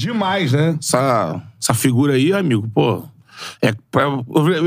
Demais, 0.00 0.52
né? 0.52 0.78
Essa, 0.80 1.42
essa 1.60 1.74
figura 1.74 2.14
aí, 2.14 2.32
amigo, 2.32 2.66
pô. 2.74 3.02
É 3.60 3.74
pra 3.90 4.04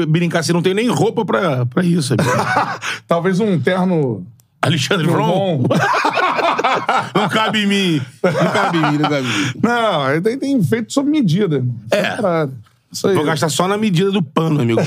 brincar 0.08 0.40
assim, 0.40 0.54
não 0.54 0.62
tem 0.62 0.75
nem 0.75 0.88
roupa 0.88 1.25
pra, 1.25 1.66
pra 1.66 1.83
isso. 1.83 2.16
Talvez 3.08 3.40
um 3.40 3.60
terno 3.60 4.26
Alexandre 4.62 5.08
Bron 5.08 5.58
bom. 5.58 5.64
não 7.16 7.28
cabe 7.30 7.64
em 7.64 7.68
mim. 7.68 8.02
Não 8.24 8.52
cabe 8.52 8.78
em 8.78 8.92
mim, 8.92 8.98
não 9.00 9.10
cabe 9.10 9.28
em 9.28 9.38
mim. 9.38 9.52
Não, 9.62 10.12
ele 10.12 10.22
tem, 10.22 10.38
tem 10.38 10.64
feito 10.64 10.94
sob 10.94 11.10
medida. 11.10 11.65
É. 11.90 12.15
Parada. 12.15 12.54
Isso 12.92 13.08
aí. 13.08 13.15
Vou 13.15 13.26
gastar 13.26 13.50
só 13.50 13.68
na 13.68 13.78
medida 13.78 14.12
do 14.12 14.22
pano, 14.22 14.62
amigo. 14.62 14.81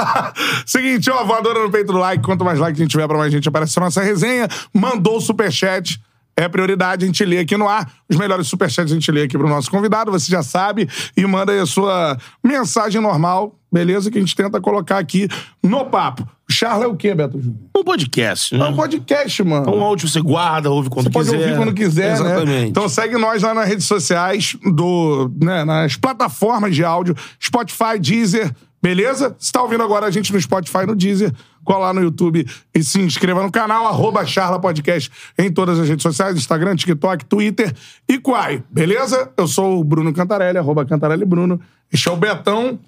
Seguinte, 0.66 1.10
ó, 1.10 1.24
voadora 1.24 1.62
no 1.62 1.70
peito 1.70 1.92
do 1.92 1.98
like. 1.98 2.22
Quanto 2.22 2.44
mais 2.44 2.58
like 2.58 2.78
a 2.78 2.82
gente 2.82 2.90
tiver, 2.90 3.08
pra 3.08 3.16
mais 3.16 3.32
gente 3.32 3.48
aparece 3.48 3.76
na 3.78 3.86
nossa 3.86 4.02
resenha. 4.02 4.46
Mandou 4.72 5.16
o 5.16 5.20
superchat. 5.20 5.98
É 6.38 6.48
prioridade, 6.48 7.04
a 7.04 7.06
gente 7.08 7.24
lê 7.24 7.38
aqui 7.40 7.56
no 7.56 7.68
ar. 7.68 7.90
Os 8.08 8.16
melhores 8.16 8.46
superchats 8.46 8.92
a 8.92 8.94
gente 8.94 9.10
lê 9.10 9.22
aqui 9.22 9.36
pro 9.36 9.48
nosso 9.48 9.68
convidado, 9.68 10.12
você 10.12 10.30
já 10.30 10.40
sabe. 10.40 10.88
E 11.16 11.26
manda 11.26 11.50
aí 11.50 11.58
a 11.58 11.66
sua 11.66 12.16
mensagem 12.44 13.00
normal, 13.00 13.58
beleza? 13.72 14.08
Que 14.08 14.18
a 14.18 14.20
gente 14.20 14.36
tenta 14.36 14.60
colocar 14.60 14.98
aqui 14.98 15.26
no 15.60 15.84
papo. 15.86 16.22
O 16.48 16.52
Charla 16.52 16.84
é 16.84 16.86
o 16.86 16.94
quê, 16.94 17.12
Beto 17.12 17.40
Júnior? 17.40 17.58
Um 17.76 17.82
podcast, 17.82 18.56
né? 18.56 18.64
É 18.64 18.68
um 18.68 18.76
podcast, 18.76 19.42
mano. 19.42 19.74
Um 19.74 19.82
áudio 19.82 20.08
você 20.08 20.20
guarda, 20.20 20.70
ouve 20.70 20.88
quando 20.88 21.06
Você 21.06 21.10
pode 21.10 21.28
quiser. 21.28 21.42
ouvir 21.42 21.56
quando 21.56 21.74
quiser, 21.74 22.12
Exatamente. 22.12 22.46
né? 22.46 22.66
Então 22.66 22.88
segue 22.88 23.18
nós 23.18 23.42
lá 23.42 23.52
nas 23.52 23.68
redes 23.68 23.84
sociais, 23.84 24.56
do, 24.64 25.30
né, 25.42 25.64
nas 25.64 25.96
plataformas 25.96 26.72
de 26.74 26.84
áudio, 26.84 27.16
Spotify, 27.42 27.98
Deezer, 28.00 28.54
beleza? 28.82 29.34
Se 29.38 29.52
tá 29.52 29.62
ouvindo 29.62 29.82
agora 29.82 30.06
a 30.06 30.10
gente 30.10 30.32
no 30.32 30.40
Spotify, 30.40 30.86
no 30.86 30.94
Deezer, 30.94 31.32
cola 31.64 31.86
lá 31.86 31.92
no 31.92 32.02
YouTube 32.02 32.46
e 32.74 32.82
se 32.82 33.00
inscreva 33.00 33.42
no 33.42 33.50
canal, 33.50 33.86
arroba 33.86 34.24
Charla 34.24 34.58
Podcast 34.58 35.10
em 35.38 35.52
todas 35.52 35.78
as 35.78 35.88
redes 35.88 36.02
sociais, 36.02 36.36
Instagram, 36.36 36.76
TikTok, 36.76 37.24
Twitter 37.24 37.74
e 38.08 38.18
Quai, 38.18 38.62
beleza? 38.70 39.30
Eu 39.36 39.46
sou 39.46 39.80
o 39.80 39.84
Bruno 39.84 40.12
Cantarelli, 40.12 40.58
arroba 40.58 40.84
Cantarelli 40.84 41.24
Bruno. 41.24 41.60
Este 41.92 42.08
é 42.08 42.12
o 42.12 42.16
Betão. 42.16 42.78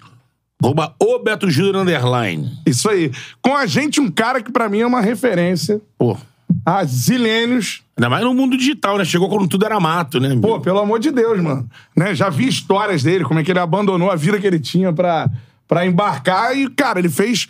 Arroba 0.63 0.93
o 0.99 1.17
Beto 1.17 1.49
Júnior 1.49 1.77
Underline. 1.77 2.51
Isso 2.67 2.87
aí. 2.87 3.11
Com 3.41 3.55
a 3.55 3.65
gente, 3.65 3.99
um 3.99 4.11
cara 4.11 4.41
que 4.41 4.51
pra 4.51 4.69
mim 4.69 4.81
é 4.81 4.85
uma 4.85 5.01
referência 5.01 5.81
Pô, 5.97 6.15
há 6.63 6.83
zilênios. 6.83 7.81
ainda 7.97 8.09
mais 8.09 8.23
no 8.23 8.33
mundo 8.33 8.55
digital, 8.55 8.97
né? 8.97 9.03
Chegou 9.03 9.27
quando 9.27 9.47
tudo 9.47 9.65
era 9.65 9.79
mato, 9.79 10.19
né? 10.19 10.27
amigo? 10.27 10.41
Pô, 10.47 10.59
pelo 10.59 10.77
amor 10.77 10.99
de 10.99 11.09
Deus, 11.09 11.39
mano. 11.41 11.67
Né? 11.95 12.13
Já 12.13 12.29
vi 12.29 12.47
histórias 12.47 13.01
dele, 13.01 13.23
como 13.23 13.39
é 13.39 13.43
que 13.43 13.51
ele 13.51 13.59
abandonou 13.59 14.11
a 14.11 14.15
vida 14.15 14.39
que 14.39 14.45
ele 14.45 14.59
tinha 14.59 14.93
pra, 14.93 15.29
pra 15.71 15.85
embarcar. 15.85 16.57
E, 16.57 16.69
cara, 16.69 16.99
ele 16.99 17.07
fez 17.07 17.47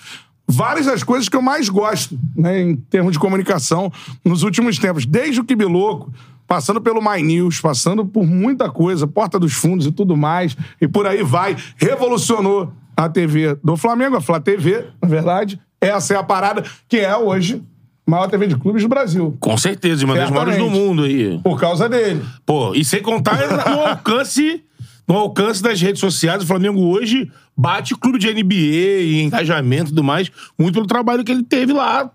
várias 0.48 0.86
das 0.86 1.02
coisas 1.02 1.28
que 1.28 1.36
eu 1.36 1.42
mais 1.42 1.68
gosto, 1.70 2.16
né, 2.36 2.62
em 2.62 2.76
termos 2.76 3.14
de 3.14 3.20
comunicação, 3.20 3.92
nos 4.24 4.44
últimos 4.44 4.78
tempos. 4.78 5.08
Desde 5.08 5.42
o 5.42 5.44
Kibiloco, 5.44 6.14
passando 6.46 6.80
pelo 6.80 7.02
My 7.02 7.24
News, 7.24 7.60
passando 7.60 8.06
por 8.06 8.28
muita 8.28 8.70
coisa, 8.70 9.08
Porta 9.08 9.40
dos 9.40 9.54
Fundos 9.54 9.88
e 9.88 9.92
tudo 9.92 10.16
mais, 10.16 10.56
e 10.80 10.88
por 10.88 11.08
aí 11.08 11.24
vai. 11.24 11.58
Revolucionou 11.76 12.72
a 12.96 13.10
TV 13.10 13.58
do 13.64 13.76
Flamengo, 13.76 14.18
a 14.18 14.22
Flá 14.22 14.40
TV, 14.40 14.86
na 15.02 15.08
verdade. 15.08 15.60
Essa 15.80 16.14
é 16.14 16.18
a 16.18 16.24
parada, 16.24 16.64
que 16.88 16.98
é 16.98 17.18
hoje 17.18 17.64
a 18.06 18.12
maior 18.12 18.28
TV 18.28 18.46
de 18.46 18.56
clubes 18.56 18.84
do 18.84 18.90
Brasil. 18.90 19.36
Com 19.40 19.58
certeza, 19.58 20.06
uma 20.06 20.14
das 20.14 20.30
maiores 20.30 20.58
do 20.58 20.70
mundo 20.70 21.06
aí. 21.06 21.40
Por 21.40 21.60
causa 21.60 21.90
dele. 21.90 22.22
Pô, 22.46 22.76
e 22.76 22.86
sem 22.86 23.02
contar 23.02 23.40
no 23.68 23.82
alcance, 23.82 24.64
no 25.08 25.16
alcance 25.16 25.64
das 25.64 25.82
redes 25.82 26.00
sociais, 26.00 26.44
o 26.44 26.46
Flamengo 26.46 26.82
hoje 26.82 27.32
bate 27.62 27.96
clube 27.96 28.18
de 28.18 28.28
NBA 28.34 28.56
e 29.02 29.22
engajamento 29.22 29.86
e 29.86 29.90
tudo 29.90 30.04
mais, 30.04 30.32
muito 30.58 30.74
pelo 30.74 30.88
trabalho 30.88 31.24
que 31.24 31.32
ele 31.32 31.44
teve 31.44 31.72
lá. 31.74 32.10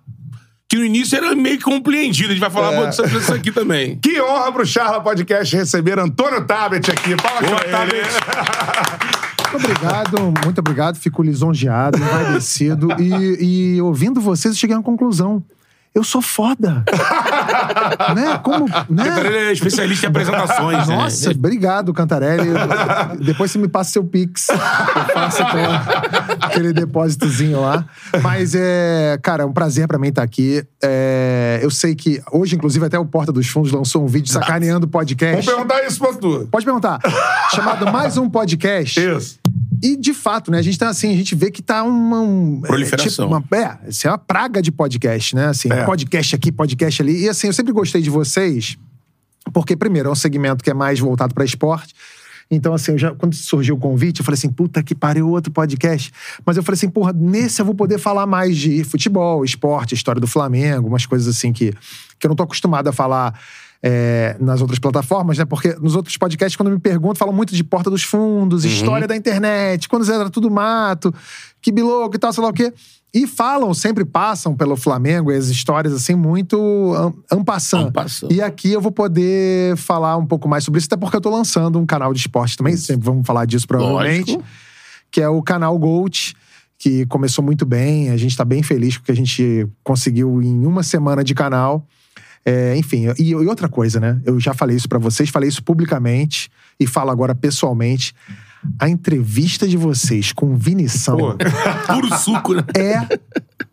Que 0.69 0.77
no 0.77 0.85
início 0.85 1.17
era 1.17 1.33
meio 1.37 1.59
que 1.59 1.63
compreendido. 1.65 2.31
A 2.31 2.33
gente 2.33 2.41
vai 2.41 2.51
falar 2.51 2.73
É. 2.73 2.77
muito 2.81 2.97
sobre 2.97 3.17
isso 3.17 3.33
aqui 3.33 3.53
também. 3.53 3.97
Que 4.03 4.21
honra 4.21 4.51
pro 4.51 4.67
Charla 4.67 5.01
Podcast 5.01 5.55
receber 5.55 5.97
Antônio 5.99 6.45
Tabet 6.45 6.91
aqui. 6.91 7.15
Fala, 7.23 7.39
Antônio 7.39 7.71
Tabet. 7.71 8.07
Muito 9.53 9.65
obrigado, 9.65 10.21
muito 10.45 10.59
obrigado. 10.59 10.97
Fico 10.97 11.23
lisonjeado, 11.23 11.97
envaidecido. 11.99 12.89
E, 13.01 13.77
e 13.77 13.81
ouvindo 13.83 14.21
vocês, 14.21 14.55
eu 14.55 14.59
cheguei 14.59 14.75
a 14.75 14.79
uma 14.81 14.85
conclusão. 14.85 15.43
Eu 15.97 16.05
sou 16.05 16.21
foda. 16.21 16.85
né? 18.15 18.39
Como. 18.45 18.67
Né? 18.91 19.19
Ele 19.25 19.37
é 19.39 19.53
especialista 19.53 20.05
em 20.05 20.09
apresentações, 20.11 20.87
né? 20.87 20.95
Nossa, 20.95 21.31
obrigado, 21.31 21.95
Cantarelli. 21.95 22.51
Depois 23.25 23.51
você 23.51 23.57
me 23.57 23.67
passa 23.67 23.93
seu 23.93 24.05
Pix. 24.05 24.51
Eu 24.51 24.59
faço 25.15 25.43
aquele 26.39 26.75
depósitozinho 26.75 27.63
lá. 27.63 27.87
Mas 28.23 28.55
é, 28.55 29.19
cara, 29.23 29.45
é 29.45 29.47
um 29.47 29.55
prazer 29.55 29.89
pra 29.89 29.99
mim 29.99 30.09
estar 30.09 30.23
aqui. 30.23 30.63
É, 30.85 31.61
eu 31.63 31.71
sei 31.71 31.95
que 31.95 32.21
hoje, 32.31 32.57
inclusive, 32.57 32.85
até 32.85 32.99
o 32.99 33.07
Porta 33.07 33.33
dos 33.33 33.47
Fundos 33.49 33.73
lançou 33.73 34.05
um 34.05 34.07
vídeo 34.07 34.31
sacaneando 34.31 34.85
o 34.85 34.91
podcast. 34.91 35.47
perguntar 35.47 35.83
isso 35.87 35.99
pra 35.99 36.13
tu. 36.13 36.47
Pode 36.51 36.67
perguntar. 36.67 37.01
Chamado 37.55 37.91
Mais 37.91 38.19
um 38.19 38.29
Podcast. 38.29 39.01
Isso. 39.01 39.39
E, 39.83 39.97
de 39.97 40.15
fato, 40.15 40.51
né, 40.51 40.59
a 40.59 40.63
gente 40.63 40.79
tá 40.79 40.89
assim, 40.89 41.13
a 41.13 41.17
gente 41.17 41.35
vê 41.35 41.51
que 41.51 41.63
tá 41.63 41.83
uma. 41.83 42.21
Um, 42.21 42.61
Proliferação. 42.61 43.27
É, 43.27 43.41
tipo, 43.41 43.55
uma, 43.55 43.59
é, 43.59 43.89
isso 43.89 44.07
é 44.07 44.11
uma 44.11 44.19
praga 44.19 44.63
de 44.63 44.71
podcast, 44.71 45.35
né? 45.35 45.47
Assim, 45.47 45.71
É. 45.71 45.85
podcast 45.85 46.35
aqui, 46.35 46.51
podcast 46.53 47.03
ali. 47.03 47.25
E 47.25 47.29
assim, 47.29 47.47
eu 47.47 47.53
sempre 47.53 47.73
gostei 47.73 48.01
de 48.03 48.11
vocês, 48.11 48.77
porque, 49.53 49.77
primeiro, 49.77 50.09
é 50.09 50.13
um 50.13 50.17
segmento 50.17 50.63
que 50.63 50.71
é 50.71 50.75
mais 50.75 50.99
voltado 50.99 51.35
pra 51.35 51.45
esporte. 51.45 51.95
Então, 52.51 52.73
assim, 52.75 52.93
eu 52.93 52.99
já, 52.99 53.13
quando 53.13 53.35
surgiu 53.35 53.75
o 53.75 53.79
convite, 53.79 54.21
eu 54.21 54.25
falei 54.25 54.39
assim, 54.39 54.49
puta 54.49 54.81
que 54.83 54.95
pariu, 54.95 55.29
outro 55.29 55.53
podcast. 55.53 56.13
Mas 56.45 56.57
eu 56.57 56.63
falei 56.63 56.77
assim, 56.77 56.89
porra, 56.89 57.13
nesse 57.13 57.61
eu 57.61 57.67
vou 57.67 57.75
poder 57.75 57.99
falar 57.99 58.25
mais 58.25 58.57
de 58.57 58.85
futebol, 58.85 59.45
esporte, 59.45 59.95
história 59.95 60.21
do 60.21 60.29
Flamengo, 60.29 60.87
umas 60.87 61.05
coisas 61.07 61.27
assim 61.27 61.53
que, 61.53 61.73
que 62.19 62.27
eu 62.27 62.29
não 62.29 62.37
tô 62.37 62.45
acostumado 62.45 62.87
a 62.89 62.93
falar 62.93 63.35
é, 63.83 64.37
nas 64.41 64.61
outras 64.61 64.79
plataformas, 64.79 65.39
né? 65.39 65.45
Porque 65.45 65.75
nos 65.81 65.95
outros 65.95 66.17
podcasts, 66.17 66.57
quando 66.57 66.71
me 66.71 66.79
perguntam, 66.79 67.17
falam 67.17 67.35
muito 67.35 67.55
de 67.55 67.63
porta 67.63 67.91
dos 67.91 68.03
fundos, 68.03 68.65
história 68.65 69.07
da 69.07 69.17
internet, 69.17 69.89
quando 69.89 70.11
era 70.11 70.31
tudo 70.31 70.51
mato, 70.51 71.15
que 71.61 71.71
biloco 71.71 72.17
e 72.17 72.19
tal, 72.19 72.33
sei 72.33 72.43
lá 72.43 72.51
o 72.51 72.53
quê. 72.53 72.73
E 73.15 73.27
falam, 73.27 73.73
sempre 73.73 74.05
passam 74.05 74.55
pelo 74.55 74.77
Flamengo 74.77 75.31
as 75.31 75.47
histórias, 75.47 75.95
assim, 75.95 76.15
muito 76.15 76.93
ampassando. 77.33 77.87
E 78.31 78.43
aqui 78.43 78.73
eu 78.73 78.81
vou 78.81 78.93
poder 78.93 79.77
falar 79.77 80.17
um 80.17 80.27
pouco 80.27 80.49
mais 80.49 80.65
sobre 80.65 80.79
isso, 80.79 80.87
até 80.87 80.97
porque 80.97 81.17
eu 81.17 81.21
tô 81.21 81.31
lançando 81.31 81.79
um 81.79 81.87
canal 81.87 82.13
de 82.13 82.21
esporte 82.21 82.57
também, 82.57 82.77
sempre 82.77 83.07
vamos 83.07 83.27
falar 83.27 83.47
disso 83.47 83.67
provavelmente, 83.67 84.33
Lógico. 84.33 84.45
que 85.11 85.23
é 85.23 85.29
o 85.29 85.43
canal 85.43 85.79
Gold, 85.79 86.35
que 86.79 87.07
começou 87.07 87.43
muito 87.43 87.65
bem, 87.65 88.11
a 88.11 88.17
gente 88.17 88.37
tá 88.37 88.45
bem 88.45 88.63
feliz 88.63 88.99
porque 88.99 89.13
a 89.13 89.17
gente 89.17 89.67
conseguiu 89.83 90.43
em 90.43 90.67
uma 90.67 90.83
semana 90.83 91.25
de 91.25 91.35
canal. 91.35 91.87
É, 92.49 92.77
enfim, 92.77 93.07
e, 93.19 93.31
e 93.31 93.35
outra 93.35 93.69
coisa, 93.69 93.99
né? 93.99 94.21
Eu 94.25 94.39
já 94.39 94.55
falei 94.55 94.77
isso 94.77 94.89
pra 94.89 95.01
vocês, 95.01 95.29
falei 95.29 95.49
isso 95.49 95.63
publicamente 95.65 96.49
e 96.79 96.87
falo 96.87 97.11
agora 97.11 97.35
pessoalmente. 97.35 98.15
A 98.79 98.89
entrevista 98.89 99.67
de 99.67 99.77
vocês 99.77 100.33
com 100.33 100.53
o 100.53 100.57
Vinição 100.57 101.17
Pô. 101.17 101.35
Puro 101.93 102.17
suco, 102.19 102.55
né? 102.55 102.63
é, 102.77 103.19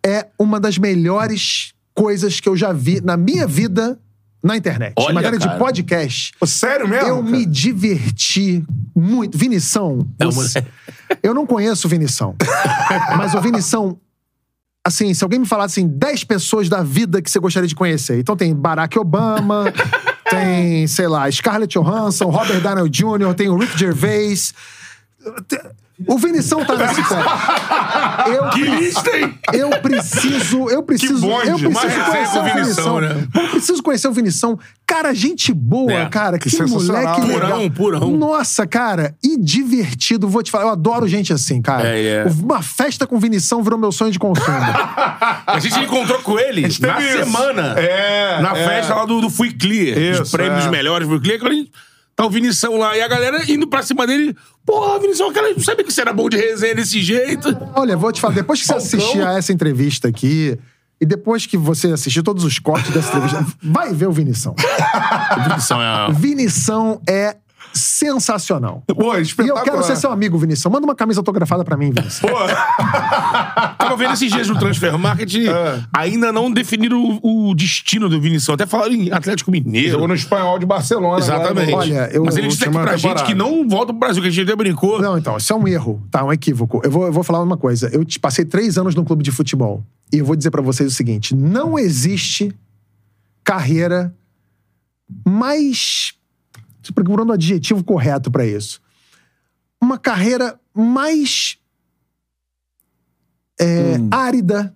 é 0.07 0.27
uma 0.39 0.59
das 0.59 0.77
melhores 0.77 1.73
coisas 1.95 2.39
que 2.39 2.49
eu 2.49 2.57
já 2.57 2.73
vi 2.73 2.99
na 3.01 3.15
minha 3.15 3.45
vida 3.47 3.99
na 4.43 4.57
internet. 4.57 4.93
Olha, 4.97 5.11
em 5.11 5.15
matéria 5.15 5.39
de 5.39 5.45
cara. 5.47 5.57
podcast. 5.59 6.33
Pô, 6.39 6.45
Sério 6.45 6.87
mesmo? 6.87 7.07
Eu 7.07 7.23
cara? 7.23 7.31
me 7.37 7.45
diverti 7.45 8.63
muito. 8.95 9.37
Vinição. 9.37 10.05
É 10.19 10.25
uma- 10.25 10.31
você- 10.33 10.63
Eu 11.21 11.33
não 11.33 11.45
conheço 11.45 11.87
o 11.87 11.89
Vinição. 11.89 12.35
mas 13.17 13.33
o 13.35 13.41
Vinição. 13.41 13.97
Assim, 14.85 15.13
se 15.13 15.23
alguém 15.23 15.39
me 15.39 15.45
falasse 15.45 15.79
assim, 15.79 15.87
10 15.87 16.25
pessoas 16.25 16.67
da 16.67 16.83
vida 16.83 17.21
que 17.21 17.31
você 17.31 17.39
gostaria 17.39 17.67
de 17.67 17.75
conhecer. 17.75 18.19
Então 18.19 18.35
tem 18.35 18.53
Barack 18.53 18.99
Obama, 18.99 19.71
tem, 20.29 20.85
sei 20.87 21.07
lá, 21.07 21.31
Scarlett 21.31 21.73
Johansson, 21.77 22.25
Robert 22.25 22.61
Downey 22.61 22.89
Jr., 22.89 23.33
tem 23.35 23.47
o 23.47 23.57
Rick 23.57 23.79
Gervais. 23.79 24.53
O 26.07 26.17
Vinição 26.17 26.63
tá 26.65 26.75
nesse 26.75 27.01
pé. 27.03 27.15
Eu, 28.33 28.49
Que 28.49 28.63
lista, 28.63 29.17
hein? 29.17 29.37
eu 29.53 29.69
preciso, 29.81 30.69
eu 30.69 30.83
preciso, 30.83 31.19
bonde, 31.19 31.49
eu 31.49 31.57
preciso 31.57 31.87
resenha 31.87 32.05
conhecer 32.05 32.39
o 32.39 32.43
Vinição, 32.43 32.99
Vinição. 32.99 33.01
né? 33.01 33.27
Eu 33.35 33.49
preciso 33.49 33.83
conhecer 33.83 34.07
o 34.07 34.11
Vinição. 34.11 34.59
Cara, 34.85 35.13
gente 35.13 35.53
boa, 35.53 35.91
É, 35.91 36.05
cara. 36.05 36.37
Que, 36.37 36.49
que 36.49 36.63
moleque 36.63 37.21
legal. 37.21 37.49
Purão, 37.49 37.69
purão. 37.69 38.11
Nossa, 38.11 38.65
cara, 38.67 39.15
e 39.23 39.37
divertido. 39.37 40.27
Vou 40.27 40.41
te 40.43 40.51
falar, 40.51 40.65
eu 40.65 40.69
adoro 40.69 41.07
gente 41.07 41.33
assim, 41.33 41.61
cara. 41.61 41.87
É, 41.87 42.05
é. 42.07 42.25
Uma 42.25 42.61
festa 42.61 43.05
com 43.07 43.19
Vinição 43.19 43.61
virou 43.63 43.77
meu 43.79 43.91
sonho 43.91 44.11
de 44.11 44.19
consumo. 44.19 44.47
A 45.45 45.59
gente 45.59 45.79
encontrou 45.79 46.19
com 46.19 46.39
ele 46.39 46.61
na 46.61 46.67
isso. 46.67 46.79
semana. 47.25 47.73
É, 47.79 48.41
Na 48.41 48.55
é. 48.57 48.67
festa 48.67 48.95
lá 48.95 49.05
do, 49.05 49.19
do 49.21 49.29
Fui 49.29 49.51
Clear. 49.51 49.97
Isso, 49.97 50.23
os 50.23 50.31
prêmios 50.31 50.65
é. 50.65 50.69
melhores 50.69 51.07
do 51.07 51.19
Fui 51.19 51.21
Clear. 51.21 51.39
Quando 51.39 51.51
a 51.51 51.55
gente 51.55 51.71
tá 52.15 52.25
o 52.25 52.29
Vinição 52.29 52.77
lá. 52.77 52.97
E 52.97 53.01
a 53.01 53.07
galera 53.07 53.51
indo 53.51 53.67
pra 53.67 53.83
cima 53.83 54.05
dele. 54.07 54.35
Porra, 54.65 54.99
Vinição, 54.99 55.29
aquela, 55.29 55.49
não 55.49 55.59
sabia 55.59 55.83
que 55.83 55.91
você 55.91 56.01
era 56.01 56.13
bom 56.13 56.29
de 56.29 56.37
resenha 56.37 56.75
desse 56.75 57.01
jeito. 57.01 57.55
Olha, 57.75 57.97
vou 57.97 58.11
te 58.11 58.21
falar, 58.21 58.33
depois 58.33 58.61
que 58.61 58.67
você 58.67 58.73
Falcão. 58.73 58.97
assistir 58.99 59.21
a 59.21 59.37
essa 59.37 59.51
entrevista 59.51 60.07
aqui, 60.07 60.57
e 61.01 61.05
depois 61.05 61.45
que 61.45 61.57
você 61.57 61.87
assistir 61.87 62.23
todos 62.23 62.45
os 62.45 62.59
cortes 62.59 62.91
dessa 62.93 63.09
entrevista, 63.09 63.45
vai 63.61 63.93
ver 63.93 64.07
o 64.07 64.11
Vinição. 64.11 64.55
O 65.37 65.43
Vinição 65.49 65.81
é... 65.81 66.11
Vinição 66.13 67.01
é 67.07 67.35
sensacional. 67.73 68.83
Pô, 68.87 69.15
E 69.17 69.47
eu 69.47 69.55
quero 69.63 69.83
ser 69.83 69.95
seu 69.95 70.11
amigo, 70.11 70.37
Vinícius. 70.37 70.71
Manda 70.71 70.85
uma 70.85 70.95
camisa 70.95 71.19
autografada 71.19 71.63
pra 71.63 71.75
mim, 71.75 71.91
Vinícius. 71.91 72.21
Tava 73.77 73.95
vendo 73.97 74.13
esses 74.13 74.31
dias 74.31 74.47
no 74.47 74.57
Transfer 74.57 74.97
Market, 74.97 75.33
ainda 75.93 76.31
não 76.31 76.51
definiram 76.51 77.19
o, 77.21 77.49
o 77.49 77.55
destino 77.55 78.07
do 78.07 78.19
Vinição. 78.21 78.55
Até 78.55 78.65
falaram 78.65 78.93
em 78.93 79.11
Atlético 79.11 79.51
Mineiro. 79.51 79.91
Jogou 79.91 80.07
no 80.07 80.13
espanhol 80.15 80.57
de 80.59 80.65
Barcelona. 80.65 81.19
Exatamente. 81.19 81.69
agora, 81.69 81.71
no- 81.71 81.77
Olha, 81.93 82.09
eu- 82.13 82.23
Mas 82.25 82.37
ele 82.37 82.47
disse 82.47 82.63
aqui 82.63 82.71
pra 82.71 82.91
gente 82.95 83.01
temporada. 83.01 83.25
que 83.27 83.35
não 83.35 83.67
volta 83.67 83.87
pro 83.87 83.99
Brasil, 83.99 84.21
que 84.21 84.27
a 84.27 84.31
gente 84.31 84.43
até 84.47 84.55
brincou. 84.55 85.01
Não, 85.01 85.17
então, 85.17 85.37
isso 85.37 85.51
é 85.51 85.55
um 85.55 85.67
erro, 85.67 86.01
tá? 86.11 86.23
Um 86.23 86.31
equívoco. 86.31 86.81
Eu 86.83 86.91
vou, 86.91 87.05
eu 87.07 87.11
vou 87.13 87.23
falar 87.23 87.41
uma 87.41 87.57
coisa. 87.57 87.89
Eu 87.91 88.05
te- 88.05 88.19
passei 88.19 88.45
três 88.45 88.77
anos 88.77 88.95
no 88.95 89.03
clube 89.03 89.23
de 89.23 89.31
futebol. 89.31 89.83
E 90.11 90.17
eu 90.19 90.25
vou 90.25 90.35
dizer 90.35 90.51
pra 90.51 90.61
vocês 90.61 90.91
o 90.91 90.95
seguinte: 90.95 91.35
não 91.35 91.77
existe 91.77 92.53
carreira 93.43 94.13
mais. 95.27 96.13
Tô 96.83 96.93
procurando 96.93 97.29
o 97.29 97.33
adjetivo 97.33 97.83
correto 97.83 98.29
pra 98.29 98.45
isso. 98.45 98.81
Uma 99.81 99.97
carreira 99.97 100.59
mais. 100.73 101.57
é, 103.59 103.95
árida 104.11 104.75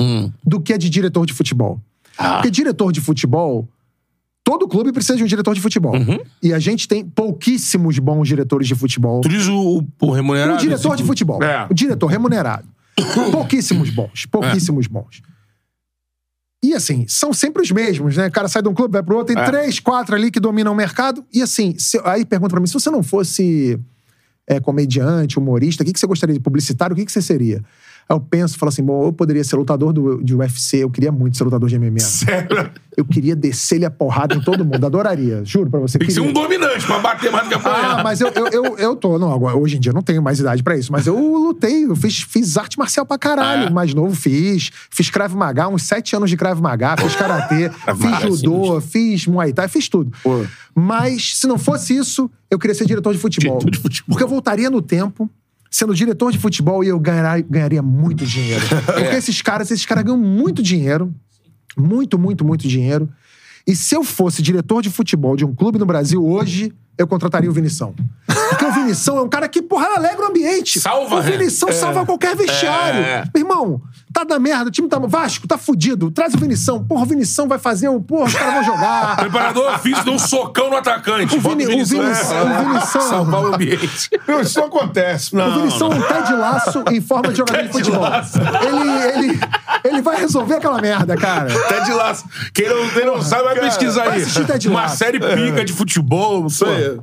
Hum. 0.00 0.30
do 0.44 0.60
que 0.60 0.72
a 0.72 0.76
de 0.78 0.88
diretor 0.88 1.26
de 1.26 1.32
futebol. 1.32 1.80
Porque 2.16 2.50
diretor 2.50 2.92
de 2.92 3.00
futebol. 3.00 3.68
Todo 4.44 4.66
clube 4.66 4.92
precisa 4.92 5.16
de 5.16 5.22
um 5.22 5.26
diretor 5.26 5.54
de 5.54 5.60
futebol. 5.60 5.92
E 6.42 6.54
a 6.54 6.58
gente 6.58 6.88
tem 6.88 7.04
pouquíssimos 7.04 7.98
bons 7.98 8.26
diretores 8.28 8.66
de 8.66 8.74
futebol. 8.74 9.20
Tu 9.20 9.28
diz 9.28 9.46
o, 9.46 9.84
o 10.00 10.10
remunerado? 10.10 10.54
O 10.54 10.58
diretor 10.58 10.96
de 10.96 11.02
assim, 11.02 11.04
futebol. 11.06 11.42
É. 11.42 11.66
O 11.68 11.74
diretor 11.74 12.06
remunerado. 12.06 12.66
pouquíssimos 13.30 13.90
bons. 13.90 14.24
Pouquíssimos 14.26 14.86
bons. 14.86 15.20
E 16.62 16.74
assim, 16.74 17.06
são 17.06 17.32
sempre 17.32 17.62
os 17.62 17.70
mesmos, 17.70 18.16
né? 18.16 18.26
O 18.26 18.32
cara 18.32 18.48
sai 18.48 18.62
de 18.62 18.68
um 18.68 18.74
clube, 18.74 18.92
vai 18.92 19.02
pro 19.02 19.16
outro, 19.16 19.32
tem 19.34 19.42
É. 19.42 19.46
três, 19.46 19.78
quatro 19.78 20.14
ali 20.16 20.30
que 20.30 20.40
dominam 20.40 20.72
o 20.72 20.76
mercado. 20.76 21.24
E 21.32 21.40
assim, 21.40 21.74
se- 21.78 22.00
aí 22.04 22.24
pergunta 22.24 22.50
pra 22.50 22.60
mim: 22.60 22.66
se 22.66 22.74
você 22.74 22.90
não 22.90 23.02
fosse 23.02 23.78
é, 24.46 24.58
comediante, 24.58 25.38
humorista, 25.38 25.82
o 25.82 25.86
que, 25.86 25.92
que 25.92 26.00
você 26.00 26.06
gostaria 26.06 26.34
de 26.34 26.40
publicitário? 26.40 26.94
O 26.94 26.96
que, 26.96 27.04
que 27.04 27.12
você 27.12 27.22
seria? 27.22 27.62
Aí 28.08 28.16
eu 28.16 28.20
penso, 28.20 28.56
falo 28.56 28.68
assim, 28.68 28.82
bom, 28.82 29.04
eu 29.04 29.12
poderia 29.12 29.44
ser 29.44 29.56
lutador 29.56 29.92
do, 29.92 30.22
de 30.22 30.34
UFC, 30.34 30.78
eu 30.78 30.90
queria 30.90 31.12
muito 31.12 31.36
ser 31.36 31.44
lutador 31.44 31.68
de 31.68 31.78
MMA. 31.78 32.00
Sério? 32.00 32.70
Eu 32.96 33.04
queria 33.04 33.36
descer-lhe 33.36 33.84
a 33.84 33.90
porrada 33.90 34.34
em 34.34 34.40
todo 34.40 34.64
mundo, 34.64 34.84
adoraria, 34.84 35.42
juro 35.44 35.70
pra 35.70 35.78
você. 35.78 35.98
Tem 35.98 36.08
que 36.08 36.12
ser 36.14 36.20
um 36.20 36.32
dominante 36.32 36.84
pra 36.86 36.98
bater 36.98 37.30
mais 37.30 37.44
do 37.44 37.48
que 37.50 37.54
Ah, 37.54 37.58
apanhar. 37.58 38.02
mas 38.02 38.20
eu, 38.20 38.28
eu, 38.34 38.46
eu, 38.48 38.78
eu 38.78 38.96
tô. 38.96 39.18
Não, 39.18 39.32
agora, 39.32 39.56
hoje 39.56 39.76
em 39.76 39.80
dia 39.80 39.90
eu 39.90 39.94
não 39.94 40.02
tenho 40.02 40.22
mais 40.22 40.40
idade 40.40 40.62
pra 40.62 40.76
isso, 40.76 40.90
mas 40.90 41.06
eu 41.06 41.16
lutei, 41.16 41.84
eu 41.84 41.94
fiz, 41.94 42.22
fiz 42.22 42.56
arte 42.56 42.78
marcial 42.78 43.04
pra 43.06 43.18
caralho. 43.18 43.66
É. 43.68 43.70
Mais 43.70 43.92
novo 43.94 44.16
fiz. 44.16 44.70
Fiz 44.90 45.10
Krav 45.10 45.34
Maga, 45.36 45.68
uns 45.68 45.82
sete 45.82 46.16
anos 46.16 46.30
de 46.30 46.36
Krav 46.36 46.60
Maga, 46.60 46.96
fiz 46.96 47.14
karatê, 47.16 47.70
fiz 47.70 48.20
judô, 48.22 48.80
fiz 48.80 49.26
muay 49.26 49.52
thai, 49.52 49.68
fiz 49.68 49.88
tudo. 49.88 50.10
Pô. 50.22 50.44
Mas 50.74 51.36
se 51.36 51.46
não 51.46 51.58
fosse 51.58 51.94
isso, 51.96 52.30
eu 52.50 52.58
queria 52.58 52.74
ser 52.74 52.86
diretor 52.86 53.12
de 53.12 53.18
futebol. 53.20 53.58
Diretor 53.58 53.70
de 53.70 53.78
futebol. 53.78 54.06
Porque 54.08 54.24
eu 54.24 54.28
voltaria 54.28 54.70
no 54.70 54.80
tempo. 54.82 55.30
Sendo 55.70 55.94
diretor 55.94 56.32
de 56.32 56.38
futebol 56.38 56.82
e 56.82 56.88
eu 56.88 56.98
ganhar- 56.98 57.42
ganharia 57.42 57.82
muito 57.82 58.24
dinheiro. 58.24 58.64
Porque 58.86 59.16
esses 59.16 59.42
caras, 59.42 59.70
esses 59.70 59.84
caras 59.84 60.04
ganham 60.04 60.18
muito 60.18 60.62
dinheiro. 60.62 61.14
Muito, 61.76 62.18
muito, 62.18 62.44
muito 62.44 62.66
dinheiro. 62.66 63.08
E 63.66 63.76
se 63.76 63.94
eu 63.94 64.02
fosse 64.02 64.40
diretor 64.42 64.82
de 64.82 64.88
futebol 64.90 65.36
de 65.36 65.44
um 65.44 65.54
clube 65.54 65.78
no 65.78 65.84
Brasil 65.86 66.24
hoje, 66.26 66.72
eu 66.96 67.06
contrataria 67.06 67.48
o 67.48 67.52
Vinição. 67.52 67.94
Porque 68.48 68.64
o 68.64 68.72
Vinição 68.72 69.18
é 69.18 69.22
um 69.22 69.28
cara 69.28 69.46
que, 69.48 69.60
porra, 69.62 69.86
alegra 69.96 70.24
o 70.24 70.30
ambiente. 70.30 70.80
Salva, 70.80 71.16
O 71.16 71.22
Vinição 71.22 71.70
salva 71.70 72.04
qualquer 72.06 72.34
vestiário. 72.34 73.00
É. 73.00 73.24
Meu 73.34 73.44
irmão, 73.44 73.82
tá 74.18 74.24
da 74.34 74.38
merda, 74.38 74.68
o 74.68 74.70
time 74.70 74.88
tá. 74.88 74.98
Vasco, 74.98 75.46
tá 75.46 75.56
fudido. 75.56 76.10
Traz 76.10 76.34
o 76.34 76.38
Vinição. 76.38 76.84
Porra, 76.84 77.02
o 77.02 77.06
Vinição 77.06 77.46
vai 77.48 77.58
fazer 77.58 77.88
o. 77.88 78.00
Porra, 78.00 78.24
os 78.26 78.34
caras 78.34 78.54
vão 78.66 78.74
jogar. 78.74 79.16
Preparador 79.18 79.78
físico 79.78 80.04
deu 80.04 80.14
um 80.14 80.18
socão 80.18 80.70
no 80.70 80.76
atacante. 80.76 81.36
O 81.36 81.40
Vini- 81.40 81.64
o 81.66 81.68
Vinição, 81.68 82.02
Vinição- 82.02 82.36
é, 82.36 82.60
o 82.60 82.68
Vinição- 82.68 83.00
Salvar 83.00 83.42
o 83.42 83.54
ambiente. 83.54 84.10
Não, 84.26 84.40
isso 84.40 84.58
não 84.60 84.66
acontece. 84.66 85.34
O 85.36 85.54
Vinição 85.54 85.92
é 85.92 85.94
um 85.94 86.02
pé 86.02 86.22
de 86.22 86.32
laço 86.34 86.84
em 86.90 87.00
forma 87.00 87.28
de 87.30 87.38
jogador 87.38 87.62
de 87.62 87.72
futebol. 87.72 88.00
laço. 88.00 88.38
Ele, 88.38 89.26
ele, 89.28 89.40
ele 89.84 90.02
vai 90.02 90.16
resolver 90.18 90.56
aquela 90.56 90.80
merda, 90.80 91.16
cara. 91.16 91.46
Ted 91.68 91.92
Laço. 91.92 92.24
Quem 92.52 92.68
não, 92.68 92.88
quem 92.90 93.06
não 93.06 93.22
sabe, 93.22 93.44
vai 93.44 93.60
pesquisar 93.60 94.04
vai 94.04 94.18
aí. 94.20 94.24
Ted 94.46 94.68
Uma 94.68 94.88
série 94.88 95.18
pica 95.18 95.64
de 95.64 95.72
futebol. 95.72 96.46
Isso 96.46 96.64
aí. 96.66 96.98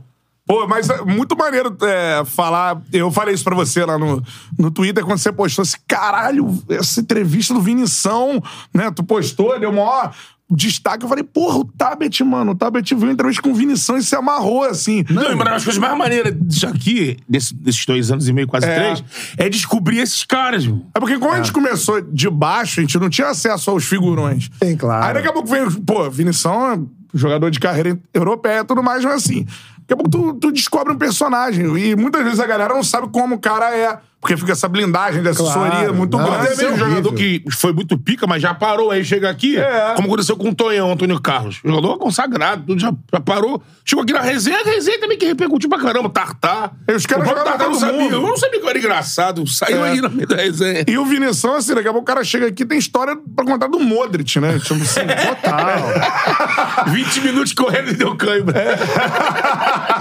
Pô, 0.47 0.67
mas 0.67 0.89
é 0.89 1.01
muito 1.03 1.35
maneiro 1.35 1.75
é, 1.81 2.23
falar. 2.25 2.79
Eu 2.93 3.11
falei 3.11 3.33
isso 3.33 3.43
pra 3.43 3.55
você 3.55 3.83
lá 3.83 3.97
no, 3.97 4.21
no 4.57 4.69
Twitter 4.69 5.03
quando 5.03 5.17
você 5.17 5.31
postou 5.31 5.63
assim: 5.63 5.77
caralho, 5.87 6.47
essa 6.69 6.99
entrevista 7.01 7.53
do 7.53 7.61
Vinição, 7.61 8.41
né? 8.73 8.91
Tu 8.91 9.03
postou, 9.03 9.59
deu 9.59 9.71
maior 9.71 10.13
destaque. 10.47 11.03
Eu 11.03 11.09
falei, 11.09 11.23
porra, 11.23 11.57
o 11.57 11.65
Tabet, 11.65 12.23
mano, 12.23 12.51
o 12.51 12.55
Tabet 12.55 12.93
viu 12.93 13.09
a 13.09 13.11
entrevista 13.11 13.41
com 13.41 13.49
o 13.49 13.55
Vinição 13.55 13.97
e 13.97 14.03
se 14.03 14.15
amarrou, 14.15 14.63
assim. 14.63 15.03
Não, 15.09 15.31
e 15.31 15.33
uma 15.33 15.43
das 15.45 15.63
coisas 15.63 15.81
mais 15.81 15.97
maneiras 15.97 16.35
disso 16.39 16.67
aqui, 16.67 17.17
desse- 17.27 17.55
desses 17.55 17.83
dois 17.83 18.11
anos 18.11 18.27
e 18.29 18.33
meio, 18.33 18.47
quase 18.47 18.67
É. 18.67 18.75
três, 18.75 19.03
é 19.37 19.49
descobrir 19.49 19.97
esses 19.97 20.23
caras, 20.23 20.67
meu. 20.67 20.85
É 20.93 20.99
porque 20.99 21.17
como 21.17 21.31
a 21.33 21.37
gente 21.37 21.51
começou 21.51 21.99
de 21.99 22.29
baixo, 22.29 22.79
a 22.79 22.83
gente 22.83 22.99
não 22.99 23.09
tinha 23.09 23.29
acesso 23.29 23.71
aos 23.71 23.83
figurões. 23.85 24.47
Tem, 24.59 24.77
claro. 24.77 25.05
Aí 25.07 25.13
daqui 25.15 25.27
a 25.27 25.33
pouco 25.33 25.49
vem, 25.49 25.67
pô, 25.81 26.07
Vinição 26.11 26.71
é 26.73 26.79
jogador 27.17 27.49
de 27.49 27.59
carreira 27.59 27.97
europeia 28.13 28.59
e 28.59 28.63
tudo 28.65 28.83
mais, 28.83 29.03
mas 29.03 29.15
assim. 29.15 29.47
Daqui 29.87 29.93
a 29.93 29.97
pouco 29.97 30.09
tu, 30.09 30.33
tu 30.39 30.51
descobre 30.51 30.91
um 30.93 30.97
personagem. 30.97 31.65
E 31.77 31.95
muitas 31.95 32.23
vezes 32.23 32.39
a 32.39 32.47
galera 32.47 32.73
não 32.73 32.83
sabe 32.83 33.07
como 33.09 33.35
o 33.35 33.39
cara 33.39 33.75
é. 33.75 33.99
Porque 34.21 34.35
fica 34.37 34.53
essa 34.53 34.67
blindagem 34.67 35.21
de 35.21 35.29
assessoria 35.29 35.69
Claro. 35.71 35.93
muito 35.93 36.17
Não, 36.17 36.25
grande. 36.25 36.47
É 36.47 36.55
mesmo 36.55 36.73
um 36.73 36.77
jogador 36.79 37.13
que 37.13 37.43
foi 37.51 37.71
muito 37.73 37.95
pica, 37.95 38.25
mas 38.25 38.41
já 38.41 38.55
parou, 38.55 38.89
aí 38.89 39.05
chega 39.05 39.29
aqui, 39.29 39.55
É. 39.57 39.93
como 39.95 40.07
aconteceu 40.07 40.35
com 40.35 40.49
o 40.49 40.55
Tonhão, 40.55 40.91
Antônio 40.91 41.19
Carlos. 41.21 41.59
Jogador 41.63 41.97
consagrado, 41.99 42.63
tudo 42.65 42.79
já, 42.81 42.91
já 43.13 43.19
parou. 43.19 43.61
Chegou 43.83 44.01
aqui 44.03 44.13
na 44.13 44.21
resenha, 44.21 44.61
a 44.61 44.63
resenha 44.63 44.99
também 44.99 45.15
que 45.15 45.27
repercutiu 45.27 45.69
pra 45.69 45.77
caramba, 45.79 46.09
Tartar. 46.09 46.73
E 46.87 46.93
os 46.93 47.05
caras 47.05 47.29
o 47.29 47.33
Tartar 47.35 47.67
não 47.69 47.75
sabia. 47.75 47.99
mundo. 48.01 48.13
Eu 48.15 48.21
não 48.23 48.35
sabia 48.35 48.59
que 48.59 48.65
eu 48.65 48.69
era 48.69 48.79
engraçado. 48.79 49.45
Saiu 49.45 49.85
É. 49.85 49.91
aí 49.91 50.01
no 50.01 50.09
meio 50.09 50.27
da 50.27 50.37
resenha. 50.37 50.83
E 50.87 50.97
o 50.97 51.05
Vinição, 51.05 51.55
assim, 51.55 51.75
daqui 51.75 51.87
a 51.87 51.91
pouco 51.91 52.01
o 52.03 52.05
cara 52.05 52.23
chega 52.23 52.47
aqui 52.47 52.63
e 52.63 52.65
tem 52.65 52.79
história 52.79 53.15
pra 53.35 53.45
contar 53.45 53.67
do 53.67 53.79
Modric, 53.79 54.39
né? 54.39 54.57
Tipo 54.57 54.81
assim, 54.81 55.01
Total. 55.43 56.87
20 56.89 57.21
minutos 57.21 57.53
correndo 57.53 57.91
e 57.91 57.93
deu 57.93 58.15
cãibra. 58.15 58.55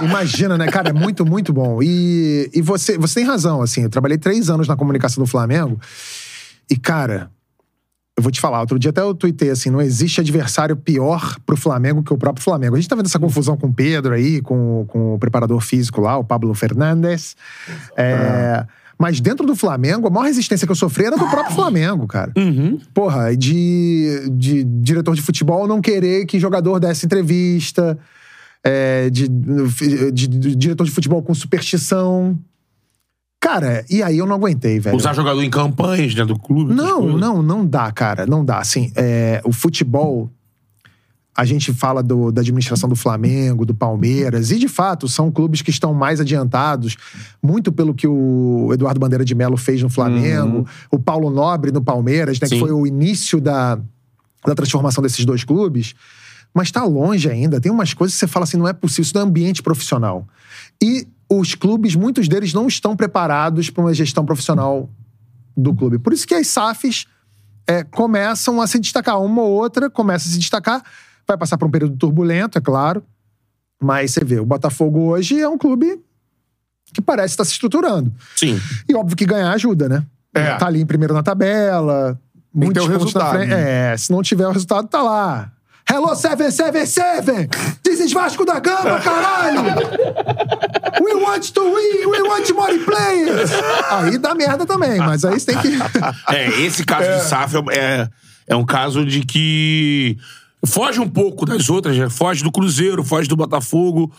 Imagina, 0.01 0.57
né, 0.57 0.67
cara? 0.67 0.89
É 0.89 0.93
muito, 0.93 1.25
muito 1.25 1.53
bom. 1.53 1.81
E, 1.81 2.49
e 2.53 2.61
você, 2.61 2.97
você 2.97 3.15
tem 3.19 3.23
razão, 3.25 3.61
assim. 3.61 3.83
Eu 3.83 3.89
trabalhei 3.89 4.14
três 4.17 4.49
anos 4.49 4.67
na 4.67 4.75
comunicação 4.75 5.23
do 5.23 5.29
Flamengo. 5.29 5.79
E, 6.69 6.75
cara, 6.75 7.29
eu 8.17 8.23
vou 8.23 8.31
te 8.31 8.39
falar, 8.39 8.61
outro 8.61 8.79
dia 8.79 8.91
até 8.91 9.01
eu 9.01 9.13
tuitei 9.13 9.49
assim: 9.49 9.69
não 9.69 9.81
existe 9.81 10.21
adversário 10.21 10.75
pior 10.75 11.37
pro 11.45 11.57
Flamengo 11.57 12.01
que 12.01 12.13
o 12.13 12.17
próprio 12.17 12.43
Flamengo. 12.43 12.75
A 12.75 12.79
gente 12.79 12.89
tá 12.89 12.95
vendo 12.95 13.07
essa 13.07 13.19
confusão 13.19 13.57
com 13.57 13.67
o 13.67 13.73
Pedro 13.73 14.13
aí, 14.13 14.41
com, 14.41 14.85
com 14.87 15.13
o 15.15 15.19
preparador 15.19 15.59
físico 15.61 15.99
lá, 16.01 16.17
o 16.17 16.23
Pablo 16.23 16.53
Fernandes. 16.53 17.35
É, 17.97 18.65
Mas 18.97 19.19
dentro 19.19 19.45
do 19.45 19.53
Flamengo, 19.55 20.07
a 20.07 20.09
maior 20.09 20.23
resistência 20.27 20.65
que 20.65 20.71
eu 20.71 20.75
sofri 20.77 21.05
era 21.05 21.17
do 21.17 21.27
próprio 21.29 21.53
Flamengo, 21.53 22.07
cara. 22.07 22.31
Porra, 22.93 23.35
de, 23.35 24.29
de 24.31 24.63
diretor 24.63 25.13
de 25.13 25.21
futebol 25.21 25.67
não 25.67 25.81
querer 25.81 26.25
que 26.25 26.39
jogador 26.39 26.79
desse 26.79 27.05
entrevista, 27.05 27.97
é, 28.63 29.09
de, 29.09 29.27
de- 29.27 30.27
de 30.27 30.55
diretor 30.55 30.85
de 30.85 30.91
futebol 30.91 31.21
com 31.21 31.33
superstição. 31.33 32.39
Cara, 33.45 33.85
e 33.91 34.01
aí 34.01 34.17
eu 34.17 34.25
não 34.25 34.35
aguentei, 34.37 34.79
velho. 34.79 34.97
Usar 34.97 35.13
jogador 35.13 35.43
em 35.43 35.49
campanhas 35.51 36.15
dentro 36.15 36.33
do 36.33 36.39
clube. 36.39 36.73
Não, 36.73 37.15
não, 37.15 37.43
não 37.43 37.63
dá, 37.63 37.91
cara. 37.91 38.25
Não 38.25 38.43
dá. 38.43 38.57
Assim, 38.57 38.91
é, 38.95 39.39
o 39.45 39.53
futebol. 39.53 40.31
A 41.37 41.45
gente 41.45 41.71
fala 41.71 42.01
do- 42.01 42.31
da 42.31 42.41
administração 42.41 42.89
do 42.89 42.95
Flamengo, 42.95 43.63
do 43.65 43.75
Palmeiras, 43.75 44.49
e 44.51 44.57
de 44.57 44.67
fato 44.67 45.07
são 45.07 45.29
clubes 45.29 45.61
que 45.61 45.69
estão 45.69 45.93
mais 45.93 46.19
adiantados, 46.19 46.97
muito 47.43 47.71
pelo 47.71 47.93
que 47.93 48.07
o 48.07 48.69
Eduardo 48.73 48.99
Bandeira 48.99 49.23
de 49.23 49.35
Mello 49.35 49.57
fez 49.57 49.83
no 49.83 49.89
Flamengo, 49.89 50.65
o 50.89 50.97
Paulo 50.97 51.29
Nobre 51.29 51.71
no 51.71 51.83
Palmeiras, 51.83 52.39
né, 52.39 52.47
que 52.47 52.57
foi 52.57 52.71
o 52.71 52.87
início 52.87 53.39
da, 53.41 53.77
da 54.47 54.55
transformação 54.55 55.03
desses 55.03 55.23
dois 55.23 55.43
clubes. 55.43 55.93
Mas 56.53 56.71
tá 56.71 56.83
longe 56.85 57.29
ainda. 57.29 57.59
Tem 57.61 57.69
umas 57.71 57.93
coisas 57.93 58.15
que 58.15 58.19
você 58.21 58.27
fala 58.27 58.45
assim: 58.45 58.55
não 58.57 58.67
é 58.67 58.71
possível, 58.73 59.03
isso 59.03 59.13
não 59.13 59.21
é 59.21 59.25
ambiente 59.25 59.61
profissional. 59.61 60.25
E 60.81 61.05
os 61.29 61.55
clubes, 61.55 61.95
muitos 61.95 62.27
deles 62.27 62.53
não 62.53 62.67
estão 62.67 62.95
preparados 62.95 63.69
para 63.69 63.83
uma 63.83 63.93
gestão 63.93 64.25
profissional 64.25 64.89
do 65.55 65.73
clube. 65.73 65.97
Por 65.97 66.13
isso 66.13 66.27
que 66.27 66.33
as 66.33 66.47
SAFs 66.47 67.05
é, 67.67 67.83
começam 67.83 68.61
a 68.61 68.67
se 68.67 68.79
destacar. 68.79 69.19
Uma 69.21 69.41
ou 69.41 69.51
outra 69.51 69.89
começa 69.89 70.27
a 70.27 70.31
se 70.31 70.37
destacar. 70.37 70.83
Vai 71.27 71.37
passar 71.37 71.57
por 71.57 71.67
um 71.67 71.71
período 71.71 71.97
turbulento, 71.97 72.57
é 72.57 72.61
claro. 72.61 73.03
Mas 73.81 74.11
você 74.11 74.23
vê, 74.23 74.39
o 74.39 74.45
Botafogo 74.45 74.99
hoje 75.09 75.39
é 75.39 75.49
um 75.49 75.57
clube 75.57 75.99
que 76.93 77.01
parece 77.01 77.33
estar 77.33 77.43
se 77.43 77.51
estruturando. 77.51 78.13
Sim. 78.35 78.59
E 78.87 78.95
óbvio 78.95 79.17
que 79.17 79.25
ganhar 79.25 79.51
ajuda, 79.51 79.89
né? 79.89 80.05
É. 80.33 80.55
Tá 80.55 80.67
ali 80.67 80.81
em 80.81 80.85
primeiro 80.85 81.13
na 81.13 81.23
tabela. 81.23 82.19
Tem 82.53 82.61
que 82.61 82.65
Muitos 82.65 82.85
ter 82.85 82.89
o 82.89 82.99
pontos 82.99 83.13
na 83.13 83.21
resultado, 83.23 83.37
frente. 83.37 83.49
né? 83.49 83.93
É, 83.93 83.97
se 83.97 84.11
não 84.11 84.21
tiver 84.21 84.47
o 84.47 84.51
resultado, 84.51 84.87
tá 84.87 85.01
lá. 85.01 85.51
Hello 85.87 86.15
777! 86.15 87.47
This 87.83 87.99
is 87.99 88.11
Vasco 88.11 88.43
da 88.43 88.59
Gama, 88.59 88.99
caralho! 88.99 89.61
We 90.99 91.13
want 91.13 91.53
to 91.53 91.61
win, 91.61 92.09
we 92.09 92.21
want 92.23 92.51
more 92.55 92.79
players! 92.79 93.51
Aí 93.91 94.17
dá 94.17 94.33
merda 94.33 94.65
também, 94.65 94.97
mas 94.97 95.23
aí 95.23 95.39
você 95.39 95.53
tem 95.53 95.61
que. 95.61 95.77
É, 96.33 96.61
esse 96.61 96.83
caso 96.83 97.07
de 97.07 97.29
SAF 97.29 97.55
é, 97.71 98.09
é 98.47 98.55
um 98.55 98.65
caso 98.65 99.05
de 99.05 99.21
que 99.23 100.17
foge 100.65 100.99
um 100.99 101.07
pouco 101.07 101.45
das 101.45 101.69
outras, 101.69 101.95
né? 101.95 102.09
foge 102.09 102.43
do 102.43 102.51
Cruzeiro, 102.51 103.03
foge 103.03 103.29
do 103.29 103.35
Botafogo, 103.35 104.11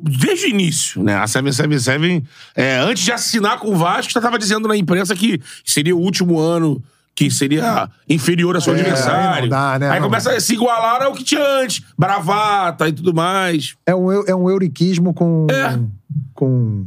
desde 0.00 0.46
o 0.46 0.48
início, 0.50 1.02
né? 1.02 1.16
A 1.16 1.26
777, 1.26 2.24
é, 2.54 2.76
antes 2.78 3.02
de 3.02 3.10
assinar 3.10 3.58
com 3.58 3.68
o 3.68 3.76
Vasco, 3.76 4.12
já 4.12 4.20
tava 4.20 4.38
dizendo 4.38 4.68
na 4.68 4.76
imprensa 4.76 5.16
que 5.16 5.42
seria 5.64 5.96
o 5.96 6.00
último 6.00 6.38
ano 6.38 6.80
que 7.14 7.30
seria 7.30 7.88
inferior 8.08 8.54
ao 8.54 8.60
seu 8.60 8.72
adversário. 8.72 9.44
aí 9.44 9.48
dá, 9.48 9.78
né? 9.78 9.90
Aí 9.90 10.00
Não. 10.00 10.06
começa 10.06 10.32
a 10.32 10.40
se 10.40 10.54
igualar 10.54 11.02
ao 11.02 11.12
que 11.12 11.22
tinha 11.22 11.44
antes. 11.62 11.82
Bravata 11.98 12.88
e 12.88 12.92
tudo 12.92 13.12
mais. 13.12 13.74
É 13.84 13.94
um, 13.94 14.10
é 14.10 14.34
um 14.34 14.48
euriquismo 14.48 15.12
com. 15.12 15.46
É. 15.50 15.78
Com. 16.34 16.86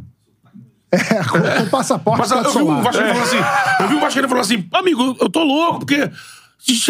É, 0.92 1.24
com, 1.24 1.64
com 1.64 1.70
passaporte 1.72 2.20
Mas 2.20 2.32
eu 2.32 2.52
vi 2.52 2.60
um 2.60 2.84
falando 2.84 3.22
assim, 3.24 3.38
eu 3.80 3.88
vi 3.88 3.96
um 3.96 4.00
Vascaíno 4.00 4.30
falando 4.30 4.44
assim, 4.44 4.68
amigo, 4.72 5.18
eu 5.20 5.28
tô 5.28 5.44
louco, 5.44 5.80
porque 5.80 6.08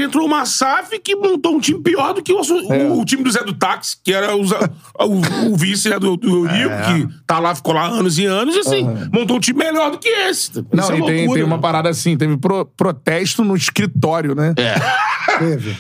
entrou 0.02 0.26
uma 0.26 0.46
SAF 0.46 1.00
que 1.00 1.16
montou 1.16 1.56
um 1.56 1.60
time 1.60 1.82
pior 1.82 2.14
do 2.14 2.22
que 2.22 2.32
o, 2.32 2.42
o- 2.42 3.00
o 3.02 3.06
time 3.06 3.24
do 3.24 3.32
Zé 3.32 3.44
do 3.44 3.54
Táxi, 3.54 3.98
que 4.04 4.14
era 4.14 4.36
o, 4.36 4.42
o- 5.00 5.52
o 5.52 5.56
vice 5.56 5.90
né, 5.90 5.98
do, 5.98 6.16
do 6.16 6.48
Eurico, 6.48 6.76
que 6.86 7.24
tá 7.26 7.40
lá, 7.40 7.56
ficou 7.56 7.74
lá 7.74 7.88
anos 7.88 8.18
e 8.20 8.26
anos, 8.26 8.56
e 8.56 8.60
assim, 8.60 8.86
montou 9.12 9.38
um 9.38 9.40
time 9.40 9.60
melhor 9.60 9.92
do 9.92 9.98
que 9.98 10.08
esse. 10.10 10.52
Não, 10.72 10.84
Isso 10.84 10.92
é 10.94 10.98
e 11.00 11.02
tem, 11.06 11.18
loucura, 11.18 11.34
tem 11.40 11.44
uma 11.44 11.56
né? 11.56 11.62
parada 11.62 11.90
assim, 11.90 12.16
teve 12.18 12.38
pro- 12.38 12.66
protesto 12.66 13.44
no 13.44 13.56
escritório, 13.56 14.36
né? 14.36 14.54
É. 14.58 14.76
Teve. 15.40 15.76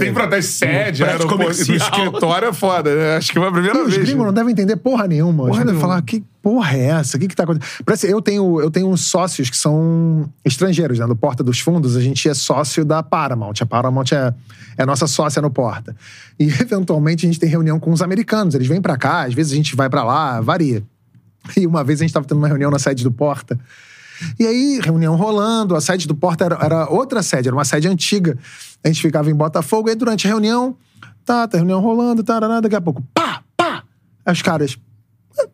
Tem 0.00 0.12
protesto 0.14 0.52
sede, 0.52 1.02
prédio 1.02 1.06
aeroporto, 1.06 1.50
escritório 1.72 2.48
é 2.48 2.52
foda, 2.52 2.94
né? 2.94 3.16
Acho 3.16 3.32
que 3.32 3.38
foi 3.38 3.48
a 3.48 3.52
primeira 3.52 3.78
E 3.78 3.82
os 3.82 3.94
vez. 3.94 4.06
gringos 4.08 4.26
não 4.26 4.32
devem 4.32 4.52
entender 4.52 4.76
porra 4.76 5.06
nenhuma. 5.06 5.44
Os 5.44 5.48
Porra 5.50 5.58
devem 5.60 5.74
nenhuma. 5.74 5.80
falar, 5.88 6.02
que 6.02 6.22
porra 6.42 6.76
é 6.76 6.84
essa? 6.86 7.16
O 7.16 7.20
que 7.20 7.28
que 7.28 7.36
tá 7.36 7.44
acontecendo? 7.44 7.84
Parece, 7.84 8.10
eu, 8.10 8.20
tenho, 8.22 8.60
eu 8.60 8.70
tenho 8.70 8.88
uns 8.88 9.02
sócios 9.02 9.48
que 9.50 9.56
são 9.56 10.28
estrangeiros, 10.44 10.98
né? 10.98 11.06
No 11.06 11.14
Porta 11.16 11.42
dos 11.44 11.60
Fundos, 11.60 11.96
a 11.96 12.00
gente 12.00 12.28
é 12.28 12.34
sócio 12.34 12.84
da 12.84 13.02
Paramount. 13.02 13.54
A 13.60 13.66
Paramount 13.66 14.06
é, 14.12 14.32
é 14.78 14.86
nossa 14.86 15.06
sócia 15.06 15.40
no 15.42 15.50
Porta. 15.50 15.94
E, 16.38 16.44
eventualmente, 16.60 17.26
a 17.26 17.28
gente 17.28 17.38
tem 17.40 17.48
reunião 17.48 17.78
com 17.78 17.90
os 17.92 18.02
americanos. 18.02 18.54
Eles 18.54 18.66
vêm 18.66 18.80
pra 18.80 18.96
cá, 18.96 19.22
às 19.26 19.34
vezes 19.34 19.52
a 19.52 19.56
gente 19.56 19.76
vai 19.76 19.88
pra 19.90 20.02
lá, 20.04 20.40
varia. 20.40 20.82
E 21.56 21.66
uma 21.66 21.82
vez 21.82 22.00
a 22.00 22.04
gente 22.04 22.14
tava 22.14 22.24
tendo 22.26 22.38
uma 22.38 22.48
reunião 22.48 22.70
na 22.70 22.78
sede 22.78 23.02
do 23.02 23.10
Porta. 23.10 23.58
E 24.38 24.46
aí, 24.46 24.80
reunião 24.82 25.16
rolando, 25.16 25.74
a 25.76 25.80
sede 25.80 26.06
do 26.06 26.14
Porta 26.14 26.44
era, 26.44 26.58
era 26.60 26.88
outra 26.90 27.22
sede, 27.22 27.48
era 27.48 27.56
uma 27.56 27.64
sede 27.64 27.88
antiga. 27.88 28.36
A 28.84 28.88
gente 28.88 29.00
ficava 29.02 29.30
em 29.30 29.34
Botafogo, 29.34 29.88
aí 29.88 29.94
durante 29.94 30.26
a 30.26 30.30
reunião, 30.30 30.76
tá, 31.24 31.46
tá 31.46 31.56
reunião 31.56 31.80
rolando, 31.80 32.22
tá, 32.22 32.38
daqui 32.60 32.76
a 32.76 32.80
pouco, 32.80 33.02
pá, 33.14 33.42
pá! 33.56 33.82
Aí 34.24 34.32
os 34.32 34.42
caras. 34.42 34.76
"Ah, 35.38 35.46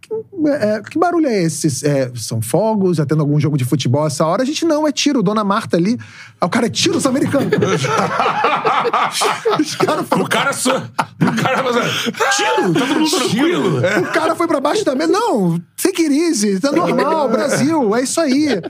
Que, 0.00 0.48
é, 0.48 0.82
que 0.82 0.98
barulho 0.98 1.26
é 1.26 1.42
esse? 1.42 1.86
É, 1.86 2.10
são 2.16 2.40
fogos, 2.42 2.96
já 2.96 3.06
tendo 3.06 3.20
algum 3.20 3.38
jogo 3.38 3.56
de 3.56 3.64
futebol 3.64 4.06
essa 4.06 4.26
hora? 4.26 4.42
A 4.42 4.46
gente 4.46 4.64
não, 4.64 4.86
é 4.86 4.92
tiro. 4.92 5.22
Dona 5.22 5.44
Marta 5.44 5.76
ali. 5.76 5.92
Aí 6.40 6.46
o 6.46 6.48
cara 6.48 6.66
é 6.66 6.70
tiro 6.70 6.96
os 6.96 7.06
americanos. 7.06 7.50
os 9.60 9.74
caras 9.76 10.06
O 10.10 10.24
cara 10.28 10.52
só. 10.52 10.76
O 10.78 11.42
cara 11.42 11.70
assim, 11.70 12.10
tiro, 12.36 12.72
tá 12.72 12.80
todo 12.80 12.94
mundo 12.98 13.10
tranquilo. 13.10 13.78
o 13.78 14.12
cara 14.12 14.34
foi 14.34 14.48
pra 14.48 14.60
baixo 14.60 14.84
também. 14.84 15.06
Não, 15.06 15.60
it 15.88 16.12
easy, 16.12 16.60
tá 16.60 16.72
normal, 16.72 17.28
Brasil, 17.28 17.94
é 17.94 18.02
isso 18.02 18.20
aí. 18.20 18.60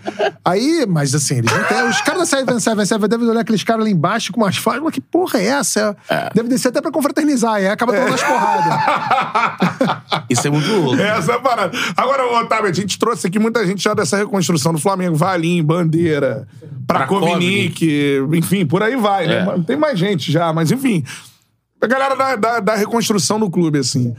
Aí, 0.44 0.86
mas 0.88 1.14
assim, 1.14 1.38
eles 1.38 1.52
não 1.52 1.64
têm. 1.64 1.88
Os 1.88 2.00
caras 2.02 2.20
da 2.20 2.26
777 2.26 3.08
devem 3.08 3.28
olhar 3.28 3.40
aqueles 3.40 3.64
caras 3.64 3.84
lá 3.84 3.90
embaixo 3.90 4.32
com 4.32 4.40
umas 4.40 4.56
falas. 4.56 4.82
Mas 4.82 4.94
que 4.94 5.00
porra 5.00 5.38
é 5.40 5.46
essa? 5.46 5.96
Deve 6.34 6.48
descer 6.48 6.68
até 6.68 6.80
pra 6.80 6.90
confraternizar, 6.90 7.54
aí 7.54 7.68
acaba 7.68 7.92
tomando 7.92 8.14
as 8.14 8.22
porradas. 8.22 10.20
Isso 10.30 10.46
é 10.46 10.50
muito 10.50 10.70
louco. 10.70 11.00
Essa 11.00 11.32
é 11.32 11.34
a 11.36 11.40
parada. 11.40 11.76
Agora, 11.96 12.24
Otávio, 12.40 12.70
a 12.70 12.72
gente 12.72 12.98
trouxe 12.98 13.26
aqui 13.26 13.38
muita 13.38 13.66
gente 13.66 13.82
já 13.82 13.94
dessa 13.94 14.16
reconstrução 14.16 14.72
do 14.72 14.78
Flamengo. 14.78 15.16
Valim, 15.16 15.62
Bandeira, 15.62 16.46
Prakovnik, 16.86 18.18
enfim, 18.32 18.66
por 18.66 18.82
aí 18.82 18.96
vai, 18.96 19.26
né? 19.26 19.38
É. 19.38 19.44
Mas 19.44 19.66
Tem 19.66 19.76
mais 19.76 19.98
gente 19.98 20.30
já, 20.30 20.52
mas 20.52 20.70
enfim. 20.70 21.04
A 21.82 21.86
galera 21.86 22.14
da, 22.14 22.36
da, 22.36 22.60
da 22.60 22.74
reconstrução 22.74 23.40
do 23.40 23.50
clube, 23.50 23.78
assim. 23.78 24.14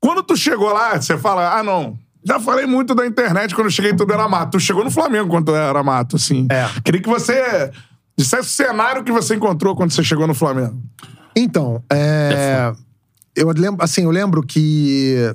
Quando 0.00 0.22
tu 0.22 0.36
chegou 0.36 0.72
lá, 0.72 1.00
você 1.00 1.16
fala, 1.16 1.58
ah, 1.58 1.62
não. 1.62 1.98
Já 2.24 2.38
falei 2.38 2.66
muito 2.66 2.94
da 2.94 3.06
internet 3.06 3.54
quando 3.54 3.68
eu 3.68 3.70
cheguei 3.70 3.94
tudo 3.94 4.12
era 4.12 4.28
mato. 4.28 4.52
Tu 4.52 4.60
chegou 4.60 4.84
no 4.84 4.90
Flamengo 4.90 5.28
quando 5.28 5.54
era 5.54 5.82
mato, 5.82 6.16
assim. 6.16 6.46
É. 6.50 6.68
Queria 6.82 7.00
que 7.00 7.08
você 7.08 7.70
dissesse 8.16 8.48
o 8.48 8.66
cenário 8.66 9.02
que 9.02 9.12
você 9.12 9.34
encontrou 9.34 9.74
quando 9.74 9.90
você 9.90 10.02
chegou 10.02 10.26
no 10.26 10.34
Flamengo. 10.34 10.78
Então, 11.34 11.82
é, 11.90 12.72
eu 13.34 13.48
lembro, 13.50 13.82
assim, 13.82 14.02
eu 14.02 14.10
lembro 14.10 14.42
que 14.42 15.34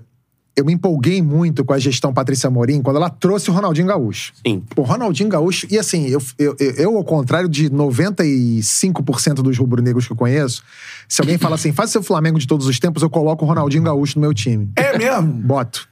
eu 0.55 0.63
me 0.63 0.73
empolguei 0.73 1.21
muito 1.21 1.65
com 1.65 1.73
a 1.73 1.79
gestão 1.79 2.13
Patrícia 2.13 2.49
Morim 2.49 2.81
quando 2.81 2.97
ela 2.97 3.09
trouxe 3.09 3.49
o 3.49 3.53
Ronaldinho 3.53 3.87
Gaúcho. 3.87 4.33
Sim. 4.45 4.63
O 4.75 4.83
Ronaldinho 4.83 5.27
Gaúcho, 5.27 5.67
e 5.69 5.77
assim, 5.77 6.07
eu, 6.07 6.21
eu, 6.37 6.55
eu, 6.59 6.71
eu, 6.71 6.97
ao 6.97 7.03
contrário 7.03 7.49
de 7.49 7.69
95% 7.69 9.35
dos 9.35 9.57
rubro-negros 9.57 10.05
que 10.05 10.13
eu 10.13 10.17
conheço, 10.17 10.63
se 11.09 11.21
alguém 11.21 11.37
fala 11.37 11.55
assim, 11.55 11.73
faz 11.73 11.89
seu 11.89 12.01
Flamengo 12.01 12.39
de 12.39 12.47
todos 12.47 12.67
os 12.67 12.79
tempos, 12.79 13.03
eu 13.03 13.09
coloco 13.09 13.43
o 13.43 13.47
Ronaldinho 13.47 13.83
Gaúcho 13.83 14.17
no 14.17 14.21
meu 14.21 14.33
time. 14.33 14.69
É 14.75 14.97
mesmo? 14.97 15.27
Boto. 15.27 15.89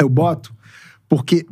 Eu 0.00 0.08
boto 0.08 0.54
porque 1.08 1.46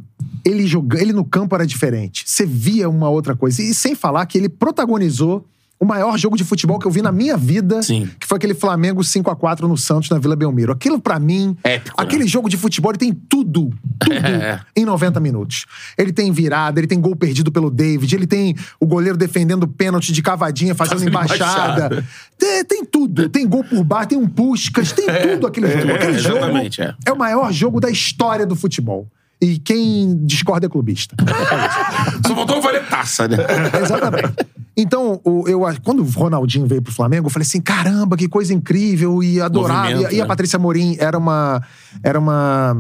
ele 0.45 0.65
ele 0.99 1.12
no 1.12 1.25
campo 1.25 1.55
era 1.55 1.67
diferente. 1.67 2.25
Você 2.26 2.45
via 2.45 2.88
uma 2.88 3.09
outra 3.09 3.35
coisa. 3.35 3.62
E 3.62 3.75
sem 3.75 3.95
falar 3.95 4.26
que 4.26 4.37
ele 4.37 4.49
protagonizou 4.49 5.47
o 5.78 5.85
maior 5.85 6.16
jogo 6.16 6.37
de 6.37 6.45
futebol 6.45 6.78
que 6.78 6.87
eu 6.87 6.90
vi 6.90 7.02
na 7.02 7.12
minha 7.12 7.37
vida, 7.37 7.83
Sim. 7.83 8.09
que 8.18 8.26
foi 8.26 8.37
aquele 8.38 8.54
Flamengo 8.54 9.04
5 9.04 9.30
a 9.30 9.37
4 9.37 9.68
no 9.68 9.76
Santos, 9.76 10.09
na 10.09 10.18
Vila 10.18 10.35
Belmiro. 10.35 10.73
Aquilo, 10.73 10.99
pra 10.99 11.18
mim, 11.21 11.56
Épico, 11.62 12.00
né? 12.00 12.04
aquele 12.06 12.26
jogo 12.26 12.49
de 12.49 12.56
futebol, 12.56 12.92
ele 12.92 12.99
tem 12.99 13.12
tudo, 13.12 13.71
tudo 13.99 14.12
É. 14.16 14.61
em 14.75 14.85
90 14.87 15.21
minutos. 15.21 15.66
Ele 15.99 16.12
tem 16.12 16.33
virada, 16.33 16.80
ele 16.80 16.87
tem 16.87 16.99
gol 17.00 17.14
perdido 17.14 17.52
pelo 17.52 17.71
David, 17.71 18.14
ele 18.14 18.26
tem 18.26 18.56
o 18.80 18.87
goleiro 18.87 19.18
defendendo 19.18 19.64
o 19.64 19.68
pênalti 19.68 20.12
de 20.12 20.23
cavadinha, 20.23 20.75
fazendo 20.75 20.97
Fazendo 20.97 21.09
embaixada. 21.11 21.87
embaixada. 21.87 22.04
Tem, 22.38 22.64
tem 22.64 22.85
tudo. 22.85 23.28
Tem 23.28 23.47
gol 23.47 23.62
por 23.62 23.85
bar, 23.85 24.06
tem 24.06 24.16
um 24.16 24.26
Puscas, 24.26 24.92
tem 24.92 25.06
tudo 25.06 25.47
aquele 25.47 25.68
jogo. 25.68 25.92
Aquele 25.92 26.18
jogo 26.18 26.38
é. 26.38 26.95
é 27.04 27.12
o 27.12 27.18
maior 27.18 27.52
jogo 27.52 27.80
da 27.80 27.90
história 27.90 28.47
do 28.47 28.56
futebol. 28.56 29.06
E 29.40 29.59
quem 29.59 30.16
discorda 30.25 30.66
é 30.66 30.69
clubista. 30.69 31.14
Só 32.26 32.35
faltou 32.35 32.61
valer 32.62 32.87
taça, 32.88 33.28
né? 33.28 33.37
Exatamente. 33.83 34.47
Então, 34.76 35.21
eu, 35.47 35.62
quando 35.83 36.00
o 36.00 36.05
Ronaldinho 36.05 36.66
veio 36.66 36.83
pro 36.83 36.93
Flamengo, 36.93 37.26
eu 37.26 37.31
falei 37.31 37.47
assim: 37.47 37.61
caramba, 37.61 38.16
que 38.16 38.28
coisa 38.28 38.52
incrível, 38.55 39.23
e 39.23 39.40
adorava. 39.40 39.90
E, 39.90 40.16
e 40.16 40.21
a 40.21 40.25
né? 40.25 40.26
Patrícia 40.26 40.59
Morim 40.59 40.97
era 40.99 41.19
uma. 41.19 41.62
Era 42.02 42.19
uma 42.19 42.76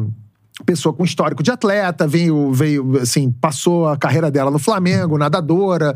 pessoa 0.64 0.92
com 0.92 1.04
histórico 1.04 1.42
de 1.42 1.50
atleta, 1.50 2.06
veio, 2.06 2.50
veio, 2.50 2.98
assim, 2.98 3.30
passou 3.30 3.86
a 3.86 3.96
carreira 3.96 4.30
dela 4.30 4.50
no 4.50 4.58
Flamengo, 4.58 5.18
nadadora. 5.18 5.94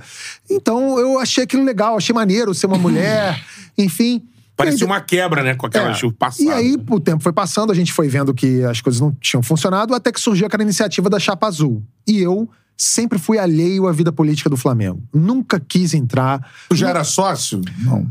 Então, 0.50 0.98
eu 0.98 1.18
achei 1.18 1.44
aquilo 1.44 1.64
legal, 1.64 1.96
achei 1.96 2.14
maneiro 2.14 2.52
ser 2.52 2.66
uma 2.66 2.76
mulher, 2.76 3.42
enfim. 3.78 4.22
Parecia 4.64 4.86
uma 4.86 5.00
quebra, 5.00 5.42
né? 5.42 5.54
Com 5.54 5.66
aquela 5.66 5.90
é. 5.90 5.94
chuva 5.94 6.14
passada. 6.18 6.48
E 6.48 6.52
aí, 6.52 6.76
o 6.88 7.00
tempo 7.00 7.22
foi 7.22 7.32
passando, 7.32 7.70
a 7.72 7.74
gente 7.74 7.92
foi 7.92 8.08
vendo 8.08 8.32
que 8.34 8.62
as 8.64 8.80
coisas 8.80 9.00
não 9.00 9.12
tinham 9.20 9.42
funcionado, 9.42 9.94
até 9.94 10.12
que 10.12 10.20
surgiu 10.20 10.46
aquela 10.46 10.62
iniciativa 10.62 11.10
da 11.10 11.18
Chapa 11.18 11.46
Azul. 11.46 11.82
E 12.06 12.20
eu 12.20 12.48
sempre 12.76 13.18
fui 13.18 13.38
alheio 13.38 13.86
à 13.86 13.92
vida 13.92 14.10
política 14.10 14.48
do 14.48 14.56
Flamengo. 14.56 15.02
Nunca 15.12 15.60
quis 15.60 15.92
entrar. 15.92 16.50
Tu 16.68 16.76
já 16.76 16.88
era 16.88 17.04
sócio? 17.04 17.60
Não. 17.78 18.10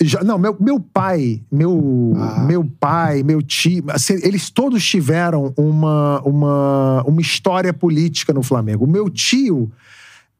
Já- 0.00 0.22
não, 0.22 0.38
meu, 0.38 0.56
meu 0.60 0.80
pai, 0.80 1.42
meu, 1.50 2.12
meu 2.46 2.64
pai, 2.64 3.22
meu 3.22 3.40
tio, 3.40 3.84
assim, 3.88 4.14
eles 4.22 4.50
todos 4.50 4.84
tiveram 4.84 5.54
uma, 5.56 6.20
uma, 6.22 7.02
uma 7.06 7.20
história 7.20 7.72
política 7.72 8.32
no 8.32 8.42
Flamengo. 8.42 8.84
O 8.84 8.88
meu 8.88 9.08
tio 9.08 9.70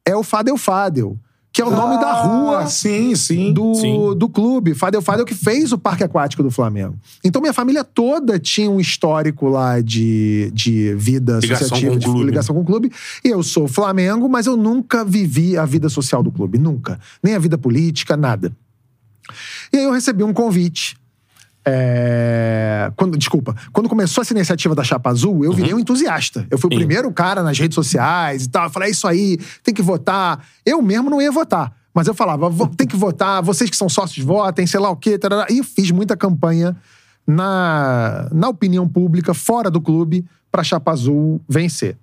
é 0.04 0.14
o 0.14 0.23
Fadel 0.23 0.56
Fadel, 0.56 1.18
que 1.54 1.62
é 1.62 1.64
o 1.64 1.70
nome 1.70 2.00
da 2.00 2.12
rua 2.12 2.58
Ah, 2.62 2.66
Sim, 2.66 3.14
sim. 3.14 3.52
do, 3.52 3.75
Sim. 3.76 4.14
do 4.18 4.28
clube. 4.28 4.75
Fadel 4.75 5.00
Fadel 5.00 5.25
que 5.25 5.34
fez 5.37 5.70
o 5.70 5.78
parque 5.78 6.02
aquático 6.02 6.42
do 6.42 6.50
Flamengo. 6.50 6.96
Então 7.23 7.40
minha 7.40 7.52
família 7.52 7.84
toda 7.84 8.40
tinha 8.40 8.68
um 8.68 8.80
histórico 8.80 9.49
lá 9.49 9.80
de, 9.80 10.50
de 10.52 10.92
vida 10.96 11.38
Ligação 11.40 11.66
associativa, 11.68 11.90
com 11.92 11.96
o 11.96 11.99
de 12.00 12.04
clube. 12.06 12.25
ligação 12.25 12.54
com 12.56 12.61
o 12.62 12.64
clube. 12.64 12.90
E 13.25 13.28
eu 13.28 13.40
sou 13.44 13.68
Flamengo, 13.68 14.28
mas 14.28 14.46
eu 14.46 14.56
nunca 14.56 15.04
vivi 15.04 15.56
a 15.56 15.64
vida 15.64 15.88
social 15.88 16.25
do 16.25 16.32
clube. 16.32 16.58
Nunca. 16.58 16.99
Nem 17.23 17.37
a 17.37 17.38
vida 17.38 17.56
política, 17.56 18.16
nada. 18.16 18.50
E 19.73 19.76
aí 19.76 19.84
eu 19.84 19.92
recebi 19.92 20.25
um 20.25 20.32
convite. 20.32 20.96
É, 21.66 22.92
Quando, 22.97 23.16
desculpa, 23.16 23.54
quando 23.73 23.88
começou 23.88 24.23
essa 24.23 24.33
iniciativa 24.33 24.75
da 24.75 24.85
Chapa 24.85 25.11
Azul, 25.11 25.44
eu 25.44 25.52
virei 25.52 25.73
um 25.75 25.78
entusiasta. 25.78 26.47
Eu 26.50 26.59
fui 26.59 26.68
o 26.68 26.73
Sim. 26.73 26.78
primeiro 26.78 27.11
cara 27.12 27.42
nas 27.42 27.59
redes 27.59 27.75
sociais 27.75 28.44
e 28.44 28.49
tal. 28.50 28.64
Eu 28.64 28.71
falei, 28.71 28.88
é 28.88 28.92
isso 28.92 29.06
aí, 29.09 29.38
tem 29.62 29.73
que 29.75 29.83
votar. 29.83 30.44
Eu 30.64 30.80
mesmo 30.83 31.09
não 31.11 31.21
ia 31.23 31.33
votar. 31.33 31.75
Mas 31.94 32.06
eu 32.09 32.14
falava, 32.14 32.49
"Vo- 32.50 32.66
tem 32.68 32.87
que 32.87 32.97
votar, 32.97 33.40
vocês 33.42 33.71
que 33.71 33.76
são 33.76 33.88
sócios 33.88 34.25
votem, 34.25 34.66
sei 34.66 34.80
lá 34.80 34.90
o 34.90 34.97
quê. 34.97 35.16
tarará. 35.16 35.47
E 35.49 35.62
fiz 35.62 35.90
muita 35.92 36.16
campanha 36.16 36.76
na, 37.26 38.28
na 38.33 38.49
opinião 38.49 38.88
pública, 38.88 39.33
fora 39.33 39.71
do 39.71 39.80
clube, 39.80 40.25
pra 40.50 40.62
Chapa 40.64 40.90
Azul 40.92 41.40
vencer. 41.49 41.97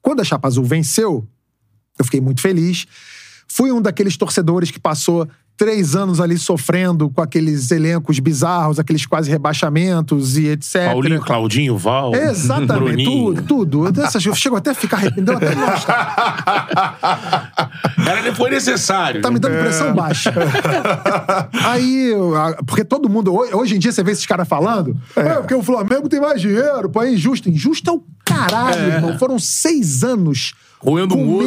Quando 0.00 0.20
a 0.20 0.24
Chapa 0.24 0.48
Azul 0.48 0.64
venceu, 0.64 1.26
eu 1.98 2.04
fiquei 2.04 2.20
muito 2.20 2.40
feliz. 2.40 2.86
Fui 3.48 3.72
um 3.72 3.82
daqueles 3.82 4.16
torcedores 4.16 4.70
que 4.70 4.78
passou 4.78 5.28
três 5.58 5.94
anos 5.96 6.20
ali 6.20 6.38
sofrendo 6.38 7.10
com 7.10 7.20
aqueles 7.20 7.70
elencos 7.72 8.18
bizarros, 8.20 8.78
aqueles 8.78 9.04
quase 9.04 9.28
rebaixamentos 9.28 10.38
e 10.38 10.46
etc. 10.46 10.84
Paulinho, 10.86 11.20
Claudinho, 11.20 11.76
Val. 11.76 12.14
Exatamente, 12.14 13.04
tudo, 13.04 13.42
tudo. 13.42 13.92
Dessas, 13.92 14.24
eu 14.24 14.34
chego 14.36 14.54
até 14.56 14.70
a 14.70 14.74
ficar 14.74 14.98
arrependido, 14.98 15.32
até. 15.32 15.48
Era, 18.08 18.34
foi 18.34 18.50
necessário. 18.50 19.20
Tá 19.20 19.30
me 19.30 19.38
dando 19.38 19.58
pressão 19.58 19.94
baixa. 19.94 20.32
Aí, 21.64 22.10
eu- 22.12 22.34
a- 22.36 22.56
porque 22.64 22.84
todo 22.84 23.08
mundo, 23.08 23.34
ho- 23.34 23.56
hoje 23.58 23.76
em 23.76 23.78
dia, 23.78 23.92
você 23.92 24.02
vê 24.02 24.12
esses 24.12 24.26
caras 24.26 24.48
falando, 24.48 24.96
é. 25.16 25.34
porque 25.34 25.54
o 25.54 25.62
Flamengo 25.62 26.08
tem 26.08 26.20
mais 26.20 26.40
dinheiro, 26.40 26.88
pô, 26.88 27.02
é 27.02 27.12
injusto. 27.12 27.48
Injusto 27.50 27.90
é 27.90 27.92
o 27.92 28.02
caralho, 28.24 28.92
irmão. 28.92 29.18
Foram 29.18 29.38
seis 29.38 30.02
anos 30.04 30.52
comendo 30.78 31.16
o 31.16 31.42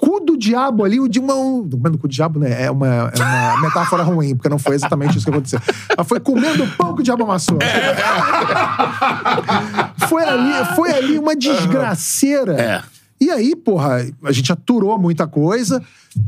cu 0.00 0.20
do 0.20 0.36
diabo 0.36 0.84
ali, 0.84 0.98
o 0.98 1.08
de 1.08 1.20
uma. 1.20 1.34
um- 1.34 1.68
Comendo 1.68 1.96
o 1.96 1.98
cu 1.98 2.08
do 2.08 2.12
diabo, 2.12 2.40
né? 2.40 2.64
É 2.64 2.70
uma, 2.70 2.86
é 3.14 3.22
uma 3.22 3.60
metáfora 3.62 4.02
ruim, 4.02 4.34
porque 4.34 4.48
não 4.48 4.58
foi 4.58 4.74
exatamente 4.74 5.16
isso 5.16 5.24
que 5.26 5.30
aconteceu. 5.30 5.60
Mas 5.96 6.08
foi 6.08 6.18
comendo 6.20 6.64
o 6.64 6.68
pão 6.76 6.94
que 6.94 7.00
o 7.00 7.04
diabo 7.04 7.22
amassou. 7.24 7.58
foi, 10.08 10.24
ali, 10.24 10.74
foi 10.74 10.90
ali 10.92 11.18
uma 11.18 11.36
desgraceira. 11.36 12.60
É. 12.60 12.82
E 13.20 13.30
aí, 13.30 13.54
porra, 13.54 14.06
a 14.24 14.32
gente 14.32 14.50
aturou 14.50 14.98
muita 14.98 15.26
coisa. 15.26 15.82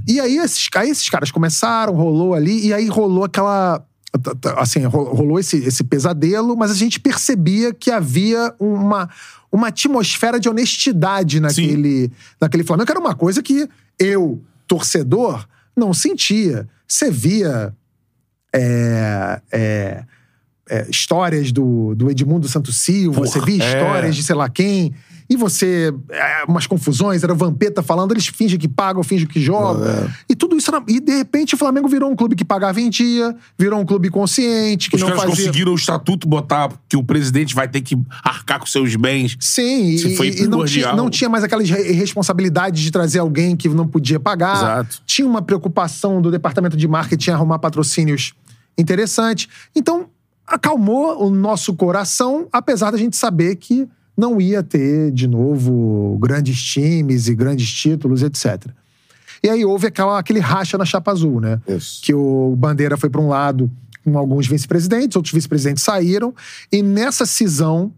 E 0.06 0.20
aí 0.20 0.36
esses, 0.36 0.68
aí 0.76 0.90
esses 0.90 1.08
caras 1.08 1.30
começaram, 1.30 1.94
rolou 1.94 2.34
ali, 2.34 2.66
e 2.66 2.74
aí 2.74 2.86
rolou 2.88 3.24
aquela. 3.24 3.82
Assim, 4.58 4.84
ro- 4.84 5.14
rolou 5.14 5.38
esse, 5.38 5.56
esse 5.58 5.82
pesadelo, 5.84 6.56
mas 6.56 6.70
a 6.70 6.74
gente 6.74 7.00
percebia 7.00 7.72
que 7.72 7.90
havia 7.90 8.54
uma, 8.60 9.08
uma 9.50 9.68
atmosfera 9.68 10.38
de 10.38 10.48
honestidade 10.48 11.40
naquele, 11.40 12.10
naquele 12.40 12.62
Flamengo, 12.64 12.86
que 12.86 12.92
era 12.92 13.00
uma 13.00 13.14
coisa 13.14 13.42
que 13.42 13.68
eu, 13.98 14.42
torcedor, 14.66 15.46
não 15.76 15.94
sentia. 15.94 16.68
Você 16.86 17.10
via. 17.10 17.74
é, 18.54 19.40
é, 19.50 20.04
é, 20.70 20.86
histórias 20.90 21.50
do, 21.52 21.94
do 21.94 22.10
Edmundo 22.10 22.48
Santos 22.48 22.76
Silva, 22.76 23.16
Porra, 23.20 23.26
você 23.26 23.40
via 23.40 23.64
é. 23.64 23.66
histórias 23.66 24.16
de 24.16 24.22
sei 24.22 24.34
lá 24.34 24.48
quem, 24.48 24.94
e 25.32 25.36
você. 25.36 25.92
é, 26.10 26.44
umas 26.46 26.66
confusões, 26.66 27.22
era 27.22 27.32
o 27.32 27.36
Vampeta 27.36 27.82
falando, 27.82 28.12
eles 28.12 28.26
fingem 28.26 28.58
que 28.58 28.68
pagam, 28.68 29.02
fingem 29.02 29.26
que 29.26 29.40
jogam. 29.40 29.84
É. 29.86 30.08
E 30.28 30.34
tudo 30.34 30.56
isso 30.56 30.74
era, 30.74 30.84
E 30.88 31.00
de 31.00 31.12
repente 31.16 31.54
o 31.54 31.58
Flamengo 31.58 31.88
virou 31.88 32.10
um 32.10 32.16
clube 32.16 32.36
que 32.36 32.44
pagava 32.44 32.80
em 32.80 32.90
dia, 32.90 33.34
virou 33.58 33.80
um 33.80 33.84
clube 33.84 34.10
consciente, 34.10 34.90
que 34.90 34.96
Os 34.96 35.02
não 35.02 35.08
caras 35.08 35.24
fazia. 35.24 35.46
conseguiram 35.46 35.72
o 35.72 35.74
estatuto 35.74 36.28
botar 36.28 36.70
que 36.88 36.96
o 36.96 37.02
presidente 37.04 37.54
vai 37.54 37.66
ter 37.68 37.80
que 37.80 37.96
arcar 38.22 38.58
com 38.58 38.66
seus 38.66 38.94
bens. 38.96 39.36
Sim, 39.40 39.86
Isso 39.86 40.08
e, 40.08 40.16
foi 40.16 40.28
e 40.28 40.46
não, 40.46 40.64
tinha, 40.64 40.92
não 40.92 41.08
tinha 41.10 41.30
mais 41.30 41.42
aquela 41.44 41.62
re- 41.62 41.92
responsabilidade 41.92 42.82
de 42.82 42.90
trazer 42.90 43.18
alguém 43.20 43.56
que 43.56 43.68
não 43.68 43.86
podia 43.88 44.20
pagar. 44.20 44.56
Exato. 44.56 45.02
Tinha 45.06 45.26
uma 45.26 45.42
preocupação 45.42 46.20
do 46.20 46.30
departamento 46.30 46.76
de 46.76 46.86
marketing 46.86 47.30
arrumar 47.30 47.58
patrocínios 47.58 48.34
interessantes. 48.76 49.48
Então, 49.74 50.06
acalmou 50.46 51.24
o 51.24 51.30
nosso 51.30 51.74
coração, 51.74 52.46
apesar 52.52 52.90
da 52.90 52.98
gente 52.98 53.16
saber 53.16 53.56
que 53.56 53.88
não 54.22 54.40
ia 54.40 54.62
ter, 54.62 55.10
de 55.10 55.26
novo, 55.26 56.16
grandes 56.20 56.62
times 56.62 57.26
e 57.26 57.34
grandes 57.34 57.68
títulos, 57.68 58.22
etc. 58.22 58.68
E 59.42 59.50
aí 59.50 59.64
houve 59.64 59.88
aquela, 59.88 60.16
aquele 60.16 60.38
racha 60.38 60.78
na 60.78 60.84
chapa 60.84 61.10
azul, 61.10 61.40
né? 61.40 61.60
Isso. 61.66 62.00
Que 62.02 62.14
o 62.14 62.54
Bandeira 62.56 62.96
foi 62.96 63.10
para 63.10 63.20
um 63.20 63.26
lado 63.26 63.68
com 64.04 64.16
alguns 64.16 64.46
vice-presidentes, 64.46 65.16
outros 65.16 65.34
vice-presidentes 65.34 65.82
saíram, 65.82 66.32
e 66.70 66.82
nessa 66.82 67.26
cisão 67.26 67.92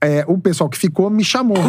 é, 0.00 0.24
o 0.26 0.38
pessoal 0.38 0.70
que 0.70 0.78
ficou 0.78 1.10
me 1.10 1.24
chamou. 1.24 1.56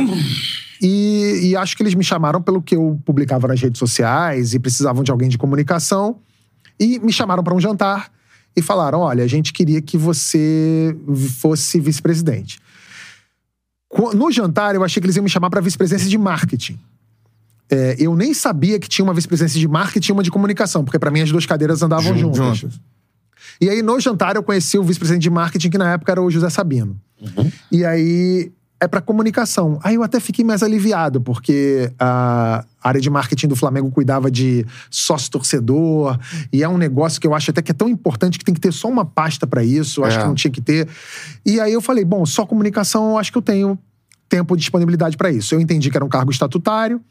E, 0.82 1.50
e 1.50 1.56
acho 1.58 1.75
que 1.75 1.84
eles 1.84 1.94
me 1.94 2.06
chamaram 2.06 2.42
pelo 2.42 2.62
que 2.62 2.74
eu 2.74 2.98
publicava 3.04 3.50
nas 3.50 3.60
redes 3.60 3.78
sociais 3.78 4.54
e 4.54 4.60
precisavam 4.60 5.04
de 5.04 5.12
alguém 5.12 5.28
de 5.28 5.38
comunicação. 5.38 6.20
E 6.80 6.98
me 7.00 7.12
chamaram 7.12 7.44
para 7.44 7.54
um 7.54 7.60
jantar 7.60 8.10
e 8.56 8.62
falaram: 8.62 9.00
olha, 9.00 9.22
a 9.22 9.28
gente 9.28 9.51
queria 9.51 9.82
que 9.82 9.98
você 9.98 10.96
fosse 11.42 11.82
vice-presidente. 11.82 12.60
No 14.13 14.31
jantar, 14.31 14.75
eu 14.75 14.84
achei 14.84 15.01
que 15.01 15.05
eles 15.08 15.15
iam 15.15 15.24
me 15.24 15.29
chamar 15.29 15.50
para 15.50 15.62
vice-presidência 15.62 16.10
de 16.10 16.17
marketing. 16.17 16.77
É, 17.72 17.96
eu 18.00 18.15
nem 18.15 18.34
sabia 18.34 18.79
que 18.79 18.88
tinha 18.88 19.03
uma 19.03 19.13
vice-presidência 19.13 19.60
de 19.60 19.67
marketing 19.67 20.12
e 20.12 20.13
uma 20.13 20.24
de 20.24 20.31
comunicação, 20.31 20.84
porque 20.84 20.98
para 21.00 21.12
mim 21.12 21.22
as 21.22 21.31
duas 21.31 21.46
cadeiras 21.46 21.81
andavam 21.84 22.13
Jun- 22.13 22.34
juntas. 22.34 22.58
juntas. 22.58 22.79
E 23.62 23.69
aí, 23.69 23.81
no 23.81 24.00
jantar, 24.00 24.36
eu 24.36 24.43
conheci 24.43 24.77
o 24.77 24.84
vice-presidente 24.84 25.24
de 25.24 25.29
marketing, 25.29 25.69
que 25.69 25.77
na 25.77 25.91
época 25.93 26.12
era 26.12 26.22
o 26.22 26.29
José 26.31 26.50
Sabino. 26.50 27.00
E 27.72 27.84
aí, 27.84 28.51
é 28.82 28.88
pra 28.88 29.02
comunicação. 29.02 29.78
Aí 29.84 29.96
eu 29.96 30.04
até 30.04 30.20
fiquei 30.20 30.44
mais 30.46 30.64
aliviado, 30.64 31.20
porque 31.20 31.92
a 32.00 32.64
área 32.82 33.02
de 33.02 33.10
marketing 33.10 33.48
do 33.50 33.56
Flamengo 33.56 33.92
cuidava 33.92 34.32
de 34.32 34.66
sócio-torcedor, 34.90 36.18
e 36.52 36.64
é 36.64 36.70
um 36.70 36.78
negócio 36.78 37.20
que 37.20 37.28
eu 37.28 37.34
acho 37.36 37.52
até 37.52 37.62
que 37.62 37.72
é 37.72 37.74
tão 37.74 37.90
importante 37.90 38.40
que 38.40 38.46
tem 38.46 38.54
que 38.54 38.62
ter 38.62 38.72
só 38.72 38.88
uma 38.88 39.04
pasta 39.06 39.46
pra 39.46 39.64
isso, 39.64 40.02
eu 40.02 40.06
acho 40.06 40.18
É. 40.18 40.22
que 40.22 40.28
não 40.28 40.36
tinha 40.36 40.52
que 40.52 40.62
ter. 40.62 40.88
E 41.46 41.60
aí 41.60 41.74
eu 41.74 41.82
falei, 41.82 42.06
bom, 42.06 42.26
só 42.26 42.46
comunicação, 42.46 43.12
eu 43.12 43.18
acho 43.18 43.32
que 43.32 43.38
eu 43.38 43.42
tenho 43.42 43.78
tempo 44.30 44.56
de 44.56 44.62
disponibilidade 44.62 45.18
pra 45.18 45.30
isso. 45.32 45.54
Eu 45.56 45.60
entendi 45.60 45.90
que 45.90 45.98
era 45.98 46.06
um 46.06 46.10
cargo 46.10 46.32
estatutário. 46.32 47.02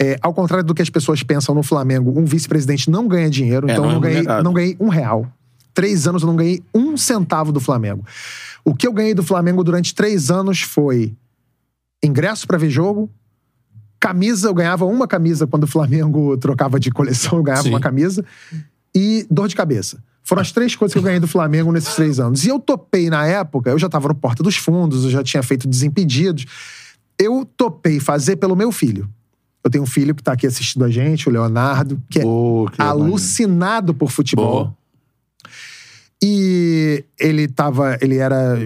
É, 0.00 0.18
ao 0.20 0.34
contrário 0.34 0.64
do 0.64 0.74
que 0.74 0.82
as 0.82 0.90
pessoas 0.90 1.22
pensam 1.22 1.54
no 1.54 1.62
Flamengo, 1.62 2.12
um 2.18 2.24
vice-presidente 2.24 2.90
não 2.90 3.06
ganha 3.06 3.30
dinheiro, 3.30 3.68
É, 3.68 3.72
então 3.72 3.84
não 3.84 3.90
eu 3.90 3.92
é 3.92 3.94
não 3.94 4.00
ganhei, 4.00 4.42
não 4.42 4.52
ganhei 4.52 4.76
um 4.80 4.88
real. 4.88 5.26
Três 5.72 6.06
anos 6.08 6.22
eu 6.22 6.26
não 6.28 6.34
ganhei 6.36 6.62
um 6.74 6.96
centavo 6.96 7.52
do 7.52 7.60
Flamengo. 7.60 8.04
O 8.64 8.74
que 8.74 8.86
eu 8.86 8.92
ganhei 8.92 9.14
do 9.14 9.22
Flamengo 9.22 9.62
durante 9.62 9.94
três 9.94 10.30
anos 10.30 10.62
foi 10.62 11.14
ingresso 12.02 12.46
pra 12.46 12.58
ver 12.58 12.70
jogo, 12.70 13.10
camisa, 14.00 14.48
eu 14.48 14.54
ganhava 14.54 14.84
uma 14.84 15.06
camisa 15.06 15.46
quando 15.46 15.64
o 15.64 15.66
Flamengo 15.66 16.36
trocava 16.38 16.78
de 16.78 16.90
coleção, 16.90 17.38
eu 17.38 17.42
ganhava 17.42 17.64
Sim. 17.64 17.70
uma 17.70 17.80
camisa, 17.80 18.24
e 18.94 19.26
dor 19.30 19.48
de 19.48 19.56
cabeça. 19.56 20.02
Foram 20.22 20.40
as 20.40 20.52
três 20.52 20.74
coisas 20.74 20.92
que 20.94 20.98
eu 20.98 21.02
ganhei 21.02 21.20
do 21.20 21.28
Flamengo 21.28 21.70
nesses 21.70 21.94
três 21.94 22.18
anos. 22.18 22.44
E 22.46 22.48
eu 22.48 22.58
topei 22.58 23.10
na 23.10 23.26
época, 23.26 23.70
eu 23.70 23.78
já 23.78 23.90
tava 23.90 24.08
no 24.08 24.14
Porta 24.14 24.42
dos 24.42 24.56
Fundos, 24.56 25.04
eu 25.04 25.10
já 25.10 25.22
tinha 25.22 25.42
feito 25.42 25.68
Desimpedidos. 25.68 26.46
Eu 27.18 27.44
topei 27.44 28.00
fazer 28.00 28.36
pelo 28.36 28.56
meu 28.56 28.72
filho. 28.72 29.08
Eu 29.62 29.70
tenho 29.70 29.84
um 29.84 29.86
filho 29.86 30.14
que 30.14 30.22
tá 30.22 30.32
aqui 30.32 30.46
assistindo 30.46 30.84
a 30.84 30.90
gente, 30.90 31.28
o 31.28 31.32
Leonardo, 31.32 32.02
que 32.08 32.20
é 32.20 32.22
Pô, 32.22 32.68
que 32.72 32.80
alucinado 32.80 33.94
por 33.94 34.10
futebol. 34.10 34.64
Boa. 34.64 34.76
E 36.26 37.04
ele 37.20 37.46
tava, 37.46 37.98
ele 38.00 38.16
era 38.16 38.56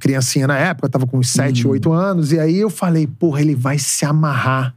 criancinha 0.00 0.46
na 0.48 0.58
época, 0.58 0.88
tava 0.88 1.06
com 1.06 1.18
uns 1.18 1.28
7, 1.28 1.68
8 1.68 1.92
anos, 1.92 2.32
e 2.32 2.38
aí 2.40 2.56
eu 2.58 2.68
falei, 2.68 3.06
porra, 3.06 3.40
ele 3.40 3.54
vai 3.54 3.78
se 3.78 4.04
amarrar 4.04 4.74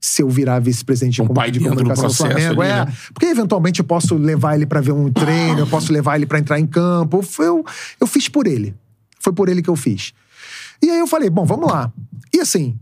se 0.00 0.22
eu 0.22 0.28
virar 0.28 0.58
vice-presidente 0.58 1.14
de, 1.14 1.22
Um 1.22 1.26
comu- 1.26 1.36
pai 1.40 1.50
de 1.52 1.60
comunicação 1.60 2.08
do 2.08 2.14
Flamengo. 2.14 2.62
ali, 2.62 2.70
é, 2.70 2.84
né? 2.84 2.92
porque 3.14 3.26
eventualmente 3.26 3.78
eu 3.80 3.84
posso 3.86 4.16
levar 4.16 4.56
ele 4.56 4.66
pra 4.66 4.80
ver 4.80 4.90
um 4.92 5.10
treino, 5.12 5.60
eu 5.60 5.66
posso 5.68 5.92
levar 5.92 6.16
ele 6.16 6.26
pra 6.26 6.38
entrar 6.40 6.58
em 6.58 6.66
campo. 6.66 7.24
Eu, 7.38 7.64
eu 8.00 8.06
fiz 8.06 8.28
por 8.28 8.46
ele. 8.46 8.74
Foi 9.20 9.32
por 9.32 9.48
ele 9.48 9.62
que 9.62 9.70
eu 9.70 9.76
fiz. 9.76 10.12
E 10.82 10.90
aí 10.90 10.98
eu 10.98 11.06
falei, 11.06 11.30
bom, 11.30 11.44
vamos 11.44 11.70
lá. 11.70 11.92
E 12.32 12.40
assim, 12.40 12.76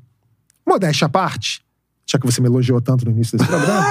modéstia 0.66 1.06
à 1.06 1.08
parte, 1.08 1.62
já 2.06 2.18
que 2.18 2.26
você 2.26 2.40
me 2.40 2.46
elogiou 2.48 2.80
tanto 2.80 3.04
no 3.04 3.10
início 3.10 3.36
desse 3.38 3.48
programa, 3.48 3.82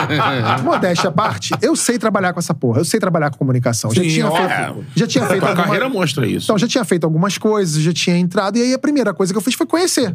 modéstia 0.62 1.08
à 1.08 1.12
parte, 1.12 1.54
eu 1.62 1.74
sei 1.74 1.98
trabalhar 1.98 2.32
com 2.32 2.38
essa 2.38 2.52
porra, 2.54 2.80
eu 2.80 2.84
sei 2.84 3.00
trabalhar 3.00 3.30
com 3.30 3.38
comunicação. 3.38 3.90
Já 3.92 4.02
Sim, 4.02 4.08
tinha 4.08 4.28
ó, 4.28 4.36
feito, 4.36 4.50
é. 4.50 4.74
já 4.94 5.06
tinha 5.06 5.26
feito 5.26 5.40
Tua 5.40 5.48
alguma- 5.50 5.64
carreira 5.66 5.88
mostra 5.88 6.26
isso. 6.26 6.44
então, 6.46 6.58
já 6.58 6.68
tinha 6.68 6.84
feito 6.84 7.04
algumas 7.04 7.38
coisas, 7.38 7.82
já 7.82 7.92
tinha 7.92 8.16
entrado, 8.16 8.58
e 8.58 8.62
aí 8.62 8.74
a 8.74 8.78
primeira 8.78 9.14
coisa 9.14 9.32
que 9.32 9.36
eu 9.38 9.42
fiz 9.42 9.54
foi 9.54 9.66
conhecer. 9.66 10.14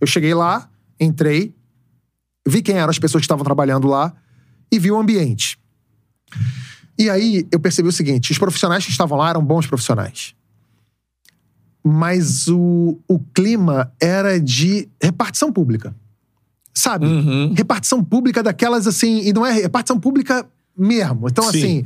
Eu 0.00 0.06
cheguei 0.06 0.32
lá, 0.32 0.68
entrei, 0.98 1.54
vi 2.46 2.62
quem 2.62 2.76
eram 2.76 2.88
as 2.90 2.98
pessoas 2.98 3.20
que 3.20 3.26
estavam 3.26 3.44
trabalhando 3.44 3.86
lá 3.86 4.12
e 4.72 4.78
vi 4.78 4.90
o 4.90 4.98
ambiente. 4.98 5.58
E 6.98 7.08
aí 7.10 7.46
eu 7.52 7.60
percebi 7.60 7.88
o 7.88 7.92
seguinte: 7.92 8.32
os 8.32 8.38
profissionais 8.38 8.84
que 8.84 8.90
estavam 8.90 9.18
lá 9.18 9.28
eram 9.30 9.44
bons 9.44 9.66
profissionais. 9.66 10.34
Mas 11.84 12.48
o, 12.48 12.98
o 13.06 13.18
clima 13.34 13.92
era 14.00 14.40
de 14.40 14.88
repartição 15.02 15.52
pública. 15.52 15.94
Sabe? 16.78 17.06
Repartição 17.56 18.04
pública 18.04 18.42
daquelas 18.42 18.86
assim. 18.86 19.22
E 19.26 19.32
não 19.32 19.44
é 19.44 19.52
repartição 19.52 19.98
pública 19.98 20.46
mesmo. 20.76 21.28
Então, 21.28 21.44
Sim. 21.50 21.58
assim, 21.58 21.84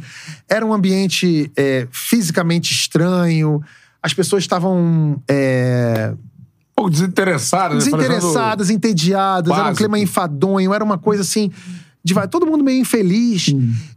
era 0.49 0.67
um 0.67 0.73
ambiente 0.73 1.51
é, 1.57 1.89
fisicamente 1.91 2.73
estranho. 2.73 3.63
As 4.03 4.13
pessoas 4.13 4.43
estavam 4.43 5.23
é, 5.27 6.13
Um 6.13 6.19
pouco 6.77 6.91
desinteressado, 6.91 7.75
né? 7.75 7.79
desinteressadas, 7.79 8.69
entediadas, 8.69 9.51
era 9.51 9.61
um 9.63 9.65
básico. 9.69 9.79
clima 9.79 9.99
enfadonho, 9.99 10.75
era 10.75 10.85
uma 10.85 10.99
coisa 10.99 11.23
assim. 11.23 11.51
De, 12.05 12.13
vai- 12.13 12.29
todo 12.29 12.45
mundo 12.47 12.63
meio 12.63 12.81
infeliz. 12.81 13.47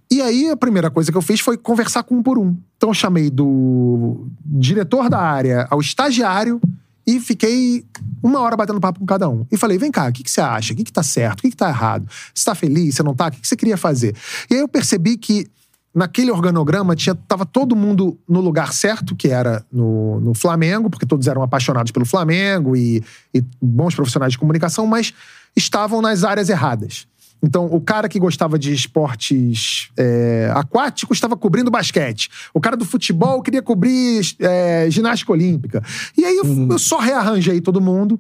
E 0.10 0.22
aí 0.22 0.50
a 0.50 0.56
primeira 0.56 0.90
coisa 0.90 1.12
que 1.12 1.18
eu 1.18 1.22
fiz 1.22 1.42
foi 1.42 1.58
conversar 1.58 2.04
com 2.04 2.16
um 2.16 2.24
por 2.24 2.38
um. 2.38 2.56
Então 2.78 2.90
eu 2.90 2.94
chamei 2.94 3.30
do 3.30 4.28
diretor 4.46 5.10
da 5.10 5.20
área 5.20 5.68
ao 5.70 5.82
estagiário 5.82 6.62
e 7.06 7.20
fiquei 7.20 7.86
uma 8.22 8.40
hora 8.40 8.58
batendo 8.58 8.80
papo 8.80 9.00
com 9.00 9.06
cada 9.06 9.30
um. 9.30 9.46
E 9.52 9.58
falei: 9.58 9.78
vem 9.78 9.92
cá, 9.92 10.10
o 10.10 10.14
que, 10.14 10.24
que 10.24 10.32
você 10.32 10.42
acha? 10.42 10.74
O 10.74 10.76
que, 10.76 10.84
que 10.84 10.94
tá 10.94 11.04
certo? 11.04 11.40
O 11.40 11.42
que, 11.44 11.52
que 11.52 11.58
tá 11.58 11.70
errado? 11.70 12.08
Você 12.34 12.46
tá 12.46 12.56
feliz? 12.56 12.96
Você 12.96 13.04
não 13.04 13.14
tá? 13.14 13.28
O 13.28 13.32
que, 13.32 13.42
que 13.42 13.48
você 13.48 13.56
queria 13.56 13.78
fazer? 13.78 14.16
E 14.50 14.56
aí 14.56 14.60
eu 14.60 14.68
percebi 14.68 15.18
que 15.18 15.48
naquele 15.94 16.30
organograma 16.30 16.94
tinha, 16.94 17.16
tava 17.16 17.46
todo 17.46 17.74
mundo 17.74 18.20
no 18.28 18.42
lugar 18.42 18.74
certo, 18.74 19.16
que 19.16 19.30
era 19.30 19.66
no, 19.72 20.20
no 20.20 20.34
Flamengo, 20.34 20.90
porque 20.90 21.06
todos 21.06 21.26
eram 21.26 21.42
apaixonados 21.42 21.92
pelo 21.92 22.06
Flamengo 22.06 22.76
e, 22.76 23.02
e 23.34 23.42
bons 23.62 23.96
profissionais 23.96 24.34
de 24.34 24.38
comunicação, 24.38 24.86
mas 24.86 25.14
estavam 25.56 26.02
nas 26.02 26.26
áreas 26.26 26.50
erradas. 26.50 27.08
Então, 27.42 27.66
o 27.66 27.80
cara 27.80 28.10
que 28.10 28.20
gostava 28.20 28.58
de 28.58 28.74
esportes 28.74 29.90
é, 29.98 30.52
aquáticos 30.56 31.18
estava 31.18 31.38
cobrindo 31.38 31.70
basquete. 31.70 32.30
O 32.54 32.60
cara 32.60 32.76
do 32.76 32.86
futebol 32.86 33.42
queria 33.42 33.62
cobrir 33.62 34.22
é, 34.40 34.88
ginástica 34.90 35.32
olímpica. 35.32 35.84
E 36.18 36.26
aí 36.26 36.38
eu, 36.38 36.72
eu 36.72 36.80
só 36.80 36.98
rearranjei 36.98 37.62
todo 37.62 37.80
mundo. 37.80 38.20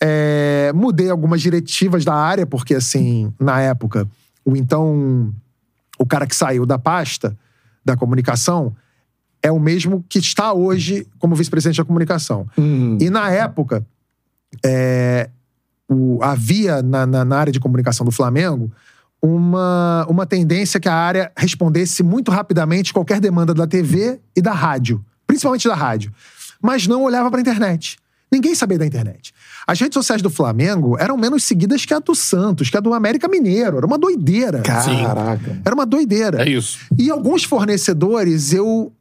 É, 0.00 0.72
mudei 0.74 1.10
algumas 1.10 1.42
diretivas 1.42 2.04
da 2.04 2.14
área, 2.14 2.46
porque, 2.46 2.74
assim, 2.74 3.32
na 3.38 3.60
época, 3.60 4.08
o 4.44 4.56
então. 4.56 5.32
O 5.98 6.04
cara 6.04 6.26
que 6.26 6.36
saiu 6.36 6.66
da 6.66 6.78
pasta 6.78 7.34
da 7.82 7.96
comunicação 7.96 8.76
é 9.42 9.50
o 9.50 9.58
mesmo 9.58 10.04
que 10.08 10.18
está 10.18 10.52
hoje 10.52 11.06
como 11.18 11.34
vice-presidente 11.34 11.78
da 11.78 11.84
comunicação. 11.84 12.46
E 13.00 13.08
na 13.08 13.30
época, 13.30 13.86
é, 14.64 15.30
o- 15.88 16.18
havia 16.22 16.82
na, 16.82 17.06
na- 17.06 17.24
na 17.24 17.36
área 17.38 17.52
de 17.52 17.60
comunicação 17.60 18.04
do 18.04 18.10
Flamengo 18.12 18.70
uma, 19.22 20.06
uma 20.08 20.26
tendência 20.26 20.78
que 20.78 20.88
a 20.88 20.94
área 20.94 21.32
respondesse 21.36 22.02
muito 22.02 22.30
rapidamente 22.30 22.92
qualquer 22.92 23.20
demanda 23.20 23.52
da 23.54 23.66
TV 23.66 24.20
e 24.36 24.42
da 24.42 24.52
rádio, 24.52 25.04
principalmente 25.26 25.66
da 25.66 25.74
rádio, 25.74 26.12
mas 26.62 26.86
não 26.86 27.02
olhava 27.02 27.30
para 27.30 27.40
a 27.40 27.42
internet. 27.42 27.96
Ninguém 28.30 28.54
sabia 28.54 28.76
da 28.78 28.84
internet. 28.84 29.32
As 29.66 29.80
redes 29.80 29.94
sociais 29.94 30.20
do 30.20 30.28
Flamengo 30.28 30.96
eram 30.98 31.16
menos 31.16 31.44
seguidas 31.44 31.84
que 31.84 31.94
a 31.94 31.98
do 32.00 32.14
Santos, 32.14 32.68
que 32.68 32.76
a 32.76 32.80
do 32.80 32.92
América 32.92 33.28
Mineiro. 33.28 33.76
Era 33.78 33.86
uma 33.86 33.96
doideira. 33.96 34.62
Caraca. 34.62 35.60
Era 35.64 35.74
uma 35.74 35.86
doideira. 35.86 36.42
É 36.42 36.48
isso. 36.50 36.78
E 36.98 37.08
alguns 37.08 37.44
fornecedores, 37.44 38.52
eu. 38.52 38.92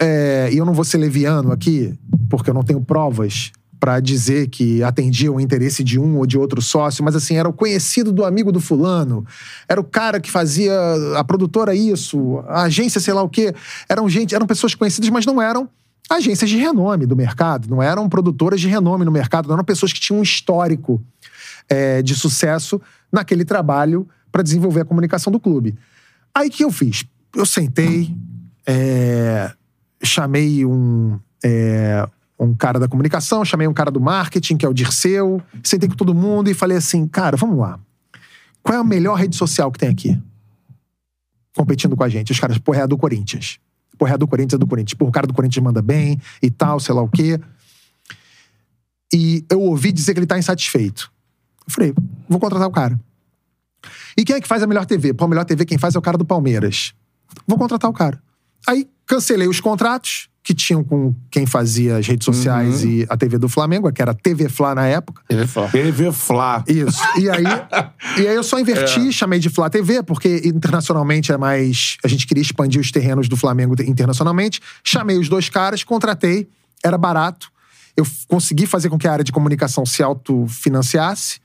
é, 0.00 0.48
E 0.52 0.58
eu 0.58 0.64
não 0.64 0.72
vou 0.72 0.84
ser 0.84 0.98
leviano 0.98 1.50
aqui, 1.52 1.92
porque 2.30 2.48
eu 2.48 2.54
não 2.54 2.62
tenho 2.62 2.80
provas 2.80 3.50
pra 3.86 4.00
dizer 4.00 4.48
que 4.48 4.82
atendia 4.82 5.30
o 5.30 5.38
interesse 5.38 5.84
de 5.84 5.96
um 5.96 6.16
ou 6.18 6.26
de 6.26 6.36
outro 6.36 6.60
sócio, 6.60 7.04
mas 7.04 7.14
assim, 7.14 7.36
era 7.36 7.48
o 7.48 7.52
conhecido 7.52 8.12
do 8.12 8.24
amigo 8.24 8.50
do 8.50 8.58
fulano, 8.58 9.24
era 9.68 9.80
o 9.80 9.84
cara 9.84 10.18
que 10.18 10.28
fazia 10.28 10.72
a 11.16 11.22
produtora 11.22 11.72
isso, 11.72 12.42
a 12.48 12.62
agência 12.62 13.00
sei 13.00 13.14
lá 13.14 13.22
o 13.22 13.28
quê. 13.28 13.54
Eram 13.88 14.08
gente, 14.08 14.34
eram 14.34 14.44
pessoas 14.44 14.74
conhecidas, 14.74 15.08
mas 15.08 15.24
não 15.24 15.40
eram 15.40 15.68
agências 16.10 16.50
de 16.50 16.56
renome 16.56 17.06
do 17.06 17.14
mercado, 17.14 17.68
não 17.70 17.80
eram 17.80 18.08
produtoras 18.08 18.60
de 18.60 18.66
renome 18.66 19.04
no 19.04 19.12
mercado, 19.12 19.46
não 19.46 19.54
eram 19.54 19.64
pessoas 19.64 19.92
que 19.92 20.00
tinham 20.00 20.18
um 20.18 20.22
histórico 20.24 21.00
é, 21.68 22.02
de 22.02 22.16
sucesso 22.16 22.82
naquele 23.12 23.44
trabalho 23.44 24.08
para 24.32 24.42
desenvolver 24.42 24.80
a 24.80 24.84
comunicação 24.84 25.32
do 25.32 25.38
clube. 25.38 25.76
Aí 26.34 26.48
o 26.48 26.50
que 26.50 26.64
eu 26.64 26.72
fiz? 26.72 27.04
Eu 27.36 27.46
sentei, 27.46 28.12
é, 28.66 29.52
chamei 30.02 30.66
um, 30.66 31.20
é, 31.44 32.04
um 32.38 32.54
cara 32.54 32.78
da 32.78 32.88
comunicação, 32.88 33.44
chamei 33.44 33.66
um 33.66 33.72
cara 33.72 33.90
do 33.90 34.00
marketing, 34.00 34.56
que 34.56 34.66
é 34.66 34.68
o 34.68 34.74
Dirceu, 34.74 35.42
sentei 35.62 35.88
com 35.88 35.94
todo 35.94 36.14
mundo 36.14 36.50
e 36.50 36.54
falei 36.54 36.76
assim: 36.76 37.06
cara, 37.06 37.36
vamos 37.36 37.58
lá. 37.58 37.78
Qual 38.62 38.76
é 38.76 38.80
a 38.80 38.84
melhor 38.84 39.14
rede 39.14 39.36
social 39.36 39.70
que 39.70 39.78
tem 39.78 39.88
aqui? 39.88 40.20
Competindo 41.56 41.96
com 41.96 42.02
a 42.02 42.08
gente. 42.08 42.32
Os 42.32 42.40
caras, 42.40 42.58
porra, 42.58 42.80
é 42.80 42.82
a 42.82 42.86
do 42.86 42.98
Corinthians. 42.98 43.58
Porra, 43.96 44.10
é 44.10 44.14
a 44.14 44.16
do 44.16 44.26
Corinthians, 44.26 44.54
é 44.54 44.58
do 44.58 44.66
Corinthians. 44.66 44.94
Porra, 44.94 45.08
o 45.08 45.12
cara 45.12 45.26
do 45.26 45.32
Corinthians 45.32 45.64
manda 45.64 45.80
bem 45.80 46.20
e 46.42 46.50
tal, 46.50 46.78
sei 46.80 46.94
lá 46.94 47.00
o 47.00 47.08
quê. 47.08 47.40
E 49.12 49.44
eu 49.48 49.60
ouvi 49.60 49.92
dizer 49.92 50.12
que 50.12 50.18
ele 50.18 50.26
tá 50.26 50.38
insatisfeito. 50.38 51.10
Eu 51.66 51.72
falei, 51.72 51.94
vou 52.28 52.38
contratar 52.38 52.68
o 52.68 52.72
cara. 52.72 53.00
E 54.16 54.24
quem 54.24 54.36
é 54.36 54.40
que 54.40 54.48
faz 54.48 54.62
a 54.62 54.66
melhor 54.66 54.84
TV? 54.84 55.14
Pô, 55.14 55.24
a 55.24 55.28
melhor 55.28 55.44
TV 55.44 55.64
quem 55.64 55.78
faz 55.78 55.94
é 55.94 55.98
o 55.98 56.02
cara 56.02 56.18
do 56.18 56.24
Palmeiras. 56.24 56.92
Vou 57.46 57.56
contratar 57.56 57.88
o 57.88 57.94
cara. 57.94 58.20
Aí 58.66 58.88
cancelei 59.06 59.48
os 59.48 59.60
contratos 59.60 60.28
que 60.46 60.54
tinham 60.54 60.84
com 60.84 61.12
quem 61.28 61.44
fazia 61.44 61.96
as 61.96 62.06
redes 62.06 62.24
sociais 62.24 62.84
e 62.84 63.04
a 63.08 63.16
TV 63.16 63.36
do 63.36 63.48
Flamengo, 63.48 63.92
que 63.92 64.00
era 64.00 64.12
a 64.12 64.14
TV 64.14 64.48
Fla 64.48 64.76
na 64.76 64.86
época. 64.86 65.20
TV 65.66 66.12
Flá. 66.12 66.62
Isso. 66.68 67.02
E 67.18 67.28
aí, 67.28 67.42
e 68.16 68.28
aí 68.28 68.36
eu 68.36 68.44
só 68.44 68.60
inverti, 68.60 69.12
chamei 69.12 69.40
de 69.40 69.50
Flá 69.50 69.68
TV, 69.68 70.04
porque 70.04 70.42
internacionalmente 70.44 71.32
é 71.32 71.36
mais. 71.36 71.96
A 72.04 72.06
gente 72.06 72.28
queria 72.28 72.42
expandir 72.42 72.80
os 72.80 72.92
terrenos 72.92 73.28
do 73.28 73.36
Flamengo 73.36 73.74
internacionalmente. 73.82 74.60
Chamei 74.84 75.18
os 75.18 75.28
dois 75.28 75.48
caras, 75.48 75.82
contratei, 75.82 76.48
era 76.80 76.96
barato. 76.96 77.50
Eu 77.96 78.06
consegui 78.28 78.66
fazer 78.66 78.88
com 78.88 78.96
que 78.96 79.08
a 79.08 79.12
área 79.12 79.24
de 79.24 79.32
comunicação 79.32 79.84
se 79.84 80.00
autofinanciasse. 80.00 81.40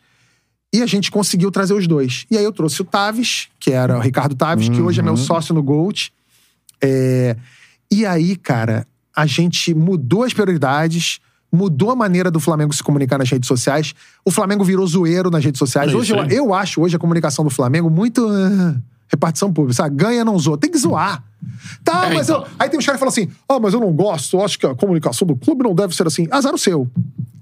E 0.72 0.84
a 0.84 0.86
gente 0.86 1.10
conseguiu 1.10 1.50
trazer 1.50 1.74
os 1.74 1.88
dois. 1.88 2.28
E 2.30 2.38
aí 2.38 2.44
eu 2.44 2.52
trouxe 2.52 2.84
o 2.84 2.86
Taves, 2.86 3.48
que 3.60 3.72
era 3.72 3.98
o 3.98 4.00
Ricardo 4.00 4.36
Taves, 4.36 4.70
que 4.70 4.80
hoje 4.80 5.00
é 5.00 5.04
meu 5.04 5.18
sócio 5.18 5.56
no 5.56 5.64
Gold. 5.64 6.14
É, 6.80 7.36
E 7.90 8.06
aí, 8.06 8.36
cara, 8.38 8.86
a 9.16 9.26
gente 9.26 9.74
mudou 9.74 10.24
as 10.24 10.34
prioridades, 10.34 11.20
mudou 11.52 11.92
a 11.92 11.96
maneira 11.96 12.32
do 12.32 12.40
Flamengo 12.40 12.74
se 12.74 12.84
comunicar 12.84 13.18
nas 13.18 13.30
redes 13.30 13.48
sociais. 13.48 13.94
O 14.24 14.32
Flamengo 14.32 14.64
virou 14.64 14.86
zoeiro 14.88 15.30
nas 15.30 15.44
redes 15.44 15.60
sociais. 15.60 15.92
É 15.92 15.96
hoje 15.96 16.14
eu, 16.14 16.26
eu 16.26 16.54
acho 16.54 16.82
hoje 16.82 16.96
a 16.96 17.00
comunicação 17.00 17.44
do 17.44 17.52
Flamengo 17.52 17.90
muito. 17.90 18.26
ah, 18.28 18.76
repartição 19.12 19.52
pública, 19.52 19.76
sabe? 19.76 19.96
Ganha, 19.96 20.24
não 20.24 20.40
zoa. 20.40 20.58
Tem 20.58 20.72
que 20.72 20.78
zoar. 20.78 21.22
Tá, 21.84 22.06
É, 22.06 22.14
mas 22.14 22.30
então. 22.30 22.44
eu. 22.44 22.48
Aí 22.58 22.70
tem 22.70 22.80
uns 22.80 22.86
caras 22.86 22.98
que 22.98 23.06
falam 23.06 23.10
assim: 23.10 23.30
ah, 23.50 23.60
mas 23.60 23.74
eu 23.74 23.80
não 23.80 23.92
gosto, 23.92 24.38
eu 24.38 24.46
acho 24.46 24.58
que 24.58 24.66
a 24.66 24.74
comunicação 24.74 25.28
do 25.28 25.36
clube 25.36 25.64
não 25.64 25.76
deve 25.76 25.94
ser 25.96 26.08
assim. 26.08 26.28
Azar 26.32 26.54
o 26.54 26.58
seu. 26.58 26.90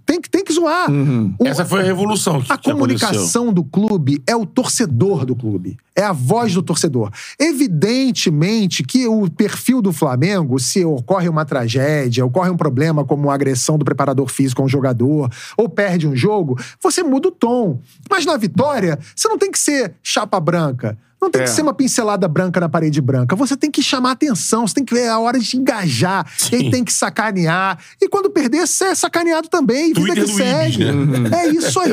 Tem 0.09 0.19
que, 0.19 0.27
tem 0.27 0.43
que 0.43 0.51
zoar. 0.51 0.89
O- 0.89 1.45
Essa 1.45 1.63
foi 1.63 1.81
a 1.81 1.83
revolução 1.83 2.41
que, 2.41 2.51
a 2.51 2.57
que 2.57 2.71
aconteceu. 2.71 2.73
comunicação 2.73 3.53
do 3.53 3.63
clube 3.63 4.19
é 4.25 4.35
o 4.35 4.43
torcedor 4.43 5.23
do 5.23 5.35
clube. 5.35 5.77
É 5.95 6.01
a 6.01 6.11
voz 6.11 6.51
do 6.51 6.63
torcedor. 6.63 7.11
Evidentemente 7.39 8.81
que 8.83 9.07
o 9.07 9.29
perfil 9.29 9.81
do 9.83 9.93
Flamengo, 9.93 10.57
se 10.59 10.83
ocorre 10.83 11.29
uma 11.29 11.45
tragédia, 11.45 12.25
ocorre 12.25 12.49
um 12.49 12.57
problema 12.57 13.05
como 13.05 13.29
a 13.29 13.35
agressão 13.35 13.77
do 13.77 13.85
preparador 13.85 14.27
físico 14.29 14.61
a 14.63 14.65
um 14.65 14.69
jogador, 14.69 15.29
ou 15.55 15.69
perde 15.69 16.07
um 16.07 16.15
jogo, 16.15 16.57
você 16.81 17.03
muda 17.03 17.27
o 17.27 17.31
tom. 17.31 17.79
Mas 18.09 18.25
na 18.25 18.35
vitória, 18.35 18.97
você 19.15 19.27
não 19.27 19.37
tem 19.37 19.51
que 19.51 19.59
ser 19.59 19.93
chapa 20.01 20.39
branca. 20.39 20.97
Não 21.21 21.29
tem 21.29 21.41
É. 21.41 21.43
que 21.43 21.49
ser 21.49 21.61
uma 21.61 21.73
pincelada 21.73 22.27
branca 22.27 22.59
na 22.59 22.69
parede 22.69 23.01
branca. 23.01 23.35
Você 23.35 23.57
tem 23.57 23.69
que 23.69 23.83
chamar 23.83 24.11
atenção, 24.11 24.65
você 24.65 24.75
tem 24.75 24.85
que 24.85 24.93
ver 24.93 25.09
a 25.09 25.19
hora 25.19 25.37
de 25.39 25.57
engajar. 25.57 26.25
E 26.51 26.55
aí 26.55 26.61
Sim. 26.63 26.71
tem 26.71 26.83
que 26.83 26.93
sacanear. 26.93 27.77
E 28.01 28.07
quando 28.07 28.29
perder, 28.29 28.65
você 28.65 28.85
é 28.85 28.95
sacaneado 28.95 29.49
também. 29.49 29.87
Vida 29.93 29.99
Twitter 30.01 30.25
que 30.25 30.31
do 30.31 30.37
segue. 30.37 30.85
Né? 30.91 31.29
É 31.43 31.47
isso 31.49 31.79
aí. 31.79 31.91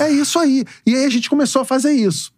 É 0.00 0.10
isso 0.10 0.38
aí. 0.38 0.64
E 0.86 0.94
aí 0.94 1.04
a 1.04 1.10
gente 1.10 1.30
começou 1.30 1.62
a 1.62 1.64
fazer 1.64 1.92
isso. 1.92 2.32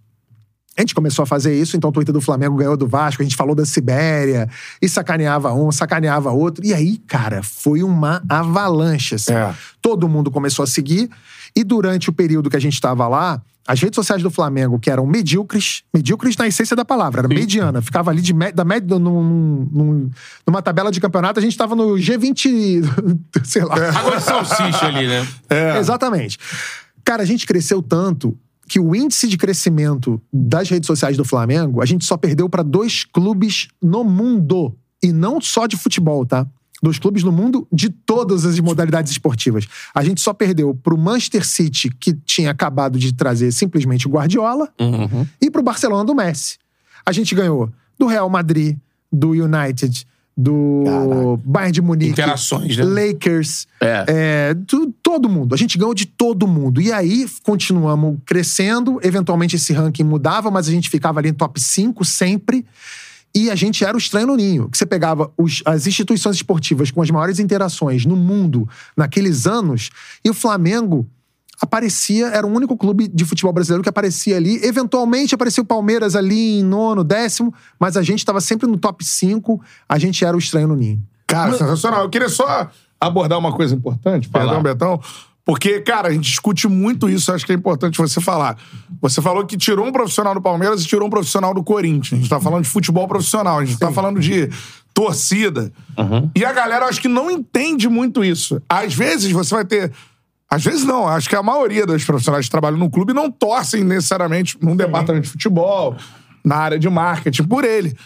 A 0.77 0.83
gente 0.83 0.95
começou 0.95 1.23
a 1.23 1.27
fazer 1.27 1.59
isso, 1.59 1.75
então 1.75 1.89
o 1.89 1.93
Twitter 1.93 2.13
do 2.13 2.21
Flamengo 2.21 2.55
ganhou 2.55 2.77
do 2.77 2.87
Vasco, 2.87 3.23
a 3.23 3.25
gente 3.25 3.35
falou 3.35 3.55
da 3.55 3.65
Sibéria, 3.65 4.47
e 4.83 4.87
sacaneava 4.87 5.51
um, 5.55 5.73
sacaneava 5.73 6.31
outro. 6.33 6.67
E 6.67 6.75
aí, 6.75 6.99
cara, 6.99 7.43
foi 7.43 7.83
uma 7.83 8.23
avalanche. 8.29 9.15
Assim. 9.15 9.33
É. 9.33 9.55
Todo 9.81 10.07
mundo 10.07 10.31
começou 10.31 10.63
a 10.63 10.67
seguir, 10.67 11.09
e 11.57 11.65
durante 11.65 12.11
o 12.11 12.13
período 12.13 12.51
que 12.51 12.57
a 12.57 12.61
gente 12.61 12.75
estava 12.75 13.09
lá, 13.09 13.41
as 13.67 13.81
redes 13.81 13.97
sociais 13.97 14.23
do 14.23 14.31
Flamengo, 14.31 14.79
que 14.79 14.91
eram 14.91 15.07
medíocres, 15.07 15.83
medíocres 15.93 16.37
na 16.37 16.47
essência 16.47 16.77
da 16.77 16.85
palavra, 16.85 17.21
era 17.23 17.29
mediana, 17.29 17.83
ficava 17.83 18.11
ali 18.11 18.23
de 18.23 18.33
mé- 18.33 18.53
da 18.53 18.65
média, 18.65 18.99
num- 18.99 19.69
num- 19.73 20.11
numa 20.47 20.63
tabela 20.63 20.91
de 20.93 21.01
campeonato, 21.01 21.39
a 21.41 21.43
gente 21.43 21.53
estava 21.53 21.75
no 21.75 21.95
G20, 21.95 22.83
sei 23.45 23.65
lá. 23.65 23.75
Água 23.75 24.17
de 24.17 24.23
salsicha 24.23 24.87
ali, 24.87 25.07
né? 25.07 25.27
Exatamente. 25.79 26.39
Cara, 27.05 27.23
a 27.23 27.27
gente 27.27 27.47
cresceu 27.47 27.83
tanto 27.83 28.37
que 28.69 28.81
o 28.81 28.95
índice 28.97 29.29
de 29.29 29.37
crescimento 29.37 30.21
das 30.33 30.69
redes 30.69 30.87
sociais 30.87 31.17
do 31.17 31.25
Flamengo, 31.25 31.81
a 31.81 31.87
gente 31.87 32.05
só 32.05 32.17
perdeu 32.17 32.49
para 32.49 32.63
dois 32.65 33.05
clubes 33.05 33.69
no 33.83 34.03
mundo. 34.03 34.77
E 35.03 35.13
não 35.13 35.41
só 35.41 35.67
de 35.67 35.77
futebol, 35.77 36.27
tá? 36.27 36.47
Dois 36.87 37.01
clubes 37.01 37.25
no 37.25 37.33
mundo 37.33 37.67
de 37.73 37.91
todas 37.91 38.45
as 38.47 38.61
modalidades 38.61 39.11
esportivas. 39.11 39.67
A 39.93 40.05
gente 40.05 40.21
só 40.21 40.33
perdeu 40.33 40.73
pro 40.73 40.97
Manchester 40.97 41.45
City, 41.45 41.91
que 41.91 42.13
tinha 42.25 42.49
acabado 42.53 42.97
de 42.97 43.13
trazer 43.13 43.51
simplesmente 43.51 44.07
o 44.07 44.11
Guardiola, 44.13 44.73
Uhum. 44.81 45.27
e 45.41 45.51
pro 45.51 45.65
Barcelona 45.65 46.05
do 46.05 46.15
Messi. 46.15 46.59
A 47.05 47.11
gente 47.11 47.35
ganhou 47.35 47.69
do 47.99 48.07
Real 48.07 48.31
Madrid, 48.31 48.77
do 49.13 49.31
United, 49.31 50.07
do 50.37 51.41
Bayern 51.45 51.73
de 51.73 51.83
Munique, 51.83 52.13
Interações, 52.13 52.77
né? 52.77 52.85
Lakers, 52.85 53.67
É. 53.81 54.05
é, 54.07 54.55
tu- 54.67 54.95
todo 55.03 55.29
mundo. 55.29 55.57
A 55.57 55.59
gente 55.59 55.77
ganhou 55.77 55.93
de 55.95 56.07
todo 56.07 56.47
mundo. 56.47 56.81
E 56.81 56.93
aí 56.93 57.27
continuamos 57.43 58.19
crescendo. 58.25 59.01
Eventualmente 59.03 59.57
esse 59.57 59.73
ranking 59.73 60.05
mudava, 60.05 60.53
mas 60.53 60.69
a 60.69 60.71
gente 60.71 60.89
ficava 60.89 61.19
ali 61.19 61.31
em 61.31 61.35
top 61.35 61.61
5 61.61 62.05
sempre. 62.05 62.65
E 63.37 63.51
a 63.51 63.55
gente 63.55 63.85
era 63.85 63.95
o 63.95 63.99
estranho 63.99 64.29
no 64.29 64.37
ninho. 64.37 64.69
Que 64.71 64.79
você 64.79 64.87
pegava 64.87 65.31
os- 65.37 65.63
as 65.67 65.87
instituições 65.87 66.37
esportivas 66.37 66.91
com 66.91 67.03
as 67.03 67.11
maiores 67.11 67.39
interações 67.39 68.07
no 68.07 68.17
mundo 68.17 68.67
naqueles 68.97 69.47
anos, 69.47 69.91
e 70.25 70.31
o 70.31 70.35
Flamengo 70.35 71.07
aparecia, 71.61 72.27
era 72.29 72.47
o 72.47 72.51
único 72.51 72.77
clube 72.77 73.09
de 73.09 73.25
futebol 73.25 73.53
brasileiro 73.53 73.83
que 73.83 73.89
aparecia 73.89 74.37
ali. 74.37 74.63
Eventualmente 74.65 75.35
aparecia 75.35 75.63
o 75.63 75.67
Palmeiras 75.67 76.15
ali 76.15 76.59
em 76.61 76.63
nono, 76.63 77.03
décimo, 77.03 77.53
mas 77.79 77.97
a 77.97 78.03
gente 78.03 78.19
estava 78.19 78.41
sempre 78.41 78.67
no 78.67 78.77
top 78.77 79.05
5, 79.05 79.61
a 79.89 79.99
gente 79.99 80.25
era 80.25 80.37
o 80.37 80.39
estranho 80.39 80.69
no 80.69 80.77
ninho. 80.77 81.03
Cara, 81.27 81.53
sensacional. 81.57 82.03
Eu 82.05 82.11
queria 82.11 82.29
só 82.29 82.71
abordar 83.01 83.39
uma 83.39 83.53
coisa 83.53 83.75
importante, 83.75 84.29
Vai 84.29 84.43
perdão. 84.43 84.63
Betão. 84.63 85.01
Porque, 85.47 85.81
cara, 85.81 86.09
a 86.09 86.13
gente 86.13 86.25
discute 86.25 86.67
muito 86.67 87.09
isso, 87.09 87.33
acho 87.33 87.47
que 87.47 87.53
é 87.53 87.55
importante 87.55 87.99
você 87.99 88.21
falar. 88.21 88.59
Você 89.01 89.23
falou 89.23 89.47
que 89.47 89.57
tirou 89.57 89.87
um 89.87 89.93
profissional 89.93 90.35
do 90.35 90.43
Palmeiras 90.43 90.83
e 90.83 90.87
tirou 90.89 91.07
um 91.07 91.11
profissional 91.11 91.55
do 91.55 91.63
Corinthians. 91.63 92.15
A 92.15 92.17
gente 92.17 92.29
tá 92.29 92.41
falando 92.41 92.65
de 92.65 92.69
futebol 92.69 93.07
profissional, 93.07 93.61
a 93.61 93.65
gente 93.65 93.79
tá 93.79 93.93
falando 93.93 94.19
de 94.19 94.51
torcida. 94.93 95.73
E 96.35 96.45
a 96.45 96.53
galera, 96.53 96.87
acho 96.87 97.01
que 97.01 97.07
não 97.07 97.31
entende 97.31 97.89
muito 97.89 98.25
isso. 98.25 98.61
Às 98.69 98.93
vezes 98.93 99.31
você 99.31 99.55
vai 99.55 99.65
ter 99.65 99.93
Às 100.51 100.65
vezes 100.65 100.85
não, 100.85 101.07
acho 101.07 101.29
que 101.29 101.37
a 101.37 101.43
maioria 101.43 101.87
dos 101.87 102.05
profissionais 102.05 102.47
que 102.47 102.51
trabalham 102.51 102.79
no 102.79 102.91
clube 102.91 103.13
não 103.13 103.31
torcem 103.31 103.85
necessariamente 103.85 104.57
num 104.61 104.77
departamento 104.77 105.27
de 105.27 105.31
futebol, 105.31 105.97
na 106.45 106.57
área 106.57 106.79
de 106.79 106.89
marketing, 106.89 107.45
por 107.45 107.65
ele. 107.65 107.97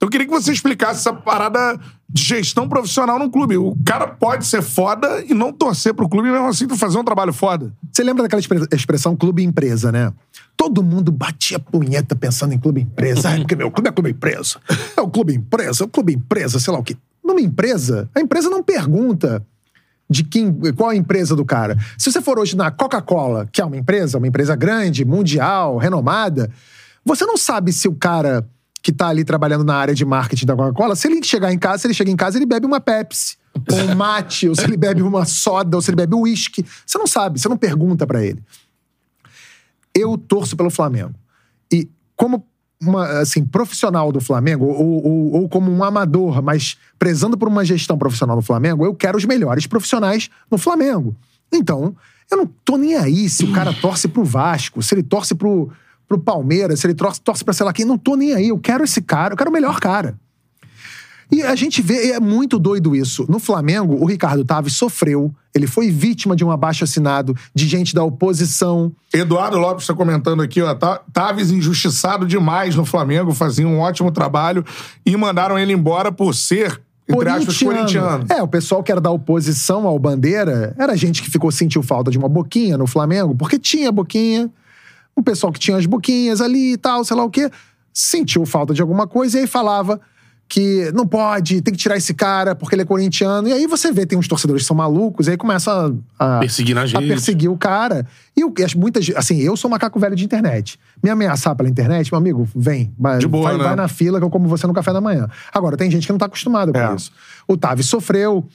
Eu 0.00 0.08
queria 0.08 0.26
que 0.26 0.32
você 0.32 0.52
explicasse 0.52 1.00
essa 1.00 1.12
parada 1.12 1.80
de 2.08 2.22
gestão 2.22 2.68
profissional 2.68 3.18
no 3.18 3.30
clube. 3.30 3.56
O 3.56 3.76
cara 3.84 4.06
pode 4.06 4.46
ser 4.46 4.62
foda 4.62 5.24
e 5.26 5.32
não 5.32 5.52
torcer 5.52 5.94
pro 5.94 6.08
clube, 6.08 6.30
mesmo 6.30 6.46
assim 6.46 6.66
tu 6.66 6.76
fazer 6.76 6.98
um 6.98 7.04
trabalho 7.04 7.32
foda. 7.32 7.72
Você 7.90 8.02
lembra 8.02 8.22
daquela 8.22 8.40
expre- 8.40 8.66
expressão 8.72 9.16
clube 9.16 9.42
empresa, 9.42 9.90
né? 9.90 10.12
Todo 10.56 10.82
mundo 10.82 11.10
batia 11.10 11.58
punheta 11.58 12.14
pensando 12.14 12.52
em 12.52 12.58
clube 12.58 12.82
empresa. 12.82 13.30
Ah, 13.30 13.36
porque 13.36 13.56
meu 13.56 13.70
clube 13.70 13.88
é 13.88 13.92
clube 13.92 14.10
empresa. 14.10 14.60
É 14.96 15.00
o 15.00 15.08
clube 15.08 15.34
empresa, 15.34 15.84
é 15.84 15.86
o 15.86 15.88
clube 15.88 16.14
empresa, 16.14 16.60
sei 16.60 16.72
lá 16.72 16.78
o 16.78 16.84
quê. 16.84 16.96
Numa 17.24 17.40
empresa, 17.40 18.08
a 18.14 18.20
empresa 18.20 18.48
não 18.50 18.62
pergunta 18.62 19.44
de 20.08 20.22
quem, 20.22 20.52
qual 20.76 20.90
a 20.90 20.96
empresa 20.96 21.34
do 21.34 21.44
cara. 21.44 21.76
Se 21.98 22.12
você 22.12 22.20
for 22.20 22.38
hoje 22.38 22.56
na 22.56 22.70
Coca-Cola, 22.70 23.48
que 23.50 23.60
é 23.60 23.64
uma 23.64 23.76
empresa, 23.76 24.18
uma 24.18 24.28
empresa 24.28 24.54
grande, 24.54 25.04
mundial, 25.04 25.78
renomada, 25.78 26.50
você 27.04 27.24
não 27.26 27.36
sabe 27.36 27.72
se 27.72 27.88
o 27.88 27.94
cara 27.94 28.46
que 28.86 28.92
tá 28.92 29.08
ali 29.08 29.24
trabalhando 29.24 29.64
na 29.64 29.74
área 29.74 29.92
de 29.92 30.04
marketing 30.04 30.46
da 30.46 30.54
Coca-Cola, 30.54 30.94
se 30.94 31.08
ele 31.08 31.20
chegar 31.24 31.52
em 31.52 31.58
casa, 31.58 31.78
se 31.78 31.86
ele 31.88 31.94
chega 31.94 32.08
em 32.08 32.14
casa, 32.14 32.38
ele 32.38 32.46
bebe 32.46 32.64
uma 32.66 32.78
Pepsi, 32.80 33.36
ou 33.72 33.78
um 33.80 33.96
mate, 33.96 34.48
ou 34.48 34.54
se 34.54 34.62
ele 34.62 34.76
bebe 34.76 35.02
uma 35.02 35.24
soda, 35.24 35.76
ou 35.76 35.82
se 35.82 35.90
ele 35.90 35.96
bebe 35.96 36.14
uísque. 36.14 36.64
Você 36.86 36.96
não 36.96 37.04
sabe, 37.08 37.40
você 37.40 37.48
não 37.48 37.56
pergunta 37.56 38.06
pra 38.06 38.24
ele. 38.24 38.40
Eu 39.92 40.16
torço 40.16 40.56
pelo 40.56 40.70
Flamengo. 40.70 41.14
E 41.72 41.88
como 42.14 42.46
uma, 42.80 43.06
assim, 43.22 43.44
profissional 43.44 44.12
do 44.12 44.20
Flamengo, 44.20 44.66
ou, 44.66 45.04
ou- 45.04 45.32
ou 45.32 45.48
como 45.48 45.68
um 45.68 45.82
amador, 45.82 46.40
mas 46.40 46.76
prezando 46.96 47.36
por 47.36 47.48
uma 47.48 47.64
gestão 47.64 47.98
profissional 47.98 48.36
no 48.36 48.42
Flamengo, 48.42 48.84
eu 48.86 48.94
quero 48.94 49.18
os 49.18 49.24
melhores 49.24 49.66
profissionais 49.66 50.30
no 50.48 50.58
Flamengo. 50.58 51.16
Então, 51.52 51.92
eu 52.30 52.36
não 52.36 52.46
tô 52.64 52.76
nem 52.76 52.94
aí 52.94 53.28
se 53.28 53.44
o 53.44 53.52
cara 53.52 53.72
torce 53.72 54.06
pro 54.06 54.22
Vasco, 54.24 54.80
se 54.80 54.94
ele 54.94 55.02
torce 55.02 55.34
pro, 55.34 55.72
pro 56.08 56.18
Palmeiras, 56.18 56.80
se 56.80 56.86
ele 56.86 56.94
torce, 56.94 57.20
torce 57.20 57.44
pra 57.44 57.52
sei 57.54 57.66
lá 57.66 57.72
quem. 57.72 57.84
Não 57.84 57.98
tô 57.98 58.14
nem 58.16 58.32
aí. 58.34 58.48
Eu 58.48 58.58
quero 58.58 58.84
esse 58.84 59.00
cara, 59.02 59.34
eu 59.34 59.36
quero 59.36 59.50
o 59.50 59.52
melhor 59.52 59.80
cara. 59.80 60.18
E 61.30 61.42
a 61.42 61.56
gente 61.56 61.82
vê, 61.82 62.12
é 62.12 62.20
muito 62.20 62.56
doido 62.58 62.94
isso. 62.94 63.26
No 63.28 63.40
Flamengo, 63.40 63.96
o 64.00 64.06
Ricardo 64.06 64.44
Taves 64.44 64.74
sofreu, 64.74 65.34
ele 65.52 65.66
foi 65.66 65.90
vítima 65.90 66.36
de 66.36 66.44
um 66.44 66.52
abaixo 66.52 66.84
assinado 66.84 67.36
de 67.52 67.66
gente 67.66 67.92
da 67.92 68.04
oposição. 68.04 68.92
Eduardo 69.12 69.58
Lopes 69.58 69.82
está 69.82 69.94
comentando 69.94 70.40
aqui, 70.40 70.62
ó. 70.62 70.72
Tá- 70.74 71.00
Taves 71.12 71.50
injustiçado 71.50 72.26
demais 72.28 72.76
no 72.76 72.84
Flamengo, 72.84 73.34
fazia 73.34 73.66
um 73.66 73.80
ótimo 73.80 74.12
trabalho 74.12 74.64
e 75.04 75.16
mandaram 75.16 75.58
ele 75.58 75.72
embora 75.72 76.12
por 76.12 76.32
ser, 76.32 76.80
entre 77.08 77.28
aspas, 77.28 77.58
corintiano. 77.58 78.24
É, 78.28 78.40
o 78.40 78.46
pessoal 78.46 78.80
que 78.84 78.92
era 78.92 79.00
da 79.00 79.10
oposição 79.10 79.84
ao 79.84 79.98
Bandeira 79.98 80.76
era 80.78 80.96
gente 80.96 81.22
que 81.24 81.30
ficou 81.30 81.50
sentiu 81.50 81.82
falta 81.82 82.08
de 82.08 82.18
uma 82.18 82.28
boquinha 82.28 82.78
no 82.78 82.86
Flamengo, 82.86 83.34
porque 83.34 83.58
tinha 83.58 83.90
boquinha. 83.90 84.48
O 85.16 85.22
pessoal 85.22 85.52
que 85.52 85.58
tinha 85.58 85.76
as 85.76 85.86
boquinhas 85.86 86.40
ali 86.40 86.74
e 86.74 86.76
tal, 86.76 87.04
sei 87.04 87.16
lá 87.16 87.24
o 87.24 87.30
quê, 87.30 87.50
sentiu 87.92 88.44
falta 88.44 88.74
de 88.74 88.82
alguma 88.82 89.06
coisa 89.06 89.38
e 89.38 89.40
aí 89.42 89.46
falava 89.46 89.98
que 90.48 90.92
não 90.94 91.04
pode, 91.04 91.60
tem 91.60 91.74
que 91.74 91.80
tirar 91.80 91.96
esse 91.96 92.14
cara 92.14 92.54
porque 92.54 92.74
ele 92.76 92.82
é 92.82 92.84
corintiano. 92.84 93.48
E 93.48 93.52
aí 93.52 93.66
você 93.66 93.90
vê, 93.90 94.06
tem 94.06 94.16
uns 94.16 94.28
torcedores 94.28 94.62
que 94.62 94.68
são 94.68 94.76
malucos, 94.76 95.26
e 95.26 95.32
aí 95.32 95.36
começa 95.36 95.92
a, 96.20 96.36
a, 96.36 96.38
Perseguir 96.38 96.76
a 96.78 96.82
perseguir 97.00 97.50
o 97.50 97.56
cara. 97.56 98.06
E 98.36 98.44
o- 98.44 98.54
e 98.56 98.62
as- 98.62 98.74
muitas, 98.74 99.10
assim, 99.16 99.38
eu 99.40 99.56
sou 99.56 99.68
macaco 99.68 99.98
velho 99.98 100.14
de 100.14 100.24
internet. 100.24 100.78
Me 101.02 101.10
ameaçar 101.10 101.56
pela 101.56 101.68
internet, 101.68 102.12
meu 102.12 102.18
amigo, 102.18 102.46
vem. 102.54 102.92
Vai, 102.96 103.18
De 103.18 103.26
boa, 103.26 103.48
vai, 103.48 103.58
né? 103.58 103.64
vai 103.64 103.74
na 103.74 103.88
fila 103.88 104.20
que 104.20 104.24
eu 104.24 104.30
como 104.30 104.46
você 104.46 104.68
no 104.68 104.72
café 104.74 104.92
da 104.92 105.00
manhã. 105.00 105.26
Agora, 105.52 105.76
tem 105.76 105.90
gente 105.90 106.06
que 106.06 106.12
não 106.12 106.18
tá 106.18 106.26
acostumada 106.26 106.70
com 106.72 106.78
É. 106.78 106.94
isso. 106.94 107.10
O 107.48 107.56
Tavis 107.56 107.86
sofreu 107.86 108.46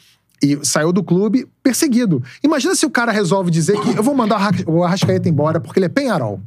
e 0.42 0.58
saiu 0.64 0.94
do 0.94 1.04
clube 1.04 1.46
perseguido. 1.62 2.24
Imagina 2.42 2.74
se 2.74 2.86
o 2.86 2.90
cara 2.90 3.12
resolve 3.12 3.52
dizer 3.52 3.78
que 3.82 3.98
eu 3.98 4.02
vou 4.04 4.16
mandar 4.16 4.54
o 4.66 4.82
Arrascaeta 4.82 5.28
embora 5.28 5.60
porque 5.60 5.78
ele 5.78 5.88
é 5.88 5.90
Penharol. 5.90 6.40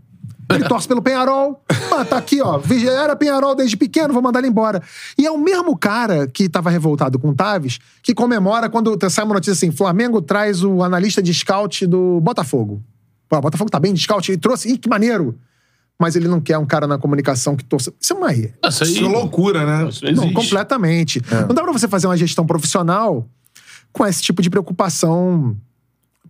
Ele 0.50 0.64
torce 0.68 0.86
pelo 0.86 1.00
Penharol. 1.02 1.62
Ah, 1.92 2.04
tá 2.04 2.18
aqui, 2.18 2.40
ó. 2.42 2.60
Era 2.86 3.14
Penharol 3.16 3.54
desde 3.54 3.76
pequeno, 3.76 4.12
vou 4.12 4.22
mandar 4.22 4.40
ele 4.40 4.48
embora. 4.48 4.82
E 5.16 5.26
é 5.26 5.30
o 5.30 5.38
mesmo 5.38 5.76
cara 5.76 6.26
que 6.26 6.48
tava 6.48 6.70
revoltado 6.70 7.18
com 7.18 7.30
o 7.30 7.34
Taves 7.34 7.78
que 8.02 8.14
comemora 8.14 8.68
quando 8.68 8.98
sai 9.08 9.24
uma 9.24 9.34
notícia 9.34 9.52
assim: 9.52 9.70
Flamengo 9.70 10.20
traz 10.20 10.62
o 10.62 10.82
analista 10.82 11.22
de 11.22 11.32
scout 11.32 11.86
do 11.86 12.20
Botafogo. 12.20 12.82
Pô, 13.28 13.38
o 13.38 13.40
Botafogo 13.40 13.70
tá 13.70 13.78
bem 13.78 13.94
de 13.94 14.00
scout, 14.00 14.30
ele 14.30 14.38
trouxe. 14.38 14.72
Ih, 14.72 14.78
que 14.78 14.88
maneiro. 14.88 15.38
Mas 15.98 16.16
ele 16.16 16.26
não 16.26 16.40
quer 16.40 16.58
um 16.58 16.66
cara 16.66 16.86
na 16.86 16.98
comunicação 16.98 17.54
que 17.54 17.64
torça. 17.64 17.92
Isso 18.00 18.12
é 18.12 18.16
uma. 18.16 18.32
Isso 18.32 18.44
aí. 18.84 18.90
Isso 18.90 19.04
é 19.04 19.08
loucura, 19.08 19.64
né? 19.64 19.88
Isso 19.88 20.04
não 20.04 20.26
Não, 20.26 20.32
completamente. 20.32 21.22
Não 21.46 21.54
dá 21.54 21.62
pra 21.62 21.72
você 21.72 21.86
fazer 21.86 22.08
uma 22.08 22.16
gestão 22.16 22.44
profissional 22.44 23.28
com 23.92 24.04
esse 24.04 24.20
tipo 24.20 24.42
de 24.42 24.50
preocupação 24.50 25.56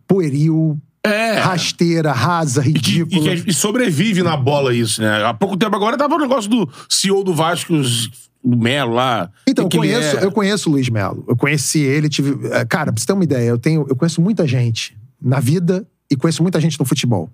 pueril, 0.06 0.78
É. 1.04 1.34
rasteira, 1.38 2.12
rasa, 2.12 2.62
E, 2.66 2.72
que- 2.72 2.98
ridícula. 3.02 3.34
e 3.34 3.42
que- 3.42 3.50
e 3.50 3.54
sobrevive 3.54 4.22
na 4.22 4.36
bola 4.36 4.74
isso, 4.74 5.02
né? 5.02 5.24
Há 5.24 5.34
pouco 5.34 5.56
tempo 5.56 5.76
agora 5.76 5.96
tava 5.98 6.14
o 6.14 6.18
negócio 6.18 6.48
do 6.50 6.68
CEO 6.88 7.22
do 7.22 7.34
Vasco, 7.34 7.74
do 8.42 8.56
Melo 8.56 8.94
lá. 8.94 9.30
Então, 9.46 9.64
eu 9.66 9.70
conheço, 9.70 10.16
é. 10.18 10.24
eu 10.24 10.32
conheço 10.32 10.68
o 10.70 10.72
Luiz 10.72 10.88
Melo. 10.88 11.22
Eu 11.28 11.36
conheci 11.36 11.80
ele, 11.80 12.08
tive. 12.08 12.46
eh, 12.48 12.64
Cara, 12.64 12.92
pra 12.92 13.00
você 13.00 13.06
ter 13.06 13.12
uma 13.12 13.24
ideia, 13.24 13.48
eu, 13.48 13.58
tenho, 13.58 13.86
eu 13.88 13.94
conheço 13.94 14.20
muita 14.22 14.46
gente 14.46 14.96
na 15.20 15.40
vida 15.40 15.86
e 16.10 16.16
conheço 16.16 16.42
muita 16.42 16.58
gente 16.60 16.78
no 16.80 16.86
futebol. 16.86 17.30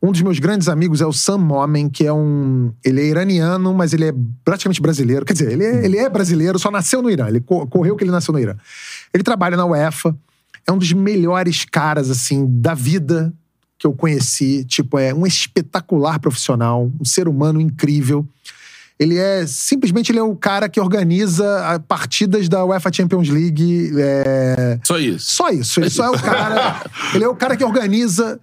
Um 0.00 0.12
dos 0.12 0.22
meus 0.22 0.38
grandes 0.38 0.68
amigos 0.68 1.00
é 1.00 1.06
o 1.06 1.12
Sam 1.12 1.38
Momen, 1.38 1.88
que 1.88 2.06
é 2.06 2.12
um. 2.12 2.72
Ele 2.84 3.00
é 3.00 3.04
iraniano, 3.06 3.74
mas 3.74 3.92
ele 3.92 4.04
é 4.06 4.14
praticamente 4.44 4.80
brasileiro. 4.80 5.24
Quer 5.24 5.32
dizer, 5.32 5.50
ele 5.50 5.64
é, 5.64 5.84
ele 5.84 5.98
é 5.98 6.08
brasileiro, 6.08 6.56
só 6.56 6.70
nasceu 6.70 7.02
no 7.02 7.10
Irã. 7.10 7.26
Ele 7.28 7.40
co- 7.40 7.66
correu 7.66 7.96
que 7.96 8.04
ele 8.04 8.10
nasceu 8.12 8.32
no 8.32 8.38
Irã. 8.38 8.54
Ele 9.12 9.24
trabalha 9.24 9.56
na 9.56 9.64
UEFA, 9.66 10.16
é 10.66 10.72
um 10.72 10.78
dos 10.78 10.92
melhores 10.92 11.64
caras, 11.64 12.10
assim, 12.10 12.46
da 12.48 12.74
vida 12.74 13.32
que 13.78 13.86
eu 13.86 13.92
conheci. 13.92 14.64
Tipo, 14.64 14.98
é 14.98 15.14
um 15.14 15.26
espetacular 15.26 16.18
profissional, 16.18 16.90
um 17.00 17.04
ser 17.04 17.28
humano 17.28 17.60
incrível. 17.60 18.26
Ele 18.98 19.16
é 19.16 19.46
simplesmente 19.46 20.10
ele 20.10 20.18
é 20.18 20.22
o 20.22 20.34
cara 20.34 20.68
que 20.68 20.80
organiza 20.80 21.44
ah, 21.64 21.78
partidas 21.78 22.48
da 22.48 22.64
UEFA 22.64 22.92
Champions 22.92 23.28
League. 23.28 23.92
é, 23.96 24.80
Só 24.82 24.98
isso. 24.98 25.30
Só 25.30 25.48
isso. 25.50 25.80
Ele 25.80 25.90
só 25.90 26.06
é 26.06 26.10
o 26.10 26.18
cara. 26.20 26.82
ele 27.14 27.22
é 27.22 27.28
o 27.28 27.36
cara 27.36 27.56
que 27.56 27.62
organiza 27.64 28.40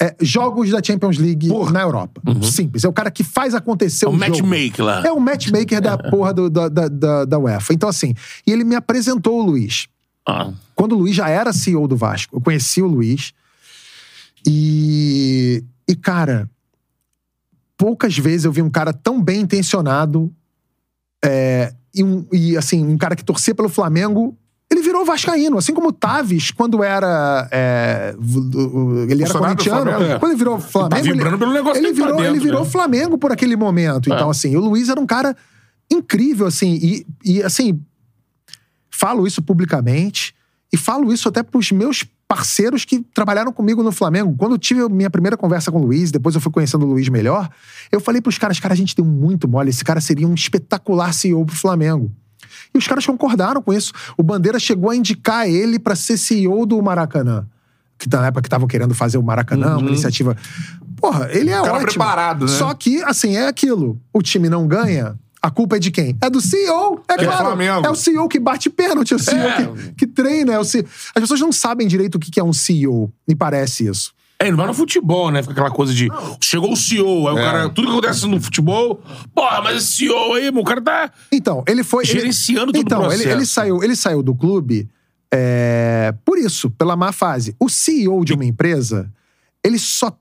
é, 0.00 0.16
jogos 0.22 0.70
da 0.70 0.82
Champions 0.82 1.18
League 1.18 1.48
na 1.70 1.82
Europa. 1.82 2.22
Simples. 2.42 2.84
É 2.84 2.88
o 2.88 2.92
cara 2.92 3.10
que 3.10 3.22
faz 3.22 3.54
acontecer 3.54 4.06
É 4.06 4.08
o, 4.08 4.12
o 4.12 4.16
matchmaker 4.16 4.82
lá. 4.82 5.02
É 5.06 5.12
o 5.12 5.20
matchmaker 5.20 5.82
da 5.82 5.98
porra 6.08 6.32
do- 6.32 6.48
da, 6.48 6.70
da, 6.70 6.88
da, 6.88 7.24
da 7.26 7.38
UEFA. 7.38 7.74
Então, 7.74 7.86
assim, 7.90 8.14
e 8.46 8.50
ele 8.50 8.64
me 8.64 8.76
apresentou 8.76 9.38
o 9.38 9.44
Luiz. 9.44 9.88
Ah. 10.26 10.50
Quando 10.78 10.92
o 10.92 10.98
Luiz 10.98 11.16
já 11.16 11.28
era 11.28 11.52
CEO 11.52 11.88
do 11.88 11.96
Vasco, 11.96 12.36
eu 12.36 12.40
conheci 12.40 12.80
o 12.80 12.86
Luiz. 12.86 13.32
E, 14.46 15.64
e 15.88 15.96
cara, 15.96 16.48
poucas 17.76 18.16
vezes 18.16 18.44
eu 18.44 18.52
vi 18.52 18.62
um 18.62 18.70
cara 18.70 18.92
tão 18.92 19.20
bem 19.20 19.40
intencionado 19.40 20.32
é, 21.24 21.74
e, 21.92 22.04
um, 22.04 22.24
e, 22.32 22.56
assim, 22.56 22.86
um 22.86 22.96
cara 22.96 23.16
que 23.16 23.24
torcia 23.24 23.56
pelo 23.56 23.68
Flamengo. 23.68 24.38
Ele 24.70 24.80
virou 24.80 25.04
vascaíno, 25.04 25.58
assim 25.58 25.74
como 25.74 25.88
o 25.88 25.92
Taves, 25.92 26.52
quando 26.52 26.84
era. 26.84 27.48
é, 27.50 28.14
ele 29.10 29.24
era 29.24 29.34
corintiano. 29.36 29.90
É. 29.90 30.18
Quando 30.20 30.30
ele 30.30 30.38
virou 30.38 30.60
Flamengo. 30.60 31.04
ele- 31.04 31.12
vibrando 31.12 31.38
pelo 31.38 31.52
negócio 31.52 31.80
ele 31.80 31.88
que 31.88 31.98
tá 31.98 32.04
virou, 32.04 32.16
dentro, 32.18 32.32
ele 32.32 32.40
virou 32.40 32.62
né? 32.62 32.70
Flamengo 32.70 33.18
por 33.18 33.32
aquele 33.32 33.56
momento. 33.56 34.06
Então, 34.06 34.30
assim, 34.30 34.54
o 34.54 34.60
Luiz 34.60 34.88
era 34.88 35.00
um 35.00 35.06
cara 35.06 35.36
incrível, 35.90 36.46
assim. 36.46 36.78
E, 36.80 37.06
e 37.24 37.42
assim, 37.42 37.82
falo 38.88 39.26
isso 39.26 39.42
publicamente 39.42 40.37
e 40.72 40.76
falo 40.76 41.12
isso 41.12 41.28
até 41.28 41.42
pros 41.42 41.70
meus 41.72 42.04
parceiros 42.26 42.84
que 42.84 43.00
trabalharam 43.14 43.50
comigo 43.52 43.82
no 43.82 43.90
Flamengo. 43.90 44.34
Quando 44.36 44.52
eu 44.52 44.58
tive 44.58 44.82
a 44.82 44.88
minha 44.88 45.08
primeira 45.08 45.36
conversa 45.36 45.72
com 45.72 45.78
o 45.78 45.82
Luiz, 45.82 46.10
depois 46.10 46.34
eu 46.34 46.40
fui 46.40 46.52
conhecendo 46.52 46.84
o 46.84 46.88
Luiz 46.88 47.08
melhor, 47.08 47.48
eu 47.90 48.00
falei 48.00 48.20
pros 48.20 48.36
caras, 48.36 48.60
cara, 48.60 48.74
a 48.74 48.76
gente 48.76 48.94
deu 48.94 49.04
muito 49.04 49.48
mole, 49.48 49.70
esse 49.70 49.82
cara 49.82 50.00
seria 50.00 50.28
um 50.28 50.34
espetacular 50.34 51.12
CEO 51.14 51.44
pro 51.46 51.56
Flamengo. 51.56 52.12
E 52.74 52.76
os 52.78 52.86
caras 52.86 53.06
concordaram 53.06 53.62
com 53.62 53.72
isso. 53.72 53.92
O 54.16 54.22
Bandeira 54.22 54.58
chegou 54.58 54.90
a 54.90 54.96
indicar 54.96 55.48
ele 55.48 55.78
pra 55.78 55.94
ser 55.96 56.18
CEO 56.18 56.66
do 56.66 56.80
Maracanã. 56.82 57.46
Que 57.96 58.06
na 58.14 58.26
época 58.26 58.42
que 58.42 58.46
estavam 58.48 58.68
querendo 58.68 58.94
fazer 58.94 59.16
o 59.16 59.22
Maracanã, 59.22 59.78
uma 59.78 59.88
iniciativa. 59.88 60.36
Porra, 60.96 61.28
ele 61.32 61.50
é 61.50 61.56
Uhum. 61.58 61.62
cara 61.64 61.74
ótimo. 61.78 61.90
preparado, 61.92 62.42
né? 62.42 62.48
Só 62.52 62.72
que, 62.74 63.02
assim, 63.04 63.36
é 63.36 63.48
aquilo. 63.48 63.98
O 64.12 64.20
time 64.20 64.48
não 64.50 64.66
ganha, 64.68 65.16
a 65.40 65.50
culpa 65.50 65.76
é 65.76 65.78
de 65.78 65.90
quem? 65.90 66.16
É 66.20 66.28
do 66.28 66.40
CEO, 66.40 67.02
é, 67.08 67.14
claro. 67.16 67.46
Flamengo. 67.46 67.86
É 67.86 67.90
o 67.90 67.94
CEO 67.94 68.28
que 68.28 68.38
bate 68.40 68.68
pênalti, 68.68 69.12
é 69.12 69.16
o 69.16 69.18
CEO 69.18 69.38
É. 69.38 69.66
que, 69.66 69.92
que 69.94 70.06
treina. 70.06 70.52
É 70.54 70.58
o 70.58 70.64
CEO. 70.64 70.84
As 71.14 71.20
pessoas 71.22 71.40
não 71.40 71.52
sabem 71.52 71.86
direito 71.86 72.16
o 72.16 72.18
que 72.18 72.38
é 72.40 72.42
um 72.44 72.52
CEO, 72.52 73.12
me 73.26 73.34
parece 73.34 73.86
isso. 73.86 74.12
É, 74.40 74.50
não 74.50 74.56
vai 74.56 74.66
no 74.68 74.74
futebol, 74.74 75.30
né? 75.32 75.42
Fica 75.42 75.52
aquela 75.52 75.70
coisa 75.70 75.92
de. 75.92 76.08
Chegou 76.40 76.72
o 76.72 76.76
CEO, 76.76 77.26
aí 77.28 77.34
o 77.34 77.38
É. 77.38 77.42
cara. 77.42 77.68
Tudo 77.70 77.88
que 77.88 77.92
acontece 77.92 78.24
no 78.26 78.40
futebol. 78.40 79.02
Porra, 79.34 79.60
mas 79.62 79.78
esse 79.82 79.96
CEO 79.96 80.34
aí, 80.34 80.50
meu, 80.52 80.62
o 80.62 80.64
cara 80.64 80.80
tá. 80.80 81.10
Então, 81.32 81.64
ele 81.66 81.82
foi. 81.82 82.04
ele- 82.04 82.12
Gerenciando 82.20 82.66
todo 82.72 82.76
o 82.76 82.80
então, 82.80 83.12
ele, 83.12 83.24
ele 83.28 83.44
saiu, 83.44 83.82
ele 83.82 83.96
saiu 83.96 84.22
do 84.22 84.34
clube 84.36 84.88
é, 85.32 86.14
por 86.24 86.38
isso, 86.38 86.70
pela 86.70 86.96
má 86.96 87.10
fase. 87.12 87.54
O 87.58 87.68
CEO 87.68 88.24
de 88.24 88.32
uma 88.32 88.44
empresa, 88.44 89.12
ele 89.64 89.78
só 89.78 90.16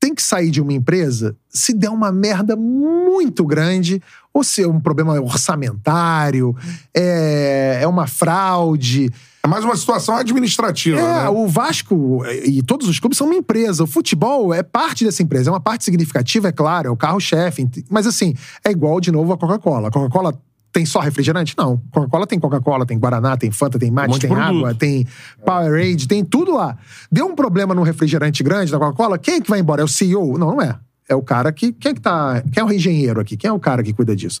tem 0.00 0.14
que 0.14 0.22
sair 0.22 0.50
de 0.50 0.60
uma 0.60 0.72
empresa 0.72 1.34
se 1.48 1.72
der 1.72 1.88
uma 1.90 2.12
merda 2.12 2.54
muito 2.54 3.44
grande 3.44 4.00
ou 4.38 4.44
se 4.44 4.62
é 4.62 4.68
um 4.68 4.80
problema 4.80 5.20
orçamentário, 5.20 6.56
é, 6.94 7.80
é 7.82 7.86
uma 7.86 8.06
fraude. 8.06 9.10
É 9.42 9.46
mais 9.48 9.64
uma 9.64 9.76
situação 9.76 10.16
administrativa, 10.16 10.98
É, 10.98 11.22
né? 11.24 11.28
o 11.28 11.46
Vasco 11.46 12.22
e 12.44 12.62
todos 12.62 12.88
os 12.88 12.98
clubes 12.98 13.18
são 13.18 13.26
uma 13.26 13.36
empresa. 13.36 13.84
O 13.84 13.86
futebol 13.86 14.52
é 14.52 14.62
parte 14.62 15.04
dessa 15.04 15.22
empresa, 15.22 15.50
é 15.50 15.52
uma 15.52 15.60
parte 15.60 15.84
significativa, 15.84 16.48
é 16.48 16.52
claro, 16.52 16.88
é 16.88 16.90
o 16.90 16.96
carro-chefe. 16.96 17.68
Mas 17.90 18.06
assim, 18.06 18.34
é 18.64 18.70
igual 18.70 19.00
de 19.00 19.10
novo 19.10 19.32
a 19.32 19.38
Coca-Cola. 19.38 19.88
A 19.88 19.90
Coca-Cola 19.90 20.34
tem 20.72 20.84
só 20.84 21.00
refrigerante? 21.00 21.54
Não. 21.56 21.80
Coca-Cola 21.90 22.26
tem 22.26 22.38
Coca-Cola, 22.38 22.84
tem 22.84 22.98
Guaraná, 22.98 23.36
tem 23.36 23.50
Fanta, 23.50 23.78
tem 23.78 23.90
mate, 23.90 24.14
de 24.14 24.20
tem 24.28 24.36
água, 24.36 24.74
tem 24.74 25.06
Powerade, 25.44 26.06
tem 26.06 26.24
tudo 26.24 26.54
lá. 26.54 26.76
Deu 27.10 27.26
um 27.26 27.34
problema 27.34 27.74
num 27.74 27.82
refrigerante 27.82 28.42
grande 28.42 28.70
da 28.70 28.78
Coca-Cola, 28.78 29.18
quem 29.18 29.34
é 29.36 29.40
que 29.40 29.50
vai 29.50 29.60
embora? 29.60 29.80
É 29.82 29.84
o 29.84 29.88
CEO? 29.88 30.36
Não, 30.38 30.52
não 30.52 30.62
é. 30.62 30.76
É 31.08 31.14
o 31.14 31.22
cara 31.22 31.50
que. 31.52 31.72
Quem 31.72 31.92
é 31.92 31.94
que 31.94 32.00
tá. 32.00 32.42
Quem 32.52 32.60
é 32.60 32.64
o 32.64 32.72
engenheiro 32.72 33.20
aqui? 33.20 33.36
Quem 33.36 33.48
é 33.48 33.52
o 33.52 33.58
cara 33.58 33.82
que 33.82 33.92
cuida 33.92 34.14
disso? 34.14 34.40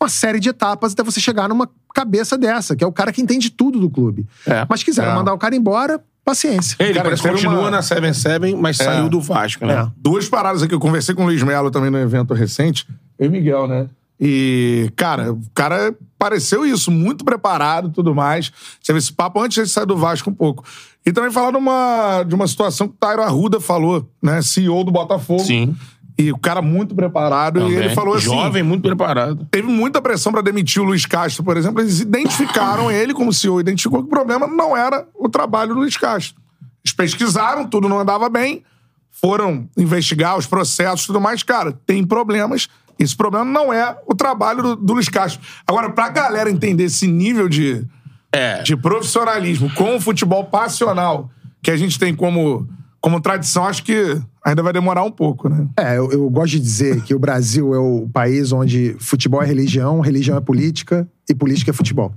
Uma 0.00 0.08
série 0.08 0.40
de 0.40 0.48
etapas 0.48 0.92
até 0.92 1.02
você 1.02 1.20
chegar 1.20 1.48
numa 1.48 1.68
cabeça 1.94 2.36
dessa, 2.38 2.74
que 2.74 2.82
é 2.82 2.86
o 2.86 2.92
cara 2.92 3.12
que 3.12 3.20
entende 3.20 3.50
tudo 3.50 3.78
do 3.78 3.90
clube. 3.90 4.26
É. 4.46 4.66
Mas 4.68 4.82
quiseram 4.82 5.12
É. 5.12 5.14
mandar 5.14 5.34
o 5.34 5.38
cara 5.38 5.54
embora, 5.54 6.02
paciência. 6.24 6.74
Ele 6.80 6.94
Cara, 6.94 7.04
parece 7.04 7.22
que 7.22 7.28
teve 7.28 7.40
continua 7.42 7.60
uma- 7.64 7.70
na 7.70 7.82
7-7, 7.82 8.56
mas 8.56 8.78
saiu 8.78 9.08
do 9.10 9.20
Vasco, 9.20 9.66
né? 9.66 9.74
É. 9.74 9.88
Duas 9.96 10.26
paradas 10.28 10.62
aqui. 10.62 10.74
Eu 10.74 10.80
conversei 10.80 11.14
com 11.14 11.22
o 11.22 11.26
Luiz 11.26 11.42
Melo 11.42 11.70
também 11.70 11.90
no 11.90 11.98
evento 11.98 12.32
recente. 12.32 12.86
Eu 13.18 13.26
e 13.26 13.28
Miguel, 13.28 13.68
né? 13.68 13.88
E, 14.18 14.90
cara, 14.96 15.32
o 15.32 15.40
cara 15.54 15.94
pareceu 16.18 16.64
isso, 16.66 16.90
muito 16.90 17.24
preparado 17.24 17.88
e 17.88 17.92
tudo 17.92 18.14
mais. 18.14 18.52
Teve 18.84 18.98
esse 18.98 19.12
papo 19.12 19.40
antes 19.40 19.62
de 19.64 19.70
sair 19.70 19.86
do 19.86 19.96
Vasco 19.96 20.28
um 20.30 20.34
pouco. 20.34 20.64
E 21.04 21.12
também 21.12 21.30
falar 21.30 21.50
de 21.52 21.56
uma, 21.56 22.22
de 22.24 22.34
uma 22.34 22.46
situação 22.46 22.86
que 22.88 22.94
o 22.94 22.96
Tairo 22.98 23.22
Arruda 23.22 23.58
falou, 23.60 24.06
né? 24.22 24.42
CEO 24.42 24.84
do 24.84 24.90
Botafogo. 24.90 25.42
Sim. 25.44 25.74
E 26.20 26.32
o 26.32 26.38
cara 26.38 26.60
muito 26.60 26.94
preparado. 26.94 27.60
Também. 27.60 27.74
E 27.74 27.76
ele 27.76 27.94
falou 27.94 28.14
assim: 28.14 28.26
Jovem, 28.26 28.62
muito 28.62 28.82
preparado. 28.82 29.46
teve 29.50 29.68
muita 29.68 30.02
pressão 30.02 30.32
pra 30.32 30.42
demitir 30.42 30.82
o 30.82 30.84
Luiz 30.84 31.06
Castro, 31.06 31.42
por 31.42 31.56
exemplo. 31.56 31.80
Eles 31.80 32.00
identificaram 32.00 32.90
ele 32.92 33.14
como 33.14 33.32
CEO, 33.32 33.60
identificou 33.60 34.00
que 34.00 34.06
o 34.06 34.10
problema 34.10 34.46
não 34.46 34.76
era 34.76 35.06
o 35.14 35.28
trabalho 35.28 35.74
do 35.74 35.80
Luiz 35.80 35.96
Castro. 35.96 36.40
Eles 36.84 36.94
pesquisaram, 36.94 37.66
tudo 37.66 37.88
não 37.88 37.98
andava 37.98 38.28
bem, 38.28 38.62
foram 39.10 39.68
investigar 39.76 40.36
os 40.36 40.46
processos 40.46 41.04
e 41.04 41.06
tudo 41.06 41.20
mais. 41.20 41.42
Cara, 41.42 41.72
tem 41.86 42.04
problemas. 42.06 42.68
Esse 42.98 43.16
problema 43.16 43.46
não 43.46 43.72
é 43.72 43.96
o 44.06 44.14
trabalho 44.14 44.62
do, 44.62 44.76
do 44.76 44.92
Luiz 44.92 45.08
Castro. 45.08 45.40
Agora, 45.66 45.90
pra 45.90 46.10
galera 46.10 46.50
entender 46.50 46.84
esse 46.84 47.06
nível 47.06 47.48
de, 47.48 47.82
É. 48.30 48.62
de 48.62 48.76
profissionalismo 48.76 49.72
com 49.74 49.96
o 49.96 50.00
futebol 50.00 50.44
passional 50.44 51.30
que 51.62 51.70
a 51.70 51.76
gente 51.76 51.98
tem 51.98 52.14
como, 52.14 52.68
como 53.00 53.20
tradição, 53.20 53.64
acho 53.66 53.82
que 53.82 54.20
ainda 54.44 54.62
vai 54.62 54.72
demorar 54.72 55.04
um 55.04 55.10
pouco, 55.10 55.48
né? 55.48 55.66
É, 55.76 55.98
eu, 55.98 56.10
eu 56.10 56.30
gosto 56.30 56.52
de 56.52 56.60
dizer 56.60 57.02
que 57.02 57.14
o 57.14 57.18
Brasil 57.18 57.74
é 57.74 57.78
o 57.78 58.08
país 58.12 58.52
onde 58.52 58.96
futebol 58.98 59.42
é 59.42 59.46
religião, 59.46 60.00
religião 60.00 60.36
é 60.36 60.40
política 60.40 61.08
e 61.28 61.34
política 61.34 61.70
é 61.70 61.74
futebol. 61.74 62.14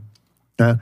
né? 0.59 0.79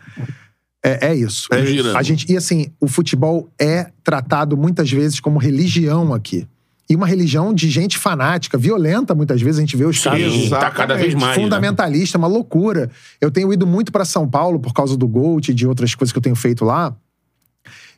É, 0.83 1.09
é 1.09 1.15
isso. 1.15 1.47
É 1.51 1.65
girando. 1.65 1.95
A 1.95 2.01
gente, 2.01 2.31
e 2.31 2.35
assim, 2.35 2.71
o 2.79 2.87
futebol 2.87 3.49
é 3.59 3.91
tratado 4.03 4.57
muitas 4.57 4.91
vezes 4.91 5.19
como 5.19 5.37
religião 5.37 6.13
aqui. 6.13 6.47
E 6.89 6.95
uma 6.95 7.07
religião 7.07 7.53
de 7.53 7.69
gente 7.69 7.97
fanática, 7.97 8.57
violenta, 8.57 9.15
muitas 9.15 9.41
vezes 9.41 9.59
a 9.59 9.61
gente 9.61 9.77
vê 9.77 9.85
os 9.85 10.03
casos. 10.03 10.33
Sim, 10.33 10.49
tá 10.49 10.69
cada 10.71 10.95
vez 10.95 11.13
mais. 11.13 11.37
né? 11.37 11.43
fundamentalista, 11.43 12.17
uma 12.17 12.27
loucura. 12.27 12.89
Eu 13.21 13.31
tenho 13.31 13.53
ido 13.53 13.65
muito 13.65 13.91
pra 13.93 14.03
São 14.03 14.27
Paulo 14.27 14.59
por 14.59 14.73
causa 14.73 14.97
do 14.97 15.07
Gold 15.07 15.51
e 15.51 15.53
de 15.53 15.65
outras 15.65 15.95
coisas 15.95 16.11
que 16.11 16.17
eu 16.17 16.21
tenho 16.21 16.35
feito 16.35 16.65
lá. 16.65 16.93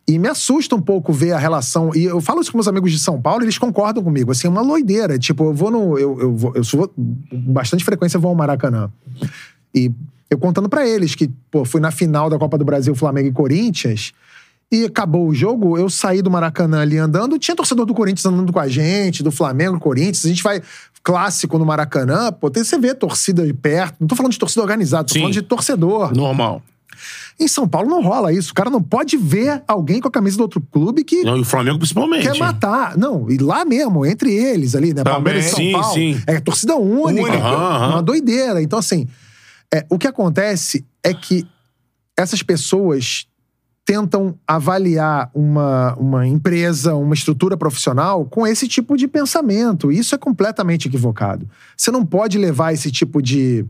E 0.05 0.19
me 0.19 0.27
assusta 0.27 0.75
um 0.75 0.81
pouco 0.81 1.13
ver 1.13 1.31
a 1.31 1.37
relação. 1.37 1.91
E 1.95 2.03
eu 2.03 2.19
falo 2.19 2.41
isso 2.41 2.51
com 2.51 2.57
meus 2.57 2.67
amigos 2.67 2.91
de 2.91 2.99
São 2.99 3.21
Paulo, 3.21 3.43
eles 3.43 3.57
concordam 3.57 4.03
comigo. 4.03 4.31
Assim, 4.31 4.47
é 4.47 4.49
uma 4.49 4.61
loideira. 4.61 5.17
Tipo, 5.17 5.45
eu 5.45 5.53
vou 5.53 5.71
no. 5.71 5.97
Eu, 5.97 6.19
eu, 6.19 6.35
vou, 6.35 6.51
eu 6.55 6.63
sou. 6.63 6.89
Com 6.89 7.23
bastante 7.29 7.85
frequência 7.85 8.19
vou 8.19 8.29
ao 8.29 8.35
Maracanã. 8.35 8.91
E 9.73 9.91
eu 10.29 10.37
contando 10.37 10.67
pra 10.67 10.85
eles 10.85 11.15
que, 11.15 11.29
pô, 11.49 11.63
fui 11.63 11.79
na 11.79 11.91
final 11.91 12.29
da 12.29 12.37
Copa 12.37 12.57
do 12.57 12.65
Brasil, 12.65 12.93
Flamengo 12.95 13.29
e 13.29 13.31
Corinthians. 13.31 14.13
E 14.71 14.85
acabou 14.85 15.27
o 15.27 15.35
jogo, 15.35 15.77
eu 15.77 15.87
saí 15.87 16.21
do 16.21 16.31
Maracanã 16.31 16.81
ali 16.81 16.97
andando, 16.97 17.37
tinha 17.37 17.55
torcedor 17.55 17.85
do 17.85 17.93
Corinthians 17.93 18.25
andando 18.25 18.51
com 18.51 18.59
a 18.59 18.67
gente, 18.67 19.21
do 19.21 19.31
Flamengo, 19.31 19.79
Corinthians. 19.79 20.25
A 20.25 20.29
gente 20.29 20.41
vai 20.41 20.61
clássico 21.03 21.59
no 21.59 21.65
Maracanã, 21.65 22.31
pô, 22.31 22.49
tem, 22.49 22.63
você 22.63 22.79
vê 22.79 22.95
torcida 22.95 23.45
de 23.45 23.53
perto. 23.53 23.97
Não 23.99 24.07
tô 24.07 24.15
falando 24.15 24.31
de 24.31 24.39
torcida 24.39 24.61
organizada, 24.61 25.03
tô 25.03 25.13
Sim. 25.13 25.19
falando 25.19 25.33
de 25.33 25.41
torcedor. 25.43 26.15
Normal. 26.15 26.61
Em 27.39 27.47
São 27.47 27.67
Paulo 27.67 27.89
não 27.89 28.01
rola 28.01 28.31
isso. 28.31 28.51
O 28.51 28.53
cara 28.53 28.69
não 28.69 28.81
pode 28.81 29.17
ver 29.17 29.63
alguém 29.67 29.99
com 29.99 30.07
a 30.07 30.11
camisa 30.11 30.37
do 30.37 30.41
outro 30.43 30.61
clube 30.61 31.03
que 31.03 31.23
Não, 31.23 31.37
e 31.37 31.41
o 31.41 31.45
Flamengo 31.45 31.77
principalmente. 31.77 32.23
quer 32.23 32.37
matar. 32.37 32.97
Não, 32.97 33.29
e 33.29 33.37
lá 33.37 33.65
mesmo, 33.65 34.05
entre 34.05 34.33
eles 34.33 34.75
ali, 34.75 34.93
né? 34.93 35.03
Palmeiras 35.03 35.45
e 35.45 35.49
São 35.49 35.57
sim, 35.57 35.71
Paulo. 35.71 35.93
sim. 35.93 36.21
É 36.27 36.39
torcida 36.39 36.75
única. 36.75 37.27
Única. 37.27 37.43
Aham, 37.43 37.75
aham. 37.75 37.89
Uma 37.95 38.03
doideira. 38.03 38.61
Então, 38.61 38.77
assim, 38.79 39.07
é, 39.73 39.85
o 39.89 39.97
que 39.97 40.07
acontece 40.07 40.85
é 41.03 41.13
que 41.13 41.45
essas 42.17 42.43
pessoas 42.43 43.25
tentam 43.85 44.37
avaliar 44.47 45.29
uma, 45.33 45.93
uma 45.95 46.25
empresa, 46.25 46.95
uma 46.95 47.13
estrutura 47.13 47.57
profissional 47.57 48.23
com 48.25 48.47
esse 48.47 48.67
tipo 48.67 48.95
de 48.95 49.07
pensamento. 49.09 49.91
E 49.91 49.99
Isso 49.99 50.15
é 50.15 50.17
completamente 50.17 50.87
equivocado. 50.87 51.49
Você 51.75 51.91
não 51.91 52.05
pode 52.05 52.37
levar 52.37 52.71
esse 52.73 52.89
tipo 52.89 53.21
de, 53.21 53.65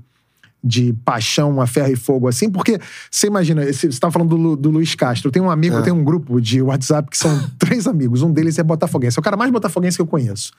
de 0.63 0.93
paixão 1.03 1.59
a 1.59 1.67
ferro 1.67 1.91
e 1.91 1.95
fogo 1.95 2.27
assim, 2.27 2.49
porque 2.49 2.79
você 3.11 3.27
imagina, 3.27 3.65
você 3.65 3.87
estava 3.87 4.11
falando 4.13 4.37
do, 4.37 4.55
do 4.55 4.69
Luiz 4.71 4.95
Castro. 4.95 5.27
Eu 5.27 5.31
tenho 5.31 5.45
um 5.45 5.51
amigo, 5.51 5.75
É. 5.75 5.79
eu 5.79 5.83
tenho 5.83 5.95
um 5.95 6.03
grupo 6.03 6.39
de 6.39 6.61
WhatsApp 6.61 7.09
que 7.09 7.17
são 7.17 7.49
três 7.59 7.85
amigos. 7.87 8.21
Um 8.21 8.31
deles 8.31 8.57
é 8.57 8.63
botafoguense. 8.63 9.17
É 9.17 9.19
o 9.19 9.23
cara 9.23 9.35
mais 9.35 9.51
botafoguense 9.51 9.97
que 9.97 10.01
eu 10.01 10.07
conheço. 10.07 10.51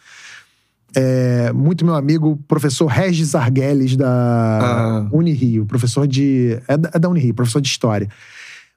É, 0.97 1.53
muito 1.53 1.85
meu 1.85 1.95
amigo, 1.95 2.39
professor 2.47 2.87
Regis 2.87 3.35
Arguelles 3.35 3.97
da 3.97 4.07
Ah. 4.09 5.09
Unirio, 5.11 5.67
professor 5.67 6.07
de. 6.07 6.59
É 6.69 6.77
da, 6.77 6.91
é 6.95 6.99
da 6.99 7.09
Unirio, 7.09 7.35
professor 7.35 7.61
de 7.61 7.69
história. 7.69 8.09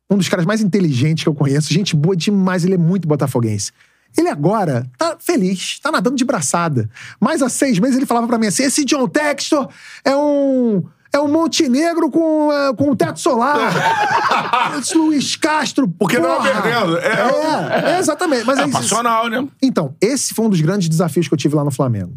Um 0.09 0.17
dos 0.17 0.27
caras 0.29 0.45
mais 0.45 0.61
inteligentes 0.61 1.23
que 1.23 1.29
eu 1.29 1.35
conheço, 1.35 1.71
gente 1.73 1.95
boa 1.95 2.15
demais, 2.15 2.63
ele 2.63 2.73
é 2.75 2.77
muito 2.77 3.07
botafoguense. 3.07 3.71
Ele 4.17 4.29
agora 4.29 4.87
tá 4.97 5.17
feliz, 5.19 5.79
tá 5.79 5.91
nadando 5.91 6.15
de 6.15 6.23
braçada. 6.25 6.89
Mas 7.19 7.41
há 7.41 7.49
seis 7.49 7.77
meses 7.77 7.97
ele 7.97 8.05
falava 8.05 8.25
pra 8.25 8.37
mim 8.39 8.47
assim: 8.47 8.63
esse 8.63 8.83
John 8.85 9.07
Textor 9.07 9.67
é 10.03 10.15
um. 10.15 10.83
É 11.17 11.21
um 11.21 11.27
Montenegro 11.27 12.11
com, 12.11 12.51
eh, 12.51 12.73
com 12.75 12.91
um 12.91 12.95
teto 12.95 13.19
solar. 13.19 13.57
Luiz 14.95 15.35
Castro. 15.35 15.87
Porque 15.87 16.19
não 16.19 16.31
é 16.31 16.35
porra. 16.37 16.61
perdendo, 16.61 16.97
é- 16.99 17.07
É, 17.07 17.95
é, 17.95 17.99
exatamente. 17.99 18.43
Mas 18.45 18.59
É 18.59 18.63
aí- 18.63 18.71
passional, 18.71 19.27
né? 19.29 19.47
então, 19.61 19.95
esse 19.99 20.33
foi 20.33 20.45
um 20.45 20.49
dos 20.49 20.61
grandes 20.61 20.87
desafios 20.87 21.27
que 21.27 21.33
eu 21.33 21.37
tive 21.37 21.55
lá 21.55 21.63
no 21.63 21.71
Flamengo. 21.71 22.13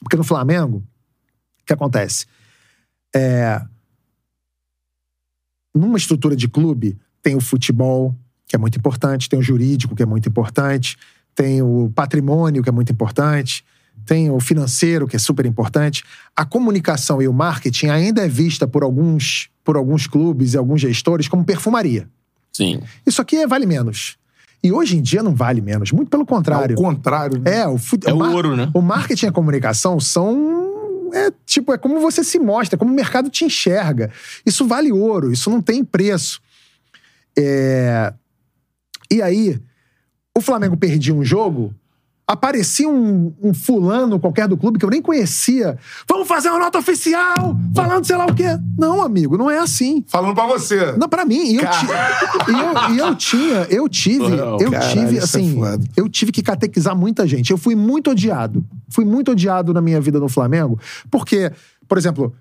Porque 0.00 0.16
no 0.16 0.24
Flamengo, 0.24 0.78
o 1.62 1.64
que 1.64 1.72
acontece? 1.72 2.26
É, 3.14 3.62
numa 5.74 5.96
estrutura 5.96 6.34
de 6.36 6.48
clube, 6.48 6.98
tem 7.22 7.36
o 7.36 7.40
futebol, 7.40 8.14
que 8.46 8.56
é 8.56 8.58
muito 8.58 8.76
importante, 8.78 9.28
tem 9.28 9.38
o 9.38 9.42
jurídico, 9.42 9.94
que 9.94 10.02
é 10.02 10.06
muito 10.06 10.28
importante, 10.28 10.96
tem 11.34 11.62
o 11.62 11.90
patrimônio, 11.94 12.62
que 12.62 12.68
é 12.68 12.72
muito 12.72 12.92
importante, 12.92 13.64
tem 14.06 14.30
o 14.30 14.38
financeiro, 14.40 15.06
que 15.06 15.16
é 15.16 15.18
super 15.18 15.46
importante. 15.46 16.04
A 16.36 16.44
comunicação 16.44 17.22
e 17.22 17.28
o 17.28 17.32
marketing 17.32 17.86
ainda 17.88 18.22
é 18.24 18.28
vista 18.28 18.66
por 18.66 18.82
alguns, 18.82 19.48
por 19.64 19.76
alguns 19.76 20.06
clubes 20.06 20.54
e 20.54 20.58
alguns 20.58 20.80
gestores 20.80 21.26
como 21.28 21.44
perfumaria. 21.44 22.08
Sim. 22.52 22.80
Isso 23.06 23.20
aqui 23.22 23.36
é- 23.36 23.46
vale 23.46 23.66
menos. 23.66 24.16
E 24.62 24.72
hoje 24.72 24.96
em 24.96 25.02
dia 25.02 25.22
não 25.22 25.34
vale 25.34 25.60
menos, 25.60 25.92
muito 25.92 26.08
pelo 26.10 26.24
contrário. 26.24 26.76
Ao 26.76 26.82
contrário. 26.82 27.38
né? 27.40 27.58
É, 27.60 27.68
o. 27.68 27.76
É 28.06 28.12
o 28.12 28.18
mar- 28.18 28.30
ouro, 28.34 28.56
né? 28.56 28.70
O 28.74 28.80
marketing 28.80 29.26
e 29.26 29.28
a 29.28 29.32
comunicação 29.32 29.98
são. 30.00 31.10
É 31.12 31.30
tipo, 31.46 31.72
é 31.72 31.78
como 31.78 32.00
você 32.00 32.24
se 32.24 32.38
mostra, 32.38 32.76
como 32.78 32.90
o 32.90 32.94
mercado 32.94 33.28
te 33.30 33.44
enxerga. 33.44 34.10
Isso 34.44 34.66
vale 34.66 34.90
ouro, 34.90 35.32
isso 35.32 35.48
não 35.50 35.60
tem 35.62 35.84
preço. 35.84 36.40
É, 37.38 38.12
E 39.10 39.20
aí, 39.22 39.60
o 40.36 40.40
Flamengo 40.40 40.76
perdia 40.76 41.14
um 41.14 41.24
jogo, 41.24 41.74
aparecia 42.26 42.88
um, 42.88 43.34
um 43.42 43.52
fulano 43.52 44.18
qualquer 44.18 44.48
do 44.48 44.56
clube 44.56 44.78
que 44.78 44.84
eu 44.84 44.90
nem 44.90 45.02
conhecia. 45.02 45.76
Vamos 46.08 46.26
fazer 46.26 46.48
uma 46.48 46.58
nota 46.58 46.78
oficial, 46.78 47.56
falando 47.74 48.04
sei 48.06 48.16
lá 48.16 48.24
o 48.26 48.34
quê. 48.34 48.58
Não, 48.78 49.02
amigo, 49.02 49.36
não 49.36 49.50
é 49.50 49.58
assim. 49.58 50.02
Falando 50.08 50.34
pra 50.34 50.46
você. 50.46 50.92
Não, 50.92 51.08
pra 51.08 51.24
mim, 51.26 51.52
e 51.52 51.56
eu, 51.56 51.70
ti- 51.70 51.86
e 52.48 52.52
eu, 52.52 52.94
e 52.94 52.98
eu 52.98 53.14
tinha, 53.14 53.66
eu 53.70 53.88
tive, 53.88 54.28
Não, 54.36 54.58
eu 54.58 54.70
caralho, 54.70 55.00
tive, 55.00 55.18
é 55.18 55.22
assim, 55.22 55.54
foda. 55.54 55.84
eu 55.96 56.08
tive 56.08 56.32
que 56.32 56.42
catequizar 56.42 56.96
muita 56.96 57.26
gente. 57.26 57.50
Eu 57.50 57.58
fui 57.58 57.74
muito 57.74 58.10
odiado. 58.10 58.64
Fui 58.88 59.04
muito 59.04 59.32
odiado 59.32 59.74
na 59.74 59.80
minha 59.82 60.00
vida 60.00 60.18
no 60.18 60.28
Flamengo, 60.28 60.78
porque, 61.10 61.52
por 61.86 61.98
exemplo, 61.98 62.34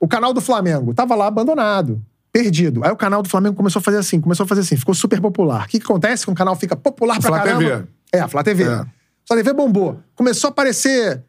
o 0.00 0.08
canal 0.08 0.32
do 0.32 0.40
Flamengo 0.40 0.94
tava 0.94 1.14
lá 1.14 1.26
abandonado. 1.26 2.00
Perdido. 2.32 2.84
Aí 2.84 2.90
o 2.90 2.96
canal 2.96 3.22
do 3.22 3.28
Flamengo 3.30 3.54
começou 3.56 3.80
a 3.80 3.82
fazer 3.82 3.96
assim, 3.98 4.20
começou 4.20 4.44
a 4.44 4.46
fazer 4.46 4.60
assim, 4.60 4.76
ficou 4.76 4.94
super 4.94 5.20
popular. 5.22 5.64
O 5.64 5.68
que, 5.68 5.78
que 5.78 5.84
acontece? 5.84 6.24
Que 6.26 6.30
um 6.30 6.34
canal 6.34 6.54
fica 6.54 6.76
popular 6.76 7.18
pra 7.18 7.28
Flá 7.30 7.38
caramba. 7.40 7.58
TV. 7.60 7.84
É, 8.12 8.20
a 8.20 8.28
Flá 8.28 8.42
TV. 8.44 8.64
É. 8.64 8.84
Flá 9.26 9.36
TV 9.36 9.52
bombou. 9.52 10.00
Começou 10.14 10.48
a 10.48 10.50
aparecer 10.50 11.22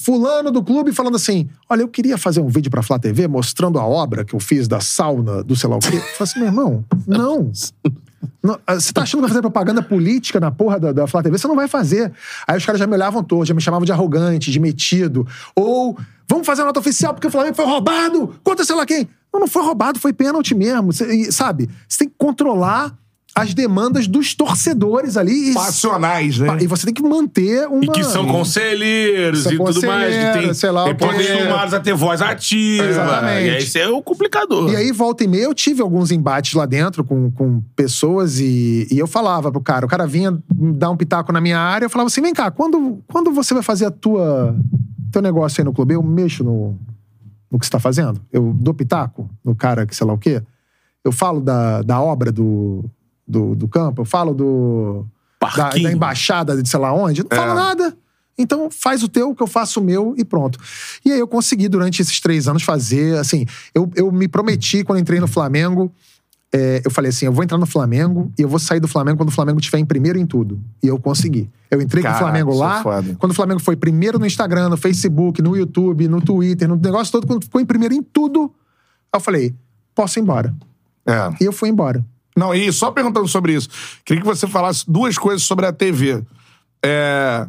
fulano 0.00 0.50
do 0.50 0.62
clube 0.62 0.92
falando 0.92 1.16
assim: 1.16 1.48
olha, 1.68 1.82
eu 1.82 1.88
queria 1.88 2.16
fazer 2.16 2.40
um 2.40 2.48
vídeo 2.48 2.70
pra 2.70 2.82
Flá 2.82 2.98
TV 2.98 3.26
mostrando 3.26 3.78
a 3.78 3.84
obra 3.84 4.24
que 4.24 4.34
eu 4.34 4.40
fiz 4.40 4.68
da 4.68 4.80
sauna 4.80 5.42
do 5.42 5.56
sei 5.56 5.68
lá 5.68 5.76
o 5.76 5.80
quê. 5.80 5.96
Eu 5.96 6.00
falei 6.00 6.14
assim, 6.20 6.38
meu 6.38 6.48
irmão, 6.48 6.84
não. 7.06 7.50
Ah, 8.66 8.74
Você 8.74 8.92
tá 8.92 9.02
achando 9.02 9.20
que 9.20 9.22
vai 9.22 9.28
fazer 9.30 9.40
propaganda 9.40 9.82
política 9.82 10.40
na 10.40 10.50
porra 10.50 10.78
da, 10.78 10.92
da 10.92 11.06
Flá 11.06 11.22
TV? 11.22 11.36
Você 11.36 11.48
não 11.48 11.56
vai 11.56 11.68
fazer. 11.68 12.12
Aí 12.46 12.56
os 12.56 12.64
caras 12.64 12.78
já 12.78 12.86
me 12.86 12.94
olhavam 12.94 13.22
todos, 13.22 13.48
já 13.48 13.54
me 13.54 13.60
chamavam 13.60 13.84
de 13.84 13.92
arrogante, 13.92 14.50
de 14.50 14.60
metido. 14.60 15.26
Ou 15.54 15.96
Vamos 16.28 16.46
fazer 16.46 16.60
a 16.60 16.66
nota 16.66 16.78
oficial 16.78 17.14
porque 17.14 17.26
o 17.26 17.30
Flamengo 17.30 17.56
foi 17.56 17.64
roubado 17.64 18.38
contra 18.44 18.62
sei 18.62 18.76
lá 18.76 18.84
quem. 18.84 19.08
Não, 19.32 19.40
não 19.40 19.48
foi 19.48 19.62
roubado, 19.62 19.98
foi 19.98 20.12
pênalti 20.12 20.54
mesmo. 20.54 20.92
Sabe? 21.32 21.70
Você 21.88 22.00
tem 22.00 22.08
que 22.08 22.14
controlar 22.18 22.94
as 23.34 23.54
demandas 23.54 24.06
dos 24.06 24.34
torcedores 24.34 25.16
ali. 25.16 25.50
E, 25.50 25.54
Passionais, 25.54 26.38
né? 26.38 26.58
e 26.60 26.66
você 26.66 26.86
tem 26.86 26.94
que 26.94 27.02
manter 27.02 27.66
uma... 27.68 27.84
E 27.84 27.88
que 27.88 28.02
são 28.02 28.26
conselheiros 28.26 29.44
São 29.44 29.52
e 29.52 29.56
tudo 29.56 29.86
mais. 29.86 30.14
Que 30.14 30.40
tem, 30.40 30.54
sei 30.54 30.70
lá, 30.70 30.92
tem 30.92 31.08
acostumados 31.08 31.74
a 31.74 31.80
ter 31.80 31.94
voz 31.94 32.20
ativa. 32.20 32.84
Exatamente. 32.84 33.46
E 33.46 33.50
aí 33.50 33.58
esse 33.58 33.78
é 33.78 33.88
o 33.88 34.02
complicador. 34.02 34.70
E 34.72 34.76
aí, 34.76 34.90
volta 34.92 35.24
e 35.24 35.28
meia, 35.28 35.44
eu 35.44 35.54
tive 35.54 35.82
alguns 35.82 36.10
embates 36.10 36.54
lá 36.54 36.66
dentro 36.66 37.04
com, 37.04 37.30
com 37.30 37.60
pessoas 37.76 38.40
e, 38.40 38.88
e 38.90 38.98
eu 38.98 39.06
falava 39.06 39.52
pro 39.52 39.60
cara, 39.60 39.86
o 39.86 39.88
cara 39.88 40.06
vinha 40.06 40.36
dar 40.52 40.90
um 40.90 40.96
pitaco 40.96 41.32
na 41.32 41.40
minha 41.40 41.58
área, 41.58 41.86
eu 41.86 41.90
falava 41.90 42.08
assim, 42.08 42.20
vem 42.20 42.34
cá, 42.34 42.50
quando, 42.50 43.02
quando 43.06 43.30
você 43.30 43.54
vai 43.54 43.62
fazer 43.62 43.86
a 43.86 43.90
tua 43.90 44.56
teu 45.10 45.22
negócio 45.22 45.60
aí 45.60 45.64
no 45.64 45.72
clube, 45.72 45.94
eu 45.94 46.02
mexo 46.02 46.44
no, 46.44 46.78
no 47.50 47.58
que 47.58 47.64
você 47.64 47.70
tá 47.70 47.80
fazendo? 47.80 48.20
Eu 48.32 48.52
dou 48.58 48.74
pitaco 48.74 49.28
no 49.44 49.54
cara 49.54 49.86
que 49.86 49.94
sei 49.94 50.06
lá 50.06 50.12
o 50.12 50.18
quê? 50.18 50.42
Eu 51.04 51.12
falo 51.12 51.40
da, 51.40 51.82
da 51.82 52.00
obra 52.00 52.30
do, 52.30 52.84
do, 53.28 53.54
do 53.54 53.68
campo, 53.68 54.02
eu 54.02 54.06
falo 54.06 54.32
do 54.32 55.04
da, 55.56 55.70
da 55.70 55.92
embaixada 55.92 56.60
de 56.60 56.68
sei 56.68 56.80
lá 56.80 56.92
onde, 56.92 57.22
não 57.22 57.36
falo 57.36 57.54
nada. 57.54 57.96
Então 58.36 58.70
faz 58.70 59.02
o 59.02 59.08
teu, 59.08 59.34
que 59.34 59.42
eu 59.42 59.46
faço 59.48 59.80
o 59.80 59.82
meu 59.82 60.14
e 60.16 60.24
pronto. 60.24 60.58
E 61.04 61.10
aí 61.10 61.18
eu 61.18 61.26
consegui, 61.26 61.68
durante 61.68 62.00
esses 62.00 62.20
três 62.20 62.46
anos, 62.46 62.62
fazer, 62.62 63.18
assim, 63.18 63.44
eu, 63.74 63.90
eu 63.96 64.12
me 64.12 64.28
prometi 64.28 64.84
quando 64.84 65.00
entrei 65.00 65.18
no 65.18 65.26
Flamengo, 65.26 65.92
é, 66.52 66.80
eu 66.84 66.90
falei 66.90 67.10
assim, 67.10 67.26
eu 67.26 67.32
vou 67.32 67.42
entrar 67.42 67.58
no 67.58 67.66
Flamengo 67.66 68.32
e 68.38 68.42
eu 68.42 68.48
vou 68.48 68.60
sair 68.60 68.78
do 68.78 68.86
Flamengo 68.86 69.18
quando 69.18 69.28
o 69.28 69.32
Flamengo 69.32 69.58
estiver 69.58 69.78
em 69.78 69.84
primeiro 69.84 70.18
em 70.18 70.24
tudo. 70.24 70.60
E 70.82 70.86
eu 70.86 70.98
consegui. 70.98 71.50
Eu 71.68 71.82
entrei 71.82 72.02
com 72.02 72.08
o 72.08 72.12
Caraca, 72.12 72.24
Flamengo 72.24 72.52
é 72.52 72.56
lá, 72.56 72.82
foda. 72.82 73.16
quando 73.18 73.32
o 73.32 73.34
Flamengo 73.34 73.60
foi 73.60 73.76
primeiro 73.76 74.20
no 74.20 74.24
Instagram, 74.24 74.68
no 74.68 74.76
Facebook, 74.76 75.42
no 75.42 75.56
YouTube, 75.56 76.06
no 76.06 76.20
Twitter, 76.22 76.68
no 76.68 76.76
negócio 76.76 77.12
todo, 77.12 77.26
quando 77.26 77.42
ficou 77.42 77.60
em 77.60 77.66
primeiro 77.66 77.92
em 77.92 78.02
tudo, 78.02 78.54
eu 79.12 79.20
falei, 79.20 79.54
posso 79.94 80.18
ir 80.18 80.22
embora. 80.22 80.54
É. 81.04 81.34
E 81.40 81.44
eu 81.44 81.52
fui 81.52 81.68
embora. 81.68 82.04
Não, 82.38 82.54
e 82.54 82.72
só 82.72 82.90
perguntando 82.90 83.26
sobre 83.28 83.54
isso, 83.54 83.68
queria 84.04 84.22
que 84.22 84.26
você 84.26 84.46
falasse 84.46 84.84
duas 84.88 85.18
coisas 85.18 85.42
sobre 85.42 85.66
a 85.66 85.72
TV. 85.72 86.22
É, 86.84 87.46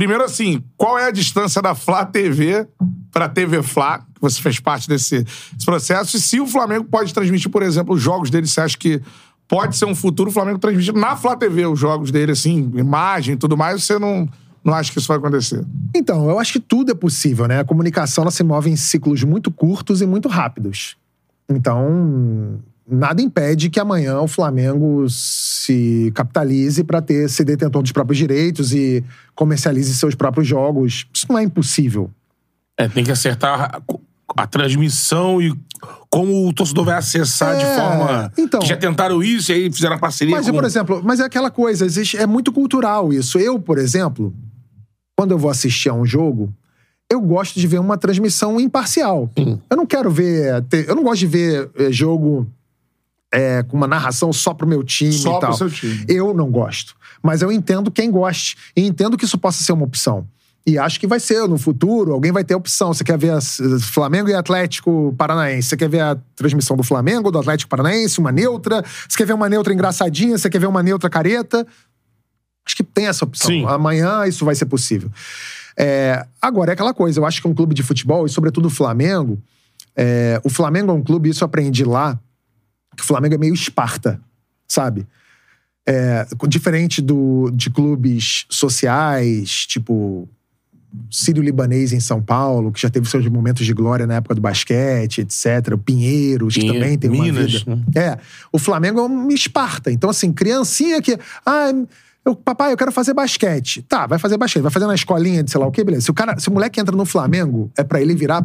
Primeiro, 0.00 0.24
assim, 0.24 0.64
qual 0.78 0.98
é 0.98 1.08
a 1.08 1.10
distância 1.10 1.60
da 1.60 1.74
Flá 1.74 2.06
TV 2.06 2.66
para 3.12 3.26
a 3.26 3.28
TV 3.28 3.62
Flá, 3.62 3.98
que 3.98 4.18
você 4.18 4.40
fez 4.40 4.58
parte 4.58 4.88
desse, 4.88 5.24
desse 5.24 5.66
processo, 5.66 6.16
e 6.16 6.20
se 6.20 6.40
o 6.40 6.46
Flamengo 6.46 6.84
pode 6.84 7.12
transmitir, 7.12 7.50
por 7.50 7.62
exemplo, 7.62 7.94
os 7.94 8.00
jogos 8.00 8.30
dele, 8.30 8.46
você 8.46 8.62
acha 8.62 8.78
que 8.78 9.02
pode 9.46 9.76
ser 9.76 9.84
um 9.84 9.94
futuro 9.94 10.30
o 10.30 10.32
Flamengo 10.32 10.58
transmitir 10.58 10.94
na 10.94 11.16
Flá 11.16 11.36
TV 11.36 11.66
os 11.66 11.78
jogos 11.78 12.10
dele, 12.10 12.32
assim, 12.32 12.72
imagem 12.76 13.34
e 13.34 13.36
tudo 13.36 13.58
mais, 13.58 13.84
você 13.84 13.98
não, 13.98 14.26
não 14.64 14.72
acha 14.72 14.90
que 14.90 14.98
isso 14.98 15.08
vai 15.08 15.18
acontecer? 15.18 15.62
Então, 15.94 16.30
eu 16.30 16.38
acho 16.38 16.54
que 16.54 16.60
tudo 16.60 16.92
é 16.92 16.94
possível, 16.94 17.46
né? 17.46 17.60
A 17.60 17.64
comunicação 17.64 18.22
ela 18.22 18.30
se 18.30 18.42
move 18.42 18.70
em 18.70 18.76
ciclos 18.76 19.22
muito 19.22 19.50
curtos 19.50 20.00
e 20.00 20.06
muito 20.06 20.30
rápidos. 20.30 20.96
Então, 21.46 22.58
nada 22.90 23.22
impede 23.22 23.70
que 23.70 23.78
amanhã 23.80 24.20
o 24.20 24.28
Flamengo 24.28 25.08
se 25.08 26.10
capitalize 26.14 26.82
para 26.84 27.00
ter 27.00 27.28
ser 27.28 27.44
detentor 27.44 27.82
dos 27.82 27.92
próprios 27.92 28.18
direitos 28.18 28.72
e 28.72 29.04
comercialize 29.34 29.94
seus 29.96 30.14
próprios 30.14 30.46
jogos. 30.46 31.06
Isso 31.12 31.26
não 31.28 31.38
é 31.38 31.42
impossível. 31.42 32.10
É, 32.78 32.88
tem 32.88 33.04
que 33.04 33.10
acertar 33.10 33.76
a, 33.76 34.42
a 34.42 34.46
transmissão 34.46 35.40
e 35.40 35.54
como 36.08 36.48
o 36.48 36.52
torcedor 36.52 36.84
vai 36.84 36.96
acessar 36.96 37.56
de 37.56 37.64
É, 37.64 37.76
forma. 37.76 38.32
então. 38.36 38.60
já 38.62 38.76
tentaram 38.76 39.22
isso 39.22 39.52
e 39.52 39.54
aí 39.54 39.72
fizeram 39.72 39.96
a 39.96 39.98
parceria 39.98 40.34
Mas, 40.36 40.46
com... 40.46 40.52
por 40.52 40.64
exemplo, 40.64 41.00
mas 41.04 41.20
é 41.20 41.24
aquela 41.24 41.50
coisa, 41.50 41.84
existe, 41.86 42.16
é 42.16 42.26
muito 42.26 42.52
cultural 42.52 43.12
isso. 43.12 43.38
Eu, 43.38 43.58
por 43.60 43.78
exemplo, 43.78 44.34
quando 45.16 45.30
eu 45.32 45.38
vou 45.38 45.50
assistir 45.50 45.88
a 45.88 45.94
um 45.94 46.04
jogo, 46.04 46.52
eu 47.10 47.20
gosto 47.20 47.58
de 47.58 47.66
ver 47.66 47.78
uma 47.80 47.98
transmissão 47.98 48.60
imparcial. 48.60 49.28
Eu 49.68 49.76
não 49.76 49.84
quero 49.84 50.10
ver. 50.10 50.64
Eu 50.86 50.94
não 50.94 51.02
gosto 51.02 51.18
de 51.20 51.26
ver 51.26 51.68
eh, 51.76 51.90
jogo 51.90 52.46
é, 53.32 53.62
com 53.62 53.76
uma 53.76 53.86
narração 53.86 54.32
só 54.32 54.52
pro 54.52 54.66
meu 54.66 54.82
time 54.82 55.12
Só 55.12 55.28
e 55.28 55.32
pro 55.32 55.40
tal. 55.40 55.52
seu 55.54 55.70
time. 55.70 56.04
Eu 56.08 56.34
não 56.34 56.50
gosto. 56.50 56.94
Mas 57.22 57.42
eu 57.42 57.52
entendo 57.52 57.90
quem 57.90 58.10
goste. 58.10 58.56
E 58.76 58.86
entendo 58.86 59.16
que 59.16 59.24
isso 59.24 59.38
possa 59.38 59.62
ser 59.62 59.72
uma 59.72 59.84
opção. 59.84 60.26
E 60.66 60.76
acho 60.78 61.00
que 61.00 61.06
vai 61.06 61.18
ser 61.18 61.48
no 61.48 61.56
futuro, 61.58 62.12
alguém 62.12 62.30
vai 62.32 62.44
ter 62.44 62.54
a 62.54 62.56
opção. 62.56 62.92
Você 62.92 63.02
quer 63.02 63.16
ver 63.18 63.30
as- 63.30 63.58
Flamengo 63.92 64.28
e 64.28 64.34
Atlético 64.34 65.14
Paranaense? 65.16 65.68
Você 65.68 65.76
quer 65.76 65.88
ver 65.88 66.00
a 66.00 66.16
transmissão 66.36 66.76
do 66.76 66.82
Flamengo, 66.82 67.30
do 67.30 67.38
Atlético 67.38 67.70
Paranaense, 67.70 68.18
uma 68.20 68.30
neutra? 68.30 68.84
Você 69.08 69.16
quer 69.16 69.26
ver 69.26 69.32
uma 69.32 69.48
neutra 69.48 69.72
engraçadinha? 69.72 70.36
Você 70.36 70.50
quer 70.50 70.58
ver 70.58 70.66
uma 70.66 70.82
neutra 70.82 71.08
careta? 71.08 71.66
Acho 72.66 72.76
que 72.76 72.84
tem 72.84 73.06
essa 73.06 73.24
opção. 73.24 73.50
Sim. 73.50 73.64
Amanhã 73.66 74.26
isso 74.26 74.44
vai 74.44 74.54
ser 74.54 74.66
possível. 74.66 75.10
É, 75.78 76.26
agora, 76.42 76.72
é 76.72 76.74
aquela 76.74 76.92
coisa, 76.92 77.20
eu 77.20 77.26
acho 77.26 77.40
que 77.40 77.48
um 77.48 77.54
clube 77.54 77.74
de 77.74 77.82
futebol, 77.82 78.26
e 78.26 78.28
sobretudo 78.28 78.66
o 78.66 78.70
Flamengo, 78.70 79.38
é, 79.96 80.38
o 80.44 80.50
Flamengo 80.50 80.90
é 80.90 80.94
um 80.94 81.02
clube, 81.02 81.30
isso 81.30 81.42
eu 81.42 81.46
aprendi 81.46 81.84
lá, 81.84 82.18
que 82.96 83.02
o 83.02 83.06
Flamengo 83.06 83.34
é 83.34 83.38
meio 83.38 83.54
Esparta, 83.54 84.20
sabe? 84.66 85.06
É, 85.86 86.26
diferente 86.48 87.00
do, 87.00 87.50
de 87.52 87.70
clubes 87.70 88.46
sociais, 88.48 89.66
tipo 89.66 90.28
Sírio-Libanês 91.10 91.92
em 91.92 92.00
São 92.00 92.20
Paulo, 92.20 92.72
que 92.72 92.80
já 92.80 92.90
teve 92.90 93.08
seus 93.08 93.26
momentos 93.26 93.64
de 93.64 93.72
glória 93.72 94.06
na 94.06 94.14
época 94.14 94.34
do 94.34 94.40
basquete, 94.40 95.20
etc. 95.20 95.72
O 95.74 95.78
Pinheiros, 95.78 96.54
que 96.54 96.60
Pinheiro, 96.60 96.80
também 96.80 96.98
tem 96.98 97.10
uma 97.10 97.24
Minas, 97.24 97.52
vida. 97.52 97.76
né? 97.76 97.82
É, 97.94 98.18
o 98.52 98.58
Flamengo 98.58 99.00
é 99.00 99.02
uma 99.02 99.32
Esparta. 99.32 99.90
Então, 99.90 100.10
assim, 100.10 100.32
criancinha 100.32 101.00
que. 101.00 101.18
Ah, 101.46 101.70
eu, 102.24 102.34
papai, 102.34 102.72
eu 102.72 102.76
quero 102.76 102.92
fazer 102.92 103.14
basquete. 103.14 103.82
Tá, 103.82 104.06
vai 104.06 104.18
fazer 104.18 104.36
basquete, 104.36 104.62
vai 104.62 104.70
fazer 104.70 104.86
na 104.86 104.94
escolinha 104.94 105.42
de 105.42 105.50
sei 105.50 105.60
lá 105.60 105.66
o 105.66 105.72
quê, 105.72 105.82
beleza. 105.82 106.04
Se 106.04 106.10
o, 106.10 106.14
cara, 106.14 106.38
se 106.38 106.48
o 106.48 106.52
moleque 106.52 106.80
entra 106.80 106.94
no 106.94 107.04
Flamengo, 107.04 107.70
é 107.76 107.82
pra 107.82 108.00
ele 108.00 108.14
virar 108.14 108.44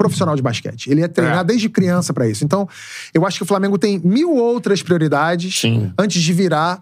profissional 0.00 0.34
de 0.34 0.40
basquete. 0.40 0.90
Ele 0.90 1.02
é 1.02 1.08
treinar 1.08 1.40
É. 1.40 1.44
desde 1.44 1.68
criança 1.68 2.14
pra 2.14 2.26
isso. 2.26 2.42
Então, 2.42 2.66
eu 3.12 3.26
acho 3.26 3.36
que 3.36 3.42
o 3.42 3.46
Flamengo 3.46 3.76
tem 3.76 3.98
mil 4.02 4.34
outras 4.34 4.82
prioridades 4.82 5.60
Sim. 5.60 5.92
antes 5.98 6.22
de 6.22 6.32
virar 6.32 6.80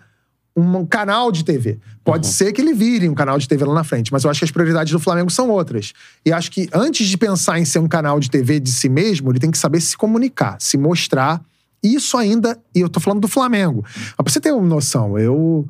um 0.56 0.86
canal 0.86 1.32
de 1.32 1.44
TV. 1.44 1.78
Pode 2.04 2.28
ser 2.28 2.52
que 2.52 2.60
ele 2.60 2.72
vire 2.72 3.08
um 3.08 3.14
canal 3.14 3.36
de 3.36 3.48
TV 3.48 3.64
lá 3.64 3.74
na 3.74 3.82
frente, 3.82 4.12
mas 4.12 4.22
eu 4.22 4.30
acho 4.30 4.38
que 4.38 4.44
as 4.44 4.50
prioridades 4.52 4.92
do 4.92 5.00
Flamengo 5.00 5.30
são 5.30 5.50
outras. 5.50 5.92
E 6.24 6.32
acho 6.32 6.48
que 6.52 6.68
antes 6.72 7.08
de 7.08 7.16
pensar 7.18 7.58
em 7.58 7.64
ser 7.64 7.80
um 7.80 7.88
canal 7.88 8.20
de 8.20 8.30
TV 8.30 8.60
de 8.60 8.70
si 8.70 8.88
mesmo, 8.88 9.32
ele 9.32 9.40
tem 9.40 9.50
que 9.50 9.58
saber 9.58 9.80
se 9.80 9.96
comunicar, 9.96 10.56
se 10.60 10.78
mostrar. 10.78 11.40
Isso 11.82 12.16
ainda, 12.16 12.56
e 12.74 12.80
eu 12.80 12.88
tô 12.88 13.00
falando 13.00 13.20
do 13.20 13.28
Flamengo. 13.28 13.84
Mas 13.84 14.14
pra 14.16 14.32
você 14.32 14.40
ter 14.40 14.52
uma 14.52 14.66
noção, 14.66 15.18
eu, 15.18 15.68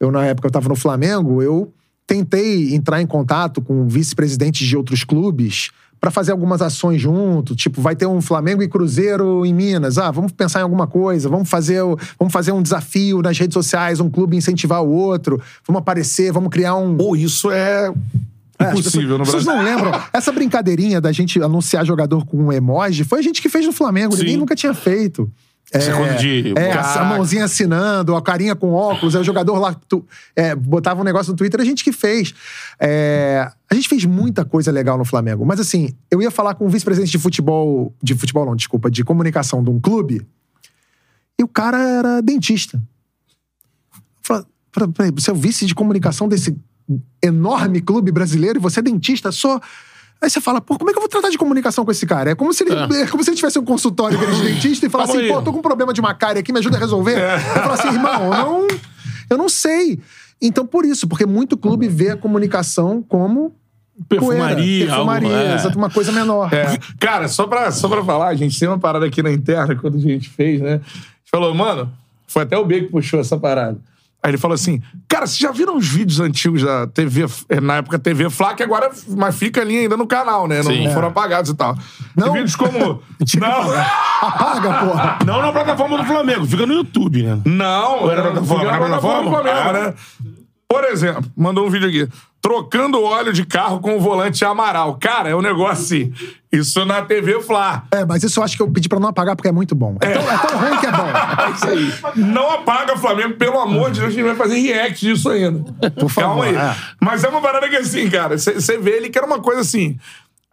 eu 0.00 0.10
na 0.10 0.24
época 0.26 0.48
eu 0.48 0.52
tava 0.52 0.68
no 0.68 0.76
Flamengo, 0.76 1.40
eu 1.40 1.72
tentei 2.10 2.74
entrar 2.74 3.00
em 3.00 3.06
contato 3.06 3.62
com 3.62 3.86
vice-presidentes 3.86 4.66
de 4.66 4.76
outros 4.76 5.04
clubes 5.04 5.70
pra 6.00 6.10
fazer 6.10 6.32
algumas 6.32 6.60
ações 6.60 7.00
junto, 7.00 7.54
tipo, 7.54 7.80
vai 7.80 7.94
ter 7.94 8.06
um 8.06 8.20
Flamengo 8.20 8.64
e 8.64 8.68
Cruzeiro 8.68 9.46
em 9.46 9.54
Minas. 9.54 9.96
Ah, 9.96 10.10
vamos 10.10 10.32
pensar 10.32 10.58
em 10.58 10.62
alguma 10.64 10.88
coisa, 10.88 11.28
vamos 11.28 11.48
fazer, 11.48 11.80
vamos 12.18 12.32
fazer 12.32 12.50
um 12.50 12.60
desafio 12.60 13.22
nas 13.22 13.38
redes 13.38 13.54
sociais, 13.54 14.00
um 14.00 14.10
clube 14.10 14.36
incentivar 14.36 14.82
o 14.82 14.88
outro, 14.88 15.40
vamos 15.64 15.82
aparecer, 15.82 16.32
vamos 16.32 16.48
criar 16.48 16.74
um 16.74 16.96
Ou 16.98 17.14
isso 17.14 17.48
é 17.48 17.92
é, 18.58 18.70
impossível 18.72 19.16
no 19.16 19.24
Brasil. 19.24 19.32
Vocês 19.32 19.44
não 19.44 19.62
lembram? 19.62 19.92
Essa 20.12 20.32
brincadeirinha 20.32 21.00
da 21.00 21.12
gente 21.12 21.40
anunciar 21.40 21.86
jogador 21.86 22.26
com 22.26 22.38
um 22.38 22.52
emoji 22.52 23.04
foi 23.04 23.20
a 23.20 23.22
gente 23.22 23.40
que 23.40 23.48
fez 23.48 23.64
no 23.64 23.72
Flamengo. 23.72 24.16
Ninguém 24.16 24.34
Sim. 24.34 24.40
nunca 24.40 24.56
tinha 24.56 24.74
feito. 24.74 25.30
Coisa 25.78 25.92
de- 25.92 25.98
É, 26.58 26.72
a 27.00 27.04
mãozinha 27.04 27.44
assinando, 27.44 28.16
a 28.16 28.22
carinha 28.22 28.56
com 28.56 28.72
óculos, 28.72 29.14
aí 29.14 29.20
o 29.22 29.24
jogador 29.24 29.58
lá 29.58 29.72
tu- 29.88 30.04
é, 30.34 30.54
botava 30.54 31.00
um 31.00 31.04
negócio 31.04 31.30
no 31.32 31.36
Twitter, 31.36 31.60
a 31.60 31.64
gente 31.64 31.84
que 31.84 31.92
fez. 31.92 32.34
É, 32.78 33.48
a 33.70 33.74
gente 33.74 33.88
fez 33.88 34.04
muita 34.04 34.44
coisa 34.44 34.72
legal 34.72 34.98
no 34.98 35.04
Flamengo. 35.04 35.44
Mas 35.46 35.60
assim, 35.60 35.94
eu 36.10 36.20
ia 36.20 36.30
falar 36.30 36.54
com 36.54 36.66
o 36.66 36.68
vice-presidente 36.68 37.12
de 37.12 37.18
futebol. 37.18 37.94
De 38.02 38.14
futebol, 38.14 38.44
não, 38.44 38.56
desculpa, 38.56 38.90
de 38.90 39.04
comunicação 39.04 39.62
de 39.62 39.70
um 39.70 39.78
clube. 39.78 40.26
E 41.38 41.44
o 41.44 41.48
cara 41.48 41.78
era 41.78 42.20
dentista. 42.20 42.82
Falei, 44.22 44.44
"Pera- 44.72 44.88
peraí, 44.88 45.10
você 45.12 45.30
é 45.30 45.32
o 45.32 45.36
vice 45.36 45.66
de 45.66 45.74
comunicação 45.74 46.28
desse 46.28 46.56
enorme 47.22 47.80
clube 47.80 48.10
brasileiro 48.10 48.58
e 48.58 48.60
você 48.60 48.80
é 48.80 48.82
dentista, 48.82 49.30
só. 49.30 49.60
Aí 50.22 50.28
você 50.28 50.40
fala, 50.40 50.60
pô, 50.60 50.76
como 50.76 50.90
é 50.90 50.92
que 50.92 50.98
eu 50.98 51.02
vou 51.02 51.08
tratar 51.08 51.30
de 51.30 51.38
comunicação 51.38 51.84
com 51.84 51.90
esse 51.90 52.06
cara? 52.06 52.30
É 52.30 52.34
como 52.34 52.52
se 52.52 52.62
ele, 52.62 52.74
é. 52.74 53.06
como 53.08 53.24
se 53.24 53.30
ele 53.30 53.36
tivesse 53.36 53.58
um 53.58 53.64
consultório 53.64 54.18
dele 54.18 54.34
de 54.34 54.42
dentista 54.52 54.86
e 54.86 54.90
falasse 54.90 55.16
assim, 55.16 55.28
pô, 55.28 55.40
tô 55.40 55.52
com 55.52 55.60
um 55.60 55.62
problema 55.62 55.92
de 55.92 56.00
uma 56.00 56.12
cárie 56.12 56.40
aqui, 56.40 56.52
me 56.52 56.58
ajuda 56.58 56.76
a 56.76 56.80
resolver. 56.80 57.16
Eu 57.18 57.62
falo 57.62 57.72
assim, 57.72 57.88
irmão, 57.88 58.24
eu 58.24 58.30
não, 58.30 58.68
eu 59.30 59.38
não 59.38 59.48
sei. 59.48 59.98
Então, 60.42 60.66
por 60.66 60.84
isso, 60.84 61.08
porque 61.08 61.24
muito 61.24 61.56
clube 61.56 61.88
vê 61.88 62.10
a 62.10 62.16
comunicação 62.16 63.02
como 63.02 63.54
Perfumaria, 64.08 64.56
poeira, 64.56 64.86
perfumaria, 64.86 65.28
algo, 65.28 65.50
é. 65.50 65.54
exato, 65.54 65.78
uma 65.78 65.90
coisa 65.90 66.10
menor. 66.10 66.52
É. 66.54 66.78
Cara, 66.98 67.28
só 67.28 67.46
pra, 67.46 67.70
só 67.70 67.86
pra 67.88 68.02
falar, 68.02 68.28
a 68.28 68.34
gente 68.34 68.58
tem 68.58 68.66
uma 68.66 68.78
parada 68.78 69.04
aqui 69.04 69.22
na 69.22 69.30
interna 69.30 69.76
quando 69.76 69.96
a 69.96 70.00
gente 70.00 70.28
fez, 70.30 70.60
né? 70.60 70.74
A 70.74 70.76
gente 70.76 71.30
falou, 71.30 71.54
mano, 71.54 71.92
foi 72.26 72.44
até 72.44 72.56
o 72.56 72.64
B 72.64 72.82
que 72.82 72.88
puxou 72.88 73.20
essa 73.20 73.36
parada. 73.36 73.78
Aí 74.22 74.30
ele 74.30 74.38
falou 74.38 74.54
assim: 74.54 74.82
Cara, 75.08 75.26
vocês 75.26 75.38
já 75.38 75.50
viram 75.50 75.76
os 75.76 75.88
vídeos 75.88 76.20
antigos 76.20 76.62
da 76.62 76.86
TV, 76.86 77.26
eh, 77.48 77.60
na 77.60 77.76
época 77.76 77.98
TV 77.98 78.28
Flá, 78.28 78.54
que 78.54 78.62
agora 78.62 78.90
mas 79.08 79.34
fica 79.36 79.60
ali 79.62 79.78
ainda 79.78 79.96
no 79.96 80.06
canal, 80.06 80.46
né? 80.46 80.58
Não, 80.62 80.70
Sim. 80.70 80.84
não 80.84 80.92
foram 80.92 81.08
apagados 81.08 81.50
e 81.50 81.54
tal. 81.54 81.76
Não. 82.14 82.24
Tem 82.24 82.32
vídeos 82.34 82.54
como. 82.56 82.78
não, 83.40 83.72
Apaga, 84.20 84.74
porra. 84.86 85.18
Não 85.24 85.40
na 85.40 85.52
plataforma 85.52 85.96
do 85.98 86.04
Flamengo, 86.04 86.46
fica 86.46 86.66
no 86.66 86.74
YouTube, 86.74 87.22
né? 87.22 87.40
não. 87.46 88.00
Ou 88.02 88.10
era 88.10 88.22
plataforma? 88.22 88.64
na 88.70 88.78
plataforma? 88.78 89.42
mesmo, 89.42 89.58
Ah. 89.58 89.72
né? 89.72 89.94
Por 90.70 90.84
exemplo, 90.84 91.24
mandou 91.36 91.66
um 91.66 91.70
vídeo 91.70 91.88
aqui. 91.88 92.08
Trocando 92.40 93.02
óleo 93.02 93.32
de 93.32 93.44
carro 93.44 93.80
com 93.80 93.96
o 93.96 94.00
volante 94.00 94.44
Amaral. 94.44 94.96
Cara, 95.00 95.28
é 95.28 95.34
um 95.34 95.42
negócio 95.42 95.72
assim. 95.84 96.12
Isso 96.50 96.84
na 96.84 97.02
TV 97.02 97.40
Fla. 97.42 97.82
É, 97.90 98.04
mas 98.06 98.22
isso 98.22 98.38
eu 98.38 98.44
acho 98.44 98.56
que 98.56 98.62
eu 98.62 98.70
pedi 98.70 98.88
pra 98.88 99.00
não 99.00 99.08
apagar 99.08 99.34
porque 99.36 99.48
é 99.48 99.52
muito 99.52 99.74
bom. 99.74 99.96
É, 100.00 100.12
Tão, 100.12 100.22
é 100.32 100.38
tão 100.38 100.58
ruim 100.58 100.78
que 100.78 100.86
é 100.86 100.92
bom. 100.92 101.06
É 101.42 101.50
isso 101.50 101.66
aí. 101.66 102.14
Não 102.24 102.50
apaga 102.52 102.96
Flamengo, 102.96 103.34
pelo 103.34 103.58
amor 103.58 103.90
de 103.90 103.98
Deus, 104.00 104.12
a 104.12 104.16
gente 104.16 104.24
vai 104.24 104.36
fazer 104.36 104.58
react 104.60 105.00
disso 105.04 105.28
ainda. 105.28 105.64
Por 105.90 106.08
favor, 106.08 106.44
Calma 106.44 106.44
aí. 106.44 106.54
é. 106.56 106.76
Mas 107.00 107.24
é 107.24 107.28
uma 107.28 107.40
parada 107.40 107.68
que 107.68 107.76
assim, 107.76 108.08
cara, 108.08 108.38
você 108.38 108.78
vê 108.78 108.92
ele 108.92 109.10
que 109.10 109.18
era 109.18 109.26
uma 109.26 109.40
coisa 109.40 109.60
assim. 109.62 109.98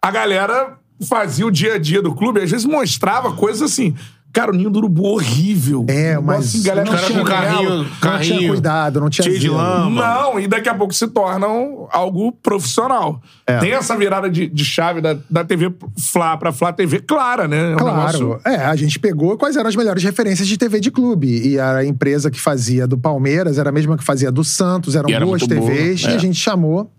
A 0.02 0.10
galera 0.10 0.76
fazia 1.08 1.46
o 1.46 1.50
dia 1.50 1.74
a 1.74 1.78
dia 1.78 2.02
do 2.02 2.12
clube, 2.14 2.40
às 2.42 2.50
vezes 2.50 2.66
mostrava 2.66 3.32
coisas 3.34 3.62
assim. 3.62 3.94
Cara, 4.30 4.52
o 4.52 4.54
ninho 4.54 4.68
do 4.68 4.78
urubu 4.78 5.04
horrível. 5.04 5.86
É, 5.88 6.18
mas 6.18 6.46
assim, 6.46 6.62
galera 6.62 6.84
não 6.88 6.94
cara 6.96 7.06
tinha 7.06 7.18
com 7.18 7.24
carrinho, 7.24 7.70
Não 7.78 7.84
tinha 7.84 7.98
carrinho 8.00 8.48
cuidado, 8.52 9.00
não 9.00 9.08
tinha 9.10 9.24
cheio 9.24 9.38
de 9.38 9.48
lama. 9.48 9.90
Não, 10.06 10.38
e 10.38 10.46
daqui 10.46 10.68
a 10.68 10.74
pouco 10.74 10.92
se 10.92 11.08
tornam 11.08 11.88
algo 11.90 12.30
profissional. 12.30 13.22
É. 13.46 13.58
Tem 13.58 13.72
essa 13.72 13.96
virada 13.96 14.28
de, 14.28 14.46
de 14.46 14.64
chave 14.64 15.00
da, 15.00 15.16
da 15.30 15.44
TV 15.44 15.72
Fla 15.98 16.36
pra 16.36 16.52
Fla 16.52 16.72
TV 16.72 17.00
clara, 17.00 17.48
né? 17.48 17.72
É 17.72 17.74
um 17.74 17.78
Claro. 17.78 17.96
negócio- 18.18 18.40
É, 18.44 18.56
a 18.66 18.76
gente 18.76 18.98
pegou 18.98 19.36
quais 19.38 19.56
eram 19.56 19.68
as 19.68 19.74
melhores 19.76 20.04
referências 20.04 20.46
de 20.46 20.56
TV 20.58 20.78
de 20.78 20.90
clube. 20.90 21.48
E 21.48 21.58
a 21.58 21.82
empresa 21.84 22.30
que 22.30 22.38
fazia 22.40 22.86
do 22.86 22.98
Palmeiras 22.98 23.56
era 23.58 23.70
a 23.70 23.72
mesma 23.72 23.96
que 23.96 24.04
fazia 24.04 24.30
do 24.30 24.44
Santos, 24.44 24.94
eram 24.94 25.08
era 25.10 25.24
boas 25.24 25.40
muito 25.42 25.54
boa, 25.54 25.70
TVs, 25.70 26.04
é. 26.04 26.10
e 26.10 26.14
a 26.14 26.18
gente 26.18 26.38
chamou. 26.38 26.90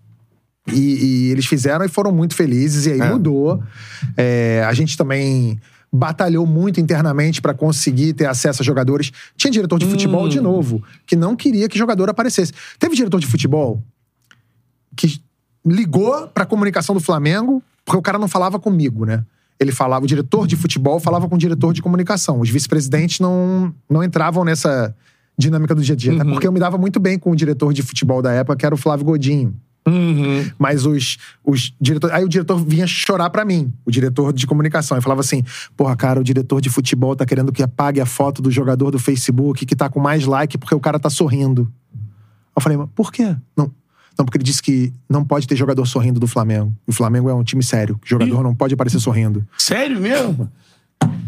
E, 0.70 1.28
e 1.28 1.30
eles 1.30 1.46
fizeram 1.46 1.84
e 1.84 1.88
foram 1.88 2.12
muito 2.12 2.34
felizes, 2.34 2.86
e 2.86 2.92
aí 2.92 3.10
mudou. 3.10 3.62
É, 4.16 4.64
a 4.68 4.72
gente 4.74 4.96
também 4.96 5.58
batalhou 5.92 6.46
muito 6.46 6.80
internamente 6.80 7.42
pra 7.42 7.52
conseguir 7.52 8.12
ter 8.12 8.26
acesso 8.26 8.62
a 8.62 8.64
jogadores. 8.64 9.10
Tinha 9.36 9.50
diretor 9.50 9.78
de 9.78 9.86
futebol, 9.86 10.28
de 10.28 10.40
novo, 10.40 10.82
que 11.06 11.16
não 11.16 11.34
queria 11.34 11.68
que 11.68 11.76
jogador 11.76 12.08
aparecesse. 12.08 12.52
Teve 12.78 12.94
diretor 12.94 13.18
de 13.18 13.26
futebol 13.26 13.82
que 14.96 15.20
ligou 15.66 16.28
pra 16.28 16.46
comunicação 16.46 16.94
do 16.94 17.00
Flamengo, 17.00 17.62
porque 17.84 17.98
o 17.98 18.02
cara 18.02 18.18
não 18.18 18.28
falava 18.28 18.58
comigo, 18.58 19.04
né? 19.04 19.24
Ele 19.58 19.72
falava, 19.72 20.04
o 20.04 20.08
diretor 20.08 20.46
de 20.46 20.56
futebol 20.56 20.98
falava 21.00 21.28
com 21.28 21.34
o 21.34 21.38
diretor 21.38 21.74
de 21.74 21.82
comunicação. 21.82 22.40
Os 22.40 22.48
vice-presidentes 22.48 23.20
não, 23.20 23.74
não 23.88 24.02
entravam 24.02 24.44
nessa 24.44 24.94
dinâmica 25.36 25.74
do 25.74 25.82
dia 25.82 25.94
a 25.94 25.96
dia. 25.96 26.14
Até 26.14 26.24
porque 26.24 26.46
eu 26.46 26.52
me 26.52 26.60
dava 26.60 26.78
muito 26.78 26.98
bem 26.98 27.18
com 27.18 27.30
o 27.30 27.36
diretor 27.36 27.72
de 27.74 27.82
futebol 27.82 28.22
da 28.22 28.32
época, 28.32 28.56
que 28.56 28.64
era 28.64 28.74
o 28.74 28.78
Flávio 28.78 29.04
Godinho. 29.04 29.54
Uhum. 29.86 30.50
Mas 30.58 30.84
os, 30.84 31.16
os 31.44 31.74
diretores. 31.80 32.14
Aí 32.14 32.24
o 32.24 32.28
diretor 32.28 32.62
vinha 32.64 32.86
chorar 32.86 33.30
pra 33.30 33.44
mim, 33.44 33.72
o 33.84 33.90
diretor 33.90 34.32
de 34.32 34.46
comunicação. 34.46 34.98
E 34.98 35.00
falava 35.00 35.20
assim: 35.20 35.42
porra, 35.76 35.96
cara, 35.96 36.20
o 36.20 36.24
diretor 36.24 36.60
de 36.60 36.68
futebol 36.68 37.16
tá 37.16 37.24
querendo 37.24 37.52
que 37.52 37.62
apague 37.62 38.00
a 38.00 38.06
foto 38.06 38.42
do 38.42 38.50
jogador 38.50 38.90
do 38.90 38.98
Facebook 38.98 39.64
que 39.64 39.74
tá 39.74 39.88
com 39.88 39.98
mais 39.98 40.24
like 40.26 40.58
porque 40.58 40.74
o 40.74 40.80
cara 40.80 40.98
tá 40.98 41.08
sorrindo. 41.08 41.72
Eu 42.54 42.62
falei, 42.62 42.76
mas 42.76 42.88
por 42.94 43.12
quê? 43.12 43.36
Não. 43.56 43.72
Não, 44.18 44.24
porque 44.26 44.36
ele 44.36 44.44
disse 44.44 44.62
que 44.62 44.92
não 45.08 45.24
pode 45.24 45.46
ter 45.46 45.56
jogador 45.56 45.86
sorrindo 45.86 46.20
do 46.20 46.26
Flamengo. 46.26 46.76
E 46.86 46.90
o 46.90 46.92
Flamengo 46.92 47.30
é 47.30 47.34
um 47.34 47.42
time 47.42 47.62
sério. 47.62 47.98
O 48.04 48.06
jogador 48.06 48.42
não 48.42 48.54
pode 48.54 48.74
aparecer 48.74 49.00
sorrindo. 49.00 49.46
Sério 49.56 49.98
mesmo? 49.98 50.50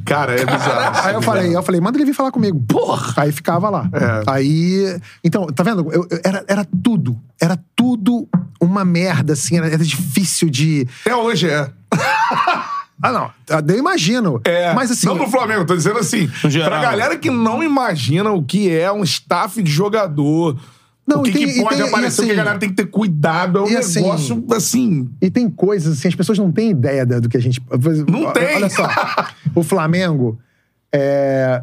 Cara, 0.04 0.32
é 0.38 0.44
bizarro. 0.44 1.06
Aí 1.06 1.14
eu 1.14 1.22
falei, 1.22 1.56
eu 1.56 1.62
falei, 1.62 1.80
manda 1.80 1.96
ele 1.96 2.04
vir 2.04 2.12
falar 2.12 2.30
comigo. 2.32 2.60
Porra! 2.68 3.14
Aí 3.16 3.32
ficava 3.32 3.70
lá. 3.70 3.88
É. 3.92 4.22
Aí. 4.30 4.98
Então, 5.24 5.46
tá 5.46 5.62
vendo? 5.62 5.90
Eu- 5.92 6.06
eu- 6.10 6.20
era, 6.24 6.44
era 6.48 6.66
tudo. 6.82 7.18
Era 7.40 7.58
tudo 7.74 8.28
uma 8.60 8.84
merda, 8.84 9.32
assim. 9.32 9.56
Era, 9.56 9.68
era 9.68 9.82
difícil 9.84 10.50
de. 10.50 10.86
Até 11.06 11.16
hoje 11.16 11.48
é. 11.48 11.70
Ah, 13.04 13.10
não. 13.10 13.30
Eu 13.68 13.78
imagino. 13.78 14.40
É. 14.44 14.72
Mas 14.74 14.88
assim. 14.92 15.08
Não 15.08 15.16
pro 15.16 15.28
Flamengo, 15.28 15.64
tô 15.64 15.74
dizendo 15.74 15.98
assim. 15.98 16.30
Geral. 16.44 16.68
Pra 16.70 16.82
galera 16.82 17.16
que 17.18 17.30
não 17.30 17.60
imagina 17.60 18.30
o 18.30 18.44
que 18.44 18.70
é 18.70 18.92
um 18.92 19.02
staff 19.02 19.60
de 19.60 19.68
jogador. 19.72 20.56
Não, 21.06 21.20
o 21.20 21.22
que, 21.24 21.32
tem- 21.32 21.46
que 21.52 21.60
pode 21.62 21.76
tem- 21.76 21.86
aparecer, 21.88 22.22
o 22.22 22.24
que 22.24 22.30
assim- 22.30 22.40
a 22.40 22.44
galera 22.44 22.58
tem 22.58 22.68
que 22.68 22.76
ter 22.76 22.86
cuidado. 22.86 23.58
É 23.58 23.62
um 23.62 23.78
assim- 23.78 24.00
negócio 24.02 24.44
assim. 24.52 25.10
E 25.20 25.30
tem 25.30 25.50
coisas, 25.50 25.98
assim, 25.98 26.08
as 26.08 26.14
pessoas 26.14 26.38
não 26.38 26.52
têm 26.52 26.70
ideia 26.70 27.04
do 27.04 27.28
que 27.28 27.36
a 27.36 27.40
gente. 27.40 27.60
Não 28.08 28.32
tem. 28.32 28.54
Olha 28.56 28.70
só. 28.70 28.86
o 29.54 29.62
Flamengo, 29.64 30.38
é, 30.92 31.62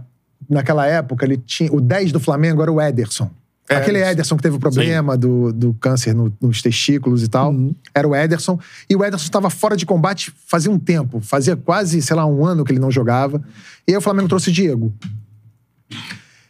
naquela 0.50 0.86
época, 0.86 1.26
ele 1.26 1.38
tinha. 1.38 1.72
O 1.72 1.80
10 1.80 2.12
do 2.12 2.20
Flamengo 2.20 2.62
era 2.62 2.72
o 2.72 2.82
Ederson. 2.82 3.30
Aquele 3.70 4.04
Ederson 4.04 4.36
que 4.36 4.42
teve 4.42 4.56
o 4.56 4.60
problema 4.60 5.16
do, 5.16 5.54
do 5.54 5.76
câncer 5.76 6.14
no- 6.16 6.34
nos 6.42 6.60
testículos 6.60 7.22
e 7.24 7.28
tal. 7.28 7.52
Uhum. 7.52 7.74
Era 7.94 8.08
o 8.08 8.16
Ederson. 8.16 8.60
E 8.90 8.96
o 8.96 9.06
Ederson 9.06 9.26
estava 9.26 9.48
fora 9.52 9.78
de 9.78 9.86
combate 9.86 10.34
fazia 10.48 10.72
um 10.72 10.80
tempo. 10.80 11.22
Fazia 11.22 11.56
quase, 11.56 12.02
sei 12.02 12.16
lá, 12.16 12.26
um 12.26 12.44
ano 12.44 12.66
que 12.66 12.72
ele 12.72 12.80
não 12.80 12.90
jogava. 12.90 13.40
E 13.88 13.92
aí 13.92 13.98
o 13.98 14.02
Flamengo 14.02 14.28
trouxe 14.28 14.50
o 14.50 14.52
Diego. 14.52 14.92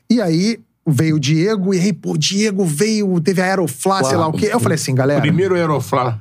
E 0.09 0.21
aí 0.21 0.59
veio 0.87 1.17
o 1.17 1.19
Diego, 1.19 1.73
e 1.73 1.79
aí, 1.79 1.93
pô, 1.93 2.17
Diego 2.17 2.65
veio, 2.65 3.19
teve 3.21 3.41
a 3.41 3.45
Aeroflá, 3.45 4.03
sei 4.03 4.17
lá 4.17 4.27
o 4.27 4.33
quê. 4.33 4.49
Eu 4.51 4.59
falei 4.59 4.75
assim, 4.75 4.95
galera. 4.95 5.21
Primeiro 5.21 5.55
Aeroflá. 5.55 6.19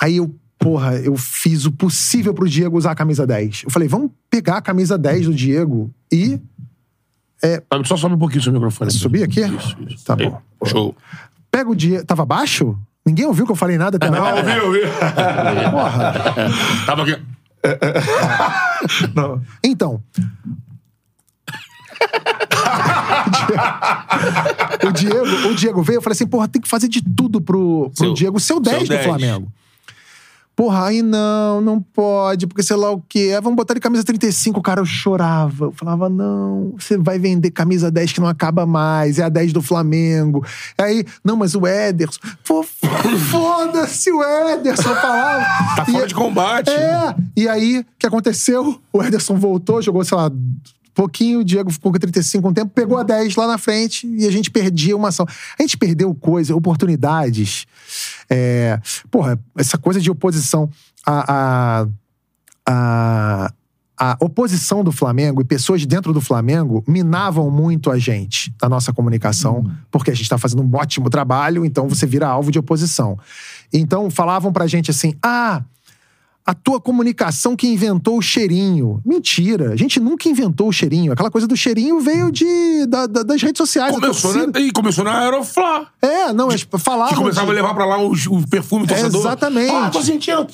Aí 0.00 0.16
eu, 0.16 0.34
porra, 0.58 0.94
eu 0.96 1.16
fiz 1.16 1.66
o 1.66 1.72
possível 1.72 2.34
pro 2.34 2.48
Diego 2.48 2.76
usar 2.76 2.92
a 2.92 2.94
camisa 2.94 3.26
10. 3.26 3.62
Eu 3.64 3.70
falei, 3.70 3.86
vamos 3.88 4.10
pegar 4.28 4.56
a 4.56 4.62
camisa 4.62 4.98
10 4.98 5.26
do 5.26 5.34
Diego 5.34 5.90
e 6.12 6.40
Sabe, 7.70 7.88
Só 7.88 7.96
sobe 7.96 8.14
um 8.14 8.18
pouquinho 8.18 8.40
o 8.40 8.44
seu 8.44 8.52
microfone. 8.52 8.90
subir 8.92 9.24
aqui? 9.24 9.40
Isso, 9.40 9.76
isso. 9.88 10.04
Tá 10.04 10.14
bom. 10.14 10.40
Show. 10.64 10.94
Pega 11.50 11.68
o 11.68 11.74
Diego. 11.74 12.04
Tava 12.06 12.24
baixo? 12.24 12.78
Ninguém 13.04 13.26
ouviu 13.26 13.44
que 13.44 13.50
eu 13.50 13.56
falei 13.56 13.76
nada 13.76 13.96
até 13.96 14.08
Não, 14.08 14.24
agora? 14.24 14.64
ouvi, 14.64 14.78
ouvi. 14.80 14.80
Porra. 15.72 16.14
Tava 16.86 17.02
aqui. 17.02 17.20
Não. 19.14 19.42
Então. 19.64 20.00
o, 24.88 24.92
Diego, 24.92 25.48
o 25.48 25.54
Diego 25.54 25.82
veio, 25.82 25.98
eu 25.98 26.02
falei 26.02 26.14
assim, 26.14 26.26
porra, 26.26 26.48
tem 26.48 26.60
que 26.62 26.68
fazer 26.68 26.88
de 26.88 27.02
tudo 27.02 27.40
pro, 27.40 27.90
pro 27.94 28.06
Seu- 28.06 28.14
Diego 28.14 28.40
ser 28.40 28.54
o 28.54 28.60
10 28.60 28.82
do 28.84 28.88
10. 28.88 29.04
Flamengo. 29.04 29.52
Porra, 30.54 30.84
aí 30.88 31.00
não, 31.00 31.62
não 31.62 31.80
pode, 31.80 32.46
porque 32.46 32.62
sei 32.62 32.76
lá 32.76 32.90
o 32.90 33.02
quê. 33.08 33.32
Aí 33.34 33.40
vamos 33.40 33.56
botar 33.56 33.72
ele 33.72 33.80
camisa 33.80 34.04
35. 34.04 34.60
Cara, 34.60 34.82
eu 34.82 34.84
chorava. 34.84 35.64
Eu 35.64 35.72
falava, 35.72 36.10
não, 36.10 36.74
você 36.78 36.98
vai 36.98 37.18
vender 37.18 37.50
camisa 37.50 37.90
10 37.90 38.12
que 38.12 38.20
não 38.20 38.28
acaba 38.28 38.66
mais, 38.66 39.18
é 39.18 39.22
a 39.22 39.30
10 39.30 39.54
do 39.54 39.62
Flamengo. 39.62 40.44
Aí, 40.76 41.06
não, 41.24 41.36
mas 41.36 41.54
o 41.54 41.66
Ederson. 41.66 42.20
Pô, 42.46 42.62
foda-se 43.30 44.12
o 44.12 44.22
Ederson, 44.50 44.90
eu 44.90 44.96
falava. 44.96 45.42
Tá 45.74 45.86
E- 45.88 45.92
fora 45.92 46.06
de 46.06 46.14
combate. 46.14 46.68
é, 46.70 47.14
e 47.34 47.48
aí, 47.48 47.78
o 47.80 47.86
que 47.98 48.06
aconteceu? 48.06 48.78
O 48.92 49.02
Ederson 49.02 49.36
voltou, 49.36 49.80
jogou, 49.80 50.04
sei 50.04 50.18
lá, 50.18 50.30
pouquinho, 50.94 51.40
o 51.40 51.44
Diego 51.44 51.70
ficou 51.70 51.92
com 51.92 51.98
35 51.98 52.48
um 52.48 52.52
tempo, 52.52 52.72
pegou 52.74 52.98
a 52.98 53.02
10 53.02 53.36
lá 53.36 53.46
na 53.46 53.58
frente 53.58 54.06
e 54.06 54.26
a 54.26 54.30
gente 54.30 54.50
perdia 54.50 54.96
uma 54.96 55.08
ação. 55.08 55.26
A 55.58 55.62
gente 55.62 55.76
perdeu 55.76 56.14
coisa, 56.14 56.54
oportunidades. 56.54 57.66
É, 58.28 58.80
porra, 59.10 59.38
essa 59.56 59.78
coisa 59.78 60.00
de 60.00 60.10
oposição. 60.10 60.70
A, 61.04 61.84
a, 61.84 61.86
a, 62.66 63.52
a 63.98 64.16
oposição 64.20 64.82
do 64.82 64.90
Flamengo 64.90 65.40
e 65.40 65.44
pessoas 65.44 65.84
dentro 65.86 66.12
do 66.12 66.20
Flamengo 66.20 66.82
minavam 66.86 67.50
muito 67.50 67.90
a 67.90 67.98
gente, 67.98 68.54
a 68.60 68.68
nossa 68.68 68.92
comunicação, 68.92 69.64
porque 69.90 70.10
a 70.10 70.14
gente 70.14 70.24
está 70.24 70.38
fazendo 70.38 70.62
um 70.62 70.74
ótimo 70.74 71.08
trabalho, 71.08 71.64
então 71.64 71.88
você 71.88 72.06
vira 72.06 72.26
alvo 72.26 72.50
de 72.50 72.58
oposição. 72.58 73.18
Então 73.72 74.10
falavam 74.10 74.52
pra 74.52 74.66
gente 74.66 74.90
assim: 74.90 75.14
ah. 75.22 75.62
A 76.44 76.54
tua 76.54 76.80
comunicação 76.80 77.54
que 77.54 77.68
inventou 77.68 78.18
o 78.18 78.22
cheirinho. 78.22 79.00
Mentira. 79.06 79.72
A 79.72 79.76
gente 79.76 80.00
nunca 80.00 80.28
inventou 80.28 80.68
o 80.68 80.72
cheirinho. 80.72 81.12
Aquela 81.12 81.30
coisa 81.30 81.46
do 81.46 81.56
cheirinho 81.56 82.00
veio 82.00 82.32
de, 82.32 82.84
da- 82.88 83.06
da- 83.06 83.22
das 83.22 83.40
redes 83.40 83.58
sociais. 83.58 83.94
a 83.94 84.00
Começou, 84.00 84.34
na, 84.34 84.58
e 84.60 84.72
começou 84.72 85.04
na 85.04 85.20
Aeroflá. 85.20 85.86
É, 86.02 86.32
não, 86.32 86.48
eles 86.50 86.66
falavam. 86.80 87.10
Que 87.12 87.14
começava 87.20 87.46
de- 87.46 87.52
a 87.52 87.54
levar 87.62 87.74
pra 87.74 87.84
lá 87.84 87.98
o, 87.98 88.12
o 88.12 88.48
perfume 88.48 88.86
do 88.86 88.92
É, 88.92 88.96
torcedor. 88.96 89.20
exatamente. 89.20 89.70
Ah, 89.72 89.88
tô 89.90 90.02
sentindo 90.02 90.44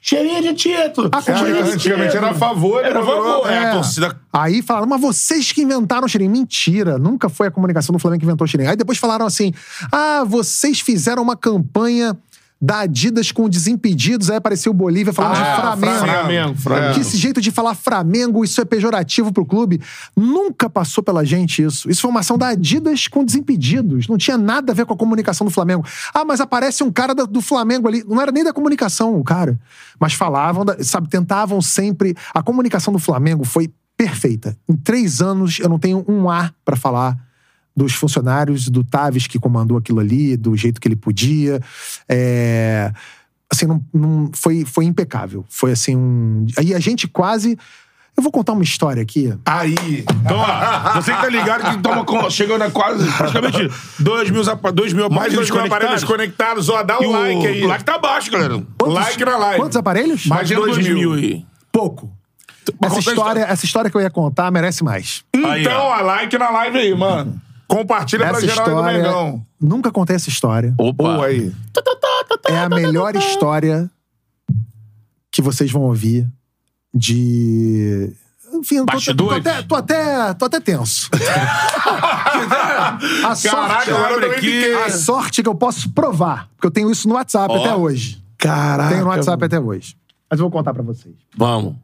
cheirinho 0.00 0.42
de 0.42 0.54
título. 0.54 1.08
Ah, 1.12 1.20
como 1.20 1.36
cheirinho 1.38 1.64
de 1.64 1.70
Antigamente 1.72 2.10
título. 2.12 2.26
era 2.28 2.36
a 2.36 2.38
favor, 2.38 2.84
Era 2.84 3.00
a 3.00 3.04
favor. 3.04 3.50
É, 3.50 3.58
a 3.70 3.72
torcida... 3.72 4.20
Aí 4.32 4.62
falaram, 4.62 4.86
mas 4.86 5.00
vocês 5.00 5.50
que 5.50 5.62
inventaram 5.62 6.06
o 6.06 6.08
cheirinho. 6.08 6.30
Mentira, 6.30 6.98
nunca 6.98 7.28
foi 7.28 7.48
a 7.48 7.50
comunicação 7.50 7.92
do 7.92 7.98
Flamengo 7.98 8.20
que 8.20 8.26
inventou 8.26 8.44
o 8.44 8.48
cheirinho. 8.48 8.70
Aí 8.70 8.76
depois 8.76 8.96
falaram 8.96 9.26
assim: 9.26 9.52
ah, 9.90 10.22
vocês 10.24 10.78
fizeram 10.80 11.20
uma 11.22 11.36
campanha 11.36 12.16
da 12.62 12.80
Adidas 12.82 13.32
com 13.32 13.48
Desimpedidos. 13.48 14.30
Aí 14.30 14.36
apareceu 14.36 14.70
o 14.70 14.74
Bolívia 14.74 15.12
falando 15.12 15.34
de 15.34 15.40
Ah, 15.40 15.60
Flamengo. 15.60 15.98
Flamengo, 15.98 16.54
Flamengo. 16.54 16.94
Que 16.94 17.00
esse 17.00 17.16
jeito 17.16 17.40
de 17.40 17.50
falar 17.50 17.74
Flamengo, 17.74 18.44
isso 18.44 18.60
é 18.60 18.64
pejorativo 18.64 19.32
pro 19.32 19.44
clube. 19.44 19.80
Nunca 20.16 20.70
passou 20.70 21.02
pela 21.02 21.24
gente 21.24 21.60
isso. 21.60 21.90
Isso 21.90 22.00
foi 22.02 22.10
uma 22.10 22.20
ação 22.20 22.38
da 22.38 22.48
Adidas 22.48 23.08
com 23.08 23.24
Desimpedidos. 23.24 24.06
Não 24.06 24.16
tinha 24.16 24.38
nada 24.38 24.70
a 24.70 24.74
ver 24.74 24.86
com 24.86 24.94
a 24.94 24.96
comunicação 24.96 25.44
do 25.44 25.50
Flamengo. 25.50 25.84
Ah, 26.14 26.24
mas 26.24 26.40
aparece 26.40 26.84
um 26.84 26.92
cara 26.92 27.14
do 27.14 27.40
Flamengo 27.40 27.88
ali. 27.88 28.04
Não 28.06 28.20
era 28.20 28.30
nem 28.30 28.44
da 28.44 28.52
comunicação 28.52 29.18
o 29.18 29.24
cara. 29.24 29.58
Mas 29.98 30.12
falavam, 30.14 30.64
sabe, 30.82 31.08
tentavam 31.08 31.60
sempre. 31.60 32.14
A 32.32 32.42
comunicação 32.42 32.92
do 32.92 33.00
Flamengo 33.00 33.44
foi 33.44 33.72
perfeita. 33.96 34.56
Em 34.68 34.76
três 34.76 35.20
anos, 35.20 35.58
eu 35.58 35.68
não 35.68 35.80
tenho 35.80 36.04
um 36.08 36.30
A 36.30 36.52
pra 36.64 36.76
falar 36.76 37.16
dos 37.76 37.92
funcionários, 37.94 38.68
do 38.68 38.84
Taves 38.84 39.26
que 39.26 39.38
comandou 39.38 39.76
aquilo 39.78 40.00
ali, 40.00 40.36
do 40.36 40.56
jeito 40.56 40.80
que 40.80 40.88
ele 40.88 40.96
podia. 40.96 41.60
É, 42.08 42.92
assim, 43.50 43.66
não, 43.66 43.82
não- 43.92 44.30
foi, 44.34 44.64
foi 44.64 44.84
impecável. 44.84 45.44
Foi 45.48 45.72
assim 45.72 45.96
um. 45.96 46.46
Aí 46.58 46.74
a 46.74 46.78
gente 46.80 47.08
quase. 47.08 47.58
Eu 48.14 48.22
vou 48.22 48.30
contar 48.30 48.52
uma 48.52 48.62
história 48.62 49.02
aqui. 49.02 49.32
Aí. 49.46 49.74
Então, 50.22 50.36
ó, 50.38 50.92
você 51.00 51.14
que 51.14 51.20
tá 51.22 51.28
ligado 51.30 51.70
que 51.70 51.82
toma, 51.82 52.04
com- 52.04 52.28
chegando 52.28 52.60
a 52.60 52.70
quase 52.70 53.10
praticamente 53.10 53.70
2 53.98 54.30
mil, 54.30 54.44
dois 54.74 54.92
mil 54.92 55.08
Mais 55.08 55.32
dois 55.32 55.50
mil 55.50 55.60
aparelhos 55.64 56.04
conectados. 56.04 56.66
conectados, 56.66 56.68
ó, 56.68 56.82
dá 56.82 56.98
E 57.00 57.06
o 57.06 57.10
like 57.10 57.46
aí. 57.46 57.64
O 57.64 57.68
like 57.68 57.84
tá 57.84 57.98
baixo, 57.98 58.30
galera. 58.30 58.62
Like 58.82 59.24
na 59.24 59.36
live. 59.38 59.60
Quantos 59.60 59.76
aparelhos? 59.78 60.26
Mais 60.26 60.46
de 60.46 60.52
Imagina 60.54 60.60
dois 60.60 60.74
2 60.84 60.88
mil. 60.88 61.10
mil 61.10 61.12
aí. 61.14 61.46
Pouco. 61.72 62.12
Mas 62.78 62.92
Essa 62.92 62.96
conta 63.00 63.10
a 63.10 63.12
história, 63.14 63.40
essa 63.44 63.64
história 63.64 63.90
que 63.90 63.96
eu 63.96 64.00
ia 64.02 64.10
contar 64.10 64.50
merece 64.50 64.84
mais. 64.84 65.24
Aí, 65.34 65.62
Então, 65.62 65.80
ó. 65.80 65.98
ó, 65.98 66.02
like 66.02 66.36
na 66.36 66.50
live 66.50 66.78
aí, 66.78 66.94
mano. 66.94 67.40
Compartilha 67.72 68.28
pra 68.28 68.36
Essa 68.36 68.46
geral 68.46 68.66
aí 68.66 68.74
do 68.74 68.80
história. 68.80 69.02
Mengão. 69.02 69.46
Nunca 69.58 69.90
contei 69.90 70.14
essa 70.14 70.28
história. 70.28 70.74
Opa. 70.76 70.92
Boa 70.92 71.24
aí. 71.24 71.50
É 72.44 72.58
a 72.58 72.68
melhor 72.68 73.16
história 73.16 73.90
que 75.30 75.40
vocês 75.40 75.72
vão 75.72 75.80
ouvir 75.84 76.28
de. 76.94 78.14
Enfim, 78.52 78.84
tô, 78.84 79.14
tô, 79.14 79.30
até, 79.30 79.62
tô, 79.62 79.74
até, 79.74 80.34
tô 80.34 80.44
até 80.44 80.60
tenso. 80.60 81.08
a, 83.24 83.34
sorte, 83.34 83.90
Caraca, 83.90 84.84
a 84.84 84.90
sorte 84.90 85.42
que 85.42 85.48
eu 85.48 85.54
posso 85.54 85.90
provar. 85.92 86.50
Porque 86.54 86.66
eu 86.66 86.70
tenho 86.70 86.90
isso 86.90 87.08
no 87.08 87.14
WhatsApp 87.14 87.54
Ó. 87.54 87.58
até 87.58 87.74
hoje. 87.74 88.22
Caraca. 88.36 88.90
Tenho 88.90 89.04
no 89.04 89.08
WhatsApp 89.08 89.42
até 89.42 89.58
hoje. 89.58 89.96
Mas 90.30 90.38
eu 90.38 90.44
vou 90.44 90.50
contar 90.50 90.74
pra 90.74 90.82
vocês. 90.82 91.14
Vamos. 91.34 91.74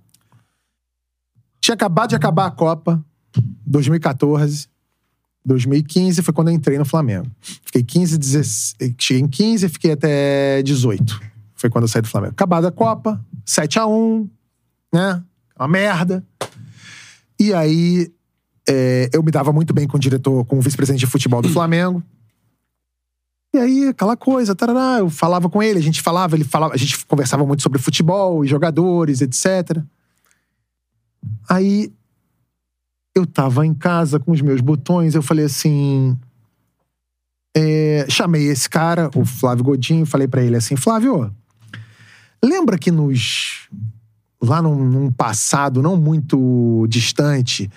Tinha 1.59 1.75
acabado 1.75 2.11
de 2.11 2.17
acabar 2.17 2.45
a 2.45 2.51
Copa, 2.51 3.03
2014. 3.67 4.69
2015 5.49 6.23
foi 6.23 6.33
quando 6.33 6.49
eu 6.49 6.55
entrei 6.55 6.79
no 6.79 6.85
Flamengo. 6.85 7.27
Fiquei 7.41 7.83
15, 7.83 8.19
16, 8.19 8.95
cheguei 8.99 9.23
em 9.23 9.29
15 9.29 9.67
e 9.67 9.69
fiquei 9.69 9.93
até 9.93 10.63
18. 10.63 11.21
Foi 11.55 11.69
quando 11.69 11.85
eu 11.85 11.89
saí 11.89 12.03
do 12.03 12.09
Flamengo. 12.09 12.33
Acabada 12.33 12.69
a 12.69 12.73
Copa, 12.73 13.21
7x1, 13.45 14.29
né? 14.93 15.23
Uma 15.59 15.67
merda. 15.67 16.25
E 17.41 17.53
aí, 17.53 18.13
é, 18.69 19.11
eu 19.13 19.23
me 19.23 19.31
dava 19.31 19.53
muito 19.53 19.75
bem 19.75 19.89
com 19.89 19.97
o 19.97 20.01
diretor, 20.01 20.45
com 20.45 20.59
o 20.59 20.61
vice-presidente 20.61 21.01
de 21.01 21.07
futebol 21.07 21.43
do 21.43 21.49
Flamengo. 21.49 22.03
E 23.53 23.59
aí, 23.59 23.89
aquela 23.89 24.17
coisa, 24.17 24.55
tarará, 24.55 24.99
eu 24.99 25.09
falava 25.09 25.49
com 25.49 25.63
ele, 25.63 25.79
a 25.79 25.83
gente 25.83 26.03
falava, 26.03 26.37
ele 26.37 26.45
falava, 26.45 26.75
a 26.75 26.77
gente 26.77 27.05
conversava 27.07 27.47
muito 27.47 27.63
sobre 27.63 27.79
futebol 27.79 28.45
e 28.45 28.49
jogadores, 28.49 29.23
etc. 29.23 29.83
Aí 31.49 31.91
eu 33.19 33.27
tava 33.27 33.67
em 33.67 33.75
casa 33.75 34.19
com 34.19 34.33
os 34.33 34.41
meus 34.41 34.61
botões, 34.61 35.15
eu 35.15 35.23
falei 35.23 35.45
assim. 35.45 36.17
é, 37.57 38.07
chamei 38.09 38.45
esse 38.49 38.69
cara, 38.69 39.11
o 39.15 39.25
Flávio 39.25 39.65
Godinho, 39.65 40.07
falei 40.07 40.29
pra 40.29 40.43
ele 40.43 40.57
assim: 40.57 40.77
Flávio, 40.77 41.33
lembra 42.45 42.79
que 42.79 42.91
nos. 42.91 43.69
lá 44.41 44.63
num, 44.63 44.85
num 44.85 45.11
passado 45.11 45.83
não 45.83 45.97
muito 45.97 46.87
distante, 46.89 47.69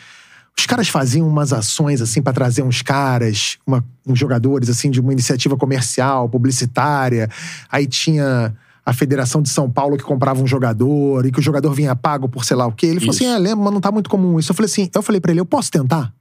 os 0.57 0.65
caras 0.65 0.87
faziam 0.89 1.27
umas 1.27 1.51
ações 1.53 2.01
assim 2.01 2.21
pra 2.21 2.33
trazer 2.33 2.61
uns 2.61 2.81
caras, 2.81 3.57
uma- 3.65 3.83
uns 4.05 4.19
jogadores 4.19 4.69
assim 4.69 4.91
de 4.91 4.99
uma 4.99 5.11
iniciativa 5.13 5.57
comercial, 5.57 6.29
publicitária. 6.29 7.29
Aí 7.71 7.87
tinha 7.87 8.55
a 8.91 8.93
Federação 8.93 9.41
de 9.41 9.49
São 9.49 9.71
Paulo 9.71 9.97
que 9.97 10.03
comprava 10.03 10.41
um 10.41 10.47
jogador 10.47 11.25
e 11.25 11.31
que 11.31 11.39
o 11.39 11.41
jogador 11.41 11.73
vinha 11.73 11.95
pago 11.95 12.27
por 12.27 12.43
sei 12.45 12.57
lá 12.57 12.67
o 12.67 12.71
quê. 12.73 12.85
Ele 12.87 12.99
falou 12.99 13.15
Isso. 13.15 13.23
assim: 13.23 13.33
"É, 13.33 13.37
lembro, 13.37 13.63
mas 13.63 13.73
não 13.73 13.81
tá 13.81 13.91
muito 13.91 14.09
comum 14.09 14.37
isso". 14.37 14.51
Eu 14.51 14.55
falei 14.55 14.69
assim, 14.69 14.89
eu 14.93 15.01
falei 15.01 15.19
pra 15.21 15.31
ele: 15.31 15.39
"Eu 15.39 15.45
posso 15.45 15.71
tentar?" 15.71 16.13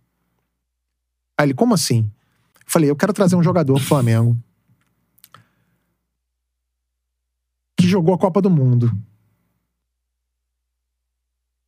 Aí 1.39 1.47
ele: 1.47 1.55
"Como 1.55 1.75
assim?" 1.75 2.11
Eu 2.57 2.63
falei: 2.67 2.89
"Eu 2.91 2.97
quero 2.97 3.13
trazer 3.13 3.37
um 3.37 3.43
jogador 3.43 3.75
pro 3.75 3.85
Flamengo 3.85 4.37
que 7.77 7.87
jogou 7.89 8.15
a 8.15 8.19
Copa 8.19 8.41
do 8.41 8.51
Mundo 8.51 8.93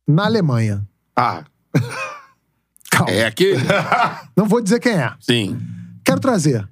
na 0.07 0.25
Alemanha. 0.25 0.87
Ah, 1.15 1.43
Calma. 2.91 3.11
É 3.11 3.25
aquele? 3.25 3.57
Não 4.37 4.45
vou 4.45 4.61
dizer 4.61 4.79
quem 4.79 4.93
é. 4.93 5.11
Sim. 5.19 5.59
Quero 6.05 6.19
trazer. 6.19 6.67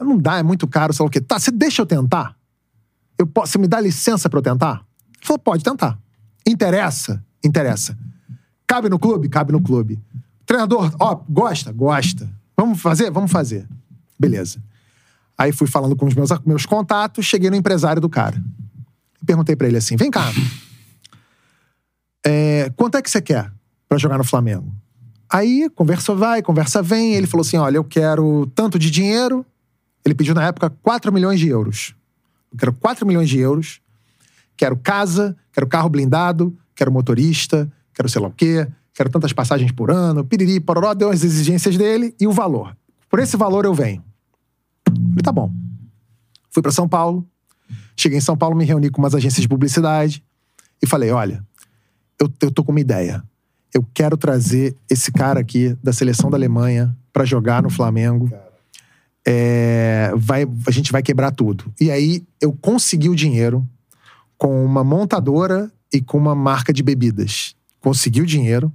Não 0.00 0.16
dá, 0.18 0.38
é 0.38 0.42
muito 0.42 0.66
caro, 0.66 0.92
sei 0.92 1.04
lá 1.04 1.08
o 1.08 1.10
quê. 1.10 1.20
Tá, 1.20 1.38
você 1.38 1.50
deixa 1.50 1.82
eu 1.82 1.86
tentar? 1.86 2.37
Eu 3.18 3.26
posso, 3.26 3.52
você 3.52 3.58
me 3.58 3.66
dá 3.66 3.80
licença 3.80 4.30
pra 4.30 4.38
eu 4.38 4.42
tentar? 4.42 4.84
Ele 5.16 5.26
falou, 5.26 5.38
pode 5.38 5.64
tentar. 5.64 5.98
Interessa? 6.46 7.22
Interessa. 7.44 7.98
Cabe 8.66 8.88
no 8.88 8.98
clube? 8.98 9.28
Cabe 9.28 9.52
no 9.52 9.60
clube. 9.60 10.00
Treinador, 10.46 10.94
ó, 11.00 11.14
gosta? 11.28 11.72
Gosta. 11.72 12.30
Vamos 12.56 12.80
fazer? 12.80 13.10
Vamos 13.10 13.30
fazer. 13.30 13.66
Beleza. 14.18 14.62
Aí 15.36 15.52
fui 15.52 15.66
falando 15.66 15.94
com 15.94 16.06
os 16.06 16.14
meus, 16.14 16.30
meus 16.44 16.66
contatos, 16.66 17.24
cheguei 17.24 17.50
no 17.50 17.56
empresário 17.56 18.00
do 18.00 18.08
cara. 18.08 18.42
Perguntei 19.24 19.54
pra 19.54 19.68
ele 19.68 19.76
assim: 19.76 19.96
vem 19.96 20.10
cá. 20.10 20.32
É, 22.24 22.70
quanto 22.76 22.96
é 22.96 23.02
que 23.02 23.10
você 23.10 23.20
quer 23.20 23.52
pra 23.88 23.98
jogar 23.98 24.18
no 24.18 24.24
Flamengo? 24.24 24.72
Aí, 25.30 25.68
conversa 25.74 26.14
vai, 26.14 26.42
conversa 26.42 26.82
vem. 26.82 27.14
Ele 27.14 27.26
falou 27.26 27.42
assim: 27.42 27.56
olha, 27.56 27.76
eu 27.76 27.84
quero 27.84 28.46
tanto 28.54 28.78
de 28.78 28.90
dinheiro. 28.90 29.44
Ele 30.04 30.14
pediu 30.14 30.34
na 30.34 30.44
época 30.44 30.70
4 30.82 31.12
milhões 31.12 31.38
de 31.38 31.48
euros. 31.48 31.94
Quero 32.56 32.72
4 32.72 33.06
milhões 33.06 33.28
de 33.28 33.38
euros. 33.38 33.80
Quero 34.56 34.76
casa, 34.76 35.36
quero 35.52 35.66
carro 35.66 35.88
blindado, 35.88 36.56
quero 36.74 36.92
motorista, 36.92 37.70
quero 37.94 38.08
sei 38.08 38.20
lá 38.20 38.28
o 38.28 38.32
quê, 38.32 38.66
quero 38.92 39.08
tantas 39.08 39.32
passagens 39.32 39.70
por 39.70 39.90
ano, 39.90 40.24
piriri, 40.24 40.58
pororó, 40.58 40.94
deu 40.94 41.10
as 41.10 41.22
exigências 41.22 41.76
dele 41.76 42.14
e 42.18 42.26
o 42.26 42.32
valor. 42.32 42.76
Por 43.08 43.20
esse 43.20 43.36
valor 43.36 43.64
eu 43.64 43.72
venho. 43.72 44.02
Falei, 44.84 45.22
tá 45.22 45.32
bom. 45.32 45.52
Fui 46.50 46.62
pra 46.62 46.72
São 46.72 46.88
Paulo. 46.88 47.26
Cheguei 47.96 48.18
em 48.18 48.22
São 48.22 48.36
Paulo, 48.36 48.56
me 48.56 48.64
reuni 48.64 48.90
com 48.90 49.00
umas 49.00 49.14
agências 49.14 49.42
de 49.42 49.48
publicidade 49.48 50.24
e 50.82 50.86
falei: 50.86 51.10
olha, 51.10 51.44
eu, 52.20 52.30
eu 52.42 52.50
tô 52.50 52.64
com 52.64 52.72
uma 52.72 52.80
ideia. 52.80 53.22
Eu 53.72 53.84
quero 53.94 54.16
trazer 54.16 54.74
esse 54.88 55.12
cara 55.12 55.40
aqui 55.40 55.76
da 55.82 55.92
seleção 55.92 56.30
da 56.30 56.36
Alemanha 56.36 56.96
pra 57.12 57.24
jogar 57.24 57.62
no 57.62 57.70
Flamengo. 57.70 58.32
É, 59.30 60.10
vai, 60.16 60.46
a 60.66 60.70
gente 60.70 60.90
vai 60.90 61.02
quebrar 61.02 61.30
tudo. 61.32 61.64
E 61.78 61.90
aí 61.90 62.24
eu 62.40 62.50
consegui 62.52 63.10
o 63.10 63.14
dinheiro 63.14 63.68
com 64.38 64.64
uma 64.64 64.82
montadora 64.82 65.70
e 65.92 66.00
com 66.00 66.16
uma 66.16 66.34
marca 66.34 66.72
de 66.72 66.82
bebidas. 66.82 67.54
Consegui 67.78 68.22
o 68.22 68.26
dinheiro. 68.26 68.72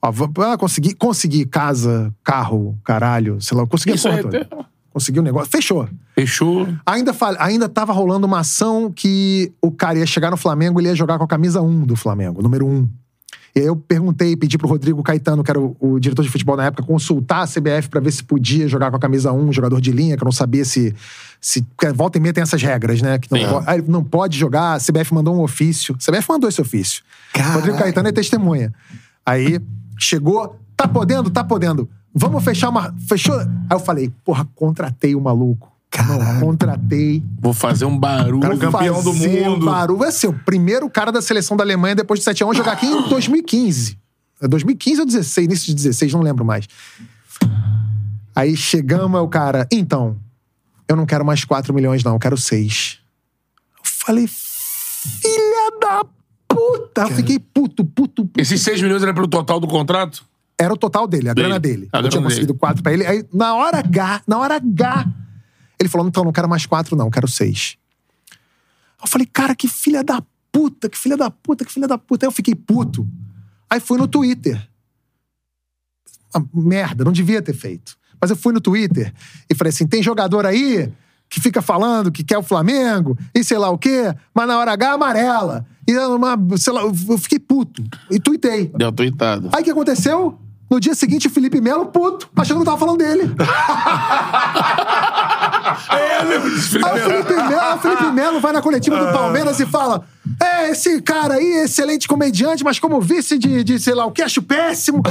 Ó, 0.00 0.10
ah, 0.42 0.56
consegui, 0.56 0.94
consegui 0.94 1.44
casa, 1.44 2.14
carro, 2.24 2.78
caralho, 2.82 3.40
sei 3.42 3.58
lá, 3.58 3.66
consegui 3.66 3.96
Isso 3.96 4.08
a 4.08 4.12
porra 4.12 4.28
até- 4.28 4.44
toda. 4.44 4.66
Consegui 4.90 5.18
o 5.18 5.22
negócio. 5.22 5.50
Fechou. 5.50 5.86
Fechou. 6.14 6.66
Ainda, 6.86 7.12
fal- 7.12 7.36
ainda 7.38 7.68
tava 7.68 7.92
rolando 7.92 8.26
uma 8.26 8.40
ação 8.40 8.90
que 8.90 9.52
o 9.60 9.70
cara 9.70 9.98
ia 9.98 10.06
chegar 10.06 10.30
no 10.30 10.36
Flamengo, 10.36 10.80
ele 10.80 10.88
ia 10.88 10.94
jogar 10.96 11.18
com 11.18 11.24
a 11.24 11.28
camisa 11.28 11.60
1 11.60 11.84
do 11.84 11.94
Flamengo, 11.94 12.40
número 12.42 12.66
1. 12.66 12.88
E 13.58 13.60
aí 13.60 13.66
eu 13.66 13.74
perguntei, 13.74 14.36
pedi 14.36 14.56
pro 14.56 14.68
Rodrigo 14.68 15.02
Caetano, 15.02 15.42
que 15.42 15.50
era 15.50 15.58
o, 15.58 15.76
o 15.80 15.98
diretor 15.98 16.22
de 16.22 16.28
futebol 16.28 16.56
na 16.56 16.66
época, 16.66 16.84
consultar 16.84 17.42
a 17.42 17.46
CBF 17.46 17.88
pra 17.88 17.98
ver 17.98 18.12
se 18.12 18.22
podia 18.22 18.68
jogar 18.68 18.88
com 18.88 18.96
a 18.96 19.00
camisa 19.00 19.32
1, 19.32 19.52
jogador 19.52 19.80
de 19.80 19.90
linha, 19.90 20.16
que 20.16 20.22
eu 20.22 20.26
não 20.26 20.30
sabia 20.30 20.64
se. 20.64 20.94
se 21.40 21.62
porque 21.62 21.92
volta 21.92 22.18
e 22.18 22.20
meia 22.20 22.32
tem 22.32 22.42
essas 22.42 22.62
regras, 22.62 23.02
né? 23.02 23.18
Que 23.18 23.28
não, 23.32 23.38
Sim. 23.40 23.46
po- 23.64 23.70
ele 23.72 23.84
não 23.88 24.04
pode 24.04 24.38
jogar, 24.38 24.74
a 24.74 24.78
CBF 24.78 25.12
mandou 25.12 25.34
um 25.34 25.40
ofício. 25.42 25.96
A 25.96 25.98
CBF 25.98 26.28
mandou 26.28 26.48
esse 26.48 26.60
ofício. 26.60 27.02
Rodrigo 27.54 27.76
Caetano 27.76 28.08
é 28.08 28.12
testemunha. 28.12 28.72
Aí 29.26 29.60
chegou, 29.98 30.56
tá 30.76 30.86
podendo, 30.86 31.28
tá 31.28 31.42
podendo. 31.42 31.88
Vamos 32.14 32.44
fechar 32.44 32.68
uma. 32.68 32.94
Fechou? 33.08 33.36
Aí 33.40 33.46
eu 33.72 33.80
falei, 33.80 34.12
porra, 34.24 34.46
contratei 34.54 35.16
o 35.16 35.20
maluco. 35.20 35.68
Não, 35.96 36.40
contratei. 36.40 37.22
Vou 37.40 37.52
fazer 37.52 37.84
um 37.84 37.98
barulho. 37.98 38.40
Cara, 38.40 38.54
Vou 38.56 38.70
campeão 38.70 39.02
do 39.02 39.12
fazer 39.12 39.44
mundo. 39.50 39.66
Barulho. 39.66 39.98
Vai 39.98 40.12
ser 40.12 40.28
o 40.28 40.32
primeiro 40.32 40.88
cara 40.90 41.10
da 41.10 41.20
seleção 41.22 41.56
da 41.56 41.64
Alemanha 41.64 41.94
depois 41.94 42.20
de 42.20 42.24
7 42.24 42.42
a 42.42 42.46
1 42.46 42.54
jogar 42.54 42.72
aqui 42.72 42.86
em 42.86 43.08
2015. 43.08 43.98
É 44.40 44.46
2015 44.46 45.00
ou 45.00 45.06
16, 45.06 45.44
início 45.46 45.66
de 45.68 45.74
16, 45.74 46.12
não 46.12 46.20
lembro 46.20 46.44
mais. 46.44 46.66
Aí 48.34 48.56
chegamos, 48.56 49.18
aí 49.18 49.24
o 49.24 49.28
cara, 49.28 49.66
então, 49.72 50.16
eu 50.86 50.94
não 50.94 51.04
quero 51.06 51.24
mais 51.24 51.44
4 51.44 51.74
milhões, 51.74 52.04
não, 52.04 52.12
eu 52.14 52.18
quero 52.20 52.36
6. 52.36 52.98
Eu 53.78 53.80
falei, 53.82 54.28
filha 54.28 55.72
da 55.80 56.04
puta! 56.46 57.02
Eu 57.02 57.08
fiquei 57.10 57.38
puto, 57.38 57.84
puto, 57.84 58.24
puto. 58.26 58.40
Esses 58.40 58.60
6 58.62 58.80
milhões 58.82 59.02
era 59.02 59.12
pelo 59.12 59.26
total 59.26 59.58
do 59.58 59.66
contrato? 59.66 60.24
Era 60.56 60.72
o 60.72 60.76
total 60.76 61.06
dele, 61.08 61.30
a 61.30 61.34
Dele. 61.34 61.46
grana 61.48 61.60
dele. 61.60 61.88
A 61.92 61.98
eu 61.98 62.02
tinha 62.02 62.10
grana 62.10 62.26
conseguido 62.26 62.52
dele. 62.52 62.58
quatro 62.58 62.82
pra 62.82 62.92
ele. 62.92 63.06
Aí, 63.06 63.24
na 63.32 63.54
hora 63.56 63.78
H, 63.78 64.22
na 64.26 64.38
hora 64.38 64.56
H, 64.56 65.06
ele 65.78 65.88
falou: 65.88 66.06
então, 66.06 66.24
não 66.24 66.32
quero 66.32 66.48
mais 66.48 66.66
quatro, 66.66 66.96
não, 66.96 67.10
quero 67.10 67.28
seis. 67.28 67.76
Eu 69.00 69.08
falei, 69.08 69.26
cara, 69.26 69.54
que 69.54 69.68
filha 69.68 70.02
da 70.02 70.22
puta, 70.50 70.88
que 70.88 70.98
filha 70.98 71.16
da 71.16 71.30
puta, 71.30 71.64
que 71.64 71.72
filha 71.72 71.86
da 71.86 71.96
puta. 71.96 72.26
Aí 72.26 72.28
eu 72.28 72.32
fiquei 72.32 72.54
puto. 72.54 73.06
Aí 73.70 73.80
fui 73.80 73.98
no 73.98 74.08
Twitter. 74.08 74.68
Ah, 76.34 76.42
merda, 76.52 77.04
não 77.04 77.12
devia 77.12 77.40
ter 77.40 77.54
feito. 77.54 77.96
Mas 78.20 78.30
eu 78.30 78.36
fui 78.36 78.52
no 78.52 78.60
Twitter 78.60 79.14
e 79.48 79.54
falei 79.54 79.70
assim: 79.70 79.86
tem 79.86 80.02
jogador 80.02 80.44
aí 80.44 80.92
que 81.28 81.40
fica 81.40 81.60
falando 81.60 82.10
que 82.10 82.24
quer 82.24 82.38
o 82.38 82.42
Flamengo 82.42 83.16
e 83.34 83.44
sei 83.44 83.58
lá 83.58 83.68
o 83.70 83.78
quê, 83.78 84.14
mas 84.34 84.48
na 84.48 84.58
hora 84.58 84.72
H 84.72 84.92
amarela. 84.92 85.66
E 85.86 85.96
uma, 85.96 86.36
sei 86.56 86.72
lá, 86.72 86.82
eu 86.82 87.18
fiquei 87.18 87.38
puto. 87.38 87.82
E 88.10 88.18
tuitei. 88.18 88.70
Deu 88.76 88.92
tuitada. 88.92 89.48
Aí 89.54 89.62
o 89.62 89.64
que 89.64 89.70
aconteceu? 89.70 90.38
No 90.70 90.78
dia 90.78 90.94
seguinte, 90.94 91.28
o 91.28 91.30
Felipe 91.30 91.62
Melo, 91.62 91.86
puto, 91.86 92.28
achando 92.36 92.58
que 92.58 92.62
eu 92.62 92.66
tava 92.66 92.76
falando 92.76 92.98
dele. 92.98 93.22
É, 95.90 96.38
disso, 96.38 96.78
Aí 96.84 97.00
o 97.00 97.10
Felipe 97.10 97.34
Melo, 97.34 97.74
o 97.74 97.78
Felipe 97.78 98.12
Melo 98.12 98.40
vai 98.40 98.52
na 98.52 98.62
coletiva 98.62 98.96
do 98.96 99.12
Palmeiras 99.12 99.60
e 99.60 99.66
fala: 99.66 100.04
É, 100.42 100.70
esse 100.70 101.00
cara 101.02 101.34
aí, 101.34 101.62
excelente 101.64 102.06
comediante, 102.08 102.64
mas 102.64 102.78
como 102.78 103.00
vice 103.00 103.38
de, 103.38 103.62
de 103.64 103.78
sei 103.78 103.94
lá, 103.94 104.06
o 104.06 104.12
que 104.12 104.22
acho 104.22 104.42
péssimo. 104.42 105.02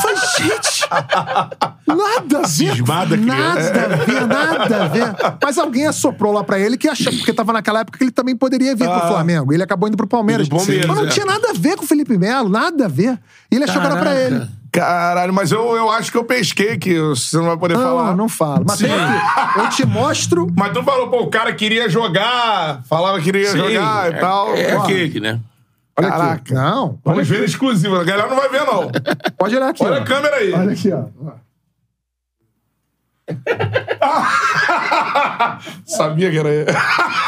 Falei, 0.00 0.16
gente, 0.38 0.88
nada 1.86 2.38
a 2.38 2.42
ver. 2.42 2.48
Cismada. 2.48 3.16
Nada 3.16 3.84
a 3.84 3.96
ver, 3.96 4.26
nada 4.26 4.84
a 4.84 4.88
ver. 4.88 5.14
Mas 5.42 5.58
alguém 5.58 5.86
assoprou 5.86 6.32
lá 6.32 6.44
pra 6.44 6.58
ele 6.58 6.76
que 6.76 6.88
achou, 6.88 7.12
porque 7.12 7.32
tava 7.32 7.52
naquela 7.52 7.80
época 7.80 7.98
que 7.98 8.04
ele 8.04 8.10
também 8.10 8.36
poderia 8.36 8.74
vir 8.74 8.88
pro 8.88 9.08
Flamengo. 9.08 9.52
Ele 9.52 9.62
acabou 9.62 9.88
indo 9.88 9.96
pro 9.96 10.06
Palmeiras. 10.06 10.48
Palmeiras, 10.48 10.86
mas 10.86 10.96
não 10.96 11.06
é. 11.06 11.08
tinha 11.08 11.26
nada 11.26 11.50
a 11.50 11.52
ver 11.52 11.76
com 11.76 11.84
o 11.84 11.86
Felipe 11.86 12.16
Melo, 12.16 12.48
nada 12.48 12.86
a 12.86 12.88
ver. 12.88 13.18
E 13.50 13.56
ele 13.56 13.64
achou 13.64 13.80
que 13.80 13.86
era 13.86 13.96
pra 13.96 14.14
Caraca. 14.14 14.20
ele. 14.20 14.61
Caralho, 14.72 15.34
mas 15.34 15.52
eu, 15.52 15.76
eu 15.76 15.90
acho 15.90 16.10
que 16.10 16.16
eu 16.16 16.24
pesquei 16.24 16.78
que 16.78 16.98
você 16.98 17.36
não 17.36 17.44
vai 17.44 17.56
poder 17.58 17.76
Não, 17.76 17.82
falar. 17.82 18.16
não 18.16 18.26
falo. 18.26 18.64
Mas 18.66 18.78
Sim. 18.78 18.86
tem 18.86 18.94
aqui. 18.94 19.58
Eu 19.60 19.68
te 19.68 19.86
mostro. 19.86 20.46
Mas 20.56 20.72
tu 20.72 20.82
falou, 20.82 21.10
pô, 21.10 21.20
o 21.24 21.26
cara 21.30 21.52
queria 21.52 21.90
jogar, 21.90 22.82
falava 22.88 23.18
que 23.18 23.24
queria 23.24 23.50
Sim, 23.50 23.58
jogar 23.58 24.10
e 24.10 24.14
é- 24.14 24.18
tal. 24.18 24.54
É, 24.56 24.74
Pô, 24.74 24.82
aquele, 24.82 25.20
né? 25.20 25.38
Olha 25.94 26.08
Caraca. 26.08 26.32
aqui. 26.32 26.54
Não. 26.54 26.98
Vamos 27.04 27.28
ver 27.28 27.44
exclusivo. 27.44 27.96
A 27.96 28.04
galera 28.04 28.28
não 28.28 28.36
vai 28.36 28.48
ver, 28.48 28.64
não. 28.64 28.90
Pode 29.36 29.54
olhar 29.54 29.68
aqui. 29.68 29.84
Olha 29.84 29.98
ó. 29.98 30.00
a 30.00 30.04
câmera 30.04 30.36
aí. 30.36 30.52
Olha 30.54 30.72
aqui, 30.72 30.90
ó. 30.90 31.02
Sabia 35.86 36.30
que 36.30 36.38
era 36.38 36.48
ele. 36.50 36.70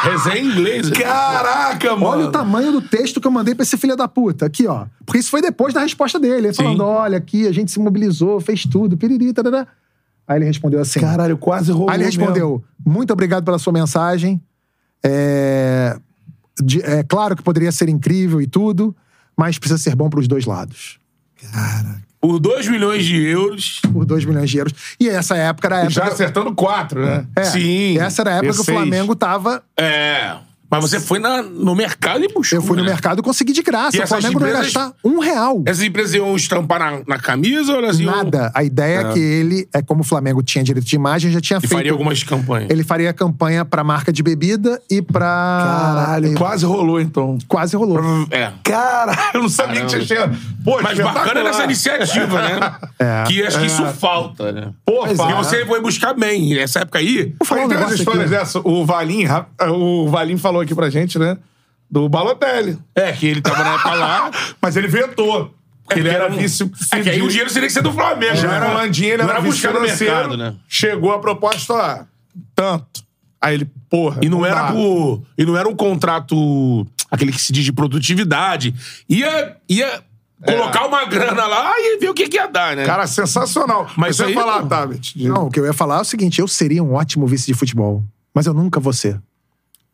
Resenha 0.03 0.39
em 0.39 0.47
inglês. 0.51 0.91
né? 0.91 0.97
Caraca, 0.97 1.93
mano. 1.97 2.07
Olha 2.07 2.27
o 2.27 2.33
tamanho 2.33 2.73
do 2.73 2.81
texto 2.83 3.21
que 3.21 3.27
eu 3.27 3.31
mandei 3.31 3.55
pra 3.55 3.63
esse 3.63 3.77
filho 3.77 3.97
da 3.97 4.09
puta. 4.09 4.47
Aqui, 4.47 4.67
ó. 4.67 4.87
Porque 5.05 5.19
isso 5.19 5.31
foi 5.31 5.41
depois 5.41 5.73
da 5.75 5.81
resposta 5.81 6.19
dele. 6.19 6.49
Ele 6.49 6.55
falando: 6.55 6.85
olha, 6.85 7.19
aqui 7.19 7.47
a 7.47 7.53
gente 7.53 7.71
se 7.71 7.79
mobilizou, 7.79 8.41
fez 8.41 8.65
tudo, 8.65 8.97
piriri, 8.97 9.33
tarará. 9.33 9.67
Aí 10.27 10.39
ele 10.39 10.47
respondeu 10.47 10.81
assim. 10.81 11.01
Caralho, 11.01 11.37
quase 11.37 11.71
rolou 11.71 11.91
Aí 11.91 11.97
ele 11.97 12.05
respondeu: 12.05 12.63
muito 12.85 13.13
obrigado 13.13 13.45
pela 13.45 13.59
sua 13.59 13.73
mensagem. 13.73 14.41
É... 15.03 15.97
de- 16.63 16.83
é 16.83 17.03
claro 17.03 17.37
que 17.37 17.43
poderia 17.43 17.71
ser 17.71 17.89
incrível 17.91 18.41
e 18.41 18.47
tudo, 18.47 18.97
mas 19.37 19.59
precisa 19.59 19.79
ser 19.79 19.95
bom 19.95 20.09
pros 20.09 20.27
dois 20.27 20.47
lados. 20.47 20.99
Por 22.25 22.39
2 22.41 22.69
milhões 22.69 23.05
de 23.05 23.23
euros. 23.23 23.81
Por 23.93 24.07
2 24.07 24.25
milhões 24.25 24.49
de 24.49 24.57
euros. 24.57 24.73
E 24.99 25.11
essa 25.11 25.37
época 25.37 25.69
era 25.69 25.77
a 25.77 25.79
mesmo. 25.81 25.91
Já 25.91 26.05
época. 26.05 26.15
acertando 26.15 26.55
quatro, 26.55 27.05
né? 27.05 27.27
É, 27.37 27.45
Sim. 27.45 27.99
Essa 27.99 28.23
era 28.23 28.31
a 28.31 28.35
época 28.37 28.55
que 28.55 28.61
o 28.61 28.65
E6. 28.65 28.73
Flamengo 28.73 29.15
tava. 29.15 29.63
É. 29.77 30.35
Mas 30.81 30.91
você 30.91 31.01
foi 31.01 31.19
na- 31.19 31.43
no 31.43 31.75
mercado 31.75 32.25
e 32.25 32.29
buscou. 32.29 32.59
Eu 32.59 32.63
fui 32.63 32.77
no 32.77 32.83
né? 32.83 32.91
mercado 32.91 33.21
e 33.21 33.23
consegui 33.23 33.53
de 33.53 33.63
graça. 33.63 33.97
E 33.97 34.01
O 34.01 34.03
essas 34.03 34.19
Flamengo 34.21 34.41
não 34.41 34.47
ia 34.47 34.53
empresas- 34.55 34.73
gastar 34.75 34.93
um 35.05 35.19
real. 35.19 35.63
Essas 35.67 35.83
empresas 35.83 36.15
iam 36.15 36.35
estampar 36.37 36.79
na, 36.79 37.01
na 37.07 37.19
camisa 37.19 37.73
ou 37.73 37.79
elas 37.79 37.99
iam. 38.01 38.15
Nada. 38.15 38.51
A 38.55 38.63
ideia 38.65 39.01
é. 39.01 39.13
que 39.13 39.19
ele, 39.19 39.69
é 39.73 39.83
como 39.83 40.01
o 40.03 40.05
Flamengo 40.05 40.43
tinha 40.43 40.63
direito 40.65 40.87
de 40.87 40.97
imagem, 40.97 41.31
já 41.31 41.41
tinha 41.41 41.59
E 41.59 41.61
feito. 41.61 41.73
faria 41.75 41.93
algumas 41.93 42.23
campanhas. 42.23 42.71
Ele 42.71 42.83
faria 42.85 43.13
campanha 43.13 43.65
pra 43.65 43.83
marca 43.85 44.13
de 44.13 44.23
bebida 44.23 44.81
e 44.91 45.01
pra. 45.03 45.25
Caralho, 45.65 46.33
e- 46.33 46.35
quase 46.35 46.65
rolou, 46.67 47.01
então. 47.01 47.39
Quase 47.49 47.77
rolou. 47.77 47.99
É. 48.31 48.53
Caralho, 48.63 49.19
eu 49.35 49.43
não 49.43 49.49
sabia 49.49 49.81
que 49.83 49.87
tinha 49.87 50.05
chegado. 50.05 50.37
Pô, 50.65 50.81
Mas 50.83 50.99
bacana 50.99 51.43
nessa 51.43 51.65
iniciativa, 51.65 52.41
né? 52.43 52.59
É. 52.99 53.25
Que 53.27 53.43
acho 53.43 53.59
que 53.59 53.67
isso 53.67 53.85
falta, 53.87 54.53
né? 54.53 54.71
Pô, 54.87 55.05
Pois. 55.05 55.19
E 55.19 55.33
você 55.35 55.67
foi 55.67 55.81
buscar 55.81 56.15
bem. 56.15 56.57
Essa 56.59 56.81
época 56.81 56.99
aí. 57.01 57.35
Um 57.43 57.45
Tem 57.47 57.59
umas 57.59 57.69
negócio 57.69 57.95
histórias 57.97 58.23
aqui. 58.25 58.31
dessa. 58.31 58.61
O 58.61 58.87
Valim, 58.87 59.25
o 59.69 60.09
Valim 60.09 60.37
falou 60.39 60.64
aqui 60.65 60.75
pra 60.75 60.91
gente, 60.91 61.19
né? 61.19 61.39
Do 61.91 62.09
Balotelli. 62.09 62.79
É, 62.95 63.13
que 63.13 63.27
ele 63.27 63.41
tava 63.41 63.63
na 63.63 63.75
época 63.75 63.95
lá. 63.95 64.31
Mas 64.61 64.77
ele 64.77 64.89
vetou. 64.89 65.55
Porque 65.85 66.01
ele 66.01 66.09
era 66.09 66.29
vice. 66.29 66.71
É 66.91 67.01
que 67.01 67.11
aí 67.11 67.23
o 67.23 67.29
dinheiro 67.29 67.51
seria 67.51 67.69
que 67.69 67.73
ser 67.75 67.83
do 67.83 67.93
Flamengo. 67.93 68.37
Já 68.37 68.49
né? 68.49 68.57
era 68.57 68.73
Landim, 68.73 69.05
ele 69.05 69.19
Não 69.19 69.25
era 69.29 69.39
era 69.39 69.43
buscar 69.43 69.73
no 69.75 69.81
mercado, 69.81 70.37
né? 70.37 70.55
Chegou 70.67 71.13
a 71.13 71.19
proposta 71.19 71.75
lá. 71.75 72.07
Tanto. 72.55 73.05
Aí 73.41 73.55
ele, 73.55 73.71
porra. 73.91 74.21
E 74.23 74.29
não, 74.31 74.45
era 74.47 74.63
dá. 74.63 74.73
por. 74.73 75.23
E 75.37 75.45
não 75.45 75.57
era 75.57 75.69
um 75.69 75.77
contrato. 75.77 76.87
Aquele 77.11 77.31
que 77.31 77.41
se 77.41 77.53
diz 77.53 77.65
de 77.65 77.73
produtividade. 77.73 78.75
Ia. 79.09 79.57
ia 79.69 80.03
colocar 80.45 80.87
uma 80.87 81.05
grana 81.05 81.47
lá 81.47 81.73
e 81.77 81.99
ver 81.99 82.09
o 82.09 82.15
que, 82.15 82.29
que 82.29 82.37
ia 82.37 82.47
dar, 82.47 82.75
né? 82.77 82.85
Cara, 82.87 83.07
sensacional. 83.07 83.89
Mas 83.97 84.17
você 84.17 84.25
aí 84.25 84.35
falar, 84.35 84.61
não. 84.61 84.69
Tabet. 84.69 85.17
de- 85.17 85.29
Não, 85.29 85.47
o 85.47 85.51
que 85.51 85.61
eu 85.61 85.67
ia 85.67 85.73
falar 85.75 85.99
é 85.99 86.01
o 86.01 86.05
seguinte: 86.05 86.41
eu 86.41 86.49
seria 86.49 86.83
um 86.83 86.95
ótimo 86.95 87.27
vice 87.27 87.47
de 87.47 87.55
futebol. 87.55 88.03
Mas 88.35 88.47
eu 88.47 88.55
nunca 88.55 88.81
vou 88.81 88.93
ser. 88.93 89.21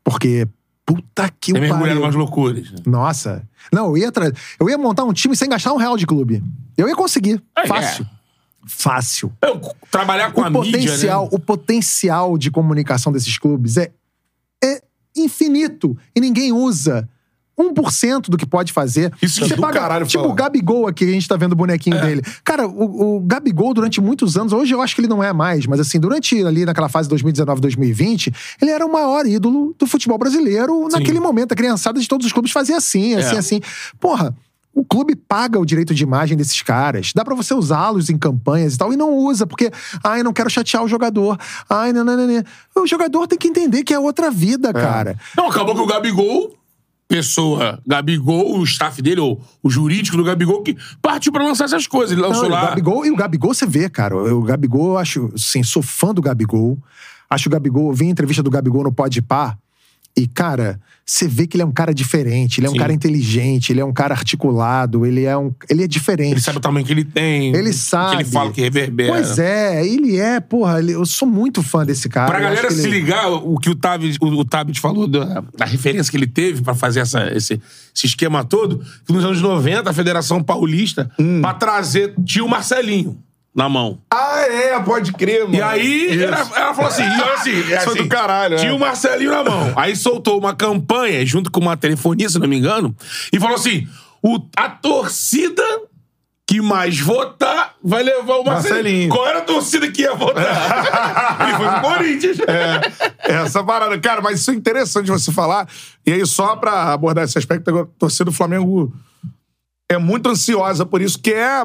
Porque. 0.05 0.47
Puta 0.87 1.31
que 1.41 1.53
É 1.57 1.61
mergulhar 1.61 1.81
em 1.83 1.89
pariu. 1.89 2.03
umas 2.03 2.15
loucuras. 2.15 2.71
né? 2.73 2.79
Nossa. 2.87 3.49
Não, 3.73 3.87
eu 3.89 3.99
ia, 3.99 4.11
tra... 4.13 4.33
eu 4.59 4.69
ia 4.69 4.77
montar 4.77 5.05
um 5.05 5.13
time 5.13 5.37
sem 5.37 5.49
gastar 5.49 5.73
um 5.73 5.77
real 5.77 5.97
de 5.97 6.07
clube. 6.07 6.43
Eu 6.77 6.89
ia 6.89 6.97
conseguir. 6.97 7.41
É, 7.57 7.67
Fácil. 7.67 8.07
Fácil. 8.67 9.33
Eu, 9.43 9.61
trabalhar 9.91 10.33
com 10.33 10.41
o 10.41 10.45
a 10.45 10.51
potencial, 10.51 11.23
mídia, 11.25 11.31
né? 11.31 11.37
o 11.37 11.39
potencial 11.39 12.37
de 12.37 12.51
comunicação 12.51 13.13
desses 13.13 13.39
clubes 13.39 13.77
é, 13.77 13.91
é 14.63 14.83
infinito 15.17 15.97
e 16.15 16.21
ninguém 16.21 16.53
usa 16.53 17.09
1% 17.61 18.29
do 18.29 18.37
que 18.37 18.47
pode 18.47 18.73
fazer. 18.73 19.13
Isso 19.23 19.41
Você 19.47 19.53
é 19.53 19.57
do 19.57 19.63
paga, 19.63 19.81
caralho 19.81 20.07
tipo 20.07 20.23
falar. 20.23 20.33
o 20.33 20.37
Gabigol 20.37 20.87
aqui, 20.87 21.05
a 21.05 21.13
gente 21.13 21.29
tá 21.29 21.37
vendo 21.37 21.53
o 21.53 21.57
bonequinho 21.57 22.01
dele. 22.01 22.23
Cara, 22.45 22.67
o, 22.67 23.17
o 23.17 23.21
Gabigol 23.21 23.75
durante 23.75 24.01
muitos 24.01 24.37
anos, 24.37 24.53
hoje 24.53 24.75
eu 24.75 24.81
acho 24.81 24.95
que 24.95 25.01
ele 25.01 25.09
não 25.09 25.23
é 25.23 25.33
mais, 25.33 25.67
mas 25.67 25.81
assim, 25.81 25.99
durante 25.99 26.43
ali 26.45 26.65
naquela 26.65 26.89
fase 26.89 27.09
2019, 27.09 27.61
2020, 27.61 28.33
ele 28.63 28.71
era 28.71 28.85
o 28.85 28.93
maior 28.93 29.27
ídolo 29.27 29.75
do 29.79 29.87
futebol 29.87 30.19
brasileiro 30.19 30.89
naquele 30.91 31.21
momento. 31.21 31.53
A 31.53 31.57
criançada 31.57 32.01
de 32.01 32.09
todos 32.09 32.27
os 32.27 32.33
clubes 32.33 32.51
fazia 32.53 32.77
assim, 32.77 33.15
assim, 33.15 33.37
É. 33.37 33.39
assim. 33.39 33.61
Porra, 33.99 34.35
o 34.73 34.85
clube 34.85 35.17
paga 35.17 35.59
o 35.59 35.67
direito 35.67 35.93
de 35.93 36.03
imagem 36.05 36.37
desses 36.37 36.63
caras. 36.63 37.11
Dá 37.15 37.25
pra 37.25 37.35
você 37.35 37.53
usá-los 37.53 38.09
em 38.09 38.17
campanhas 38.17 38.75
e 38.75 38.79
tal. 38.79 38.93
E 38.93 38.97
não 38.97 39.13
usa, 39.17 39.45
porque, 39.45 39.69
ai, 40.03 40.23
não 40.23 40.33
quero 40.33 40.49
chatear 40.49 40.85
o 40.85 40.89
jogador. 40.89 41.37
Ai, 41.69 41.93
não, 41.93 42.05
não, 42.05 42.17
não, 42.17 42.27
não. 42.27 42.83
O 42.83 42.87
jogador 42.87 43.27
tem 43.27 43.37
que 43.37 43.49
entender 43.49 43.83
que 43.83 43.93
é 43.93 43.99
outra 43.99 44.31
vida, 44.31 44.73
cara. 44.73 45.19
Não, 45.37 45.49
acabou 45.49 45.75
que 45.75 45.81
o 45.81 45.87
Gabigol, 45.87 46.55
pessoa, 47.11 47.83
Gabigol, 47.85 48.61
o 48.61 48.63
staff 48.63 49.03
dele, 49.03 49.21
ou 49.21 49.43
o 49.61 49.69
jurídico 49.69 50.17
do 50.17 50.23
Gabigol, 50.23 50.63
que 50.63 50.77
partiu 51.03 51.33
pra 51.33 51.43
lançar 51.43 51.65
essas 51.65 51.89
coisas. 51.89 52.13
Ele 52.13 52.21
lançou 52.21 52.45
Não, 52.45 52.51
e 52.51 52.53
o 52.53 52.55
lá. 52.55 52.69
Gabigol, 52.69 53.05
e 53.05 53.11
o 53.11 53.17
Gabigol 53.17 53.53
você 53.53 53.67
vê, 53.67 53.91
cara. 53.91 54.17
O 54.17 54.43
Gabigol, 54.43 54.91
eu 54.91 54.99
acho, 54.99 55.29
assim, 55.35 55.65
sou 55.65 55.83
fã 55.83 56.15
do 56.15 56.23
Gabigol. 56.23 56.79
Acho 57.29 57.49
o 57.49 57.53
Gabigol, 57.53 57.93
vi 57.93 58.07
a 58.07 58.11
entrevista 58.11 58.45
do 58.45 58.51
Gabigol 58.51 58.85
no 58.85 58.93
Pode 58.93 59.21
Par. 59.21 59.59
E, 60.17 60.29
cara, 60.29 60.81
você 61.13 61.27
vê 61.27 61.45
que 61.47 61.57
ele 61.57 61.63
é 61.63 61.67
um 61.67 61.73
cara 61.73 61.93
diferente, 61.93 62.61
ele 62.61 62.67
é 62.69 62.71
um 62.71 62.75
Sim. 62.75 62.79
cara 62.79 62.93
inteligente, 62.93 63.73
ele 63.73 63.81
é 63.81 63.85
um 63.85 63.93
cara 63.93 64.15
articulado, 64.15 65.05
ele 65.05 65.25
é 65.25 65.37
um. 65.37 65.53
Ele 65.69 65.83
é 65.83 65.89
diferente. 65.89 66.33
Ele 66.35 66.41
sabe 66.41 66.59
o 66.59 66.61
tamanho 66.61 66.87
que 66.87 66.93
ele 66.93 67.05
tem. 67.05 67.55
Ele 67.55 67.73
sabe. 67.73 68.17
Que 68.19 68.23
ele 68.23 68.31
fala 68.31 68.53
que 68.53 68.61
reverbera. 68.61 69.13
Pois 69.15 69.39
é, 69.39 69.85
ele 69.85 70.17
é, 70.19 70.39
porra, 70.39 70.79
ele- 70.79 70.93
eu 70.93 71.05
sou 71.05 71.27
muito 71.27 71.63
fã 71.63 71.85
desse 71.85 72.09
cara. 72.09 72.31
Pra 72.31 72.39
galera 72.41 72.71
se 72.71 72.83
ele- 72.87 73.01
ligar, 73.01 73.29
o 73.29 73.59
que 73.59 73.69
o 73.69 73.75
Tabit, 73.75 74.19
o, 74.21 74.41
o 74.41 74.81
falou 74.81 75.09
da, 75.09 75.43
da 75.57 75.65
referência 75.65 76.11
que 76.11 76.17
ele 76.17 76.27
teve 76.29 76.63
pra 76.63 76.75
fazer 76.75 77.01
essa, 77.01 77.33
esse, 77.35 77.61
esse 77.95 78.07
esquema 78.07 78.45
todo, 78.45 78.81
que 79.05 79.13
nos 79.13 79.25
anos 79.25 79.43
90, 79.43 79.91
a 79.91 79.93
Federação 79.93 80.41
Paulista, 80.43 81.11
Hum. 81.19 81.41
pra 81.41 81.55
trazer, 81.55 82.15
tinha 82.25 82.45
o 82.45 82.49
Marcelinho 82.49 83.19
na 83.55 83.69
mão. 83.69 84.01
Ah, 84.13 84.43
é, 84.43 84.79
pode 84.81 85.13
crer, 85.13 85.43
mano. 85.43 85.57
E 85.57 85.63
aí, 85.63 86.23
ela, 86.23 86.39
ela 86.39 86.75
falou 86.75 86.91
assim, 86.91 87.03
e 87.03 87.07
olha 87.21 87.35
assim, 87.35 87.51
é 87.51 87.61
Isso 87.61 87.67
foi 87.67 87.95
assim, 87.95 88.03
do 88.03 88.09
caralho, 88.09 88.57
tinha 88.57 88.71
é. 88.71 88.75
o 88.75 88.79
Marcelinho 88.79 89.31
na 89.31 89.45
mão. 89.45 89.73
Aí 89.77 89.97
soltou 89.97 90.39
uma 90.39 90.55
campanha, 90.55 91.25
junto 91.27 91.51
com 91.51 91.61
uma 91.61 91.77
telefonia, 91.77 92.29
se 92.29 92.39
não 92.39 92.49
me 92.49 92.57
engano, 92.57 92.95
e 93.33 93.41
falou 93.41 93.57
assim, 93.57 93.89
o, 94.23 94.39
a 94.57 94.69
torcida 94.69 95.63
que 96.51 96.61
mais 96.61 96.99
votar 96.99 97.77
vai 97.81 98.03
levar 98.03 98.39
o 98.39 98.45
Marcelinho. 98.45 98.75
Marcelinho. 98.75 99.09
Qual 99.11 99.25
era 99.25 99.39
a 99.39 99.43
torcida 99.43 99.89
que 99.89 100.03
ia 100.03 100.17
votar? 100.17 101.47
Ele 101.47 101.55
foi 101.57 101.69
pro 101.69 101.81
Corinthians. 101.81 102.39
É, 102.41 103.33
essa 103.35 103.63
parada. 103.63 103.97
Cara, 104.01 104.21
mas 104.21 104.41
isso 104.41 104.51
é 104.51 104.55
interessante 104.55 105.13
você 105.13 105.31
falar. 105.31 105.69
E 106.05 106.13
aí, 106.13 106.27
só 106.27 106.57
pra 106.57 106.93
abordar 106.93 107.23
esse 107.23 107.39
aspecto, 107.39 107.79
a 107.79 107.87
torcida 107.97 108.25
do 108.25 108.33
Flamengo 108.33 108.93
é 109.89 109.97
muito 109.97 110.29
ansiosa 110.29 110.85
por 110.85 111.01
isso, 111.01 111.21
que 111.21 111.33
é, 111.33 111.65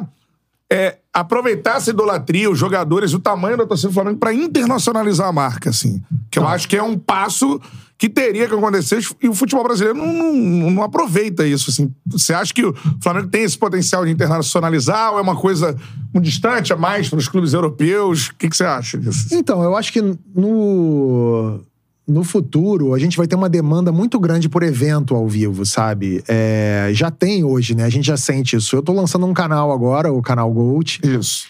é 0.72 0.98
aproveitar 1.14 1.78
essa 1.78 1.92
idolatria, 1.92 2.50
os 2.50 2.58
jogadores, 2.58 3.14
o 3.14 3.20
tamanho 3.20 3.58
da 3.58 3.66
torcida 3.66 3.90
do 3.90 3.94
Flamengo 3.94 4.18
pra 4.18 4.34
internacionalizar 4.34 5.28
a 5.28 5.32
marca, 5.32 5.70
assim. 5.70 6.04
Que 6.30 6.40
eu 6.40 6.48
acho 6.48 6.68
que 6.68 6.76
é 6.76 6.84
um 6.84 6.98
passo 6.98 7.60
que 7.98 8.10
teria 8.10 8.48
que 8.48 8.54
acontecer 8.54 9.00
e 9.22 9.30
o 9.30 9.34
futebol 9.34 9.64
brasileiro 9.64 9.98
não, 9.98 10.12
não, 10.12 10.72
não 10.72 10.84
aproveita 10.84 11.46
isso, 11.46 11.70
assim. 11.70 11.94
Você 12.08 12.34
acha 12.34 12.54
que 12.54 12.66
o 12.66 12.76
Flamengo 13.02 13.30
tem 13.30 13.44
esse 13.44 13.58
potencial 13.58 14.04
de 14.04 14.12
internacionalizar 14.12 15.14
ou 15.14 15.20
é 15.20 15.22
uma 15.22 15.36
coisa 15.36 15.78
muito 16.14 16.26
distante, 16.26 16.74
é 16.74 16.76
mais 16.76 17.08
para 17.08 17.20
os 17.20 17.30
clubes 17.30 17.54
europeus? 17.54 18.28
O 18.28 18.36
que, 18.36 18.50
que 18.50 18.58
você 18.58 18.66
acha 18.66 18.98
disso? 18.98 19.30
Então, 19.32 19.64
eu 19.64 19.78
acho 19.78 19.94
que 19.94 20.02
no, 20.02 21.62
no 22.08 22.24
futuro 22.24 22.94
a 22.94 23.00
gente 23.00 23.18
vai 23.18 23.28
ter 23.28 23.36
uma 23.36 23.50
demanda 23.50 23.92
muito 23.92 24.20
grande 24.20 24.48
por 24.48 24.64
evento 24.64 25.16
ao 25.16 25.28
vivo, 25.28 25.66
sabe? 25.66 26.24
É, 26.28 26.90
já 26.94 27.10
tem 27.10 27.44
hoje, 27.44 27.74
né? 27.76 27.84
A 27.84 27.90
gente 27.90 28.06
já 28.06 28.18
sente 28.18 28.56
isso. 28.56 28.76
Eu 28.76 28.84
tô 28.84 28.94
lançando 28.94 29.26
um 29.26 29.34
canal 29.34 29.72
agora, 29.72 30.12
o 30.14 30.22
canal 30.22 30.52
Gold, 30.52 31.00
Isso. 31.04 31.48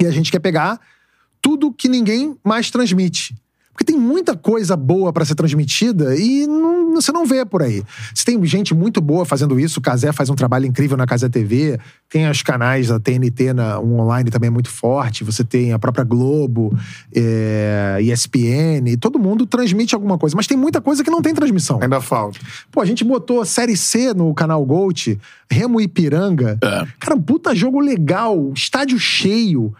e 0.00 0.06
a 0.06 0.10
gente 0.10 0.32
quer 0.32 0.38
pegar 0.40 0.80
tudo 1.40 1.72
que 1.72 1.88
ninguém 1.88 2.36
mais 2.44 2.70
transmite. 2.70 3.34
Porque 3.72 3.84
tem 3.84 3.96
muita 3.98 4.36
coisa 4.36 4.76
boa 4.76 5.12
pra 5.12 5.24
ser 5.24 5.34
transmitida 5.34 6.14
e 6.16 6.46
não- 6.46 6.92
você 6.94 7.10
não 7.10 7.24
vê 7.24 7.42
por 7.44 7.62
aí. 7.62 7.82
Você 8.14 8.22
tem 8.24 8.44
gente 8.44 8.74
muito 8.74 9.00
boa 9.00 9.24
fazendo 9.24 9.58
isso. 9.58 9.78
O 9.78 9.82
Casé 9.82 10.12
faz 10.12 10.28
um 10.28 10.34
trabalho 10.34 10.66
incrível 10.66 10.94
na 10.96 11.06
Casé 11.06 11.26
TV. 11.28 11.78
Tem 12.10 12.28
os 12.28 12.42
canais 12.42 12.88
da 12.88 13.00
TNT, 13.00 13.54
na, 13.54 13.80
um 13.80 13.98
online 14.00 14.30
também 14.30 14.48
é 14.48 14.50
muito 14.50 14.68
forte. 14.68 15.24
Você 15.24 15.42
tem 15.42 15.72
a 15.72 15.78
própria 15.78 16.04
Globo, 16.04 16.76
é, 17.14 17.98
ESPN. 18.02 18.96
Todo 19.00 19.18
mundo 19.18 19.46
transmite 19.46 19.94
alguma 19.94 20.18
coisa. 20.18 20.36
Mas 20.36 20.46
tem 20.46 20.56
muita 20.56 20.80
coisa 20.80 21.02
que 21.02 21.10
não 21.10 21.22
tem 21.22 21.32
transmissão. 21.34 21.78
Ainda 21.82 22.00
falta. 22.00 22.38
Pô, 22.70 22.80
a 22.80 22.84
gente 22.84 23.02
botou 23.04 23.42
Série 23.44 23.76
C 23.76 24.12
no 24.12 24.32
canal 24.34 24.64
Gold, 24.66 25.18
Remo 25.50 25.80
e 25.80 25.84
Ipiranga. 25.84 26.58
É. 26.62 26.86
Cara, 27.00 27.16
um 27.16 27.22
puta 27.22 27.54
jogo 27.54 27.80
legal, 27.80 28.52
estádio 28.54 28.98
cheio, 28.98 29.74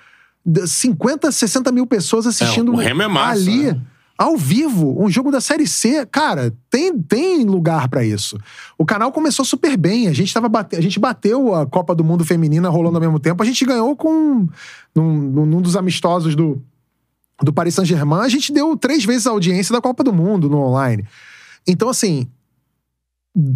50, 0.66 1.30
60 1.30 1.70
mil 1.72 1.86
pessoas 1.86 2.26
assistindo 2.26 2.80
É, 2.80 2.88
é 2.90 2.94
massa, 2.94 3.32
ali, 3.32 3.72
né? 3.72 3.80
ao 4.18 4.36
vivo, 4.36 5.02
um 5.02 5.08
jogo 5.10 5.30
da 5.30 5.40
Série 5.40 5.66
C. 5.66 6.04
Cara, 6.06 6.52
tem, 6.70 6.96
tem 6.98 7.44
lugar 7.44 7.88
pra 7.88 8.04
isso. 8.04 8.38
O 8.78 8.84
canal 8.84 9.10
começou 9.12 9.44
super 9.44 9.76
bem, 9.76 10.08
a 10.08 10.12
gente, 10.12 10.32
tava 10.32 10.48
bate... 10.48 10.76
a 10.76 10.80
gente 10.80 10.98
bateu 11.00 11.54
a 11.54 11.66
Copa 11.66 11.94
do 11.94 12.04
Mundo 12.04 12.24
Feminina 12.24 12.68
rolando 12.68 12.96
ao 12.96 13.00
mesmo 13.00 13.18
tempo, 13.18 13.42
a 13.42 13.46
gente 13.46 13.64
ganhou 13.64 13.96
com 13.96 14.46
num, 14.94 15.12
num- 15.46 15.62
dos 15.62 15.76
amistosos 15.76 16.34
do, 16.36 16.62
do 17.42 17.52
Paris 17.52 17.74
Saint-Germain, 17.74 18.20
a 18.24 18.28
gente 18.28 18.52
deu 18.52 18.76
três 18.76 19.04
vezes 19.04 19.26
a 19.26 19.30
audiência 19.30 19.72
da 19.72 19.80
Copa 19.80 20.04
do 20.04 20.12
Mundo 20.12 20.48
no 20.48 20.58
online. 20.58 21.04
Então, 21.66 21.88
assim, 21.88 22.28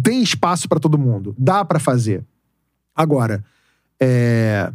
tem 0.03 0.21
espaço 0.23 0.67
pra 0.67 0.79
todo 0.79 0.97
mundo, 0.97 1.35
dá 1.37 1.63
pra 1.63 1.79
fazer. 1.79 2.23
Agora, 2.95 3.43
é, 3.99 4.71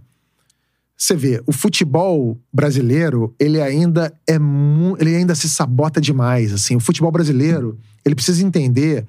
você 1.02 1.16
vê, 1.16 1.42
o 1.48 1.52
futebol 1.52 2.38
brasileiro, 2.52 3.34
ele 3.36 3.60
ainda 3.60 4.12
é 4.28 4.36
ele 5.00 5.16
ainda 5.16 5.34
se 5.34 5.48
sabota 5.48 6.00
demais, 6.00 6.52
assim. 6.52 6.76
O 6.76 6.80
futebol 6.80 7.10
brasileiro, 7.10 7.76
ele 8.04 8.14
precisa 8.14 8.44
entender 8.44 9.04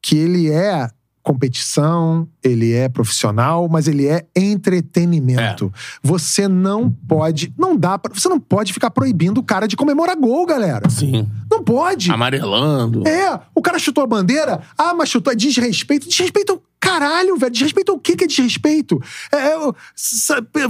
que 0.00 0.16
ele 0.16 0.52
é 0.52 0.88
competição, 1.26 2.28
ele 2.42 2.72
é 2.72 2.88
profissional, 2.88 3.68
mas 3.68 3.88
ele 3.88 4.06
é 4.06 4.24
entretenimento. 4.36 5.72
Você 6.00 6.46
não 6.46 6.88
pode, 6.90 7.52
não 7.58 7.76
dá 7.76 7.98
para, 7.98 8.14
você 8.14 8.28
não 8.28 8.38
pode 8.38 8.72
ficar 8.72 8.90
proibindo 8.90 9.38
o 9.38 9.42
cara 9.42 9.66
de 9.66 9.76
comemorar 9.76 10.14
gol, 10.16 10.46
galera. 10.46 10.88
Sim. 10.88 11.28
Não 11.50 11.64
pode. 11.64 12.12
Amarelando. 12.12 13.06
É, 13.08 13.40
o 13.54 13.60
cara 13.60 13.78
chutou 13.78 14.04
a 14.04 14.06
bandeira, 14.06 14.60
ah, 14.78 14.94
mas 14.94 15.08
chutou, 15.08 15.32
é 15.32 15.36
desrespeito. 15.36 16.08
Desrespeito 16.08 16.52
ao 16.52 16.62
caralho, 16.78 17.36
velho. 17.36 17.52
Desrespeito 17.52 17.90
ao 17.90 17.98
quê 17.98 18.14
que 18.14 18.24
é 18.24 18.26
desrespeito? 18.28 19.02
É, 19.32 19.36
é, 19.52 19.58
o- 19.58 19.74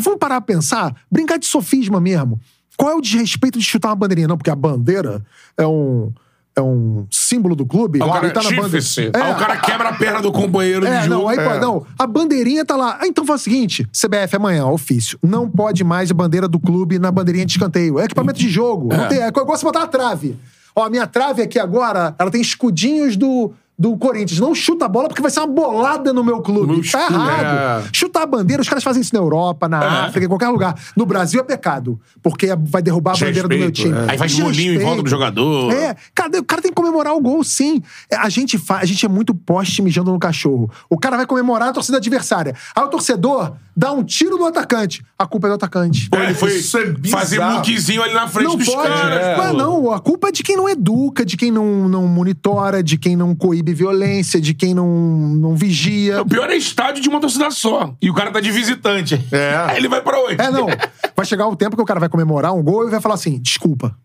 vamos 0.01 0.19
parar 0.19 0.41
pra 0.41 0.55
pensar? 0.55 0.95
Brincar 1.11 1.39
de 1.39 1.47
sofisma 1.47 2.01
mesmo. 2.01 2.41
Qual 2.79 2.91
é 2.91 2.95
o 2.95 3.01
desrespeito 3.01 3.59
de 3.59 3.65
chutar 3.65 3.89
uma 3.91 3.97
bandeirinha? 3.97 4.29
Não, 4.29 4.37
porque 4.39 4.51
a 4.51 4.57
bandeira 4.57 5.23
é 5.57 5.67
um, 5.67 6.13
é 6.59 6.63
um 6.63 7.07
símbolo 7.11 7.55
do 7.55 7.67
clube. 7.67 8.01
o 8.03 8.11
cara 8.11 8.29
e 8.29 8.31
tá 8.31 8.43
na 8.43 8.51
bandeira. 8.51 8.79
É, 9.13 9.23
Aí 9.23 9.33
o 9.33 9.37
cara 9.37 9.57
quebra 9.59 9.91
a 9.91 9.93
perna 9.93 10.23
do 10.23 10.33
companheiro 10.33 10.87
de 10.87 10.91
é, 10.91 11.03
jogo. 11.03 11.15
não, 11.15 11.29
aí 11.29 11.39
É. 11.39 11.61
não. 11.61 11.87
A 11.99 12.07
bandeirinha 12.07 12.65
tá 12.65 12.75
lá. 12.75 12.99
Ah, 13.01 13.07
então 13.07 13.27
faz 13.27 13.43
o 13.43 13.45
seguinte: 13.45 13.87
CBF 13.93 14.37
amanhã, 14.37 14.67
ofício. 14.67 15.19
Não 15.23 15.49
pode 15.51 15.85
mais 15.85 16.11
a 16.11 16.15
bandeira 16.15 16.49
do 16.49 16.59
clube 16.59 16.99
na 16.99 17.11
bandeirinha 17.13 17.45
de 17.45 17.53
escanteio. 17.53 17.99
É 18.01 18.05
equipamento 18.05 18.39
de 18.39 18.49
jogo. 18.49 18.89
Não 18.89 19.07
tem, 19.07 19.19
é 19.23 19.29
igual 19.29 19.47
você 19.47 19.65
botar 19.65 19.83
a 19.83 19.87
trave. 19.87 20.37
Ó, 20.75 20.85
a 20.85 20.91
minha 20.91 21.07
trave 21.07 21.43
aqui 21.43 21.59
agora, 21.59 22.15
ela 22.19 22.31
tem 22.31 22.41
escudinhos 22.41 23.17
do, 23.17 23.53
do 23.79 23.97
Corinthians. 23.97 24.41
Não 24.41 24.55
chuta 24.55 24.87
a 24.87 24.89
bola 24.89 25.09
porque 25.09 25.21
vai 25.21 25.31
ser 25.31 25.41
uma 25.41 25.47
bolada 25.49 26.13
no 26.13 26.25
meu 26.25 26.41
clube. 26.41 26.73
Meu 26.73 26.91
tá 26.91 27.07
errado. 27.11 27.85
é. 27.87 27.89
Chutar 27.93 28.23
a 28.23 28.27
bandeira, 28.27 28.63
os 28.63 28.69
caras 28.69 28.83
fazem 28.83 29.03
isso 29.03 29.15
na 29.15 29.21
Europa, 29.21 29.69
na 29.69 30.05
África, 30.07 30.25
em 30.25 30.29
qualquer 30.29 30.49
lugar. 30.49 30.75
No 30.97 31.05
Brasil 31.05 31.41
é 31.41 31.45
pecado. 31.45 32.01
Porque 32.23 32.49
vai 32.59 32.81
derrubar 32.83 33.13
a 33.13 33.15
bandeira 33.15 33.43
do 33.49 33.49
meu 33.57 33.71
Desrespeito, 33.71 33.97
time. 33.97 34.09
é. 34.09 34.13
Aí 34.13 34.19
faz 34.19 34.39
bolinho 34.39 34.75
em 34.75 34.79
volta 34.79 35.03
do 35.03 35.11
jogador. 35.11 35.73
É, 35.73 35.95
cara, 36.15 36.39
o 36.39 36.45
cara 36.45 36.63
tem 36.63 36.71
que 36.71 36.75
comemorar 36.77 37.15
o 37.15 37.21
gol, 37.21 37.45
sim. 37.45 37.83
É, 38.11 38.17
A 38.17 38.29
gente, 38.29 38.57
fa... 38.59 38.79
a 38.79 38.85
gente 38.85 39.05
é 39.05 39.09
muito 39.09 39.35
poste 39.35 39.83
mijando 39.83 40.11
no 40.11 40.19
cachorro. 40.19 40.71
O 40.89 40.99
cara 40.99 41.17
vai 41.17 41.27
comemorar 41.27 41.69
a 41.69 41.73
torcida 41.73 41.99
adversária. 41.99 42.55
Aí 42.75 42.83
o 42.85 42.89
torcedor 42.89 43.53
dá 43.77 43.93
um 43.93 44.03
tiro 44.03 44.39
no 44.39 44.47
atacante. 44.47 45.05
A 45.19 45.27
culpa 45.27 45.49
é 45.49 45.51
do 45.51 45.55
atacante. 45.55 46.09
Pô, 46.09 46.17
ele 46.19 46.35
foi 46.35 46.59
é 46.59 47.09
fazer 47.11 47.41
muquizinho 47.41 48.03
ali 48.03 48.15
na 48.15 48.27
frente 48.27 48.47
Não 48.49 48.57
dos 48.57 48.67
pode. 48.67 48.89
caras. 48.89 49.37
Não, 49.39 49.45
é, 49.45 49.53
não, 49.53 49.93
a 49.93 50.01
culpa 50.01 50.29
é 50.29 50.33
de 50.33 50.43
quem 50.43 50.57
não 50.57 50.69
educa, 50.69 51.25
de 51.25 51.37
quem 51.37 51.51
não, 51.51 51.89
não 51.89 52.07
monitora, 52.07 52.83
de 52.83 52.97
quem 52.97 53.15
não 53.17 53.35
coíbe 53.35 53.66
violência, 53.75 54.41
de 54.41 54.53
quem 54.55 54.75
não, 54.75 54.87
não 54.89 55.57
vigia. 55.57 56.23
O 56.23 56.27
pior 56.27 56.49
é 56.51 56.57
estádio 56.57 57.03
de 57.03 57.09
uma 57.09 57.21
torcida 57.21 57.51
só. 57.51 57.95
E 58.01 58.11
o 58.11 58.15
cara 58.15 58.31
tá 58.31 58.41
de 58.41 58.51
visitante. 58.51 59.21
É. 59.33 59.57
Aí 59.69 59.77
ele 59.79 59.89
vai 59.89 60.01
pra 60.01 60.19
onde? 60.21 60.41
É, 60.41 60.51
não. 60.51 60.67
Vai 61.17 61.25
chegar 61.27 61.47
o 61.49 61.57
tempo 61.57 61.77
que 61.77 61.83
o 61.83 61.87
cara 61.87 62.01
vai 62.01 62.09
comemorar 62.09 62.53
um 62.55 62.63
gol 62.63 62.87
e 62.87 62.91
vai 62.91 63.01
falar 63.01 63.15
assim: 63.15 63.39
desculpa. 63.39 63.97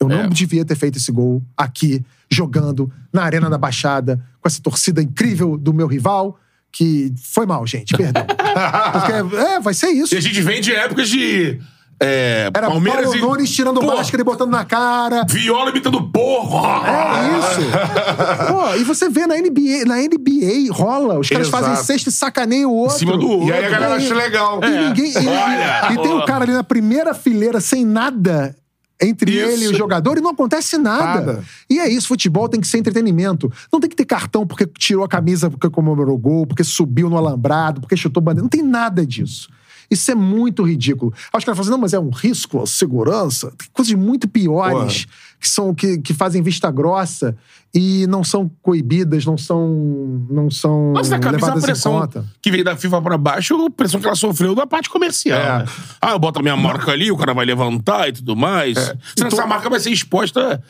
Eu 0.00 0.08
não 0.08 0.20
É. 0.20 0.28
devia 0.28 0.64
ter 0.64 0.74
feito 0.76 0.96
esse 0.96 1.12
gol 1.12 1.42
aqui, 1.54 2.02
jogando, 2.30 2.90
na 3.12 3.22
Arena 3.22 3.50
da 3.50 3.58
Baixada, 3.58 4.18
com 4.40 4.48
essa 4.48 4.60
torcida 4.62 5.02
incrível 5.02 5.58
do 5.58 5.74
meu 5.74 5.86
rival. 5.86 6.38
Que 6.72 7.12
foi 7.22 7.44
mal, 7.46 7.66
gente, 7.66 7.96
perdão. 7.96 8.24
Porque, 8.92 9.36
é, 9.36 9.60
vai 9.60 9.74
ser 9.74 9.88
isso. 9.88 10.14
E 10.14 10.18
a 10.18 10.20
gente 10.20 10.40
vem 10.40 10.60
de 10.60 10.72
épocas 10.72 11.08
de. 11.08 11.60
É, 12.02 12.50
Era 12.54 12.68
Palmeiras 12.68 13.02
Paulo 13.04 13.18
e. 13.18 13.20
Nunes 13.20 13.50
tirando 13.50 13.78
Pô, 13.80 13.86
máscara 13.86 14.22
e 14.22 14.24
botando 14.24 14.50
na 14.50 14.64
cara. 14.64 15.26
Viola 15.28 15.68
imitando 15.70 16.02
porco. 16.08 16.56
É 16.66 17.38
isso. 17.38 17.70
Pô, 18.52 18.74
e 18.76 18.84
você 18.84 19.08
vê 19.10 19.26
na 19.26 19.36
NBA, 19.36 19.84
na 19.86 19.96
NBA 19.96 20.72
rola, 20.72 21.18
os 21.18 21.28
caras 21.28 21.48
Exato. 21.48 21.62
fazem 21.64 21.84
sexta 21.84 22.08
e 22.08 22.12
sacaneiam 22.12 22.70
o 22.70 22.74
outro. 22.74 22.98
cima 22.98 23.18
do 23.18 23.28
outro. 23.28 23.48
E 23.48 23.52
aí 23.52 23.66
a 23.66 23.68
galera 23.68 23.94
E- 24.00 24.04
acha 24.04 24.14
legal. 24.14 24.60
E 24.64 24.88
ninguém. 24.88 25.12
E, 25.12 25.26
Olha, 25.28 25.92
e 25.92 25.96
tem 25.98 26.10
o 26.12 26.18
ó. 26.18 26.24
cara 26.24 26.44
ali 26.44 26.52
na 26.54 26.64
primeira 26.64 27.12
fileira 27.12 27.60
sem 27.60 27.84
nada. 27.84 28.56
Entre 29.02 29.32
Isso. 29.32 29.48
ele 29.48 29.64
e 29.64 29.68
o 29.68 29.74
jogador 29.74 30.18
e 30.18 30.20
não 30.20 30.30
acontece 30.30 30.76
nada. 30.76 31.04
Nada. 31.32 31.44
E 31.70 31.78
é 31.78 31.88
isso, 31.88 32.06
futebol 32.08 32.46
tem 32.50 32.60
que 32.60 32.66
ser 32.68 32.76
entretenimento. 32.78 33.50
Não 33.72 33.80
tem 33.80 33.88
que 33.88 33.96
ter 33.96 34.04
cartão 34.04 34.46
porque 34.46 34.66
tirou 34.66 35.02
a 35.02 35.08
camisa, 35.08 35.48
porque 35.50 35.70
comemorou 35.70 36.18
gol, 36.18 36.46
porque 36.46 36.62
subiu 36.62 37.08
no 37.08 37.16
alambrado, 37.16 37.80
porque 37.80 37.96
chutou 37.96 38.22
bandeira. 38.22 38.42
Não 38.42 38.48
tem 38.50 38.62
nada 38.62 39.04
disso. 39.06 39.48
Isso 39.90 40.10
é 40.10 40.14
muito 40.14 40.62
ridículo. 40.62 41.12
Aí 41.32 41.38
os 41.38 41.44
caras 41.44 41.56
falam 41.56 41.60
assim, 41.62 41.70
não, 41.70 41.78
mas 41.78 41.92
é 41.92 41.98
um 41.98 42.10
risco 42.10 42.62
à 42.62 42.66
segurança. 42.66 43.52
Tem 43.58 43.68
coisas 43.72 43.92
muito 43.94 44.28
piores 44.28 45.06
que 45.40 45.48
são 45.48 45.74
que, 45.74 45.98
que 45.98 46.14
fazem 46.14 46.42
vista 46.42 46.70
grossa 46.70 47.36
e 47.74 48.06
não 48.08 48.22
são 48.22 48.50
coibidas, 48.62 49.24
não 49.24 49.38
são 49.38 50.26
não 50.28 50.50
são 50.50 50.92
Nossa, 50.92 51.16
a 51.16 51.30
levadas 51.30 51.62
em 51.62 51.66
pressão 51.66 52.00
conta. 52.00 52.24
que 52.42 52.50
veio 52.50 52.64
da 52.64 52.76
FIFA 52.76 53.00
pra 53.00 53.18
baixo, 53.18 53.54
a 53.66 53.70
pressão 53.70 54.00
que 54.00 54.06
ela 54.06 54.16
sofreu 54.16 54.54
da 54.54 54.66
parte 54.66 54.90
comercial. 54.90 55.40
É. 55.40 55.58
né? 55.60 55.64
Ah, 56.00 56.10
eu 56.10 56.18
boto 56.18 56.40
a 56.40 56.42
minha 56.42 56.56
marca 56.56 56.92
ali, 56.92 57.10
o 57.10 57.16
cara 57.16 57.32
vai 57.32 57.46
levantar 57.46 58.08
e 58.08 58.12
tudo 58.12 58.36
mais. 58.36 58.76
Senão 59.16 59.28
essa 59.28 59.46
marca 59.46 59.70
vai 59.70 59.80
ser 59.80 59.90
exposta 59.90 60.62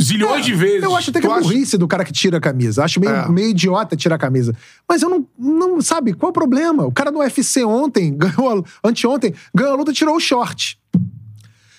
zilhões 0.00 0.44
de 0.44 0.54
vezes. 0.54 0.82
Eu 0.82 0.94
acho 0.96 1.10
até 1.10 1.20
que 1.20 1.26
Tu 1.26 1.30
é 1.32 1.34
acha- 1.36 1.42
burrice 1.42 1.76
do 1.78 1.86
cara 1.88 2.04
que 2.04 2.12
tira 2.12 2.38
a 2.38 2.40
camisa. 2.40 2.84
Acho 2.84 3.00
meio, 3.00 3.12
É. 3.12 3.28
meio 3.28 3.48
idiota 3.50 3.96
tirar 3.96 4.16
a 4.16 4.18
camisa. 4.18 4.54
Mas 4.88 5.02
eu 5.02 5.08
não, 5.08 5.26
não. 5.38 5.80
Sabe, 5.80 6.12
qual 6.14 6.28
é 6.28 6.30
o 6.30 6.32
problema? 6.32 6.84
O 6.86 6.92
cara 6.92 7.10
no 7.10 7.18
UFC 7.20 7.64
ontem, 7.64 8.12
ganhou, 8.16 8.64
a- 8.82 8.88
anteontem, 8.88 9.34
ganhou 9.54 9.72
a 9.72 9.76
luta 9.76 9.90
e 9.90 9.94
tirou 9.94 10.16
o 10.16 10.20
short. 10.20 10.78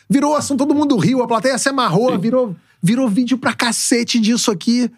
Virou 0.10 0.36
assunto, 0.36 0.60
todo 0.60 0.76
mundo 0.76 0.98
riu, 0.98 1.24
a 1.24 1.28
plateia 1.28 1.58
se 1.58 1.70
amarrou, 1.70 2.18
virou, 2.20 2.56
virou 2.84 3.08
vídeo 3.08 3.38
pra 3.38 3.54
cacete 3.54 4.20
disso 4.20 4.52
aqui. 4.52 4.92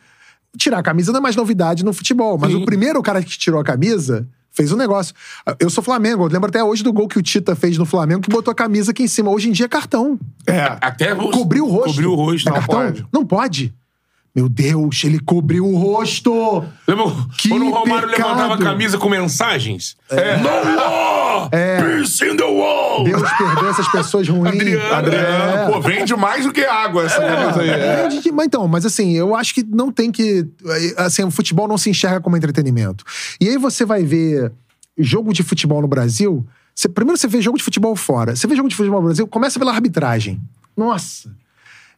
Tirar 0.57 0.79
a 0.79 0.83
camisa 0.83 1.11
não 1.11 1.19
é 1.19 1.21
mais 1.21 1.35
novidade 1.35 1.83
no 1.85 1.93
futebol. 1.93 2.37
Mas 2.37 2.51
Sim. 2.51 2.61
o 2.61 2.65
primeiro 2.65 3.01
cara 3.01 3.21
que 3.23 3.37
tirou 3.37 3.59
a 3.59 3.63
camisa 3.63 4.27
fez 4.53 4.71
um 4.71 4.77
negócio. 4.77 5.13
Eu 5.59 5.69
sou 5.69 5.83
Flamengo, 5.83 6.23
eu 6.23 6.29
lembro 6.29 6.47
até 6.47 6.63
hoje 6.63 6.83
do 6.83 6.93
gol 6.93 7.07
que 7.07 7.19
o 7.19 7.21
Tita 7.21 7.55
fez 7.55 7.77
no 7.77 7.85
Flamengo, 7.85 8.21
que 8.21 8.29
botou 8.29 8.51
a 8.51 8.55
camisa 8.55 8.91
aqui 8.91 9.03
em 9.03 9.07
cima. 9.07 9.29
Hoje 9.31 9.49
em 9.49 9.51
dia 9.51 9.65
é 9.65 9.69
cartão. 9.69 10.17
É. 10.47 10.77
Até 10.79 11.13
Cobriu 11.15 11.65
o 11.65 11.69
rosto. 11.69 11.89
Cobriu 11.89 12.11
o 12.11 12.15
rosto. 12.15 12.47
É 12.47 12.51
não 12.51 12.59
cartão? 12.59 12.79
pode. 12.79 13.07
Não 13.11 13.25
pode. 13.25 13.73
Meu 14.35 14.49
Deus, 14.49 15.03
ele 15.03 15.19
cobriu 15.19 15.63
o 15.67 15.75
rosto. 15.77 16.63
Lembra 16.87 17.05
Que 17.37 17.49
quando 17.49 17.67
o 17.67 17.69
Romário 17.71 18.09
pecado. 18.09 18.27
levantava 18.29 18.53
a 18.55 18.57
camisa 18.57 18.97
com 18.97 19.07
mensagens? 19.07 19.95
É. 20.09 20.37
No 20.37 20.49
wall! 20.49 21.49
Peace 21.51 22.25
in 22.25 22.35
the 22.35 22.43
wall! 22.43 23.03
Deus 23.03 23.21
perdoa 23.37 23.69
essas 23.69 23.87
pessoas 23.89 24.27
ruins. 24.27 24.55
Adriano. 24.55 24.93
Adriano, 24.95 25.57
É. 25.57 25.71
pô, 25.71 25.79
vende 25.81 26.15
mais 26.15 26.45
do 26.45 26.51
que 26.51 26.65
água 26.65 27.03
essa 27.05 27.19
camisa 27.19 27.61
aí. 27.61 27.69
É. 27.69 28.09
Vende 28.09 28.27
então, 28.43 28.67
mas 28.67 28.87
assim, 28.87 29.11
eu 29.13 29.35
acho 29.35 29.53
que 29.53 29.61
não 29.63 29.91
tem 29.91 30.11
que. 30.11 30.47
Assim, 30.97 31.23
o 31.23 31.29
futebol 31.29 31.67
não 31.67 31.77
se 31.77 31.91
enxerga 31.91 32.19
como 32.19 32.35
entretenimento. 32.35 33.03
E 33.39 33.47
aí 33.49 33.57
você 33.59 33.85
vai 33.85 34.03
ver 34.03 34.51
jogo 34.97 35.31
de 35.31 35.43
futebol 35.43 35.79
no 35.81 35.87
Brasil. 35.87 36.43
você- 36.73 36.89
primeiro 36.89 37.19
você 37.19 37.27
vê 37.27 37.39
jogo 37.39 37.57
de 37.59 37.63
futebol 37.63 37.95
fora. 37.95 38.35
Você 38.35 38.47
vê 38.47 38.55
jogo 38.55 38.67
de 38.67 38.75
futebol 38.75 38.99
no 38.99 39.05
Brasil, 39.05 39.27
começa 39.27 39.59
pela 39.59 39.71
arbitragem. 39.71 40.41
Nossa. 40.75 41.29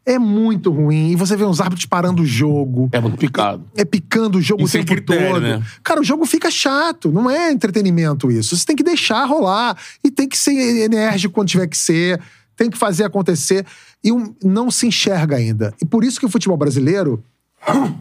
É 0.06 0.20
muito 0.20 0.70
ruim. 0.72 1.12
E 1.12 1.16
você 1.16 1.36
vê 1.36 1.44
uns 1.46 1.60
árbitros 1.60 1.86
parando 1.88 2.22
o 2.22 2.26
jogo. 2.26 2.90
É 2.92 3.00
muito 3.02 3.18
picado. 3.18 3.66
é 3.76 3.84
picando 3.84 4.38
o 4.38 4.42
jogo 4.42 4.62
E 4.62 4.66
o 4.66 4.68
sem 4.68 4.84
tempo 4.86 5.02
critério, 5.02 5.34
todo. 5.34 5.42
né? 5.42 5.64
Cara, 5.84 6.00
o 6.00 6.04
jogo 6.04 6.26
fica 6.26 6.52
chato. 6.52 7.12
Não 7.12 7.30
é 7.30 7.52
entretenimento 7.52 8.32
isso. 8.32 8.56
Você 8.56 8.66
tem 8.66 8.76
que 8.76 8.84
deixar 8.84 9.26
rolar. 9.26 9.76
E 10.04 10.12
tem 10.12 10.30
que 10.30 10.38
ser 10.38 10.52
enérgico 10.84 11.34
quando 11.34 11.48
tiver 11.48 11.68
que 11.68 11.78
ser. 11.78 12.22
Tem 12.56 12.70
que 12.70 12.78
fazer 12.78 13.04
acontecer. 13.04 13.66
E 14.04 14.12
um- 14.12 14.36
não 14.44 14.70
se 14.70 14.86
enxerga 14.88 15.36
ainda. 15.38 15.74
E 15.82 15.86
por 15.86 16.04
isso 16.04 16.20
que 16.20 16.26
o 16.26 16.30
futebol 16.30 16.56
brasileiro 16.58 17.24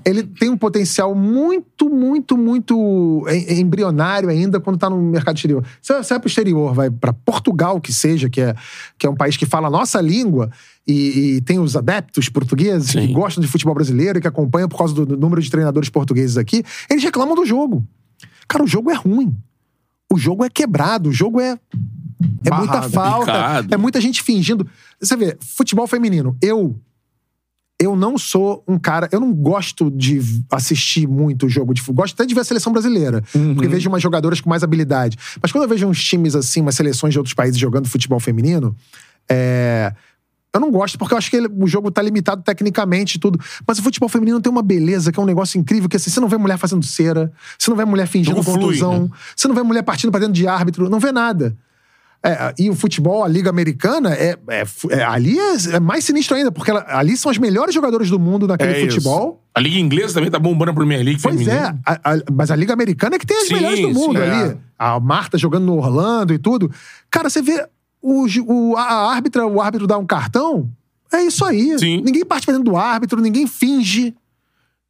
ele 0.04 0.22
tem 0.22 0.50
um 0.50 0.56
potencial 0.56 1.14
muito, 1.14 1.88
muito, 1.88 2.36
muito 2.36 3.24
em- 3.28 3.60
embrionário 3.60 4.28
ainda 4.28 4.60
quando 4.60 4.78
tá 4.78 4.90
no 4.90 5.00
mercado 5.00 5.36
exterior. 5.36 5.64
Você 5.80 5.94
vai 6.02 6.20
pro 6.20 6.28
exterior, 6.28 6.74
vai 6.74 6.90
pra 6.90 7.12
Portugal, 7.12 7.80
que 7.80 7.92
seja, 7.92 8.28
que 8.28 8.40
é, 8.40 8.54
que 8.98 9.06
é 9.06 9.10
um 9.10 9.16
país 9.16 9.36
que 9.36 9.46
fala 9.46 9.68
a 9.68 9.70
nossa 9.70 10.00
língua 10.00 10.50
e, 10.86 11.36
e 11.36 11.40
tem 11.40 11.58
os 11.58 11.76
adeptos 11.76 12.28
portugueses 12.28 12.90
que 12.92 13.00
Sim. 13.06 13.12
gostam 13.12 13.40
de 13.42 13.48
futebol 13.48 13.74
brasileiro 13.74 14.18
e 14.18 14.20
que 14.20 14.28
acompanham 14.28 14.68
por 14.68 14.76
causa 14.78 14.94
do, 14.94 15.06
do 15.06 15.16
número 15.16 15.40
de 15.40 15.50
treinadores 15.50 15.88
portugueses 15.88 16.36
aqui, 16.36 16.62
eles 16.90 17.02
reclamam 17.02 17.34
do 17.34 17.46
jogo. 17.46 17.86
Cara, 18.46 18.62
o 18.64 18.66
jogo 18.66 18.90
é 18.90 18.94
ruim. 18.94 19.34
O 20.12 20.18
jogo 20.18 20.44
é 20.44 20.50
quebrado, 20.50 21.08
o 21.08 21.12
jogo 21.12 21.40
é. 21.40 21.58
É 22.44 22.50
muita 22.54 22.72
Barrado, 22.74 22.90
falta. 22.92 23.32
picado. 23.32 23.74
É 23.74 23.76
muita 23.76 24.00
gente 24.00 24.22
fingindo. 24.22 24.66
Você 25.00 25.16
vê, 25.16 25.36
futebol 25.40 25.86
feminino. 25.86 26.36
Eu 26.40 26.78
eu 27.84 27.94
não 27.96 28.16
sou 28.18 28.64
um 28.66 28.78
cara. 28.78 29.08
Eu 29.12 29.20
não 29.20 29.32
gosto 29.32 29.90
de 29.90 30.20
assistir 30.50 31.06
muito 31.06 31.48
jogo 31.48 31.72
de 31.74 31.80
futebol. 31.80 32.02
Gosto 32.04 32.14
até 32.14 32.26
de 32.26 32.34
ver 32.34 32.40
a 32.40 32.44
seleção 32.44 32.72
brasileira. 32.72 33.22
Porque 33.54 33.68
vejo 33.68 33.88
umas 33.88 34.02
jogadoras 34.02 34.40
com 34.40 34.48
mais 34.50 34.62
habilidade. 34.62 35.16
Mas 35.42 35.52
quando 35.52 35.64
eu 35.64 35.68
vejo 35.68 35.86
uns 35.86 36.02
times 36.02 36.34
assim, 36.34 36.60
umas 36.60 36.74
seleções 36.74 37.12
de 37.12 37.18
outros 37.18 37.34
países 37.34 37.58
jogando 37.58 37.86
futebol 37.88 38.18
feminino, 38.20 38.74
é. 39.30 39.92
Eu 40.52 40.60
não 40.60 40.70
gosto, 40.70 40.96
porque 40.96 41.12
eu 41.12 41.18
acho 41.18 41.28
que 41.30 41.36
ele- 41.36 41.48
o 41.58 41.66
jogo 41.66 41.90
tá 41.90 42.00
limitado 42.00 42.40
tecnicamente 42.42 43.16
e 43.16 43.18
tudo. 43.18 43.40
Mas 43.66 43.80
o 43.80 43.82
futebol 43.82 44.08
feminino 44.08 44.40
tem 44.40 44.52
uma 44.52 44.62
beleza, 44.62 45.10
que 45.10 45.18
é 45.18 45.22
um 45.22 45.26
negócio 45.26 45.58
incrível, 45.58 45.88
que 45.88 45.96
assim, 45.96 46.10
você 46.10 46.20
não 46.20 46.28
vê 46.28 46.36
mulher 46.36 46.56
fazendo 46.58 46.84
cera, 46.84 47.32
você 47.58 47.68
não 47.70 47.76
vê 47.76 47.84
mulher 47.84 48.06
fingindo 48.06 48.36
Jogo 48.36 48.52
flui, 48.52 48.60
contusão, 48.66 49.02
né? 49.02 49.08
você 49.34 49.48
não 49.48 49.54
vê 49.56 49.64
mulher 49.64 49.82
partindo 49.82 50.12
pra 50.12 50.20
dentro 50.20 50.34
de 50.34 50.46
árbitro, 50.46 50.88
não 50.88 51.00
vê 51.00 51.10
nada. 51.10 51.56
É, 52.26 52.54
e 52.58 52.70
o 52.70 52.74
futebol, 52.74 53.22
a 53.22 53.28
Liga 53.28 53.50
Americana, 53.50 54.14
é, 54.14 54.34
é- 54.48 54.64
é- 54.90 55.02
ali 55.04 55.38
é, 55.38 55.54
é 55.76 55.80
mais 55.80 56.04
sinistro 56.06 56.34
ainda, 56.34 56.50
porque 56.50 56.70
ela- 56.70 56.86
ali 56.88 57.16
são 57.18 57.30
as 57.30 57.36
melhores 57.36 57.74
jogadoras 57.74 58.08
do 58.08 58.18
mundo 58.18 58.46
naquele 58.46 58.72
É 58.72 58.78
isso. 58.80 58.94
futebol. 58.96 59.42
A 59.54 59.60
Liga 59.60 59.76
Inglesa 59.78 60.14
também 60.14 60.30
tá 60.30 60.38
bombando 60.38 60.70
a 60.70 60.74
Premier 60.74 61.04
League 61.04 61.20
Pois 61.22 61.34
feminina. 61.36 61.78
é, 61.86 61.90
a- 61.92 62.14
a- 62.14 62.22
mas 62.32 62.50
a 62.50 62.56
Liga 62.56 62.72
Americana 62.72 63.16
é 63.16 63.18
que 63.18 63.26
tem 63.26 63.36
as 63.36 63.48
Sim, 63.48 63.54
melhores 63.54 63.78
do 63.80 63.90
mundo 63.90 64.18
sim, 64.18 64.24
é. 64.24 64.30
ali. 64.30 64.56
A 64.78 64.98
Marta 64.98 65.36
jogando 65.36 65.66
no 65.66 65.76
Orlando 65.76 66.32
e 66.32 66.38
tudo. 66.38 66.70
Cara, 67.10 67.28
você 67.28 67.42
vê 67.42 67.62
o, 68.00 68.24
o- 68.46 68.76
a 68.76 68.82
a 68.82 69.12
árbitra, 69.12 69.46
o 69.46 69.60
árbitro 69.60 69.86
dá 69.86 69.98
um 69.98 70.06
cartão, 70.06 70.70
é 71.12 71.22
isso 71.24 71.44
aí. 71.44 71.78
Sim. 71.78 72.00
Ninguém 72.02 72.24
parte 72.24 72.46
pra 72.46 72.54
dentro 72.56 72.70
do 72.70 72.76
árbitro, 72.76 73.20
ninguém 73.20 73.46
finge. 73.46 74.14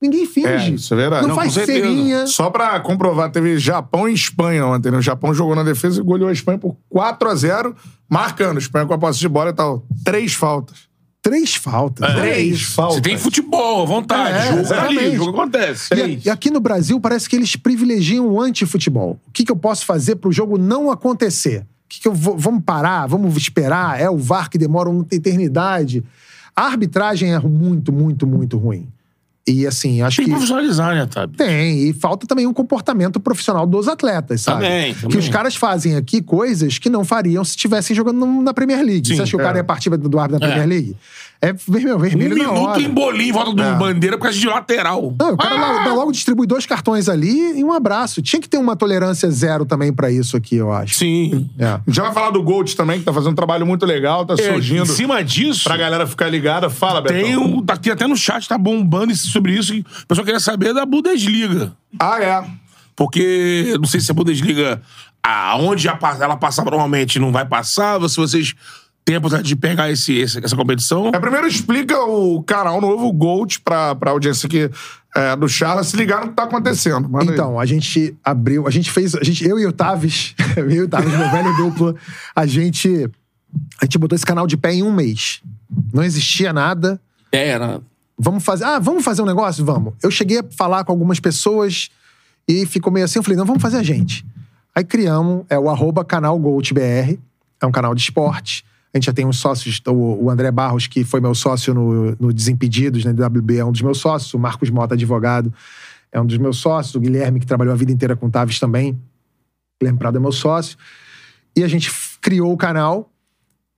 Ninguém 0.04 0.26
finge. 0.26 0.46
É, 0.48 0.68
isso 0.70 0.92
é 0.92 0.96
verdade. 0.96 1.22
Não, 1.22 1.28
Não, 1.30 1.36
faz 1.36 1.54
cerinha. 1.54 2.26
Só 2.26 2.50
pra 2.50 2.78
comprovar, 2.80 3.30
teve 3.30 3.58
Japão 3.58 4.06
e 4.08 4.12
Espanha 4.12 4.66
ontem. 4.66 4.90
né? 4.90 4.98
O 4.98 5.02
Japão 5.02 5.32
jogou 5.32 5.56
na 5.56 5.62
defesa 5.62 5.98
e 6.00 6.04
goleou 6.04 6.28
a 6.28 6.32
Espanha 6.32 6.58
por 6.58 6.76
4 6.90 7.28
a 7.28 7.34
0 7.34 7.74
marcando. 8.08 8.58
Espanha 8.58 8.84
com 8.86 8.92
a 8.94 8.98
posse 8.98 9.18
de 9.18 9.28
bola 9.28 9.50
e 9.50 9.54
tal. 9.54 9.84
Três 10.04 10.34
faltas. 10.34 10.92
Três 11.22 11.54
faltas. 11.54 12.06
É. 12.06 12.20
Três 12.20 12.62
faltas. 12.62 12.96
Você 12.96 13.00
tem 13.00 13.16
futebol, 13.16 13.86
vontade. 13.86 14.36
É, 14.36 14.46
jogo 14.48 14.60
exatamente. 14.60 14.98
ali, 14.98 15.16
jogo 15.16 15.30
acontece. 15.30 15.94
E, 15.94 16.02
a- 16.02 16.08
e 16.26 16.28
aqui 16.30 16.50
no 16.50 16.60
Brasil 16.60 17.00
parece 17.00 17.26
que 17.30 17.34
eles 17.34 17.56
privilegiam 17.56 18.26
o 18.28 18.42
antifutebol. 18.42 19.18
O 19.26 19.30
que, 19.32 19.42
que 19.42 19.50
eu 19.50 19.56
posso 19.56 19.86
fazer 19.86 20.16
pro 20.16 20.30
jogo 20.30 20.58
não 20.58 20.90
acontecer? 20.90 21.60
O 21.60 21.88
que, 21.88 22.00
que 22.02 22.08
eu 22.08 22.12
vou. 22.12 22.36
Vamos 22.36 22.62
parar? 22.62 23.06
Vamos 23.06 23.34
esperar? 23.38 23.98
É 23.98 24.10
o 24.10 24.18
VAR 24.18 24.50
que 24.50 24.58
demora 24.58 24.90
uma 24.90 25.06
eternidade. 25.10 26.04
A 26.54 26.66
arbitragem 26.66 27.32
é 27.34 27.38
muito, 27.38 27.90
muito, 27.90 28.26
muito 28.26 28.58
ruim. 28.58 28.86
E 29.46 29.66
assim, 29.66 30.00
acho 30.00 30.16
Tem 30.16 30.24
que 30.24 30.30
que. 30.30 30.36
profissionalizar, 30.36 30.94
né, 30.94 31.04
Tabi? 31.06 31.36
Tem, 31.36 31.88
e 31.88 31.92
falta 31.92 32.26
também 32.26 32.46
um 32.46 32.52
comportamento 32.54 33.20
profissional 33.20 33.66
dos 33.66 33.88
atletas, 33.88 34.40
sabe? 34.40 34.62
Também, 34.62 34.94
Que 34.94 35.00
também. 35.02 35.18
os 35.18 35.28
caras 35.28 35.54
fazem 35.54 35.96
aqui 35.96 36.22
coisas 36.22 36.78
que 36.78 36.88
não 36.88 37.04
fariam 37.04 37.44
se 37.44 37.50
estivessem 37.50 37.94
jogando 37.94 38.24
na 38.40 38.54
Premier 38.54 38.82
League. 38.82 39.06
Sim, 39.06 39.16
Você 39.16 39.22
acha 39.22 39.30
que 39.32 39.36
o 39.36 39.40
é. 39.40 39.44
cara 39.44 39.58
ia 39.58 39.64
partir 39.64 39.90
do 39.90 40.18
árbitro 40.18 40.40
da 40.40 40.46
É. 40.46 40.48
Premier 40.50 40.68
League? 40.68 40.96
É 41.44 41.52
vermelho, 41.52 41.96
Um 41.96 41.98
vermelho 41.98 42.36
na 42.38 42.44
minuto 42.52 42.68
hora. 42.68 42.80
em 42.80 42.88
bolinho 42.88 43.28
em 43.28 43.32
volta 43.32 43.52
do 43.52 43.62
É. 43.62 43.74
bandeira 43.74 44.16
por 44.16 44.24
causa 44.24 44.38
de 44.38 44.46
lateral. 44.46 45.14
Não, 45.18 45.34
o 45.34 45.36
cara 45.36 45.54
Ah! 45.54 45.82
logo, 45.84 45.94
logo 45.96 46.12
distribui 46.12 46.46
dois 46.46 46.64
cartões 46.64 47.08
ali 47.08 47.58
e 47.58 47.62
um 47.64 47.72
abraço. 47.72 48.22
Tinha 48.22 48.40
que 48.40 48.48
ter 48.48 48.56
uma 48.58 48.74
tolerância 48.76 49.30
zero 49.30 49.66
também 49.66 49.92
pra 49.92 50.10
isso 50.10 50.36
aqui, 50.36 50.56
eu 50.56 50.72
acho. 50.72 50.94
Sim. 50.94 51.50
É. 51.58 51.66
A 51.66 51.80
gente 51.86 52.00
vai 52.00 52.12
falar 52.14 52.30
do 52.30 52.42
Gold 52.42 52.74
também, 52.76 52.98
que 53.00 53.04
tá 53.04 53.12
fazendo 53.12 53.32
um 53.32 53.36
trabalho 53.36 53.66
muito 53.66 53.84
legal, 53.84 54.24
tá 54.24 54.34
É, 54.34 54.52
surgindo. 54.52 54.82
em 54.82 54.86
cima 54.86 55.22
disso, 55.22 55.64
Pra 55.64 55.76
galera 55.76 56.06
ficar 56.06 56.28
ligada. 56.28 56.70
Fala, 56.70 57.00
Betão. 57.02 57.16
tem 57.16 57.36
um. 57.36 57.60
tá 57.62 57.74
Aqui 57.74 57.90
até 57.90 58.06
no 58.06 58.16
chat 58.16 58.48
tá 58.48 58.56
bombando 58.56 59.14
sobre 59.14 59.52
isso. 59.52 59.72
que 59.74 59.80
O 59.80 60.06
pessoal 60.08 60.24
queria 60.24 60.40
saber 60.40 60.72
da 60.72 60.86
Bundesliga. 60.86 61.72
Ah, 62.00 62.18
é. 62.22 62.44
Porque 62.96 63.74
não 63.78 63.86
sei 63.86 64.00
se 64.00 64.10
a 64.10 64.14
Bundesliga, 64.14 64.80
aonde 65.22 65.82
já 65.82 65.98
ela 66.20 66.36
passa 66.36 66.62
normalmente, 66.64 67.18
não 67.18 67.32
vai 67.32 67.44
passar. 67.44 68.00
Se 68.08 68.16
vocês 68.16 68.54
oportunidade 69.12 69.46
de 69.48 69.56
pegar 69.56 69.90
esse, 69.90 70.14
esse- 70.14 70.42
essa 70.44 70.56
competição. 70.56 71.08
É, 71.08 71.18
primeiro 71.20 71.46
explica 71.46 71.98
o 72.04 72.42
canal 72.42 72.80
novo, 72.80 73.06
o 73.06 73.12
Gold, 73.12 73.60
pra, 73.60 73.94
pra 73.94 74.10
audiência 74.12 74.46
aqui 74.46 74.70
é, 75.14 75.36
do 75.36 75.48
Charla 75.48 75.84
se 75.84 75.96
ligar 75.96 76.22
no 76.22 76.28
que 76.30 76.34
tá 76.36 76.44
acontecendo. 76.44 77.08
Manda 77.08 77.24
aí. 77.30 77.30
Então, 77.36 77.60
a 77.60 77.66
gente 77.66 78.16
abriu, 78.24 78.66
a 78.66 78.70
gente 78.70 78.90
fez, 78.90 79.14
a 79.14 79.22
gente, 79.22 79.46
eu 79.46 79.58
e 79.58 79.66
o 79.66 79.72
Tavis, 79.72 80.34
eu 80.56 80.70
e 80.70 80.80
o 80.80 80.88
Tavis, 80.88 81.10
meu 81.12 81.30
velho 81.30 81.56
duplo, 81.56 81.94
a 82.34 82.46
gente, 82.46 83.10
a 83.80 83.84
gente 83.84 83.98
botou 83.98 84.16
esse 84.16 84.24
canal 84.26 84.46
de 84.46 84.56
pé 84.56 84.72
em 84.72 84.82
um 84.82 84.92
mês. 84.92 85.40
Não 85.92 86.02
existia 86.02 86.52
nada. 86.52 87.00
É, 87.30 87.48
era. 87.48 87.80
Vamos 88.18 88.42
fazer, 88.44 88.64
ah, 88.64 88.78
vamos 88.78 89.04
fazer 89.04 89.22
um 89.22 89.26
negócio? 89.26 89.64
Vamos. 89.64 89.92
Eu 90.02 90.10
cheguei 90.10 90.38
a 90.38 90.44
falar 90.56 90.82
com 90.84 90.92
algumas 90.92 91.20
pessoas 91.20 91.90
e 92.48 92.64
ficou 92.64 92.92
meio 92.92 93.04
assim, 93.04 93.18
eu 93.18 93.22
falei, 93.22 93.36
não, 93.36 93.44
vamos 93.44 93.60
fazer 93.60 93.76
a 93.78 93.82
gente. 93.82 94.24
Aí 94.74 94.84
criamos, 94.84 95.44
é 95.50 95.58
o 95.58 95.68
arroba 95.68 96.04
canal 96.04 96.38
GoldBR, 96.38 97.18
é 97.60 97.66
um 97.66 97.72
canal 97.72 97.94
de 97.94 98.02
esporte. 98.02 98.64
A 98.94 98.96
gente 98.96 99.06
já 99.06 99.12
tem 99.12 99.26
uns 99.26 99.38
sócios, 99.38 99.82
o, 99.88 99.92
o 100.24 100.30
André 100.30 100.52
Barros, 100.52 100.86
que 100.86 101.02
foi 101.02 101.20
meu 101.20 101.34
sócio 101.34 101.74
no, 101.74 102.16
no 102.20 102.32
Desimpedidos, 102.32 103.04
né, 103.04 103.12
do 103.12 103.24
WB, 103.26 103.56
é 103.58 103.64
um 103.64 103.72
dos 103.72 103.82
meus 103.82 103.98
sócios. 103.98 104.32
O 104.34 104.38
Marcos 104.38 104.70
Mota, 104.70 104.94
advogado, 104.94 105.52
é 106.12 106.20
um 106.20 106.24
dos 106.26 106.38
meus 106.38 106.58
sócios. 106.58 106.94
O 106.94 107.00
Guilherme, 107.00 107.40
que 107.40 107.46
trabalhou 107.46 107.74
a 107.74 107.76
vida 107.76 107.90
inteira 107.90 108.14
com 108.14 108.26
o 108.26 108.30
Tavis 108.30 108.60
também. 108.60 108.92
O 108.92 108.96
Guilherme 109.80 109.98
Prado 109.98 110.16
é 110.16 110.20
meu 110.20 110.30
sócio. 110.30 110.78
E 111.56 111.64
a 111.64 111.68
gente 111.68 111.90
criou 112.20 112.52
o 112.52 112.56
canal 112.56 113.10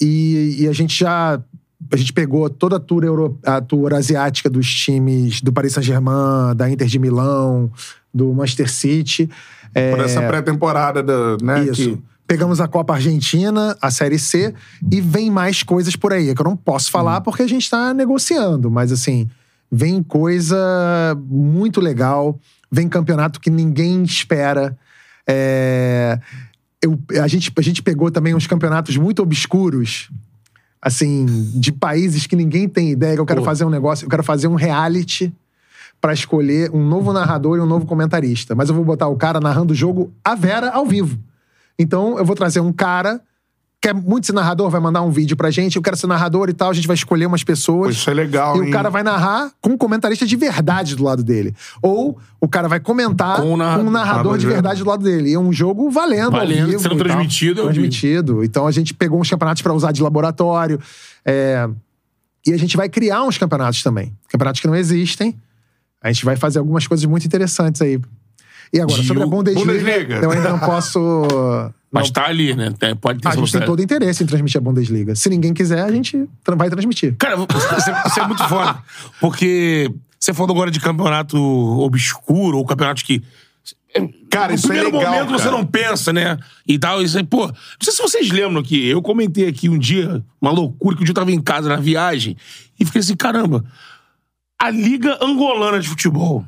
e, 0.00 0.56
e 0.60 0.68
a 0.68 0.72
gente 0.72 0.98
já... 0.98 1.40
A 1.92 1.96
gente 1.96 2.12
pegou 2.12 2.48
toda 2.50 2.76
a 2.76 2.80
tour, 2.80 3.04
euro, 3.04 3.38
a 3.44 3.60
tour 3.60 3.94
asiática 3.94 4.50
dos 4.50 4.66
times 4.70 5.40
do 5.40 5.52
Paris 5.52 5.72
Saint-Germain, 5.74 6.54
da 6.56 6.68
Inter 6.70 6.86
de 6.88 6.98
Milão, 6.98 7.70
do 8.12 8.32
Manchester 8.34 8.70
City. 8.70 9.30
É, 9.74 9.94
Por 9.94 10.00
essa 10.04 10.20
pré-temporada, 10.26 11.02
da- 11.02 11.36
né? 11.42 11.64
isso. 11.64 11.96
que- 11.96 12.02
Pegamos 12.26 12.60
a 12.60 12.66
Copa 12.66 12.94
Argentina, 12.94 13.76
a 13.80 13.90
Série 13.90 14.18
C, 14.18 14.52
e 14.90 15.00
vem 15.00 15.30
mais 15.30 15.62
coisas 15.62 15.94
por 15.94 16.12
aí, 16.12 16.34
que 16.34 16.40
eu 16.40 16.44
não 16.44 16.56
posso 16.56 16.90
falar 16.90 17.20
porque 17.20 17.42
a 17.42 17.48
gente 17.48 17.70
tá 17.70 17.94
negociando, 17.94 18.70
mas 18.70 18.90
assim, 18.90 19.28
vem 19.70 20.02
coisa 20.02 20.56
muito 21.28 21.80
legal, 21.80 22.38
vem 22.70 22.88
campeonato 22.88 23.40
que 23.40 23.48
ninguém 23.50 24.02
espera. 24.02 24.76
É, 25.28 26.18
eu- 26.82 26.98
a, 27.22 27.28
gente, 27.28 27.52
a 27.56 27.62
gente 27.62 27.82
pegou 27.82 28.10
também 28.10 28.34
uns 28.34 28.46
campeonatos 28.46 28.96
muito 28.96 29.22
obscuros, 29.22 30.10
assim, 30.82 31.26
de 31.54 31.70
países 31.72 32.26
que 32.26 32.34
ninguém 32.36 32.68
tem 32.68 32.90
ideia 32.90 33.14
que 33.14 33.20
eu 33.20 33.26
quero 33.26 33.40
Pô. 33.40 33.44
fazer 33.46 33.64
um 33.64 33.70
negócio, 33.70 34.04
eu 34.04 34.10
quero 34.10 34.22
fazer 34.24 34.48
um 34.48 34.54
reality 34.56 35.32
pra 36.00 36.12
escolher 36.12 36.70
um 36.72 36.84
novo 36.86 37.12
narrador 37.12 37.56
e 37.56 37.60
um 37.60 37.66
novo 37.66 37.86
comentarista. 37.86 38.54
Mas 38.54 38.68
eu 38.68 38.74
vou 38.74 38.84
botar 38.84 39.06
o 39.08 39.16
cara 39.16 39.40
narrando 39.40 39.72
o 39.72 39.76
jogo 39.76 40.12
a 40.24 40.34
Vera 40.34 40.70
ao 40.70 40.84
vivo. 40.86 41.18
Então 41.78 42.18
eu 42.18 42.24
vou 42.24 42.34
trazer 42.36 42.60
um 42.60 42.72
cara 42.72 43.20
que 43.80 43.88
é 43.90 43.92
muito 43.92 44.26
ser 44.26 44.32
narrador, 44.32 44.68
vai 44.70 44.80
mandar 44.80 45.02
um 45.02 45.10
vídeo 45.10 45.36
pra 45.36 45.50
gente, 45.50 45.76
eu 45.76 45.82
quero 45.82 45.96
ser 45.96 46.06
narrador 46.06 46.48
e 46.48 46.52
tal, 46.54 46.70
a 46.70 46.72
gente 46.72 46.86
vai 46.88 46.94
escolher 46.94 47.26
umas 47.26 47.44
pessoas. 47.44 47.94
isso 47.94 48.10
é 48.10 48.14
legal, 48.14 48.56
E 48.56 48.62
hein? 48.64 48.68
o 48.68 48.72
cara 48.72 48.88
vai 48.90 49.02
narrar 49.02 49.52
com 49.60 49.70
um 49.70 49.76
comentarista 49.76 50.26
de 50.26 50.34
verdade 50.34 50.96
do 50.96 51.04
lado 51.04 51.22
dele. 51.22 51.54
Ou 51.82 52.18
o 52.40 52.48
cara 52.48 52.66
vai 52.68 52.80
comentar 52.80 53.36
Com 53.36 53.42
com 53.42 53.48
um 53.50 53.52
um 53.52 53.56
narrador. 53.56 53.90
narrador, 53.92 54.38
de 54.38 54.46
verdade 54.46 54.82
do 54.82 54.88
lado 54.88 55.04
dele. 55.04 55.30
E 55.30 55.34
é 55.34 55.38
um 55.38 55.52
jogo 55.52 55.88
valendo, 55.90 56.32
Valendo, 56.32 56.66
vivo 56.70 56.82
sendo 56.82 56.96
transmitido. 56.96 57.62
Transmitido. 57.64 58.42
Então 58.42 58.66
a 58.66 58.70
gente 58.72 58.92
pegou 58.94 59.20
uns 59.20 59.28
campeonatos 59.30 59.62
pra 59.62 59.72
usar 59.72 59.92
de 59.92 60.02
laboratório. 60.02 60.80
é, 61.24 61.68
E 62.46 62.52
a 62.54 62.56
gente 62.58 62.76
vai 62.76 62.88
criar 62.88 63.22
uns 63.24 63.36
campeonatos 63.38 63.82
também. 63.84 64.12
Campeonatos 64.28 64.60
que 64.60 64.66
não 64.66 64.74
existem. 64.74 65.36
A 66.02 66.10
gente 66.10 66.24
vai 66.24 66.34
fazer 66.34 66.58
algumas 66.58 66.86
coisas 66.88 67.04
muito 67.06 67.24
interessantes 67.26 67.80
aí. 67.82 68.00
E 68.72 68.80
agora, 68.80 69.02
sobre 69.02 69.22
a 69.22 69.26
Bundesliga, 69.26 69.72
Bundesliga. 69.72 70.14
eu 70.22 70.30
ainda 70.30 70.50
não 70.50 70.58
posso... 70.58 71.26
Mas 71.90 72.10
tá 72.10 72.26
ali, 72.26 72.54
né? 72.54 72.74
Tem- 72.78 72.94
Pode 72.94 73.20
ter 73.20 73.28
A 73.28 73.34
gente 73.34 73.50
tem 73.52 73.62
todo 73.62 73.80
interesse 73.80 74.22
em 74.22 74.26
transmitir 74.26 74.58
a 74.58 74.60
Bundesliga. 74.60 75.14
Se 75.14 75.30
ninguém 75.30 75.54
quiser, 75.54 75.80
a 75.82 75.90
gente 75.90 76.28
vai 76.46 76.68
transmitir. 76.68 77.14
Cara, 77.16 77.36
isso 77.36 77.90
é, 77.90 78.02
isso 78.06 78.20
é 78.20 78.26
muito 78.26 78.44
foda. 78.48 78.78
Porque 79.20 79.90
você 80.18 80.34
falou 80.34 80.52
agora 80.54 80.70
de 80.70 80.80
campeonato 80.80 81.38
obscuro, 81.38 82.58
ou 82.58 82.66
campeonatos 82.66 83.02
que. 83.02 83.22
Cara, 84.28 84.48
no 84.48 84.54
isso 84.56 84.66
é 84.66 84.68
primeiro 84.68 84.94
legal, 84.94 85.14
momento 85.14 85.30
você 85.30 85.44
cara. 85.44 85.56
não 85.56 85.64
pensa, 85.64 86.12
né? 86.12 86.36
E 86.66 86.78
tal, 86.78 87.00
isso 87.00 87.16
aí, 87.16 87.24
pô. 87.24 87.46
Não 87.46 87.54
sei 87.80 87.92
se 87.94 88.02
vocês 88.02 88.30
lembram 88.30 88.62
que 88.62 88.86
eu 88.86 89.00
comentei 89.00 89.48
aqui 89.48 89.70
um 89.70 89.78
dia, 89.78 90.22
uma 90.38 90.50
loucura, 90.50 90.96
que 90.96 91.02
um 91.02 91.04
dia 91.04 91.12
eu 91.12 91.16
tava 91.16 91.32
em 91.32 91.40
casa 91.40 91.68
na 91.68 91.76
viagem, 91.76 92.36
e 92.78 92.84
fiquei 92.84 93.00
assim, 93.00 93.16
caramba, 93.16 93.64
a 94.60 94.68
Liga 94.68 95.16
Angolana 95.22 95.80
de 95.80 95.88
Futebol. 95.88 96.44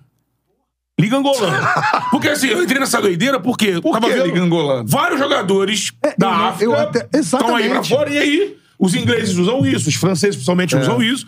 Liga 0.99 1.17
Angolana. 1.17 1.61
Porque 2.11 2.29
assim, 2.29 2.49
eu 2.49 2.63
entrei 2.63 2.81
nessa 2.81 3.01
doideira 3.01 3.39
porque. 3.39 3.81
Por 3.81 4.01
que 4.01 4.07
a 4.13 4.25
Liga 4.25 4.41
Angolana? 4.43 4.85
Vários 4.87 5.19
jogadores 5.21 5.93
É, 6.05 6.15
da 6.19 6.27
eu- 6.27 6.33
África 6.33 6.65
eu 6.65 6.75
até- 6.79 7.09
estão 7.19 7.55
aí 7.57 7.69
pra 7.69 7.85
fora, 7.85 8.11
e 8.11 8.19
aí 8.19 8.57
os 8.79 8.95
ingleses 8.95 9.37
usam 9.37 9.65
isso, 9.65 9.89
os 9.89 9.95
franceses 9.95 10.37
principalmente 10.37 10.75
É. 10.77 10.81
usam 10.81 11.03
isso. 11.03 11.27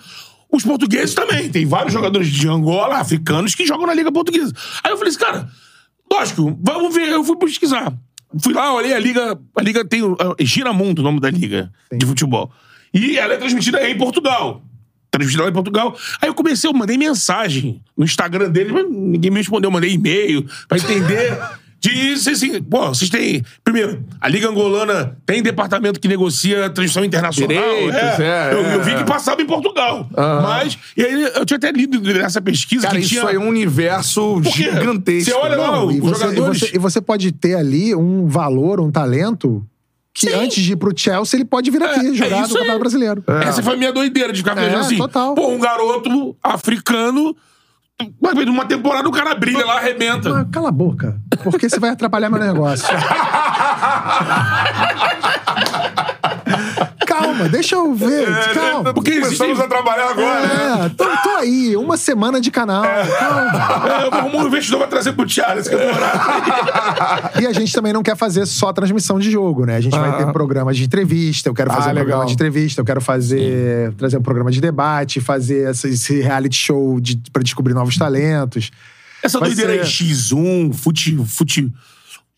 os 0.53 0.65
portugueses 0.65 1.15
também. 1.15 1.49
Tem 1.49 1.65
vários 1.65 1.93
jogadores 1.93 2.27
de 2.29 2.49
Angola, 2.49 2.97
africanos, 2.97 3.55
que 3.55 3.65
jogam 3.65 3.87
na 3.87 3.95
Liga 3.95 4.11
Portuguesa. 4.11 4.53
Aí 4.83 4.91
eu 4.91 4.97
falei 4.97 5.11
assim, 5.11 5.21
cara, 5.21 5.49
lógico, 6.13 6.59
vamos 6.61 6.93
ver. 6.93 7.09
Eu 7.09 7.23
fui 7.23 7.37
pesquisar. 7.37 7.93
Fui 8.43 8.53
lá, 8.53 8.75
olhei 8.75 8.93
a 8.93 8.99
Liga. 8.99 9.39
A 9.57 9.63
Liga 9.63 9.85
tem. 9.85 10.03
o- 10.03 10.17
é 10.37 10.45
Giramundo 10.45 11.03
o 11.03 11.05
nome 11.05 11.21
da 11.21 11.31
Liga 11.31 11.71
de 11.97 12.05
futebol. 12.05 12.51
E 12.93 13.17
ela 13.17 13.35
é 13.35 13.37
transmitida 13.37 13.89
em 13.89 13.97
Portugal. 13.97 14.61
Transmitida 15.11 15.45
lá 15.45 15.51
em 15.51 15.53
Portugal. 15.53 15.97
Aí 16.21 16.29
eu 16.29 16.35
comecei, 16.35 16.69
eu 16.69 16.75
mandei 16.75 16.97
mensagem 16.97 17.83
no 17.97 18.05
Instagram 18.05 18.51
dele, 18.51 18.73
mas 18.73 18.87
ninguém 18.89 19.31
me 19.31 19.39
respondeu. 19.39 19.69
Eu 19.69 19.73
mandei 19.73 19.93
e-mail 19.93 20.47
pra 20.69 20.79
entender. 20.79 21.39
De 21.81 22.13
assim, 22.13 22.31
assim, 22.33 22.63
pô, 22.63 22.89
vocês 22.89 23.09
têm. 23.09 23.43
Primeiro, 23.65 24.05
a 24.21 24.29
Liga 24.29 24.47
Angolana 24.47 25.17
tem 25.25 25.43
departamento 25.43 25.99
que 25.99 26.07
negocia 26.07 26.69
transmissão 26.69 27.03
internacional. 27.03 27.57
Direitos, 27.57 28.21
é, 28.21 28.53
eu, 28.53 28.59
eu 28.59 28.81
é. 28.81 28.85
vi 28.85 28.95
que 28.97 29.05
passava 29.05 29.41
em 29.41 29.47
Portugal. 29.47 30.07
Mas. 30.15 30.79
E 30.95 31.03
aí 31.03 31.23
eu 31.35 31.47
tinha 31.47 31.57
até 31.57 31.73
lido 31.73 31.99
nessa 32.01 32.43
pesquisa 32.43 32.83
Cara, 32.87 32.99
que 32.99 33.05
isso 33.07 33.15
tinha. 33.15 33.27
aí 33.27 33.37
é 33.37 33.39
um 33.39 33.49
universo 33.49 34.41
Porque 34.43 34.65
gigantesco. 34.65 35.31
Você 35.31 35.37
olha 35.37 35.57
lá, 35.57 35.73
Não, 35.73 35.87
os 35.87 35.95
e, 35.95 36.01
você, 36.01 36.25
e, 36.25 36.29
jogadores. 36.29 36.61
você, 36.61 36.77
e 36.77 36.79
você 36.79 37.01
pode 37.01 37.33
ter 37.33 37.55
ali 37.55 37.95
um 37.95 38.27
valor, 38.27 38.79
um 38.79 38.91
talento, 38.91 39.67
que 40.21 40.29
Sim. 40.29 40.35
antes 40.35 40.63
de 40.63 40.73
ir 40.73 40.77
pro 40.77 40.93
Chelsea, 40.95 41.39
ele 41.39 41.47
pode 41.47 41.71
vir 41.71 41.83
aqui 41.83 42.01
É, 42.01 42.11
é 42.11 42.15
jogar 42.15 42.37
no 42.41 42.45
isso 42.45 42.53
aí. 42.53 42.59
Campeonato 42.59 42.79
Brasileiro. 42.79 43.25
Essa 43.43 43.63
foi 43.63 43.73
a 43.73 43.77
minha 43.77 43.91
doideira 43.93 44.31
de 44.33 44.41
ficar 44.41 44.57
É, 44.59 44.75
assim. 44.75 44.99
total. 44.99 45.35
Pô, 45.35 45.49
um 45.49 45.59
garoto 45.59 46.37
africano. 46.43 47.35
Mas 48.21 48.35
numa 48.47 48.65
temporada 48.67 49.09
o 49.09 49.13
cara 49.13 49.35
brilha 49.35 49.65
lá, 49.65 49.77
arrebenta. 49.79 50.29
Mas 50.31 50.47
cala 50.51 50.69
a 50.69 50.73
boca, 50.73 51.19
porque 51.45 51.69
você 51.69 51.79
vai 51.81 51.91
atrapalhar 51.91 52.29
meu 52.31 52.41
negócio. 52.41 52.87
Calma, 57.33 57.49
deixa 57.49 57.77
eu 57.77 57.95
ver. 57.95 58.27
calma. 58.55 58.93
porque 58.95 59.13
Começamos 59.21 59.41
existe- 59.41 59.63
a 59.63 59.69
trabalhar 59.69 60.11
agora, 60.11 60.41
né? 60.47 60.87
É, 60.87 60.89
tô, 60.91 61.05
tô 61.05 61.31
aí, 61.37 61.77
uma 61.77 61.97
semana 61.97 62.41
de 62.41 62.51
canal. 62.51 62.83
Calma. 62.83 63.89
É, 64.01 64.07
eu 64.07 64.11
vou 64.11 64.21
arrumar 64.21 64.39
um 64.45 64.47
investidor 64.47 64.79
pra 64.81 64.89
trazer 64.89 65.13
pro 65.13 65.27
Thiago 65.27 65.61
esse 65.61 65.71
campeonato. 65.71 67.41
E 67.41 67.47
a 67.47 67.53
gente 67.53 67.73
também 67.73 67.93
não 67.93 68.03
quer 68.03 68.17
fazer 68.17 68.47
só 68.47 68.73
transmissão 68.73 69.19
de 69.19 69.31
jogo, 69.31 69.65
né? 69.65 69.77
A 69.77 69.81
gente 69.81 69.97
vai 69.99 70.17
ter 70.17 70.33
programa 70.33 70.73
de 70.73 70.85
entrevista, 70.85 71.49
eu 71.49 71.55
quero 71.55 71.71
Ah, 71.71 71.75
fazer 71.75 71.87
um 71.91 71.93
legal. 71.93 72.05
programa 72.07 72.27
de 72.27 72.33
entrevista, 72.35 72.81
eu 72.81 72.85
quero 72.85 73.01
fazer 73.01 73.93
trazer 73.97 74.17
um 74.19 74.23
programa 74.23 74.51
de 74.51 74.61
debate, 74.61 75.21
fazer 75.21 75.69
esse 75.71 76.21
reality 76.21 76.57
show 76.57 77.01
de, 77.01 77.21
pra 77.33 77.43
descobrir 77.43 77.75
novos 77.75 77.97
talentos. 77.97 78.71
Essa 79.23 79.39
Vai 79.39 79.51
doideira 79.51 79.73
aí, 79.73 79.79
ser- 79.87 80.05
X1, 80.05 80.73
fute. 80.73 81.17
fute 81.27 81.71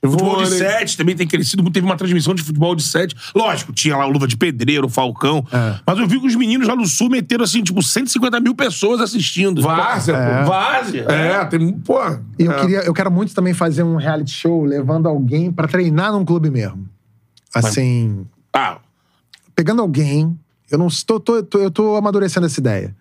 Futebol 0.05 0.42
de 0.42 0.50
sete 0.50 0.96
também 0.96 1.14
tem 1.14 1.26
crescido 1.28 1.62
muito. 1.62 1.74
Teve 1.74 1.86
uma 1.86 1.96
transmissão 1.96 2.34
de 2.34 2.42
futebol 2.42 2.74
de 2.74 2.82
sete. 2.82 3.14
Lógico, 3.34 3.72
tinha 3.72 3.96
lá 3.96 4.05
o 4.07 4.11
Luva 4.11 4.26
de 4.26 4.36
Pedreiro, 4.36 4.86
o 4.86 4.90
Falcão. 4.90 5.46
É. 5.53 5.76
Mas 5.86 5.98
eu 5.98 6.09
vi 6.09 6.18
que 6.18 6.26
os 6.26 6.34
meninos 6.34 6.66
lá 6.66 6.74
no 6.74 6.86
Sul 6.86 7.09
meteram, 7.09 7.44
assim, 7.44 7.62
tipo, 7.62 7.80
150 7.80 8.40
mil 8.40 8.55
pessoas 8.55 9.00
assistindo. 9.00 9.62
Várzea, 9.62 10.14
pô. 10.14 10.48
Várzea. 10.48 11.03
É, 11.09 11.44
tem. 11.44 11.72
Pô. 11.78 12.00
E 12.38 12.44
eu, 12.44 12.50
é. 12.53 12.61
queria, 12.61 12.78
eu 12.80 12.92
quero 12.92 13.11
muito 13.12 13.32
também 13.34 13.55
fazer 13.55 13.84
um 13.84 13.94
reality 13.96 14.32
show 14.32 14.64
levando 14.64 15.07
alguém 15.09 15.53
pra 15.53 15.68
treinar 15.68 16.11
num 16.12 16.24
clube 16.24 16.50
mesmo. 16.50 16.88
Assim, 17.55 18.26
Ah, 18.53 18.78
pegando 19.55 19.82
alguém. 19.82 20.36
Eu 20.70 20.78
não 20.78 20.86
estou. 20.88 21.20
Tô, 21.20 21.42
tô- 21.42 21.59
eu 21.59 21.70
tô 21.70 21.96
amadurecendo 21.96 22.46
essa 22.46 22.59
ideia. 22.59 22.96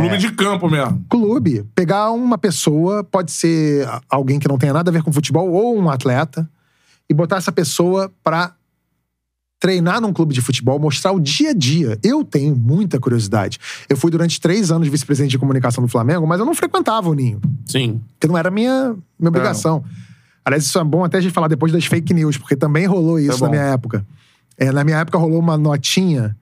Clube 0.00 0.18
de 0.18 0.32
campo 0.32 0.68
mesmo. 0.68 1.04
clube, 1.08 1.64
pegar 1.74 2.10
uma 2.10 2.36
pessoa, 2.36 3.04
pode 3.04 3.30
ser 3.30 3.88
alguém 4.08 4.38
que 4.38 4.48
não 4.48 4.58
tenha 4.58 4.72
nada 4.72 4.90
a 4.90 4.92
ver 4.92 5.02
com 5.02 5.12
futebol 5.12 5.50
ou 5.50 5.78
um 5.78 5.88
atleta, 5.88 6.48
e 7.08 7.14
botar 7.14 7.36
essa 7.36 7.52
pessoa 7.52 8.12
pra 8.24 8.54
treinar 9.58 10.00
num 10.00 10.12
clube 10.12 10.34
de 10.34 10.40
futebol, 10.40 10.78
mostrar 10.78 11.12
o 11.12 11.20
dia 11.20 11.50
a 11.50 11.54
dia. 11.54 11.98
Eu 12.02 12.24
tenho 12.24 12.54
muita 12.54 13.00
curiosidade. 13.00 13.58
Eu 13.88 13.96
fui 13.96 14.10
durante 14.10 14.40
três 14.40 14.70
anos 14.70 14.88
vice-presidente 14.88 15.30
de 15.30 15.38
comunicação 15.38 15.82
do 15.82 15.88
Flamengo, 15.88 16.26
mas 16.26 16.40
eu 16.40 16.46
não 16.46 16.54
frequentava 16.54 17.08
o 17.08 17.14
Ninho, 17.14 17.40
sim. 17.64 18.00
porque 18.14 18.26
não 18.26 18.36
era 18.36 18.50
minha, 18.50 18.94
minha 19.18 19.28
obrigação. 19.28 19.82
Aliás, 20.44 20.64
isso 20.64 20.78
é 20.78 20.84
bom 20.84 21.04
até 21.04 21.18
a 21.18 21.20
gente 21.20 21.32
falar 21.32 21.48
depois 21.48 21.72
das 21.72 21.86
fake 21.86 22.12
news, 22.12 22.36
porque 22.36 22.54
também 22.54 22.86
rolou 22.86 23.18
isso 23.18 23.38
bom. 23.38 23.46
na 23.46 23.50
minha 23.50 23.62
época. 23.62 24.06
É, 24.58 24.70
na 24.70 24.84
minha 24.84 24.98
época 24.98 25.18
rolou 25.18 25.38
uma 25.38 25.56
notinha 25.56 26.36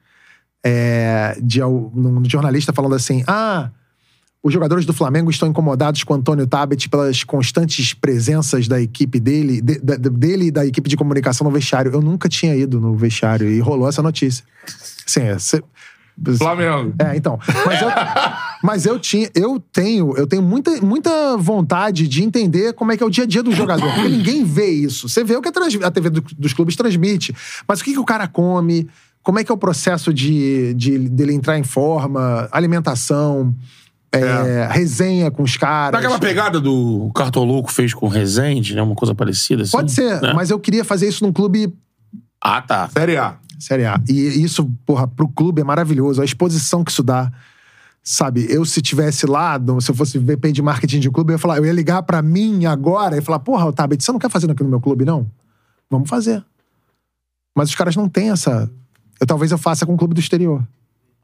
é, 0.65 1.37
de 1.43 1.63
um 1.63 2.23
jornalista 2.27 2.73
falando 2.73 2.95
assim: 2.95 3.23
ah, 3.27 3.71
os 4.43 4.53
jogadores 4.53 4.85
do 4.87 4.93
Flamengo 4.93 5.31
estão 5.31 5.49
incomodados 5.49 6.03
com 6.05 6.15
Antônio 6.15 6.47
Tabet 6.47 6.89
pelas 6.89 7.23
constantes 7.25 7.93
presenças 7.95 8.67
da 8.67 8.81
equipe 8.81 9.21
dele, 9.21 9.61
de- 9.61 9.79
da- 9.79 9.97
dele 9.97 10.47
e 10.47 10.51
da 10.51 10.67
equipe 10.67 10.89
de 10.89 10.97
comunicação 10.97 11.47
no 11.47 11.51
vestiário. 11.53 11.93
Eu 11.93 12.01
nunca 12.01 12.29
tinha 12.29 12.55
ido 12.57 12.81
no 12.81 12.97
vestiário 12.97 13.49
e 13.49 13.61
rolou 13.61 13.89
essa 13.89 14.03
notícia. 14.03 14.45
Assim, 15.07 15.21
é, 15.21 15.39
cê- 15.39 15.63
Flamengo. 16.39 16.95
é, 16.99 17.17
então. 17.17 17.39
Mas 17.67 17.83
eu, 17.83 17.89
mas 18.63 18.87
eu 18.87 18.99
tinha, 19.01 19.29
eu 19.35 19.59
tenho, 19.73 20.17
eu 20.17 20.27
tenho 20.29 20.43
muita, 20.43 20.81
muita 20.81 21.37
vontade 21.37 22.07
de 22.07 22.23
entender 22.23 22.73
como 22.75 22.93
é 22.93 22.97
que 22.97 23.03
é 23.03 23.07
o 23.07 23.11
dia 23.11 23.25
a 23.25 23.27
dia 23.27 23.43
do 23.43 23.51
jogador. 23.51 23.85
Porque 23.93 24.09
ninguém 24.09 24.45
vê 24.45 24.69
isso. 24.71 25.09
Você 25.09 25.25
vê 25.25 25.35
o 25.37 25.43
que 25.43 25.49
a, 25.49 25.53
trans- 25.53 25.75
a 25.83 25.91
TV 25.91 26.11
do- 26.11 26.21
dos 26.39 26.53
clubes 26.53 26.77
transmite. 26.77 27.35
Mas 27.67 27.81
o 27.81 27.85
que, 27.85 27.93
que 27.95 27.99
o 27.99 28.05
cara 28.05 28.29
come? 28.29 28.89
Como 29.25 29.39
é 29.39 29.45
que 29.45 29.51
é 29.51 29.55
o 29.55 29.59
processo 29.59 30.15
de, 30.15 30.75
de 30.75 30.99
dele 31.09 31.33
entrar 31.33 31.59
em 31.59 31.65
forma, 31.65 32.47
alimentação, 32.53 33.53
é, 34.13 34.69
resenha 34.71 35.31
com 35.31 35.43
os 35.43 35.57
caras. 35.57 36.01
Daquela 36.01 36.19
pegada 36.19 36.61
do 36.61 37.11
Cartoloco 37.15 37.73
fez 37.73 37.93
com 37.93 38.07
o 38.07 38.09
Rezende, 38.09 38.75
né? 38.75 38.83
Uma 38.83 38.95
coisa 38.95 39.15
parecida 39.15 39.63
assim. 39.63 39.73
Pode 39.73 39.93
ser, 39.93 40.21
né? 40.21 40.33
mas 40.35 40.51
eu 40.51 40.61
queria 40.61 40.85
fazer 40.85 41.09
isso 41.09 41.25
num 41.25 41.33
clube 41.33 41.75
Ah, 42.41 42.63
tá. 42.63 42.89
Série 42.91 43.17
A. 43.17 43.37
Série 43.59 43.87
A. 43.87 44.01
E 44.09 44.45
isso, 44.45 44.71
porra, 44.85 45.09
pro 45.09 45.27
clube 45.27 45.61
é 45.63 45.65
maravilhoso. 45.65 46.21
A 46.21 46.25
exposição 46.25 46.85
que 46.85 46.91
isso 46.91 47.03
dá. 47.03 47.33
Sabe, 48.07 48.47
eu 48.51 48.67
se 48.67 48.83
tivesse 48.83 49.25
lá, 49.25 49.59
se 49.81 49.91
eu 49.91 49.95
fosse 49.95 50.19
VP 50.19 50.53
de 50.53 50.61
marketing 50.61 51.01
de 51.01 51.11
clube, 51.11 51.33
eu 51.33 51.37
ia 51.37 51.39
falar, 51.39 51.57
eu 51.57 51.65
ia 51.65 51.73
ligar 51.73 52.03
pra 52.03 52.21
mim 52.21 52.67
agora 52.67 53.17
e 53.17 53.23
falar, 53.23 53.39
porra, 53.39 53.73
Tabet, 53.73 54.05
você 54.05 54.13
não 54.13 54.19
quer 54.19 54.29
fazer 54.29 54.51
aqui 54.51 54.63
no 54.63 54.69
meu 54.69 54.79
clube, 54.79 55.07
não? 55.07 55.27
Vamos 55.91 56.11
fazer. 56.11 56.45
Mas 57.57 57.71
os 57.71 57.75
caras 57.75 57.97
não 57.97 58.07
têm 58.07 58.31
essa. 58.31 58.71
Eu 59.21 59.27
talvez 59.27 59.51
eu 59.53 59.59
faça 59.59 59.85
com 59.87 59.95
o 59.95 59.97
clube 59.97 60.15
do 60.15 60.21
exterior. 60.21 60.63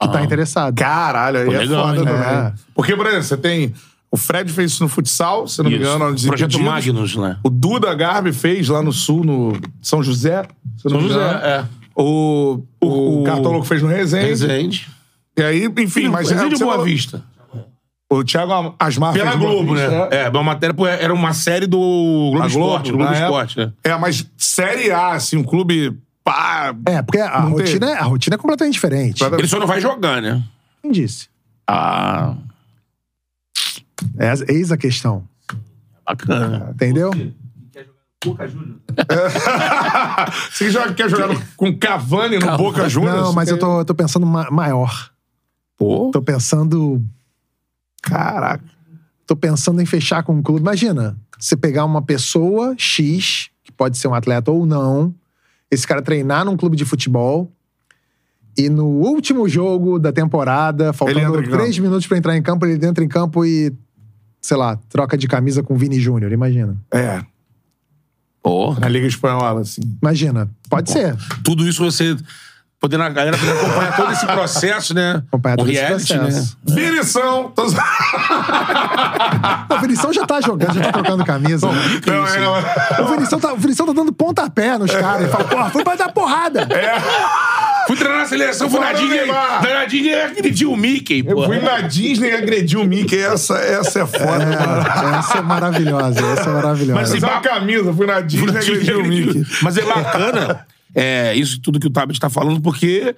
Que 0.00 0.08
tá 0.08 0.18
Ah. 0.18 0.24
interessado. 0.24 0.74
Caralho, 0.76 1.38
aí 1.40 1.44
Pô, 1.46 1.52
é 1.52 1.58
legal, 1.58 1.86
foda 1.88 1.98
hein? 1.98 2.04
também. 2.06 2.22
É. 2.46 2.52
Porque, 2.74 2.96
por 2.96 3.06
exemplo, 3.06 3.24
você 3.24 3.36
tem. 3.36 3.74
O 4.10 4.16
Fred 4.16 4.50
fez 4.52 4.72
isso 4.72 4.82
no 4.82 4.88
futsal, 4.88 5.46
se 5.46 5.62
não 5.62 5.70
me 5.70 5.76
Isso. 5.76 5.84
engano, 5.84 6.10
nos 6.10 6.24
Projeto 6.26 6.54
Impedidos. 6.54 6.72
Magnus, 6.72 7.16
né? 7.16 7.36
O 7.44 7.50
Duda 7.50 7.94
Garbi 7.94 8.32
fez 8.32 8.68
lá 8.68 8.82
no 8.82 8.92
sul, 8.92 9.22
no 9.24 9.52
São 9.80 10.02
José. 10.02 10.42
se 10.78 10.86
eu 10.88 10.90
não 10.90 11.00
São 11.00 11.00
me 11.08 11.08
José, 11.14 11.28
engano. 11.28 11.44
é. 11.46 11.64
O, 11.94 12.62
o, 12.80 13.20
O- 13.20 13.24
Cartoloco 13.24 13.64
fez 13.66 13.82
no 13.82 13.88
Resende. 13.88 14.26
Rezende. 14.26 14.88
E 15.38 15.42
aí, 15.42 15.64
enfim, 15.78 16.08
mas. 16.08 16.28
é 16.28 16.34
o 16.34 16.34
Rezende 16.34 16.48
que 16.48 16.54
ou 16.54 16.58
você 16.58 16.64
Boa 16.64 16.72
falou. 16.72 16.86
Vista? 16.86 17.22
O 18.12 18.24
Thiago 18.24 18.74
Asmar 18.80 19.12
Pela 19.12 19.36
Globo, 19.36 19.62
Boa 19.66 19.76
né? 19.78 19.88
Vista, 19.88 20.16
É, 20.16 20.28
uma 20.28 20.42
matéria, 20.42 20.74
era 20.98 21.14
uma 21.14 21.32
série 21.32 21.66
do 21.68 21.78
Globo 21.78 22.42
A 22.42 22.46
Esporte. 22.48 22.90
Globo. 22.90 23.12
Esporte, 23.12 23.58
né? 23.58 23.72
É, 23.84 23.96
mas 23.96 24.26
Série 24.36 24.90
A, 24.90 25.12
assim, 25.12 25.36
um 25.36 25.44
clube. 25.44 25.96
Pá, 26.24 26.74
É, 26.86 27.00
porque 27.02 27.18
a 27.18 27.40
Não 27.42 27.50
rotina, 27.52 27.86
teve. 27.86 27.92
é, 27.92 27.98
a 27.98 28.04
rotina 28.04 28.34
é 28.34 28.38
completamente 28.38 28.74
diferente. 28.74 29.22
Ele 29.24 29.48
só 29.48 29.58
não 29.58 29.66
vai 29.66 29.80
jogar, 29.80 30.20
né? 30.20 30.42
Quem 30.82 30.92
disse? 30.92 31.28
Ah, 31.66 32.34
É, 34.18 34.32
eis 34.52 34.70
a 34.72 34.76
questão. 34.76 35.24
bacana. 36.04 36.70
Entendeu? 36.74 37.10
Você 40.50 40.70
joga, 40.70 40.92
quer 40.94 41.08
jogar 41.08 41.28
no- 41.28 41.40
com 41.56 41.76
Cavani 41.78 42.38
no 42.38 42.56
Boca 42.56 42.88
Juniors? 42.88 43.16
Não, 43.22 43.32
mas 43.32 43.48
eu 43.48 43.58
tô, 43.58 43.84
tô 43.84 43.94
pensando 43.94 44.26
ma- 44.26 44.50
maior. 44.50 45.10
Pô. 45.76 46.10
Tô 46.12 46.20
pensando. 46.20 47.02
Caraca. 48.02 48.64
Tô 49.26 49.34
pensando 49.36 49.80
em 49.80 49.86
fechar 49.86 50.22
com 50.22 50.34
um 50.34 50.42
clube. 50.42 50.60
Imagina, 50.60 51.16
você 51.38 51.56
pegar 51.56 51.84
uma 51.84 52.02
pessoa 52.02 52.74
X, 52.76 53.48
que 53.64 53.72
pode 53.72 53.96
ser 53.96 54.08
um 54.08 54.14
atleta 54.14 54.50
ou 54.50 54.66
não, 54.66 55.14
esse 55.70 55.86
cara 55.86 56.02
treinar 56.02 56.44
num 56.44 56.56
clube 56.56 56.76
de 56.76 56.84
futebol. 56.84 57.50
E 58.56 58.68
no 58.68 58.86
último 58.86 59.48
jogo 59.48 59.98
da 59.98 60.12
temporada, 60.12 60.92
faltando 60.92 61.42
três 61.48 61.78
minutos 61.78 62.06
pra 62.06 62.18
entrar 62.18 62.36
em 62.36 62.42
campo, 62.42 62.66
ele 62.66 62.84
entra 62.84 63.04
em 63.04 63.08
campo 63.08 63.44
e, 63.44 63.72
sei 64.40 64.56
lá, 64.56 64.76
troca 64.88 65.16
de 65.16 65.28
camisa 65.28 65.62
com 65.62 65.74
o 65.74 65.76
Vini 65.76 66.00
Júnior. 66.00 66.32
Imagina. 66.32 66.76
É, 66.92 67.24
Pô. 68.42 68.74
na 68.74 68.88
Liga 68.88 69.06
Espanhola, 69.06 69.60
assim. 69.60 69.80
Imagina. 70.02 70.50
Pode 70.68 70.90
ser. 70.90 71.16
Tudo 71.44 71.66
isso 71.66 71.82
você. 71.82 72.16
Podendo 72.80 73.02
a 73.04 73.10
galera 73.10 73.36
poder 73.36 73.52
acompanhar 73.52 73.94
todo 73.94 74.10
esse 74.12 74.24
processo, 74.26 74.94
né? 74.94 75.22
Acompanhar 75.28 75.56
todo 75.58 75.70
esse 75.70 75.80
reality, 75.82 76.14
processo. 76.14 76.56
né? 76.66 76.74
Vinição! 76.74 77.52
Tô... 77.54 77.66
Não, 79.68 79.76
o 79.76 79.80
Vinição 79.80 80.10
já 80.12 80.26
tá 80.26 80.40
jogando, 80.40 80.72
já 80.74 80.80
tá 80.84 80.92
trocando 80.92 81.22
camisa. 81.24 81.66
né? 81.70 82.00
Não, 82.06 82.26
é, 82.26 82.40
não, 82.40 82.56
é. 82.56 83.02
O 83.02 83.06
Vinição 83.08 83.38
tá, 83.38 83.52
o 83.52 83.56
Vinição 83.58 83.84
tá 83.86 83.92
dando 83.92 84.12
pontapé 84.14 84.78
nos 84.78 84.90
caras. 84.90 85.20
Ele 85.22 85.30
fala, 85.30 85.44
porra, 85.44 85.68
foi 85.70 85.84
pra 85.84 85.94
dar 85.94 86.10
porrada. 86.10 86.66
Fui 87.86 87.96
treinar 87.96 88.20
na 88.20 88.26
seleção, 88.26 88.70
fui 88.70 88.80
na 88.80 88.92
Disney. 88.94 89.26
Na 89.26 89.84
Disney 89.84 90.14
agrediu 90.14 90.72
o 90.72 90.76
Mickey, 90.76 91.22
Eu 91.26 91.34
pô. 91.36 91.44
fui 91.44 91.60
na 91.60 91.80
Disney 91.82 92.30
e 92.30 92.32
agredi 92.34 92.78
o 92.78 92.84
Mickey. 92.84 93.18
Essa, 93.20 93.58
essa 93.58 94.00
é 94.00 94.06
foda, 94.06 94.46
mano. 94.46 95.18
Essa 95.18 95.38
é 95.38 95.42
maravilhosa, 95.42 96.20
essa 96.32 96.48
é 96.48 96.52
maravilhosa. 96.52 97.00
Mas 97.00 97.12
Fiz 97.12 97.22
uma 97.22 97.40
camisa, 97.40 97.92
fui 97.92 98.06
na 98.06 98.20
Disney 98.22 98.54
e 98.54 98.56
agredi 98.56 98.94
o 98.94 99.04
Mickey. 99.04 99.44
Mas 99.62 99.76
é 99.76 99.82
bacana 99.82 100.66
é, 100.94 101.34
isso 101.34 101.60
tudo 101.60 101.80
que 101.80 101.86
o 101.86 101.90
Tabet 101.90 102.18
tá 102.18 102.28
falando, 102.30 102.60
porque 102.60 103.14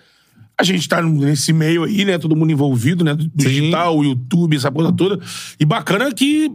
A 0.59 0.65
gente 0.65 0.89
tá 0.89 1.03
nesse 1.03 1.53
meio 1.53 1.85
aí, 1.85 2.05
né? 2.05 2.19
Todo 2.19 2.37
mundo 2.37 2.53
envolvido, 2.53 3.05
né? 3.05 3.15
Do 3.15 3.29
digital, 3.35 3.99
o 3.99 4.05
YouTube, 4.05 4.57
essa 4.57 4.71
coisa 4.71 4.93
toda. 4.93 5.19
E 5.59 5.65
bacana 5.65 6.13
que 6.13 6.53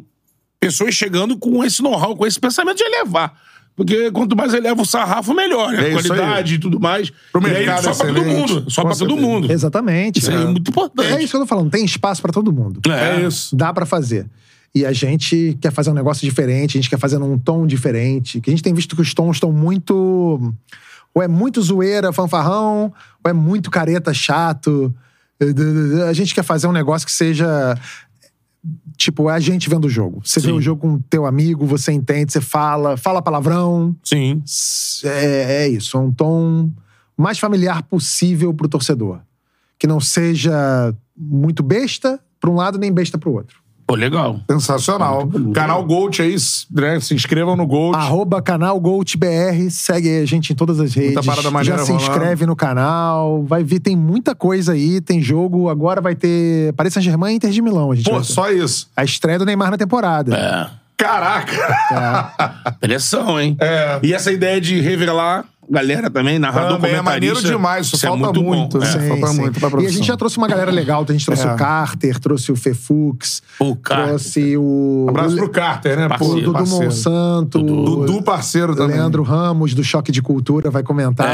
pessoas 0.60 0.94
chegando 0.94 1.38
com 1.38 1.64
esse 1.64 1.82
know-how, 1.82 2.16
com 2.16 2.26
esse 2.26 2.40
pensamento 2.40 2.78
de 2.78 2.84
elevar. 2.84 3.34
Porque 3.76 4.10
quanto 4.12 4.36
mais 4.36 4.54
eleva 4.54 4.82
o 4.82 4.86
sarrafo, 4.86 5.34
melhor, 5.34 5.72
né? 5.72 5.90
É 5.90 5.92
Qualidade 5.92 6.56
e 6.56 6.58
tudo 6.58 6.80
mais. 6.80 7.12
Pro 7.32 7.42
e 7.44 7.46
aí 7.46 7.54
mercado 7.54 7.84
só 7.84 7.94
pra 7.94 8.14
todo 8.14 8.26
mundo. 8.26 8.72
Só 8.72 8.82
Com 8.82 8.88
pra 8.88 8.98
todo 8.98 9.18
mundo. 9.18 9.52
Exatamente. 9.52 10.20
Isso 10.20 10.32
aí 10.32 10.42
é 10.42 10.46
muito 10.46 10.70
importante. 10.70 11.14
É 11.14 11.22
isso 11.22 11.32
que 11.32 11.36
eu 11.36 11.42
tô 11.42 11.48
falando. 11.48 11.70
Tem 11.70 11.86
espaço 11.86 12.22
pra 12.22 12.32
todo 12.32 12.52
mundo. 12.52 12.80
É. 12.90 13.22
É 13.22 13.28
isso. 13.28 13.56
Dá 13.56 13.74
pra 13.74 13.86
fazer. 13.86 14.26
E 14.74 14.86
a 14.86 14.94
gente 14.94 15.58
quer 15.62 15.72
fazer 15.72 15.90
um 15.90 15.94
negócio 15.94 16.28
diferente, 16.28 16.78
a 16.78 16.82
gente 16.82 16.90
quer 16.90 17.00
fazer 17.00 17.18
num 17.18 17.38
tom 17.38 17.68
diferente. 17.68 18.40
Que 18.42 18.50
a 18.50 18.54
gente 18.54 18.64
tem 18.64 18.74
visto 18.74 18.96
que 18.96 19.02
os 19.02 19.14
tons 19.14 19.38
estão 19.38 19.52
muito. 19.52 20.54
Ou 21.18 21.24
é 21.24 21.28
muito 21.28 21.60
zoeira, 21.64 22.14
fanfarrão, 22.14 22.94
ou 23.24 23.32
é 23.32 23.34
muito 23.34 23.72
careta, 23.72 24.14
chato. 24.14 24.94
A 26.08 26.14
gente 26.14 26.36
quer 26.36 26.44
fazer 26.44 26.68
um 26.68 26.72
negócio 26.72 27.08
que 27.08 27.12
seja. 27.12 27.76
Tipo, 28.96 29.28
é 29.28 29.34
a 29.34 29.40
gente 29.40 29.68
vendo 29.68 29.86
o 29.86 29.90
jogo. 29.90 30.22
Você 30.24 30.40
vê 30.40 30.50
Sim. 30.50 30.54
o 30.54 30.62
jogo 30.62 30.82
com 30.82 31.00
teu 31.00 31.26
amigo, 31.26 31.66
você 31.66 31.92
entende, 31.92 32.32
você 32.32 32.40
fala, 32.40 32.98
fala 32.98 33.20
palavrão. 33.20 33.96
Sim. 34.04 34.44
É, 35.04 35.64
é 35.64 35.68
isso, 35.68 35.98
é 35.98 36.00
um 36.00 36.12
tom 36.12 36.70
mais 37.18 37.40
familiar 37.40 37.82
possível 37.82 38.54
pro 38.54 38.68
torcedor. 38.68 39.20
Que 39.80 39.88
não 39.88 40.00
seja 40.00 40.94
muito 41.18 41.64
besta 41.64 42.20
pra 42.40 42.52
um 42.52 42.56
lado, 42.56 42.78
nem 42.78 42.94
besta 42.94 43.18
pro 43.18 43.34
outro. 43.34 43.58
Pô, 43.88 43.96
legal. 43.96 44.38
Sensacional. 44.52 45.30
Canal 45.54 45.82
Gold 45.86 46.22
aí, 46.22 46.36
né? 46.70 47.00
Se 47.00 47.14
inscrevam 47.16 47.56
no 47.56 47.66
Gold. 47.66 47.98
Arroba 47.98 48.42
canal 48.42 48.78
GoldBR, 48.82 49.72
segue 49.72 50.20
a 50.20 50.26
gente 50.26 50.52
em 50.52 50.56
todas 50.58 50.78
as 50.82 50.94
redes. 50.94 51.26
parada 51.26 51.50
maneira 51.50 51.78
Já 51.78 51.86
se 51.86 51.92
rolando. 51.94 52.12
inscreve 52.12 52.46
no 52.46 52.54
canal. 52.54 53.44
Vai 53.44 53.64
ver, 53.64 53.80
tem 53.80 53.96
muita 53.96 54.36
coisa 54.36 54.74
aí, 54.74 55.00
tem 55.00 55.22
jogo. 55.22 55.70
Agora 55.70 56.02
vai 56.02 56.16
ter 56.16 56.74
Paris 56.74 56.94
Saint-Germain 56.94 57.32
e 57.32 57.36
Inter 57.38 57.50
de 57.50 57.62
Milão. 57.62 57.90
A, 57.94 57.96
gente 57.96 58.10
Pô, 58.10 58.22
só 58.26 58.52
isso. 58.52 58.90
a 58.94 59.06
estreia 59.06 59.40
do 59.40 59.46
Neymar 59.46 59.72
na 59.72 59.78
temporada. 59.78 60.36
É. 60.36 60.68
Caraca! 60.98 62.76
Pressão, 62.82 63.40
hein? 63.40 63.56
É. 63.62 64.00
E 64.04 64.14
essa 64.14 64.32
ideia 64.32 64.60
de 64.60 64.82
revelar 64.82 65.46
galera 65.70 66.10
também, 66.10 66.40
narrador, 66.40 66.78
Também 66.78 66.94
é 66.96 67.02
maneiro 67.02 67.36
comentarista. 67.36 67.48
demais, 67.58 67.88
isso 67.88 67.96
é 67.98 68.10
falta 68.10 68.24
muito 68.26 68.44
muito, 68.44 68.78
bom. 68.80 68.84
né? 68.86 68.90
É. 68.90 69.08
falta 69.20 69.34
muito 69.34 69.60
pra 69.60 69.82
E 69.82 69.86
a 69.86 69.90
gente 69.90 70.06
já 70.08 70.16
trouxe 70.18 70.38
uma 70.38 70.48
galera 70.48 70.72
legal. 70.72 71.06
A 71.08 71.12
gente 71.12 71.26
trouxe 71.26 71.48
É. 71.48 71.54
o 71.54 71.56
Carter, 71.56 72.20
trouxe 72.20 72.52
o 72.52 72.56
Fefux, 72.56 73.42
O 73.60 73.76
Carter. 73.76 74.08
trouxe 74.08 74.56
o. 74.58 75.06
Abraço 75.10 75.36
o 75.36 75.38
pro 75.38 75.50
Carter, 75.50 75.98
né? 75.98 76.08
Parceiro. 76.08 76.34
O 76.34 76.40
Dudu 76.42 76.54
parceiro. 76.54 76.86
Monsanto. 76.86 77.60
Dudu 77.64 78.22
parceiro 78.22 78.76
também. 78.76 78.96
Leandro 78.98 79.24
Ramos, 79.24 79.74
do 79.74 79.84
Choque 79.84 80.12
de 80.12 80.22
Cultura, 80.22 80.70
vai 80.72 80.84
comentar. 80.84 81.28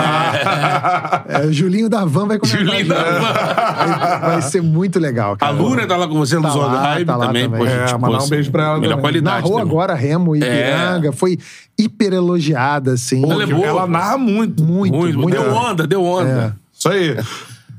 É, 1.28 1.46
o 1.46 1.54
Julinho 1.54 1.90
da 1.90 2.06
Van 2.06 2.28
vai 2.28 2.38
comentar. 2.40 2.60
Julinho 2.66 2.88
da 2.88 2.96
Van. 3.04 3.34
Vai, 3.34 4.20
vai 4.32 4.42
ser 4.42 4.62
muito 4.62 5.00
legal, 5.00 5.34
A 5.34 5.38
cara. 5.38 5.52
Luna 5.54 5.86
tá 5.88 5.98
lá 5.98 6.08
com 6.08 6.16
você 6.16 6.36
no 6.36 6.42
Tá 6.44 6.50
Zona 6.50 6.74
lá, 6.74 6.82
Hype 6.94 7.06
tá 7.06 7.16
lá 7.16 7.28
também. 7.28 7.44
também. 7.44 7.60
Pô, 7.60 7.66
É, 7.66 7.88
gente, 7.88 8.00
mandar 8.00 8.24
um 8.24 8.30
beijo 8.30 8.52
pra 8.52 8.64
ela 8.64 8.74
Melhor 8.80 8.90
também. 8.92 9.02
qualidade. 9.02 9.36
Narrou 9.44 9.60
também. 9.60 9.68
agora 9.72 9.94
Remo 9.94 10.36
e 10.36 10.40
Ipiranga. 10.40 11.12
Foi 11.12 11.38
hiper 11.78 12.14
elogiada, 12.14 12.94
assim. 12.94 13.22
Pô, 13.22 13.32
Ela 13.32 13.44
é 13.44 13.48
boa. 13.48 13.66
ela 13.68 13.88
narra 13.88 14.18
muito. 14.18 14.64
Muito, 14.64 14.96
Muito. 14.96 15.18
muito. 15.20 15.32
Deu 15.42 15.54
onda, 15.54 15.88
deu 15.88 16.04
onda. 16.04 16.56
Isso 16.72 16.90
aí. 16.90 17.16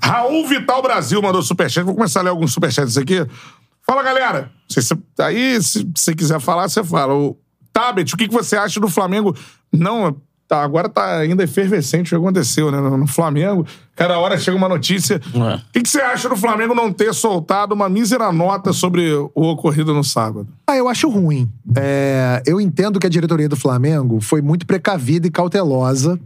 Raul 0.03 0.47
Vital 0.47 0.83
Brasil 0.83 1.21
mandou 1.23 1.43
superchat. 1.43 1.85
Vou 1.85 1.95
começar 1.95 2.21
a 2.21 2.23
ler 2.25 2.31
alguns 2.31 2.53
superchats 2.53 2.97
aqui. 2.99 3.27
Fala, 3.87 4.03
galera. 4.03 4.51
Se 4.69 4.83
você- 4.83 4.97
aí, 5.21 5.63
se 5.63 5.89
você 5.95 6.15
quiser 6.15 6.41
falar, 6.41 6.69
você 6.69 6.83
fala. 6.83 7.15
O 7.15 7.37
Tabet, 7.73 8.13
o 8.15 8.17
que, 8.17 8.29
que 8.29 8.35
você 8.35 8.57
acha 8.57 8.79
do 8.81 8.89
Flamengo? 8.89 9.37
Não, 9.73 10.17
tá, 10.49 10.63
agora 10.63 10.89
tá 10.89 11.19
ainda 11.19 11.43
efervescente 11.45 12.09
o 12.09 12.19
que 12.19 12.25
aconteceu, 12.25 12.71
né? 12.71 12.79
No, 12.81 12.97
no 12.97 13.07
Flamengo, 13.07 13.67
cada 13.97 14.19
hora 14.19 14.39
chega 14.39 14.57
uma 14.57 14.69
notícia. 14.69 15.21
É. 15.35 15.55
O 15.57 15.61
que, 15.73 15.83
que 15.83 15.89
você 15.89 16.01
acha 16.01 16.29
do 16.29 16.37
Flamengo 16.37 16.75
não 16.75 16.93
ter 16.93 17.13
soltado 17.15 17.75
uma 17.75 17.89
mísera 17.89 18.31
nota 18.33 18.73
sobre 18.73 19.13
o 19.13 19.31
ocorrido 19.43 19.93
no 19.95 20.05
sábado? 20.05 20.47
Ah, 20.67 20.77
eu 20.77 20.89
acho 20.89 21.09
ruim. 21.09 21.49
É, 21.77 22.43
eu 22.47 22.61
entendo 22.61 22.99
que 23.01 23.07
a 23.07 23.11
diretoria 23.11 23.49
do 23.49 23.57
Flamengo 23.57 24.21
foi 24.21 24.41
muito 24.43 24.67
precavida 24.67 25.27
e 25.27 25.31
cautelosa, 25.31 26.19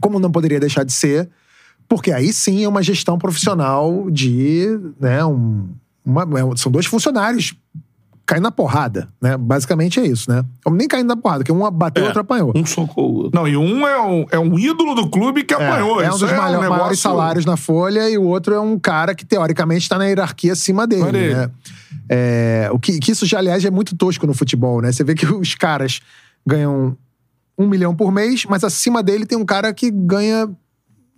como 0.00 0.18
não 0.18 0.30
poderia 0.30 0.60
deixar 0.60 0.84
de 0.84 0.92
ser, 0.92 1.28
porque 1.88 2.10
aí 2.12 2.32
sim 2.32 2.64
é 2.64 2.68
uma 2.68 2.82
gestão 2.82 3.18
profissional 3.18 4.10
de. 4.10 4.66
Né, 5.00 5.24
um, 5.24 5.68
uma- 6.04 6.22
é, 6.22 6.56
são 6.56 6.70
dois 6.72 6.86
funcionários 6.86 7.54
caindo 8.26 8.44
na 8.44 8.50
porrada, 8.50 9.08
né? 9.20 9.36
Basicamente 9.36 10.00
é 10.00 10.06
isso, 10.06 10.30
né? 10.30 10.42
Nem 10.70 10.88
caindo 10.88 11.08
na 11.08 11.16
porrada, 11.16 11.40
porque 11.44 11.52
um 11.52 11.70
bateu 11.70 12.02
e 12.02 12.04
É. 12.04 12.08
outro 12.08 12.22
apanhou. 12.22 12.52
Um 12.54 12.64
socou 12.64 13.10
o 13.10 13.14
outro. 13.16 13.30
Não, 13.34 13.46
e 13.46 13.56
um 13.56 13.86
é 13.86 14.00
um, 14.02 14.26
é 14.30 14.38
um 14.38 14.58
ídolo 14.58 14.94
do 14.94 15.08
clube 15.10 15.44
que 15.44 15.52
apanhou. 15.52 16.00
É, 16.00 16.06
é 16.06 16.08
um 16.08 16.12
dos 16.18 16.22
maior- 16.22 16.50
negócio- 16.52 16.70
maiores 16.70 17.00
salários 17.00 17.44
na 17.44 17.56
Folha 17.56 18.08
e 18.08 18.16
o 18.16 18.22
outro 18.24 18.54
é 18.54 18.60
um 18.60 18.78
cara 18.78 19.14
que, 19.14 19.24
teoricamente, 19.26 19.82
está 19.82 19.98
na 19.98 20.06
hierarquia 20.06 20.52
acima 20.54 20.86
dele. 20.86 21.18
Aí. 21.18 21.34
Né? 21.34 21.50
É, 22.08 22.68
o 22.72 22.78
que, 22.78 22.98
que 22.98 23.12
isso 23.12 23.26
já, 23.26 23.38
aliás, 23.38 23.64
é 23.64 23.70
muito 23.70 23.96
tosco 23.96 24.26
no 24.26 24.34
futebol, 24.34 24.80
né? 24.80 24.90
Você 24.92 25.04
vê 25.04 25.14
que 25.14 25.26
os 25.26 25.54
caras 25.54 26.00
ganham 26.46 26.96
um 27.58 27.68
milhão 27.68 27.94
por 27.94 28.10
mês, 28.10 28.44
mas 28.48 28.64
acima 28.64 29.02
dele 29.02 29.26
tem 29.26 29.38
um 29.38 29.44
cara 29.44 29.72
que 29.72 29.90
ganha 29.90 30.48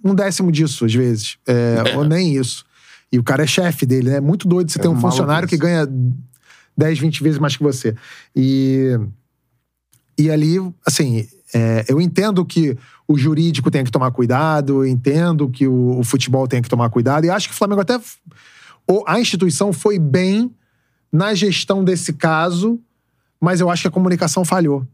um 0.05 0.15
décimo 0.15 0.53
disso, 0.53 0.85
às 0.85 0.95
vezes. 0.95 1.39
É, 1.47 1.97
Ou 1.97 2.05
nem 2.05 2.35
isso. 2.37 2.65
E 3.13 3.19
o 3.19 3.23
cara 3.23 3.45
é 3.45 3.47
chefe 3.47 3.87
dele, 3.87 4.11
né? 4.11 4.17
É 4.17 4.21
muito 4.21 4.47
doido 4.47 4.71
você 4.71 4.79
ter 4.79 4.89
um 4.89 5.01
funcionário 5.01 5.49
que 5.49 5.57
ganha 5.57 5.89
10, 6.77 6.99
20 6.99 7.23
vezes 7.23 7.39
mais 7.39 7.57
que 7.57 7.63
você. 7.63 7.95
E. 8.35 8.99
E 10.19 10.31
ali, 10.31 10.57
assim, 10.87 11.29
é, 11.55 11.85
eu 11.89 12.01
entendo 12.01 12.43
que 12.45 12.77
o 13.07 13.19
jurídico 13.19 13.71
tem 13.71 13.85
que 13.85 13.91
tomar 13.91 14.11
cuidado, 14.11 14.83
eu 14.83 14.87
entendo 14.87 15.49
que 15.49 15.67
o, 15.67 15.99
o 15.99 16.05
futebol 16.05 16.49
tem 16.49 16.63
que 16.63 16.69
tomar 16.69 16.89
cuidado, 16.91 17.27
e 17.27 17.31
acho 17.31 17.49
que 17.49 17.55
o 17.55 17.57
Flamengo 17.57 17.83
até. 17.83 18.01
ou 18.87 19.05
a 19.07 19.21
instituição 19.21 19.73
foi 19.73 19.99
bem 19.99 20.51
na 21.13 21.35
gestão 21.35 21.85
desse 21.85 22.13
caso, 22.13 22.81
mas 23.41 23.61
eu 23.61 23.71
acho 23.71 23.83
que 23.83 23.89
a 23.89 23.91
comunicação 23.91 24.45
falhou. 24.45 24.87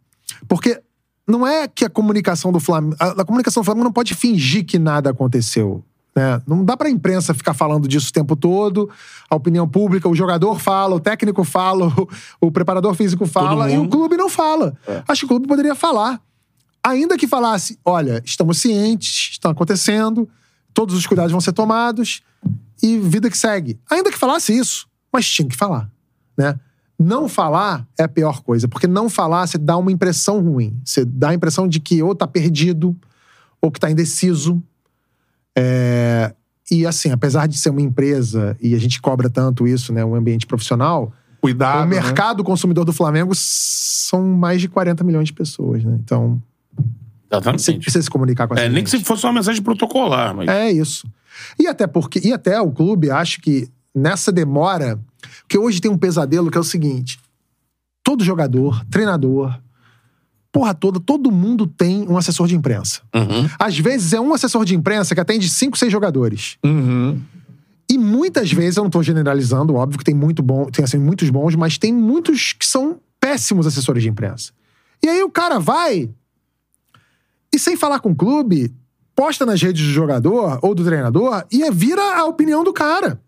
Porque 0.48 0.80
não 1.26 1.46
é 1.46 1.68
que 1.68 1.84
a 1.84 1.90
comunicação 1.90 2.52
do 2.52 2.60
Flamengo. 2.60 2.96
A, 2.98 3.22
a 3.22 3.24
comunicação 3.24 3.62
do 3.62 3.64
Flamengo 3.64 3.84
não 3.84 3.92
pode 3.92 4.14
fingir 4.14 4.64
que 4.64 4.78
nada 4.78 5.10
aconteceu. 5.10 5.84
Né? 6.14 6.42
Não 6.46 6.64
dá 6.64 6.76
pra 6.76 6.90
imprensa 6.90 7.32
ficar 7.32 7.54
falando 7.54 7.88
disso 7.88 8.10
o 8.10 8.12
tempo 8.12 8.36
todo, 8.36 8.90
a 9.30 9.34
opinião 9.34 9.66
pública, 9.66 10.08
o 10.08 10.14
jogador 10.14 10.60
fala, 10.60 10.94
o 10.94 11.00
técnico 11.00 11.42
fala, 11.42 11.88
o, 12.40 12.46
o 12.46 12.52
preparador 12.52 12.94
físico 12.94 13.26
fala, 13.26 13.70
e 13.70 13.78
o 13.78 13.88
clube 13.88 14.16
não 14.16 14.28
fala. 14.28 14.76
Acho 15.08 15.20
que 15.20 15.26
o 15.26 15.28
clube 15.28 15.46
poderia 15.46 15.74
falar. 15.74 16.20
Ainda 16.84 17.16
que 17.16 17.28
falasse, 17.28 17.78
olha, 17.84 18.20
estamos 18.24 18.58
cientes, 18.58 19.30
estão 19.32 19.50
acontecendo, 19.50 20.28
todos 20.74 20.94
os 20.94 21.06
cuidados 21.06 21.30
vão 21.30 21.40
ser 21.40 21.52
tomados 21.52 22.22
e 22.82 22.98
vida 22.98 23.30
que 23.30 23.38
segue. 23.38 23.78
Ainda 23.88 24.10
que 24.10 24.18
falasse 24.18 24.56
isso, 24.56 24.88
mas 25.12 25.28
tinha 25.28 25.48
que 25.48 25.56
falar, 25.56 25.88
né? 26.36 26.58
Não 26.98 27.28
falar 27.28 27.86
é 27.98 28.04
a 28.04 28.08
pior 28.08 28.42
coisa, 28.42 28.68
porque 28.68 28.86
não 28.86 29.08
falar 29.08 29.46
você 29.46 29.58
dá 29.58 29.76
uma 29.76 29.90
impressão 29.90 30.40
ruim. 30.40 30.78
Você 30.84 31.04
dá 31.04 31.30
a 31.30 31.34
impressão 31.34 31.66
de 31.66 31.80
que 31.80 32.02
ou 32.02 32.14
tá 32.14 32.26
perdido 32.26 32.96
ou 33.60 33.70
que 33.70 33.80
tá 33.80 33.90
indeciso. 33.90 34.62
É, 35.56 36.34
E 36.70 36.86
assim, 36.86 37.10
apesar 37.10 37.46
de 37.46 37.58
ser 37.58 37.70
uma 37.70 37.80
empresa 37.82 38.56
e 38.60 38.74
a 38.74 38.78
gente 38.78 39.00
cobra 39.00 39.28
tanto 39.28 39.66
isso, 39.66 39.92
né, 39.92 40.04
um 40.04 40.14
ambiente 40.14 40.46
profissional, 40.46 41.12
Cuidado. 41.40 41.82
o 41.82 41.84
né? 41.84 42.00
mercado 42.00 42.42
consumidor 42.44 42.84
do 42.84 42.92
Flamengo 42.92 43.32
são 43.34 44.22
mais 44.28 44.60
de 44.60 44.68
40 44.68 45.02
milhões 45.04 45.26
de 45.26 45.32
pessoas, 45.32 45.84
né? 45.84 45.98
Então, 46.02 46.40
você 46.76 47.36
Exatamente. 47.36 47.78
precisa 47.80 48.02
se 48.02 48.10
comunicar 48.10 48.46
com 48.46 48.54
essa 48.54 48.62
É, 48.64 48.68
nem 48.68 48.76
gente. 48.78 48.84
que 48.84 48.98
se 48.98 49.04
fosse 49.04 49.24
uma 49.26 49.32
mensagem 49.32 49.60
protocolar, 49.62 50.34
mas. 50.34 50.48
É 50.48 50.70
isso. 50.70 51.06
E 51.58 51.66
até 51.66 51.86
porque, 51.86 52.20
e 52.24 52.32
até 52.32 52.60
o 52.60 52.70
clube, 52.70 53.10
acho 53.10 53.40
que 53.40 53.68
nessa 53.94 54.30
demora, 54.30 54.98
porque 55.42 55.58
hoje 55.58 55.80
tem 55.80 55.90
um 55.90 55.98
pesadelo 55.98 56.50
que 56.50 56.56
é 56.58 56.60
o 56.60 56.64
seguinte: 56.64 57.18
todo 58.04 58.22
jogador, 58.24 58.84
treinador, 58.90 59.58
porra 60.52 60.74
toda, 60.74 61.00
todo 61.00 61.32
mundo 61.32 61.66
tem 61.66 62.06
um 62.06 62.16
assessor 62.18 62.46
de 62.46 62.54
imprensa. 62.54 63.00
Uhum. 63.14 63.48
Às 63.58 63.78
vezes 63.78 64.12
é 64.12 64.20
um 64.20 64.34
assessor 64.34 64.64
de 64.64 64.76
imprensa 64.76 65.14
que 65.14 65.20
atende 65.20 65.48
cinco, 65.48 65.78
seis 65.78 65.90
jogadores. 65.90 66.58
Uhum. 66.62 67.20
E 67.90 67.98
muitas 67.98 68.52
vezes, 68.52 68.76
eu 68.76 68.84
não 68.84 68.90
tô 68.90 69.02
generalizando, 69.02 69.74
óbvio 69.74 69.98
que 69.98 70.04
tem 70.04 70.14
muito 70.14 70.42
bom, 70.42 70.66
tem 70.66 70.84
assim, 70.84 70.98
muitos 70.98 71.28
bons, 71.30 71.54
mas 71.56 71.78
tem 71.78 71.92
muitos 71.92 72.52
que 72.52 72.66
são 72.66 73.00
péssimos 73.18 73.66
assessores 73.66 74.02
de 74.02 74.08
imprensa. 74.08 74.52
E 75.02 75.08
aí 75.08 75.22
o 75.22 75.30
cara 75.30 75.58
vai 75.58 76.10
e 77.54 77.58
sem 77.58 77.76
falar 77.76 78.00
com 78.00 78.10
o 78.10 78.14
clube, 78.14 78.74
posta 79.14 79.44
nas 79.44 79.60
redes 79.60 79.84
do 79.86 79.92
jogador 79.92 80.58
ou 80.62 80.74
do 80.74 80.84
treinador 80.84 81.44
e 81.50 81.70
vira 81.70 82.18
a 82.18 82.24
opinião 82.24 82.64
do 82.64 82.72
cara. 82.72 83.20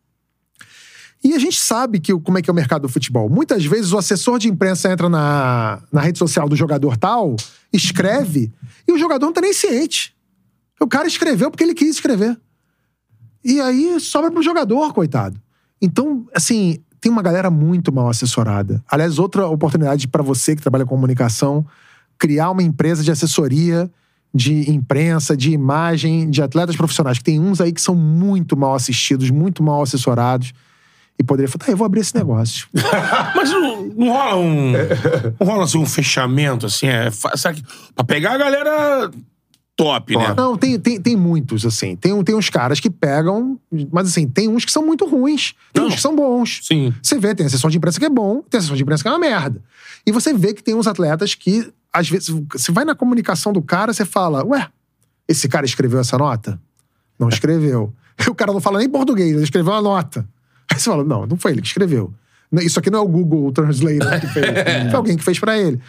E 1.25 1.33
a 1.33 1.39
gente 1.39 1.59
sabe 1.59 1.99
que, 1.99 2.13
como 2.21 2.37
é 2.37 2.43
que 2.43 2.51
é 2.51 2.53
o 2.53 2.55
mercado 2.55 2.83
do 2.83 2.89
futebol. 2.89 3.31
Muitas 3.31 3.65
vezes 3.65 3.93
o 3.93 3.99
assessor 3.99 4.39
de 4.39 4.47
imprensa 4.47 4.93
entra 4.93 5.09
na, 5.09 5.83
na 5.91 6.03
rede 6.03 6.19
social 6.19 6.47
do 6.47 6.55
jogador 6.55 6.99
tal, 6.99 7.35
escreve, 7.73 8.53
e 8.87 8.93
o 8.93 8.99
jogador 8.99 9.25
não 9.25 9.33
tá 9.33 9.41
nem 9.41 9.55
ciente. 9.55 10.15
O 10.79 10.87
cara 10.87 11.09
escreveu 11.09 11.51
porque 11.51 11.65
ele 11.65 11.73
quis 11.73 11.89
escrever. 11.89 12.39
E 13.43 13.59
aí 13.59 13.99
sobra 14.01 14.31
pro 14.31 14.43
jogador, 14.43 14.93
coitado. 14.93 15.41
Então, 15.81 16.27
assim, 16.35 16.79
tem 17.01 17.11
uma 17.11 17.23
galera 17.23 17.51
muito 17.51 17.91
mal 17.91 18.09
assessorada. 18.09 18.85
Aliás, 18.87 19.19
outra 19.19 19.47
oportunidade 19.47 20.07
para 20.07 20.23
você 20.23 20.55
que 20.55 20.61
trabalha 20.61 20.85
com 20.85 20.95
comunicação, 20.95 21.67
criar 22.19 22.51
uma 22.51 22.63
empresa 22.63 23.03
de 23.03 23.11
assessoria 23.11 23.91
de 24.35 24.69
imprensa, 24.69 25.37
de 25.37 25.53
imagem, 25.53 26.29
de 26.29 26.43
atletas 26.43 26.75
profissionais, 26.75 27.23
tem 27.23 27.39
uns 27.39 27.61
aí 27.61 27.73
que 27.73 27.81
são 27.81 27.95
muito 27.95 28.57
mal 28.57 28.75
assistidos, 28.75 29.31
muito 29.31 29.63
mal 29.63 29.81
assessorados. 29.81 30.53
E 31.19 31.23
poderia 31.23 31.49
falar, 31.49 31.66
tá, 31.66 31.73
eu 31.73 31.77
vou 31.77 31.85
abrir 31.85 32.01
esse 32.01 32.15
negócio. 32.15 32.66
Mas 33.36 33.51
não, 33.51 33.85
não 33.86 34.09
rola 34.09 34.36
um. 34.36 34.73
Não 35.39 35.47
rola 35.47 35.65
assim, 35.65 35.78
um 35.78 35.86
fechamento, 35.86 36.66
assim, 36.66 36.86
é. 36.89 37.11
Sabe, 37.36 37.62
pra 37.95 38.05
pegar 38.05 38.32
a 38.32 38.39
galera 38.39 39.11
top, 39.77 40.16
né? 40.16 40.35
Não, 40.36 40.57
tem, 40.57 40.78
tem, 40.78 41.01
tem 41.01 41.16
muitos, 41.16 41.66
assim. 41.66 41.97
Tem, 41.97 42.23
tem 42.23 42.35
uns 42.35 42.49
caras 42.49 42.81
que 42.81 42.91
pegam, 42.91 43.59
mas 43.93 44.09
assim, 44.09 44.28
tem 44.28 44.49
uns 44.49 44.65
que 44.65 44.73
são 44.73 44.85
muito 44.85 45.07
ruins. 45.07 45.55
Tem 45.73 45.82
Não. 45.82 45.89
uns 45.89 45.97
que 45.97 46.01
são 46.01 46.15
bons. 46.15 46.61
Sim. 46.62 46.93
Você 47.03 47.19
vê, 47.19 47.35
tem 47.35 47.47
a 47.47 47.51
sessão 47.51 47.70
de 47.70 47.77
imprensa 47.77 47.99
que 47.99 48.07
é 48.07 48.11
bom, 48.11 48.43
tem 48.43 48.59
a 48.59 48.61
sessão 48.61 48.77
de 48.77 48.82
imprensa 48.82 49.03
que 49.03 49.09
é 49.09 49.12
uma 49.12 49.19
merda. 49.19 49.62
E 50.07 50.12
você 50.12 50.32
vê 50.32 50.55
que 50.55 50.62
tem 50.62 50.74
uns 50.74 50.86
atletas 50.86 51.35
que, 51.35 51.73
às 51.93 52.09
vezes, 52.09 52.28
você 52.53 52.70
vai 52.70 52.85
na 52.85 52.95
comunicação 52.95 53.53
do 53.53 53.62
cara, 53.62 53.93
você 53.93 54.05
fala, 54.05 54.45
ué, 54.45 54.69
esse 55.28 55.49
cara 55.49 55.65
escreveu 55.65 56.01
essa 56.01 56.16
nota? 56.19 56.61
Não 57.19 57.28
escreveu. 57.28 57.93
O 58.28 58.35
cara 58.35 58.53
não 58.53 58.61
fala 58.61 58.78
nem 58.78 58.89
português, 58.89 59.32
ele 59.32 59.43
escreveu 59.43 59.73
uma 59.73 59.82
nota. 59.82 60.24
Aí 60.75 60.81
você 60.81 60.91
fala, 60.91 61.05
não, 61.05 61.25
não 61.27 61.37
foi 61.37 61.53
ele 61.53 61.61
que 61.63 61.69
escreveu. 61.69 62.13
Isso 62.61 62.79
aqui 62.79 62.91
não 62.91 62.99
é 62.99 63.03
o 63.03 63.09
Google 63.09 63.51
Translator 63.53 64.21
que 64.21 64.27
fez. 64.29 64.47
Foi 64.91 64.95
alguém 64.97 65.17
que 65.17 65.25
fez 65.25 65.39
pra 65.41 65.59
ele. 65.59 65.81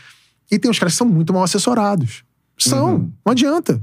E 0.52 0.58
tem 0.58 0.70
uns 0.72 0.80
caras 0.80 0.94
que 0.94 0.98
são 0.98 1.08
muito 1.08 1.32
mal 1.34 1.44
assessorados. 1.44 2.24
São, 2.58 3.12
não 3.26 3.32
adianta. 3.32 3.80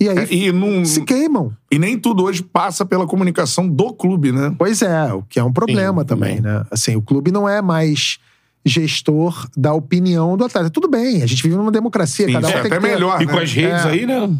E 0.00 0.08
aí 0.08 0.18
É, 0.18 0.34
e, 0.34 0.52
não, 0.52 0.84
se 0.84 1.02
queimam. 1.02 1.52
e 1.70 1.78
nem 1.78 1.98
tudo 1.98 2.24
hoje 2.24 2.42
passa 2.42 2.86
pela 2.86 3.06
comunicação 3.06 3.68
do 3.68 3.92
clube, 3.92 4.32
né? 4.32 4.54
Pois 4.58 4.80
é, 4.82 5.12
o 5.12 5.22
que 5.22 5.38
é 5.38 5.44
um 5.44 5.52
problema 5.52 6.02
Sim, 6.02 6.06
também, 6.06 6.40
né? 6.40 6.64
Assim, 6.70 6.96
o 6.96 7.02
clube 7.02 7.30
não 7.30 7.48
é 7.48 7.60
mais 7.60 8.18
gestor 8.64 9.48
da 9.56 9.72
opinião 9.72 10.36
do 10.36 10.44
atleta. 10.44 10.68
Tudo 10.70 10.88
bem, 10.88 11.22
a 11.22 11.26
gente 11.26 11.42
vive 11.42 11.54
numa 11.56 11.70
democracia, 11.72 12.26
Sim, 12.26 12.32
cada 12.32 12.46
um 12.48 12.50
é 12.50 12.62
tem 12.62 12.72
até 12.72 12.80
melhor. 12.80 13.20
E 13.22 13.26
com 13.26 13.36
né? 13.36 13.42
as 13.42 13.52
redes 13.52 13.84
É. 13.84 13.88
aí, 13.88 14.06
né? 14.06 14.36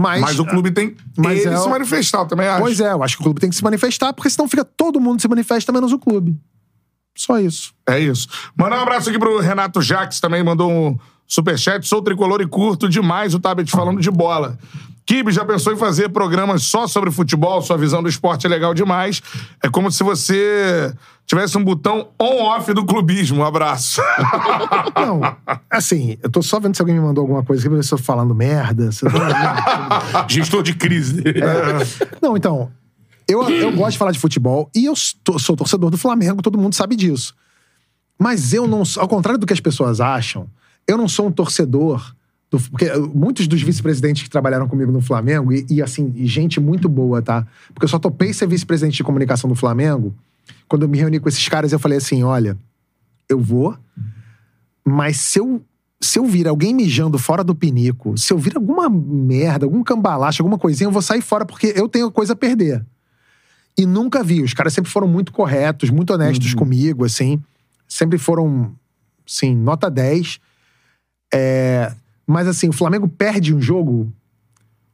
Mas, 0.00 0.20
Mas 0.20 0.38
o 0.38 0.46
clube 0.46 0.70
tem 0.70 0.94
Mas 1.16 1.44
ele 1.44 1.56
é 1.56 1.58
se 1.58 1.68
manifestar, 1.68 2.20
eu 2.20 2.26
também 2.26 2.46
acho. 2.46 2.60
Pois 2.60 2.78
é, 2.78 2.92
eu 2.92 3.02
acho 3.02 3.16
que 3.16 3.20
o 3.20 3.24
clube 3.24 3.40
tem 3.40 3.50
que 3.50 3.56
se 3.56 3.64
manifestar, 3.64 4.12
porque 4.12 4.30
senão 4.30 4.48
fica 4.48 4.64
todo 4.64 5.00
mundo 5.00 5.20
se 5.20 5.26
manifesta, 5.26 5.72
menos 5.72 5.92
o 5.92 5.98
clube. 5.98 6.38
Só 7.16 7.40
isso. 7.40 7.74
É 7.84 7.98
isso. 7.98 8.28
Mandar 8.56 8.78
um 8.78 8.82
abraço 8.82 9.08
aqui 9.10 9.18
pro 9.18 9.40
Renato 9.40 9.82
Jaques, 9.82 10.20
também 10.20 10.44
mandou 10.44 10.70
um 10.70 10.96
superchat. 11.26 11.84
Sou 11.84 12.00
tricolor 12.00 12.40
e 12.40 12.46
curto 12.46 12.88
demais 12.88 13.34
o 13.34 13.40
Tabet 13.40 13.68
falando 13.72 14.00
de 14.00 14.08
bola. 14.08 14.56
Kibe 15.08 15.32
já 15.32 15.42
pensou 15.42 15.72
em 15.72 15.76
fazer 15.78 16.10
programas 16.10 16.64
só 16.64 16.86
sobre 16.86 17.10
futebol? 17.10 17.62
Sua 17.62 17.78
visão 17.78 18.02
do 18.02 18.10
esporte 18.10 18.46
é 18.46 18.50
legal 18.50 18.74
demais. 18.74 19.22
É 19.62 19.66
como 19.70 19.90
se 19.90 20.04
você 20.04 20.94
tivesse 21.26 21.56
um 21.56 21.64
botão 21.64 22.08
on-off 22.20 22.74
do 22.74 22.84
clubismo. 22.84 23.38
Um 23.40 23.44
abraço. 23.44 24.02
Não, 24.94 25.22
assim, 25.70 26.18
eu 26.22 26.28
tô 26.28 26.42
só 26.42 26.60
vendo 26.60 26.76
se 26.76 26.82
alguém 26.82 26.94
me 26.94 27.00
mandou 27.00 27.22
alguma 27.22 27.42
coisa 27.42 27.62
aqui 27.62 27.70
pra 27.70 27.78
ver 27.78 27.84
se 27.84 27.94
eu 27.94 27.96
tô 27.96 28.04
falando 28.04 28.34
merda. 28.34 28.92
se 28.92 29.06
eu 29.06 29.10
tô- 29.10 29.16
Gestor 30.28 30.62
de 30.62 30.74
crise. 30.74 31.24
Não, 32.20 32.36
então, 32.36 32.70
eu, 33.26 33.48
eu 33.48 33.72
gosto 33.72 33.92
de 33.92 33.98
falar 33.98 34.12
de 34.12 34.18
futebol 34.18 34.70
e 34.76 34.84
eu 34.84 34.94
sou, 34.94 35.38
sou 35.38 35.56
torcedor 35.56 35.88
do 35.88 35.96
Flamengo, 35.96 36.42
todo 36.42 36.58
mundo 36.58 36.74
sabe 36.74 36.94
disso. 36.94 37.34
Mas 38.18 38.52
eu 38.52 38.68
não 38.68 38.84
sou, 38.84 39.02
ao 39.02 39.08
contrário 39.08 39.38
do 39.40 39.46
que 39.46 39.54
as 39.54 39.60
pessoas 39.60 40.02
acham, 40.02 40.50
eu 40.86 40.98
não 40.98 41.08
sou 41.08 41.28
um 41.28 41.32
torcedor. 41.32 42.14
Do- 42.50 42.58
porque 42.70 42.90
muitos 43.14 43.46
dos 43.46 43.62
vice-presidentes 43.62 44.22
que 44.22 44.30
trabalharam 44.30 44.66
comigo 44.68 44.90
no 44.90 45.00
Flamengo, 45.00 45.52
e, 45.52 45.66
e, 45.68 45.82
assim, 45.82 46.12
e 46.16 46.26
gente 46.26 46.58
muito 46.60 46.88
boa, 46.88 47.20
tá? 47.20 47.46
Porque 47.74 47.84
eu 47.84 47.88
só 47.88 47.98
topei 47.98 48.32
ser 48.32 48.46
vice-presidente 48.46 48.96
de 48.96 49.04
comunicação 49.04 49.48
do 49.48 49.54
Flamengo. 49.56 50.14
Quando 50.66 50.82
eu 50.82 50.88
me 50.88 50.98
reuni 50.98 51.20
com 51.20 51.28
esses 51.28 51.46
caras, 51.48 51.72
eu 51.72 51.78
falei 51.78 51.98
assim: 51.98 52.22
olha, 52.22 52.56
eu 53.28 53.38
vou, 53.38 53.76
mas 54.84 55.18
se 55.18 55.38
eu, 55.38 55.62
se 56.00 56.18
eu 56.18 56.24
vir 56.24 56.48
alguém 56.48 56.74
mijando 56.74 57.18
fora 57.18 57.44
do 57.44 57.54
pinico, 57.54 58.16
se 58.16 58.32
eu 58.32 58.38
vir 58.38 58.56
alguma 58.56 58.88
merda, 58.88 59.66
algum 59.66 59.82
cambalacho, 59.82 60.42
alguma 60.42 60.58
coisinha, 60.58 60.88
eu 60.88 60.92
vou 60.92 61.02
sair 61.02 61.20
fora 61.20 61.44
porque 61.44 61.72
eu 61.76 61.88
tenho 61.88 62.10
coisa 62.10 62.32
a 62.32 62.36
perder. 62.36 62.84
E 63.76 63.86
nunca 63.86 64.24
vi. 64.24 64.42
Os 64.42 64.54
caras 64.54 64.72
sempre 64.72 64.90
foram 64.90 65.06
muito 65.06 65.32
corretos, 65.32 65.88
muito 65.90 66.12
honestos 66.12 66.52
comigo, 66.54 67.04
assim. 67.04 67.40
Sempre 67.86 68.18
foram, 68.18 68.72
assim, 69.26 69.54
nota 69.54 69.88
10. 69.90 70.40
É, 71.32 71.92
Mas, 72.28 72.46
assim, 72.46 72.68
o 72.68 72.72
Flamengo 72.74 73.08
perde 73.08 73.54
um 73.54 73.60
jogo, 73.60 74.12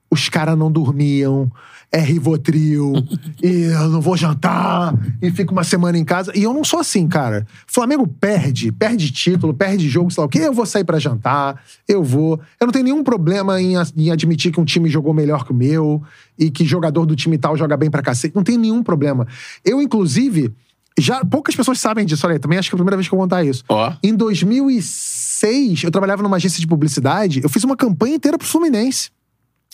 os 0.08 0.28
caras 0.28 0.56
não 0.56 0.70
dormiam, 0.70 1.50
é 1.90 1.98
Rivotril, 1.98 2.92
e 3.42 3.64
eu 3.64 3.88
não 3.88 4.00
vou 4.00 4.16
jantar, 4.16 4.94
e 5.20 5.32
fico 5.32 5.50
uma 5.50 5.64
semana 5.64 5.98
em 5.98 6.04
casa. 6.04 6.30
E 6.32 6.44
eu 6.44 6.54
não 6.54 6.62
sou 6.62 6.78
assim, 6.78 7.08
cara. 7.08 7.44
Flamengo 7.66 8.06
perde, 8.06 8.70
perde 8.70 9.10
título, 9.10 9.52
perde 9.52 9.88
jogo, 9.88 10.12
sei 10.12 10.20
lá 10.20 10.26
o 10.26 10.28
quê. 10.28 10.38
Eu 10.38 10.52
vou 10.52 10.64
sair 10.64 10.84
pra 10.84 11.00
jantar, 11.00 11.60
eu 11.88 12.04
vou. 12.04 12.38
Eu 12.60 12.68
não 12.68 12.72
tenho 12.72 12.84
nenhum 12.84 13.02
problema 13.02 13.60
em, 13.60 13.74
em 13.96 14.12
admitir 14.12 14.52
que 14.52 14.60
um 14.60 14.64
time 14.64 14.88
jogou 14.88 15.12
melhor 15.12 15.44
que 15.44 15.50
o 15.50 15.54
meu 15.54 16.00
e 16.38 16.52
que 16.52 16.64
jogador 16.64 17.04
do 17.04 17.16
time 17.16 17.36
tal 17.36 17.56
joga 17.56 17.76
bem 17.76 17.90
pra 17.90 18.00
cacete. 18.00 18.36
Não 18.36 18.44
tenho 18.44 18.60
nenhum 18.60 18.80
problema. 18.80 19.26
Eu, 19.64 19.82
inclusive, 19.82 20.54
já 20.98 21.24
poucas 21.24 21.56
pessoas 21.56 21.80
sabem 21.80 22.06
disso. 22.06 22.26
Olha, 22.26 22.38
também 22.38 22.58
acho 22.58 22.68
que 22.70 22.74
é 22.74 22.76
a 22.76 22.78
primeira 22.78 22.96
vez 22.96 23.08
que 23.08 23.14
eu 23.14 23.18
vou 23.18 23.24
contar 23.26 23.44
isso. 23.44 23.64
Ó. 23.68 23.92
Em 24.02 24.14
2006, 24.14 25.84
eu 25.84 25.90
trabalhava 25.90 26.22
numa 26.22 26.36
agência 26.36 26.60
de 26.60 26.66
publicidade. 26.66 27.40
Eu 27.42 27.48
fiz 27.48 27.64
uma 27.64 27.76
campanha 27.76 28.16
inteira 28.16 28.38
pro 28.38 28.46
Fluminense 28.46 29.10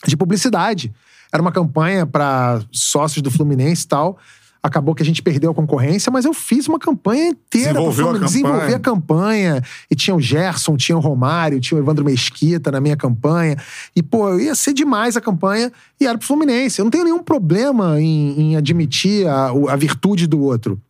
de 0.06 0.16
publicidade. 0.16 0.92
Era 1.32 1.42
uma 1.42 1.52
campanha 1.52 2.06
para 2.06 2.62
sócios 2.72 3.22
do 3.22 3.30
Fluminense 3.30 3.84
e 3.84 3.88
tal. 3.88 4.18
Acabou 4.62 4.94
que 4.94 5.02
a 5.02 5.06
gente 5.06 5.22
perdeu 5.22 5.52
a 5.52 5.54
concorrência, 5.54 6.12
mas 6.12 6.26
eu 6.26 6.34
fiz 6.34 6.68
uma 6.68 6.78
campanha 6.78 7.28
inteira 7.28 7.74
pro 7.74 7.88
a 7.88 7.92
Fluminense. 7.92 8.02
campanha. 8.12 8.26
Desenvolvi 8.26 8.74
a 8.74 8.78
campanha. 8.78 9.62
E 9.90 9.94
tinha 9.94 10.14
o 10.14 10.20
Gerson, 10.20 10.76
tinha 10.76 10.96
o 10.96 11.00
Romário, 11.00 11.60
tinha 11.60 11.78
o 11.78 11.82
Evandro 11.82 12.04
Mesquita 12.04 12.70
na 12.70 12.80
minha 12.80 12.96
campanha. 12.96 13.56
E, 13.96 14.02
pô, 14.02 14.28
eu 14.28 14.40
ia 14.40 14.54
ser 14.54 14.74
demais 14.74 15.16
a 15.16 15.20
campanha 15.20 15.72
e 15.98 16.06
era 16.06 16.18
pro 16.18 16.26
Fluminense. 16.26 16.78
Eu 16.78 16.84
não 16.84 16.90
tenho 16.90 17.04
nenhum 17.04 17.22
problema 17.22 18.00
em, 18.00 18.38
em 18.38 18.56
admitir 18.56 19.26
a, 19.26 19.50
a 19.68 19.76
virtude 19.76 20.26
do 20.26 20.40
outro. 20.40 20.80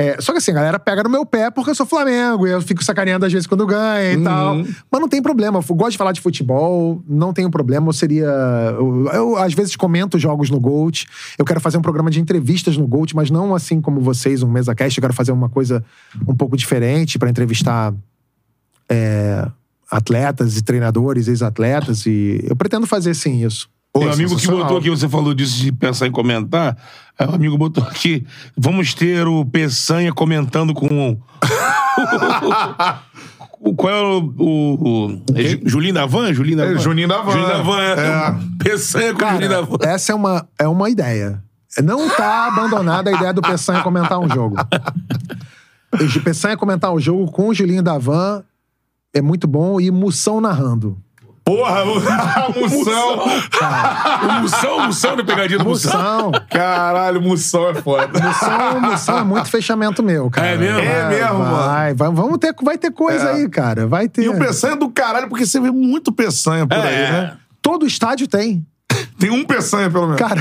É, 0.00 0.20
só 0.20 0.30
que 0.30 0.38
assim, 0.38 0.52
a 0.52 0.54
galera 0.54 0.78
pega 0.78 1.02
no 1.02 1.10
meu 1.10 1.26
pé 1.26 1.50
porque 1.50 1.70
eu 1.70 1.74
sou 1.74 1.84
Flamengo 1.84 2.46
e 2.46 2.52
eu 2.52 2.62
fico 2.62 2.84
sacaneando 2.84 3.26
às 3.26 3.32
vezes 3.32 3.48
quando 3.48 3.66
ganha 3.66 4.12
e 4.12 4.22
tal. 4.22 4.54
Mas 4.88 5.00
não 5.00 5.08
tem 5.08 5.20
problema. 5.20 5.58
Eu 5.58 5.74
gosto 5.74 5.90
de 5.90 5.98
falar 5.98 6.12
de 6.12 6.20
futebol, 6.20 7.02
não 7.04 7.32
tenho 7.32 7.50
problema. 7.50 7.88
Eu 7.88 7.92
seria. 7.92 8.26
Eu, 8.78 9.08
eu, 9.12 9.36
às 9.36 9.52
vezes 9.54 9.74
comento 9.74 10.16
jogos 10.16 10.50
no 10.50 10.60
Gold. 10.60 11.08
Eu 11.36 11.44
quero 11.44 11.60
fazer 11.60 11.78
um 11.78 11.82
programa 11.82 12.12
de 12.12 12.20
entrevistas 12.20 12.76
no 12.76 12.86
Gold, 12.86 13.16
mas 13.16 13.28
não 13.28 13.52
assim 13.56 13.80
como 13.80 14.00
vocês, 14.00 14.40
um 14.40 14.48
mesa 14.48 14.72
cast. 14.72 14.96
Eu 14.96 15.02
quero 15.02 15.14
fazer 15.14 15.32
uma 15.32 15.48
coisa 15.48 15.84
um 16.28 16.34
pouco 16.34 16.56
diferente 16.56 17.18
para 17.18 17.28
entrevistar 17.28 17.92
é, 18.88 19.48
atletas 19.90 20.56
e 20.56 20.62
treinadores, 20.62 21.26
ex-atletas. 21.26 22.06
E 22.06 22.40
eu 22.48 22.54
pretendo 22.54 22.86
fazer 22.86 23.14
sim 23.14 23.44
isso. 23.44 23.68
Pô, 23.92 24.04
um 24.04 24.12
amigo 24.12 24.36
que 24.36 24.46
botou 24.46 24.78
aqui, 24.78 24.90
você 24.90 25.08
falou 25.08 25.34
disso 25.34 25.56
de 25.58 25.72
pensar 25.72 26.06
em 26.06 26.12
comentar. 26.12 26.76
Aí 27.18 27.26
o 27.26 27.34
amigo 27.34 27.56
botou 27.58 27.82
aqui: 27.84 28.24
vamos 28.56 28.94
ter 28.94 29.26
o 29.26 29.44
Peçanha 29.44 30.12
comentando 30.12 30.72
com. 30.74 31.12
o- 31.12 31.18
Qual 33.74 33.92
é 33.92 34.00
o. 34.02 34.18
o, 34.38 35.06
o 35.06 35.22
é 35.34 35.42
Ju- 35.42 35.60
Julinho 35.64 35.94
da 35.94 36.06
Van? 36.06 36.32
Julinho 36.32 36.56
da 36.58 36.64
É, 36.66 36.72
Van. 36.74 36.78
Juninho 36.78 37.08
da 37.08 37.20
Van. 37.22 37.32
Julinho 37.32 37.48
da 37.48 37.62
Van. 37.62 37.80
É. 37.80 37.92
É. 37.92 38.36
Peçanha 38.62 39.14
com 39.14 39.28
Julinho 39.28 39.50
da 39.50 39.60
Van. 39.62 39.76
Essa 39.82 40.12
é 40.12 40.14
uma, 40.14 40.48
é 40.58 40.68
uma 40.68 40.88
ideia. 40.90 41.42
Não 41.82 42.08
tá 42.08 42.46
abandonada 42.46 43.10
a 43.10 43.12
ideia 43.12 43.32
do 43.32 43.42
Peçanha 43.42 43.82
comentar 43.82 44.18
um 44.18 44.28
jogo. 44.28 44.56
O 45.92 46.20
Peçanha 46.20 46.56
comentar 46.56 46.92
um 46.92 47.00
jogo 47.00 47.30
com 47.32 47.48
o 47.48 47.54
Julinho 47.54 47.82
da 47.82 47.98
Van 47.98 48.44
é 49.12 49.20
muito 49.20 49.48
bom 49.48 49.80
e 49.80 49.90
Moção 49.90 50.40
narrando. 50.40 50.96
Porra. 51.48 51.82
O 51.84 52.60
Moção, 52.60 53.24
o 54.78 54.86
Moção 54.86 55.16
da 55.16 55.24
pegadinha 55.24 55.58
do 55.58 55.64
Moção. 55.64 56.26
Moção. 56.26 56.32
Caralho, 56.50 57.22
Moção 57.22 57.68
é 57.70 57.74
foda. 57.76 58.20
Moção, 58.20 58.80
moção 58.80 59.18
é 59.18 59.24
muito 59.24 59.48
fechamento 59.50 60.02
meu, 60.02 60.28
cara. 60.30 60.48
É 60.48 60.56
mesmo? 60.58 60.78
É 60.80 61.08
mesmo, 61.08 61.38
mano. 61.38 61.56
vai, 61.56 61.94
vai, 61.94 62.10
vamos 62.12 62.38
ter, 62.38 62.54
vai 62.62 62.76
ter 62.76 62.90
coisa 62.90 63.30
É. 63.30 63.32
aí, 63.34 63.48
cara. 63.48 63.86
Vai 63.86 64.08
ter. 64.08 64.24
E 64.24 64.28
o 64.28 64.36
Peçanha 64.38 64.74
é 64.74 64.76
do 64.76 64.90
caralho, 64.90 65.28
porque 65.28 65.46
você 65.46 65.58
vê 65.58 65.70
muito 65.70 66.12
Peçanha 66.12 66.66
por 66.66 66.76
aí, 66.76 66.94
É. 66.94 67.12
né? 67.12 67.36
Todo 67.62 67.86
estádio 67.86 68.28
tem. 68.28 68.66
Tem 69.18 69.30
um 69.30 69.44
Peçanha, 69.44 69.90
pelo 69.90 70.06
menos. 70.06 70.20
Cara, 70.20 70.40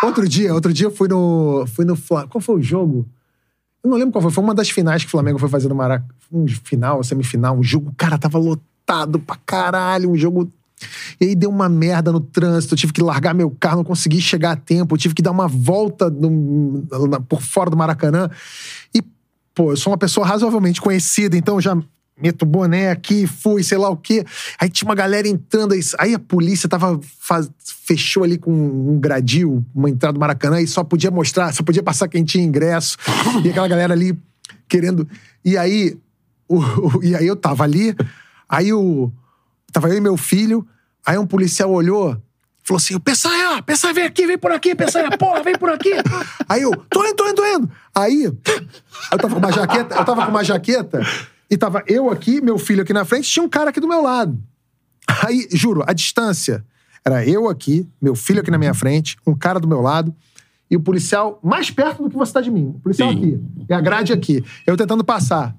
tô- 0.00 0.06
outro 0.06 0.28
dia, 0.28 0.52
outro 0.52 0.72
dia 0.72 0.86
eu 0.86 0.90
fui 0.90 1.08
no. 1.08 1.64
Fui 1.74 1.84
no 1.84 1.96
Fla- 1.96 2.26
Qual 2.28 2.40
foi 2.40 2.56
o 2.56 2.62
jogo? 2.62 3.06
Eu 3.82 3.90
não 3.90 3.96
lembro 3.96 4.12
qual 4.12 4.22
foi. 4.22 4.30
Foi 4.30 4.44
uma 4.44 4.54
das 4.54 4.68
finais 4.68 5.02
que 5.02 5.08
o 5.08 5.10
Flamengo 5.10 5.38
foi 5.38 5.48
fazer 5.48 5.68
no 5.68 5.74
Maracanã. 5.74 6.08
Um 6.32 6.46
final, 6.48 7.02
semifinal, 7.04 7.56
um 7.56 7.62
jogo. 7.62 7.92
Cara, 7.96 8.18
tava 8.18 8.38
lotado 8.38 8.64
pra 9.18 9.36
caralho. 9.44 10.10
Um 10.10 10.16
jogo. 10.16 10.50
E 11.20 11.26
aí 11.26 11.34
deu 11.34 11.50
uma 11.50 11.68
merda 11.68 12.12
no 12.12 12.20
trânsito. 12.20 12.74
Eu 12.74 12.78
tive 12.78 12.92
que 12.92 13.02
largar 13.02 13.34
meu 13.34 13.50
carro, 13.50 13.78
não 13.78 13.84
consegui 13.84 14.20
chegar 14.20 14.52
a 14.52 14.56
tempo. 14.56 14.94
Eu 14.94 14.98
tive 14.98 15.14
que 15.14 15.22
dar 15.22 15.30
uma 15.30 15.48
volta 15.48 16.10
no- 16.10 16.86
na- 17.08 17.20
por 17.20 17.40
fora 17.42 17.70
do 17.70 17.76
Maracanã. 17.76 18.30
E, 18.94 19.02
pô, 19.54 19.72
eu 19.72 19.76
sou 19.76 19.90
uma 19.90 19.98
pessoa 19.98 20.26
razoavelmente 20.26 20.80
conhecida, 20.80 21.36
então 21.36 21.60
já 21.60 21.76
meto 22.20 22.46
boné 22.46 22.90
aqui, 22.90 23.26
fui, 23.26 23.62
sei 23.62 23.76
lá 23.76 23.90
o 23.90 23.96
quê. 23.96 24.24
Aí 24.58 24.70
tinha 24.70 24.88
uma 24.88 24.94
galera 24.94 25.28
entrando, 25.28 25.72
aí, 25.74 25.80
aí 25.98 26.14
a 26.14 26.18
polícia 26.18 26.66
tava 26.68 26.98
faz- 27.20 27.50
fechou 27.84 28.24
ali 28.24 28.38
com 28.38 28.50
um 28.50 28.98
gradil, 28.98 29.62
uma 29.74 29.90
entrada 29.90 30.14
do 30.14 30.20
Maracanã, 30.20 30.60
e 30.60 30.66
só 30.66 30.82
podia 30.82 31.10
mostrar, 31.10 31.52
só 31.52 31.62
podia 31.62 31.82
passar 31.82 32.08
quem 32.08 32.24
tinha 32.24 32.42
ingresso. 32.44 32.96
E 33.44 33.50
aquela 33.50 33.68
galera 33.68 33.92
ali 33.92 34.18
querendo. 34.66 35.06
E 35.44 35.58
aí, 35.58 35.96
o- 36.48 36.58
o- 36.58 37.04
e 37.04 37.14
aí 37.14 37.26
eu 37.26 37.36
tava 37.36 37.64
ali, 37.64 37.94
aí 38.48 38.72
o. 38.72 39.12
Tava 39.72 39.88
eu 39.88 39.96
e 39.96 40.00
meu 40.00 40.16
filho. 40.16 40.66
Aí 41.04 41.16
um 41.16 41.26
policial 41.26 41.70
olhou, 41.70 42.20
falou 42.64 42.78
assim: 42.78 42.98
Peçanha, 42.98 43.62
Peçanha, 43.62 43.94
vem 43.94 44.04
aqui, 44.04 44.26
vem 44.26 44.38
por 44.38 44.50
aqui, 44.50 44.74
Peçanha, 44.74 45.16
porra, 45.16 45.42
vem 45.42 45.56
por 45.56 45.70
aqui. 45.70 45.92
Aí 46.48 46.62
eu, 46.62 46.72
tô 46.90 47.04
indo, 47.04 47.14
tô 47.14 47.28
indo, 47.28 47.34
tô 47.34 47.46
indo. 47.46 47.70
Aí, 47.94 48.24
eu 48.24 49.18
tava 49.18 49.34
com 49.34 49.38
uma 49.38 49.52
jaqueta, 49.52 49.94
eu 49.94 50.04
tava 50.04 50.24
com 50.24 50.30
uma 50.30 50.44
jaqueta, 50.44 51.00
e 51.48 51.56
tava 51.56 51.84
eu 51.86 52.10
aqui, 52.10 52.40
meu 52.40 52.58
filho 52.58 52.82
aqui 52.82 52.92
na 52.92 53.04
frente, 53.04 53.30
tinha 53.30 53.44
um 53.44 53.48
cara 53.48 53.70
aqui 53.70 53.80
do 53.80 53.86
meu 53.86 54.02
lado. 54.02 54.36
Aí, 55.24 55.46
juro, 55.52 55.84
a 55.86 55.92
distância 55.92 56.64
era 57.04 57.24
eu 57.24 57.48
aqui, 57.48 57.88
meu 58.02 58.16
filho 58.16 58.40
aqui 58.40 58.50
na 58.50 58.58
minha 58.58 58.74
frente, 58.74 59.16
um 59.24 59.34
cara 59.34 59.60
do 59.60 59.68
meu 59.68 59.80
lado, 59.80 60.12
e 60.68 60.76
o 60.76 60.80
policial 60.80 61.38
mais 61.42 61.70
perto 61.70 62.02
do 62.02 62.10
que 62.10 62.16
você 62.16 62.32
tá 62.32 62.40
de 62.40 62.50
mim. 62.50 62.74
O 62.76 62.80
policial 62.80 63.10
Sim. 63.12 63.18
aqui. 63.18 63.40
E 63.68 63.72
a 63.72 63.80
grade 63.80 64.12
aqui. 64.12 64.44
Eu 64.66 64.76
tentando 64.76 65.04
passar. 65.04 65.54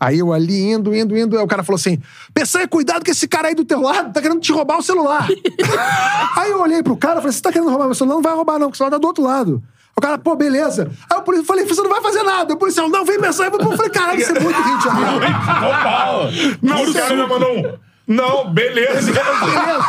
Aí 0.00 0.18
eu 0.18 0.32
ali 0.32 0.70
indo, 0.70 0.94
indo, 0.94 1.16
indo. 1.16 1.36
Aí 1.36 1.42
o 1.42 1.48
cara 1.48 1.62
falou 1.62 1.76
assim: 1.76 2.00
Peçanha, 2.32 2.68
cuidado 2.68 3.04
que 3.04 3.10
esse 3.10 3.26
cara 3.26 3.48
aí 3.48 3.54
do 3.54 3.64
teu 3.64 3.80
lado 3.80 4.12
tá 4.12 4.20
querendo 4.20 4.40
te 4.40 4.52
roubar 4.52 4.78
o 4.78 4.82
celular. 4.82 5.26
aí 6.36 6.50
eu 6.50 6.60
olhei 6.60 6.82
pro 6.82 6.96
cara 6.96 7.18
e 7.18 7.22
falei: 7.22 7.32
Você 7.32 7.42
tá 7.42 7.52
querendo 7.52 7.68
roubar 7.70 7.86
meu 7.86 7.94
celular? 7.94 8.14
Não 8.16 8.22
vai 8.22 8.34
roubar, 8.34 8.58
não, 8.58 8.68
porque 8.68 8.76
o 8.76 8.78
celular 8.78 8.92
tá 8.92 8.98
do 8.98 9.06
outro 9.06 9.24
lado. 9.24 9.62
O 9.96 10.00
cara, 10.00 10.16
pô, 10.16 10.36
beleza. 10.36 10.90
Aí 11.10 11.18
o 11.18 11.22
policial 11.22 11.46
falei: 11.46 11.66
Você 11.66 11.82
não 11.82 11.90
vai 11.90 12.00
fazer 12.00 12.22
nada. 12.22 12.54
O 12.54 12.56
policial, 12.56 12.88
não, 12.88 13.04
vem 13.04 13.18
Peçanha. 13.18 13.50
Eu 13.52 13.76
falei: 13.76 13.90
Caralho, 13.90 14.20
isso 14.20 14.30
é 14.30 14.40
muito. 14.40 14.56
Total. 14.62 16.30
Não, 16.62 16.82
o 16.84 16.94
cara 16.94 17.26
mandou 17.26 17.58
um. 17.58 17.88
Não, 18.06 18.50
beleza. 18.50 19.12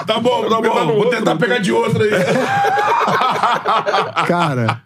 Tá 0.06 0.20
bom, 0.20 0.50
tá 0.50 0.62
Tá 0.62 0.62
bom. 0.62 0.96
Vou 0.96 1.10
tentar 1.10 1.36
pegar 1.38 1.60
de 1.60 1.72
outra 1.72 2.04
aí. 2.04 2.12
Cara. 4.28 4.82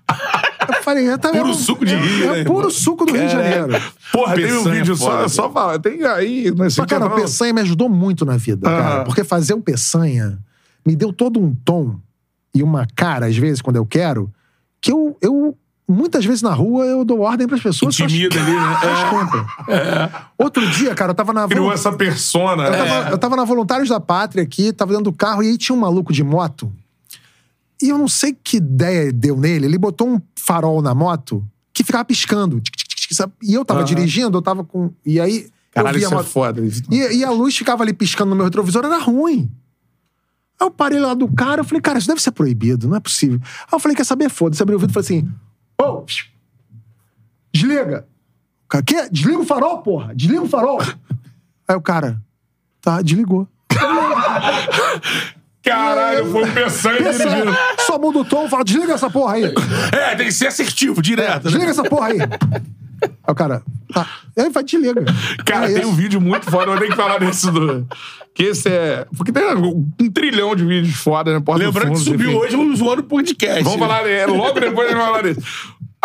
Eu 0.68 0.84
falei, 0.84 1.07
é, 1.07 1.18
tá 1.18 1.30
Puro 1.30 1.45
vendo? 1.45 1.56
suco 1.56 1.85
de 1.85 1.94
é, 1.94 1.98
Rio, 1.98 2.23
É 2.23 2.38
né, 2.38 2.44
puro 2.44 2.57
irmão? 2.60 2.69
suco 2.72 3.06
do 3.06 3.14
Rio 3.14 3.26
de 3.26 3.31
Janeiro. 3.31 3.81
Porra, 4.11 4.35
tem 4.35 4.45
um 4.45 4.57
Peçanha 4.57 4.76
vídeo 4.76 4.94
é 4.94 4.98
só, 4.98 5.27
só 5.27 5.52
falar. 5.52 5.80
Tem 5.80 6.03
aí. 6.06 6.52
Nesse 6.52 6.56
Mas, 6.57 6.76
cara, 6.76 7.06
o 7.06 7.10
canal. 7.10 7.15
Peçanha 7.15 7.53
me 7.53 7.61
ajudou 7.61 7.90
muito 7.90 8.26
na 8.26 8.38
vida, 8.38 8.69
cara. 8.69 9.02
Ah. 9.02 9.03
Porque 9.03 9.23
fazer 9.23 9.53
o 9.53 9.61
Peçanha 9.61 10.38
me 10.85 10.95
deu 10.95 11.11
todo 11.14 11.40
um 11.40 11.53
tom 11.53 11.95
e 12.56 12.61
uma 12.61 12.85
cara, 12.95 13.26
às 13.27 13.35
vezes, 13.38 13.61
quando 13.61 13.77
eu 13.77 13.85
quero, 13.85 14.31
que 14.80 14.91
eu, 14.91 15.18
eu 15.22 15.57
muitas 15.88 16.23
vezes 16.26 16.41
na 16.41 16.53
rua, 16.53 16.85
eu 16.85 17.03
dou 17.03 17.22
ordem 17.22 17.48
pras 17.48 17.61
pessoas. 17.61 17.95
só 17.95 18.06
as- 18.06 18.11
Intimida 18.11 18.40
ali, 18.40 18.52
né? 18.52 18.77
só 18.81 18.91
as 18.94 19.10
compram. 19.10 19.45
Outro 20.38 20.68
dia, 20.69 20.94
cara, 20.95 21.11
eu 21.11 21.15
tava 21.15 21.34
na... 21.34 21.48
Criou 21.48 21.72
essa 21.72 21.91
persona. 21.91 22.64
Eu 22.65 22.72
né? 22.72 22.77
tava, 22.77 23.10
eu 23.10 23.18
tava 23.18 23.35
na 23.35 23.44
Voluntários 23.45 23.90
da 23.90 23.99
Pátria 23.99 24.44
aqui, 24.44 24.72
tava 24.72 24.91
dentro 24.91 25.06
do 25.06 25.14
carro, 25.14 25.44
e 25.44 25.49
aí 25.49 25.57
tinha 25.57 25.76
um 25.76 25.80
maluco 25.80 26.14
de 26.14 26.23
moto. 26.23 26.72
E 27.82 27.90
eu 27.90 27.98
não 27.98 28.08
sei 28.08 28.34
que 28.34 28.58
ideia 28.58 29.12
deu 29.12 29.38
nele. 29.38 29.66
Ele 29.66 29.78
botou 29.78 30.08
um 30.08 30.22
farol 30.38 30.82
na 30.82 30.94
moto 30.95 31.45
que 31.74 31.84
ficava 31.84 32.06
piscando. 32.06 32.62
Tic, 32.62 32.76
tic, 32.76 32.88
tic, 32.88 33.00
tic, 33.00 33.14
sabe? 33.14 33.34
E 33.41 33.54
eu 33.54 33.66
tava 33.66 33.80
Aham. 33.82 33.88
dirigindo, 33.88 34.38
eu 34.38 34.41
tava 34.41 34.64
com. 34.64 34.91
E 35.06 35.20
aí. 35.20 35.50
Caralho, 35.72 35.95
eu 35.98 36.00
isso 36.04 36.14
é 36.14 36.18
moto. 36.18 36.28
foda. 36.28 36.62
E, 36.91 37.18
e 37.18 37.24
a 37.24 37.32
luz 37.32 37.58
ficava 37.58 37.84
ali 37.84 37.94
piscando 37.94 38.30
no 38.30 38.36
meu 38.36 38.45
retrovisor, 38.45 38.86
era 38.86 39.00
ruim. 39.00 39.50
Aí 40.60 40.68
eu 40.68 40.72
parei 40.72 41.00
lá 41.00 41.14
do 41.16 41.28
cara, 41.28 41.62
eu 41.62 41.66
falei, 41.66 41.82
cara, 41.82 41.98
isso 41.98 42.08
deve 42.08 42.22
ser 42.22 42.32
proibido, 42.32 42.88
não 42.88 42.95
é 42.95 43.00
possível. 43.00 43.40
Aí 43.44 43.70
eu 43.74 43.80
falei, 43.80 43.95
quer 43.98 44.06
saber? 44.06 44.30
Foda-se, 44.30 44.62
abri 44.62 44.76
o 44.76 44.80
vidro 44.80 44.91
e 44.91 44.94
falei 45.04 45.20
assim: 45.22 45.34
ô, 45.82 46.06
desliga. 47.52 48.08
O 48.66 48.68
cara, 48.68 48.84
quê? 48.84 49.10
Desliga 49.12 49.40
o 49.40 49.45
farol, 49.45 49.82
porra, 49.82 50.16
desliga 50.16 50.44
o 50.44 50.48
farol. 50.48 50.80
Aí 51.68 51.76
o 51.76 51.82
cara, 51.82 52.22
tá, 52.82 53.02
desligou. 53.02 53.48
Caralho, 55.76 56.32
foi 56.32 56.44
um 56.44 56.52
peçanha 56.54 56.98
Pensa, 57.04 57.30
dirigindo. 57.30 57.58
só 57.80 57.98
muda 58.00 58.20
o 58.20 58.26
tom, 58.26 58.48
fala, 58.50 58.64
desliga 58.64 58.94
essa 58.94 59.10
porra 59.10 59.34
aí. 59.36 59.54
É, 59.91 60.16
tem 60.16 60.28
que 60.28 60.32
ser 60.34 60.48
assertivo, 60.48 61.02
direto. 61.02 61.45
né? 61.45 61.52
Desliga 61.52 61.72
essa 61.72 61.84
porra 61.84 62.08
aí. 62.08 62.18
Aí 62.22 63.10
o 63.28 63.36
cara, 63.36 63.62
tá. 63.94 64.08
E 64.38 64.41
aí 64.41 64.50
vai, 64.50 64.64
desliga. 64.64 65.04
Cara, 65.45 65.66
É 65.70 65.74
tem 65.74 65.82
isso. 65.82 65.90
um 65.91 65.94
vídeo 65.95 66.22
muito 66.22 66.50
foda, 66.50 66.72
eu 66.72 66.78
tenho 66.78 66.91
que 66.91 66.98
falar 66.98 67.18
desse 67.20 67.50
do. 67.52 67.86
Que 68.34 68.44
esse 68.44 68.68
é. 68.70 69.06
Porque 69.16 69.32
tem 69.32 69.44
um 69.56 70.10
trilhão 70.12 70.56
de 70.56 70.66
vídeos 70.66 70.95
foda, 70.95 71.32
né? 71.34 71.40
Porta 71.40 71.64
Lembrando 71.66 71.91
que 71.91 72.00
subiu 72.00 72.30
enfim. 72.30 72.38
hoje, 72.40 72.56
vamos 72.56 72.80
zoando 72.80 73.02
o 73.02 73.06
podcast. 73.06 73.64
Vamos 73.64 73.80
falar, 73.80 74.08
é, 74.10 74.26
logo 74.26 74.60
depois 74.60 74.88
a 74.88 74.91
gente 74.91 74.98
vai 75.02 75.06
falar 75.06 75.22
disso. 75.24 75.41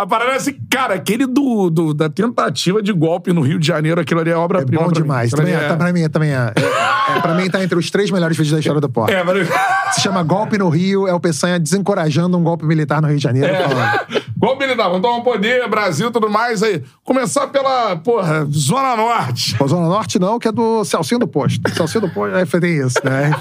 A 0.01 0.07
parada 0.07 0.31
é 0.31 0.37
assim, 0.37 0.55
cara, 0.71 0.95
aquele 0.95 1.27
do, 1.27 1.69
do- 1.71 1.93
da 1.93 2.09
tentativa 2.09 2.81
de 2.81 2.93
golpe 2.93 3.33
no 3.33 3.41
Rio 3.41 3.59
de 3.59 3.67
Janeiro, 3.67 4.01
aquilo 4.01 4.21
ali 4.21 4.31
é 4.31 4.35
É 4.35 4.37
obra-prima. 4.37 4.83
bom 4.83 4.89
pra 4.91 4.97
mim. 5.01 5.03
demais. 5.03 5.33
Aquilo 5.33 5.43
Também 5.43 5.57
ali 5.57 5.65
é, 5.65 5.69
tá, 5.69 5.77
pra 5.77 5.93
mim, 5.93 6.09
também 6.09 6.31
é. 6.31 6.53
É, 6.55 7.17
é, 7.17 7.21
pra 7.21 7.35
mim 7.35 7.51
tá 7.51 7.65
entre 7.65 7.77
os 7.77 7.91
três 7.91 8.09
melhores 8.09 8.37
vídeos 8.37 8.53
da 8.53 8.61
história 8.61 8.81
do 8.81 8.89
Porta. 8.89 9.13
É, 9.13 9.25
mas... 9.25 9.49
Se 9.97 10.03
chama 10.03 10.23
Golpe 10.23 10.57
no 10.57 10.69
Rio, 10.69 11.09
é 11.09 11.13
o 11.13 11.19
Peçanha 11.19 11.59
desencorajando 11.59 12.39
um 12.39 12.45
golpe 12.45 12.65
militar 12.65 13.03
no 13.03 13.09
Rio 13.09 13.17
de 13.17 13.23
Janeiro. 13.25 13.49
É. 13.53 14.23
Golpe 14.39 14.65
militar, 14.65 14.85
vamos 14.85 15.03
tomar 15.03 15.17
um 15.17 15.23
poder, 15.23 15.69
Brasil, 15.69 16.13
tudo 16.13 16.31
mais 16.31 16.63
aí. 16.63 16.81
Começar 17.03 17.49
pela, 17.49 17.97
porra, 17.97 18.45
Zona 18.53 18.97
Norte. 18.97 19.57
Pô, 19.57 19.67
Zona 19.67 19.89
Norte 19.89 20.17
não, 20.21 20.39
que 20.39 20.47
é 20.47 20.53
do 20.53 20.85
Celcinho 20.85 21.19
do 21.19 21.27
Posto. 21.27 21.69
Celcinho 21.75 22.03
do 22.03 22.11
Posto, 22.11 22.37
é, 22.37 22.47
tem 22.61 22.77
isso, 22.79 23.01
né? 23.03 23.33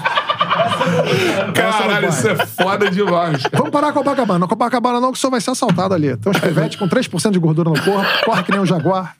Caralho, 1.54 2.08
isso 2.08 2.28
é 2.28 2.46
foda 2.46 2.90
demais. 2.90 3.42
Vamos 3.52 3.70
parar 3.70 3.92
com 3.92 4.00
Copacabana. 4.00 4.38
Não, 4.38 4.48
Copacabana 4.48 5.00
não, 5.00 5.12
que 5.12 5.18
o 5.18 5.20
senhor 5.20 5.30
vai 5.30 5.40
ser 5.40 5.50
assaltado 5.50 5.94
ali. 5.94 6.16
Tem 6.16 6.30
uns 6.30 6.38
pivetes 6.40 6.78
com 6.78 6.88
3% 6.88 7.30
de 7.30 7.38
gordura 7.38 7.70
no 7.70 7.82
corpo, 7.82 8.06
corre 8.24 8.42
que 8.42 8.50
nem 8.50 8.60
um 8.60 8.66
jaguar. 8.66 9.16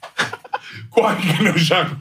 Corre 0.90 1.16
que 1.16 1.42
nem 1.42 1.52
o 1.52 1.58
Jaguar. 1.58 1.98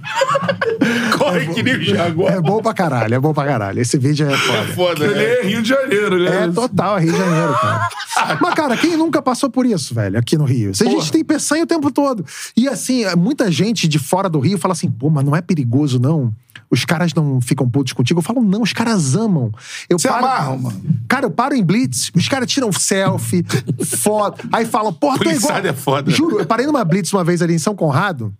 Corre 1.18 1.48
que 1.48 1.64
nem 1.64 1.76
o 1.76 1.82
Jaguar. 1.84 2.34
É 2.34 2.42
bom 2.42 2.62
pra 2.62 2.74
caralho, 2.74 3.14
é 3.14 3.20
bom 3.20 3.34
pra 3.34 3.46
caralho. 3.46 3.80
Esse 3.80 3.98
vídeo 3.98 4.30
é 4.30 4.36
foda. 4.36 4.64
Foda, 4.74 5.06
Ele 5.06 5.14
né? 5.14 5.24
é 5.24 5.44
Rio 5.44 5.62
de 5.62 5.70
Janeiro, 5.70 6.20
né? 6.20 6.46
É 6.46 6.48
total, 6.52 6.98
é 6.98 7.02
Rio 7.02 7.12
de 7.12 7.18
Janeiro, 7.18 7.54
cara. 7.54 7.90
Mas, 8.42 8.54
cara, 8.56 8.78
quem 8.78 8.98
nunca 8.98 9.22
passou 9.22 9.50
por 9.50 9.66
isso, 9.66 9.94
velho, 9.94 10.18
aqui 10.18 10.38
no 10.38 10.46
Rio? 10.46 10.74
Se 10.74 10.84
a 10.84 10.90
gente 10.90 11.12
tem 11.12 11.24
peçanha 11.24 11.64
o 11.64 11.68
tempo 11.68 11.92
todo. 11.92 12.26
E 12.56 12.68
assim, 12.68 13.04
muita 13.16 13.52
gente 13.52 13.88
de 13.88 14.00
fora 14.00 14.28
do 14.28 14.40
Rio 14.40 14.58
fala 14.58 14.72
assim, 14.72 14.90
pô, 14.90 15.10
mas 15.10 15.24
não 15.24 15.36
é 15.36 15.42
perigoso, 15.42 16.00
não? 16.00 16.34
Os 16.70 16.84
caras 16.84 17.14
não 17.14 17.40
ficam 17.40 17.70
putos 17.70 17.94
contigo? 17.94 18.20
Eu 18.20 18.24
falo, 18.24 18.42
não, 18.42 18.62
os 18.62 18.74
caras 18.74 19.16
amam. 19.16 19.52
Eu 19.90 19.98
Se 19.98 20.08
paro... 20.08 20.26
amarram, 20.26 20.60
mano. 20.60 20.82
Cara, 21.08 21.26
eu 21.26 21.32
paro 21.32 21.56
em 21.56 21.64
Blitz, 21.64 22.12
os 22.14 22.28
caras 22.28 22.52
tiram 22.52 22.72
selfie, 22.72 23.46
foto, 23.98 24.48
aí 24.52 24.66
falam, 24.66 24.92
porra, 24.94 25.18
tu 25.20 25.30
é 25.30 25.36
igual... 25.36 25.58
É 25.58 25.74
foda. 25.74 26.12
Juro, 26.12 26.40
eu 26.40 26.46
parei 26.46 26.66
numa 26.66 26.84
Blitz 26.84 27.14
uma 27.14 27.24
vez 27.24 27.42
ali 27.42 27.54
em 27.54 27.60
São 27.60 27.76
Conrado, 27.76 28.34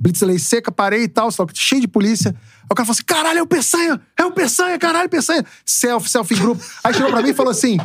Blitz 0.00 0.20
lei 0.20 0.38
seca, 0.38 0.70
parei 0.70 1.04
e 1.04 1.08
tal, 1.08 1.30
só 1.30 1.46
que 1.46 1.58
cheio 1.58 1.80
de 1.80 1.88
polícia. 1.88 2.30
Aí 2.30 2.68
o 2.70 2.74
cara 2.74 2.86
falou 2.86 2.92
assim: 2.92 3.04
caralho, 3.04 3.38
é 3.38 3.42
o 3.42 3.46
Peçanha! 3.46 4.00
É 4.16 4.24
o 4.24 4.30
Peçanha, 4.30 4.78
caralho, 4.78 5.08
Peçanha! 5.08 5.44
Selfie, 5.64 6.10
selfie 6.10 6.34
em 6.34 6.38
grupo. 6.38 6.62
Aí 6.84 6.92
chegou 6.92 7.10
pra 7.10 7.22
mim 7.22 7.30
e 7.30 7.34
falou 7.34 7.50
assim: 7.50 7.78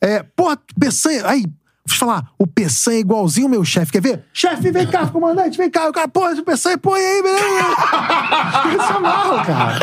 é, 0.00 0.22
porra, 0.22 0.58
Peçanha. 0.78 1.26
Aí, 1.26 1.44
deixa 1.86 2.04
eu 2.04 2.08
falar, 2.08 2.28
o 2.38 2.46
Peçanha 2.46 2.98
é 2.98 3.00
igualzinho 3.00 3.46
o 3.46 3.50
meu 3.50 3.64
chefe. 3.64 3.92
Quer 3.92 4.02
ver? 4.02 4.24
Chefe, 4.32 4.70
vem 4.70 4.86
cá, 4.86 5.06
comandante, 5.08 5.58
vem 5.58 5.70
cá. 5.70 5.88
O 5.88 5.92
cara, 5.92 6.08
porra, 6.08 6.32
o 6.32 6.44
Peçanha, 6.44 6.78
põe 6.78 7.00
aí, 7.00 7.22
beleza? 7.22 7.42
Eles 8.70 8.86
se 8.86 8.92
amarram, 8.92 9.44
cara. 9.44 9.78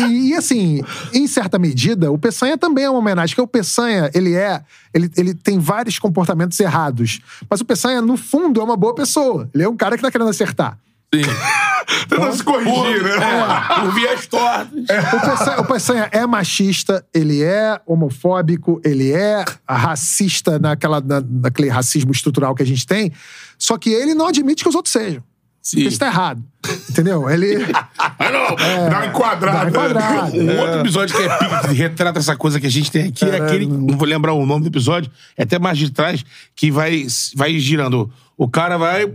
E, 0.00 0.30
e, 0.30 0.34
assim, 0.34 0.82
em 1.12 1.26
certa 1.26 1.58
medida, 1.58 2.10
o 2.10 2.18
Peçanha 2.18 2.58
também 2.58 2.84
é 2.84 2.90
uma 2.90 2.98
homenagem, 2.98 3.34
porque 3.34 3.42
o 3.42 3.46
Peçanha, 3.46 4.10
ele 4.14 4.34
é. 4.34 4.62
Ele, 4.92 5.10
ele 5.16 5.34
tem 5.34 5.58
vários 5.58 5.98
comportamentos 5.98 6.58
errados. 6.58 7.20
Mas 7.48 7.60
o 7.60 7.64
Peçanha, 7.64 8.02
no 8.02 8.16
fundo, 8.16 8.60
é 8.60 8.64
uma 8.64 8.76
boa 8.76 8.94
pessoa. 8.94 9.48
Ele 9.54 9.62
é 9.62 9.68
um 9.68 9.76
cara 9.76 9.96
que 9.96 10.02
tá 10.02 10.10
querendo 10.10 10.30
acertar. 10.30 10.78
Sim. 11.14 11.22
Tentando 12.08 12.36
se 12.36 12.44
corrigir, 12.44 13.02
né? 13.02 13.10
É, 13.16 13.80
por 13.80 13.94
vias 13.94 14.26
tortas. 14.26 14.84
O 15.12 15.20
Peçanha, 15.20 15.60
o 15.60 15.64
Peçanha 15.64 16.08
é 16.12 16.26
machista, 16.26 17.04
ele 17.12 17.42
é 17.42 17.80
homofóbico, 17.84 18.80
ele 18.84 19.12
é 19.12 19.44
racista 19.68 20.58
naquela, 20.58 21.00
na, 21.00 21.20
naquele 21.20 21.68
racismo 21.68 22.12
estrutural 22.12 22.54
que 22.54 22.62
a 22.62 22.66
gente 22.66 22.86
tem, 22.86 23.12
só 23.58 23.76
que 23.76 23.90
ele 23.90 24.14
não 24.14 24.28
admite 24.28 24.62
que 24.62 24.68
os 24.68 24.74
outros 24.74 24.92
sejam. 24.92 25.22
Sim. 25.62 25.80
Isso 25.80 25.98
tá 25.98 26.06
errado. 26.06 26.42
Entendeu? 26.88 27.28
Ele. 27.28 27.58
Mas 28.18 28.32
não, 28.32 28.56
Dá 28.56 28.98
uma 28.98 29.06
enquadrada. 29.06 29.70
Dá 29.70 29.78
uma 29.78 29.90
enquadrada. 29.90 30.36
Um 30.36 30.58
outro 30.58 30.80
episódio 30.80 31.16
que 31.16 31.22
é 31.22 31.68
que 31.68 31.74
retrata 31.74 32.18
essa 32.18 32.34
coisa 32.34 32.58
que 32.58 32.66
a 32.66 32.70
gente 32.70 32.90
tem 32.90 33.08
aqui, 33.08 33.24
é 33.24 33.36
aquele. 33.36 33.66
Não 33.66 33.96
vou 33.96 34.08
lembrar 34.08 34.32
o 34.32 34.46
nome 34.46 34.62
do 34.62 34.68
episódio, 34.68 35.10
é 35.36 35.42
até 35.42 35.58
mais 35.58 35.76
de 35.76 35.90
trás, 35.90 36.24
que 36.56 36.70
vai, 36.70 37.06
vai 37.34 37.58
girando. 37.58 38.10
O 38.38 38.48
cara 38.48 38.78
vai, 38.78 39.12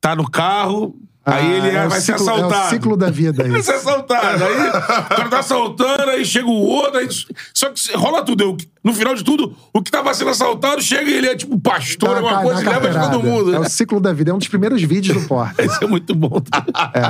tá 0.00 0.14
no 0.14 0.30
carro, 0.30 0.94
aí 1.32 1.52
ele 1.52 1.70
Ah, 1.76 1.82
é 1.82 1.86
o 1.86 1.90
vai 1.90 2.00
ciclo- 2.00 2.24
ser 2.24 2.30
assaltado. 2.30 2.54
É 2.62 2.66
o 2.66 2.70
ciclo 2.70 2.96
da 2.96 3.10
vida. 3.10 3.42
Vai 3.48 3.58
Isso. 3.60 3.70
ser 3.70 3.76
assaltado. 3.76 4.44
Aí 4.44 4.68
o 4.68 4.72
cara 5.08 5.28
tá 5.28 5.38
assaltando, 5.38 6.10
aí 6.10 6.24
chega 6.24 6.46
o 6.46 6.52
outro. 6.52 6.98
Aí, 6.98 7.08
só 7.54 7.70
que 7.70 7.80
rola 7.96 8.22
tudo. 8.24 8.42
Eu- 8.44 8.56
No 8.82 8.94
final 8.94 9.14
de 9.14 9.22
tudo, 9.22 9.54
o 9.74 9.82
que 9.82 9.90
tava 9.90 10.12
sendo 10.14 10.30
assaltado 10.30 10.80
chega 10.80 11.10
e 11.10 11.12
ele 11.14 11.26
é 11.28 11.36
tipo 11.36 11.58
pastor, 11.60 12.08
Dá 12.10 12.16
alguma 12.16 12.32
uma 12.32 12.42
coisa, 12.42 12.62
e 12.62 12.64
leva 12.68 12.88
de 12.88 12.98
todo 13.10 13.22
mundo. 13.22 13.50
É 13.54 13.58
né? 13.58 13.66
o 13.66 13.68
ciclo 13.68 14.00
da 14.00 14.10
vida. 14.12 14.30
É 14.30 14.34
um 14.34 14.38
dos 14.38 14.48
primeiros 14.48 14.80
vídeos 14.82 15.20
do 15.22 15.28
Porta. 15.28 15.62
Isso 15.64 15.84
é 15.84 15.86
muito 15.86 16.14
bom. 16.14 16.40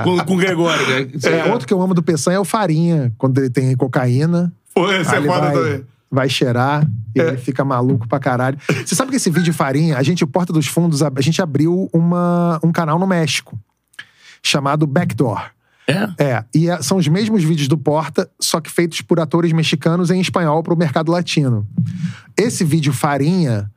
Com, 0.04 0.18
com 0.24 0.34
o 0.34 0.36
Gregório, 0.36 0.84
né? 0.88 1.08
Isso 1.14 1.28
É, 1.28 1.44
outro 1.52 1.66
que 1.68 1.72
eu 1.72 1.80
amo 1.80 1.94
do 1.94 2.02
Peçanha 2.02 2.36
é 2.36 2.40
o 2.40 2.44
Farinha, 2.44 3.12
quando 3.16 3.38
ele 3.38 3.50
tem 3.50 3.76
cocaína. 3.76 4.52
Pô, 4.74 4.90
esse 4.90 5.14
é 5.14 5.18
ele 5.18 5.28
foda 5.28 5.40
vai, 5.40 5.52
também. 5.52 5.84
vai 6.10 6.28
cheirar 6.28 6.86
e 7.14 7.20
É. 7.20 7.28
ele 7.28 7.36
fica 7.36 7.64
maluco 7.64 8.08
pra 8.08 8.18
caralho. 8.18 8.58
Você 8.84 8.94
sabe 8.96 9.10
que 9.10 9.16
esse 9.16 9.30
vídeo 9.30 9.54
Farinha, 9.54 9.96
a 9.96 10.02
gente, 10.02 10.24
o 10.24 10.26
Porta 10.26 10.52
dos 10.52 10.66
Fundos, 10.66 11.02
a, 11.04 11.10
a 11.14 11.20
gente 11.20 11.40
abriu 11.40 11.88
uma, 11.92 12.58
um 12.64 12.72
canal 12.72 12.98
no 12.98 13.06
México 13.06 13.56
chamado 14.42 14.86
Backdoor. 14.86 15.50
É? 15.86 16.24
É, 16.24 16.44
e 16.54 16.68
é- 16.68 16.80
são 16.82 16.98
os 16.98 17.08
mesmos 17.08 17.42
vídeos 17.42 17.66
do 17.66 17.76
Porta, 17.76 18.30
só 18.40 18.60
que 18.60 18.70
feitos 18.70 19.00
por 19.00 19.18
atores 19.18 19.52
mexicanos 19.52 20.10
em 20.10 20.20
espanhol 20.20 20.62
para 20.62 20.74
o 20.74 20.78
mercado 20.78 21.10
latino. 21.10 21.66
Esse 22.36 22.64
vídeo 22.64 22.92
Farinha, 22.92 23.70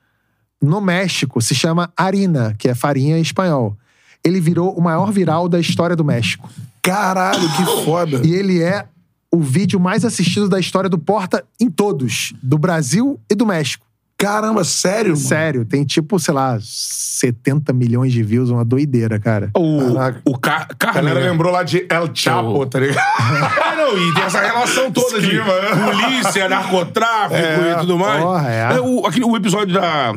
no 0.62 0.80
México, 0.80 1.42
se 1.42 1.56
chama 1.56 1.92
Harina, 1.98 2.56
que 2.58 2.70
é 2.70 2.76
farinha 2.76 3.18
em 3.18 3.22
espanhol. 3.22 3.76
Ele 4.24 4.40
virou 4.40 4.74
o 4.78 4.82
maior 4.82 5.12
viral 5.12 5.50
da 5.50 5.60
história 5.60 5.96
do 5.96 6.06
México. 6.06 6.50
Caralho, 6.82 7.50
que 7.56 7.84
foda. 7.84 8.22
E 8.26 8.34
ele 8.34 8.62
é 8.62 8.86
o 9.32 9.42
vídeo 9.42 9.80
mais 9.80 10.06
assistido 10.06 10.48
da 10.48 10.60
história 10.60 10.90
do 10.90 10.98
Porta 10.98 11.44
em 11.60 11.70
todos, 11.70 12.34
do 12.42 12.58
Brasil 12.58 13.20
e 13.30 13.34
do 13.34 13.46
México. 13.46 13.86
Caramba, 14.24 14.64
sério? 14.64 15.12
mano? 15.12 15.28
Sério, 15.28 15.66
tem 15.66 15.84
tipo, 15.84 16.18
sei 16.20 16.34
lá, 16.34 16.58
70 16.62 17.74
milhões 17.74 18.14
de 18.14 18.24
views, 18.24 18.50
uma 18.50 18.64
doideira, 18.64 19.20
cara. 19.20 19.50
O, 19.56 19.94
Caraca. 19.94 20.22
o 20.26 20.38
Car 20.38 20.68
A 20.70 20.76
Carmen. 20.76 21.04
galera 21.04 21.26
né? 21.26 21.32
lembrou 21.32 21.52
lá 21.52 21.64
de 21.64 21.86
El 21.90 22.10
Chapo, 22.14 22.66
tá 22.66 22.80
ligado? 22.80 23.00
É, 23.00 23.76
não, 23.78 23.98
e 23.98 24.14
tem 24.14 24.24
essa 24.24 24.42
relação 24.42 24.92
toda 24.92 25.20
de 25.20 25.40
polícia, 25.40 26.48
narcotráfico 26.48 27.36
É, 27.36 27.74
e 27.74 27.80
tudo 27.82 27.98
mais. 27.98 28.24
porra, 28.24 28.50
é. 28.50 28.80
o, 28.80 29.06
aquele, 29.06 29.26
o 29.26 29.36
episódio 29.36 29.74
da. 29.74 30.14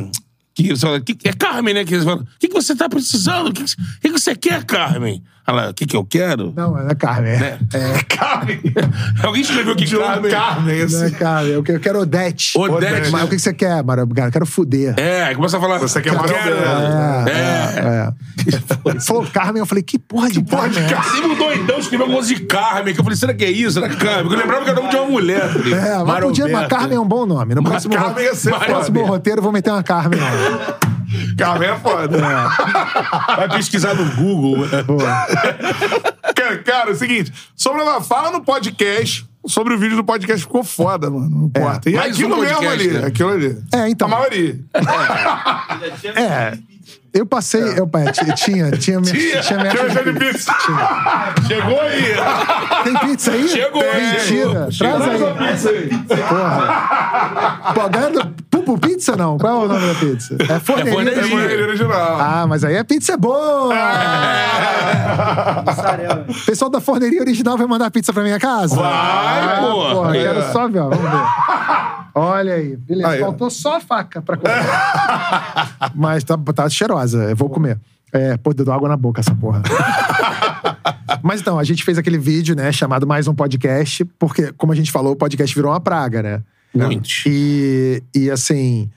Que, 0.55 0.73
é 1.29 1.33
Carmen, 1.35 1.75
né? 1.75 1.85
Que 1.85 1.95
eles 1.95 2.05
falam: 2.05 2.23
o 2.23 2.27
que, 2.39 2.49
que 2.49 2.55
você 2.55 2.75
tá 2.75 2.89
precisando? 2.89 3.49
O 3.49 3.53
que, 3.53 3.63
que 3.65 3.75
que 4.01 4.09
você 4.11 4.35
quer, 4.35 4.65
Carmen? 4.65 5.23
Ela, 5.47 5.71
o 5.71 5.75
que, 5.75 5.87
que 5.87 5.97
eu 5.97 6.05
quero? 6.05 6.53
Não, 6.57 6.77
é 6.77 6.95
Carmen. 6.95 7.39
Né? 7.39 7.59
É, 7.73 8.03
Carmen. 8.17 8.61
Alguém 9.23 9.43
escreveu 9.43 9.77
que 9.77 9.85
John 9.85 10.01
Carmen. 10.01 10.31
Carmen, 10.31 10.87
não 10.89 11.03
é 11.03 11.05
assim. 11.07 11.15
Carmen. 11.15 11.53
Eu 11.53 11.63
quero, 11.63 11.79
eu 11.79 11.83
quero 11.83 12.01
Odete. 12.01 12.59
Odete. 12.59 13.11
Mas 13.13 13.23
o 13.25 13.29
que 13.29 13.37
que 13.37 13.43
você 13.43 13.55
quer, 13.55 13.83
Mara? 13.85 14.05
Cara, 14.07 14.29
eu 14.29 14.33
quero 14.33 14.47
fuder. 14.47 14.95
É, 14.99 15.23
aí 15.25 15.35
começa 15.37 15.57
a 15.57 15.61
falar. 15.61 15.79
Você 15.79 16.01
quer 16.01 16.11
quero- 16.11 16.23
Alberto. 16.23 17.31
É. 17.31 17.79
É. 17.79 18.13
Ele 18.87 19.01
falou 19.01 19.27
Carmen, 19.33 19.61
eu 19.61 19.67
falei, 19.67 19.83
que 19.85 19.99
porra 19.99 20.31
de 20.31 20.43
porra 20.43 20.69
de 20.69 20.75
Carmen 20.81 20.93
é 20.93 20.99
essa? 21.01 21.11
Sempre 21.15 21.31
um 21.31 21.37
doidão 21.39 21.79
escreveu 21.79 22.07
alguma 22.07 22.19
coisa 22.21 22.35
de 22.35 22.41
Carmen, 22.47 22.95
que 22.95 23.01
eu 23.01 23.05
falei, 23.05 23.17
será 23.19 23.35
que 23.35 23.45
é 23.45 23.51
isso? 23.51 23.79
Era 23.79 23.89
Carmen? 23.95 24.23
Porque 24.23 24.35
eu 24.35 24.41
lembrava 24.41 24.65
que 24.65 24.71
era 24.71 24.81
o 24.81 24.83
nome 24.83 24.95
de 24.95 25.01
uma 25.01 25.11
mulher. 25.11 25.49
Falei, 25.53 25.73
É, 25.75 25.97
mas 25.99 26.07
Mário 26.07 26.27
podia, 26.29 26.49
mas. 26.49 26.69
Carmen 26.69 26.97
é 26.97 27.01
um 27.01 27.07
bom 27.09 27.25
nome. 27.27 27.55
No 27.55 27.63
próximo, 27.63 27.95
Carmen 27.95 28.15
ro- 28.15 28.21
ia 28.21 28.35
ser 28.35 28.51
no 28.51 28.59
próximo 28.61 29.05
roteiro 29.07 29.39
eu 29.39 29.43
vou 29.45 29.53
meter 29.53 29.71
uma 29.71 29.83
Carmen. 29.83 30.19
Carmen 31.37 31.69
é 31.71 31.77
foda. 31.77 32.19
Vai 33.37 33.49
pesquisar 33.51 33.95
no 33.95 34.05
Google. 34.17 34.67
Boa. 34.85 35.27
Cara, 36.35 36.59
cara, 36.59 36.91
é 36.91 36.93
o 36.93 36.97
seguinte. 36.97 37.33
Sobre 37.55 37.81
ela, 37.83 38.01
fala 38.01 38.31
no 38.31 38.43
podcast. 38.45 39.27
Sobre 39.47 39.75
o 39.75 39.79
vídeo 39.79 39.97
do 39.97 40.03
podcast 40.05 40.43
ficou 40.45 40.65
foda, 40.65 41.09
mano. 41.09 41.31
Não 41.31 41.47
importa. 41.47 41.89
E 41.89 41.95
é 41.95 41.97
mais 41.99 42.15
aquilo 42.15 42.35
um 42.37 42.41
mesmo 42.41 42.69
ali. 42.69 42.89
né? 42.89 43.07
Aquilo 43.07 43.31
ali. 43.31 43.57
É, 43.73 43.89
então. 43.89 44.09
A 44.09 44.11
maioria. 44.11 44.59
É. 46.17 46.59
Eu 47.13 47.25
passei. 47.25 47.63
Eu, 47.63 47.89
é, 47.95 48.13
t- 48.13 48.35
tinha, 48.35 48.71
tinha 48.73 49.01
minha. 49.01 49.13
Tinha, 49.15 49.41
Tinha 49.41 49.59
minha 49.59 49.71
tinha 49.73 50.05
de 50.05 50.13
pizza. 50.19 50.53
Chegou 51.47 51.81
aí. 51.81 52.15
Tem 52.85 52.95
pizza 53.09 53.31
aí? 53.33 53.49
Chegou, 53.49 53.83
Mentira. 53.83 54.71
chegou. 54.71 54.95
Traz 54.99 55.03
aí. 55.09 55.49
Pizza 55.53 55.71
aí. 55.71 55.89
Porra. 56.29 57.73
Pô, 57.75 57.81
a 57.81 57.89
galera 57.89 58.13
do 58.13 58.27
Pupu 58.51 58.79
Pizza 58.79 59.17
não? 59.17 59.39
Qual 59.39 59.63
é 59.63 59.65
o 59.65 59.69
nome 59.69 59.87
da 59.87 59.95
pizza? 59.99 60.37
É 60.41 60.59
Forneria. 60.61 60.93
Forneria. 60.93 61.21
É 61.23 61.25
a 61.25 61.35
maioria 61.35 61.67
original. 61.67 62.21
Ah, 62.21 62.47
mas 62.47 62.65
aí 62.65 62.77
a 62.77 62.85
pizza 62.85 63.15
é 63.15 63.17
boa! 63.17 63.75
O 66.29 66.47
pessoal 66.47 66.71
da 66.71 66.81
forneria 66.81 67.21
original 67.21 67.57
vai 67.57 67.67
mandar 67.67 67.91
pizza 67.91 68.13
pra 68.13 68.23
minha 68.23 68.39
casa? 68.39 68.77
Vai, 68.77 68.85
ah, 68.87 69.59
porra. 69.61 69.95
porra. 69.95 70.17
É. 70.17 70.23
Quero 70.23 70.53
só 70.53 70.69
ver, 70.69 70.81
ó. 70.81 70.89
Vamos 70.91 71.11
ver. 71.11 71.27
Olha 72.15 72.55
aí. 72.55 72.77
Beleza. 72.77 73.09
Aí, 73.09 73.21
ó. 73.23 73.27
Faltou 73.27 73.51
só 73.51 73.77
a 73.77 73.81
faca 73.81 74.23
pra 74.23 74.37
comer. 74.39 74.55
mas 75.95 76.25
tá, 76.25 76.39
tá 76.55 76.69
cheirosa. 76.77 77.25
Eu 77.31 77.37
vou 77.37 77.49
comer. 77.51 77.79
É, 78.13 78.37
pô, 78.37 78.55
deu 78.55 78.73
água 78.73 78.89
na 78.89 78.97
boca 78.97 79.21
essa 79.21 79.35
porra. 79.35 79.63
Mas 81.23 81.41
então, 81.41 81.59
a 81.59 81.65
gente 81.65 81.83
fez 81.85 81.99
aquele 81.99 82.19
vídeo, 82.19 82.55
né, 82.55 82.71
chamado 82.73 83.07
Mais 83.07 83.27
um 83.29 83.35
Podcast, 83.35 84.05
porque, 84.19 84.53
como 84.53 84.73
a 84.73 84.77
gente 84.77 84.91
falou, 84.93 85.13
o 85.13 85.17
podcast 85.17 85.55
virou 85.55 85.73
uma 85.73 85.81
praga, 85.81 86.23
né? 86.23 86.43
Muitos. 86.75 87.25
E, 87.27 88.03
e 88.15 88.31
assim, 88.31 88.89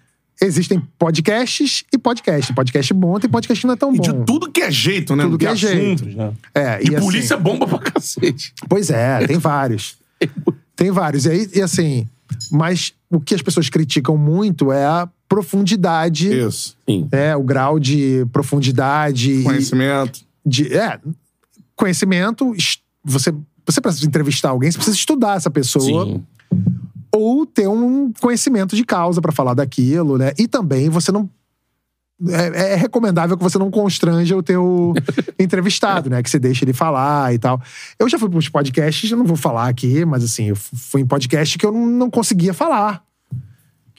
existem 0.41 0.81
podcasts 0.97 1.83
e 1.93 1.97
podcast. 1.97 2.53
Podcast 2.53 2.93
bom, 2.93 3.19
tem 3.19 3.29
podcast 3.29 3.59
que 3.61 3.67
não 3.67 3.73
é 3.73 3.77
tão 3.77 3.93
E 3.93 3.97
bom. 3.97 4.03
de 4.03 4.13
tudo 4.25 4.51
que 4.51 4.61
é 4.61 4.71
jeito, 4.71 5.15
né? 5.15 5.23
Tudo 5.23 5.37
que 5.37 5.47
é 5.47 5.55
jeito. 5.55 6.05
né? 6.05 6.31
É, 6.53 6.79
E 6.83 6.95
assim, 6.95 7.05
polícia 7.05 7.37
bomba 7.37 7.67
pra 7.67 7.79
cacete. 7.79 8.53
Pois 8.67 8.89
é, 8.89 9.25
tem 9.25 9.37
vários. 9.37 9.97
tem 10.75 10.91
vários. 10.91 11.25
E 11.25 11.29
aí, 11.31 11.49
e 11.55 11.61
assim, 11.61 12.07
mas 12.51 12.93
o 13.09 13.19
que 13.19 13.33
as 13.33 13.41
pessoas 13.41 13.69
criticam 13.69 14.17
muito 14.17 14.71
é 14.71 14.85
a 14.85 15.07
profundidade, 15.29 16.29
Isso. 16.35 16.75
Sim. 16.89 17.07
é, 17.11 17.35
o 17.35 17.43
grau 17.43 17.79
de 17.79 18.25
profundidade. 18.33 19.31
e- 19.31 19.43
Conhecimento. 19.43 20.21
de 20.45 20.75
é, 20.75 20.99
conhecimento. 21.75 22.53
Você, 23.05 23.33
você 23.65 23.79
precisa 23.79 24.05
entrevistar 24.05 24.49
alguém, 24.49 24.71
você 24.71 24.77
precisa 24.77 24.97
estudar 24.97 25.37
essa 25.37 25.49
pessoa. 25.49 26.05
Sim. 26.05 26.23
ou 27.15 27.45
ter 27.45 27.67
um 27.67 28.11
conhecimento 28.19 28.75
de 28.75 28.83
causa 28.83 29.21
pra 29.21 29.31
falar 29.31 29.53
daquilo, 29.53 30.17
né? 30.17 30.31
E 30.37 30.47
também 30.47 30.89
você 30.89 31.11
não. 31.11 31.29
É, 32.27 32.73
é 32.73 32.75
recomendável 32.75 33.37
que 33.37 33.43
você 33.43 33.57
não 33.57 33.71
constranja 33.71 34.35
o 34.35 34.43
teu 34.43 34.93
entrevistado, 35.39 36.09
né? 36.09 36.21
Que 36.21 36.29
você 36.29 36.37
deixe 36.37 36.65
ele 36.65 36.73
falar 36.73 37.33
e 37.33 37.39
tal. 37.39 37.61
Eu 37.97 38.09
já 38.09 38.19
fui 38.19 38.27
para 38.27 38.37
uns 38.37 38.49
podcasts, 38.49 39.09
eu 39.09 39.17
não 39.17 39.25
vou 39.25 39.37
falar 39.37 39.69
aqui, 39.69 40.03
mas 40.03 40.23
assim, 40.23 40.49
eu 40.49 40.55
fu- 40.55 40.75
fui 40.75 41.01
em 41.01 41.05
podcast 41.05 41.57
que 41.57 41.65
eu 41.65 41.71
não, 41.71 41.85
não 41.85 42.09
conseguia 42.09 42.53
falar. 42.53 43.01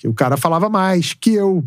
Que 0.00 0.08
o 0.08 0.14
cara 0.14 0.36
falava 0.38 0.70
mais 0.70 1.12
que 1.12 1.34
eu. 1.34 1.62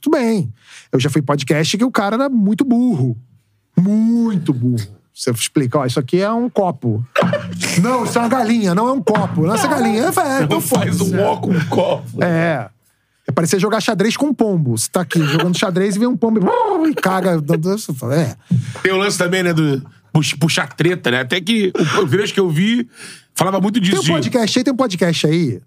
Tudo 0.00 0.16
bem. 0.16 0.52
Eu 0.92 1.00
já 1.00 1.10
fui 1.10 1.20
podcast 1.20 1.76
que 1.76 1.84
o 1.84 1.90
cara 1.90 2.14
era 2.14 2.28
muito 2.28 2.64
burro. 2.64 3.16
Muito 3.76 4.52
burro. 4.52 4.86
Você 5.12 5.32
explica, 5.32 5.80
ó, 5.80 5.84
isso 5.84 5.98
aqui 5.98 6.20
é 6.20 6.30
um 6.30 6.48
copo. 6.48 7.04
Não, 7.82 8.04
isso 8.04 8.16
é 8.16 8.20
uma 8.22 8.28
galinha, 8.28 8.72
não 8.76 8.88
é 8.88 8.92
um 8.92 9.02
copo. 9.02 9.44
Não, 9.44 9.54
essa 9.54 9.66
galinha 9.66 10.04
é, 10.04 10.42
é 10.42 10.46
Não 10.46 10.60
faz 10.60 11.00
um 11.00 11.20
ó 11.20 11.36
com 11.36 11.50
um 11.50 11.64
copo. 11.66 12.22
é. 12.22 12.70
É 13.26 13.32
parecer 13.32 13.60
jogar 13.60 13.80
xadrez 13.82 14.16
com 14.16 14.26
um 14.28 14.32
pombo. 14.32 14.78
Você 14.78 14.88
tá 14.90 15.02
aqui 15.02 15.22
jogando 15.22 15.58
xadrez 15.58 15.96
e 15.96 15.98
vem 15.98 16.08
um 16.08 16.16
pombo 16.16 16.40
e, 16.86 16.90
e 16.90 16.94
caga. 16.94 17.32
É. 18.14 18.36
Tem 18.82 18.90
o 18.90 18.96
lance 18.96 19.18
também, 19.18 19.42
né, 19.42 19.52
do 19.52 19.84
pux- 20.12 20.32
puxar 20.32 20.72
treta, 20.72 21.10
né? 21.10 21.20
Até 21.20 21.38
que 21.38 21.70
o, 21.98 22.02
o 22.04 22.06
vídeo 22.06 22.32
que 22.32 22.40
eu 22.40 22.48
vi 22.48 22.88
falava 23.34 23.60
muito 23.60 23.78
disso. 23.80 24.00
Tem 24.02 24.12
um 24.12 24.14
podcast 24.14 24.58
aí, 24.58 24.64
tem 24.64 24.72
um 24.72 24.76
podcast 24.76 25.26
aí 25.26 25.60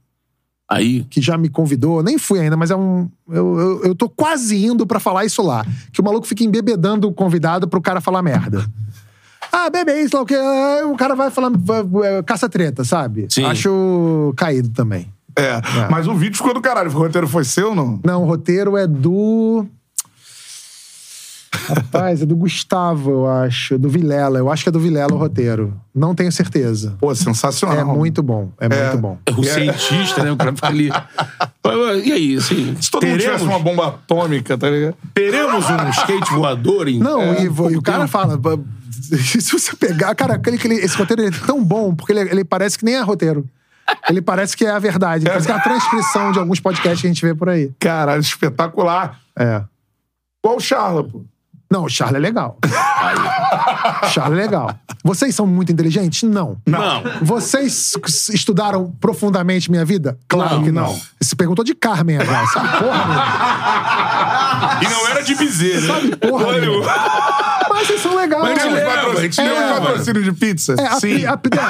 Aí. 0.71 1.03
que 1.09 1.21
já 1.21 1.37
me 1.37 1.49
convidou, 1.49 2.01
nem 2.01 2.17
fui 2.17 2.39
ainda, 2.39 2.55
mas 2.55 2.71
é 2.71 2.75
um. 2.75 3.09
Eu, 3.29 3.59
eu, 3.59 3.83
eu 3.85 3.95
tô 3.95 4.07
quase 4.09 4.65
indo 4.65 4.87
pra 4.87 4.99
falar 4.99 5.25
isso 5.25 5.41
lá. 5.41 5.65
Que 5.91 5.99
o 6.01 6.03
maluco 6.03 6.25
fica 6.25 6.43
embebedando 6.43 7.07
o 7.07 7.13
convidado 7.13 7.67
pro 7.67 7.81
cara 7.81 7.99
falar 8.01 8.21
merda. 8.21 8.65
Ah, 9.51 9.69
bebe 9.69 9.91
isso, 10.01 10.15
lá 10.15 10.21
o 10.21 10.25
que. 10.25 10.35
O 10.35 10.95
cara 10.95 11.13
vai 11.15 11.29
falar. 11.29 11.51
vai- 11.53 11.83
Caça-treta, 12.25 12.83
sabe? 12.85 13.27
Sim. 13.29 13.43
Acho 13.43 14.33
caído 14.37 14.69
também. 14.69 15.07
É. 15.37 15.61
Mas 15.89 16.07
o 16.07 16.13
vídeo 16.15 16.37
ficou 16.37 16.53
do 16.53 16.61
caralho. 16.61 16.89
O 16.89 16.93
roteiro 16.93 17.27
foi 17.27 17.43
seu 17.43 17.69
ou 17.69 17.75
não? 17.75 17.99
Não, 18.03 18.23
o 18.23 18.25
roteiro 18.25 18.77
é 18.77 18.85
do. 18.87 19.65
Rapaz, 21.53 22.21
é 22.21 22.25
do 22.25 22.35
Gustavo, 22.35 23.11
eu 23.11 23.27
acho. 23.29 23.77
Do 23.77 23.89
Vilela. 23.89 24.39
Eu 24.39 24.49
acho 24.49 24.63
que 24.63 24.69
é 24.69 24.71
do 24.71 24.79
Vilela 24.79 25.13
o 25.13 25.17
roteiro. 25.17 25.73
Não 25.93 26.15
tenho 26.15 26.31
certeza. 26.31 26.95
Pô, 26.99 27.13
sensacional. 27.13 27.77
É 27.77 27.83
muito 27.83 28.23
bom. 28.23 28.49
É, 28.59 28.69
muito 28.69 28.97
bom. 29.01 29.17
É 29.25 29.31
o 29.31 29.43
cientista, 29.43 30.23
né? 30.23 30.31
O 30.31 30.37
cara 30.37 30.53
fica 30.53 30.67
ali. 30.67 30.89
E 32.03 32.11
aí, 32.11 32.35
assim. 32.37 32.75
Se 32.81 32.89
todo 32.89 33.05
mundo 33.05 33.17
teremos, 33.19 33.39
tivesse 33.41 33.43
uma 33.43 33.59
bomba 33.59 33.87
atômica, 33.89 34.57
tá 34.57 34.67
ligado? 34.69 34.95
teremos 35.13 35.63
um 35.69 35.89
skate 35.91 36.33
voador 36.33 36.87
em. 36.87 36.97
Não, 36.97 37.21
é, 37.21 37.41
e, 37.41 37.45
e 37.45 37.77
o 37.77 37.81
cara 37.81 38.07
fala. 38.07 38.35
"Ba- 38.35 38.57
Se 38.91 39.51
você 39.51 39.75
pegar. 39.75 40.15
Cara, 40.15 40.35
aquele, 40.35 40.55
aquele- 40.57 40.75
esse 40.75 40.97
roteiro 40.97 41.21
é 41.23 41.29
tão 41.45 41.63
bom, 41.63 41.93
porque 41.93 42.13
ele, 42.13 42.21
ele 42.21 42.43
parece 42.43 42.79
que 42.79 42.83
nem 42.85 42.95
é 42.95 43.01
roteiro. 43.01 43.45
Ele 44.09 44.21
parece 44.21 44.57
que 44.57 44.65
é 44.65 44.71
a 44.71 44.79
verdade. 44.79 45.25
Parece 45.25 45.45
que 45.45 45.51
é 45.51 45.55
a 45.55 45.59
transcrição 45.59 46.31
de 46.31 46.39
alguns 46.39 46.59
podcasts 46.59 47.01
que 47.01 47.07
a 47.07 47.09
gente 47.09 47.23
vê 47.23 47.35
por 47.35 47.47
aí. 47.49 47.71
Caralho, 47.79 48.21
espetacular. 48.21 49.19
É. 49.37 49.61
Qual 50.41 50.57
o 50.57 50.59
Charla, 50.59 51.03
pô? 51.03 51.21
Não, 51.71 51.85
o 51.85 51.89
Charlie 51.89 52.17
é 52.17 52.19
legal. 52.19 52.57
Charlie 54.11 54.39
é 54.39 54.43
legal. 54.43 54.75
Vocês 55.03 55.33
são 55.33 55.47
muito 55.47 55.71
inteligentes? 55.71 56.23
Não. 56.29 56.57
Não. 56.67 57.01
Vocês 57.21 57.93
estudaram 58.33 58.91
profundamente 58.99 59.71
minha 59.71 59.85
vida? 59.85 60.17
Claro 60.27 60.55
Não, 60.57 60.63
que 60.63 60.71
não. 60.71 60.83
não. 60.83 60.99
Você 61.19 61.35
perguntou 61.35 61.63
de 61.63 61.73
Carmen 61.73 62.17
agora. 62.17 62.45
Sabe 62.47 62.67
porra. 62.77 64.79
E 64.81 64.87
não 64.89 65.07
era 65.07 65.23
de 65.23 65.35
bezerra. 65.35 65.87
Sabe 65.95 66.15
porra 66.17 66.47
Olha. 66.47 66.67
Mas 67.69 67.87
vocês 67.87 68.01
são 68.01 68.15
legais. 68.15 68.43
Mas 68.43 68.63
Lembra 68.63 68.73
leva, 68.73 68.91
o 68.91 69.05
patrocínio- 69.13 69.51
a 69.51 69.53
o 69.53 69.59
leva. 69.59 69.81
patrocínio 69.81 70.23
de 70.23 70.31
pizza? 70.33 70.75
É, 70.77 70.87
a, 70.87 70.99
Sim. 70.99 71.25
a 71.25 71.31
a 71.33 71.37
pizza, 71.37 71.61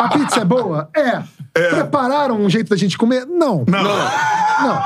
a 0.00 0.08
pizza 0.08 0.40
é 0.40 0.44
boa? 0.44 0.90
É. 0.94 1.22
Prepararam 1.70 2.40
um 2.40 2.50
jeito 2.50 2.70
da 2.70 2.76
gente 2.76 2.98
comer? 2.98 3.24
Não. 3.26 3.64
Não. 3.68 3.82
Não. 3.82 4.76
É, 4.76 4.82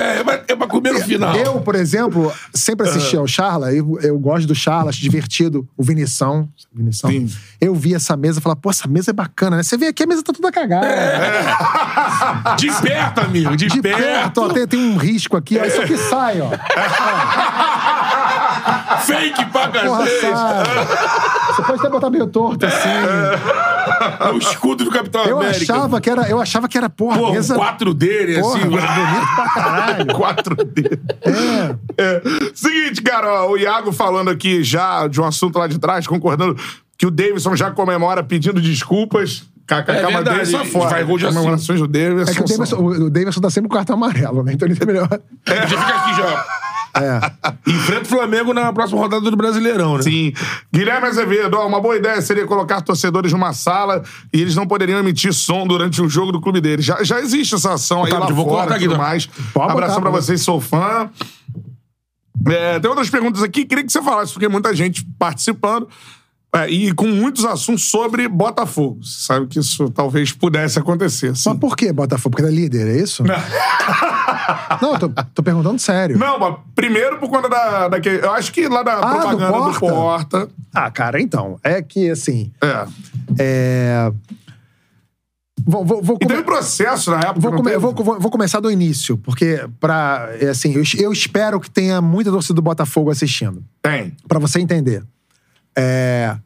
é 0.00 0.24
pra- 0.24 0.42
é 0.48 0.56
pra 0.56 0.66
comer 0.66 0.92
no 0.92 1.00
final. 1.00 1.34
Eu, 1.36 1.60
por 1.60 1.74
exemplo, 1.74 2.32
sempre 2.54 2.88
assisti 2.88 3.16
ao 3.16 3.26
Charla, 3.26 3.72
eu, 3.72 3.98
eu 4.00 4.18
gosto 4.18 4.46
do 4.46 4.54
Charla, 4.54 4.90
acho 4.90 5.00
divertido. 5.00 5.66
O 5.76 5.82
Vinição. 5.82 6.48
Vinição. 6.72 7.10
Sim. 7.10 7.30
Eu 7.60 7.74
vi 7.74 7.94
essa 7.94 8.16
mesa 8.16 8.38
e 8.38 8.42
falava, 8.42 8.60
pô, 8.60 8.70
essa 8.70 8.86
mesa 8.88 9.10
é 9.10 9.14
bacana, 9.14 9.56
né? 9.56 9.62
Você 9.62 9.76
vê 9.76 9.86
aqui, 9.88 10.02
a 10.02 10.06
mesa 10.06 10.22
tá 10.22 10.32
toda 10.32 10.50
cagada. 10.52 10.86
De 12.56 12.70
perto, 12.82 13.20
amigo, 13.20 13.56
de, 13.56 13.66
De 13.66 13.80
perto. 13.82 13.98
perto, 13.98 14.42
ó, 14.42 14.48
tem, 14.48 14.66
tem 14.66 14.80
um 14.80 14.96
risco 14.96 15.36
aqui, 15.36 15.58
ó. 15.58 15.64
Isso 15.64 15.80
aqui 15.80 15.96
sai, 15.96 16.40
ó. 16.40 16.50
Fake 19.02 19.44
pra 19.46 19.68
Porra, 19.68 19.98
cacete. 20.04 20.26
Você 21.56 21.62
pode 21.62 21.80
até 21.80 21.88
botar 21.88 22.10
meio 22.10 22.26
torto 22.26 22.66
assim. 22.66 22.88
É 24.20 24.28
o 24.32 24.38
escudo 24.38 24.84
do 24.84 24.90
Capitão 24.90 25.24
Eu 25.24 25.38
América. 25.40 25.62
achava 25.74 26.00
que 26.00 26.10
era, 26.10 26.28
eu 26.28 26.40
achava 26.40 26.68
que 26.68 26.76
era, 26.76 26.90
porra, 26.90 27.18
Pô, 27.18 27.32
mesa. 27.32 27.54
quatro 27.54 27.94
dele, 27.94 28.40
Porra, 28.40 28.58
assim. 28.58 28.68
bonito 28.68 29.34
pra 29.34 29.48
caralho. 29.50 30.06
4D. 30.16 30.98
É. 31.96 32.22
Seguinte, 32.54 33.02
cara, 33.02 33.44
ó, 33.44 33.50
o 33.52 33.56
Iago 33.56 33.92
falando 33.92 34.28
aqui 34.30 34.62
já 34.62 35.06
de 35.06 35.20
um 35.20 35.24
assunto 35.24 35.58
lá 35.58 35.66
de 35.66 35.78
trás, 35.78 36.06
concordando 36.06 36.56
que 36.98 37.06
o 37.06 37.10
Davidson 37.10 37.54
já 37.56 37.70
comemora 37.70 38.22
pedindo 38.22 38.60
desculpas. 38.60 39.44
KKK, 39.66 39.90
É 39.90 40.02
mas 40.02 40.14
verdade, 40.14 40.24
Davidson 40.36 40.60
é 40.60 40.64
fora. 40.64 40.90
faz 40.90 41.06
gol 41.06 41.18
de 41.18 41.26
Comemorações 41.26 41.80
do 41.80 41.88
Davidson. 41.88 42.30
É 42.30 42.34
que 42.34 42.40
o 42.40 42.44
Davidson, 42.44 42.76
o 42.76 43.10
Davidson 43.10 43.40
tá 43.40 43.50
sempre 43.50 43.68
com 43.68 43.74
cartão 43.76 43.96
amarelo, 43.96 44.42
né? 44.44 44.52
Então 44.52 44.68
ele 44.68 44.76
tem 44.76 44.86
melhor. 44.86 45.08
Já 45.44 45.66
fica 45.66 45.94
aqui 45.96 46.14
já. 46.14 46.44
É. 46.96 47.50
Enfrenta 47.70 48.02
o 48.02 48.06
Flamengo 48.06 48.52
na 48.52 48.72
próxima 48.72 49.00
rodada 49.00 49.30
do 49.30 49.36
Brasileirão, 49.36 49.96
né? 49.96 50.02
Sim. 50.02 50.32
Guilherme 50.72 51.06
Azevedo, 51.06 51.54
ó, 51.54 51.66
uma 51.66 51.80
boa 51.80 51.96
ideia 51.96 52.20
seria 52.20 52.46
colocar 52.46 52.80
torcedores 52.80 53.32
numa 53.32 53.52
sala 53.52 54.02
e 54.32 54.40
eles 54.40 54.56
não 54.56 54.66
poderiam 54.66 54.98
emitir 54.98 55.32
som 55.32 55.66
durante 55.66 56.00
um 56.02 56.08
jogo 56.08 56.32
do 56.32 56.40
clube 56.40 56.60
deles. 56.60 56.84
Já, 56.84 57.02
já 57.02 57.20
existe 57.20 57.54
essa 57.54 57.74
ação 57.74 58.04
aí 58.04 58.10
Tá, 58.10 58.18
lá 58.18 58.26
vou 58.26 58.48
fora 58.48 58.72
e 58.72 58.74
aqui, 58.74 58.88
tá? 58.88 58.96
mais. 58.96 59.26
Pode 59.26 59.72
Abração 59.72 59.96
botar, 59.96 60.10
pra 60.10 60.20
vocês, 60.20 60.42
sou 60.42 60.60
fã. 60.60 61.10
É, 62.48 62.78
tem 62.78 62.88
outras 62.88 63.10
perguntas 63.10 63.42
aqui, 63.42 63.64
queria 63.64 63.84
que 63.84 63.92
você 63.92 64.02
falasse, 64.02 64.32
porque 64.32 64.48
muita 64.48 64.74
gente 64.74 65.04
participando. 65.18 65.88
É, 66.54 66.70
e 66.70 66.92
com 66.94 67.06
muitos 67.06 67.44
assuntos 67.44 67.90
sobre 67.90 68.26
Botafogo. 68.28 69.02
Você 69.02 69.26
sabe 69.26 69.46
que 69.46 69.58
isso 69.58 69.90
talvez 69.90 70.32
pudesse 70.32 70.78
acontecer. 70.78 71.36
Sim. 71.36 71.50
Mas 71.50 71.58
por 71.58 71.76
que 71.76 71.92
Botafogo? 71.92 72.30
Porque 72.36 72.46
ele 72.48 72.56
é 72.56 72.60
líder, 72.62 72.86
é 72.88 73.00
isso? 73.02 73.22
Não, 74.80 74.92
eu 74.94 74.98
tô, 74.98 75.08
tô 75.34 75.42
perguntando 75.42 75.78
sério. 75.78 76.18
Não, 76.18 76.38
mas 76.38 76.56
primeiro 76.74 77.18
por 77.18 77.28
conta 77.28 77.48
da, 77.48 77.88
daquele. 77.88 78.24
Eu 78.24 78.32
acho 78.32 78.52
que 78.52 78.68
lá 78.68 78.82
da 78.82 78.94
Ah, 78.94 79.00
do 79.00 79.18
propaganda 79.20 79.52
do 79.52 79.78
Porta? 79.80 79.80
Porta. 80.40 80.48
Ah, 80.74 80.90
cara, 80.90 81.20
então. 81.20 81.58
É 81.62 81.82
que, 81.82 82.10
assim. 82.10 82.52
É. 82.62 82.86
É. 83.38 84.12
Vou, 85.68 85.84
vou, 85.84 86.00
vou 86.02 86.16
E 86.16 86.24
come- 86.24 86.28
teve 86.36 86.42
processo 86.44 87.10
na 87.10 87.18
época. 87.18 87.40
Vou, 87.40 87.50
não 87.50 87.58
come- 87.58 87.76
vou, 87.78 87.92
vou- 87.92 88.30
começar 88.30 88.60
do 88.60 88.70
início, 88.70 89.18
porque 89.18 89.66
pra, 89.80 90.28
é 90.40 90.48
assim, 90.50 90.72
eu, 90.74 90.82
eu 90.98 91.12
espero 91.12 91.58
que 91.58 91.68
tenha 91.68 92.00
muita 92.00 92.30
torcida 92.30 92.54
do 92.54 92.62
Botafogo 92.62 93.10
assistindo, 93.10 93.64
Tem. 93.82 94.14
Pra 94.28 94.38
você 94.38 94.60
entender. 94.60 95.02
É, 95.76 96.36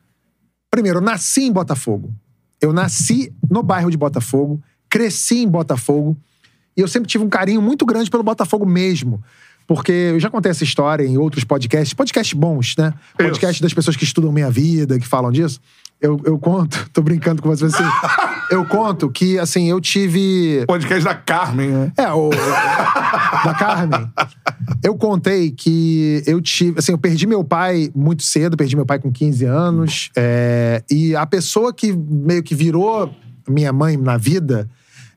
primeiro, 0.71 0.99
eu 0.99 1.03
nasci 1.03 1.43
em 1.43 1.53
Botafogo. 1.53 2.13
Eu 2.61 2.73
nasci 2.73 3.33
no 3.51 3.63
bairro 3.63 3.91
de 3.91 3.97
Botafogo, 3.97 4.63
cresci 4.89 5.39
em 5.39 5.49
Botafogo, 5.49 6.17
e 6.77 6.81
eu 6.81 6.89
sempre 6.89 7.09
tive 7.09 7.25
um 7.25 7.29
carinho 7.29 7.63
muito 7.63 7.87
grande 7.87 8.11
pelo 8.11 8.23
Botafogo 8.23 8.67
mesmo. 8.67 9.23
Porque 9.67 9.93
eu 9.93 10.19
já 10.21 10.29
contei 10.29 10.51
essa 10.51 10.65
história 10.65 11.05
em 11.05 11.17
outros 11.17 11.45
podcasts, 11.45 11.95
podcasts 11.95 12.37
bons, 12.37 12.75
né? 12.77 12.93
Podcasts 13.17 13.61
das 13.61 13.73
pessoas 13.73 13.97
que 13.97 14.03
estudam 14.03 14.33
minha 14.33 14.51
vida, 14.51 14.99
que 14.99 15.07
falam 15.07 15.31
disso. 15.31 15.61
Eu, 16.01 16.19
eu 16.25 16.39
conto, 16.39 16.89
tô 16.93 17.03
brincando 17.03 17.43
com 17.43 17.49
você 17.49 17.67
assim. 17.67 17.85
eu 18.51 18.65
conto 18.67 19.11
que, 19.11 19.39
assim, 19.39 19.69
eu 19.69 19.81
tive. 19.81 20.65
Podcast 20.67 21.05
da 21.05 21.15
Carmen, 21.15 21.69
né? 21.69 21.93
É, 21.97 22.11
o. 22.11 22.31
da 22.31 23.55
Carmen. 23.59 24.09
Eu 24.83 24.97
contei 24.97 25.51
que 25.51 26.23
eu 26.27 26.41
tive. 26.41 26.79
Assim, 26.79 26.93
eu 26.93 26.99
perdi 26.99 27.27
meu 27.27 27.45
pai 27.45 27.91
muito 27.95 28.23
cedo, 28.23 28.57
perdi 28.57 28.77
meu 28.77 28.87
pai 28.87 28.99
com 28.99 29.13
15 29.13 29.45
anos. 29.45 30.11
é, 30.17 30.83
e 30.91 31.15
a 31.15 31.27
pessoa 31.27 31.73
que 31.73 31.93
meio 31.93 32.43
que 32.43 32.55
virou 32.55 33.15
minha 33.47 33.73
mãe 33.73 33.97
na 33.97 34.17
vida, 34.17 34.69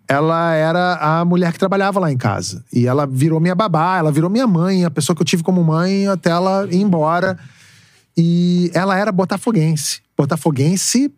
ela 0.08 0.54
era 0.54 0.96
a 0.96 1.24
mulher 1.24 1.54
que 1.54 1.60
trabalhava 1.60 2.00
lá 2.00 2.12
em 2.12 2.18
casa. 2.18 2.64
E 2.74 2.86
ela 2.88 3.06
virou 3.06 3.40
minha 3.40 3.56
babá, 3.56 3.98
ela 3.98 4.12
virou 4.12 4.30
minha 4.30 4.48
mãe, 4.48 4.84
a 4.84 4.92
pessoa 4.92 5.16
que 5.16 5.22
eu 5.22 5.26
tive 5.26 5.44
como 5.44 5.64
mãe 5.64 6.08
até 6.08 6.30
ela 6.30 6.68
ir 6.70 6.82
embora. 6.82 7.38
E 8.16 8.70
ela 8.74 8.98
era 8.98 9.12
botafoguense. 9.12 10.03
Botafoguense 10.18 11.12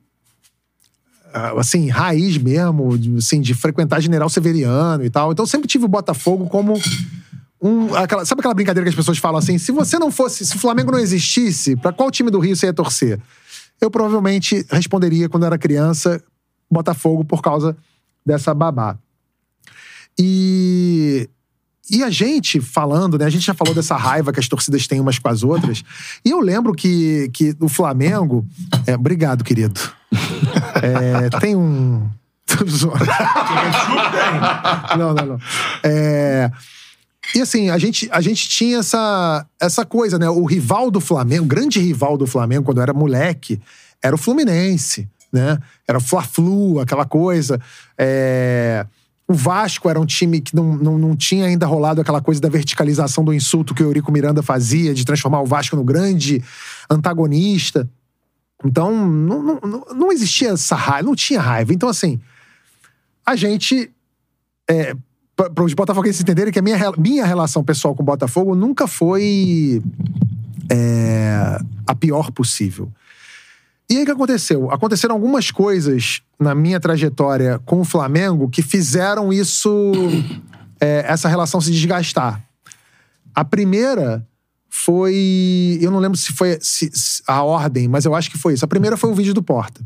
ah, 1.37 1.53
assim, 1.59 1.89
raiz 1.89 2.37
mesmo, 2.37 2.97
assim, 3.17 3.41
de 3.41 3.53
frequentar 3.53 3.99
General 3.99 4.29
Severiano 4.29 5.03
e 5.03 5.09
tal. 5.09 5.33
Então 5.33 5.45
sempre 5.45 5.67
tive 5.67 5.83
o 5.83 5.89
Botafogo 5.89 6.47
como 6.47 6.79
um. 7.61 7.93
Aquela, 7.93 8.25
sabe 8.25 8.39
aquela 8.39 8.53
brincadeira 8.53 8.85
que 8.85 8.89
as 8.89 8.95
pessoas 8.95 9.17
falam 9.17 9.39
assim? 9.39 9.57
Se 9.57 9.73
você 9.73 9.99
não 9.99 10.09
fosse, 10.09 10.45
se 10.45 10.55
o 10.55 10.59
Flamengo 10.59 10.93
não 10.93 10.99
existisse, 10.99 11.75
pra 11.75 11.91
qual 11.91 12.09
time 12.09 12.31
do 12.31 12.39
Rio 12.39 12.55
você 12.55 12.67
ia 12.67 12.73
torcer? 12.73 13.19
Eu 13.81 13.91
provavelmente 13.91 14.65
responderia, 14.71 15.27
quando 15.27 15.45
era 15.45 15.57
criança, 15.57 16.23
Botafogo 16.71 17.25
por 17.25 17.41
causa 17.41 17.75
dessa 18.25 18.53
babá. 18.53 18.97
E. 20.17 21.29
E 21.89 22.03
a 22.03 22.09
gente 22.09 22.59
falando, 22.59 23.17
né? 23.17 23.25
A 23.25 23.29
gente 23.29 23.45
já 23.45 23.53
falou 23.53 23.73
dessa 23.73 23.95
raiva 23.95 24.33
que 24.33 24.39
as 24.39 24.47
torcidas 24.47 24.87
têm 24.87 24.99
umas 24.99 25.19
com 25.19 25.29
as 25.29 25.43
outras. 25.43 25.83
E 26.23 26.31
eu 26.31 26.39
lembro 26.39 26.73
que, 26.73 27.29
que 27.33 27.55
o 27.59 27.69
Flamengo. 27.69 28.45
é, 28.87 28.95
obrigado, 28.95 29.43
querido. 29.43 29.79
É, 30.81 31.29
tem 31.39 31.55
um. 31.55 32.09
Não, 34.97 35.13
não, 35.13 35.25
não. 35.25 35.39
É, 35.83 36.49
e 37.33 37.41
assim, 37.41 37.69
a 37.69 37.77
gente, 37.77 38.07
a 38.11 38.21
gente 38.21 38.47
tinha 38.47 38.79
essa, 38.79 39.45
essa 39.59 39.85
coisa, 39.85 40.19
né? 40.19 40.29
O 40.29 40.45
rival 40.45 40.91
do 40.91 41.01
Flamengo, 41.01 41.45
o 41.45 41.47
grande 41.47 41.79
rival 41.79 42.17
do 42.17 42.27
Flamengo, 42.27 42.63
quando 42.63 42.77
eu 42.77 42.83
era 42.83 42.93
moleque, 42.93 43.59
era 44.01 44.15
o 44.15 44.17
Fluminense, 44.17 45.09
né? 45.33 45.57
Era 45.87 45.97
o 45.97 46.01
Fla-Flu, 46.01 46.79
aquela 46.79 47.05
coisa. 47.05 47.59
É, 47.97 48.85
O 49.27 49.33
Vasco 49.33 49.89
era 49.89 49.99
um 49.99 50.05
time 50.05 50.39
que 50.39 50.55
não, 50.55 50.75
não, 50.75 50.97
não 50.99 51.15
tinha 51.15 51.45
ainda 51.45 51.65
rolado 51.65 51.99
aquela 51.99 52.21
coisa 52.21 52.39
da 52.39 52.47
verticalização 52.47 53.23
do 53.23 53.33
insulto 53.33 53.73
que 53.73 53.81
o 53.81 53.87
Eurico 53.87 54.11
Miranda 54.11 54.43
fazia, 54.43 54.93
de 54.93 55.03
transformar 55.03 55.41
o 55.41 55.45
Vasco 55.45 55.75
no 55.75 55.83
grande 55.83 56.43
antagonista. 56.89 57.89
Então, 58.63 58.95
não, 59.07 59.41
não, 59.41 59.85
não- 59.95 60.11
existia 60.11 60.49
essa 60.49 60.75
raiva, 60.75 61.07
não 61.07 61.15
tinha 61.15 61.41
raiva. 61.41 61.73
Então, 61.73 61.89
assim, 61.89 62.19
a 63.25 63.35
gente. 63.35 63.91
É, 64.69 64.95
para 65.35 65.63
os 65.63 65.73
botafoguenses 65.73 66.21
entenderem 66.21 66.53
que 66.53 66.59
a 66.59 66.61
minha, 66.61 66.77
minha 66.97 67.25
relação 67.25 67.63
pessoal 67.63 67.93
com 67.93 68.01
o 68.01 68.05
Botafogo 68.05 68.55
nunca 68.55 68.87
foi 68.87 69.81
é, 70.69 71.59
a 71.85 71.93
pior 71.93 72.31
possível. 72.31 72.89
E 73.89 73.97
aí 73.97 74.03
o 74.03 74.05
que 74.05 74.11
aconteceu? 74.11 74.71
Aconteceram 74.71 75.13
algumas 75.15 75.51
coisas 75.51 76.21
na 76.39 76.55
minha 76.55 76.79
trajetória 76.79 77.59
com 77.65 77.81
o 77.81 77.85
Flamengo 77.85 78.49
que 78.49 78.61
fizeram 78.61 79.31
isso, 79.31 79.91
é, 80.81 81.05
essa 81.07 81.27
relação 81.29 81.61
se 81.61 81.71
desgastar. 81.71 82.41
A 83.33 83.45
primeira 83.45 84.25
foi. 84.69 85.77
Eu 85.81 85.91
não 85.91 85.99
lembro 85.99 86.17
se 86.17 86.33
foi 86.33 86.57
se- 86.61 86.89
se- 86.93 87.21
a 87.27 87.43
ordem, 87.43 87.87
mas 87.87 88.05
eu 88.05 88.15
acho 88.15 88.29
que 88.31 88.37
foi 88.37 88.53
isso. 88.53 88.65
A 88.65 88.67
primeira 88.67 88.97
foi 88.97 89.09
o 89.09 89.13
vídeo 89.13 89.33
do 89.33 89.43
Porta. 89.43 89.81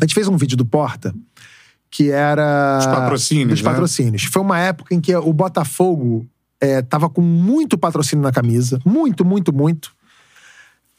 A 0.00 0.04
gente 0.04 0.14
fez 0.14 0.26
um 0.28 0.36
vídeo 0.36 0.56
do 0.56 0.64
Porta 0.66 1.14
que 1.90 2.10
era. 2.10 2.78
Dos 2.78 2.86
patrocínios, 2.86 3.58
Dos 3.58 3.62
né? 3.62 3.70
patrocínios. 3.70 4.24
Foi 4.24 4.42
uma 4.42 4.58
época 4.58 4.94
em 4.94 5.00
que 5.00 5.14
o 5.14 5.32
Botafogo 5.32 6.26
é, 6.60 6.80
tava 6.82 7.08
com 7.08 7.20
muito 7.20 7.76
patrocínio 7.78 8.22
na 8.22 8.32
camisa. 8.32 8.78
Muito, 8.84 9.24
muito, 9.24 9.52
muito. 9.52 9.92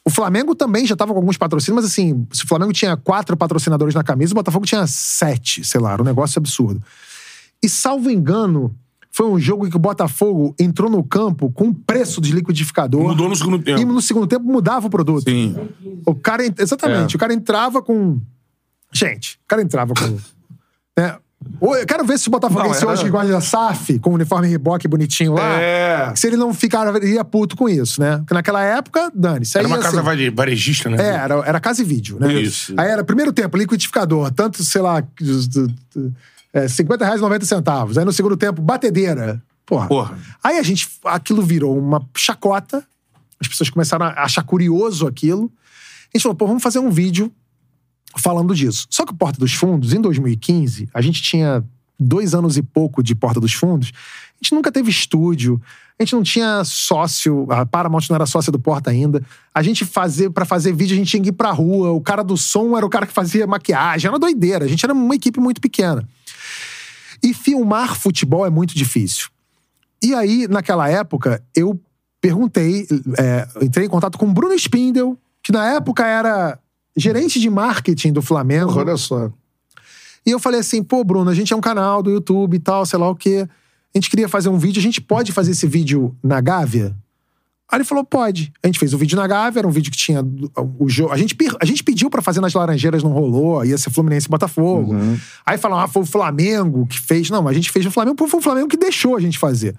O 0.05 0.09
Flamengo 0.09 0.53
também 0.53 0.85
já 0.85 0.95
tava 0.95 1.13
com 1.13 1.19
alguns 1.19 1.37
patrocínios, 1.37 1.83
mas 1.83 1.91
assim, 1.91 2.27
se 2.31 2.43
o 2.43 2.47
Flamengo 2.47 2.73
tinha 2.73 2.97
quatro 2.97 3.37
patrocinadores 3.37 3.95
na 3.95 4.03
camisa, 4.03 4.33
o 4.33 4.35
Botafogo 4.35 4.65
tinha 4.65 4.85
sete, 4.85 5.63
sei 5.63 5.79
lá, 5.79 5.95
um 5.99 6.03
negócio 6.03 6.37
absurdo. 6.39 6.83
E 7.63 7.69
salvo 7.69 8.09
engano, 8.11 8.75
foi 9.09 9.27
um 9.27 9.39
jogo 9.39 9.65
em 9.65 9.69
que 9.69 9.77
o 9.77 9.79
Botafogo 9.79 10.53
entrou 10.59 10.89
no 10.89 11.01
campo 11.03 11.49
com 11.51 11.69
o 11.69 11.73
preço 11.73 12.19
de 12.19 12.33
liquidificador. 12.33 13.01
Mudou 13.07 13.29
no 13.29 13.35
segundo 13.35 13.59
tempo. 13.63 13.79
E 13.79 13.85
no 13.85 14.01
segundo 14.01 14.27
tempo 14.27 14.43
mudava 14.45 14.87
o 14.87 14.89
produto. 14.89 15.23
Sim. 15.23 15.55
O 16.05 16.13
cara, 16.13 16.45
en- 16.45 16.53
exatamente, 16.57 17.13
É. 17.13 17.15
o 17.15 17.19
cara 17.19 17.33
entrava 17.33 17.81
com. 17.81 18.19
Gente, 18.91 19.35
o 19.45 19.47
cara 19.47 19.61
entrava 19.61 19.93
com. 19.93 20.05
né? 20.99 21.17
Eu 21.61 21.85
quero 21.85 22.05
ver 22.05 22.17
se 22.19 22.27
o 22.27 22.31
Botafoguense 22.31 22.81
Não, 22.81 22.89
era- 22.89 22.91
hoje 22.91 23.03
que 23.03 23.09
gosta 23.09 23.31
da 23.31 23.41
SAF, 23.41 23.99
com 23.99 24.09
o 24.11 24.13
uniforme 24.13 24.47
Reboque 24.47 24.87
bonitinho 24.87 25.33
lá. 25.33 25.59
É. 25.61 26.13
Se 26.15 26.27
ele 26.27 26.35
não 26.37 26.53
ficaria 26.53 27.23
puto 27.23 27.55
com 27.55 27.69
isso, 27.69 28.01
né? 28.01 28.17
Porque 28.17 28.33
naquela 28.33 28.61
época, 28.63 29.11
dane-se. 29.13 29.57
Era 29.57 29.67
uma 29.67 29.77
casa 29.77 29.97
assim, 29.97 30.05
vare- 30.05 30.29
varejista, 30.29 30.89
né? 30.89 30.97
É, 30.99 31.15
era, 31.15 31.35
era 31.45 31.59
casa 31.59 31.81
e 31.81 31.85
vídeo, 31.85 32.17
né? 32.19 32.33
Isso. 32.33 32.73
Aí 32.77 32.89
era 32.89 33.03
primeiro 33.03 33.31
tempo, 33.31 33.55
liquidificador, 33.57 34.31
tanto, 34.31 34.63
sei 34.63 34.81
lá, 34.81 35.03
é, 36.53 36.67
50 36.67 37.03
reais 37.05 37.19
e 37.19 37.23
90 37.23 37.45
centavos. 37.45 37.97
Aí 37.97 38.05
no 38.05 38.13
segundo 38.13 38.37
tempo, 38.37 38.61
batedeira. 38.61 39.41
Porra. 39.65 39.87
Porra. 39.87 40.17
Aí 40.43 40.57
a 40.59 40.63
gente, 40.63 40.89
aquilo 41.05 41.41
virou 41.41 41.77
uma 41.77 42.05
chacota, 42.15 42.83
as 43.39 43.47
pessoas 43.47 43.69
começaram 43.69 44.05
a 44.05 44.23
achar 44.23 44.43
curioso 44.43 45.07
aquilo. 45.07 45.51
A 46.13 46.17
gente 46.17 46.23
falou, 46.23 46.35
pô, 46.35 46.45
vamos 46.45 46.61
fazer 46.61 46.79
um 46.79 46.89
vídeo 46.91 47.31
falando 48.17 48.55
disso. 48.55 48.87
Só 48.89 49.05
que 49.05 49.11
o 49.11 49.15
Porta 49.15 49.39
dos 49.39 49.53
Fundos, 49.53 49.93
em 49.93 50.01
2015, 50.01 50.89
a 50.93 51.01
gente 51.01 51.21
tinha 51.21 51.63
dois 51.99 52.33
anos 52.33 52.57
e 52.57 52.63
pouco 52.63 53.01
de 53.01 53.15
Porta 53.15 53.39
dos 53.39 53.53
Fundos. 53.53 53.91
A 53.95 54.43
gente 54.43 54.53
nunca 54.53 54.71
teve 54.71 54.89
estúdio, 54.89 55.61
a 55.97 56.03
gente 56.03 56.13
não 56.13 56.23
tinha 56.23 56.63
sócio, 56.63 57.47
a 57.49 57.65
Paramount 57.65 58.03
não 58.09 58.15
era 58.15 58.25
sócia 58.25 58.51
do 58.51 58.59
Porta 58.59 58.89
ainda. 58.89 59.23
A 59.53 59.61
gente 59.61 59.85
fazer, 59.85 60.29
para 60.31 60.43
fazer 60.43 60.73
vídeo, 60.73 60.95
a 60.95 60.97
gente 60.97 61.09
tinha 61.09 61.23
que 61.23 61.29
ir 61.29 61.33
pra 61.33 61.51
rua. 61.51 61.91
O 61.91 62.01
cara 62.01 62.23
do 62.23 62.35
som 62.35 62.75
era 62.75 62.85
o 62.85 62.89
cara 62.89 63.05
que 63.05 63.13
fazia 63.13 63.47
maquiagem, 63.47 64.09
era 64.09 64.19
doideira. 64.19 64.65
A 64.65 64.67
gente 64.67 64.83
era 64.83 64.93
uma 64.93 65.15
equipe 65.15 65.39
muito 65.39 65.61
pequena. 65.61 66.07
E 67.21 67.33
filmar 67.33 67.95
futebol 67.95 68.45
é 68.45 68.49
muito 68.49 68.75
difícil. 68.75 69.29
E 70.03 70.13
aí, 70.13 70.47
naquela 70.49 70.89
época, 70.89 71.41
eu 71.55 71.79
perguntei, 72.19 72.85
é, 73.17 73.47
entrei 73.61 73.85
em 73.85 73.89
contato 73.89 74.17
com 74.17 74.25
o 74.25 74.33
Bruno 74.33 74.53
Spindel, 74.55 75.17
que 75.41 75.51
na 75.51 75.73
época 75.73 76.05
era 76.05 76.59
gerente 76.95 77.39
de 77.39 77.49
marketing 77.49 78.13
do 78.13 78.21
Flamengo. 78.21 78.77
Olha 78.77 78.97
só. 78.97 79.31
E 80.25 80.31
eu 80.31 80.39
falei 80.39 80.59
assim, 80.61 80.81
pô, 80.83 81.03
Bruno, 81.03 81.29
a 81.29 81.33
gente 81.35 81.51
é 81.53 81.55
um 81.55 81.61
canal 81.61 82.01
do 82.01 82.09
YouTube 82.11 82.55
e 82.55 82.59
tal, 82.59 82.85
sei 82.85 82.97
lá 82.97 83.09
o 83.09 83.15
quê. 83.15 83.47
A 83.93 83.97
gente 83.97 84.09
queria 84.09 84.29
fazer 84.29 84.49
um 84.49 84.57
vídeo, 84.57 84.79
a 84.79 84.83
gente 84.83 85.01
pode 85.01 85.31
fazer 85.31 85.51
esse 85.51 85.67
vídeo 85.67 86.15
na 86.23 86.39
Gávea? 86.41 86.95
Aí 87.71 87.77
ele 87.77 87.83
falou, 87.83 88.03
pode. 88.03 88.53
A 88.61 88.67
gente 88.67 88.77
fez 88.79 88.93
o 88.93 88.97
vídeo 88.97 89.15
na 89.15 89.25
Gávea, 89.27 89.59
era 89.61 89.67
um 89.67 89.71
vídeo 89.71 89.91
que 89.91 89.97
tinha 89.97 90.21
do- 90.21 90.51
o 90.79 90.87
jogo. 90.87 91.11
A 91.11 91.17
gente, 91.17 91.35
a 91.59 91.65
gente 91.65 91.83
pediu 91.83 92.09
pra 92.09 92.21
fazer 92.21 92.39
nas 92.39 92.53
Laranjeiras, 92.53 93.01
não 93.03 93.11
rolou, 93.11 93.65
ia 93.65 93.77
ser 93.77 93.89
Fluminense 93.89 94.27
e 94.27 94.29
Botafogo. 94.29 94.93
Aí 95.45 95.57
falaram, 95.57 95.83
ah, 95.83 95.87
foi 95.87 96.03
o 96.03 96.05
Flamengo 96.05 96.85
que 96.85 96.99
fez. 96.99 97.29
Não, 97.29 97.47
a 97.47 97.53
gente 97.53 97.71
fez 97.71 97.85
o 97.85 97.91
Flamengo, 97.91 98.15
porque 98.15 98.29
foi 98.31 98.39
o 98.39 98.43
Flamengo 98.43 98.67
que 98.67 98.77
deixou 98.77 99.15
a 99.15 99.19
gente 99.19 99.37
fazer. 99.39 99.75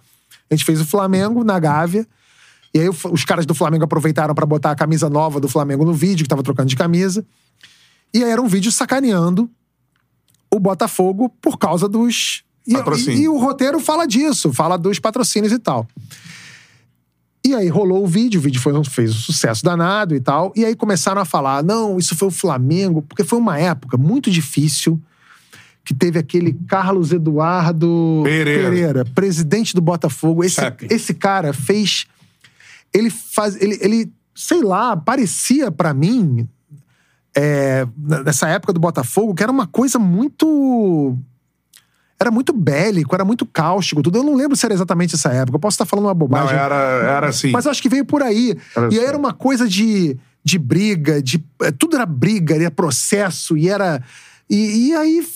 A 0.50 0.54
gente 0.54 0.64
fez 0.64 0.80
o 0.80 0.84
Flamengo 0.84 1.42
na 1.44 1.58
Gávea. 1.58 2.06
E 2.74 2.80
aí 2.80 2.88
os 2.88 3.24
caras 3.24 3.46
do 3.46 3.54
Flamengo 3.54 3.84
aproveitaram 3.84 4.34
pra 4.34 4.44
botar 4.44 4.72
a 4.72 4.74
camisa 4.74 5.08
nova 5.08 5.38
do 5.38 5.48
Flamengo 5.48 5.84
no 5.84 5.92
vídeo, 5.94 6.24
que 6.24 6.28
tava 6.28 6.42
trocando 6.42 6.68
de 6.68 6.76
camisa. 6.76 7.24
E 8.12 8.22
aí 8.24 8.30
era 8.30 8.42
um 8.42 8.48
vídeo 8.48 8.72
sacaneando 8.72 9.48
o 10.50 10.58
Botafogo 10.58 11.28
por 11.40 11.56
causa 11.58 11.88
dos. 11.88 12.42
E, 12.66 12.74
e- 12.74 13.22
e 13.22 13.28
o 13.28 13.38
roteiro 13.38 13.78
fala 13.78 14.06
disso, 14.06 14.52
fala 14.52 14.76
dos 14.76 14.98
patrocínios 14.98 15.52
e 15.52 15.58
tal. 15.58 15.86
E 17.46 17.54
aí 17.54 17.68
rolou 17.68 18.02
o 18.02 18.06
vídeo, 18.06 18.40
o 18.40 18.42
vídeo 18.42 18.60
foi, 18.60 18.72
fez 18.84 19.10
um 19.10 19.18
sucesso 19.18 19.62
danado 19.62 20.14
e 20.16 20.20
tal. 20.20 20.50
E 20.56 20.64
aí 20.64 20.74
começaram 20.74 21.20
a 21.20 21.24
falar: 21.26 21.62
não, 21.62 21.98
isso 21.98 22.16
foi 22.16 22.28
o 22.28 22.30
Flamengo, 22.30 23.02
porque 23.02 23.22
foi 23.22 23.38
uma 23.38 23.58
época 23.58 23.96
muito 23.98 24.30
difícil 24.30 25.00
que 25.84 25.92
teve 25.92 26.18
aquele 26.18 26.54
Carlos 26.66 27.12
Eduardo 27.12 28.22
Pereira. 28.24 29.04
presidente 29.14 29.74
do 29.74 29.82
Botafogo. 29.82 30.42
Esse, 30.42 30.56
Sabe. 30.56 30.86
esse 30.90 31.12
cara 31.14 31.52
fez. 31.52 32.06
Ele 32.94 33.10
faz. 33.10 33.60
Ele, 33.60 33.76
ele 33.80 34.12
sei 34.34 34.62
lá, 34.62 34.96
parecia 34.96 35.70
pra 35.70 35.94
mim, 35.94 36.48
é, 37.36 37.86
nessa 38.24 38.48
época 38.48 38.72
do 38.72 38.80
Botafogo, 38.80 39.34
que 39.34 39.42
era 39.42 39.52
uma 39.52 39.66
coisa 39.66 39.98
muito. 39.98 41.16
Era 42.18 42.30
muito 42.30 42.52
bélico, 42.52 43.14
era 43.14 43.24
muito 43.24 43.44
cáustico, 43.44 44.00
tudo. 44.00 44.18
Eu 44.18 44.22
não 44.22 44.34
lembro 44.34 44.56
se 44.56 44.64
era 44.64 44.72
exatamente 44.72 45.14
essa 45.16 45.30
época. 45.30 45.56
Eu 45.56 45.60
posso 45.60 45.74
estar 45.74 45.84
falando 45.84 46.06
uma 46.06 46.12
Não, 46.12 46.18
bobagem. 46.18 46.56
era, 46.56 46.74
era 46.74 47.28
assim. 47.28 47.50
Mas 47.50 47.66
acho 47.66 47.82
que 47.82 47.88
veio 47.88 48.04
por 48.04 48.22
aí. 48.22 48.56
Era 48.74 48.86
e 48.86 48.94
aí 48.94 48.98
assim. 48.98 49.08
era 49.08 49.18
uma 49.18 49.32
coisa 49.32 49.68
de, 49.68 50.16
de 50.42 50.58
briga, 50.58 51.20
de. 51.20 51.44
é, 51.62 51.72
Tudo 51.72 51.96
era 51.96 52.06
briga, 52.06 52.54
era 52.54 52.70
processo, 52.70 53.56
e 53.56 53.68
era. 53.68 54.00
E, 54.48 54.88
e 54.88 54.94
aí 54.94 55.26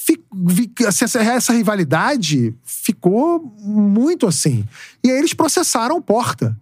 assim, 0.87 1.05
essa, 1.05 1.19
essa 1.21 1.53
rivalidade 1.53 2.55
ficou 2.63 3.41
muito 3.59 4.27
assim. 4.27 4.65
E 5.03 5.11
aí 5.11 5.19
eles 5.19 5.35
processaram 5.35 5.97
o 5.97 6.03
Porta. 6.03 6.57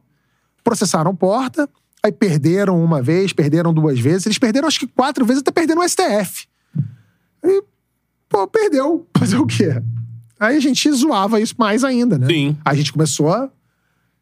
Processaram 0.66 1.14
Porta, 1.14 1.68
aí 2.02 2.10
perderam 2.10 2.82
uma 2.82 3.00
vez, 3.00 3.32
perderam 3.32 3.72
duas 3.72 4.00
vezes. 4.00 4.26
Eles 4.26 4.36
perderam 4.36 4.66
acho 4.66 4.80
que 4.80 4.86
quatro 4.88 5.24
vezes, 5.24 5.40
até 5.42 5.52
perderam 5.52 5.80
o 5.80 5.88
STF. 5.88 6.48
E, 7.44 7.62
pô, 8.28 8.48
perdeu. 8.48 9.06
Fazer 9.16 9.36
o 9.38 9.46
quê? 9.46 9.80
Aí 10.40 10.56
a 10.56 10.60
gente 10.60 10.90
zoava 10.90 11.40
isso 11.40 11.54
mais 11.56 11.84
ainda, 11.84 12.18
né? 12.18 12.26
Sim. 12.26 12.56
A 12.64 12.74
gente 12.74 12.92
começou 12.92 13.32
a. 13.32 13.48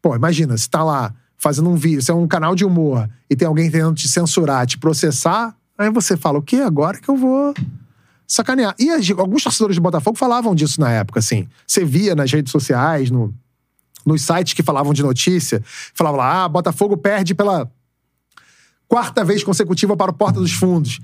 Pô, 0.03 0.15
imagina, 0.15 0.55
se 0.55 0.69
tá 0.69 0.83
lá 0.83 1.15
fazendo 1.35 1.67
um 1.67 1.75
vídeo, 1.75 1.99
se 2.03 2.11
é 2.11 2.13
um 2.13 2.27
canal 2.27 2.53
de 2.53 2.63
humor 2.63 3.09
e 3.27 3.35
tem 3.35 3.47
alguém 3.47 3.71
tentando 3.71 3.95
te 3.95 4.07
censurar, 4.07 4.67
te 4.67 4.77
processar, 4.77 5.55
aí 5.75 5.89
você 5.89 6.15
fala, 6.15 6.37
o 6.37 6.43
quê? 6.43 6.57
Agora 6.57 6.99
que 6.99 7.09
eu 7.09 7.15
vou 7.17 7.55
sacanear. 8.27 8.75
E 8.77 8.91
as- 8.91 9.09
alguns 9.17 9.41
torcedores 9.43 9.77
do 9.77 9.81
Botafogo 9.81 10.15
falavam 10.15 10.53
disso 10.53 10.79
na 10.79 10.91
época, 10.91 11.19
assim. 11.19 11.47
Você 11.65 11.83
via 11.83 12.13
nas 12.13 12.31
redes 12.31 12.51
sociais, 12.51 13.09
no, 13.09 13.33
nos 14.05 14.21
sites 14.21 14.53
que 14.53 14.63
falavam 14.63 14.93
de 14.93 15.01
notícia, 15.01 15.63
falavam 15.93 16.19
lá, 16.19 16.43
ah, 16.43 16.49
Botafogo 16.49 16.95
perde 16.95 17.33
pela 17.33 17.69
quarta 18.87 19.23
vez 19.23 19.43
consecutiva 19.43 19.97
para 19.97 20.11
o 20.11 20.13
Porta 20.13 20.39
dos 20.39 20.53
Fundos. 20.53 20.99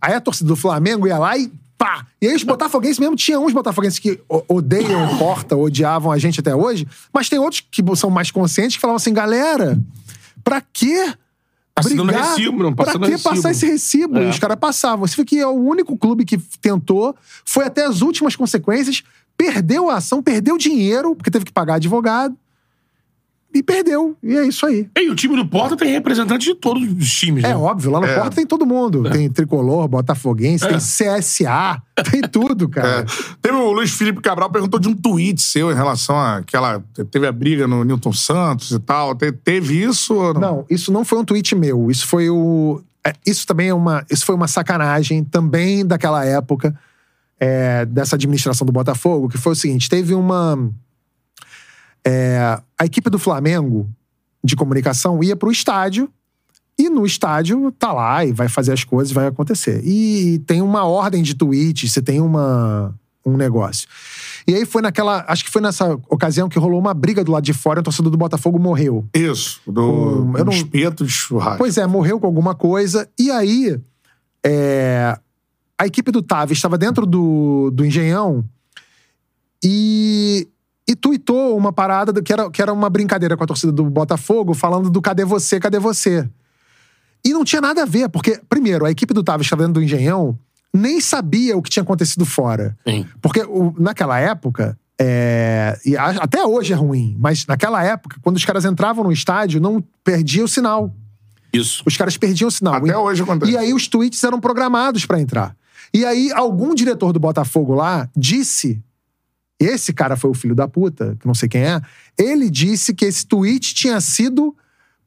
Aí 0.00 0.14
a 0.14 0.20
torcida 0.20 0.48
do 0.48 0.56
Flamengo 0.56 1.06
ia 1.06 1.18
lá 1.18 1.36
e 1.36 1.50
pá! 1.78 2.06
E 2.20 2.26
aí 2.26 2.34
os 2.34 2.42
botafoguenses 2.42 2.98
mesmo, 2.98 3.16
tinha 3.16 3.38
uns 3.38 3.52
botafoguenses 3.52 3.98
que 3.98 4.20
odeiam 4.48 5.14
o 5.14 5.18
Porta, 5.18 5.56
odiavam 5.56 6.10
a 6.10 6.18
gente 6.18 6.40
até 6.40 6.54
hoje, 6.54 6.86
mas 7.12 7.28
tem 7.28 7.38
outros 7.38 7.62
que 7.70 7.82
são 7.96 8.10
mais 8.10 8.30
conscientes 8.30 8.76
que 8.76 8.80
falavam 8.80 8.96
assim, 8.96 9.14
galera, 9.14 9.78
pra 10.42 10.60
quê 10.60 11.14
Assinando 11.76 12.12
brigar? 12.12 12.30
recibo, 12.30 12.62
não, 12.62 12.74
pra 12.74 12.92
que 12.92 12.98
recibo. 12.98 13.22
passar 13.22 13.50
esse 13.50 13.66
recibo? 13.66 14.18
É. 14.18 14.26
E 14.26 14.28
os 14.28 14.38
caras 14.38 14.58
passavam. 14.58 15.06
Você 15.06 15.16
vê 15.16 15.24
que 15.24 15.38
é 15.38 15.46
o 15.46 15.52
único 15.52 15.96
clube 15.96 16.24
que 16.24 16.36
tentou, 16.60 17.14
foi 17.44 17.64
até 17.64 17.86
as 17.86 18.02
últimas 18.02 18.36
consequências, 18.36 19.02
perdeu 19.44 19.88
a 19.88 19.96
ação, 19.96 20.22
perdeu 20.22 20.58
dinheiro, 20.58 21.16
porque 21.16 21.30
teve 21.30 21.44
que 21.46 21.52
pagar 21.52 21.74
advogado, 21.76 22.36
e 23.52 23.62
perdeu. 23.64 24.16
E 24.22 24.36
é 24.36 24.46
isso 24.46 24.64
aí. 24.64 24.88
E 24.96 25.10
o 25.10 25.14
time 25.16 25.34
do 25.34 25.44
Porta 25.44 25.76
tem 25.76 25.90
representantes 25.90 26.46
de 26.46 26.54
todos 26.54 26.82
os 26.84 27.10
times, 27.10 27.42
É 27.42 27.48
né? 27.48 27.56
óbvio, 27.56 27.90
lá 27.90 27.98
no 27.98 28.06
É. 28.06 28.14
Porto 28.20 28.34
tem 28.34 28.46
todo 28.46 28.64
mundo. 28.64 29.10
Tem 29.10 29.28
Tricolor, 29.28 29.88
Botafoguense, 29.88 30.64
É. 30.64 30.68
tem 30.68 30.78
CSA, 30.78 31.82
tem 32.12 32.20
tudo, 32.20 32.68
cara. 32.68 33.00
É. 33.00 33.04
Teve 33.42 33.56
o 33.56 33.72
Luiz 33.72 33.90
Felipe 33.90 34.20
Cabral 34.20 34.50
perguntou 34.50 34.78
de 34.78 34.88
um 34.88 34.94
tweet 34.94 35.40
seu 35.42 35.72
em 35.72 35.74
relação 35.74 36.16
àquela. 36.16 36.80
Teve 37.10 37.26
a 37.26 37.32
briga 37.32 37.66
no 37.66 37.82
Newton 37.82 38.12
Santos 38.12 38.70
e 38.70 38.78
tal. 38.78 39.16
Te- 39.16 39.32
teve 39.32 39.82
isso? 39.82 40.14
ou 40.14 40.32
não? 40.34 40.40
Não, 40.40 40.64
isso 40.70 40.92
não 40.92 41.04
foi 41.04 41.18
um 41.18 41.24
tweet 41.24 41.54
meu. 41.56 41.90
Isso 41.90 42.06
foi 42.06 42.30
o. 42.30 42.80
é, 43.04 43.14
Isso 43.26 43.44
também 43.48 43.70
é 43.70 43.74
uma. 43.74 44.04
Isso 44.08 44.24
foi 44.24 44.34
uma 44.36 44.46
sacanagem 44.46 45.24
também 45.24 45.84
daquela 45.84 46.24
época, 46.24 46.72
é, 47.40 47.86
dessa 47.86 48.14
administração 48.16 48.66
do 48.66 48.72
Botafogo, 48.72 49.28
que 49.28 49.38
foi 49.38 49.52
o 49.52 49.56
seguinte: 49.56 49.88
teve 49.88 50.14
uma. 50.14 50.70
é, 52.06 52.60
a 52.78 52.84
equipe 52.84 53.08
do 53.10 53.18
Flamengo 53.18 53.88
de 54.42 54.54
comunicação 54.56 55.22
ia 55.22 55.34
pro 55.36 55.50
estádio. 55.50 56.08
E 56.78 56.88
no 56.88 57.04
estádio 57.04 57.70
tá 57.72 57.92
lá 57.92 58.24
e 58.24 58.32
vai 58.32 58.48
fazer 58.48 58.72
as 58.72 58.84
coisas, 58.84 59.12
vai 59.12 59.26
acontecer. 59.26 59.82
E 59.84 60.38
tem 60.46 60.62
uma 60.62 60.84
ordem 60.86 61.22
de 61.22 61.34
tweets, 61.34 61.92
você 61.92 62.00
tem 62.00 62.22
uma, 62.22 62.94
um 63.24 63.36
negócio. 63.36 63.86
E 64.46 64.54
aí 64.54 64.64
foi 64.64 64.80
naquela. 64.80 65.22
Acho 65.28 65.44
que 65.44 65.50
foi 65.50 65.60
nessa 65.60 65.92
ocasião 66.08 66.48
que 66.48 66.58
rolou 66.58 66.80
uma 66.80 66.94
briga 66.94 67.22
do 67.22 67.32
lado 67.32 67.44
de 67.44 67.52
fora 67.52 67.80
e 67.80 67.82
o 67.82 67.84
torcedor 67.84 68.10
do 68.10 68.16
Botafogo 68.16 68.58
morreu. 68.58 69.06
Isso, 69.12 69.60
do, 69.66 70.22
Um, 70.24 70.38
eu 70.38 70.44
não- 70.46 70.52
espeto 70.54 71.04
de 71.04 71.12
churrasco. 71.12 71.58
Pois 71.58 71.76
é, 71.76 71.86
morreu 71.86 72.18
com 72.18 72.26
alguma 72.26 72.54
coisa. 72.54 73.06
E 73.18 73.30
aí, 73.30 73.78
é, 74.42 75.18
a 75.80 75.86
equipe 75.86 76.10
do 76.10 76.20
Tavi 76.22 76.52
estava 76.52 76.76
dentro 76.76 77.06
do, 77.06 77.70
do 77.72 77.84
Engenhão 77.86 78.44
e, 79.64 80.48
e 80.88 80.94
tuitou 80.96 81.56
uma 81.56 81.72
parada 81.72 82.12
do- 82.12 82.22
que 82.22 82.32
era, 82.32 82.50
que 82.50 82.60
era 82.62 82.72
uma 82.72 82.90
brincadeira 82.90 83.36
com 83.36 83.44
a 83.44 83.46
torcida 83.46 83.72
do 83.72 83.84
Botafogo, 83.84 84.54
falando 84.54 84.90
do 84.90 85.00
cadê 85.00 85.24
você, 85.24 85.58
cadê 85.60 85.78
você? 85.78 86.28
E 87.24 87.32
não 87.32 87.44
tinha 87.44 87.60
nada 87.60 87.82
a 87.82 87.86
ver, 87.86 88.08
porque, 88.08 88.40
primeiro, 88.48 88.84
a 88.86 88.90
equipe 88.90 89.12
do 89.12 89.22
Tavi 89.22 89.42
estava 89.44 89.62
dentro 89.62 89.74
do 89.74 89.82
Engenhão, 89.82 90.38
nem 90.72 91.00
sabia 91.00 91.56
o 91.56 91.62
que 91.62 91.68
tinha 91.70 91.82
acontecido 91.82 92.24
fora. 92.24 92.76
Sim. 92.86 93.06
Porque 93.20 93.40
o- 93.42 93.74
naquela 93.78 94.18
época, 94.18 94.78
é, 94.98 95.78
e 95.84 95.96
a- 95.96 96.10
até 96.22 96.44
hoje 96.44 96.72
é 96.72 96.76
ruim, 96.76 97.16
mas 97.18 97.46
naquela 97.46 97.82
época, 97.82 98.16
quando 98.22 98.36
os 98.36 98.44
caras 98.44 98.64
entravam 98.64 99.04
no 99.04 99.12
estádio, 99.12 99.60
não 99.60 99.82
perdia 100.04 100.44
o 100.44 100.48
sinal. 100.48 100.94
Isso. 101.52 101.82
Os 101.84 101.96
caras 101.96 102.16
perdiam 102.16 102.48
o 102.48 102.50
sinal. 102.50 102.74
Até 102.74 102.90
E- 102.90 102.94
hoje 102.94 103.22
acontece. 103.22 103.52
E 103.52 103.56
aí 103.56 103.74
os 103.74 103.88
tweets 103.88 104.22
eram 104.24 104.38
programados 104.40 105.04
pra 105.04 105.20
entrar. 105.20 105.54
E 105.92 106.04
aí 106.04 106.30
algum 106.32 106.74
diretor 106.74 107.12
do 107.12 107.20
Botafogo 107.20 107.74
lá 107.74 108.08
disse. 108.16 108.82
Esse 109.58 109.92
cara 109.92 110.16
foi 110.16 110.30
o 110.30 110.34
filho 110.34 110.54
da 110.54 110.66
puta, 110.66 111.16
que 111.20 111.26
não 111.26 111.34
sei 111.34 111.46
quem 111.46 111.62
é. 111.62 111.82
Ele 112.16 112.48
disse 112.48 112.94
que 112.94 113.04
esse 113.04 113.26
tweet 113.26 113.74
tinha 113.74 114.00
sido 114.00 114.56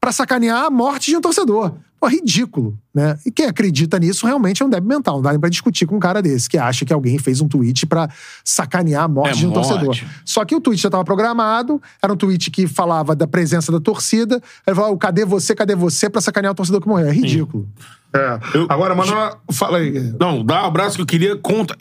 pra 0.04 0.12
sacanear 0.12 0.66
a 0.66 0.70
morte 0.70 1.12
de 1.12 1.16
um 1.16 1.22
torcedor. 1.22 1.72
Pô, 1.98 2.08
ridículo, 2.08 2.78
né? 2.94 3.18
E 3.26 3.32
quem 3.32 3.46
acredita 3.46 3.98
nisso 3.98 4.26
realmente 4.28 4.62
é 4.62 4.66
um 4.66 4.70
débil 4.70 4.90
mental. 4.90 5.16
Não 5.16 5.22
dá 5.22 5.32
nem 5.32 5.40
pra 5.40 5.48
discutir 5.50 5.86
com 5.86 5.96
um 5.96 6.00
cara 6.00 6.22
desse, 6.22 6.50
que 6.50 6.58
acha 6.58 6.84
que 6.84 6.92
alguém 6.92 7.18
fez 7.18 7.40
um 7.40 7.48
tweet 7.48 7.86
pra 7.86 8.10
sacanear 8.44 9.04
a 9.04 9.08
morte 9.08 9.30
É 9.30 9.40
de 9.40 9.48
um 9.48 9.52
morte. 9.52 9.70
torcedor. 9.70 9.98
Só 10.26 10.44
que 10.44 10.54
o 10.54 10.60
tweet 10.60 10.82
já 10.82 10.90
estava 10.90 11.06
programado, 11.06 11.82
era 12.02 12.12
um 12.12 12.18
tweet 12.18 12.52
que 12.52 12.68
falava 12.68 13.16
da 13.16 13.26
presença 13.26 13.72
da 13.72 13.80
torcida. 13.80 14.36
Aí 14.36 14.42
ele 14.68 14.76
falava, 14.76 14.98
cadê 14.98 15.24
você, 15.24 15.56
cadê 15.56 15.74
você, 15.76 16.10
pra 16.10 16.20
sacanear 16.20 16.52
o 16.52 16.56
torcedor 16.56 16.82
que 16.82 16.90
morreu. 16.90 17.08
É 17.08 17.14
ridículo. 17.14 17.66
É. 18.14 18.40
Eu- 18.54 18.68
Agora, 18.68 18.94
mano, 18.94 19.14
fala 19.54 19.78
aí. 19.78 20.14
Não, 20.20 20.44
dá 20.44 20.64
um 20.64 20.66
abraço 20.68 20.98
que 20.98 21.02
eu 21.02 21.06
queria 21.06 21.40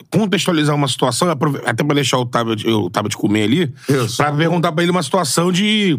contextualizar 0.09 0.77
uma 0.77 0.87
situação, 0.87 1.29
até 1.67 1.83
pra 1.83 1.95
deixar 1.97 2.19
o 2.19 2.25
tablet, 2.27 2.65
o 2.69 2.89
tablet 2.89 3.17
comer 3.17 3.43
ali, 3.43 3.75
Isso. 3.89 4.19
pra 4.19 4.33
perguntar 4.33 4.71
pra 4.71 4.85
ele 4.85 4.93
uma 4.93 5.03
situação 5.03 5.51
de. 5.51 5.99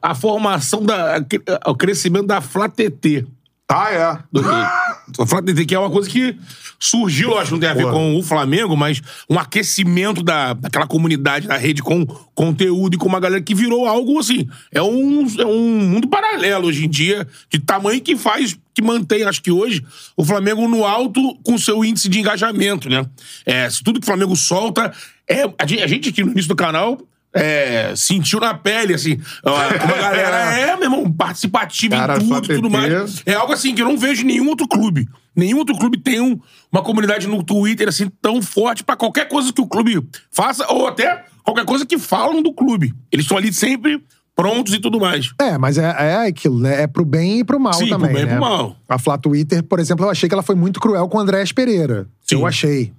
A 0.00 0.14
formação, 0.14 0.82
da, 0.82 1.24
o 1.66 1.74
crescimento 1.74 2.26
da 2.26 2.40
FlaTT. 2.40 3.26
Ah, 3.68 3.90
é. 3.90 4.18
do 4.30 4.40
Rio. 4.40 4.52
A 5.18 5.26
FlaTT, 5.26 5.66
que 5.66 5.74
é 5.74 5.78
uma 5.78 5.90
coisa 5.90 6.08
que 6.08 6.36
surgiu, 6.78 7.30
lógico, 7.30 7.52
não 7.52 7.60
tem 7.60 7.68
a 7.68 7.74
ver 7.74 7.84
Pô. 7.84 7.92
com 7.92 8.16
o 8.16 8.22
Flamengo, 8.22 8.76
mas 8.76 9.00
um 9.28 9.38
aquecimento 9.38 10.22
da, 10.22 10.52
daquela 10.52 10.86
comunidade 10.86 11.46
da 11.46 11.56
rede 11.56 11.82
com 11.82 12.04
conteúdo 12.34 12.94
e 12.94 12.98
com 12.98 13.08
uma 13.08 13.20
galera 13.20 13.42
que 13.42 13.54
virou 13.54 13.86
algo 13.86 14.18
assim. 14.18 14.48
É 14.72 14.82
um, 14.82 15.26
é 15.38 15.46
um 15.46 15.78
mundo 15.80 16.08
paralelo 16.08 16.68
hoje 16.68 16.84
em 16.84 16.88
dia, 16.88 17.26
de 17.50 17.58
tamanho 17.58 18.00
que 18.00 18.16
faz, 18.16 18.56
que 18.74 18.82
mantém, 18.82 19.24
acho 19.24 19.42
que 19.42 19.50
hoje, 19.50 19.84
o 20.16 20.24
Flamengo 20.24 20.68
no 20.68 20.84
alto 20.84 21.36
com 21.42 21.56
seu 21.56 21.84
índice 21.84 22.08
de 22.08 22.18
engajamento, 22.18 22.88
né? 22.88 23.06
É, 23.46 23.68
se 23.68 23.82
tudo 23.82 24.00
que 24.00 24.04
o 24.04 24.06
Flamengo 24.06 24.36
solta. 24.36 24.92
É, 25.28 25.44
a 25.58 25.66
gente 25.86 26.10
aqui 26.10 26.22
no 26.22 26.32
início 26.32 26.48
do 26.48 26.56
canal. 26.56 26.98
É, 27.34 27.92
sentiu 27.96 28.38
na 28.40 28.54
pele, 28.54 28.94
assim. 28.94 29.18
ó, 29.44 29.50
Como 29.78 29.94
a 29.94 29.98
galera 29.98 30.36
é, 30.58 30.74
meu 30.76 30.84
irmão, 30.84 31.12
participativa 31.12 31.96
Cara, 31.96 32.14
em 32.16 32.18
tudo, 32.20 32.28
FlaTT. 32.28 32.54
tudo 32.54 32.70
mais. 32.70 33.22
É 33.26 33.34
algo 33.34 33.52
assim 33.52 33.74
que 33.74 33.82
eu 33.82 33.86
não 33.86 33.98
vejo 33.98 34.22
em 34.22 34.26
nenhum 34.26 34.48
outro 34.48 34.68
clube. 34.68 35.08
Nenhum 35.36 35.58
outro 35.58 35.76
clube 35.76 35.98
tem 35.98 36.20
um- 36.20 36.38
uma 36.70 36.82
comunidade 36.82 37.26
no 37.26 37.42
Twitter 37.42 37.88
assim 37.88 38.08
tão 38.22 38.40
forte 38.40 38.84
pra 38.84 38.94
qualquer 38.96 39.28
coisa 39.28 39.52
que 39.52 39.60
o 39.60 39.66
clube 39.66 40.00
faça 40.30 40.64
ou 40.72 40.86
até 40.86 41.24
qualquer 41.42 41.64
coisa 41.64 41.84
que 41.84 41.98
falam 41.98 42.40
do 42.42 42.52
clube. 42.52 42.94
Eles 43.10 43.24
estão 43.24 43.36
ali 43.36 43.52
sempre 43.52 44.00
prontos 44.36 44.72
e 44.74 44.78
tudo 44.80 44.98
mais. 45.00 45.30
É, 45.40 45.56
mas 45.58 45.76
é, 45.78 45.84
é 45.98 46.26
aquilo, 46.28 46.58
né? 46.60 46.82
É 46.82 46.86
pro 46.86 47.04
bem 47.04 47.40
e 47.40 47.44
pro 47.44 47.58
mal 47.60 47.72
Sim, 47.74 47.88
pro 47.88 47.98
também. 47.98 48.12
bem 48.12 48.22
e 48.22 48.26
né? 48.26 48.32
pro 48.32 48.40
mal. 48.40 48.76
A 48.88 48.98
Flá 48.98 49.16
Twitter, 49.18 49.62
por 49.62 49.78
exemplo, 49.80 50.04
eu 50.04 50.10
achei 50.10 50.28
que 50.28 50.34
ela 50.34 50.42
foi 50.42 50.54
muito 50.54 50.78
cruel 50.80 51.08
com 51.08 51.18
o 51.18 51.20
Andrés 51.20 51.50
Pereira. 51.52 52.06
Sim. 52.20 52.36
Eu 52.36 52.46
achei. 52.46 52.92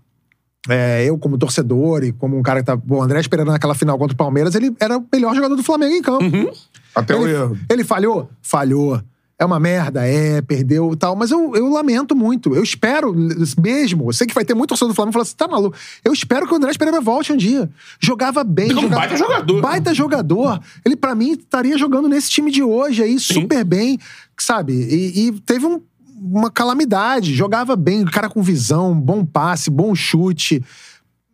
É, 0.67 1.05
eu, 1.05 1.17
como 1.17 1.37
torcedor 1.37 2.03
e 2.03 2.11
como 2.11 2.37
um 2.37 2.41
cara 2.41 2.59
que 2.61 2.65
tá. 2.65 2.75
Bom, 2.75 2.97
o 2.97 3.01
Andrés 3.03 3.27
Pereira 3.27 3.51
naquela 3.51 3.75
final 3.75 3.97
contra 3.97 4.13
o 4.13 4.17
Palmeiras, 4.17 4.55
ele 4.55 4.75
era 4.79 4.97
o 4.97 5.05
melhor 5.13 5.35
jogador 5.35 5.55
do 5.55 5.63
Flamengo 5.63 5.93
em 5.93 6.01
campo. 6.01 6.23
Uhum. 6.23 6.51
Até 6.95 7.15
o 7.15 7.23
Ele, 7.27 7.33
erro. 7.35 7.57
ele 7.69 7.83
falhou? 7.83 8.29
Falhou. 8.41 9.01
É 9.37 9.43
uma 9.43 9.59
merda, 9.59 10.07
é, 10.07 10.41
perdeu 10.41 10.93
e 10.93 10.95
tal. 10.95 11.13
Mas 11.13 11.29
eu, 11.29 11.53
eu 11.55 11.67
lamento 11.69 12.15
muito. 12.15 12.55
Eu 12.55 12.63
espero 12.63 13.13
mesmo. 13.61 14.07
Eu 14.07 14.13
sei 14.13 14.25
que 14.25 14.33
vai 14.33 14.45
ter 14.45 14.53
muito 14.53 14.69
torcedor 14.69 14.93
do 14.93 14.95
Flamengo 14.95 15.11
falando 15.11 15.25
assim: 15.27 15.35
tá 15.35 15.45
maluco. 15.45 15.75
Eu 16.05 16.13
espero 16.13 16.47
que 16.47 16.53
o 16.53 16.55
Andrés 16.55 16.77
Pereira 16.77 17.01
volte 17.01 17.33
um 17.33 17.37
dia. 17.37 17.69
Jogava 17.99 18.45
bem. 18.45 18.71
Um 18.71 18.81
jogava, 18.83 18.95
baita 19.01 19.17
jogador. 19.17 19.61
Baita 19.61 19.93
jogador. 19.93 20.59
Ele, 20.85 20.95
pra 20.95 21.13
mim, 21.13 21.33
estaria 21.33 21.77
jogando 21.77 22.07
nesse 22.07 22.29
time 22.29 22.49
de 22.49 22.63
hoje 22.63 23.03
aí, 23.03 23.19
super 23.19 23.65
bem, 23.65 23.99
sabe? 24.39 24.71
E, 24.73 25.27
e 25.27 25.31
teve 25.41 25.65
um- 25.65 25.81
uma 26.15 26.49
calamidade. 26.49 27.33
Jogava 27.33 27.75
bem, 27.75 28.05
cara 28.05 28.29
com 28.29 28.41
visão, 28.41 28.99
bom 28.99 29.25
passe, 29.25 29.69
bom 29.69 29.93
chute 29.93 30.63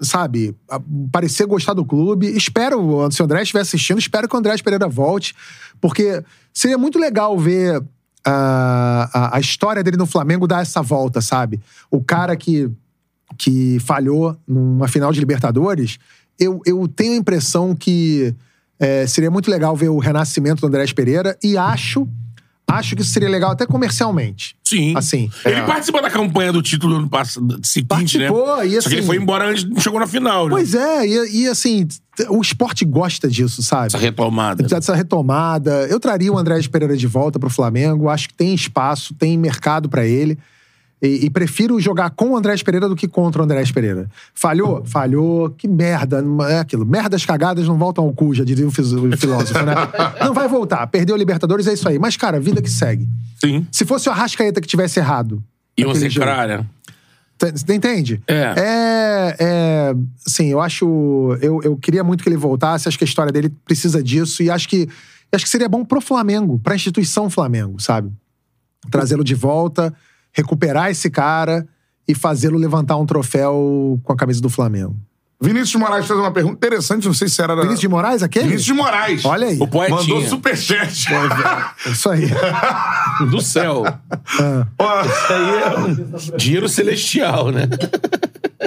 sabe, 0.02 0.56
a- 0.68 0.82
parecer 1.12 1.45
gostar 1.45 1.74
do 1.74 1.86
clube. 1.86 2.26
Espero, 2.36 3.08
se 3.12 3.22
o 3.22 3.26
André 3.26 3.44
estiver 3.44 3.62
assistindo, 3.62 3.99
espero 3.99 4.28
que 4.28 4.36
o 4.36 4.40
André 4.40 4.58
Pereira 4.58 4.88
volte, 4.88 5.36
porque 5.80 6.24
seria 6.53 6.78
muito 6.78 6.98
legal 6.98 7.38
ver 7.38 7.82
ah, 8.26 9.10
a, 9.14 9.38
a 9.38 9.40
história 9.40 9.84
dele 9.84 9.98
no 9.98 10.06
Flamengo 10.08 10.48
dar 10.48 10.62
essa 10.62 10.82
volta, 10.82 11.22
sabe? 11.22 11.60
O 11.90 12.03
cara 12.03 12.36
que, 12.36 12.70
que 13.38 13.78
falhou 13.82 14.36
numa 14.48 14.88
final 14.88 15.12
de 15.12 15.20
Libertadores, 15.20 15.99
eu, 16.40 16.60
eu 16.66 16.88
tenho 16.88 17.14
a 17.14 17.18
impressão 17.18 17.76
que 17.76 18.34
eh, 18.80 19.06
seria 19.06 19.30
muito 19.30 19.52
legal 19.52 19.76
ver 19.76 19.90
o 19.90 19.99
renascimento 19.99 20.62
do 20.62 20.68
André 20.68 20.86
Pereira 20.94 21.38
e 21.44 21.56
acho, 21.56 22.08
acho 22.76 22.95
que 22.95 23.02
isso 23.02 23.11
seria 23.11 23.30
legal 23.30 23.52
até 23.52 23.65
comercialmente. 23.65 24.56
Sim. 24.64 24.93
Assim, 24.95 25.30
Ele 25.45 25.56
é. 25.56 25.61
participa 25.64 26.02
da 26.02 26.10
campanha 26.10 26.52
do 26.53 26.61
título 26.61 26.93
do 26.93 26.99
ano 27.02 27.10
passado, 27.10 27.60
seguinte, 27.64 27.88
Participou, 27.88 28.57
né? 28.57 28.68
e 28.68 28.81
Só 28.81 28.88
que 28.89 28.95
ele 28.95 28.99
assim- 28.99 29.07
foi 29.07 29.18
embora 29.18 29.49
antes, 29.49 29.64
não 29.65 29.80
chegou 29.80 29.99
na 29.99 30.07
final, 30.07 30.45
né? 30.45 30.52
Pois 30.52 30.73
é, 30.73 31.06
e, 31.06 31.41
e 31.43 31.48
assim, 31.48 31.88
o 32.30 32.41
esporte 32.41 32.85
gosta 32.85 33.27
disso, 33.27 33.61
sabe? 33.61 33.88
Essa 33.88 33.98
retomada. 33.98 34.64
dessa 34.64 34.95
retomada. 34.95 35.88
Eu 35.89 35.99
traria 35.99 36.31
o 36.31 36.38
André 36.38 36.60
Pereira 36.72 36.95
de 36.95 37.07
volta 37.07 37.38
pro 37.39 37.49
Flamengo. 37.49 38.07
Acho 38.10 38.30
que 38.30 38.34
tem 38.34 38.53
espaço, 38.53 39.14
tem 39.14 39.38
mercado 39.38 39.89
pra 39.89 40.06
ele. 40.06 40.38
E, 41.02 41.26
e 41.26 41.30
prefiro 41.32 41.80
jogar 41.80 42.11
com 42.11 42.32
o 42.32 42.38
André 42.38 42.56
Pereira 42.64 42.88
do 42.88 42.95
que 42.95 43.07
contra 43.07 43.41
o 43.41 43.45
André 43.45 43.64
Pereira. 43.73 44.07
Falhou? 44.36 44.86
Falhou. 44.86 45.49
Que 45.49 45.68
merda. 45.68 46.23
É 46.49 46.60
aquilo. 46.60 46.86
Merdas 46.86 47.26
cagadas 47.26 47.68
não 47.68 47.78
voltam 47.78 48.03
ao 48.03 48.14
cu, 48.14 48.36
já 48.36 48.44
diria 48.44 48.65
o 48.65 48.69
o 48.69 49.18
filósofo, 49.18 49.65
né? 49.65 49.73
Não 50.22 50.34
vai 50.34 50.48
voltar. 50.48 50.86
Perdeu 50.88 51.15
o 51.15 51.18
Libertadores, 51.18 51.65
é 51.68 51.73
isso 51.73 51.88
aí. 51.90 51.98
Mas, 51.98 52.15
cara, 52.15 52.40
vida 52.40 52.61
que 52.61 52.69
segue. 52.69 53.07
Sim. 53.40 53.65
Se 53.72 53.86
fosse 53.86 54.07
o 54.07 54.11
Arrascaeta 54.11 54.61
que 54.61 54.68
tivesse 54.68 54.99
errado. 54.99 55.44
E 55.78 55.84
cara. 56.19 56.65
Você 57.40 57.73
entende? 57.73 58.22
É. 58.28 58.53
É. 58.56 59.36
é 59.40 59.95
assim, 60.26 60.49
eu 60.49 60.61
acho. 60.61 61.36
Eu, 61.41 61.61
eu 61.64 61.76
queria 61.78 62.03
muito 62.03 62.23
que 62.23 62.30
ele 62.30 62.38
voltasse. 62.38 62.88
Acho 62.88 62.98
que 62.98 63.03
a 63.03 63.07
história 63.07 63.32
dele 63.32 63.49
precisa 63.65 64.03
disso. 64.03 64.44
E 64.44 64.49
acho 64.49 64.69
que, 64.69 64.88
acho 65.32 65.44
que 65.44 65.49
seria 65.49 65.68
bom 65.68 65.84
pro 65.84 65.99
Flamengo, 65.99 66.60
pra 66.60 66.76
instituição 66.76 67.30
Flamengo, 67.30 67.80
sabe? 67.82 68.11
Trazê-lo 68.91 69.23
de 69.23 69.34
volta, 69.34 69.94
recuperar 70.34 70.90
esse 70.90 71.10
cara 71.10 71.68
e 72.08 72.16
fazê-lo 72.16 72.58
levantar 72.58 72.98
um 72.98 73.06
troféu 73.06 73.99
com 74.03 74.14
a 74.14 74.16
camisa 74.16 74.41
do 74.41 74.49
Flamengo. 74.49 74.95
Vinícius 75.44 75.72
de 75.72 75.78
Moraes 75.80 76.06
fez 76.06 76.20
uma 76.20 76.32
pergunta 76.32 76.56
interessante, 76.56 77.08
não 77.08 77.16
sei 77.16 77.28
se 77.28 77.41
era. 77.41 77.56
Vinícius 77.56 77.80
de 77.80 77.88
Moraes, 77.88 78.22
aquele? 78.22 78.45
Vinícius 78.45 78.66
de 78.66 78.74
Moraes. 78.74 79.26
Olha 79.26 79.48
aí. 79.48 79.58
O 79.60 79.68
poetinha. 79.68 79.98
Mandou 79.98 80.22
superchat. 80.22 81.08
Isso 81.88 82.10
aí. 82.12 82.30
Do 83.32 83.41
céu. 83.41 83.82
Ó, 84.78 85.02
Isso 85.02 85.34
aí 85.34 85.64
é 85.64 85.80
um 85.80 85.95
dinheiro 86.38 86.70
celestial, 86.70 87.52
né? 87.52 87.64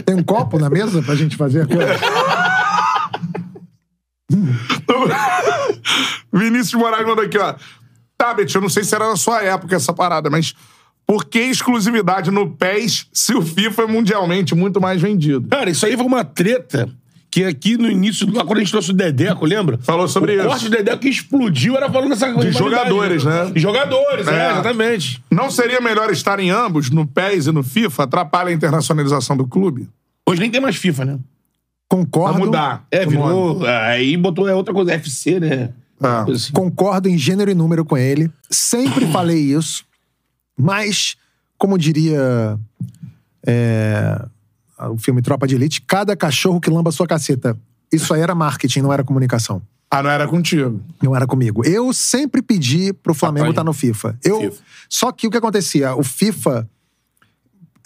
Tem 0.04 0.16
um 0.16 0.22
copo 0.24 0.58
na 0.58 0.68
mesa 0.68 1.00
pra 1.00 1.14
gente 1.14 1.36
fazer 1.36 1.62
a 1.62 1.66
coisa? 1.66 1.94
Vinícius 6.32 6.70
de 6.70 6.76
Moraes 6.76 7.06
mandou 7.06 7.24
aqui, 7.24 7.38
ó. 7.38 7.54
Tabet, 8.18 8.52
eu 8.52 8.60
não 8.60 8.68
sei 8.68 8.82
se 8.82 8.92
era 8.94 9.08
na 9.08 9.16
sua 9.16 9.42
época 9.42 9.76
essa 9.76 9.92
parada, 9.92 10.28
mas 10.28 10.54
por 11.06 11.24
que 11.24 11.38
exclusividade 11.40 12.30
no 12.30 12.50
PES 12.50 13.06
se 13.12 13.34
o 13.34 13.42
FIFA 13.42 13.82
é 13.82 13.86
mundialmente 13.86 14.54
muito 14.54 14.80
mais 14.80 15.00
vendido? 15.00 15.48
Cara, 15.48 15.70
isso 15.70 15.84
aí 15.86 15.96
foi 15.96 16.06
uma 16.06 16.24
treta 16.24 16.88
que 17.30 17.44
aqui 17.44 17.76
no 17.76 17.90
início, 17.90 18.30
lá 18.32 18.44
quando 18.44 18.58
a 18.58 18.60
gente 18.60 18.70
trouxe 18.70 18.90
o 18.90 18.94
Dedeco, 18.94 19.44
lembra? 19.44 19.76
Falou 19.82 20.06
sobre 20.06 20.32
o 20.32 20.38
isso. 20.38 20.46
corte 20.46 20.64
do 20.66 20.70
Dedeco 20.70 20.98
que 21.00 21.08
explodiu 21.08 21.76
era 21.76 21.90
falando 21.90 22.10
dessa 22.10 22.26
rivalidade, 22.28 22.56
jogadores, 22.56 23.24
né? 23.24 23.50
De 23.52 23.60
jogadores, 23.60 24.28
é, 24.28 24.30
É. 24.46 24.50
exatamente. 24.52 25.22
Não 25.30 25.50
seria 25.50 25.80
melhor 25.80 26.10
estar 26.12 26.38
em 26.38 26.50
ambos, 26.50 26.90
no 26.90 27.04
PES 27.06 27.46
e 27.48 27.52
no 27.52 27.62
FIFA? 27.64 28.04
Atrapalha 28.04 28.50
a 28.50 28.52
internacionalização 28.52 29.36
do 29.36 29.46
clube? 29.46 29.88
Hoje 30.26 30.40
nem 30.40 30.50
tem 30.50 30.60
mais 30.60 30.76
FIFA, 30.76 31.04
né? 31.04 31.18
Concordo. 31.88 32.38
Vai 32.38 32.46
mudar. 32.46 32.86
É, 32.90 33.02
o 33.06 33.10
nome. 33.10 33.16
virou. 33.58 33.66
Aí 33.66 34.16
botou 34.16 34.48
é 34.48 34.54
outra 34.54 34.72
coisa, 34.72 34.92
FC, 34.92 35.38
né? 35.40 35.70
É. 36.02 36.24
Coisa 36.24 36.40
assim. 36.40 36.52
Concordo 36.52 37.08
em 37.08 37.18
gênero 37.18 37.50
e 37.50 37.54
número 37.54 37.84
com 37.84 37.96
ele. 37.96 38.30
Sempre 38.48 39.06
falei 39.08 39.38
isso. 39.38 39.84
Mas, 40.56 41.16
como 41.58 41.78
diria 41.78 42.58
é, 43.46 44.24
o 44.90 44.98
filme 44.98 45.20
Tropa 45.22 45.46
de 45.46 45.54
Elite, 45.54 45.80
cada 45.82 46.16
cachorro 46.16 46.60
que 46.60 46.70
lamba 46.70 46.90
sua 46.92 47.06
caceta. 47.06 47.56
Isso 47.92 48.12
aí 48.14 48.20
era 48.20 48.34
marketing, 48.34 48.80
não 48.80 48.92
era 48.92 49.04
comunicação. 49.04 49.62
Ah, 49.90 50.02
não 50.02 50.10
era 50.10 50.26
contigo. 50.26 50.80
Não 51.02 51.14
era 51.14 51.26
comigo. 51.26 51.64
Eu 51.64 51.92
sempre 51.92 52.42
pedi 52.42 52.92
pro 52.92 53.14
Flamengo 53.14 53.44
Papai. 53.46 53.52
estar 53.52 53.64
no 53.64 53.72
FIFA. 53.72 54.18
Eu, 54.24 54.40
FIFA. 54.40 54.62
Só 54.88 55.12
que 55.12 55.26
o 55.26 55.30
que 55.30 55.36
acontecia? 55.36 55.94
O 55.94 56.02
FIFA, 56.02 56.68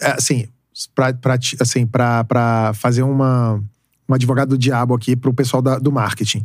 é, 0.01 0.11
assim, 0.13 0.47
pra, 0.95 1.13
pra, 1.13 1.37
assim, 1.59 1.85
pra, 1.85 2.23
pra 2.23 2.71
fazer 2.73 3.03
uma, 3.03 3.61
um 4.07 4.13
advogado 4.13 4.49
do 4.49 4.57
diabo 4.57 4.95
aqui 4.95 5.15
pro 5.15 5.33
pessoal 5.33 5.61
da- 5.61 5.77
do 5.77 5.91
marketing. 5.91 6.43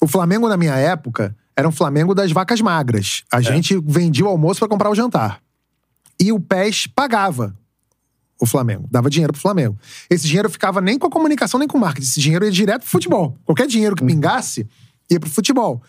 O 0.00 0.08
Flamengo, 0.08 0.48
na 0.48 0.56
minha 0.56 0.74
época, 0.74 1.36
era 1.56 1.66
um 1.68 1.72
Flamengo 1.72 2.14
das 2.14 2.30
vacas 2.32 2.60
magras. 2.60 3.24
É. 3.32 3.36
A 3.36 3.40
gente 3.40 3.80
vendia 3.84 4.24
o 4.24 4.28
almoço 4.28 4.60
pra 4.60 4.68
comprar 4.68 4.90
o 4.90 4.94
jantar. 4.94 5.40
E 6.20 6.32
o 6.32 6.38
PES 6.40 6.86
pagava 6.86 7.54
o 8.40 8.44
Flamengo, 8.46 8.86
dava 8.90 9.08
dinheiro 9.08 9.32
pro 9.32 9.40
Flamengo. 9.40 9.78
Esse 10.10 10.26
dinheiro 10.26 10.50
ficava 10.50 10.80
nem 10.80 10.98
com 10.98 11.06
a 11.06 11.10
comunicação, 11.10 11.58
nem 11.58 11.66
com 11.68 11.78
o 11.78 11.80
marketing. 11.80 12.06
Esse 12.06 12.20
dinheiro 12.20 12.44
ia 12.44 12.50
direto 12.50 12.82
pro 12.82 12.90
futebol. 12.90 13.36
Qualquer 13.44 13.66
dinheiro 13.66 13.96
que 13.96 14.04
pingasse, 14.04 14.66
ia 15.10 15.18
pro 15.18 15.30
futebol. 15.30 15.82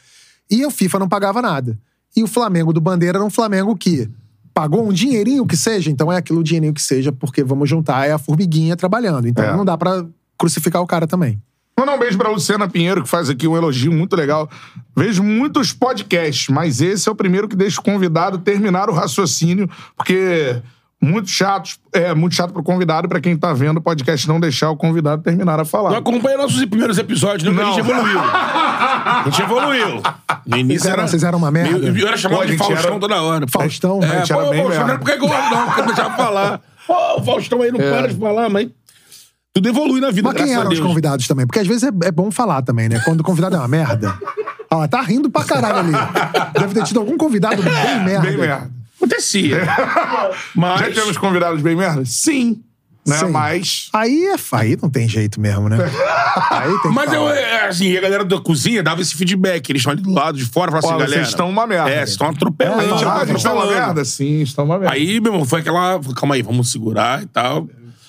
E 0.50 0.66
o 0.66 0.72
FIFA 0.72 1.00
não 1.00 1.10
pagava 1.10 1.42
nada. 1.42 1.78
E 2.16 2.24
o 2.24 2.28
Flamengo 2.28 2.72
do 2.72 2.80
Bandeira 2.80 3.18
era 3.18 3.26
um 3.26 3.30
Flamengo 3.30 3.76
que 3.76 4.10
pagou 4.54 4.88
um 4.88 4.92
dinheirinho 4.94 5.46
que 5.46 5.56
seja, 5.56 5.92
então 5.92 6.12
é 6.12 6.18
aquilo 6.18 6.42
dinheirinho 6.44 6.74
que 6.74 6.82
seja, 6.82 7.12
porque 7.12 7.44
vamos 7.44 7.70
juntar, 7.70 8.08
é 8.08 8.12
a 8.14 8.18
formiguinha 8.18 8.76
trabalhando. 8.76 9.28
Então 9.28 9.44
É. 9.44 9.56
não 9.56 9.64
dá 9.64 9.78
pra 9.78 10.04
crucificar 10.38 10.82
o 10.82 10.88
cara 10.88 11.06
também. 11.06 11.40
Mandar 11.80 11.94
um 11.94 12.00
beijo 12.00 12.18
pra 12.18 12.30
Luciana 12.30 12.68
Pinheiro, 12.68 13.04
que 13.04 13.10
faz 13.10 13.30
aqui 13.30 13.48
um 13.48 13.56
elogio 13.56 13.92
muito 13.92 14.16
legal. 14.16 14.50
Vejo 14.96 15.22
muitos 15.22 15.72
podcasts, 15.72 16.48
mas 16.50 16.82
esse 16.82 17.08
é 17.08 17.12
o 17.12 17.16
primeiro 17.16 17.48
que 17.48 17.56
deixa 17.56 17.80
o 17.80 17.84
convidado 17.84 18.40
terminar 18.40 18.90
o 18.90 18.94
raciocínio, 18.94 19.70
porque 19.96 20.60
muito 21.00 21.30
chato, 21.30 21.70
é 21.94 22.16
muito 22.16 22.34
chato 22.34 22.52
pro 22.52 22.64
convidado 22.64 23.06
e 23.06 23.10
pra 23.10 23.22
quem 23.22 23.38
tá 23.38 23.54
vendo 23.54 23.78
o 23.78 23.82
podcast 23.82 24.28
não 24.28 24.40
deixar 24.40 24.72
o 24.72 24.76
convidado 24.76 25.22
terminar 25.22 25.60
a 25.60 25.66
falar. 25.66 25.92
Não 25.92 25.98
acompanha 26.00 26.38
nossos 26.38 26.66
primeiros 26.66 26.98
episódios, 26.98 27.44
não, 27.44 27.54
que 27.54 27.62
a 27.62 27.66
Não. 27.66 27.74
gente 27.74 27.80
evoluiu. 27.88 28.20
A 28.20 29.22
gente 29.26 29.42
evoluiu. 29.44 30.02
No 30.48 30.58
início 30.58 30.82
Vocês 30.82 30.86
eram- 30.92 31.00
era. 31.04 31.08
vocês 31.08 31.24
eram 31.24 31.38
uma 31.38 31.52
merda? 31.52 31.78
Eu, 31.78 31.96
eu 31.96 32.08
era 32.08 32.18
chamado 32.18 32.40
Pô, 32.40 32.46
de 32.48 32.58
Faustão 32.58 32.90
era- 32.92 33.00
toda 33.00 33.22
hora. 33.22 33.46
Faustão, 33.48 34.00
é, 34.02 34.06
a 34.08 34.20
gente 34.22 34.34
pô, 34.34 34.42
era 34.42 34.50
bem 34.50 34.62
Faustão 34.64 34.64
não 34.64 34.72
é 34.74 34.88
merda. 34.88 34.98
porque 35.00 35.12
é 35.12 35.18
gordo, 35.18 35.50
não, 35.56 35.66
porque 35.68 35.82
eu 35.82 35.86
deixava 35.86 36.16
falar. 36.18 36.62
Pô, 36.88 37.20
o 37.20 37.24
Faustão 37.24 37.62
aí 37.62 37.72
não 37.72 37.80
para 37.80 38.08
de 38.08 38.16
falar, 38.16 38.50
mas. 38.50 38.68
Tudo 39.58 39.70
evolui 39.70 40.00
na 40.00 40.12
vida, 40.12 40.30
Mas 40.32 40.40
quem 40.40 40.54
eram 40.54 40.70
os 40.70 40.80
convidados 40.80 41.28
também? 41.28 41.48
Porque 41.48 41.58
às 41.58 41.66
vezes 41.66 41.82
é, 41.82 41.90
é 42.04 42.12
bom 42.12 42.30
falar 42.30 42.62
também, 42.62 42.88
né? 42.88 43.02
Quando 43.04 43.22
o 43.22 43.24
convidado 43.24 43.56
é 43.56 43.58
uma 43.58 43.68
merda. 43.68 44.16
Ó, 44.70 44.88
tá 44.88 45.02
rindo 45.02 45.32
pra 45.32 45.44
caralho 45.44 45.80
ali. 45.80 45.94
Deve 46.54 46.76
ter 46.76 46.84
tido 46.84 47.00
algum 47.00 47.18
convidado 47.18 47.64
bem 47.64 47.74
merda. 48.04 48.28
Bem 48.28 48.38
merda. 48.38 48.70
Acontecia. 48.98 49.62
Mas. 50.54 50.82
Já 50.82 50.90
tivemos 50.90 51.18
convidados 51.18 51.60
bem 51.64 51.76
merda? 51.76 52.06
Sim. 52.06 52.62
Né? 53.04 53.18
Sim. 53.18 53.30
Mas. 53.32 53.90
Aí 53.94 54.28
é 54.28 54.36
aí 54.52 54.78
não 54.80 54.92
tem 54.92 55.10
jeito 55.10 55.42
mesmo, 55.42 55.68
né? 55.70 55.78
Aí 56.52 56.78
tem 56.84 56.92
Mas 56.92 57.12
eu, 57.12 57.28
é, 57.28 57.68
assim, 57.68 57.98
a 57.98 58.02
galera 58.02 58.24
da 58.24 58.40
cozinha 58.40 58.84
dava 58.84 59.02
esse 59.02 59.16
feedback. 59.16 59.72
Eles 59.72 59.80
estão 59.80 59.92
ali 59.92 60.04
do 60.04 60.12
lado 60.12 60.38
de 60.38 60.46
fora, 60.46 60.70
falavam 60.70 60.92
Ó, 60.92 60.94
assim, 60.94 61.00
galera. 61.00 61.22
vocês 61.22 61.30
estão 61.30 61.50
uma 61.50 61.66
merda. 61.66 61.90
É, 61.90 61.96
vocês 61.96 62.10
estão 62.12 62.30
atropelando. 62.30 62.84
É, 62.84 63.06
Ah, 63.06 63.22
a 63.22 63.26
gente 63.26 63.42
tá 63.42 63.54
uma 63.54 63.66
merda? 63.66 64.06
Sim, 64.06 64.42
está 64.42 64.62
uma 64.62 64.78
merda. 64.78 64.94
Aí, 64.94 65.20
meu 65.20 65.32
irmão, 65.32 65.48
foi 65.48 65.62
aquela. 65.62 66.00
Calma 66.16 66.36
aí, 66.36 66.44
vamos 66.44 66.72
segurar 66.72 67.24
e 67.24 67.26
tal. 67.26 67.68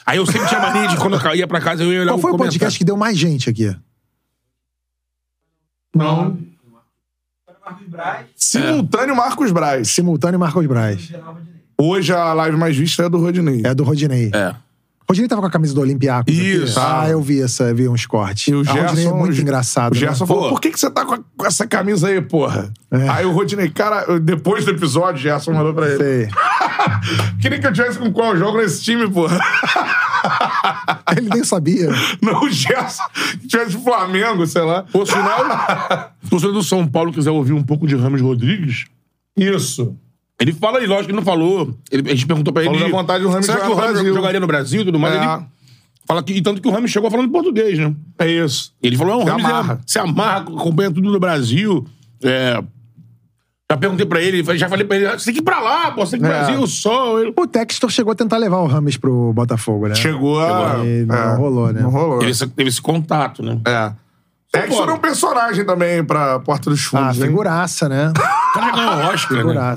Aí 0.09 0.17
eu 0.17 0.25
sempre 0.25 0.49
tinha 0.49 0.59
mania 0.59 0.89
de 0.89 0.97
quando 0.97 1.23
eu 1.23 1.35
ia 1.35 1.47
pra 1.47 1.61
casa, 1.61 1.83
eu 1.83 1.93
ia 1.93 2.01
olhar 2.01 2.13
Qual 2.13 2.19
foi 2.19 2.31
o 2.31 2.33
comentário. 2.33 2.53
podcast 2.53 2.79
que 2.79 2.85
deu 2.85 2.97
mais 2.97 3.19
gente 3.19 3.51
aqui? 3.51 3.77
Não. 5.95 6.39
Simultâneo 8.35 9.15
Marcos 9.15 9.53
Braz. 9.53 9.89
Simultâneo 9.91 10.41
Marcos 10.41 10.65
Braz. 10.67 11.13
Hoje 11.79 12.15
a 12.15 12.33
live 12.33 12.57
mais 12.57 12.75
vista 12.75 13.03
é 13.03 13.09
do 13.11 13.19
Rodinei. 13.19 13.61
É 13.63 13.75
do 13.75 13.85
Rodinei. 13.85 14.31
É. 14.35 14.55
Rodinei 15.09 15.27
tava 15.29 15.41
com 15.41 15.47
a 15.47 15.51
camisa 15.51 15.73
do 15.75 15.81
Olympiacos. 15.81 16.33
aqui. 16.35 16.47
Isso. 16.65 16.79
Ah, 16.79 17.09
eu 17.09 17.23
vi 17.23 17.41
essa, 17.41 17.73
vi 17.73 17.89
uns 17.89 18.05
cortes. 18.05 18.49
E 18.49 18.55
o 18.55 18.61
a 18.61 18.73
Rodinei 18.73 18.89
Gerson. 19.05 19.11
é 19.11 19.19
muito 19.19 19.39
o- 19.39 19.41
engraçado. 19.41 19.93
O 19.93 19.97
Gerson 19.97 20.25
né? 20.25 20.29
falou: 20.29 20.43
Pô. 20.45 20.49
por 20.51 20.61
que, 20.61 20.71
que 20.71 20.79
você 20.79 20.91
tá 20.91 21.05
com, 21.07 21.15
a- 21.15 21.21
com 21.37 21.47
essa 21.47 21.67
camisa 21.67 22.09
aí, 22.09 22.21
porra? 22.21 22.71
É. 22.91 23.09
Aí 23.09 23.25
o 23.25 23.33
Rodinei, 23.33 23.71
cara, 23.71 24.21
depois 24.21 24.65
do 24.67 24.71
episódio, 24.73 25.15
o 25.19 25.23
Gerson 25.23 25.53
mandou 25.53 25.73
pra 25.73 25.89
ele. 25.89 25.97
Sei. 25.97 26.29
Queria 27.41 27.59
que 27.59 27.67
eu 27.67 27.73
tivesse 27.73 27.99
com 27.99 28.13
qual 28.13 28.37
jogo 28.37 28.59
nesse 28.59 28.83
time, 28.83 29.11
porra. 29.11 29.39
Ele 31.17 31.29
nem 31.33 31.45
sabia. 31.45 31.89
Não, 32.23 32.43
o 32.43 32.51
Gerson. 32.51 33.03
Que 33.41 33.47
tivesse 33.49 33.79
Flamengo, 33.83 34.47
sei 34.47 34.63
lá. 34.63 34.83
Por 34.85 35.07
sinal, 35.07 35.39
se 36.23 36.31
você 36.31 36.47
do 36.53 36.63
São 36.63 36.87
Paulo 36.87 37.13
quiser 37.13 37.31
ouvir 37.31 37.53
um 37.53 37.63
pouco 37.63 37.87
de 37.87 37.97
Ramos 37.97 38.21
Rodrigues, 38.21 38.85
Isso. 39.37 39.97
Ele 40.41 40.53
fala 40.53 40.79
aí, 40.79 40.87
lógico 40.87 41.07
que 41.07 41.11
ele 41.13 41.17
não 41.19 41.25
falou. 41.25 41.75
Ele- 41.91 42.11
a 42.11 42.15
gente 42.15 42.27
perguntou 42.27 42.53
pra 42.53 42.63
ele. 42.65 42.75
Falou 42.75 42.91
da 42.91 42.97
vontade 42.97 43.25
do 43.25 43.43
Será 43.43 43.61
que 43.61 43.71
o 43.71 43.75
Brasil?" 43.77 44.15
jogaria 44.15 44.41
no 44.41 44.47
Brasil 44.47 44.83
e 44.83 44.85
tudo 44.85 44.99
mais? 44.99 45.15
É. 45.15 45.19
Ele 45.35 45.45
fala 46.07 46.23
que. 46.23 46.33
E 46.33 46.41
tanto 46.43 46.63
que 46.63 46.69
o 46.69 46.71
Ramos 46.71 46.91
chegou 46.91 47.11
falando 47.11 47.31
português, 47.31 47.79
né? 47.79 47.95
É 48.19 48.27
isso. 48.29 48.73
Ele 48.83 48.97
falou: 48.97 49.17
não, 49.17 49.23
o 49.23 49.25
Se 49.25 49.31
Ramos 49.31 49.45
amarra. 49.45 49.75
é- 49.75 49.79
se 49.87 49.99
amarra, 49.99 50.37
acompanha 50.41 50.91
tudo 50.91 51.11
no 51.11 51.19
Brasil. 51.21 51.87
É, 52.23 52.63
já 53.71 53.77
perguntei 53.77 54.07
pra 54.07 54.21
ele, 54.23 54.43
já 54.57 54.69
falei 54.69 54.87
pra 54.87 54.97
ele: 54.97 55.09
você 55.11 55.27
tem 55.27 55.35
que 55.35 55.41
ir 55.41 55.43
pra 55.45 55.61
lá, 55.61 55.91
pô, 55.91 56.07
você 56.07 56.13
tem 56.13 56.21
que 56.21 56.27
ir 56.27 56.29
pro 56.31 56.37
É. 56.39 56.45
Brasil, 56.47 56.67
só. 56.67 57.19
Ele, 57.21 57.33
O 57.37 57.47
Textor 57.47 57.91
chegou 57.91 58.13
a 58.13 58.15
tentar 58.15 58.37
levar 58.39 58.59
o 58.59 58.67
Rames 58.67 58.97
pro 58.97 59.33
Botafogo, 59.35 59.89
né? 59.89 59.95
Chegou 59.95 60.41
a. 60.41 60.79
E 60.85 61.05
não 61.05 61.15
é, 61.15 61.37
rolou, 61.37 61.73
né? 61.73 61.81
Não 61.83 61.91
rolou. 61.91 62.19
teve, 62.21 62.31
esse, 62.31 62.47
teve 62.47 62.69
esse 62.71 62.81
contato, 62.81 63.43
né? 63.43 63.61
É. 63.67 63.93
Textor 64.51 64.89
é 64.89 64.93
um 64.95 64.99
personagem 64.99 65.63
também 65.67 66.03
pra 66.03 66.39
Porta 66.41 66.71
dos 66.71 66.81
Ah, 66.87 66.89
Fundos. 66.89 67.19
hein? 67.19 67.25
figuraça, 67.27 67.87
né? 67.87 68.09
O 68.11 68.13
cara 68.55 68.71
ganhou 68.73 69.13
Oscar, 69.13 69.45
né? 69.45 69.75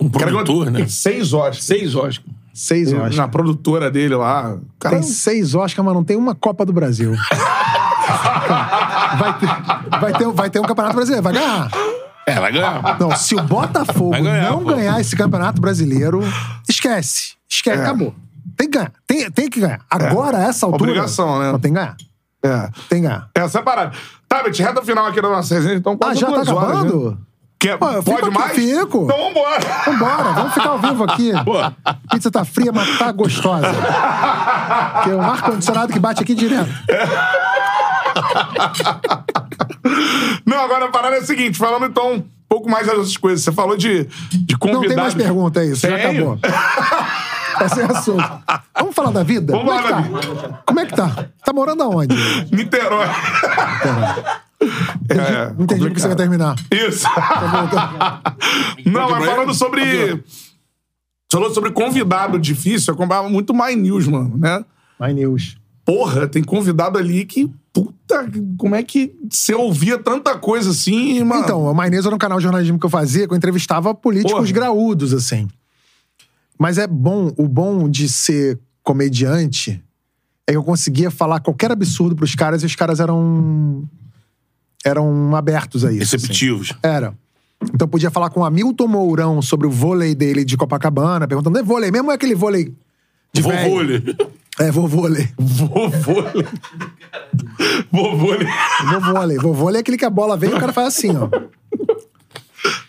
Um 0.00 0.08
produtor, 0.08 0.70
né? 0.70 0.80
Tem 0.80 0.88
seis 0.88 1.32
Oscars. 1.32 1.64
Seis 1.64 1.94
Oscar. 1.94 2.24
Seis 2.52 2.92
Oscars. 2.92 3.16
Na 3.16 3.28
produtora 3.28 3.90
dele 3.90 4.14
lá. 4.16 4.56
Cara, 4.78 4.96
Tem 4.96 5.02
seis 5.04 5.54
Oscars, 5.54 5.84
mas 5.84 5.94
não 5.94 6.04
tem 6.04 6.16
uma 6.16 6.34
Copa 6.34 6.64
do 6.64 6.72
Brasil. 6.72 7.12
vai, 9.18 9.38
ter, 9.38 9.98
vai, 10.00 10.12
ter, 10.12 10.28
vai 10.32 10.50
ter 10.50 10.60
um 10.60 10.64
Campeonato 10.64 10.94
Brasileiro, 10.96 11.22
vai 11.22 11.32
ganhar. 11.32 11.70
É, 12.26 12.40
vai 12.40 12.52
ganhar. 12.52 12.98
Não, 12.98 13.14
se 13.16 13.34
o 13.34 13.42
Botafogo 13.42 14.10
ganhar, 14.10 14.50
não 14.50 14.62
pô. 14.64 14.74
ganhar 14.74 15.00
esse 15.00 15.14
Campeonato 15.16 15.60
Brasileiro, 15.60 16.20
esquece. 16.68 17.32
Esquece, 17.48 17.78
É. 17.80 17.82
acabou. 17.82 18.14
Tem 18.56 18.70
que 18.70 18.78
ganhar. 18.78 18.92
Tem, 19.06 19.30
tem 19.30 19.50
que 19.50 19.60
ganhar. 19.60 19.80
Agora, 19.90 20.38
a 20.38 20.42
essa 20.44 20.64
altura. 20.66 20.90
Obrigação, 20.90 21.38
né? 21.40 21.52
Não, 21.52 21.58
tem 21.58 21.72
que 21.72 21.78
ganhar. 21.78 21.96
é. 22.42 22.70
Tem 22.88 23.02
que 23.02 23.08
ganhar. 23.08 23.28
Essa 23.34 23.58
é 23.58 23.60
a 23.60 23.64
parada. 23.64 23.92
Tá, 24.28 24.42
Bet, 24.42 24.62
reta 24.62 24.82
final 24.82 25.06
aqui 25.06 25.20
da 25.20 25.28
nossa 25.28 25.54
resenha, 25.54 25.74
então 25.76 25.92
Ah, 25.94 25.96
quase 25.98 26.20
já 26.20 26.26
tá 26.28 26.32
duas 26.34 26.48
horas, 26.48 26.70
acabando? 26.78 27.10
né? 27.10 27.16
Quer, 27.64 27.78
Pô, 27.78 27.86
pode 28.02 28.30
mais? 28.30 28.52
fico. 28.52 29.04
Então 29.04 29.16
vambora. 29.16 29.58
Vambora, 29.86 30.32
vamos 30.34 30.52
ficar 30.52 30.68
ao 30.68 30.78
vivo 30.78 31.04
aqui. 31.04 31.32
Pizza 32.12 32.30
tá 32.30 32.44
fria, 32.44 32.70
mas 32.70 32.98
tá 32.98 33.10
gostosa. 33.10 33.68
Tem 35.02 35.14
um 35.14 35.22
ar-condicionado 35.22 35.90
que 35.90 35.98
bate 35.98 36.22
aqui 36.22 36.34
direto. 36.34 36.68
Não, 40.44 40.60
agora 40.60 40.84
a 40.84 40.88
parada 40.88 41.16
é 41.16 41.20
a 41.20 41.24
seguinte, 41.24 41.56
falando 41.56 41.86
então 41.86 42.16
um 42.16 42.24
pouco 42.46 42.68
mais 42.68 42.86
das 42.86 42.96
outras 42.96 43.16
coisas. 43.16 43.42
Você 43.42 43.50
falou 43.50 43.78
de, 43.78 44.04
de 44.30 44.58
convidados. 44.58 44.82
Não 44.82 44.88
tem 44.94 45.02
mais 45.02 45.14
pergunta, 45.14 45.62
é 45.62 45.64
isso. 45.64 45.88
Já 45.88 45.96
acabou. 45.96 46.38
Esse 47.64 47.80
é 47.80 47.84
assunto. 47.84 48.42
Vamos 48.78 48.94
falar 48.94 49.10
da 49.10 49.22
vida? 49.22 49.56
Vamos 49.56 49.72
Como 49.72 49.78
é 49.78 49.82
que 49.82 49.88
falar 49.88 50.02
tá? 50.02 50.62
Como 50.66 50.80
é 50.80 50.86
que 50.86 50.94
tá? 50.94 51.28
Tá 51.42 51.52
morando 51.54 51.82
aonde? 51.82 52.14
Niterói. 52.52 53.06
É, 55.08 55.52
Não 55.54 55.64
entendi 55.64 55.86
o 55.86 55.92
que 55.92 56.00
você 56.00 56.08
quer 56.08 56.16
terminar. 56.16 56.56
Isso. 56.70 57.06
Não, 58.86 59.10
mas 59.10 59.24
falando 59.24 59.54
sobre. 59.54 60.22
Falou 61.30 61.52
sobre 61.52 61.70
convidado 61.72 62.38
difícil, 62.38 62.92
eu 62.92 62.96
comprava 62.96 63.28
muito 63.28 63.52
My 63.52 63.74
News, 63.74 64.06
mano, 64.06 64.36
né? 64.36 64.64
My 65.00 65.12
News. 65.12 65.56
Porra, 65.84 66.26
tem 66.26 66.42
convidado 66.42 66.98
ali 66.98 67.24
que. 67.24 67.50
Puta, 67.72 68.30
como 68.56 68.76
é 68.76 68.84
que 68.84 69.16
você 69.28 69.52
ouvia 69.52 69.98
tanta 69.98 70.38
coisa 70.38 70.70
assim, 70.70 71.24
mano? 71.24 71.42
Então, 71.42 71.64
o 71.64 71.74
My 71.74 71.90
News 71.90 72.06
era 72.06 72.14
um 72.14 72.18
canal 72.18 72.38
de 72.38 72.44
jornalismo 72.44 72.78
que 72.78 72.86
eu 72.86 72.90
fazia, 72.90 73.26
que 73.26 73.32
eu 73.32 73.36
entrevistava 73.36 73.92
políticos 73.92 74.32
Porra. 74.32 74.52
graúdos, 74.52 75.12
assim. 75.12 75.48
Mas 76.56 76.78
é 76.78 76.86
bom, 76.86 77.32
o 77.36 77.48
bom 77.48 77.88
de 77.88 78.08
ser 78.08 78.60
comediante 78.82 79.82
é 80.46 80.52
que 80.52 80.58
eu 80.58 80.62
conseguia 80.62 81.10
falar 81.10 81.40
qualquer 81.40 81.72
absurdo 81.72 82.14
pros 82.14 82.34
caras 82.34 82.62
e 82.62 82.66
os 82.66 82.76
caras 82.76 83.00
eram. 83.00 83.88
Eram 84.84 85.34
abertos 85.34 85.84
a 85.84 85.92
isso. 85.92 86.14
assim. 86.14 86.16
Receptivos. 86.16 86.72
Era. 86.82 87.14
Então 87.72 87.88
podia 87.88 88.10
falar 88.10 88.30
com 88.30 88.40
o 88.40 88.44
Hamilton 88.44 88.86
Mourão 88.86 89.40
sobre 89.40 89.66
o 89.66 89.70
vôlei 89.70 90.14
dele 90.14 90.44
de 90.44 90.56
Copacabana, 90.56 91.26
perguntando: 91.26 91.58
é 91.58 91.62
vôlei 91.62 91.90
mesmo 91.90 92.08
ou 92.08 92.12
é 92.12 92.14
aquele 92.14 92.34
vôlei 92.34 92.74
de 93.32 93.42
Vovô, 93.42 93.56
velho?" 93.56 93.80
ele. 93.80 94.16
É. 94.60 94.70
Vovôlei. 94.70 95.28
Vovôlei. 95.38 96.46
Vou 97.90 98.16
vôlei. 98.16 99.38
Vou 99.38 99.54
vôlei 99.54 99.78
é 99.78 99.80
aquele 99.80 99.96
que 99.96 100.04
a 100.04 100.10
bola 100.10 100.36
vem 100.36 100.50
e 100.50 100.54
o 100.54 100.60
cara 100.60 100.72
faz 100.72 100.88
assim, 100.88 101.10
ó. 101.16 101.28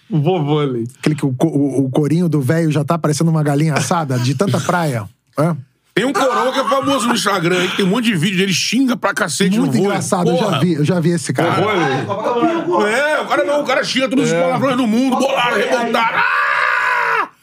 Vovôlei. 0.09 0.85
Aquele 0.99 1.15
que 1.15 1.25
o, 1.25 1.35
o, 1.41 1.85
o 1.85 1.89
corinho 1.89 2.29
do 2.29 2.39
velho 2.39 2.71
já 2.71 2.83
tá 2.83 2.97
parecendo 2.97 3.31
uma 3.31 3.41
galinha 3.41 3.73
assada 3.73 4.19
de 4.19 4.35
tanta 4.35 4.59
praia. 4.59 5.09
É? 5.37 5.55
Tem 5.97 6.03
um 6.03 6.11
coroa 6.11 6.51
que 6.51 6.59
é 6.59 6.63
famoso 6.65 7.07
no 7.07 7.13
Instagram, 7.13 7.63
hein? 7.63 7.71
Tem 7.77 7.85
um 7.85 7.87
monte 7.87 8.05
de 8.05 8.15
vídeo 8.17 8.37
dele 8.37 8.51
xinga 8.53 8.97
pra 8.97 9.13
cacete 9.13 9.51
Muito 9.57 9.67
no 9.67 9.71
vôlei. 9.71 9.85
engraçado, 9.87 10.29
eu 10.29 10.35
já 10.37 10.43
Porra. 10.43 10.59
vi, 10.59 10.73
eu 10.73 10.83
já 10.83 10.99
vi 10.99 11.09
esse 11.11 11.31
cara. 11.31 11.55
É, 12.89 13.21
o 13.21 13.25
cara 13.27 13.45
não, 13.45 13.61
o 13.61 13.63
cara 13.65 13.81
xinga 13.81 14.09
todos 14.09 14.25
os 14.25 14.33
palavrões 14.33 14.75
do 14.75 14.85
mundo, 14.85 15.15
bolaram, 15.17 15.55
revoltaram. 15.55 16.17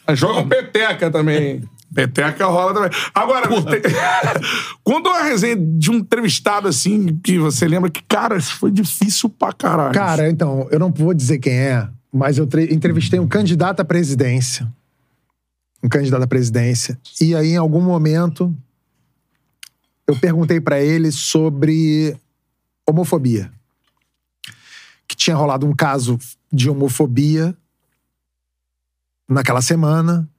Ah! 0.05 0.13
Joga 0.15 0.43
peteca 0.43 1.09
também. 1.09 1.63
Peteca 1.95 2.45
rola 2.45 2.73
também. 2.75 2.89
Agora, 3.15 3.47
tem... 3.47 3.81
conta 4.83 5.09
uma 5.09 5.23
resenha 5.23 5.55
de 5.55 5.89
um 5.89 5.95
entrevistado 5.95 6.67
assim 6.67 7.19
que 7.23 7.39
você 7.39 7.67
lembra 7.67 7.89
que, 7.89 8.03
cara, 8.07 8.37
isso 8.37 8.55
foi 8.57 8.69
difícil 8.69 9.29
pra 9.29 9.51
caralho. 9.51 9.93
Cara, 9.93 10.29
então, 10.29 10.67
eu 10.69 10.77
não 10.77 10.91
vou 10.91 11.11
dizer 11.13 11.39
quem 11.39 11.53
é, 11.53 11.87
mas 12.13 12.37
eu 12.37 12.45
tre- 12.45 12.71
entrevistei 12.71 13.19
um 13.19 13.27
candidato 13.27 13.79
à 13.79 13.85
presidência. 13.85 14.67
Um 15.83 15.89
candidato 15.89 16.23
à 16.23 16.27
presidência. 16.27 16.97
E 17.19 17.35
aí, 17.35 17.49
em 17.49 17.57
algum 17.57 17.81
momento, 17.81 18.55
eu 20.07 20.17
perguntei 20.17 20.61
pra 20.61 20.81
ele 20.81 21.11
sobre 21.11 22.17
homofobia. 22.87 23.51
Que 25.07 25.15
tinha 25.15 25.35
rolado 25.35 25.67
um 25.67 25.75
caso 25.75 26.17
de 26.51 26.69
homofobia 26.69 27.55
naquela 29.27 29.61
semana. 29.61 30.29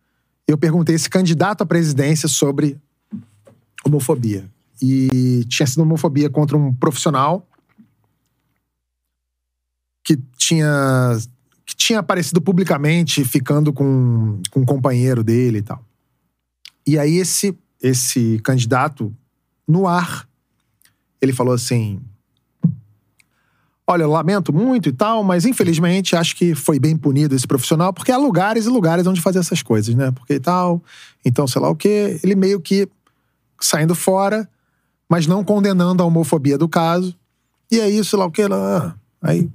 Eu 0.47 0.57
perguntei 0.57 0.95
esse 0.95 1.11
candidato 1.11 1.63
à 1.63 1.67
presidência 1.67 2.29
sobre 2.29 2.81
homofobia. 3.85 4.51
E 4.81 5.45
tinha 5.49 5.67
sido 5.67 5.83
homofobia 5.83 6.31
contra 6.31 6.57
um 6.57 6.73
profissional 6.73 7.47
que 10.03 10.19
tinha 10.37 11.17
que 11.65 11.75
tinha 11.75 11.99
aparecido 11.99 12.41
publicamente 12.41 13.25
ficando 13.25 13.73
com, 13.73 14.41
com 14.51 14.61
um 14.61 14.65
companheiro 14.65 15.23
dele 15.25 15.59
e 15.59 15.63
tal. 15.63 15.83
E 16.87 16.99
aí 16.99 17.17
esse 17.17 17.57
esse 17.83 18.41
candidato 18.43 19.15
no 19.67 19.87
ar 19.87 20.27
ele 21.21 21.33
falou 21.33 21.55
assim: 21.55 22.01
Olha, 23.87 24.07
lamento 24.07 24.53
muito 24.53 24.89
e 24.89 24.93
tal, 24.93 25.23
mas 25.23 25.45
infelizmente 25.45 26.17
acho 26.17 26.37
que 26.37 26.55
foi 26.55 26.79
bem 26.79 26.97
punido 26.97 27.35
esse 27.35 27.47
profissional, 27.47 27.93
porque 27.93 28.13
há 28.13 28.17
lugares 28.17 28.67
e 28.67 28.69
lugares 28.69 29.07
onde 29.07 29.21
fazer 29.21 29.39
essas 29.39 29.63
coisas, 29.63 29.95
né? 29.95 30.11
Porque 30.11 30.39
tal, 30.41 30.83
então 31.25 31.47
sei 31.47 31.61
lá 31.61 31.69
o 31.69 31.77
quê. 31.77 32.19
Ele 32.23 32.35
meio 32.35 32.61
que 32.61 32.89
saindo 33.61 33.95
fora, 33.95 34.49
mas 35.09 35.27
não 35.27 35.45
condenando 35.45 36.03
a 36.03 36.07
homofobia 36.07 36.57
do 36.57 36.69
caso. 36.69 37.15
E 37.71 37.81
aí, 37.81 38.03
sei 38.05 38.19
lá 38.19 38.27
o 38.27 38.31
quê. 38.31 38.47
Lá, 38.47 38.97
aí 39.21 39.51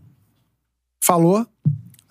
falou. 1.03 1.45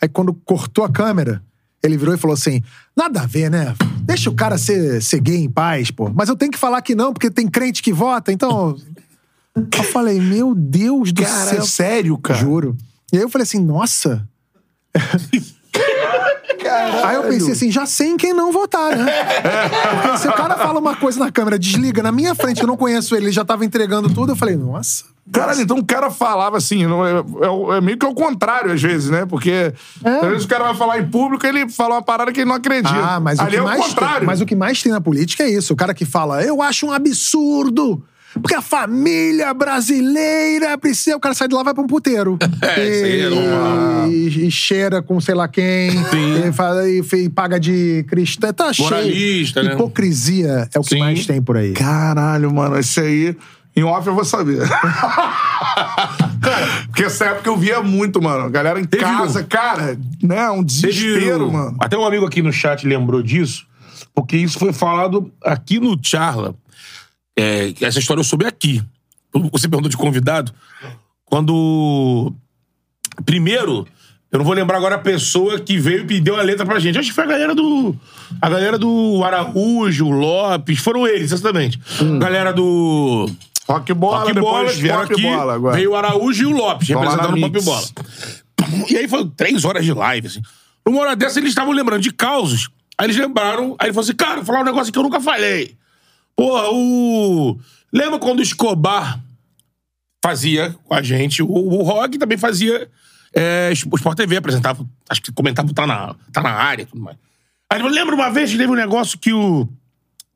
Aí 0.01 0.09
quando 0.09 0.33
cortou 0.33 0.85
a 0.85 0.91
câmera, 0.91 1.43
ele 1.83 1.97
virou 1.97 2.15
e 2.15 2.19
falou 2.19 2.35
assim: 2.35 2.63
nada 2.97 3.23
a 3.23 3.27
ver, 3.27 3.51
né? 3.51 3.75
Deixa 4.03 4.31
o 4.31 4.35
cara 4.35 4.57
ser, 4.59 5.03
ser 5.03 5.21
gay 5.21 5.37
em 5.37 5.51
paz, 5.51 5.91
pô. 5.91 6.11
Mas 6.15 6.29
eu 6.29 6.37
tenho 6.37 6.53
que 6.53 6.59
falar 6.59 6.81
que 6.83 6.95
não, 6.95 7.13
porque 7.13 7.31
tem 7.31 7.49
crente 7.49 7.83
que 7.83 7.93
vota, 7.93 8.33
então. 8.33 8.77
Eu 9.77 9.83
falei, 9.83 10.21
meu 10.21 10.55
Deus 10.55 11.11
do 11.11 11.25
Cara, 11.25 11.51
céu. 11.51 11.63
é 11.63 11.67
sério, 11.67 12.17
cara. 12.19 12.39
Juro. 12.39 12.77
E 13.13 13.17
aí 13.17 13.23
eu 13.25 13.29
falei 13.29 13.43
assim, 13.43 13.59
nossa. 13.59 14.25
Aí 17.05 17.17
eu 17.17 17.23
pensei 17.25 17.53
assim, 17.53 17.71
já 17.71 17.87
sei 17.87 18.09
em 18.11 18.17
quem 18.17 18.33
não 18.33 18.53
votar, 18.53 18.97
né? 18.97 19.07
Porque 20.03 20.19
se 20.19 20.29
o 20.29 20.33
cara 20.33 20.57
fala 20.57 20.79
uma 20.79 20.95
coisa 20.95 21.19
na 21.19 21.33
câmera, 21.33 21.59
desliga 21.59 22.03
na 22.03 22.13
minha 22.13 22.35
frente, 22.35 22.61
eu 22.61 22.67
não 22.67 22.77
conheço 22.77 23.17
ele, 23.17 23.27
ele 23.27 23.33
já 23.33 23.45
tava 23.45 23.65
entregando 23.65 24.13
tudo, 24.13 24.33
eu 24.33 24.37
falei, 24.37 24.57
nossa. 24.57 25.05
Caralho, 25.33 25.61
então 25.61 25.79
o 25.79 25.85
cara 25.85 26.11
falava 26.11 26.57
assim, 26.57 26.87
não 26.87 27.05
é, 27.07 27.19
é- 27.19 27.77
é 27.77 27.81
meio 27.81 27.99
que 27.99 28.07
ao 28.07 28.15
contrário 28.15 28.73
às 28.73 28.81
vezes, 28.81 29.11
né? 29.11 29.27
Porque 29.27 29.73
às 30.05 30.29
vezes 30.29 30.45
o 30.45 30.49
cara 30.49 30.65
vai 30.65 30.75
falar 30.75 30.99
em 30.99 31.07
público 31.07 31.47
ele 31.47 31.69
fala 31.69 31.95
uma 31.97 32.03
parada 32.03 32.33
que 32.33 32.41
ele 32.41 32.49
não 32.49 32.57
acredita. 32.57 32.95
Ah, 32.95 33.21
mas 33.21 33.39
o 33.39 33.43
Ali 33.43 33.51
que 33.53 33.57
é 33.57 33.61
o 33.63 33.65
mais 33.65 33.85
contrário. 33.87 34.19
Tem, 34.19 34.27
mas 34.27 34.41
o 34.41 34.47
que 34.47 34.57
mais 34.57 34.83
tem 34.83 34.91
na 34.93 35.01
política 35.01 35.43
é 35.45 35.51
isso. 35.51 35.73
O 35.73 35.77
cara 35.77 35.93
que 35.95 36.05
fala, 36.05 36.43
eu 36.43 36.61
acho 36.63 36.87
um 36.87 36.93
absurdo 36.93 38.03
Porque 38.43 38.55
a 38.55 38.61
família 38.63 39.53
brasileira 39.55 40.77
precisa. 40.79 41.17
O 41.17 41.21
cara 41.21 41.35
sai 41.35 41.49
de 41.49 41.55
lá 41.55 41.63
e 41.63 41.65
vai 41.65 41.75
pra 41.75 41.83
um 41.83 41.87
puteiro. 41.87 42.39
É, 42.61 42.87
isso 42.89 43.05
aí 43.05 43.21
é 43.21 43.27
e, 43.27 43.31
normal. 43.31 44.09
e, 44.11 44.47
e 44.47 44.51
cheira 44.51 45.01
com 45.03 45.21
sei 45.21 45.35
lá 45.35 45.49
quem. 45.49 45.91
E, 46.49 46.53
fala- 46.53 46.89
e, 46.89 47.01
e 47.15 47.29
paga 47.29 47.59
de 47.59 48.05
cristã. 48.09 48.53
Tá 48.53 48.71
Moralista, 48.79 49.61
cheio. 49.61 49.69
né? 49.71 49.75
Hipocrisia 49.75 50.69
é 50.75 50.79
o 50.79 50.83
que 50.83 50.91
Sim. 50.91 50.99
mais 51.01 51.27
tem 51.27 51.41
por 51.43 51.57
aí. 51.57 51.73
Caralho, 51.73 52.53
mano, 52.53 52.79
esse 52.79 53.01
aí. 53.01 53.37
Em 53.79 53.85
off 53.85 54.07
eu 54.09 54.15
vou 54.15 54.25
saber. 54.25 54.59
Porque 56.87 57.05
essa 57.05 57.27
época 57.27 57.49
eu 57.49 57.57
via 57.57 57.83
muito, 57.83 58.21
mano. 58.23 58.45
A 58.45 58.49
galera 58.49 58.81
em 58.81 58.85
Teve 58.85 59.03
casa, 59.05 59.41
um- 59.41 59.45
cara, 59.45 59.99
né? 60.23 60.51
Um 60.51 60.65
Teve 60.65 60.89
desespero, 60.93 61.49
um- 61.49 61.53
mano. 61.53 61.77
Até 61.81 61.97
um 61.97 62.05
amigo 62.05 62.27
aqui 62.27 62.43
no 62.43 62.53
chat 62.53 62.87
lembrou 62.87 63.23
disso, 63.23 63.67
porque 64.15 64.37
isso 64.37 64.59
foi 64.59 64.73
falado 64.73 65.31
aqui 65.45 65.79
no 65.79 65.99
Charla. 66.03 66.55
É, 67.37 67.73
que 67.73 67.85
essa 67.85 67.99
história 68.01 68.21
eu 68.21 68.25
soube 68.25 68.45
aqui. 68.47 68.83
Você 69.53 69.69
perguntou 69.69 69.91
de 69.91 69.97
convidado. 69.97 70.53
Quando. 71.25 72.33
Primeiro, 73.25 73.87
eu 74.33 74.39
não 74.39 74.45
vou 74.45 74.55
lembrar 74.55 74.77
agora 74.79 74.95
a 74.97 74.99
pessoa 74.99 75.61
que 75.61 75.79
veio 75.79 76.01
e 76.01 76.05
pediu 76.07 76.37
a 76.39 76.43
letra 76.43 76.65
pra 76.67 76.79
gente. 76.81 76.99
Acho 76.99 77.09
que 77.11 77.15
foi 77.15 77.25
a 77.25 77.29
galera 77.29 77.55
do. 77.55 77.95
A 78.41 78.49
galera 78.49 78.77
do 78.79 79.23
Araújo, 79.25 80.09
Lopes, 80.11 80.79
foram 80.81 81.07
eles, 81.07 81.31
exatamente. 81.31 81.79
Galera 82.19 82.53
do. 82.53 83.31
Rock 83.69 83.93
bola, 83.93 84.21
Rock 84.21 84.33
Bola, 84.33 84.61
depois 84.61 84.79
vieram 84.79 85.03
aqui. 85.03 85.23
bola 85.23 85.55
agora. 85.55 85.77
Veio 85.77 85.91
o 85.91 85.97
Araújo 85.97 86.43
e 86.43 86.47
o 86.47 86.51
Lopes, 86.51 86.89
representando 86.89 87.37
o 87.37 87.41
Pop. 87.41 87.61
Bola. 87.63 87.87
E 88.89 88.97
aí 88.97 89.07
foi 89.07 89.31
três 89.37 89.65
horas 89.65 89.85
de 89.85 89.93
live, 89.93 90.27
assim. 90.27 90.41
Numa 90.87 91.01
hora 91.01 91.15
dessa, 91.15 91.39
eles 91.39 91.51
estavam 91.51 91.73
lembrando 91.73 92.01
de 92.01 92.13
causos. 92.13 92.71
Aí 92.97 93.07
eles 93.07 93.17
lembraram, 93.17 93.77
aí 93.79 93.87
ele 93.87 93.93
falou 93.93 94.05
assim: 94.05 94.17
cara, 94.17 94.37
vou 94.37 94.47
falar 94.47 94.61
um 94.61 94.65
negócio 94.65 94.93
que 94.93 94.99
eu 94.99 95.03
nunca 95.03 95.21
falei. 95.21 95.77
Porra, 96.35 96.71
o. 96.71 97.59
Lembra 97.93 98.19
quando 98.19 98.39
o 98.39 98.43
Escobar 98.43 99.21
fazia 100.25 100.75
com 100.85 100.95
a 100.95 101.03
gente? 101.03 101.43
O, 101.43 101.49
o 101.49 101.83
Rock 101.83 102.19
também 102.19 102.39
fazia. 102.39 102.89
É, 103.35 103.71
o 103.91 103.97
Sport 103.97 104.17
TV 104.17 104.39
apresentava, 104.39 104.85
acho 105.09 105.21
que 105.21 105.31
comentava 105.31 105.73
tá 105.75 105.87
na, 105.87 106.15
tá 106.33 106.41
na 106.41 106.51
área 106.51 106.83
e 106.83 106.87
tudo 106.87 107.03
mais. 107.03 107.19
Aí 107.71 107.77
ele 107.77 107.85
falou, 107.85 107.95
lembra 107.95 108.15
uma 108.15 108.31
vez 108.31 108.51
que 108.51 108.57
teve 108.57 108.73
um 108.73 108.77
negócio 108.77 109.19
que 109.19 109.33
o. 109.33 109.69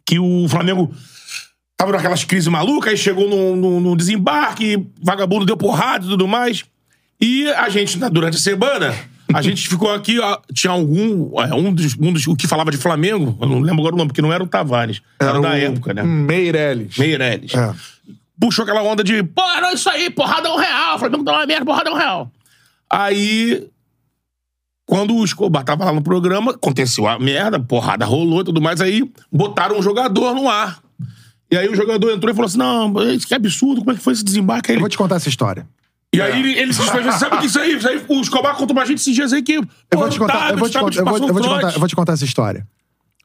que 0.04 0.18
o 0.18 0.46
Flamengo 0.48 0.94
tava 1.82 1.92
naquelas 1.92 2.22
crises 2.22 2.46
malucas, 2.46 2.92
aí 2.92 2.96
chegou 2.96 3.28
num 3.28 3.96
desembarque, 3.96 4.86
vagabundo 5.02 5.44
deu 5.44 5.56
porrada 5.56 6.06
e 6.06 6.08
tudo 6.08 6.28
mais. 6.28 6.64
E 7.20 7.48
a 7.48 7.68
gente, 7.68 7.98
durante 8.08 8.36
a 8.36 8.40
semana, 8.40 8.94
a 9.34 9.42
gente 9.42 9.68
ficou 9.68 9.92
aqui, 9.92 10.20
ó, 10.20 10.38
tinha 10.54 10.72
algum. 10.72 11.40
é, 11.40 11.52
Um 11.54 11.72
dos, 11.72 11.96
um 11.98 12.12
dos 12.12 12.26
o 12.28 12.36
que 12.36 12.46
falava 12.46 12.70
de 12.70 12.76
Flamengo, 12.76 13.36
eu 13.40 13.48
não 13.48 13.58
lembro 13.58 13.80
agora 13.80 13.94
o 13.96 13.98
nome, 13.98 14.08
porque 14.08 14.22
não 14.22 14.32
era 14.32 14.42
o 14.42 14.46
Tavares, 14.46 15.02
era, 15.20 15.40
da 15.40 15.50
o 15.50 15.54
época, 15.54 15.92
né? 15.92 16.04
Meirelles. 16.04 16.96
Meirelles. 16.96 17.52
É. 17.54 17.74
Puxou 18.38 18.62
aquela 18.62 18.82
onda 18.82 19.02
de, 19.02 19.22
pô, 19.22 19.42
não, 19.60 19.72
isso 19.72 19.88
aí, 19.88 20.08
porrada 20.08 20.48
é 20.48 20.52
um 20.52 20.56
real, 20.56 20.98
Flamengo 20.98 21.24
tá 21.24 21.32
uma 21.32 21.46
merda, 21.46 21.64
porrada 21.64 21.90
é 21.90 21.92
um 21.92 21.96
real. 21.96 22.30
Aí, 22.88 23.66
quando 24.86 25.14
o 25.16 25.24
Escobar 25.24 25.64
tava 25.64 25.84
lá 25.84 25.92
no 25.92 26.02
programa, 26.02 26.52
aconteceu 26.52 27.08
a 27.08 27.18
merda, 27.18 27.58
porrada 27.58 28.04
rolou 28.04 28.40
e 28.40 28.44
tudo 28.44 28.60
mais, 28.60 28.80
aí 28.80 29.10
botaram 29.32 29.78
um 29.78 29.82
jogador 29.82 30.34
no 30.34 30.48
ar. 30.48 30.81
E 31.52 31.56
aí 31.58 31.68
o 31.68 31.74
jogador 31.76 32.10
entrou 32.10 32.32
e 32.32 32.34
falou 32.34 32.46
assim: 32.46 32.56
não, 32.56 33.12
isso 33.12 33.26
que 33.26 33.34
absurdo, 33.34 33.80
como 33.82 33.92
é 33.92 33.94
que 33.94 34.00
foi 34.00 34.14
esse 34.14 34.24
desembarque? 34.24 34.70
Aí 34.70 34.74
Eu 34.74 34.76
ele- 34.76 34.80
vou 34.80 34.88
te 34.88 34.96
contar 34.96 35.16
essa 35.16 35.28
história. 35.28 35.68
E 36.14 36.20
aí 36.20 36.40
ele, 36.40 36.58
ele 36.58 36.72
se 36.72 36.80
despediu, 36.80 37.12
sabe 37.12 37.36
o 37.36 37.40
que 37.40 37.46
isso 37.46 37.58
aí? 37.58 37.76
Isso 37.76 37.88
aí? 37.88 38.02
O 38.08 38.20
Escobar 38.20 38.54
contou 38.56 38.74
pra 38.74 38.84
gente 38.86 38.98
esses 38.98 39.14
dias 39.14 39.32
aí 39.34 39.42
que. 39.42 39.54
Eu 39.54 39.66
vou 39.92 40.08
te 40.08 40.18
contar, 40.18 40.50
eu 40.50 40.56
vou 40.58 40.68
te 40.68 40.78
contar, 40.78 40.98
eu 40.98 41.04
vou, 41.04 41.16
eu 41.28 41.32
vou 41.32 41.42
te 41.42 41.48
contar, 41.48 41.72
eu 41.74 41.78
vou 41.78 41.88
te 41.88 41.96
contar 41.96 42.12
essa 42.14 42.24
história. 42.24 42.66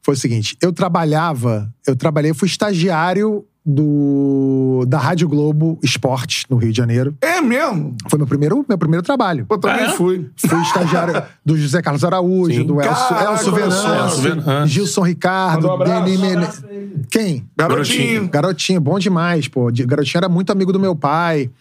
Foi 0.02 0.14
o 0.14 0.18
seguinte, 0.18 0.58
eu 0.62 0.72
trabalhava, 0.72 1.74
eu 1.86 1.96
trabalhei, 1.96 2.34
fui 2.34 2.48
estagiário 2.48 3.46
do 3.70 4.86
da 4.88 4.98
Rádio 4.98 5.28
Globo 5.28 5.78
Esportes 5.84 6.46
no 6.50 6.56
Rio 6.56 6.72
de 6.72 6.78
Janeiro. 6.78 7.14
É 7.20 7.42
mesmo? 7.42 7.98
Foi 8.10 8.18
meu 8.18 8.26
primeiro, 8.26 8.66
meu 8.68 8.78
primeiro 8.78 9.04
trabalho. 9.04 9.46
Eu 9.50 9.58
também 9.58 9.84
É? 9.86 9.90
fui. 9.90 10.30
Fui 10.38 10.62
estagiário 10.62 11.22
do 11.46 11.58
José 11.58 11.82
Carlos 11.82 12.04
Araújo, 12.06 12.62
Sim. 12.62 12.66
do 12.66 12.82
Elcio, 12.82 13.10
Caraca, 13.16 13.38
só. 13.44 13.52
Venâncio. 13.52 14.68
Gilson 14.68 15.02
Ricardo, 15.02 15.68
um 15.68 15.74
abraço. 15.74 16.06
Deni 16.06 16.18
Menezes. 16.18 16.64
Quem? 17.12 17.46
Garotinho. 17.58 18.30
Garotinho, 18.30 18.80
bom 18.80 18.98
demais, 18.98 19.50
pô. 19.50 19.70
Garotinho 19.86 20.18
era 20.20 20.30
muito 20.30 20.50
amigo 20.50 20.72
do 20.72 20.80
meu 20.80 20.96
pai. 20.96 21.52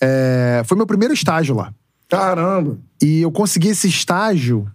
É, 0.00 0.62
foi 0.64 0.76
meu 0.76 0.86
primeiro 0.86 1.12
estágio 1.12 1.56
lá. 1.56 1.72
Caramba. 2.08 2.78
E 3.02 3.20
eu 3.20 3.32
consegui 3.32 3.68
esse 3.68 3.88
estágio 3.88 4.70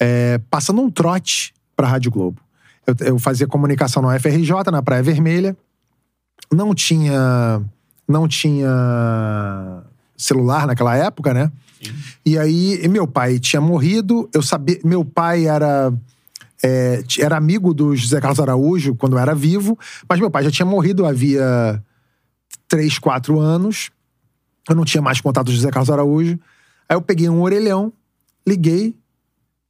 é, 0.00 0.40
passando 0.48 0.80
um 0.80 0.88
trote 0.90 1.52
pra 1.76 1.88
Rádio 1.88 2.12
Globo. 2.12 2.40
Eu, 2.86 2.94
eu 3.08 3.18
fazia 3.18 3.46
comunicação 3.48 4.00
na 4.02 4.14
UFRJ, 4.14 4.52
na 4.70 4.80
Praia 4.82 5.02
Vermelha. 5.02 5.56
Não 6.52 6.74
tinha. 6.74 7.62
Não 8.08 8.26
tinha 8.26 9.82
celular 10.16 10.66
naquela 10.66 10.96
época, 10.96 11.32
né? 11.32 11.50
E 12.26 12.36
aí, 12.36 12.86
meu 12.88 13.06
pai 13.06 13.38
tinha 13.38 13.60
morrido. 13.60 14.28
Eu 14.34 14.42
sabia. 14.42 14.78
Meu 14.84 15.04
pai 15.04 15.46
era. 15.46 15.92
é, 16.62 17.02
era 17.18 17.36
amigo 17.36 17.72
do 17.72 17.96
José 17.96 18.20
Carlos 18.20 18.40
Araújo 18.40 18.94
quando 18.94 19.16
era 19.16 19.34
vivo, 19.34 19.78
mas 20.08 20.20
meu 20.20 20.30
pai 20.30 20.44
já 20.44 20.50
tinha 20.50 20.66
morrido 20.66 21.06
havia 21.06 21.82
três, 22.68 22.98
quatro 22.98 23.40
anos. 23.40 23.90
Eu 24.68 24.76
não 24.76 24.84
tinha 24.84 25.02
mais 25.02 25.20
contato 25.20 25.46
com 25.46 25.52
o 25.52 25.54
José 25.54 25.70
Carlos 25.70 25.90
Araújo. 25.90 26.38
Aí 26.88 26.96
eu 26.96 27.02
peguei 27.02 27.28
um 27.28 27.40
orelhão, 27.40 27.92
liguei 28.46 28.94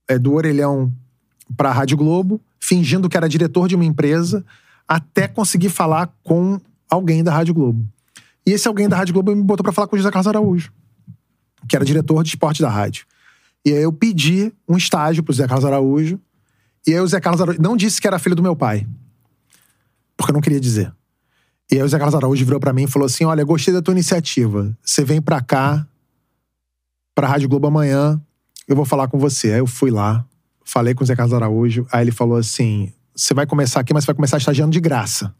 é, 0.09 0.19
do 0.19 0.35
orelhão 0.35 0.93
pra 1.57 1.73
Rádio 1.73 1.97
Globo, 1.97 2.40
fingindo 2.59 3.09
que 3.09 3.16
era 3.16 3.28
diretor 3.28 3.69
de 3.69 3.74
uma 3.74 3.85
empresa, 3.85 4.44
até 4.86 5.28
conseguir 5.28 5.69
falar 5.69 6.12
com 6.24 6.61
alguém 6.91 7.23
da 7.23 7.33
Rádio 7.33 7.55
Globo. 7.55 7.87
E 8.47 8.53
esse 8.53 8.67
alguém 8.67 8.89
da 8.89 8.97
Rádio 8.97 9.15
Globo 9.15 9.35
me 9.35 9.43
botou 9.43 9.62
pra 9.62 9.73
falar 9.73 9.87
com 9.87 9.97
o 9.97 9.99
José 9.99 10.11
Carlos 10.11 10.27
Araújo, 10.27 10.73
que 11.69 11.77
era 11.77 11.85
diretor 11.85 12.23
de 12.23 12.31
esporte 12.31 12.61
da 12.61 12.69
rádio. 12.69 13.07
E 13.65 13.73
aí 13.73 13.83
eu 13.83 13.93
pedi 13.93 14.53
um 14.69 14.77
estágio 14.77 15.23
pro 15.23 15.33
José 15.33 15.47
Carlos 15.47 15.65
Araújo, 15.65 16.19
e 16.87 16.93
aí 16.93 16.99
o 16.99 17.03
José 17.03 17.21
Carlos 17.21 17.41
Araújo 17.41 17.61
não 17.61 17.77
disse 17.77 18.01
que 18.01 18.07
era 18.07 18.19
filho 18.19 18.35
do 18.35 18.43
meu 18.43 18.57
pai, 18.57 18.87
porque 20.17 20.33
eu 20.33 20.35
não 20.35 20.41
queria 20.41 20.61
dizer. 20.61 20.93
E 21.71 21.77
aí 21.77 21.83
o 21.83 21.89
Zé 21.89 21.99
Carlos 21.99 22.17
Araújo 22.17 22.45
virou 22.45 22.59
pra 22.59 22.73
mim 22.73 22.83
e 22.85 22.89
falou 22.89 23.07
assim: 23.07 23.25
Olha, 23.25 23.45
gostei 23.45 23.73
da 23.73 23.81
tua 23.81 23.93
iniciativa. 23.93 24.77
Você 24.83 25.05
vem 25.05 25.23
pra 25.23 25.41
cá, 25.41 25.87
pra 27.15 27.29
Rádio 27.29 27.49
Globo 27.49 27.69
amanhã, 27.69 28.21
eu 28.67 28.75
vou 28.75 28.85
falar 28.85 29.07
com 29.07 29.19
você. 29.19 29.53
Aí 29.53 29.61
eu 29.61 29.69
fui 29.69 29.91
lá, 29.91 30.25
falei 30.65 30.95
com 30.95 31.05
o 31.05 31.07
Zé 31.07 31.15
Carlos 31.15 31.33
Araújo. 31.33 31.87
Aí 31.93 32.03
ele 32.03 32.11
falou 32.11 32.37
assim: 32.37 32.93
Você 33.15 33.33
vai 33.33 33.47
começar 33.47 33.79
aqui, 33.79 33.95
mas 33.95 34.03
você 34.03 34.09
vai 34.09 34.17
começar 34.17 34.39
estagiando 34.39 34.73
de 34.73 34.81
graça. 34.81 35.33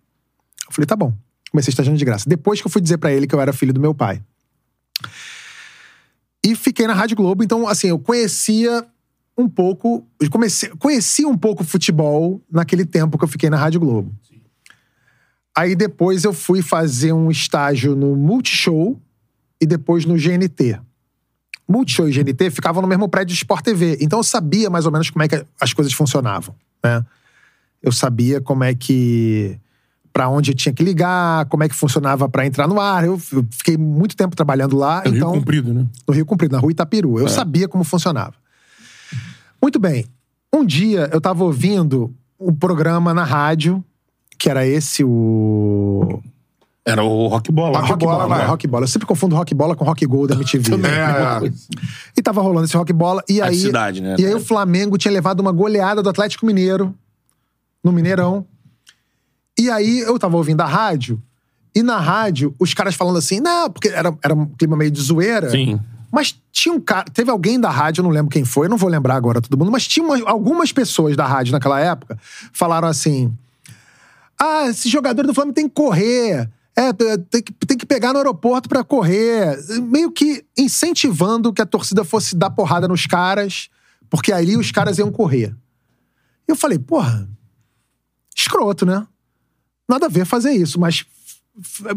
Eu 0.69 0.73
falei: 0.73 0.87
Tá 0.87 0.95
bom. 0.95 1.13
Comecei 1.51 1.71
estagiando 1.71 1.99
de 1.99 2.05
graça. 2.05 2.29
Depois 2.29 2.61
que 2.61 2.67
eu 2.67 2.71
fui 2.71 2.81
dizer 2.81 2.99
pra 2.99 3.13
ele 3.13 3.27
que 3.27 3.35
eu 3.35 3.41
era 3.41 3.53
filho 3.53 3.73
do 3.73 3.81
meu 3.81 3.95
pai. 3.95 4.23
E 6.45 6.55
fiquei 6.55 6.87
na 6.87 6.95
Rádio 6.95 7.17
Globo, 7.17 7.43
então, 7.43 7.69
assim, 7.69 7.89
eu 7.89 7.99
conhecia 7.99 8.87
um 9.37 9.49
pouco. 9.49 10.07
Comecei, 10.31 10.71
conhecia 10.79 11.29
um 11.29 11.37
pouco 11.37 11.65
futebol 11.65 12.41
naquele 12.51 12.85
tempo 12.85 13.19
que 13.19 13.25
eu 13.25 13.29
fiquei 13.29 13.51
na 13.51 13.57
Rádio 13.57 13.81
Globo. 13.81 14.15
Aí 15.57 15.75
depois 15.75 16.25
eu 16.25 16.33
fui 16.33 16.63
fazer 16.63 17.13
um 17.13 17.31
estágio 17.31 17.97
no 17.97 18.17
Multishow 18.17 19.01
e 19.61 19.67
depois 19.67 20.05
no 20.05 20.15
GNT. 20.15 20.81
Multishow 21.69 22.09
e 22.09 22.13
GNT 22.13 22.51
ficavam 22.51 22.81
no 22.81 22.89
mesmo 22.89 23.09
prédio 23.09 23.35
de 23.35 23.39
Sport 23.39 23.65
TV. 23.65 23.99
Então 24.01 24.21
eu 24.21 24.25
sabia 24.25 24.71
mais 24.71 24.87
ou 24.87 24.93
menos 24.93 25.11
como 25.11 25.23
é 25.23 25.29
que 25.29 25.45
as 25.61 25.73
coisas 25.73 25.93
funcionavam, 25.93 26.55
né? 26.83 27.05
Eu 27.83 27.93
sabia 27.93 28.41
como 28.41 28.65
é 28.65 28.75
que 28.75 29.59
Pra 30.13 30.29
onde 30.29 30.51
eu 30.51 30.55
tinha 30.57 30.73
que 30.73 30.83
ligar, 30.83 31.45
como 31.47 31.63
é 31.63 31.69
que 31.69 31.75
funcionava 31.75 32.29
pra 32.29 32.45
entrar 32.45 32.67
no 32.67 32.81
ar. 32.81 33.05
Eu 33.05 33.21
eu 33.33 33.47
fiquei 33.51 33.77
muito 33.77 34.17
tempo 34.17 34.35
trabalhando 34.35 34.77
lá, 34.77 35.03
É 35.05 35.09
o 35.09 35.13
Rio 35.13 35.17
então 35.19 35.33
Comprido, 35.33 35.73
né? 35.73 35.87
no 36.07 36.13
Rio 36.15 36.27
Comprido, 36.27 36.53
na 36.53 36.59
rua 36.59 36.73
Itapiru. 36.73 37.19
Eu 37.19 37.29
sabia 37.29 37.69
como 37.69 37.85
funcionava. 37.85 38.35
Muito 39.63 39.79
bem. 39.79 40.07
Um 40.53 40.65
dia 40.65 41.09
eu 41.13 41.21
tava 41.21 41.45
ouvindo 41.45 42.13
um 42.39 42.53
programa 42.53 43.15
na 43.15 43.23
rádio, 43.23 43.85
que 44.39 44.49
era 44.51 44.67
esse, 44.67 45.05
o. 45.05 46.21
Era 46.85 47.05
o 47.05 47.29
Rock 47.29 47.53
Bola. 47.53 47.79
Rock 47.81 48.05
Bola, 48.05 48.39
né? 48.39 48.45
Rock 48.47 48.67
Bola. 48.67 48.85
Eu 48.85 48.89
sempre 48.89 49.07
confundo 49.07 49.37
Rock 49.37 49.55
Bola 49.55 49.77
com 49.77 49.85
Rock 49.85 50.05
Gold 50.07 50.29
da 50.29 50.35
MTV. 50.35 50.73
É, 50.89 51.47
é. 51.47 51.53
E 52.17 52.23
tava 52.23 52.41
rolando 52.41 52.65
esse 52.65 52.77
Rock 52.77 52.93
Bola. 52.93 53.23
E 53.29 53.41
A 53.41 53.47
aí, 53.47 53.55
cidade, 53.61 54.01
né? 54.01 54.17
e 54.19 54.25
aí 54.27 54.35
o 54.35 54.41
Flamengo 54.41 54.99
tinha 54.99 55.13
levado 55.13 55.39
uma 55.41 55.53
goleada 55.53 56.03
do 56.03 56.09
Atlético 56.09 56.47
Mineiro 56.47 56.93
no 57.85 57.93
Mineirão. 57.93 58.45
E 59.61 59.71
aí 59.71 60.01
eu 60.01 60.19
tava 60.19 60.37
ouvindo 60.37 60.61
a 60.63 60.67
rádio. 60.67 61.23
E 61.75 61.83
na 61.83 61.99
rádio, 61.99 62.55
os 62.59 62.73
caras 62.75 62.95
falando 62.95 63.19
assim, 63.19 63.41
não, 63.41 63.71
porque 63.71 63.89
era, 63.89 64.17
era 64.25 64.35
um 64.35 64.47
clima 64.47 64.77
meio 64.77 64.91
de 64.91 65.01
zoeira. 65.01 65.51
Sim. 65.51 65.79
Mas 66.11 66.35
tinha 66.51 66.75
um 66.75 66.81
cara. 66.81 67.05
Teve 67.13 67.31
alguém 67.31 67.61
da 67.61 67.71
rádio, 67.71 68.01
eu 68.01 68.05
não 68.05 68.11
lembro 68.11 68.31
quem 68.31 68.45
foi, 68.45 68.67
eu 68.67 68.71
não 68.71 68.77
vou 68.77 68.89
lembrar 68.91 69.15
agora 69.15 69.41
todo 69.41 69.57
mundo, 69.57 69.71
mas 69.71 69.87
tinha 69.87 70.05
uma- 70.05 70.29
algumas 70.29 70.73
pessoas 70.73 71.17
da 71.17 71.27
rádio 71.27 71.53
naquela 71.53 71.79
época 71.79 72.19
falaram 72.53 72.89
assim: 72.89 73.33
Ah, 74.39 74.67
esse 74.69 74.89
jogador 74.89 75.25
do 75.27 75.35
Flamengo 75.35 75.55
tem 75.55 75.69
que 75.69 75.75
correr. 75.75 76.51
É, 76.75 76.93
tem 76.95 77.43
que, 77.43 77.53
tem 77.53 77.77
que 77.77 77.85
pegar 77.87 78.13
no 78.13 78.19
aeroporto 78.19 78.69
pra 78.69 78.83
correr. 78.83 79.57
Meio 79.83 80.11
que 80.11 80.43
incentivando 80.57 81.53
que 81.53 81.61
a 81.61 81.67
torcida 81.67 82.03
fosse 82.03 82.35
dar 82.35 82.49
porrada 82.51 82.89
nos 82.89 83.07
caras, 83.07 83.69
porque 84.09 84.33
ali 84.33 84.57
os 84.57 84.73
caras 84.73 84.97
iam 84.99 85.13
correr. 85.13 85.55
E 86.49 86.51
eu 86.51 86.57
falei, 86.57 86.79
porra, 86.79 87.29
escroto, 88.35 88.87
né? 88.87 89.07
Nada 89.91 90.07
a 90.07 90.09
ver 90.09 90.25
fazer 90.25 90.53
isso, 90.53 90.79
mas 90.79 91.05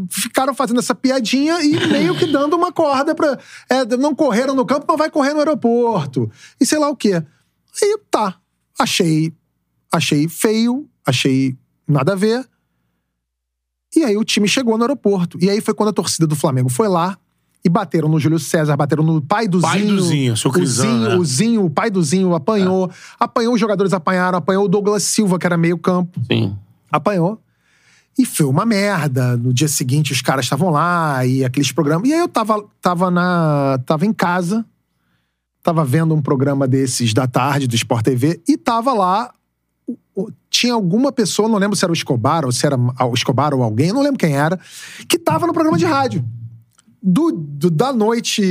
ficaram 0.10 0.54
fazendo 0.54 0.80
essa 0.80 0.96
piadinha 0.96 1.62
e 1.64 1.88
meio 1.88 2.18
que 2.18 2.26
dando 2.26 2.56
uma 2.56 2.72
corda 2.72 3.14
pra. 3.14 3.38
É, 3.70 3.86
não 3.98 4.16
correram 4.16 4.56
no 4.56 4.66
campo, 4.66 4.86
mas 4.88 4.98
vai 4.98 5.10
correr 5.10 5.34
no 5.34 5.40
aeroporto. 5.40 6.30
E 6.60 6.66
sei 6.66 6.80
lá 6.80 6.90
o 6.90 6.96
quê. 6.96 7.24
Aí 7.82 7.98
tá. 8.10 8.36
Achei. 8.78 9.32
Achei 9.92 10.28
feio, 10.28 10.90
achei 11.06 11.56
nada 11.88 12.14
a 12.14 12.16
ver. 12.16 12.44
E 13.96 14.04
aí 14.04 14.18
o 14.18 14.24
time 14.24 14.48
chegou 14.48 14.76
no 14.76 14.84
aeroporto. 14.84 15.38
E 15.40 15.50
aí 15.50 15.62
foi 15.62 15.74
quando 15.74 15.90
a 15.90 15.94
torcida 15.94 16.26
do 16.26 16.36
Flamengo 16.36 16.68
foi 16.68 16.88
lá 16.88 17.16
e 17.64 17.70
bateram 17.70 18.10
no 18.10 18.20
Júlio 18.20 18.40
César, 18.40 18.76
bateram 18.76 19.04
no 19.04 19.22
pai 19.22 19.48
do 19.48 19.62
Pai 19.62 19.80
Zinho. 19.80 19.96
do 19.96 20.02
Zinho, 20.02 20.38
seu 20.38 20.50
o 20.50 20.54
Crisão, 20.54 20.86
Zinho, 20.86 21.10
né? 21.10 21.16
o 21.16 21.24
Zinho, 21.26 21.66
o 21.66 21.70
pai 21.70 21.92
do 21.92 22.02
Zinho 22.02 22.34
apanhou. 22.34 22.90
Apanhou, 23.20 23.54
os 23.54 23.60
jogadores 23.60 23.94
apanharam, 23.94 24.40
apanhou 24.40 24.66
o 24.66 24.68
Douglas 24.68 25.04
Silva, 25.04 25.38
que 25.38 25.46
era 25.46 25.56
meio 25.56 25.78
campo 25.78 26.20
Sim. 26.28 26.58
apanhou. 26.92 27.40
E 28.18 28.26
foi 28.26 28.46
uma 28.46 28.66
merda. 28.66 29.36
No 29.38 29.54
dia 29.54 29.68
seguinte, 29.68 30.12
os 30.12 30.22
caras 30.22 30.46
estavam 30.46 30.70
lá 30.70 31.26
e 31.26 31.44
aqueles 31.44 31.72
programas. 31.72 32.08
E 32.08 32.14
aí 32.14 32.20
eu 32.20 32.28
tava, 32.28 32.64
tava, 32.82 33.10
na, 33.10 33.80
tava 33.86 34.06
em 34.06 34.14
casa, 34.14 34.64
tava 35.64 35.84
vendo 35.84 36.14
um 36.14 36.22
programa 36.22 36.68
desses 36.68 37.14
da 37.14 37.26
tarde 37.28 37.68
do 37.68 37.76
Sport 37.76 38.04
TV 38.06 38.42
e 38.48 38.58
tava 38.58 38.94
lá. 38.94 39.34
Tinha 40.50 40.74
alguma 40.76 41.12
pessoa, 41.12 41.50
não 41.50 41.58
lembro 41.58 41.76
se 41.76 41.84
era 41.84 41.92
o 41.92 41.96
Escobar 41.96 42.46
ou 42.46 42.52
se 42.52 42.66
era 42.66 42.78
o 42.78 43.14
Escobar 43.16 43.54
ou 43.54 43.64
alguém, 43.64 43.92
não 43.92 44.02
lembro 44.04 44.20
quem 44.20 44.36
era, 44.36 44.60
que 45.08 45.18
tava 45.18 45.48
no 45.48 45.54
programa 45.54 45.78
de 45.78 45.86
rádio. 45.86 46.24
Do, 47.02 47.32
do- 47.32 47.72
da 47.72 47.92
noite 47.92 48.42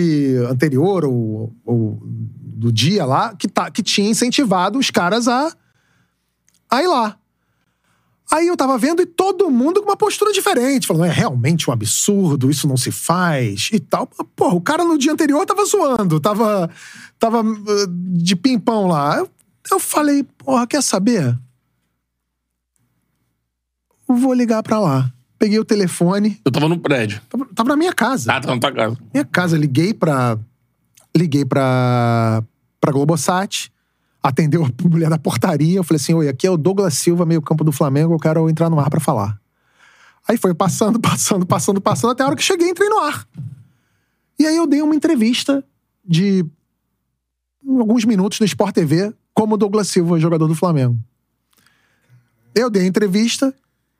anterior 0.50 1.04
ou, 1.04 1.54
ou 1.64 2.02
do 2.04 2.72
dia 2.72 3.04
lá, 3.06 3.34
que, 3.36 3.46
tá, 3.48 3.70
que 3.70 3.82
tinha 3.82 4.10
incentivado 4.10 4.78
os 4.78 4.90
caras 4.90 5.28
a, 5.28 5.52
a 6.68 6.82
ir 6.82 6.88
lá. 6.88 7.16
Aí 8.32 8.46
eu 8.46 8.56
tava 8.56 8.78
vendo 8.78 9.02
e 9.02 9.06
todo 9.06 9.50
mundo 9.50 9.82
com 9.82 9.90
uma 9.90 9.96
postura 9.96 10.32
diferente, 10.32 10.86
falando, 10.86 11.04
é 11.04 11.12
realmente 11.12 11.68
um 11.68 11.72
absurdo, 11.72 12.50
isso 12.50 12.66
não 12.66 12.78
se 12.78 12.90
faz 12.90 13.68
e 13.70 13.78
tal. 13.78 14.06
Porra, 14.34 14.54
o 14.54 14.60
cara 14.60 14.84
no 14.84 14.96
dia 14.96 15.12
anterior 15.12 15.44
tava 15.44 15.62
zoando, 15.66 16.18
tava, 16.18 16.70
tava 17.18 17.42
uh, 17.42 17.86
de 17.88 18.34
pimpão 18.34 18.86
lá. 18.86 19.18
Eu, 19.18 19.30
eu 19.70 19.78
falei, 19.78 20.22
porra, 20.38 20.66
quer 20.66 20.82
saber? 20.82 21.38
Vou 24.08 24.32
ligar 24.32 24.62
pra 24.62 24.78
lá. 24.78 25.12
Peguei 25.38 25.58
o 25.58 25.64
telefone, 25.64 26.40
Eu 26.42 26.52
tava 26.52 26.68
no 26.68 26.78
prédio. 26.78 27.20
tava, 27.28 27.46
tava 27.54 27.68
na 27.68 27.76
minha 27.76 27.92
casa. 27.92 28.32
Ah, 28.32 28.40
tá 28.40 28.48
na 28.54 28.58
tua 28.58 28.72
casa. 28.72 28.96
Minha 29.12 29.24
casa, 29.26 29.58
liguei 29.58 29.92
pra. 29.92 30.38
Liguei 31.14 31.44
pra. 31.44 32.42
pra 32.80 32.92
Globosat. 32.92 33.70
Atendeu 34.22 34.64
a 34.64 34.68
mulher 34.88 35.10
da 35.10 35.18
portaria. 35.18 35.76
Eu 35.76 35.84
falei 35.84 36.00
assim: 36.00 36.14
Oi, 36.14 36.28
aqui 36.28 36.46
é 36.46 36.50
o 36.50 36.56
Douglas 36.56 36.94
Silva, 36.94 37.26
meio 37.26 37.42
campo 37.42 37.64
do 37.64 37.72
Flamengo. 37.72 38.14
Eu 38.14 38.18
quero 38.18 38.48
entrar 38.48 38.70
no 38.70 38.78
ar 38.78 38.88
pra 38.88 39.00
falar. 39.00 39.40
Aí 40.28 40.36
foi 40.36 40.54
passando, 40.54 40.98
passando, 41.00 41.44
passando, 41.46 41.80
passando, 41.80 42.10
até 42.12 42.22
a 42.22 42.26
hora 42.26 42.36
que 42.36 42.42
cheguei 42.42 42.68
entrei 42.68 42.88
no 42.88 42.98
ar. 42.98 43.26
E 44.38 44.46
aí 44.46 44.56
eu 44.56 44.66
dei 44.66 44.82
uma 44.82 44.94
entrevista 44.94 45.64
de 46.04 46.44
alguns 47.66 48.04
minutos 48.04 48.40
no 48.40 48.46
Sport 48.46 48.74
TV, 48.74 49.12
como 49.34 49.56
Douglas 49.56 49.88
Silva, 49.88 50.18
jogador 50.18 50.46
do 50.46 50.54
Flamengo. 50.54 50.98
Eu 52.54 52.68
dei 52.68 52.82
a 52.82 52.86
entrevista, 52.86 53.54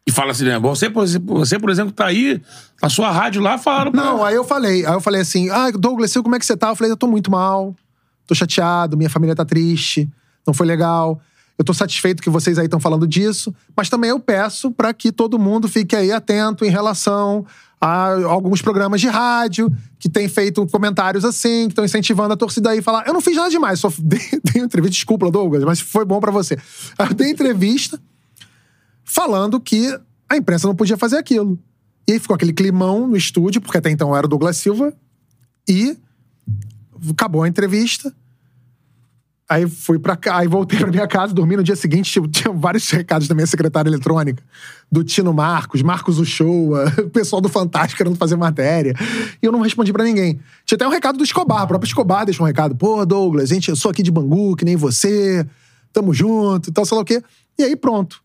E 0.06 0.10
fala 0.10 0.32
assim, 0.32 0.44
né? 0.44 0.58
Você, 0.58 0.90
por 0.90 1.04
exemplo, 1.04 1.38
você, 1.38 1.58
por 1.58 1.70
exemplo, 1.70 1.92
tá 1.92 2.06
aí 2.06 2.42
na 2.82 2.88
sua 2.88 3.10
rádio 3.10 3.40
lá, 3.40 3.56
falaram 3.56 3.92
pra... 3.92 4.02
Não, 4.02 4.24
aí 4.24 4.34
eu 4.34 4.44
falei, 4.44 4.84
aí 4.84 4.92
eu 4.92 5.00
falei 5.00 5.20
assim: 5.20 5.48
ah, 5.48 5.70
Douglas, 5.70 6.10
Silva, 6.10 6.24
como 6.24 6.34
é 6.34 6.38
que 6.38 6.46
você 6.46 6.56
tá? 6.56 6.68
Eu 6.68 6.76
falei, 6.76 6.92
eu 6.92 6.96
tô 6.96 7.06
muito 7.06 7.30
mal, 7.30 7.74
tô 8.26 8.34
chateado, 8.34 8.96
minha 8.96 9.10
família 9.10 9.34
tá 9.34 9.44
triste, 9.44 10.10
não 10.46 10.54
foi 10.54 10.66
legal. 10.66 11.20
Eu 11.58 11.64
tô 11.64 11.74
satisfeito 11.74 12.22
que 12.22 12.30
vocês 12.30 12.58
aí 12.58 12.64
estão 12.64 12.80
falando 12.80 13.06
disso, 13.06 13.54
mas 13.76 13.88
também 13.88 14.10
eu 14.10 14.18
peço 14.18 14.70
pra 14.70 14.92
que 14.92 15.12
todo 15.12 15.38
mundo 15.38 15.68
fique 15.68 15.94
aí 15.94 16.10
atento 16.10 16.64
em 16.64 16.70
relação 16.70 17.46
a 17.80 18.24
alguns 18.24 18.62
programas 18.62 19.00
de 19.00 19.08
rádio 19.08 19.70
que 19.98 20.08
têm 20.08 20.28
feito 20.28 20.64
comentários 20.68 21.24
assim, 21.24 21.64
que 21.64 21.72
estão 21.72 21.84
incentivando 21.84 22.32
a 22.32 22.36
torcida 22.36 22.70
aí 22.70 22.78
a 22.78 22.82
falar. 22.82 23.06
Eu 23.06 23.12
não 23.12 23.20
fiz 23.20 23.36
nada 23.36 23.50
demais, 23.50 23.80
só 23.80 23.92
dei, 23.98 24.20
dei 24.42 24.62
entrevista, 24.62 24.94
desculpa, 24.94 25.30
Douglas, 25.30 25.64
mas 25.64 25.80
foi 25.80 26.04
bom 26.04 26.20
pra 26.20 26.30
você. 26.30 26.56
Eu 26.98 27.14
dei 27.14 27.30
entrevista 27.30 28.00
falando 29.04 29.60
que 29.60 29.98
a 30.28 30.36
imprensa 30.36 30.66
não 30.66 30.74
podia 30.74 30.96
fazer 30.96 31.18
aquilo. 31.18 31.58
E 32.08 32.12
aí 32.12 32.18
ficou 32.18 32.34
aquele 32.34 32.52
climão 32.52 33.06
no 33.06 33.16
estúdio, 33.16 33.60
porque 33.60 33.78
até 33.78 33.90
então 33.90 34.16
era 34.16 34.26
o 34.26 34.28
Douglas 34.28 34.56
Silva, 34.56 34.92
e 35.68 35.96
acabou 37.10 37.42
a 37.42 37.48
entrevista. 37.48 38.12
Aí 39.48 39.68
fui 39.68 39.98
para 39.98 40.16
cá, 40.16 40.38
aí 40.38 40.48
voltei 40.48 40.78
pra 40.78 40.88
minha 40.88 41.06
casa, 41.06 41.34
dormi 41.34 41.56
no 41.56 41.62
dia 41.62 41.76
seguinte, 41.76 42.10
tipo, 42.10 42.26
tinha 42.26 42.52
vários 42.54 42.88
recados 42.88 43.28
da 43.28 43.34
minha 43.34 43.46
secretária 43.46 43.90
eletrônica, 43.90 44.42
do 44.90 45.04
Tino 45.04 45.32
Marcos, 45.34 45.82
Marcos 45.82 46.18
Uchoa, 46.18 46.90
o 47.04 47.10
pessoal 47.10 47.42
do 47.42 47.50
Fantástico 47.50 47.98
querendo 47.98 48.16
fazer 48.16 48.36
matéria. 48.36 48.94
E 49.42 49.44
eu 49.44 49.52
não 49.52 49.60
respondi 49.60 49.92
pra 49.92 50.04
ninguém. 50.04 50.40
Tinha 50.64 50.76
até 50.76 50.86
um 50.86 50.90
recado 50.90 51.18
do 51.18 51.24
Escobar, 51.24 51.64
o 51.64 51.66
próprio 51.66 51.86
Escobar 51.86 52.24
deixou 52.24 52.44
um 52.44 52.46
recado. 52.46 52.74
Pô, 52.74 53.04
Douglas, 53.04 53.50
gente, 53.50 53.68
eu 53.68 53.76
sou 53.76 53.90
aqui 53.90 54.02
de 54.02 54.10
Bangu, 54.10 54.56
que 54.56 54.64
nem 54.64 54.74
você, 54.74 55.46
tamo 55.92 56.14
junto 56.14 56.70
e 56.70 56.72
tal, 56.72 56.86
sei 56.86 56.96
lá 56.96 57.02
o 57.02 57.04
quê. 57.04 57.22
E 57.58 57.62
aí 57.62 57.76
pronto. 57.76 58.22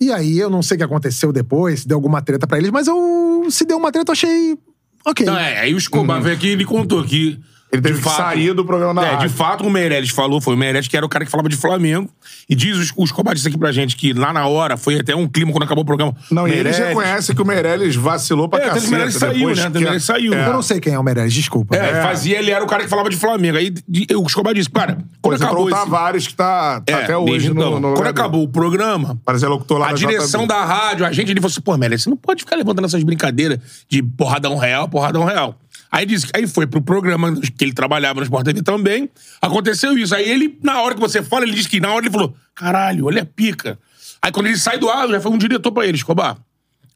E 0.00 0.12
aí 0.12 0.38
eu 0.38 0.50
não 0.50 0.62
sei 0.62 0.74
o 0.76 0.78
que 0.78 0.84
aconteceu 0.84 1.32
depois, 1.32 1.80
se 1.80 1.88
deu 1.88 1.96
alguma 1.96 2.20
treta 2.20 2.46
pra 2.46 2.58
eles, 2.58 2.70
mas 2.70 2.86
eu, 2.86 3.46
se 3.50 3.64
deu 3.64 3.78
uma 3.78 3.90
treta, 3.90 4.10
eu 4.10 4.12
achei 4.12 4.58
ok. 5.06 5.26
Não, 5.26 5.36
é, 5.36 5.60
aí 5.60 5.74
o 5.74 5.78
Escobar 5.78 6.20
veio 6.20 6.36
aqui 6.36 6.48
e 6.48 6.50
ele 6.50 6.64
contou 6.64 7.02
que. 7.04 7.40
Ele 7.70 7.82
teve 7.82 7.98
de 7.98 8.02
que 8.02 8.10
sair 8.10 8.54
do 8.54 8.64
programa 8.64 8.94
da 8.94 9.06
É, 9.06 9.10
de 9.10 9.14
rádio. 9.16 9.30
fato, 9.30 9.64
o 9.64 9.70
Meirelles 9.70 10.08
falou, 10.10 10.40
foi 10.40 10.54
o 10.54 10.56
Meirelles 10.56 10.88
que 10.88 10.96
era 10.96 11.04
o 11.04 11.08
cara 11.08 11.24
que 11.24 11.30
falava 11.30 11.48
de 11.48 11.56
Flamengo. 11.56 12.08
E 12.48 12.54
diz 12.54 12.92
o 12.96 13.04
Escobar 13.04 13.34
disse 13.34 13.46
aqui 13.48 13.58
pra 13.58 13.70
gente 13.72 13.94
que 13.94 14.14
lá 14.14 14.32
na 14.32 14.46
hora 14.46 14.76
foi 14.78 14.98
até 14.98 15.14
um 15.14 15.28
clima 15.28 15.52
quando 15.52 15.64
acabou 15.64 15.82
o 15.82 15.86
programa. 15.86 16.14
Não, 16.30 16.48
e 16.48 16.52
eles 16.52 16.62
Meirelles- 16.78 16.88
reconhecem 16.88 17.34
que 17.36 17.42
o 17.42 17.44
Meirelles 17.44 17.94
vacilou 17.94 18.48
pra 18.48 18.58
É, 18.60 18.68
caceta. 18.68 18.86
o 18.86 18.90
Meirelles 18.90 19.14
saiu, 19.16 19.54
né? 19.54 19.68
O 19.68 19.70
Meirelles 19.72 20.04
saiu. 20.04 20.32
Eu 20.32 20.52
não 20.52 20.62
sei 20.62 20.80
quem 20.80 20.94
é 20.94 20.98
o 20.98 21.02
Meirelles, 21.02 21.34
desculpa. 21.34 21.76
É, 21.76 22.02
fazia, 22.02 22.38
ele 22.38 22.50
era 22.50 22.64
o 22.64 22.66
cara 22.66 22.84
que 22.84 22.88
falava 22.88 23.10
de 23.10 23.16
Flamengo. 23.16 23.58
Aí 23.58 23.70
de- 23.70 24.06
o 24.16 24.26
Escobar 24.26 24.54
disse, 24.54 24.70
cara, 24.70 24.94
quando 25.20 25.38
Quando 25.38 25.42
acabou 25.44 25.64
o 25.66 25.68
esse... 25.68 25.78
Tavares, 25.78 26.26
que 26.26 26.34
tá, 26.34 26.80
tá 26.80 26.92
É, 26.92 27.04
até 27.04 27.16
hoje 27.18 27.48
no, 27.48 27.54
então. 27.54 27.70
no 27.74 27.80
Quando 27.80 27.96
lugar 27.98 28.10
acabou 28.10 28.42
o 28.42 28.48
programa, 28.48 29.18
locutor 29.42 29.78
lá 29.78 29.88
a 29.88 29.90
da 29.90 29.96
direção 29.96 30.42
JB. 30.42 30.48
da 30.48 30.64
rádio, 30.64 31.04
a 31.06 31.12
gente, 31.12 31.30
ele 31.30 31.40
falou 31.40 31.50
assim, 31.50 31.60
pô, 31.60 31.76
Meirelles, 31.76 32.02
você 32.04 32.10
não 32.10 32.16
pode 32.16 32.42
ficar 32.44 32.56
levantando 32.56 32.86
essas 32.86 33.02
brincadeiras 33.02 33.58
de 33.88 34.02
porradão 34.02 34.56
real, 34.56 34.88
porradão 34.88 35.24
real. 35.24 35.54
Aí 35.90 36.04
disse, 36.04 36.28
aí 36.34 36.46
foi 36.46 36.66
pro 36.66 36.82
programa 36.82 37.34
que 37.40 37.64
ele 37.64 37.72
trabalhava 37.72 38.20
no 38.20 38.24
Sport 38.24 38.44
TV 38.44 38.62
também, 38.62 39.08
aconteceu 39.40 39.96
isso. 39.96 40.14
Aí 40.14 40.28
ele, 40.28 40.58
na 40.62 40.82
hora 40.82 40.94
que 40.94 41.00
você 41.00 41.22
fala, 41.22 41.44
ele 41.44 41.54
disse 41.54 41.68
que 41.68 41.80
na 41.80 41.90
hora 41.90 42.04
ele 42.04 42.12
falou, 42.12 42.36
caralho, 42.54 43.06
olha 43.06 43.22
a 43.22 43.26
pica. 43.26 43.78
Aí 44.20 44.30
quando 44.30 44.46
ele 44.46 44.58
sai 44.58 44.78
do 44.78 44.88
ar, 44.90 45.08
já 45.08 45.20
foi 45.20 45.32
um 45.32 45.38
diretor 45.38 45.72
pra 45.72 45.86
ele, 45.86 45.96
Escobar. 45.96 46.36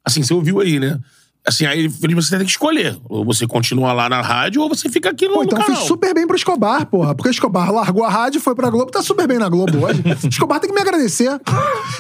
Assim, 0.05 0.23
você 0.23 0.35
ouviu 0.35 0.60
aí, 0.60 0.78
né? 0.78 0.98
Assim, 1.44 1.66
aí 1.66 1.90
ele 2.02 2.14
você 2.14 2.36
tem 2.36 2.47
que 2.47 2.52
escolher. 2.52 2.97
Ou 3.09 3.24
você 3.24 3.48
continua 3.48 3.93
lá 3.93 4.09
na 4.09 4.20
rádio, 4.20 4.62
ou 4.62 4.69
você 4.69 4.89
fica 4.89 5.10
aqui 5.10 5.27
no, 5.27 5.35
Pô, 5.35 5.39
no 5.40 5.44
então 5.47 5.59
canal. 5.59 5.77
fiz 5.77 5.86
super 5.89 6.14
bem 6.14 6.24
pro 6.24 6.36
Escobar, 6.36 6.86
porra. 6.86 7.16
Porque 7.16 7.28
o 7.28 7.32
Escobar 7.32 7.73
largou 7.73 8.05
a 8.05 8.09
rádio, 8.09 8.40
foi 8.40 8.55
pra 8.55 8.70
Globo, 8.70 8.93
tá 8.93 9.02
super 9.02 9.27
bem 9.27 9.39
na 9.39 9.48
Globo 9.48 9.85
hoje. 9.85 10.02
Escobar 10.31 10.60
tem 10.60 10.70
que 10.70 10.74
me 10.77 10.81
agradecer. 10.81 11.40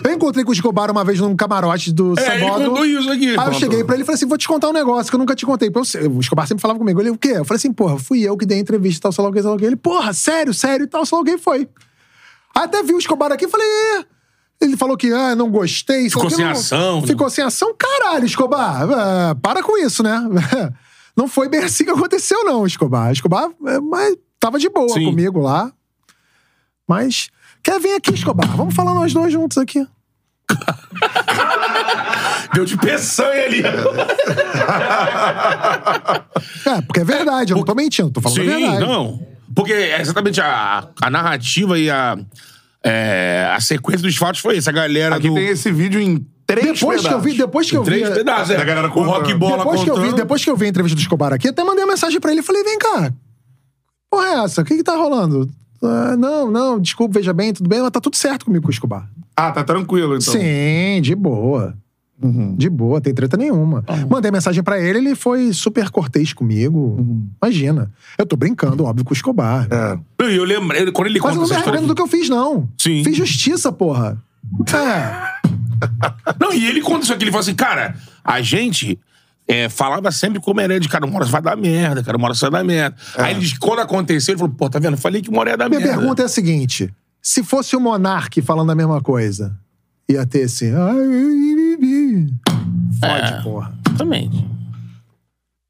Eu 0.04 0.12
encontrei 0.12 0.44
com 0.44 0.50
o 0.50 0.54
Escobar 0.54 0.92
uma 0.92 1.02
vez 1.04 1.18
num 1.18 1.34
camarote 1.34 1.92
do 1.92 2.14
É, 2.20 2.36
ele 2.36 2.44
Sambodo. 2.46 2.70
contou 2.70 2.86
isso 2.86 3.10
aqui. 3.10 3.30
Aí 3.36 3.46
eu 3.48 3.54
cheguei 3.54 3.82
pra 3.82 3.96
ele 3.96 4.04
e 4.04 4.06
falei 4.06 4.14
assim: 4.16 4.26
vou 4.26 4.38
te 4.38 4.46
contar 4.46 4.68
um 4.68 4.72
negócio 4.72 5.10
que 5.10 5.16
eu 5.16 5.18
nunca 5.18 5.34
te 5.34 5.44
contei. 5.44 5.68
O 6.08 6.20
Escobar 6.20 6.46
sempre 6.46 6.62
falava 6.62 6.78
comigo. 6.78 7.00
Ele, 7.00 7.10
o 7.10 7.18
quê? 7.18 7.32
Eu 7.34 7.44
falei 7.44 7.56
assim, 7.58 7.72
porra, 7.72 7.98
fui 7.98 8.22
eu 8.22 8.36
que 8.36 8.46
dei 8.46 8.58
a 8.58 8.60
entrevista 8.60 8.98
e 8.98 9.02
tal, 9.02 9.10
sei 9.12 9.24
lá 9.24 9.30
o 9.30 9.32
que, 9.32 9.40
sei 9.40 9.50
lá 9.50 9.56
o 9.56 9.58
que. 9.58 9.64
Ele, 9.64 9.76
porra, 9.76 10.12
sério, 10.12 10.54
sério 10.54 10.84
e 10.84 10.86
tal, 10.86 11.04
sei 11.04 11.16
lá 11.18 11.22
o 11.22 11.24
que, 11.24 11.36
foi. 11.36 11.68
Aí 12.54 12.62
até 12.64 12.80
vi 12.84 12.94
o 12.94 12.98
Escobar 12.98 13.32
aqui 13.32 13.46
e 13.46 13.48
falei. 13.48 13.66
Ele 14.62 14.76
falou 14.76 14.96
que, 14.96 15.12
ah, 15.12 15.34
não 15.34 15.50
gostei. 15.50 16.08
Ficou 16.08 16.30
sem 16.30 16.44
não- 16.44 16.52
ação, 16.52 17.00
né? 17.00 17.06
Ficou 17.06 17.28
sem 17.28 17.44
ação? 17.44 17.74
Caralho, 17.76 18.24
Escobar. 18.24 18.88
ah, 18.92 19.34
para 19.42 19.62
com 19.62 19.76
isso, 19.78 20.02
né? 20.02 20.22
Não 21.14 21.28
foi 21.28 21.46
bem 21.46 21.60
assim 21.60 21.84
que 21.84 21.90
aconteceu, 21.90 22.42
não, 22.42 22.64
Escobar. 22.66 23.12
Escobar, 23.12 23.50
é, 23.66 23.78
mas 23.80 24.16
tava 24.40 24.58
de 24.58 24.70
boa 24.70 24.88
Sim. 24.88 25.04
comigo 25.04 25.40
lá. 25.40 25.70
Mas, 26.88 27.28
quer 27.62 27.78
vir 27.78 27.92
aqui, 27.96 28.14
Escobar? 28.14 28.48
Vamos 28.56 28.74
falar 28.74 28.94
nós 28.94 29.12
dois 29.12 29.30
juntos 29.30 29.58
aqui. 29.58 29.86
Deu 32.54 32.64
de 32.64 32.78
peçanha 32.78 33.44
ali. 33.44 33.62
É, 36.64 36.80
porque 36.82 37.00
é 37.00 37.04
verdade, 37.04 37.52
eu 37.52 37.56
não 37.56 37.64
tô 37.64 37.74
mentindo, 37.74 38.10
tô 38.10 38.20
falando 38.20 38.40
a 38.40 38.44
Sim, 38.44 38.48
verdade. 38.60 38.80
não. 38.80 39.20
Porque 39.54 39.72
é 39.72 40.00
exatamente 40.00 40.40
a, 40.40 40.88
a 41.00 41.10
narrativa 41.10 41.78
e 41.78 41.90
a, 41.90 42.16
é, 42.84 43.48
a 43.54 43.60
sequência 43.60 44.02
dos 44.02 44.16
fatos 44.16 44.40
foi 44.40 44.56
essa. 44.56 44.70
A 44.70 44.72
galera 44.72 45.16
Aqui 45.16 45.28
do... 45.28 45.34
tem 45.34 45.46
esse 45.48 45.70
vídeo 45.70 46.00
em 46.00 46.26
três 46.46 46.78
Depois 46.80 47.00
que 47.00 47.06
eu 47.08 47.20
vi, 47.20 47.30
pedaços. 47.32 47.38
depois 47.38 47.70
que 47.70 47.76
eu 47.76 47.84
vi. 47.84 47.90
Três 47.90 48.08
pedaços, 48.10 48.50
é. 48.50 48.56
Da 48.56 48.64
galera 48.64 48.88
o 48.88 48.90
contando. 48.90 49.10
rock 49.12 49.34
bola 49.34 49.58
Depois 49.58 49.82
que, 49.84 49.90
eu 49.90 50.00
vi, 50.00 50.12
depois 50.14 50.44
que 50.44 50.50
eu 50.50 50.56
vi 50.56 50.66
a 50.66 50.68
entrevista 50.68 50.96
do 50.96 51.00
Escobar 51.00 51.32
aqui, 51.32 51.48
até 51.48 51.62
mandei 51.64 51.84
uma 51.84 51.92
mensagem 51.92 52.18
pra 52.20 52.30
ele 52.32 52.40
e 52.40 52.44
falei: 52.44 52.62
vem 52.64 52.78
cá, 52.78 53.12
porra 54.10 54.26
é 54.26 54.44
essa? 54.44 54.62
O 54.62 54.64
que 54.64 54.76
que 54.76 54.82
tá 54.82 54.96
rolando? 54.96 55.48
"Ah, 55.82 56.16
não, 56.16 56.50
não, 56.50 56.80
desculpa, 56.80 57.18
veja 57.18 57.32
bem, 57.32 57.52
tudo 57.52 57.68
bem, 57.68 57.80
mas 57.80 57.90
tá 57.90 58.00
tudo 58.00 58.16
certo 58.16 58.44
comigo 58.44 58.62
com 58.64 58.68
o 58.68 58.72
Escobar. 58.72 59.08
Ah, 59.36 59.50
tá 59.50 59.64
tranquilo, 59.64 60.16
então. 60.16 60.32
Sim, 60.34 61.00
de 61.02 61.14
boa. 61.14 61.74
De 62.56 62.68
boa, 62.70 63.00
tem 63.00 63.12
treta 63.14 63.36
nenhuma. 63.36 63.84
Mandei 64.08 64.30
mensagem 64.30 64.62
pra 64.62 64.80
ele, 64.80 64.98
ele 64.98 65.14
foi 65.14 65.52
super 65.52 65.90
cortês 65.90 66.32
comigo. 66.32 67.26
Imagina. 67.42 67.90
Eu 68.18 68.24
tô 68.26 68.36
brincando, 68.36 68.84
óbvio, 68.84 69.04
com 69.04 69.10
o 69.10 69.14
Escobar. 69.16 69.66
É. 69.70 69.98
Eu, 70.24 70.30
eu 70.30 70.44
lembro, 70.44 70.76
ele- 70.76 70.92
quando 70.92 71.08
ele 71.08 71.18
Mas 71.20 71.34
eu 71.34 71.40
conta 71.40 71.54
não 71.54 71.60
me 71.62 71.62
arrependo 71.68 71.86
do 71.88 71.94
que 71.94 72.02
eu 72.02 72.06
fiz, 72.06 72.28
não. 72.28 72.68
Sim. 72.78 73.02
Fiz 73.04 73.16
justiça, 73.16 73.72
porra. 73.72 74.22
É. 74.72 75.32
Não, 76.40 76.52
e 76.52 76.66
ele 76.66 76.80
conta 76.80 77.04
isso 77.04 77.12
aqui, 77.12 77.24
ele 77.24 77.30
fala 77.32 77.40
assim, 77.42 77.54
cara, 77.54 77.96
a 78.24 78.40
gente 78.40 78.98
é, 79.48 79.68
falava 79.68 80.10
sempre 80.12 80.40
como 80.40 80.60
era 80.60 80.78
de 80.78 80.88
cara, 80.88 81.04
uma 81.06 81.16
hora 81.16 81.24
vai 81.24 81.42
dar 81.42 81.56
merda, 81.56 82.02
cara, 82.02 82.16
uma 82.16 82.28
hora 82.28 82.34
vai 82.38 82.50
dar 82.50 82.64
merda. 82.64 82.96
Aí 83.16 83.34
ele 83.36 83.58
quando 83.58 83.80
aconteceu, 83.80 84.32
ele 84.32 84.38
falou, 84.38 84.54
pô, 84.54 84.68
tá 84.70 84.78
vendo? 84.78 84.92
Eu 84.94 84.98
falei 84.98 85.20
que 85.22 85.28
uma 85.30 85.40
hora 85.40 85.50
ia 85.50 85.56
dar 85.56 85.68
Minha 85.68 85.80
merda. 85.80 85.96
pergunta 85.98 86.22
é 86.22 86.24
a 86.26 86.28
seguinte: 86.28 86.92
se 87.20 87.42
fosse 87.42 87.74
o 87.74 87.80
Monark 87.80 88.40
falando 88.42 88.70
a 88.70 88.74
mesma 88.74 89.00
coisa, 89.00 89.56
ia 90.12 90.26
ter 90.26 90.44
assim. 90.44 90.72
"Ai, 90.74 92.28
Fode, 93.00 93.32
É. 93.32 93.42
porra. 93.42 93.72
Exatamente. 93.88 94.46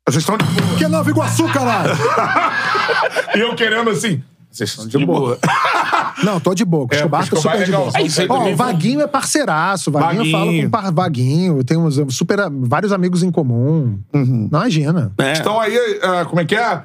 Vocês 0.08 0.22
estão 0.22 0.36
de 0.36 0.44
boa. 0.44 0.78
Que 0.78 0.84
é 0.84 0.88
Nova 0.88 1.10
Iguaçu, 1.10 1.48
caralho! 1.48 1.94
E 3.34 3.40
eu 3.40 3.54
querendo 3.54 3.88
assim. 3.90 4.22
Vocês 4.50 4.68
estão 4.70 4.86
de, 4.86 4.98
De 4.98 5.06
boa. 5.06 5.38
Não, 6.22 6.38
tô 6.38 6.54
de 6.54 6.62
boa. 6.64 6.86
Com 6.86 6.92
o 6.92 6.94
É, 6.94 6.98
Escobar 6.98 7.26
tô 7.28 7.36
é 7.36 7.40
super 7.40 7.64
de 7.64 7.72
boa. 7.72 8.00
Isso 8.02 8.20
aí 8.20 8.26
Ó, 8.28 8.36
também 8.36 8.52
o 8.52 8.56
foi- 8.56 8.66
Vaguinho 8.66 9.00
é 9.00 9.06
parceiraço. 9.06 9.88
O 9.88 9.92
Vaguinho, 9.94 10.26
eu 10.26 10.30
falo 10.30 10.44
Vaguinho. 10.46 10.70
com. 10.70 10.92
Vaguinho. 10.92 11.64
Tem 11.64 11.76
uns 11.78 11.98
super, 12.14 12.38
vários 12.50 12.92
amigos 12.92 13.22
em 13.22 13.30
comum. 13.30 13.98
Imagina. 14.12 15.10
É. 15.16 15.32
Então 15.38 15.58
aí, 15.58 15.74
ah, 16.02 16.26
como 16.26 16.40
é 16.40 16.44
que 16.44 16.54
é? 16.54 16.82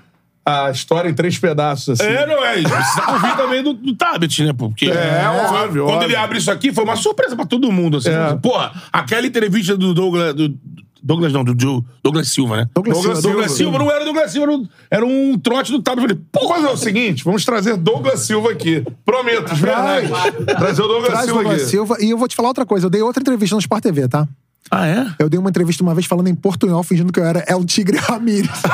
A 0.50 0.72
história 0.72 1.10
em 1.10 1.14
três 1.14 1.38
pedaços, 1.38 2.00
assim. 2.00 2.10
É, 2.10 2.26
não 2.26 2.46
é? 2.46 2.54
Precisa 2.62 3.12
ouvir 3.12 3.36
também 3.36 3.62
do, 3.62 3.74
do 3.74 3.94
Tablet, 3.96 4.46
né? 4.46 4.54
pô? 4.54 4.70
Porque 4.70 4.86
É, 4.90 5.24
óbvio, 5.28 5.84
Quando 5.84 5.96
óbvio. 5.96 6.08
ele 6.08 6.16
abre 6.16 6.38
isso 6.38 6.50
aqui, 6.50 6.72
foi 6.72 6.86
uma 6.86 6.96
surpresa 6.96 7.36
pra 7.36 7.46
todo 7.46 7.70
mundo. 7.72 7.98
Assim, 7.98 8.10
É. 8.12 8.34
Porra, 8.42 8.72
aquela 8.94 9.28
entrevista 9.28 9.76
do 9.76 9.94
Douglas. 9.94 10.34
Do, 10.34 10.58
Douglas 11.04 11.32
não, 11.32 11.44
do 11.44 11.56
Joe- 11.58 11.82
Douglas 12.04 12.28
Silva, 12.30 12.58
né? 12.58 12.70
Douglas 12.74 12.98
Douglas 12.98 13.18
Silva. 13.20 13.34
Douglas 13.34 13.52
Silva 13.52 13.78
não 13.80 13.92
era 13.92 14.04
Douglas 14.04 14.32
Silva, 14.32 14.46
era 14.52 14.56
um, 14.58 14.68
era 14.92 15.06
um 15.06 15.38
trote 15.38 15.72
do 15.72 15.82
Tablet. 15.82 16.12
Eu 16.12 16.18
falei, 16.18 16.24
Vamos 16.34 16.56
fazer 16.58 16.74
o 16.74 16.78
seguinte, 16.78 17.24
vamos 17.24 17.46
trazer 17.46 17.78
Douglas 17.78 18.20
Silva 18.22 18.52
aqui. 18.52 18.84
Prometo, 19.06 19.54
de 19.54 19.62
verdade. 19.62 20.08
Trazer 20.58 20.82
o 20.82 20.88
Douglas 20.88 21.10
Traz 21.12 21.26
Silva 21.26 21.40
Douglas 21.44 21.62
aqui. 21.62 21.70
Silva. 21.72 21.98
E 22.02 22.10
eu 22.10 22.18
vou 22.18 22.28
te 22.28 22.36
falar 22.36 22.50
outra 22.50 22.66
coisa. 22.66 22.88
Eu 22.88 22.90
dei 22.90 23.02
outra 23.02 23.22
entrevista 23.22 23.56
no 23.56 23.60
Sport 23.60 23.84
TV, 23.84 24.08
tá? 24.08 24.28
Ah, 24.70 24.86
é? 24.86 25.08
Eu 25.20 25.30
dei 25.30 25.40
uma 25.40 25.50
entrevista 25.50 25.82
uma 25.82 25.94
vez 25.94 26.06
falando 26.06 26.28
em 26.28 26.36
portunhol, 26.36 26.84
fingindo 26.84 27.14
que 27.14 27.20
eu 27.22 27.26
era 27.26 27.42
El 27.48 27.64
Tigre 27.64 27.98
Ramírez. 27.98 28.50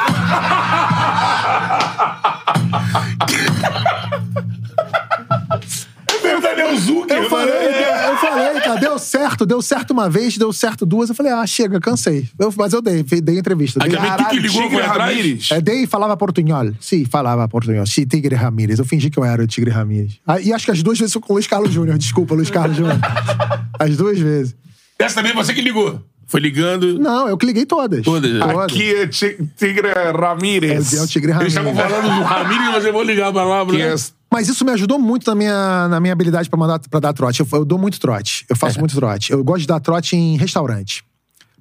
É 6.55 6.71
o 6.73 6.77
Zucker. 6.79 7.17
Eu 7.17 7.29
falei, 7.29 7.53
eu 7.53 8.17
falei, 8.17 8.61
cara, 8.61 8.79
deu 8.79 8.97
certo, 8.99 9.45
deu 9.45 9.61
certo 9.61 9.91
uma 9.91 10.09
vez, 10.09 10.37
deu 10.37 10.53
certo 10.53 10.85
duas. 10.85 11.09
Eu 11.09 11.15
falei, 11.15 11.31
ah, 11.31 11.45
chega, 11.45 11.79
cansei. 11.79 12.27
Eu- 12.39 12.53
mas 12.55 12.71
eu 12.73 12.81
dei, 12.81 13.03
dei 13.03 13.39
entrevista. 13.39 13.83
Aí 13.83 13.89
também 13.91 14.11
tu 14.15 14.25
que 14.29 14.39
ligou, 14.39 14.69
foi 14.69 14.81
atrás? 14.81 15.11
Ramírez. 15.15 15.49
é, 15.51 15.61
dei 15.61 15.83
e 15.83 15.87
falava 15.87 16.15
portunhol. 16.15 16.71
Sim, 16.79 17.05
falava 17.05 17.47
portunhol. 17.47 17.85
Sim, 17.85 18.05
Tigre 18.05 18.35
Ramírez. 18.35 18.79
Eu 18.79 18.85
fingi 18.85 19.09
que 19.09 19.17
eu 19.19 19.25
era 19.25 19.43
o 19.43 19.47
Tigre 19.47 19.71
Ramírez. 19.71 20.19
Ah, 20.25 20.39
e 20.39 20.53
acho 20.53 20.65
que 20.65 20.71
as 20.71 20.81
duas 20.81 20.97
vezes 20.97 21.11
foi 21.13 21.21
com 21.21 21.33
o 21.33 21.35
Luiz 21.35 21.47
Carlos 21.47 21.71
Júnior. 21.73 21.97
Desculpa, 21.97 22.33
Luiz 22.35 22.49
Carlos 22.49 22.77
Júnior. 22.77 22.99
As 23.79 23.97
duas 23.97 24.17
vezes. 24.19 24.55
Essa 24.99 25.15
também 25.15 25.33
você 25.33 25.53
que 25.53 25.61
ligou. 25.61 25.99
Foi 26.33 26.39
ligando. 26.41 26.97
Não, 26.97 27.27
eu 27.27 27.37
que 27.37 27.45
liguei 27.45 27.63
todas. 27.63 28.01
Todas. 28.03 28.41
Aqui 28.41 28.91
é 28.95 29.05
Ti- 29.07 29.37
Tigre 29.55 29.87
Ramírez. 30.19 30.91
É, 30.91 30.97
é 30.97 31.01
o 31.03 31.07
Tigre 31.07 31.29
Eles 31.31 31.53
Ramírez. 31.53 31.53
estavam 31.53 31.75
falando 31.75 32.15
do 32.19 32.23
Ramírez, 32.23 32.69
mas 32.71 32.85
eu 32.85 32.91
vou 32.91 33.03
ligar 33.03 33.31
pra 33.31 33.43
lá. 33.43 33.63
Que 33.67 33.77
né? 33.77 33.93
é- 33.93 33.95
Mas 34.31 34.49
isso 34.49 34.65
me 34.65 34.71
ajudou 34.71 34.97
muito 34.97 35.29
na 35.29 35.35
minha, 35.35 35.87
na 35.89 35.99
minha 35.99 36.11
habilidade 36.11 36.49
pra, 36.49 36.57
mandar, 36.57 36.79
pra 36.89 36.99
dar 36.99 37.13
trote. 37.13 37.39
Eu, 37.41 37.47
eu 37.53 37.63
dou 37.63 37.77
muito 37.77 37.99
trote. 37.99 38.47
Eu 38.49 38.55
É. 38.55 38.57
faço 38.57 38.79
muito 38.79 38.95
trote. 38.95 39.31
Eu 39.31 39.43
gosto 39.43 39.61
de 39.61 39.67
dar 39.67 39.79
trote 39.79 40.15
em 40.15 40.35
restaurante. 40.35 41.03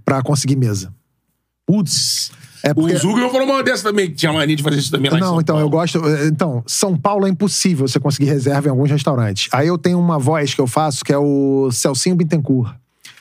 Pra 0.07 0.23
conseguir 0.23 0.57
mesa. 0.57 0.91
Putz. 1.67 2.33
É 2.65 2.73
porque- 2.73 2.95
O 2.95 2.99
Zucker 2.99 3.29
falou 3.31 3.47
uma 3.47 3.63
dessa 3.63 3.83
também, 3.83 4.09
que 4.09 4.15
tinha 4.15 4.33
mania 4.33 4.57
de 4.57 4.63
fazer 4.63 4.79
isso 4.79 4.91
também 4.91 5.11
lá 5.11 5.19
em 5.19 5.21
Não, 5.21 5.33
São 5.33 5.41
então, 5.43 5.55
Paulo. 5.57 5.67
eu 5.67 5.71
gosto. 5.71 6.01
Então, 6.27 6.63
São 6.67 6.97
Paulo 6.97 7.27
é 7.27 7.29
impossível 7.31 7.87
você 7.87 8.01
conseguir 8.01 8.27
reserva 8.31 8.69
em 8.69 8.71
alguns 8.71 8.91
restaurantes. 8.91 9.49
Aí 9.53 9.69
eu 9.69 9.77
tenho 9.77 9.99
uma 10.01 10.19
voz 10.19 10.55
que 10.55 10.61
eu 10.61 10.67
faço, 10.67 11.05
que 11.05 11.13
é 11.13 11.19
o 11.19 11.71
Celcinho 11.73 12.17
Bittencourt, 12.17 12.73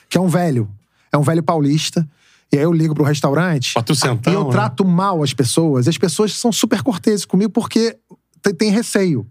que 0.08 0.16
é 0.16 0.20
um 0.20 0.28
velho. 0.28 0.66
É 1.12 1.18
um 1.18 1.22
velho 1.22 1.42
paulista. 1.42 2.08
E 2.52 2.56
aí 2.56 2.62
eu 2.64 2.72
ligo 2.72 2.94
pro 2.94 3.04
restaurante. 3.04 3.72
Sentar, 3.94 4.32
E 4.32 4.36
eu 4.36 4.44
né? 4.44 4.50
trato 4.50 4.84
mal 4.84 5.22
as 5.22 5.32
pessoas. 5.32 5.86
E 5.86 5.90
as 5.90 5.98
pessoas 5.98 6.34
são 6.34 6.52
super 6.52 6.82
corteses 6.82 7.24
comigo 7.24 7.50
porque 7.50 7.96
tem, 8.42 8.54
tem 8.54 8.70
receio. 8.70 9.26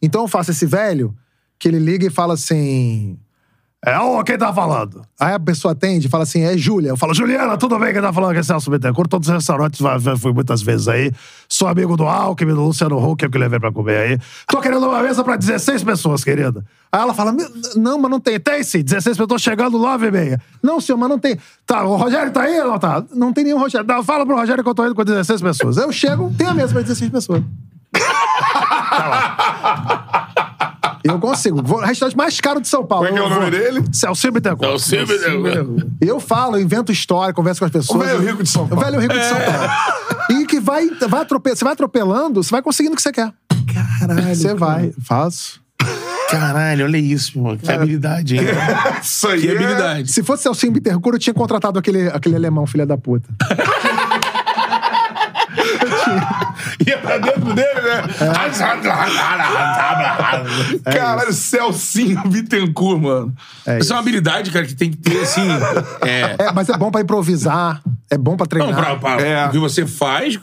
Então 0.00 0.22
eu 0.22 0.28
faço 0.28 0.50
esse 0.50 0.66
velho 0.66 1.14
que 1.58 1.68
ele 1.68 1.78
liga 1.78 2.06
e 2.06 2.10
fala 2.10 2.34
assim. 2.34 3.18
É, 3.86 3.98
ô, 3.98 4.24
quem 4.24 4.38
tá 4.38 4.50
falando? 4.50 5.02
Aí 5.20 5.34
a 5.34 5.38
pessoa 5.38 5.72
atende 5.72 6.06
e 6.06 6.10
fala 6.10 6.22
assim, 6.22 6.42
é 6.42 6.56
Júlia. 6.56 6.88
Eu 6.88 6.96
falo, 6.96 7.12
Juliana, 7.12 7.58
tudo 7.58 7.78
bem? 7.78 7.92
Quem 7.92 8.00
tá 8.00 8.10
falando 8.10 8.30
aqui 8.30 8.40
é 8.40 8.42
Celso 8.42 8.70
Bittencourt. 8.70 9.10
Todos 9.10 9.28
os 9.28 9.34
restaurantes, 9.34 9.78
fui 10.18 10.32
muitas 10.32 10.62
vezes 10.62 10.88
aí. 10.88 11.12
Sou 11.46 11.68
amigo 11.68 11.94
do 11.94 12.04
Alckmin, 12.04 12.54
do 12.54 12.62
Luciano 12.62 12.96
Huck, 12.96 13.18
que 13.18 13.26
eu 13.26 13.30
que 13.30 13.36
levei 13.36 13.60
pra 13.60 13.70
comer 13.70 13.98
aí. 13.98 14.18
Tô 14.48 14.58
querendo 14.60 14.88
uma 14.88 15.02
mesa 15.02 15.22
pra 15.22 15.36
16 15.36 15.84
pessoas, 15.84 16.24
querida. 16.24 16.64
Aí 16.90 17.00
ela 17.00 17.12
fala, 17.12 17.30
"Meu, 17.30 17.46
não, 17.76 17.98
mas 17.98 18.10
não 18.10 18.20
tem. 18.20 18.40
Tem 18.40 18.62
sim, 18.62 18.82
16 18.82 19.18
pessoas 19.18 19.42
chegando 19.42 19.78
9 19.78 20.06
e 20.06 20.10
meia. 20.10 20.40
Não, 20.62 20.80
senhor, 20.80 20.96
mas 20.96 21.10
não 21.10 21.18
tem. 21.18 21.36
Tá, 21.66 21.84
o 21.84 21.96
Rogério 21.96 22.32
tá 22.32 22.42
aí 22.42 22.56
não 22.58 22.78
tá? 22.78 23.04
Não 23.12 23.34
tem 23.34 23.44
nenhum 23.44 23.58
Rogério. 23.58 23.86
Não, 23.86 24.02
fala 24.02 24.24
pro 24.24 24.34
Rogério 24.34 24.64
que 24.64 24.70
eu 24.70 24.74
tô 24.74 24.86
indo 24.86 24.94
com 24.94 25.04
16 25.04 25.42
pessoas. 25.42 25.76
Eu 25.76 25.92
chego, 25.92 26.32
tem 26.38 26.46
a 26.46 26.54
mesa 26.54 26.72
pra 26.72 26.80
16 26.80 27.10
pessoas. 27.10 27.42
E 27.94 27.98
eu 31.04 31.18
consigo. 31.20 31.62
Vou 31.62 31.80
no 31.80 31.86
restaurante 31.86 32.16
mais 32.16 32.40
caro 32.40 32.60
de 32.60 32.68
São 32.68 32.84
Paulo. 32.84 33.06
Como 33.06 33.18
é 33.18 33.20
que 33.20 33.24
é 33.24 33.28
o 33.28 33.30
nome 33.38 33.50
vou- 33.50 33.60
dele? 33.60 33.84
Celso 33.92 34.32
Bittencourt. 34.32 34.78
Celcinho 34.80 35.06
Bittencourt. 35.06 35.86
Eu 36.00 36.18
falo, 36.18 36.58
invento 36.58 36.90
história, 36.90 37.32
converso 37.34 37.60
com 37.60 37.66
as 37.66 37.70
pessoas. 37.72 38.00
O 38.00 38.04
velho 38.04 38.20
rico 38.20 38.42
de 38.42 38.48
São 38.48 38.66
Paulo. 38.66 38.82
O 38.82 38.84
velho 38.84 39.00
rico 39.00 39.14
de 39.14 39.24
São 39.24 39.38
Paulo. 39.38 39.70
E 40.30 40.46
que 40.46 40.58
vai, 40.60 40.88
vai 41.08 41.20
atropelando, 41.22 41.58
você 41.58 41.64
vai 41.64 41.72
atropelando, 41.74 42.42
você 42.42 42.50
vai 42.50 42.62
conseguindo 42.62 42.94
o 42.94 42.96
que 42.96 43.02
você 43.02 43.12
quer. 43.12 43.30
Caralho. 44.00 44.34
Você 44.34 44.54
vai, 44.54 44.92
faço. 45.02 45.62
Caralho, 46.30 46.86
olha 46.86 46.96
isso, 46.96 47.38
meu. 47.40 47.56
Que 47.58 47.70
habilidade, 47.70 48.36
hein? 48.36 48.42
Isso 49.02 49.28
aí. 49.28 49.42
Que 49.42 49.48
é- 49.48 49.54
habilidade. 49.54 50.10
Se 50.10 50.22
fosse 50.22 50.42
Celcinho 50.42 50.72
Bittencourt, 50.72 51.14
eu 51.14 51.18
tinha 51.20 51.34
contratado 51.34 51.78
aquele, 51.78 52.08
aquele 52.08 52.34
alemão, 52.34 52.66
filha 52.66 52.86
da 52.86 52.96
puta. 52.96 53.28
Ia 56.86 56.98
pra 56.98 57.18
dentro 57.18 57.54
dele, 57.54 57.80
né? 57.80 58.02
É. 60.86 60.92
Caralho, 60.92 61.32
Celcinho 61.32 62.22
Bittencourt, 62.28 63.00
mano. 63.00 63.34
Isso 63.80 63.92
é 63.92 63.96
uma 63.96 64.00
habilidade, 64.02 64.50
cara, 64.50 64.66
que 64.66 64.74
tem 64.74 64.90
que 64.90 64.96
ter, 64.96 65.20
assim. 65.22 65.42
É. 66.04 66.36
É, 66.46 66.52
mas 66.52 66.68
é 66.68 66.76
bom 66.76 66.90
pra 66.90 67.00
improvisar, 67.00 67.82
é 68.10 68.18
bom 68.18 68.36
pra 68.36 68.46
treinar. 68.46 68.72
Não, 68.74 68.80
pra, 68.82 68.96
pra- 68.96 69.20
É. 69.22 69.46
o 69.46 69.50
que 69.50 69.58
você 69.58 69.86
faz. 69.86 70.36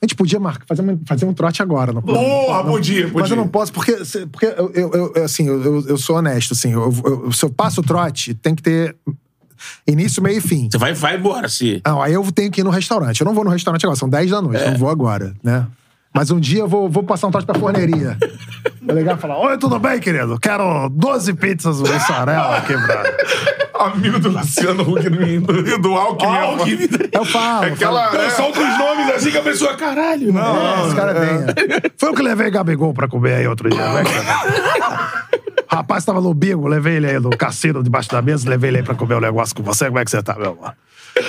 A 0.00 0.04
gente 0.04 0.14
podia 0.14 0.38
marcar, 0.38 0.66
fazer, 0.66 0.82
um- 0.82 1.00
fazer 1.06 1.24
um 1.24 1.32
trote 1.32 1.62
agora. 1.62 1.92
Não, 1.92 2.02
Porra, 2.02 2.58
não- 2.62 2.66
podia, 2.70 3.04
Mas 3.04 3.12
podia. 3.12 3.32
eu 3.32 3.36
não 3.36 3.48
posso, 3.48 3.72
porque, 3.72 3.96
porque 4.30 4.46
eu, 4.46 4.70
eu- 4.74 5.12
eu- 5.16 5.24
assim, 5.24 5.46
eu, 5.48 5.84
eu- 5.88 5.96
sou 5.96 6.16
honesto, 6.16 6.52
assim, 6.52 6.72
eu- 6.72 6.92
eu- 7.04 7.32
se 7.32 7.42
eu 7.44 7.50
passo 7.50 7.80
o 7.80 7.84
trote, 7.84 8.34
tem 8.34 8.54
que 8.54 8.62
ter 8.62 8.94
início, 9.86 10.22
meio 10.22 10.38
e 10.38 10.40
fim. 10.40 10.68
Você 10.70 10.78
vai, 10.78 10.92
vai 10.92 11.16
embora, 11.16 11.48
se. 11.48 11.80
Não, 11.86 12.00
aí 12.02 12.12
eu 12.12 12.24
tenho 12.32 12.50
que 12.50 12.60
ir 12.60 12.64
no 12.64 12.70
restaurante. 12.70 13.20
Eu 13.20 13.24
não 13.24 13.34
vou 13.34 13.44
no 13.44 13.50
restaurante 13.50 13.84
agora, 13.84 13.98
são 13.98 14.08
10 14.08 14.30
da 14.30 14.42
noite, 14.42 14.62
É. 14.62 14.70
não 14.70 14.78
vou 14.78 14.88
agora, 14.90 15.34
né? 15.42 15.66
Mas 16.14 16.30
um 16.30 16.40
dia 16.40 16.60
eu 16.60 16.68
vou, 16.68 16.88
vou 16.88 17.02
passar 17.02 17.26
um 17.26 17.30
trote 17.30 17.46
pra 17.46 17.58
forneria. 17.58 18.16
Vou 18.80 18.96
ligar 18.96 19.18
e 19.18 19.20
falar: 19.20 19.36
Oi, 19.38 19.58
tudo 19.58 19.78
bem, 19.78 20.00
querido? 20.00 20.38
Quero 20.40 20.88
12 20.88 21.34
pizzas 21.34 21.78
mussarela 21.80 22.58
quebrada. 22.62 23.14
Amigo 23.78 24.18
do 24.18 24.30
Luciano 24.30 24.82
Huck 24.82 25.10
do, 25.10 25.78
do 25.82 25.94
Alckmin. 25.94 26.34
Alckmin. 26.36 26.88
Eu 27.12 27.24
falo. 27.26 27.66
Aquela. 27.66 28.04
falo 28.06 28.16
Não, 28.16 28.24
é, 28.24 28.30
só 28.30 28.46
outros 28.46 28.78
nomes 28.78 29.10
assim 29.14 29.30
que 29.30 29.36
a 29.36 29.42
pessoa, 29.42 29.74
caralho. 29.74 30.32
é, 30.38 30.86
esse 30.86 30.96
cara 30.96 31.12
é 31.12 31.20
bem. 31.44 31.80
Foi 31.98 32.08
eu 32.08 32.14
que 32.14 32.22
levei 32.22 32.50
Gabigol 32.50 32.94
pra 32.94 33.06
comer 33.08 33.34
aí 33.34 33.46
outro 33.46 33.68
dia, 33.68 33.92
né? 33.92 34.02
cara? 34.04 35.25
Rapaz 35.68 36.04
tava 36.04 36.20
no 36.20 36.32
bingo, 36.32 36.66
levei 36.68 36.96
ele 36.96 37.06
aí 37.06 37.18
no 37.18 37.30
cassino 37.30 37.82
debaixo 37.82 38.08
da 38.10 38.22
mesa, 38.22 38.48
levei 38.48 38.70
ele 38.70 38.78
aí 38.78 38.82
pra 38.82 38.94
comer 38.94 39.14
o 39.14 39.20
negócio 39.20 39.54
com 39.54 39.62
você. 39.62 39.86
Como 39.86 39.98
é 39.98 40.04
que 40.04 40.10
você 40.10 40.22
tá, 40.22 40.34
meu 40.34 40.52
amor? 40.52 40.74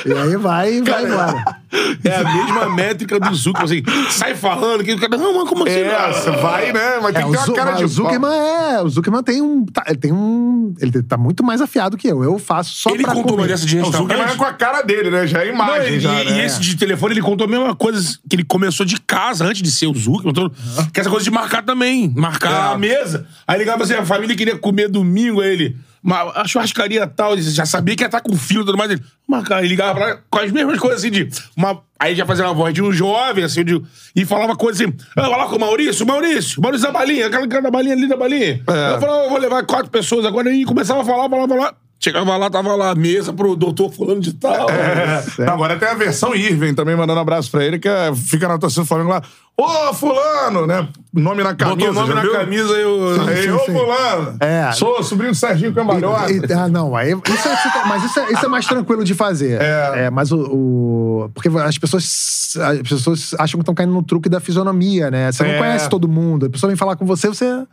E 0.06 0.12
aí 0.14 0.36
vai, 0.38 0.82
vai 0.82 1.06
embora. 1.06 1.58
É 2.04 2.16
a 2.16 2.24
mesma 2.24 2.70
métrica 2.76 3.20
do 3.20 3.34
Zucker. 3.36 3.64
Assim, 3.64 3.84
sai 4.10 4.36
falando 4.36 4.84
que 4.84 4.94
o 4.94 5.00
cara. 5.00 5.18
Não, 5.18 5.34
mas 5.40 5.50
como 5.50 5.66
assim? 5.66 5.80
É, 5.80 6.12
você 6.14 6.32
vai, 6.32 6.72
né? 6.74 7.00
Mas 7.02 7.14
tem 7.14 7.22
É, 7.24 7.26
que 7.26 7.30
o, 7.30 7.32
ter 7.44 7.50
uma 7.52 7.56
cara 7.56 7.72
de 7.74 7.84
o 7.86 7.88
Zuckerman 7.88 8.32
é. 8.32 8.82
O 8.82 8.90
Zuckerman 8.90 9.24
tem 9.24 9.42
um. 9.42 9.66
tá- 9.66 9.84
ele 9.88 9.98
tem 9.98 10.12
um. 10.14 10.74
Ele 10.80 11.04
tá 11.04 11.18
muito 11.18 11.44
mais 11.44 11.62
afiado 11.62 11.98
que 11.98 12.08
eu. 12.08 12.24
Eu 12.24 12.38
faço 12.40 12.72
só 12.76 12.90
Ele 12.90 13.04
pra 13.04 13.14
contou 13.14 13.32
uma 13.34 13.38
comer. 13.44 13.48
dessa 13.50 13.66
de 13.66 13.78
pau. 13.80 13.90
O 13.90 13.92
Zuckerman 13.92 14.18
é 14.24 14.28
restaurante. 14.28 14.38
com 14.38 14.46
a 14.46 14.54
cara 14.54 14.82
dele, 14.82 15.10
né? 15.10 15.26
Já 15.28 15.40
é 15.44 15.48
Não, 15.48 15.54
imagem. 15.56 15.88
ele- 15.88 16.00
já, 16.00 16.24
e, 16.24 16.28
e 16.28 16.32
né? 16.32 16.46
esse 16.46 16.60
de 16.60 16.76
telefone, 16.78 17.14
ele 17.14 17.22
contou 17.22 17.46
a 17.46 17.50
mesma 17.50 17.76
coisa 17.76 18.18
que 18.30 18.36
ele 18.36 18.44
começou 18.44 18.86
de 18.86 19.00
casa, 19.02 19.46
antes 19.46 19.62
de 19.62 19.72
ser 19.72 19.88
o 19.88 19.94
Zucker. 19.94 20.30
Então, 20.32 20.52
Que 20.94 21.00
essa 21.00 21.10
coisa 21.10 21.24
de 21.24 21.32
marcar 21.32 21.64
também. 21.64 22.12
Marcar 22.16 22.52
É. 22.72 22.74
a 22.74 22.78
mesa. 22.78 23.26
Aí 23.48 23.58
ligava 23.60 23.84
assim, 23.84 23.94
a 23.94 24.06
família 24.06 24.36
queria 24.36 24.58
comer 24.58 24.88
domingo, 24.90 25.42
aí 25.42 25.52
ele... 25.54 25.78
"Ma- 26.04 26.32
A 26.36 26.48
churrascaria 26.48 27.06
tal, 27.08 27.34
ele 27.34 27.42
já 27.42 27.66
sabia 27.66 27.96
que 27.96 28.04
ia 28.04 28.08
estar 28.08 28.22
com 28.22 28.36
filho 28.36 28.62
e 28.62 28.66
tudo 28.66 28.78
mais. 28.78 28.92
Ele, 28.92 29.02
marcar, 29.28 29.60
ele 29.60 29.70
ligava 29.70 29.94
pra, 29.96 30.18
com 30.30 30.40
as 30.40 30.52
mesmas 30.52 30.80
coisas 30.80 31.00
assim 31.00 31.12
de. 31.12 31.28
Uma, 31.56 31.82
aí 32.00 32.16
já 32.16 32.26
fazia 32.26 32.46
uma 32.46 32.54
voz 32.54 32.74
de 32.74 32.82
um 32.82 32.92
jovem, 32.92 33.44
assim, 33.44 33.64
de, 33.64 33.82
e 34.16 34.26
falava 34.26 34.56
coisas 34.56 34.82
assim. 34.82 34.94
Ah, 35.16 35.28
vai 35.30 35.40
lá 35.40 35.48
com 35.48 35.56
o 35.56 35.60
Maurício, 35.60 36.06
Maurício, 36.06 36.62
Maurício 36.62 36.88
da 36.88 36.94
balinha, 36.94 37.28
aquela 37.28 37.48
cara 37.48 37.64
da 37.64 37.72
balinha 37.72 37.94
ali 37.96 38.08
da 38.08 38.18
balinha. 38.18 38.62
É. 38.68 38.94
Eu 38.96 39.00
falava, 39.00 39.24
eu 39.24 39.30
vou 39.30 39.38
levar 39.40 39.64
quatro 39.66 39.90
pessoas 39.90 40.26
agora 40.26 40.52
e 40.54 40.64
começava 40.66 41.02
a 41.02 41.06
falar, 41.06 41.30
falar, 41.30 41.48
falar. 41.48 41.76
Chegava 42.00 42.38
lá, 42.38 42.48
tava 42.48 42.76
lá 42.76 42.92
a 42.92 42.96
mesa 42.96 43.34
pro 43.34 43.56
doutor 43.56 43.92
fulano 43.92 44.22
de 44.22 44.32
tal. 44.34 44.68
É. 44.70 45.50
Agora 45.50 45.76
tem 45.78 45.88
a 45.88 45.96
versão 45.96 46.36
Irving 46.36 46.76
também, 46.76 46.96
mandando 46.96 47.18
um 47.18 47.22
abraço 47.24 47.50
pra 47.50 47.66
ele, 47.66 47.80
que 47.80 47.88
é- 47.88 48.14
fica 48.16 48.48
na 48.48 48.60
torcida 48.60 48.84
do 48.84 48.88
Flamengo 48.88 49.10
lá. 49.10 49.24
Ô, 49.60 49.92
fulano, 49.94 50.68
né? 50.68 50.88
Nome 51.12 51.42
na 51.44 51.56
camisa. 51.56 51.76
Botou 51.76 51.90
o 51.90 51.94
nome 51.94 52.14
na 52.14 52.22
viu? 52.22 52.32
camisa 52.32 52.78
e 52.78 52.82
eu... 52.84 53.22
Aí, 53.28 53.42
Sim, 53.44 53.50
ô, 53.50 53.60
sim. 53.60 53.74
fulano. 53.74 54.38
É. 54.40 54.72
Sou 54.74 55.02
sobrinho 55.02 55.32
do 55.32 55.36
Serginho 55.36 55.74
Cambalhota. 55.74 56.32
E- 56.32 56.38
e- 56.48 56.54
ah, 56.54 56.68
não, 56.68 56.96
aí, 56.96 57.12
isso 57.12 57.48
é, 57.48 57.86
mas 57.88 58.04
isso 58.04 58.20
é, 58.20 58.34
isso 58.34 58.46
é 58.46 58.48
mais 58.48 58.68
tranquilo 58.68 59.04
de 59.04 59.16
fazer. 59.16 59.60
É. 59.60 60.12
mas 60.12 60.32
o, 60.32 60.38
o- 60.42 61.32
Porque 61.34 61.50
as 61.50 61.76
pessoas, 61.80 62.54
as 62.62 62.78
pessoas 62.88 63.34
acham 63.40 63.58
que 63.58 63.64
estão 63.64 63.74
caindo 63.74 63.92
no 63.94 64.04
truque 64.04 64.30
da 64.30 64.40
fisionomia, 64.40 65.10
né? 65.10 65.32
Você 65.32 65.42
não 65.42 65.50
É. 65.50 65.58
conhece 65.58 65.90
todo 65.90 66.08
mundo. 66.08 66.46
A 66.46 66.50
pessoa 66.52 66.68
vem 66.70 66.78
falar 66.78 66.96
com 66.96 67.06
você, 67.08 67.28
você. 67.28 67.64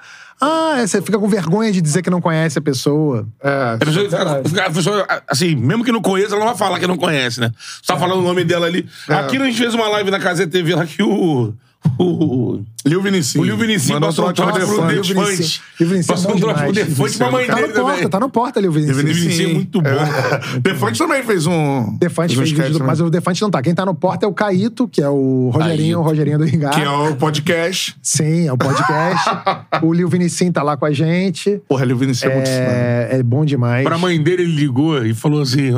Ah, 0.40 0.77
é, 0.78 0.86
você 0.86 1.02
fica 1.02 1.19
com 1.19 1.28
vergonha 1.28 1.70
de 1.70 1.82
dizer 1.82 2.01
que 2.01 2.09
não 2.09 2.20
conhece 2.20 2.59
a 2.59 2.62
pessoa. 2.62 3.27
É, 3.43 3.74
A 3.74 3.78
pessoa, 3.78 4.05
fica- 4.09 4.65
a 4.66 4.70
pessoa, 4.70 5.06
assim, 5.28 5.55
mesmo 5.55 5.85
que 5.85 5.93
não 5.93 6.01
conheça, 6.01 6.31
ela 6.35 6.40
não 6.40 6.47
vai 6.47 6.56
falar 6.56 6.81
que 6.81 6.86
não 6.86 6.97
conhece, 6.97 7.40
né? 7.40 7.52
Só 7.82 7.93
tá 7.93 8.01
falando 8.01 8.20
o 8.20 8.23
nome 8.23 8.43
dela 8.43 8.65
ali. 8.66 8.89
É. 9.06 9.15
Aqui 9.16 9.36
a 9.36 9.44
gente 9.44 9.59
fez 9.59 9.74
uma 9.74 9.86
live 9.89 10.11
na 10.11 10.19
Casa 10.19 10.47
TV 10.47 10.74
lá 10.74 10.86
que 10.86 11.02
o. 11.02 11.52
O, 11.97 12.61
Liu 12.85 13.01
Vinicinho. 13.01 13.43
o 13.43 13.47
Liu 13.47 13.56
Vinicius 13.56 13.98
passou 14.01 14.28
um 14.28 14.32
trote 14.32 14.59
pro 14.59 14.82
Defante. 14.82 15.15
Vinicius. 15.15 15.61
Vinicius 15.78 16.09
é 16.09 16.12
Passou 16.12 16.35
um 16.35 16.40
trote 16.40 16.62
pro. 16.62 16.73
Defante 16.73 17.19
pra 17.19 17.31
mãe 17.31 17.47
Tá 17.47 17.55
dele 17.55 17.66
na 17.69 17.73
porta, 17.74 17.94
também. 17.94 18.09
tá 18.09 18.20
na 18.20 18.28
porta 18.28 18.61
Vinícius. 18.61 18.97
Vinicius 18.97 19.40
é 19.40 19.47
muito 19.52 19.81
bom. 19.81 19.89
É. 19.89 20.59
Defante 20.61 20.98
também 20.98 21.23
fez 21.23 21.47
um. 21.47 21.97
Defante 21.97 22.36
fez 22.36 22.51
vídeo, 22.51 22.85
mas 22.85 23.01
o 23.01 23.09
Defante 23.09 23.40
não 23.43 23.51
tá. 23.51 23.62
Quem 23.62 23.74
tá 23.74 23.86
no 23.86 23.94
porta 23.94 24.27
é 24.27 24.28
o 24.28 24.32
Caíto, 24.32 24.89
que 24.89 25.01
é 25.01 25.09
o 25.09 25.51
Rogerinho, 25.55 26.01
o 26.01 26.02
Rogerinho 26.02 26.39
do 26.39 26.44
Ringar. 26.44 26.74
Que 26.74 26.81
é 26.81 26.90
o 26.90 27.15
podcast. 27.15 27.94
Sim, 28.02 28.48
é 28.48 28.52
o 28.52 28.59
podcast. 28.59 29.31
o 29.82 29.93
Liu 29.93 30.09
Vinicim 30.09 30.51
tá 30.51 30.62
lá 30.62 30.77
com 30.77 30.86
a 30.86 30.93
gente. 30.93 31.61
Porra, 31.69 31.85
Liu 31.85 31.97
Vinicius 31.97 32.31
é 32.31 32.35
muito 32.35 32.47
estranho. 32.47 32.70
É, 32.70 33.09
é 33.12 33.23
bom 33.23 33.44
demais. 33.44 33.85
Pra 33.85 33.98
mãe 33.98 34.20
dele, 34.20 34.43
ele 34.43 34.52
ligou 34.56 35.05
e 35.05 35.15
falou 35.15 35.43
assim: 35.43 35.70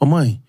Ô 0.00 0.06
mãe, 0.06 0.40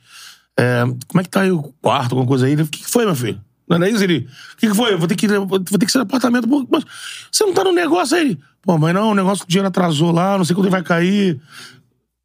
é, 0.58 0.84
como 1.08 1.22
é 1.22 1.24
que 1.24 1.30
tá 1.30 1.42
aí 1.42 1.52
o 1.52 1.62
quarto, 1.82 2.14
alguma 2.14 2.26
coisa 2.28 2.48
aí? 2.48 2.56
O 2.56 2.66
que 2.68 2.86
foi, 2.90 3.06
meu 3.06 3.16
filho? 3.16 3.40
Não 3.68 3.78
era 3.78 3.90
isso? 3.90 4.04
Ele, 4.04 4.28
o 4.54 4.58
que, 4.58 4.68
que 4.68 4.76
foi? 4.76 4.94
Eu 4.94 5.00
vou 5.00 5.08
ter 5.08 5.16
que, 5.16 5.28
vou 5.28 5.60
ter 5.60 5.86
que 5.86 5.92
sair 5.92 6.04
do 6.04 6.08
apartamento. 6.08 6.48
Pô, 6.48 6.66
Mas 6.70 6.84
você 7.32 7.44
não 7.46 7.54
tá 7.54 7.64
no 7.64 7.72
negócio 7.72 8.16
aí? 8.16 8.38
Pô, 8.62 8.78
mãe, 8.78 8.94
não, 8.94 9.12
o 9.12 9.16
negócio 9.16 9.44
que 9.44 9.50
o 9.50 9.50
dinheiro 9.50 9.68
atrasou 9.68 10.12
lá, 10.12 10.38
não 10.38 10.46
sei 10.46 10.56
quando 10.56 10.66
ele 10.66 10.72
vai 10.72 10.84
cair. 10.84 11.40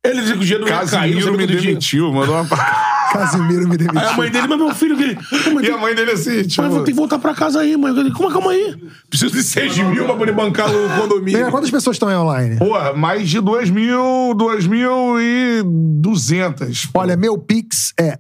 Ele 0.03 0.21
dizia 0.21 0.35
que 0.35 0.41
o 0.41 0.45
dinheiro 0.45 0.65
não 0.65 0.73
ia 0.73 0.79
cair, 0.87 1.15
Casimiro 1.15 1.37
me 1.37 1.47
demitiu, 1.47 2.13
mandou 2.13 2.35
uma. 2.35 2.47
Casimiro 3.13 3.69
me 3.69 3.77
demitiu. 3.77 4.01
Aí 4.01 4.07
a 4.07 4.17
mãe 4.17 4.31
dele, 4.31 4.47
mas 4.47 4.59
meu 4.59 4.75
filho, 4.75 4.97
que... 4.97 5.15
Pô, 5.15 5.51
mãe, 5.51 5.65
E 5.65 5.71
a 5.71 5.77
mãe 5.77 5.95
dele 5.95 6.13
assim, 6.13 6.43
tipo. 6.45 6.63
Mas 6.63 6.73
vou 6.73 6.85
ter 6.85 6.93
que 6.93 6.97
voltar 6.97 7.19
pra 7.19 7.35
casa 7.35 7.61
aí, 7.61 7.77
mãe. 7.77 7.95
Falei, 7.95 8.11
Como 8.13 8.25
é 8.25 8.27
que 8.29 8.33
calma 8.33 8.53
aí? 8.53 8.77
Preciso 9.11 9.35
de 9.35 9.43
6 9.43 9.79
mil 9.79 10.05
pra 10.07 10.15
poder 10.15 10.33
bancar 10.33 10.71
o 10.71 11.01
condomínio. 11.01 11.51
quantas 11.51 11.71
pessoas 11.71 11.97
estão 11.97 12.09
aí 12.09 12.17
online? 12.17 12.57
Porra, 12.57 12.95
mais 12.95 13.29
de 13.29 13.41
2 13.41 13.69
mil, 13.69 14.35
2 14.37 14.67
mil 14.67 15.21
e 15.21 15.63
200. 15.65 16.89
Olha, 16.95 17.17
meu 17.17 17.37
pix 17.37 17.93
é 17.99 18.19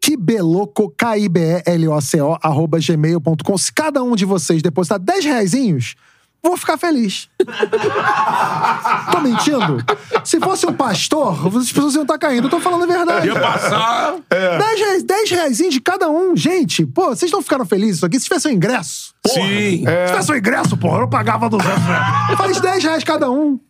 kibeloco, 0.00 0.90
K-I-B-E-L-O-C-O, 0.96 2.38
arroba 2.42 2.78
gmail.com. 2.80 3.58
Se 3.58 3.72
cada 3.72 4.02
um 4.02 4.16
de 4.16 4.24
vocês 4.24 4.62
depositar 4.62 4.98
10 4.98 5.24
reaisinhos, 5.24 5.94
vou 6.42 6.56
ficar 6.56 6.78
feliz. 6.78 7.28
tô 9.12 9.20
mentindo? 9.20 9.84
Se 10.24 10.40
fosse 10.40 10.66
um 10.66 10.72
pastor, 10.72 11.46
as 11.58 11.70
pessoas 11.70 11.94
iam 11.94 12.02
estar 12.02 12.18
caindo. 12.18 12.46
Eu 12.46 12.50
tô 12.50 12.60
falando 12.60 12.84
a 12.84 12.86
verdade. 12.86 13.26
Ia 13.26 13.38
passar... 13.38 14.14
10 14.30 14.80
reais, 14.80 15.02
10 15.02 15.30
reaisinhos 15.30 15.74
de 15.74 15.80
cada 15.80 16.08
um. 16.08 16.34
Gente, 16.34 16.86
pô, 16.86 17.08
vocês 17.10 17.30
não 17.30 17.42
ficaram 17.42 17.66
felizes 17.66 17.96
isso 17.96 18.06
aqui? 18.06 18.18
Se 18.18 18.24
tivesse 18.24 18.48
um 18.48 18.52
ingresso. 18.52 19.14
Sim. 19.26 19.84
Se 19.84 20.06
tivesse 20.06 20.32
um 20.32 20.36
ingresso, 20.36 20.76
porra, 20.76 21.00
eu 21.00 21.08
pagava 21.08 21.48
200 21.50 21.82
reais. 21.82 22.38
Faz 22.38 22.60
10 22.60 22.84
reais 22.84 23.04
cada 23.04 23.30
um. 23.30 23.60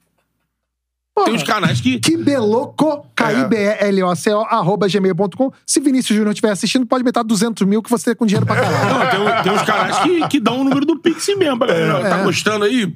Porra. 1.15 1.27
Tem 1.27 1.35
uns 1.35 1.43
canais 1.43 1.81
que... 1.81 1.99
Kibeloco, 1.99 3.05
K-I-B-E-L-O-C-O, 3.15 4.41
arroba 4.43 4.89
gmail.com. 4.89 5.53
Se 5.67 5.81
Vinícius 5.81 6.17
Júnior 6.17 6.33
estiver 6.33 6.51
assistindo, 6.53 6.87
pode 6.87 7.03
meter 7.05 7.23
200 7.25 7.67
mil 7.67 7.83
que 7.83 7.91
você 7.91 8.07
tem 8.07 8.15
com 8.15 8.25
dinheiro 8.27 8.47
pra 8.47 8.57
caralho. 8.57 8.95
Não, 8.95 9.11
tem, 9.35 9.43
tem 9.43 9.53
uns 9.53 9.63
canais 9.63 9.99
que, 9.99 10.29
que 10.29 10.41
dão 10.41 10.61
o 10.61 10.65
número 10.65 10.87
do 10.87 10.99
Pix 10.99 11.27
mesmo. 11.37 11.59
pra 11.59 11.67
galera. 11.69 12.09
Tá 12.09 12.19
É. 12.21 12.25
gostando 12.25 12.65
aí? 12.65 12.95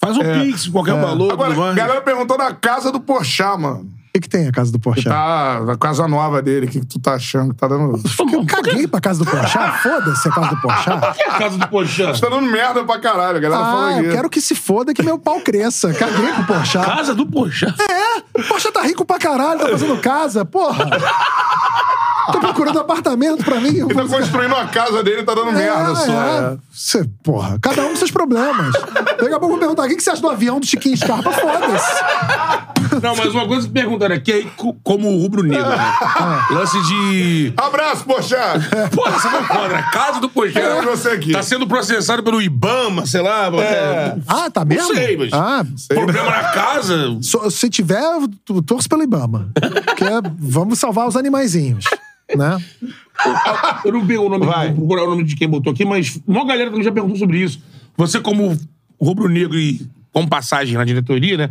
Faz 0.00 0.16
um 0.16 0.20
Pix, 0.20 0.68
qualquer 0.68 1.00
valor. 1.00 1.32
Agora, 1.32 1.70
a 1.70 1.74
galera 1.74 2.00
perguntou 2.02 2.36
da 2.36 2.52
casa 2.52 2.90
do 2.92 3.00
Porchat, 3.00 3.58
mano. 3.58 3.88
O 4.16 4.16
que, 4.16 4.20
que 4.20 4.28
tem 4.28 4.46
a 4.46 4.52
casa 4.52 4.70
do 4.70 4.78
Porchat? 4.78 5.08
Tá, 5.08 5.58
da 5.64 5.76
casa 5.76 6.06
nova 6.06 6.40
dele. 6.40 6.66
O 6.66 6.68
que, 6.70 6.78
que 6.78 6.86
tu 6.86 7.00
tá 7.00 7.14
achando 7.14 7.52
que 7.52 7.58
tá 7.58 7.66
dando. 7.66 8.00
Eu 8.32 8.46
caguei 8.46 8.86
pra 8.86 9.00
casa 9.00 9.24
do 9.24 9.28
Porchat. 9.28 9.82
Foda-se 9.82 10.28
a 10.28 10.30
casa 10.30 10.50
do 10.50 10.56
Porchat. 10.62 11.16
Que 11.16 11.22
é 11.24 11.28
a 11.30 11.38
casa 11.38 11.58
do 11.58 11.66
Pochá? 11.68 12.12
Tá 12.12 12.28
dando 12.28 12.42
merda 12.42 12.84
pra 12.84 13.00
caralho, 13.00 13.38
a 13.38 13.40
galera 13.40 13.60
Ah, 13.60 13.96
aqui. 13.96 14.04
eu 14.06 14.12
quero 14.12 14.30
que 14.30 14.40
se 14.40 14.54
foda 14.54 14.94
que 14.94 15.02
meu 15.02 15.18
pau 15.18 15.40
cresça. 15.40 15.92
Caguei 15.92 16.32
pro 16.32 16.44
Porchat. 16.44 16.86
Casa 16.86 17.12
do 17.12 17.26
Pochá? 17.26 17.74
É, 17.90 18.38
o 18.40 18.44
Porchat 18.44 18.72
tá 18.72 18.82
rico 18.82 19.04
pra 19.04 19.18
caralho, 19.18 19.58
tá 19.58 19.68
fazendo 19.70 19.96
casa, 20.00 20.44
porra. 20.44 20.88
Tô 22.32 22.38
procurando 22.38 22.78
apartamento 22.78 23.44
pra 23.44 23.58
mim. 23.60 23.80
Ele 23.80 23.94
tá 23.94 24.06
construindo 24.06 24.54
a 24.54 24.66
casa 24.68 25.02
dele, 25.02 25.24
tá 25.24 25.34
dando 25.34 25.50
merda 25.50 25.94
só. 25.96 26.12
é. 26.12 26.56
Cê, 26.72 27.04
porra, 27.24 27.58
cada 27.60 27.82
um 27.84 27.88
com 27.90 27.96
seus 27.96 28.12
problemas. 28.12 28.72
Daqui 28.72 29.24
a 29.34 29.40
pouco 29.40 29.44
eu 29.46 29.48
vou 29.50 29.58
perguntar: 29.58 29.82
o 29.82 29.88
que 29.88 29.96
que 29.96 30.02
você 30.04 30.10
acha 30.10 30.22
do 30.22 30.30
avião 30.30 30.60
do 30.60 30.64
Chiquinho 30.66 30.96
Scarpa? 30.96 31.32
Foda-se. 31.32 32.73
Não, 33.02 33.16
mas 33.16 33.34
uma 33.34 33.46
coisa 33.46 33.66
que 33.66 33.72
perguntaram 33.72 34.14
aqui 34.14 34.32
aí, 34.32 34.44
co- 34.56 34.76
como 34.82 35.08
o 35.08 35.20
rubro-negro, 35.22 35.68
né? 35.68 35.94
Lance 36.50 36.80
de... 36.82 37.52
Abraço, 37.56 38.04
Porchat! 38.04 38.60
Porra, 38.94 39.10
você 39.12 39.28
né? 39.28 39.88
Casa 39.92 40.20
do 40.20 40.28
Pochá. 40.28 40.52
Quero 40.60 40.80
ver 40.80 40.86
você 40.96 41.08
aqui. 41.10 41.32
Tá 41.32 41.42
sendo 41.42 41.66
processado 41.66 42.22
pelo 42.22 42.40
Ibama, 42.42 43.06
sei 43.06 43.22
lá. 43.22 43.46
É. 43.60 44.16
Ah, 44.26 44.50
tá 44.50 44.64
mesmo? 44.64 44.88
Não 44.88 44.94
sei, 44.94 45.16
mas... 45.16 45.32
Ah, 45.32 45.64
Problema 45.88 46.30
na 46.30 46.42
casa... 46.52 47.18
so- 47.22 47.50
se 47.50 47.68
tiver, 47.70 48.02
eu 48.02 48.28
t- 48.28 48.62
torço 48.66 48.88
pelo 48.88 49.02
Ibama. 49.02 49.50
Que 49.96 50.04
é, 50.04 50.20
vamos 50.38 50.78
salvar 50.78 51.06
os 51.08 51.16
animaizinhos. 51.16 51.84
Né? 52.34 52.58
Eu 53.84 53.92
não 53.92 54.04
vi 54.04 54.16
o 54.18 54.28
nome, 54.28 54.46
Vai. 54.46 54.68
vou 54.68 54.76
procurar 54.86 55.04
o 55.04 55.10
nome 55.10 55.24
de 55.24 55.36
quem 55.36 55.48
botou 55.48 55.72
aqui, 55.72 55.84
mas 55.84 56.18
uma 56.26 56.44
galera 56.46 56.70
também 56.70 56.84
já 56.84 56.90
perguntou 56.90 57.16
sobre 57.18 57.38
isso. 57.38 57.60
Você, 57.96 58.18
como 58.20 58.56
rubro-negro 59.00 59.58
e 59.58 59.86
com 60.12 60.26
passagem 60.26 60.74
na 60.76 60.84
diretoria, 60.84 61.36
né? 61.36 61.50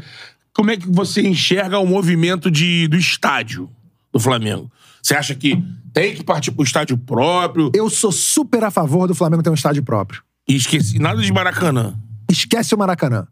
Como 0.56 0.72
é 0.72 0.78
que 0.78 0.88
você 0.90 1.22
enxerga 1.22 1.80
o 1.80 1.86
movimento 1.86 2.50
de, 2.52 2.88
do 2.88 2.96
estádio 2.96 3.70
do 4.12 4.20
Flamengo? 4.20 4.72
Você 5.02 5.16
acha 5.16 5.34
que 5.36 5.62
tem 5.92 6.16
que 6.16 6.24
partir 6.24 6.52
pro 6.52 6.64
estádio 6.64 6.98
próprio? 6.98 7.72
Eu 7.74 7.90
sou 7.90 8.12
super 8.12 8.64
a 8.64 8.72
favor 8.72 9.08
do 9.08 9.16
Flamengo 9.16 9.44
ter 9.44 9.50
um 9.50 9.56
estádio 9.56 9.84
próprio. 9.84 10.22
E 10.48 10.56
esqueci 10.56 11.00
nada 11.00 11.22
de 11.22 11.32
Maracanã. 11.32 11.96
Esquece 12.30 12.74
o 12.76 12.78
Maracanã. 12.78 13.28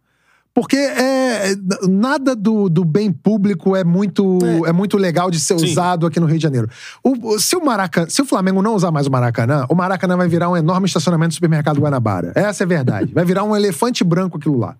Porque 0.53 0.75
é, 0.75 1.55
nada 1.87 2.35
do, 2.35 2.67
do 2.67 2.83
bem 2.83 3.09
público 3.09 3.73
é 3.73 3.85
muito, 3.85 4.37
é. 4.65 4.73
muito 4.73 4.97
legal 4.97 5.31
de 5.31 5.39
ser 5.39 5.57
Sim. 5.57 5.65
usado 5.65 6.05
aqui 6.05 6.19
no 6.19 6.25
Rio 6.25 6.37
de 6.37 6.43
Janeiro. 6.43 6.69
O, 7.01 7.35
o- 7.35 7.39
se, 7.39 7.55
o 7.55 7.63
Maracanã, 7.63 8.09
se 8.09 8.21
o 8.21 8.25
Flamengo 8.25 8.61
não 8.61 8.75
usar 8.75 8.91
mais 8.91 9.07
o 9.07 9.11
Maracanã, 9.11 9.65
o 9.69 9.75
Maracanã 9.75 10.17
vai 10.17 10.27
virar 10.27 10.49
um 10.49 10.57
enorme 10.57 10.87
estacionamento 10.87 11.29
do 11.29 11.33
supermercado 11.35 11.79
Guanabara. 11.79 12.33
Essa 12.35 12.63
é 12.63 12.65
a 12.65 12.67
verdade. 12.67 13.13
Vai 13.13 13.23
virar 13.23 13.43
um 13.45 13.55
elefante 13.55 14.03
branco 14.03 14.37
aquilo 14.37 14.57
lá. 14.59 14.75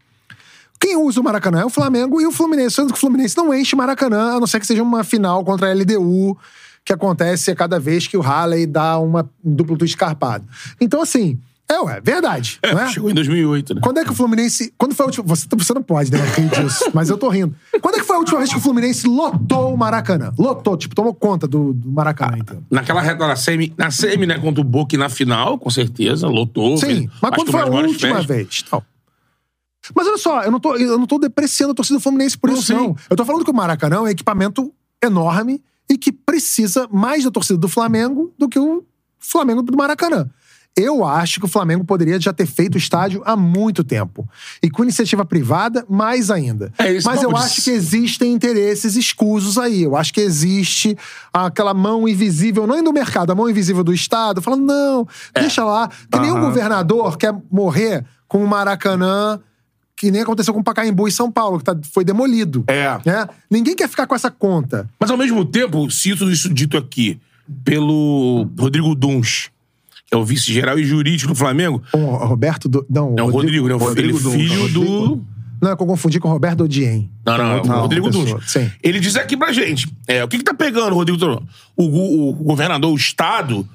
Quem 0.82 0.98
usa 0.98 1.22
o 1.22 1.24
Maracanã 1.24 1.62
é 1.62 1.66
o 1.66 1.70
Flamengo 1.70 2.20
e 2.20 2.26
o 2.26 2.32
Fluminense. 2.32 2.76
Sendo 2.76 2.88
que 2.88 2.98
o 2.98 3.00
Fluminense 3.00 3.38
não 3.38 3.54
enche 3.54 3.76
Maracanã, 3.76 4.36
a 4.36 4.40
não 4.40 4.48
ser 4.48 4.60
que 4.60 4.66
seja 4.66 4.82
uma 4.82 5.04
final 5.04 5.46
contra 5.46 5.70
a 5.70 5.74
LDU, 5.74 6.36
que 6.84 6.92
acontece 6.92 7.52
a 7.52 7.56
cada 7.56 7.80
vez 7.80 8.08
que 8.08 8.18
o 8.18 8.22
Halley 8.22 8.66
dá 8.66 8.98
uma, 8.98 9.30
um 9.46 9.54
duplo 9.54 9.78
twist 9.78 9.96
escarpado. 9.96 10.44
Então, 10.82 11.00
assim, 11.00 11.38
é, 11.72 11.80
ué, 11.80 12.02
verdade. 12.04 12.60
É, 12.62 12.72
é? 12.72 12.88
chegou 12.90 13.10
em 13.10 13.14
2008, 13.14 13.76
né? 13.76 13.82
Quando 13.82 14.00
é 14.00 14.04
que 14.04 14.12
o 14.12 14.14
Fluminense. 14.14 14.74
Quando 14.78 14.94
foi 14.94 15.06
a 15.06 15.08
última. 15.08 15.26
Você, 15.26 15.48
você 15.56 15.74
não 15.74 15.82
pode, 15.82 16.12
né? 16.12 16.18
Rir 16.36 16.50
disso. 16.50 16.84
Mas 16.94 17.10
eu 17.10 17.18
tô 17.18 17.30
rindo. 17.30 17.56
Quando 17.80 17.96
é 17.96 18.00
que 18.00 18.06
foi 18.06 18.16
a 18.18 18.20
última 18.20 18.40
vez 18.40 18.52
que 18.52 18.58
o 18.58 18.62
Fluminense 18.62 19.08
lotou 19.08 19.74
o 19.74 19.78
Maracanã? 19.78 20.34
Lotou, 20.38 20.76
tipo, 20.76 20.94
tomou 20.94 21.14
conta 21.14 21.48
do, 21.48 21.74
do 21.74 21.90
Maracanã, 21.90 22.38
então. 22.40 22.62
Naquela 22.70 23.02
reta 23.02 23.26
na 23.26 23.38
semi, 23.38 23.74
na 23.78 23.90
semi, 23.90 24.26
né, 24.26 24.38
contra 24.38 24.60
o 24.60 24.64
Boca 24.66 24.98
na 24.98 25.08
final, 25.08 25.58
com 25.58 25.70
certeza, 25.70 26.28
lotou. 26.28 26.76
Sim, 26.78 26.86
fez- 26.88 27.10
mas 27.22 27.36
quando 27.36 27.52
foi 27.52 27.62
a 27.62 27.66
última 27.68 28.22
vez? 28.22 28.64
Tal. 28.64 28.84
Mas 29.96 30.08
olha 30.08 30.18
só, 30.18 30.44
eu 30.44 30.52
não, 30.52 30.60
tô, 30.60 30.76
eu 30.76 30.98
não 30.98 31.08
tô 31.08 31.18
depreciando 31.18 31.72
a 31.72 31.76
torcida 31.76 31.98
do 31.98 32.02
Fluminense 32.02 32.38
por 32.38 32.50
Não, 32.50 32.58
isso, 32.58 32.68
sim. 32.68 32.74
não. 32.74 32.96
Eu 33.10 33.16
tô 33.16 33.26
falando 33.26 33.44
que 33.44 33.52
o 33.52 33.54
Maracanã 33.54 33.98
é 33.98 34.00
um 34.02 34.08
equipamento 34.08 34.72
enorme 35.04 35.62
e 35.90 35.98
que 35.98 36.12
precisa 36.12 36.88
mais 36.92 37.24
da 37.24 37.32
torcida 37.32 37.58
do 37.60 37.68
Flamengo 37.68 38.32
do 38.38 38.48
que 38.48 38.60
o 38.60 38.84
Flamengo 39.20 39.62
do 39.62 39.76
Maracanã. 39.76 40.30
Eu 40.78 41.04
acho 41.04 41.40
que 41.42 41.46
o 41.46 41.50
Flamengo 41.50 41.84
poderia 41.84 42.18
já 42.18 42.32
ter 42.32 42.46
feito 42.46 42.76
o 42.76 42.78
estádio 42.78 43.22
há 43.26 43.36
muito 43.36 43.84
tempo. 43.84 44.26
E 44.64 44.70
com 44.70 44.84
iniciativa 44.84 45.26
privada, 45.26 45.86
mais 45.90 46.32
ainda. 46.32 46.72
É, 46.78 46.94
esse 46.94 47.06
Mas 47.06 47.22
eu 47.22 47.36
acho 47.36 47.62
que 47.62 47.72
existem 47.72 48.32
interesses 48.32 48.96
escusos 48.96 49.58
aí. 49.58 49.84
Eu 49.84 49.98
acho 49.98 50.14
que 50.14 50.22
existe 50.22 50.98
aquela 51.34 51.74
mão 51.74 52.08
invisível, 52.08 52.66
não 52.66 52.82
do 52.82 52.94
mercado, 52.94 53.32
a 53.32 53.36
mão 53.36 53.50
invisível 53.50 53.84
do 53.84 53.94
Estado, 53.94 54.42
falando, 54.42 54.64
não, 54.64 55.06
É. 55.34 55.42
deixa 55.42 55.62
lá. 55.66 55.90
Que 56.10 56.18
nenhum 56.20 56.38
Aham. 56.38 56.46
governador 56.46 57.18
quer 57.18 57.36
morrer 57.52 58.06
com 58.26 58.42
o 58.42 58.48
Maracanã, 58.48 59.42
que 60.02 60.10
nem 60.12 60.22
aconteceu 60.24 60.52
com 60.54 60.60
o 60.60 60.64
Pacaembu 60.64 61.08
em 61.08 61.12
São 61.12 61.32
Paulo, 61.32 61.60
que 61.60 61.64
tá- 61.64 61.78
foi 61.94 62.04
demolido. 62.04 62.64
É. 62.68 63.00
né? 63.06 63.28
Ninguém 63.50 63.76
quer 63.76 63.88
ficar 63.88 64.08
com 64.08 64.16
essa 64.16 64.32
conta. 64.32 64.90
Mas 65.00 65.12
ao 65.12 65.18
mesmo 65.18 65.46
tempo, 65.46 65.90
cito 65.92 66.30
isso 66.32 66.52
dito 66.52 66.76
aqui 66.76 67.20
pelo 67.64 68.48
Rodrigo 68.58 68.96
Duns, 68.96 69.50
que 70.08 70.16
é 70.16 70.18
o 70.18 70.26
vice-geral 70.26 70.80
e 70.80 70.84
jurídico 70.84 71.32
do 71.34 71.36
Flamengo. 71.38 71.82
O 71.94 71.98
Roberto. 72.26 72.68
Do... 72.68 72.84
Não, 72.90 73.16
É 73.18 73.22
o 73.22 73.30
Rodrigo, 73.30 73.68
né? 73.68 73.76
O 73.76 73.78
Rodrigo 73.78 74.18
ele 74.18 74.24
Duns. 74.24 74.34
filho 74.34 74.70
do. 74.70 74.80
Rodrigo. 74.82 75.26
Não, 75.62 75.72
é 75.72 75.76
que 75.76 75.84
eu 75.84 75.86
confundi 75.88 76.20
com 76.20 76.28
o 76.28 76.32
Roberto 76.32 76.64
Odien. 76.64 77.08
Não, 77.24 77.38
não, 77.38 77.56
Outra- 77.58 77.78
o 77.78 77.80
Rodrigo 77.82 78.06
outra 78.08 78.22
Duns. 78.34 78.58
Ele 78.82 79.00
diz 79.00 79.16
aqui 79.16 79.38
pra 79.38 79.52
gente: 79.54 79.88
é, 80.08 80.24
o 80.24 80.28
que, 80.28 80.40
que 80.40 80.44
tá 80.44 80.56
pegando, 80.56 80.96
Rodrigo 80.96 81.20
Duns? 81.20 81.44
O, 81.78 81.88
gu- 81.88 82.30
o 82.30 82.34
governador, 82.34 82.92
o 82.92 82.96
Estado, 82.96 83.68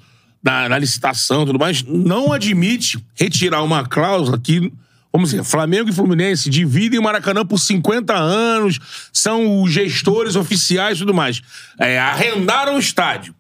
na, 0.43 0.69
na 0.69 0.77
licitação 0.79 1.45
e 1.45 1.47
tudo 1.47 1.59
mais, 1.61 1.85
não 1.87 2.33
admite 2.33 2.99
retirar 3.15 3.63
uma 3.63 3.87
cláusula 3.87 4.37
que, 4.39 4.73
vamos 5.17 5.31
dizer, 5.31 5.43
Flamengo 5.45 5.89
e 5.89 5.93
Fluminense 5.93 6.51
dividem 6.51 6.99
o 6.99 7.03
Maracanã 7.03 7.45
por 7.45 7.59
50 7.59 8.15
anos, 8.15 8.79
são 9.13 9.63
os 9.63 9.73
gestores 9.73 10.37
oficiais 10.37 10.99
e 10.99 11.01
tudo 11.01 11.15
mais. 11.15 11.41
É, 11.79 11.99
arrendaram 11.99 12.77
o 12.77 12.79
estádio. 12.79 13.35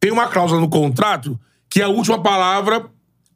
Tem 0.00 0.10
uma 0.10 0.28
cláusula 0.28 0.60
no 0.60 0.68
contrato 0.68 1.38
que 1.68 1.82
a 1.82 1.88
última 1.88 2.22
palavra 2.22 2.86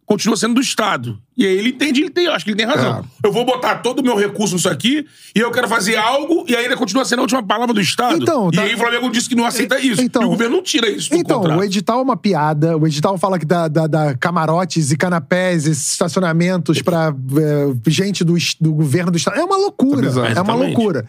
continua 0.05 0.37
sendo 0.37 0.55
do 0.55 0.61
Estado. 0.61 1.19
E 1.37 1.47
aí 1.47 1.57
ele 1.57 1.71
entende, 1.71 2.01
ele 2.03 2.11
tem, 2.11 2.25
eu 2.27 2.33
acho 2.35 2.45
que 2.45 2.51
ele 2.51 2.57
tem 2.59 2.67
razão. 2.67 2.99
É. 2.99 3.27
Eu 3.27 3.33
vou 3.33 3.47
botar 3.47 3.77
todo 3.77 4.01
o 4.01 4.03
meu 4.03 4.17
recurso 4.17 4.55
nisso 4.55 4.69
aqui 4.69 5.07
e 5.35 5.39
eu 5.39 5.51
quero 5.51 5.67
fazer 5.69 5.97
algo 5.97 6.45
e 6.47 6.55
ainda 6.55 6.77
continua 6.77 7.05
sendo 7.05 7.21
a 7.21 7.23
última 7.23 7.43
palavra 7.43 7.73
do 7.73 7.81
Estado. 7.81 8.21
Então, 8.21 8.51
e 8.53 8.57
tá- 8.57 8.63
aí 8.63 8.75
o 8.75 8.79
Flamengo 8.79 9.09
disse 9.11 9.29
que 9.29 9.35
não 9.35 9.47
aceita 9.47 9.79
isso. 9.81 10.03
Então- 10.03 10.23
e 10.23 10.25
o 10.27 10.29
governo 10.29 10.57
não 10.57 10.63
tira 10.63 10.91
isso 10.91 11.09
do 11.09 11.17
Então, 11.17 11.41
contrato. 11.41 11.61
o 11.61 11.65
edital 11.65 11.99
é 12.01 12.03
uma 12.03 12.17
piada. 12.17 12.77
O 12.77 12.87
edital 12.87 13.17
fala 13.17 13.39
que 13.39 13.47
dá, 13.47 13.69
dá- 13.69 13.87
dá 13.87 14.15
camarotes 14.17 14.91
e 14.91 14.97
canapés 14.97 15.67
e 15.67 15.71
estacionamentos 15.71 16.83
pra 16.83 17.15
é, 17.39 17.91
gente 17.91 18.23
do, 18.25 18.35
do 18.61 18.73
governo 18.75 19.11
do 19.11 19.17
estado. 19.17 19.39
É 19.39 19.45
uma 19.45 19.57
loucura. 19.57 20.03
Tá 20.03 20.09
bizarro. 20.09 20.27
É 20.27 20.31
uma 20.31 20.33
Exatamente. 20.43 20.75
loucura. 20.77 21.07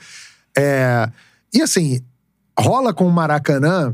É, 0.56 1.10
e 1.53 1.61
assim, 1.61 1.99
rola 2.57 2.94
com 2.94 3.06
o 3.07 3.11
Maracanã 3.11 3.94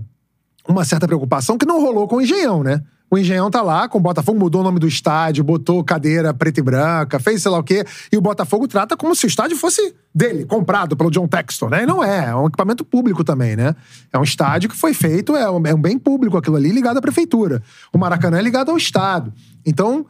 uma 0.67 0.83
certa 0.85 1.07
preocupação 1.07 1.57
que 1.57 1.65
não 1.65 1.81
rolou 1.81 2.07
com 2.07 2.17
o 2.17 2.21
Engenhão, 2.21 2.61
né? 2.63 2.83
O 3.11 3.17
Engenhão 3.17 3.49
tá 3.49 3.61
lá 3.61 3.87
com 3.87 3.97
o 3.97 4.01
Botafogo, 4.01 4.39
mudou 4.39 4.61
o 4.61 4.63
nome 4.63 4.79
do 4.79 4.87
estádio, 4.87 5.43
botou 5.43 5.83
cadeira 5.83 6.33
preta 6.33 6.59
e 6.59 6.63
branca, 6.63 7.19
fez 7.19 7.41
sei 7.41 7.51
lá 7.51 7.57
o 7.57 7.63
quê, 7.63 7.83
e 8.11 8.17
o 8.17 8.21
Botafogo 8.21 8.67
trata 8.67 8.95
como 8.95 9.15
se 9.15 9.25
o 9.25 9.27
estádio 9.27 9.57
fosse 9.57 9.95
dele, 10.13 10.45
comprado 10.45 10.95
pelo 10.95 11.09
John 11.09 11.27
Textor, 11.27 11.69
né? 11.69 11.83
E 11.83 11.85
não 11.85 12.03
é, 12.03 12.29
é 12.29 12.35
um 12.35 12.47
equipamento 12.47 12.85
público 12.85 13.23
também, 13.23 13.55
né? 13.55 13.75
É 14.13 14.19
um 14.19 14.23
estádio 14.23 14.69
que 14.69 14.75
foi 14.75 14.93
feito, 14.93 15.35
é 15.35 15.49
um, 15.49 15.65
é 15.65 15.73
um 15.73 15.81
bem 15.81 15.97
público 15.97 16.37
aquilo 16.37 16.55
ali, 16.55 16.69
ligado 16.69 16.97
à 16.97 17.01
prefeitura. 17.01 17.63
O 17.91 17.97
Maracanã 17.97 18.37
é 18.37 18.41
ligado 18.41 18.69
ao 18.69 18.77
Estado. 18.77 19.33
Então, 19.65 20.05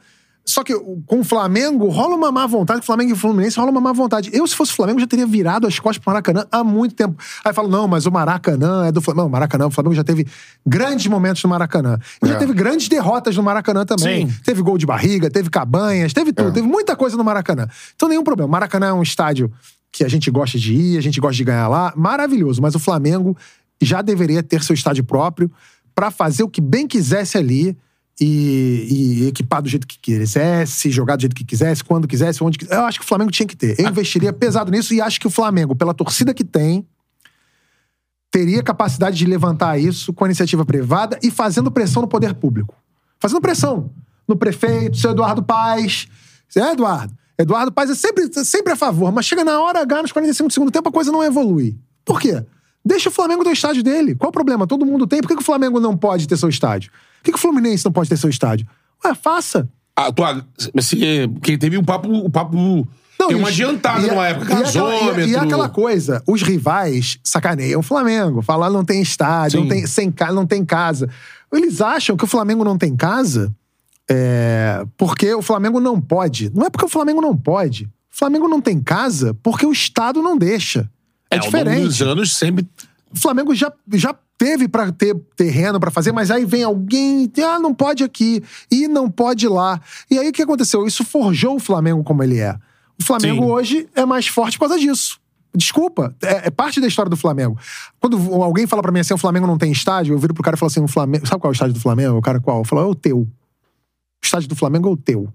só 0.50 0.64
que 0.64 0.74
com 1.06 1.20
o 1.20 1.24
Flamengo 1.24 1.88
rola 1.90 2.16
uma 2.16 2.32
má 2.32 2.48
vontade, 2.48 2.84
Flamengo 2.84 3.12
e 3.12 3.14
o 3.14 3.16
Fluminense 3.16 3.58
rola 3.60 3.70
uma 3.70 3.80
má 3.80 3.94
vontade. 3.94 4.32
Eu, 4.34 4.48
se 4.48 4.56
fosse 4.56 4.72
o 4.72 4.76
Flamengo, 4.76 5.00
já 5.00 5.06
teria 5.06 5.28
virado 5.28 5.68
as 5.68 5.78
costas 5.78 6.00
pro 6.04 6.10
Maracanã 6.12 6.46
há 6.52 6.64
muito 6.64 6.96
tempo. 6.96 7.22
Aí 7.46 7.54
falo, 7.54 7.68
não, 7.68 7.88
mas 7.88 8.08
o 8.08 8.12
Maracanã 8.12 8.88
é 8.88 8.92
do 8.92 9.00
Flamengo. 9.00 9.24
Não, 9.26 9.30
Maracanã, 9.30 9.68
o 9.68 9.72
Flamengo 9.72 9.94
já 9.94 10.04
teve 10.04 10.26
grandes 10.66 11.06
momentos 11.06 11.44
no 11.44 11.50
Maracanã. 11.50 12.00
E 12.24 12.28
já 12.28 12.34
É. 12.34 12.38
teve 12.38 12.54
grandes 12.54 12.88
derrotas 12.88 13.38
no 13.38 13.44
Maracanã 13.44 13.86
também. 13.86 14.28
Sim. 14.28 14.36
Teve 14.44 14.62
gol 14.64 14.78
de 14.78 14.86
barriga, 14.88 15.30
teve 15.30 15.50
cabanhas, 15.52 16.14
teve 16.14 16.34
tudo, 16.34 16.52
teve 16.52 16.68
muita 16.68 16.96
coisa 16.96 17.16
no 17.16 17.24
Maracanã. 17.24 17.68
Então, 17.96 18.10
nenhum 18.10 18.24
problema. 18.24 18.50
Maracanã 18.52 18.88
é 18.88 18.94
um 18.94 19.04
estádio 19.04 19.52
que 19.92 20.04
a 20.04 20.08
gente 20.08 20.32
gosta 20.32 20.58
de 20.58 20.74
ir, 20.74 20.98
a 20.98 21.02
gente 21.02 21.20
gosta 21.20 21.36
de 21.36 21.44
ganhar 21.44 21.68
lá, 21.68 21.94
maravilhoso. 21.96 22.60
Mas 22.62 22.74
o 22.74 22.80
Flamengo 22.80 23.38
já 23.82 24.02
deveria 24.02 24.42
ter 24.42 24.64
seu 24.64 24.74
estádio 24.74 25.04
próprio 25.04 25.52
pra 25.94 26.10
fazer 26.10 26.42
o 26.44 26.50
que 26.50 26.62
bem 26.62 26.88
quisesse 26.88 27.38
ali 27.38 27.78
e, 28.20 29.22
e 29.24 29.28
equipar 29.28 29.62
do 29.62 29.70
jeito 29.70 29.88
que 29.88 29.98
quisesse, 29.98 30.92
jogar 30.92 31.16
do 31.16 31.22
jeito 31.22 31.36
que 31.36 31.46
quisesse, 31.46 31.84
quando 31.84 32.08
quisesse, 32.08 32.44
onde 32.44 32.58
quisesse. 32.58 32.78
Eu 32.78 32.86
acho 32.86 33.00
que 33.00 33.06
o 33.06 33.08
Flamengo 33.08 33.32
tinha 33.32 33.48
que 33.48 33.56
ter. 33.56 33.80
Eu 33.80 33.88
investiria 33.88 34.34
pesado 34.34 34.70
nisso 34.72 34.94
e 34.94 35.00
acho 35.00 35.20
que 35.20 35.28
o 35.28 35.30
Flamengo, 35.30 35.76
pela 35.76 35.94
torcida 35.94 36.34
que 36.34 36.44
tem, 36.44 36.86
teria 38.30 38.62
capacidade 38.62 39.18
de 39.18 39.26
levantar 39.26 39.80
isso 39.80 40.14
com 40.14 40.26
a 40.26 40.28
iniciativa 40.28 40.66
privada 40.66 41.18
e 41.24 41.32
fazendo 41.32 41.72
pressão 41.72 42.02
no 42.02 42.08
poder 42.08 42.34
público. 42.34 42.76
Fazendo 43.20 43.42
pressão 43.42 43.90
no 44.28 44.36
prefeito, 44.36 44.98
seu 44.98 45.12
Eduardo 45.12 45.42
Paes. 45.42 46.08
É, 46.56 46.72
Eduardo? 46.72 47.14
Eduardo 47.38 47.72
Paes 47.72 47.90
é 47.90 47.96
sempre, 47.96 48.30
sempre 48.44 48.74
a 48.74 48.76
favor, 48.76 49.12
mas 49.12 49.26
chega 49.26 49.46
na 49.46 49.62
hora 49.62 49.82
H, 49.82 50.02
nos 50.02 50.12
45 50.12 50.48
do 50.50 50.54
segundo 50.54 50.72
tempo, 50.72 50.90
a 50.90 50.92
coisa 50.92 51.12
não 51.12 51.24
evolui. 51.24 51.78
Por 52.04 52.20
quê? 52.20 52.44
Deixa 52.84 53.10
o 53.10 53.12
Flamengo 53.12 53.44
ter 53.44 53.50
o 53.50 53.54
estádio 53.54 53.82
dele. 53.82 54.16
Qual 54.16 54.30
o 54.30 54.34
problema? 54.34 54.68
Todo 54.68 54.86
mundo 54.86 55.08
tem. 55.08 55.22
Por 55.22 55.28
que, 55.28 55.36
que 55.36 55.42
o 55.42 55.46
Flamengo 55.46 55.80
não 55.80 55.98
pode 55.98 56.28
ter 56.28 56.38
seu 56.38 56.50
estádio? 56.50 56.92
Por 57.30 57.32
que, 57.32 57.32
que 57.34 57.38
o 57.38 57.42
Fluminense 57.42 57.86
não 57.86 57.92
pode 57.92 58.10
ter 58.10 58.18
seu 58.18 58.30
estádio? 58.30 58.68
Ué, 59.06 59.14
faça. 59.14 59.70
A 59.96 60.12
tua, 60.12 60.46
se, 60.80 61.28
porque 61.34 61.58
teve 61.58 61.78
um 61.78 61.84
papo. 61.84 62.10
Um 62.10 62.30
papo 62.30 62.88
tem 63.28 63.36
uma 63.36 63.50
adiantada 63.50 64.08
numa 64.08 64.28
época. 64.28 64.56
Gasômetro. 64.56 65.22
E, 65.22 65.32
e 65.32 65.36
aquela 65.36 65.68
coisa, 65.68 66.24
os 66.26 66.42
rivais 66.42 67.20
sacaneiam 67.24 67.82
o 67.82 67.84
Flamengo. 67.84 68.42
Falar 68.42 68.70
não 68.70 68.86
tem 68.86 69.02
estádio, 69.02 69.60
não 69.60 69.68
tem, 69.68 69.86
sem, 69.86 70.14
não 70.34 70.46
tem 70.46 70.64
casa. 70.64 71.10
Eles 71.52 71.82
acham 71.82 72.16
que 72.16 72.24
o 72.24 72.28
Flamengo 72.28 72.64
não 72.64 72.78
tem 72.78 72.96
casa 72.96 73.54
é, 74.10 74.86
porque 74.98 75.34
o 75.34 75.42
Flamengo 75.42 75.80
não 75.80 76.00
pode. 76.00 76.50
Não 76.56 76.66
é 76.66 76.70
porque 76.70 76.86
o 76.86 76.90
Flamengo 76.90 77.22
não 77.22 77.36
pode. 77.36 77.84
O 77.86 78.18
Flamengo 78.18 78.48
não 78.48 78.62
tem 78.62 78.82
casa 78.82 79.36
porque 79.44 79.66
o 79.66 79.72
Estado 79.72 80.22
não 80.22 80.38
deixa. 80.38 80.90
É, 81.30 81.38
ao 81.38 81.46
longo 81.46 81.60
dos 81.60 81.70
diferente. 81.70 82.04
anos 82.04 82.36
sempre. 82.36 82.68
O 83.14 83.20
Flamengo 83.20 83.54
já, 83.54 83.72
já 83.94 84.16
teve 84.40 84.70
pra 84.70 84.90
ter 84.90 85.14
terreno 85.36 85.82
pra 85.82 85.92
fazer, 85.92 86.14
mas 86.14 86.32
aí 86.32 86.46
vem 86.46 86.64
alguém 86.64 87.30
e 87.36 87.44
ah, 87.44 87.60
não 87.60 87.74
pode 87.74 88.06
aqui 88.06 88.42
e 88.72 88.88
não 88.88 89.12
pode 89.12 89.46
lá. 89.50 89.82
E 90.10 90.18
aí 90.18 90.30
o 90.30 90.32
que 90.32 90.42
aconteceu? 90.42 90.88
Isso 90.88 91.04
forjou 91.04 91.58
o 91.58 91.60
Flamengo 91.60 92.02
como 92.06 92.24
ele 92.24 92.40
é. 92.40 92.56
O 92.98 93.04
Flamengo 93.04 93.44
Sim. 93.44 93.52
hoje 93.52 93.90
é 93.94 94.06
mais 94.06 94.28
forte 94.28 94.58
por 94.58 94.70
causa 94.70 94.80
disso. 94.80 95.20
Desculpa, 95.54 96.16
é, 96.24 96.48
é 96.48 96.50
parte 96.50 96.80
da 96.80 96.88
história 96.88 97.10
do 97.10 97.18
Flamengo. 97.18 97.58
Quando 98.00 98.18
alguém 98.42 98.66
fala 98.66 98.82
pra 98.82 98.94
mim 98.94 99.02
assim, 99.02 99.14
o 99.14 99.18
Flamengo 99.18 99.46
não 99.46 99.58
tem 99.58 99.74
estádio, 99.74 100.14
eu 100.14 100.20
viro 100.20 100.34
pro 100.34 100.42
cara 100.42 100.56
e 100.56 100.60
falo 100.60 100.68
assim, 100.68 100.82
o 100.82 100.88
Flamengo, 100.88 101.28
sabe 101.28 101.42
qual 101.42 101.50
é 101.50 101.52
o 101.52 101.54
estádio 101.54 101.74
do 101.74 101.82
Flamengo? 101.82 102.18
O 102.18 102.22
cara 102.22 102.40
qual? 102.40 102.60
Eu 102.60 102.64
falo, 102.64 102.82
é 102.82 102.86
o 102.86 102.96
teu. 102.96 103.20
O 103.20 103.28
estádio 104.24 104.48
do 104.48 104.56
Flamengo 104.56 104.88
é 104.88 104.92
o 104.92 104.98
teu. 104.98 105.28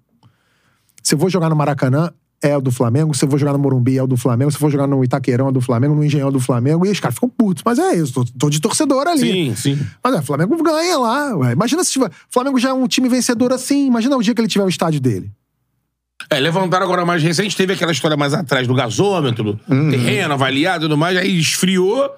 Se 1.03 1.15
eu 1.15 1.19
vou 1.19 1.29
jogar 1.29 1.51
no 1.51 1.57
Maracanã, 1.57 2.11
é 2.43 2.57
o 2.57 2.61
do 2.61 2.71
Flamengo. 2.71 3.15
Se 3.15 3.25
eu 3.25 3.29
vou 3.29 3.39
jogar 3.39 3.53
no 3.53 3.59
Morumbi, 3.59 3.97
é 3.97 4.03
o 4.03 4.07
do 4.07 4.17
Flamengo. 4.17 4.51
Se 4.51 4.57
eu 4.57 4.61
for 4.61 4.71
jogar 4.71 4.87
no 4.87 5.03
Itaquerão, 5.03 5.49
é 5.49 5.53
do 5.53 5.61
Flamengo. 5.61 5.95
No 5.95 6.05
Engenhão, 6.05 6.29
é 6.29 6.33
do 6.33 6.41
Flamengo. 6.41 6.85
E 6.87 6.91
os 6.91 7.01
caras 7.01 7.15
ficam 7.15 7.29
putos. 7.29 7.63
Mas 7.65 7.79
é 7.79 7.95
isso, 7.97 8.13
tô, 8.13 8.25
tô 8.39 8.51
de 8.51 8.61
torcedor 8.61 9.07
ali. 9.07 9.21
Sim, 9.21 9.55
sim. 9.57 9.87
Mas 10.03 10.15
é, 10.15 10.19
o 10.19 10.23
Flamengo 10.23 10.63
ganha 10.63 10.99
lá. 10.99 11.37
Ué. 11.37 11.53
Imagina 11.53 11.83
se 11.85 11.93
tiver. 11.93 12.09
O 12.09 12.11
Flamengo 12.31 12.59
já 12.59 12.71
é 12.71 12.73
um 12.73 12.87
time 12.87 13.09
vencedor 13.09 13.53
assim. 13.53 13.87
Imagina 13.87 14.17
o 14.17 14.23
dia 14.23 14.35
que 14.35 14.41
ele 14.41 14.49
tiver 14.49 14.65
o 14.65 14.69
estádio 14.69 15.01
dele. 15.01 15.31
É, 16.31 16.39
levantaram 16.41 16.85
agora 16.87 17.05
mais 17.05 17.23
recente, 17.23 17.57
teve 17.57 17.73
aquela 17.75 17.93
história 17.93 18.17
mais 18.17 18.33
atrás 18.33 18.67
do 18.67 18.75
gasômetro, 18.75 19.59
Uhum. 19.69 19.91
terreno 19.91 20.33
avaliado 20.35 20.85
e 20.85 20.89
tudo 20.89 20.97
mais, 20.97 21.17
aí 21.19 21.39
esfriou. 21.39 22.11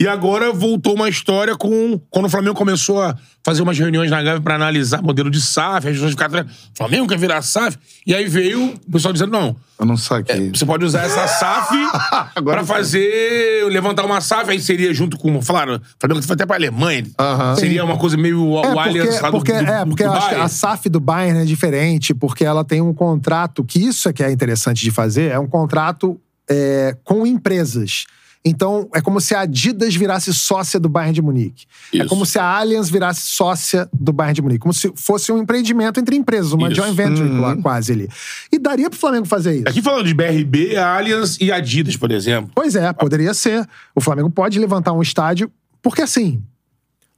E 0.00 0.08
agora 0.08 0.50
voltou 0.50 0.94
uma 0.94 1.10
história 1.10 1.54
com. 1.54 2.00
Quando 2.08 2.24
o 2.24 2.30
Flamengo 2.30 2.54
começou 2.54 3.02
a 3.02 3.14
fazer 3.44 3.60
umas 3.60 3.78
reuniões 3.78 4.10
na 4.10 4.22
Gávea 4.22 4.40
pra 4.40 4.54
analisar 4.54 5.02
modelo 5.02 5.30
de 5.30 5.42
SAF, 5.42 5.88
as 5.88 5.92
pessoas 5.92 6.12
ficaram. 6.12 6.46
Flamengo 6.74 7.06
quer 7.06 7.18
virar 7.18 7.42
SAF? 7.42 7.76
E 8.06 8.14
aí 8.14 8.26
veio 8.26 8.72
o 8.86 8.90
pessoal 8.92 9.12
dizendo: 9.12 9.30
não, 9.30 9.54
Eu 9.78 9.84
não 9.84 9.98
saquei. 9.98 10.48
você 10.54 10.64
pode 10.64 10.86
usar 10.86 11.02
essa 11.02 11.28
SAF 11.28 11.74
pra 12.42 12.64
fazer. 12.64 13.66
levantar 13.68 14.06
uma 14.06 14.22
SAF, 14.22 14.50
aí 14.50 14.58
seria 14.58 14.94
junto 14.94 15.18
com. 15.18 15.42
Falaram, 15.42 15.74
o 15.76 15.80
Flamengo 15.98 16.22
foi 16.22 16.32
até 16.34 16.46
pra 16.46 16.56
Alemanha. 16.56 17.04
Aham. 17.18 17.56
Seria 17.56 17.84
uma 17.84 17.98
coisa 17.98 18.16
meio 18.16 18.42
o, 18.42 18.56
É, 18.64 18.68
o 18.68 18.72
porque, 18.72 18.78
Allianz 18.88 19.20
lá 19.20 19.28
do, 19.30 19.36
porque, 19.36 19.52
do, 19.52 19.58
é, 19.70 19.84
do 19.84 19.88
porque 19.90 20.02
eu 20.02 20.12
acho 20.12 20.20
que 20.20 20.26
Bayern. 20.28 20.44
a 20.46 20.48
SAF 20.48 20.88
do 20.88 20.98
Bayern 20.98 21.40
é 21.40 21.44
diferente, 21.44 22.14
porque 22.14 22.42
ela 22.42 22.64
tem 22.64 22.80
um 22.80 22.94
contrato, 22.94 23.62
que 23.62 23.78
isso 23.78 24.08
é 24.08 24.14
que 24.14 24.22
é 24.22 24.30
interessante 24.32 24.82
de 24.82 24.90
fazer, 24.90 25.30
é 25.30 25.38
um 25.38 25.46
contrato 25.46 26.18
é, 26.48 26.96
com 27.04 27.26
empresas. 27.26 28.06
Então, 28.42 28.88
é 28.94 29.02
como 29.02 29.20
se 29.20 29.34
a 29.34 29.40
Adidas 29.40 29.94
virasse 29.94 30.32
sócia 30.32 30.80
do 30.80 30.88
Bayern 30.88 31.12
de 31.12 31.20
Munique. 31.20 31.66
É 31.92 31.98
Isso. 31.98 32.08
como 32.08 32.24
se 32.24 32.38
a 32.38 32.44
Allianz 32.44 32.88
virasse 32.88 33.20
sócia 33.20 33.86
do 33.92 34.14
Bayern 34.14 34.34
de 34.34 34.42
Munique. 34.42 34.60
Como 34.60 34.72
se 34.72 34.90
fosse 34.96 35.30
um 35.30 35.38
empreendimento 35.38 36.00
entre 36.00 36.16
empresas, 36.16 36.52
uma 36.52 36.68
Isso. 36.68 36.80
joint 36.80 36.94
venture 36.94 37.28
lá, 37.28 37.54
quase 37.56 37.92
ali. 37.92 38.08
E 38.50 38.58
daria 38.58 38.88
pro 38.88 38.98
Flamengo 38.98 39.26
fazer 39.26 39.56
isso. 39.56 39.68
Aqui 39.68 39.82
falando 39.82 40.06
de 40.06 40.14
BRB, 40.14 40.74
a 40.76 40.96
Allianz 40.96 41.36
e 41.38 41.52
Adidas, 41.52 41.96
por 41.96 42.10
exemplo. 42.10 42.50
Pois 42.54 42.74
é, 42.74 42.90
poderia 42.94 43.34
ser. 43.34 43.68
O 43.94 44.00
Flamengo 44.00 44.30
pode 44.30 44.58
levantar 44.58 44.94
um 44.94 45.02
estádio, 45.02 45.52
porque 45.82 46.00
assim, 46.00 46.42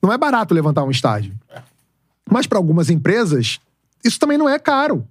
não 0.03 0.13
é 0.13 0.19
barato 0.19 0.53
levantar 0.53 0.83
um 0.83 0.91
estádio. 0.91 1.33
Mas 2.29 2.49
para 2.49 2.59
algumas 2.59 2.91
empresas, 2.91 3.61
isso 4.05 4.19
também 4.19 4.37
não 4.37 4.49
é 4.49 4.59
caro. 4.59 5.07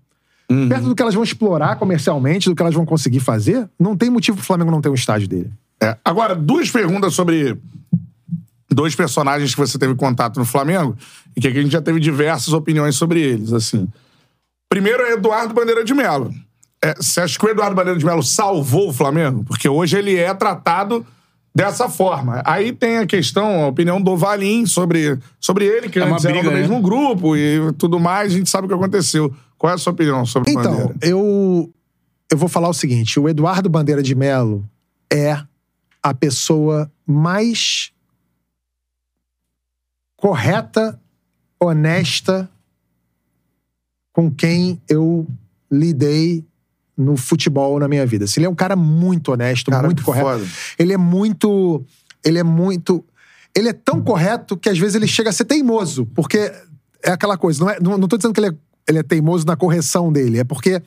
Perto 0.68 0.90
do 0.90 0.96
que 0.96 1.02
elas 1.02 1.14
vão 1.14 1.24
explorar 1.24 1.78
comercialmente, 1.78 2.50
do 2.50 2.56
que 2.56 2.62
elas 2.62 2.76
vão 2.76 2.86
conseguir 2.86 3.22
fazer, 3.22 3.70
não 3.80 3.96
tem 3.96 4.10
motivo 4.10 4.36
pro 4.36 4.46
Flamengo 4.46 4.70
não 4.70 4.82
ter 4.82 4.90
um 4.90 4.94
estádio 4.94 5.26
dele. 5.26 5.50
É. 5.82 5.98
Agora, 6.06 6.36
duas 6.36 6.70
perguntas 6.70 7.14
sobre 7.14 7.58
dois 8.70 8.96
personagens 8.96 9.54
que 9.54 9.60
você 9.60 9.78
teve 9.78 9.96
contato 9.96 10.38
no 10.38 10.46
Flamengo 10.46 10.96
e 11.36 11.42
que 11.42 11.48
aqui 11.48 11.60
a 11.60 11.62
gente 11.62 11.72
já 11.72 11.82
teve 11.82 12.00
diversas 12.00 12.54
opiniões 12.54 12.96
sobre 12.96 13.20
eles, 13.22 13.52
assim. 13.52 13.88
Primeiro 14.70 15.04
é 15.04 15.14
Eduardo 15.14 15.54
Bandeira 15.54 15.84
de 15.84 15.94
Melo. 15.94 16.34
É, 16.84 16.96
você 16.96 17.22
acha 17.22 17.38
que 17.38 17.46
o 17.46 17.50
Eduardo 17.50 17.76
Bandeira 17.76 18.00
de 18.00 18.06
Melo 18.06 18.24
salvou 18.24 18.90
o 18.90 18.94
Flamengo? 18.94 19.44
Porque 19.44 19.68
hoje 19.68 19.98
ele 19.98 20.16
é 20.16 20.34
tratado 20.34 21.06
dessa 21.54 21.90
forma. 21.90 22.42
Aí 22.46 22.72
tem 22.72 22.98
a 23.00 23.06
questão, 23.06 23.64
a 23.64 23.68
opinião 23.68 24.02
do 24.02 24.16
Valim 24.16 24.66
sobre, 24.66 25.20
sobre 25.40 25.66
ele, 25.66 25.90
que 25.90 26.00
É 26.00 26.06
uma 26.06 26.14
antes 26.14 26.26
era 26.26 26.34
briga, 26.34 26.50
do 26.50 26.54
né? 26.56 26.62
mesmo 26.62 26.82
grupo 26.82 27.36
e 27.36 27.74
tudo 27.74 28.00
mais, 28.00 28.32
a 28.32 28.38
gente 28.38 28.50
sabe 28.50 28.66
o 28.66 28.68
que 28.70 28.74
aconteceu. 28.74 29.34
Qual 29.58 29.70
é 29.70 29.76
a 29.76 29.78
sua 29.78 29.92
opinião 29.94 30.26
sobre 30.26 30.50
o 30.50 30.52
Então, 30.52 30.72
Bandeira? 30.72 30.96
eu, 31.02 31.70
eu 32.32 32.38
vou 32.38 32.48
falar 32.48 32.70
o 32.70 32.74
seguinte: 32.74 33.20
o 33.20 33.28
Eduardo 33.28 33.70
Bandeira 33.70 34.02
de 34.02 34.16
Melo 34.16 34.66
é 35.12 35.38
a 36.04 36.14
pessoa 36.14 36.92
mais 37.06 37.92
correta, 40.18 41.00
honesta 41.60 42.50
com 44.14 44.30
quem 44.30 44.82
eu 44.88 45.28
lidei 45.72 46.46
no 46.98 47.18
futebol 47.18 47.80
na 47.80 47.88
minha 47.88 48.06
vida. 48.06 48.26
Assim, 48.26 48.42
ele 48.42 48.48
é 48.48 48.50
um 48.50 48.56
cara 48.56 48.76
muito 48.76 49.32
honesto, 49.32 49.72
Cara, 49.72 49.88
muito 49.88 50.04
correto. 50.04 50.28
foda. 50.28 50.46
Ele 50.78 50.94
é 50.94 50.98
muito. 50.98 51.84
Ele 52.24 52.38
é 52.38 52.44
muito. 52.44 53.04
Ele 53.56 53.70
é 53.70 53.74
tão 53.74 54.02
correto 54.02 54.56
que 54.56 54.70
às 54.70 54.78
vezes 54.78 54.96
ele 54.96 55.08
chega 55.08 55.30
a 55.30 55.34
ser 55.34 55.46
teimoso, 55.46 56.06
porque 56.08 56.52
é 57.04 57.12
aquela 57.12 57.38
coisa. 57.38 57.64
Não, 57.64 57.70
é, 57.70 57.80
não, 57.80 57.98
não 57.98 58.08
tô 58.08 58.18
dizendo 58.18 58.34
que 58.34 58.40
ele 58.40 58.50
é, 58.50 58.56
ele 58.88 59.00
é 59.00 59.04
teimoso 59.04 59.46
na 59.46 59.56
correção 59.56 60.12
dele, 60.12 60.40
é 60.40 60.44
porque 60.44 60.82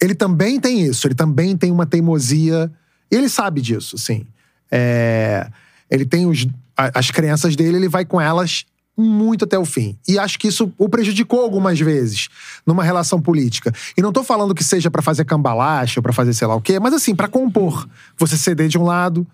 ele 0.00 0.14
também 0.14 0.58
tem 0.58 0.80
isso, 0.82 1.06
ele 1.06 1.14
também 1.14 1.56
tem 1.56 1.70
uma 1.70 1.86
teimosia. 1.86 2.70
Ele 3.10 3.28
sabe 3.28 3.60
disso, 3.60 3.96
sim. 3.98 4.26
É, 4.70 5.48
ele 5.90 6.04
tem 6.04 6.26
os, 6.26 6.46
as 6.76 7.10
crenças 7.10 7.54
dele, 7.54 7.76
ele 7.76 7.88
vai 7.88 8.04
com 8.04 8.20
elas 8.20 8.64
muito 8.96 9.44
até 9.44 9.58
o 9.58 9.64
fim. 9.64 9.98
E 10.08 10.18
acho 10.18 10.38
que 10.38 10.48
isso 10.48 10.72
o 10.78 10.88
prejudicou 10.88 11.40
algumas 11.40 11.78
vezes 11.78 12.28
numa 12.66 12.82
relação 12.82 13.20
política. 13.20 13.72
E 13.96 14.00
não 14.00 14.12
tô 14.12 14.24
falando 14.24 14.54
que 14.54 14.64
seja 14.64 14.90
pra 14.90 15.02
fazer 15.02 15.24
cambalacha 15.24 16.00
ou 16.00 16.02
pra 16.02 16.12
fazer 16.12 16.32
sei 16.32 16.46
lá 16.46 16.54
o 16.54 16.62
quê, 16.62 16.80
mas 16.80 16.94
assim, 16.94 17.14
pra 17.14 17.28
compor. 17.28 17.86
Você 18.16 18.36
ceder 18.38 18.68
de 18.68 18.78
um 18.78 18.84
lado, 18.84 19.26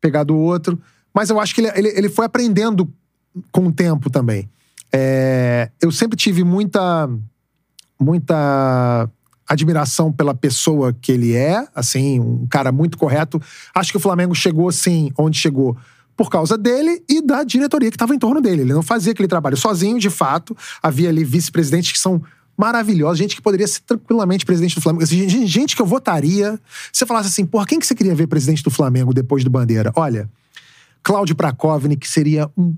pegar 0.00 0.24
do 0.24 0.36
outro. 0.36 0.78
Mas 1.14 1.30
eu 1.30 1.40
acho 1.40 1.54
que 1.54 1.62
ele, 1.62 1.72
ele, 1.74 1.88
ele 1.88 2.08
foi 2.08 2.26
aprendendo 2.26 2.92
com 3.50 3.66
o 3.68 3.72
tempo 3.72 4.10
também. 4.10 4.48
É, 4.92 5.70
eu 5.80 5.90
sempre 5.90 6.16
tive 6.16 6.44
muita 6.44 7.08
muita 7.98 9.08
admiração 9.52 10.12
pela 10.12 10.34
pessoa 10.34 10.92
que 10.92 11.12
ele 11.12 11.34
é, 11.34 11.66
assim, 11.74 12.20
um 12.20 12.46
cara 12.48 12.72
muito 12.72 12.98
correto. 12.98 13.40
Acho 13.74 13.90
que 13.90 13.96
o 13.96 14.00
Flamengo 14.00 14.34
chegou, 14.34 14.70
sim, 14.72 15.10
onde 15.18 15.38
chegou 15.38 15.76
por 16.16 16.30
causa 16.30 16.58
dele 16.58 17.02
e 17.08 17.20
da 17.20 17.42
diretoria 17.42 17.90
que 17.90 17.96
estava 17.96 18.14
em 18.14 18.18
torno 18.18 18.40
dele. 18.40 18.62
Ele 18.62 18.72
não 18.72 18.82
fazia 18.82 19.12
aquele 19.12 19.28
trabalho 19.28 19.56
sozinho, 19.56 19.98
de 19.98 20.10
fato. 20.10 20.56
Havia 20.82 21.08
ali 21.08 21.24
vice-presidentes 21.24 21.92
que 21.92 21.98
são 21.98 22.22
maravilhosos, 22.56 23.18
gente 23.18 23.34
que 23.34 23.42
poderia 23.42 23.66
ser 23.66 23.80
tranquilamente 23.80 24.44
presidente 24.44 24.74
do 24.74 24.80
Flamengo. 24.80 25.04
Assim, 25.04 25.28
gente, 25.46 25.74
que 25.74 25.82
eu 25.82 25.86
votaria. 25.86 26.60
Se 26.92 26.98
você 26.98 27.06
falasse 27.06 27.28
assim, 27.28 27.46
porra, 27.46 27.66
quem 27.66 27.78
que 27.78 27.86
você 27.86 27.94
queria 27.94 28.14
ver 28.14 28.26
presidente 28.26 28.62
do 28.62 28.70
Flamengo 28.70 29.12
depois 29.14 29.42
do 29.42 29.50
Bandeira? 29.50 29.90
Olha, 29.96 30.28
Cláudio 31.02 31.34
Prakovnik, 31.34 32.06
seria 32.08 32.50
um 32.56 32.74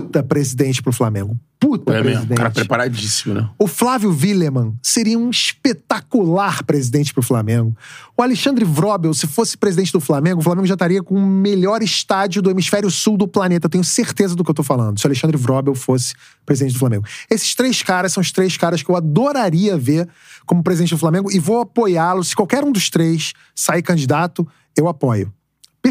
puta 0.00 0.22
presidente 0.22 0.82
pro 0.82 0.92
Flamengo. 0.92 1.36
Puta 1.60 1.92
É 1.92 1.96
mesmo. 1.96 2.10
presidente. 2.10 2.36
Cara 2.38 2.50
preparadíssimo, 2.50 3.34
né? 3.34 3.50
O 3.58 3.66
Flávio 3.66 4.10
Willeman 4.10 4.74
seria 4.80 5.18
um 5.18 5.28
espetacular 5.28 6.62
presidente 6.62 7.12
pro 7.12 7.22
Flamengo. 7.22 7.76
O 8.16 8.22
Alexandre 8.22 8.64
Vrobel, 8.64 9.12
se 9.12 9.26
fosse 9.26 9.56
presidente 9.56 9.92
do 9.92 10.00
Flamengo, 10.00 10.40
o 10.40 10.42
Flamengo 10.44 10.66
já 10.66 10.74
estaria 10.74 11.02
com 11.02 11.14
o 11.16 11.26
melhor 11.26 11.82
estádio 11.82 12.40
do 12.40 12.50
hemisfério 12.50 12.88
sul 12.90 13.16
do 13.16 13.26
planeta. 13.26 13.66
Eu 13.66 13.70
tenho 13.70 13.82
certeza 13.82 14.36
do 14.36 14.44
que 14.44 14.50
eu 14.50 14.54
tô 14.54 14.62
falando. 14.62 14.98
Se 15.00 15.06
o 15.06 15.08
Alexandre 15.08 15.36
Vrobel 15.36 15.74
fosse 15.74 16.14
presidente 16.46 16.74
do 16.74 16.78
Flamengo. 16.78 17.04
Esses 17.28 17.54
três 17.54 17.82
caras 17.82 18.12
são 18.12 18.20
os 18.20 18.30
três 18.30 18.56
caras 18.56 18.82
que 18.82 18.90
eu 18.90 18.96
adoraria 18.96 19.76
ver 19.76 20.08
como 20.46 20.62
presidente 20.62 20.90
do 20.90 20.98
Flamengo 20.98 21.30
e 21.30 21.38
vou 21.40 21.60
apoiá-los. 21.60 22.28
Se 22.28 22.36
qualquer 22.36 22.62
um 22.62 22.70
dos 22.70 22.88
três 22.88 23.32
sair 23.54 23.82
candidato, 23.82 24.46
eu 24.76 24.86
apoio. 24.88 25.32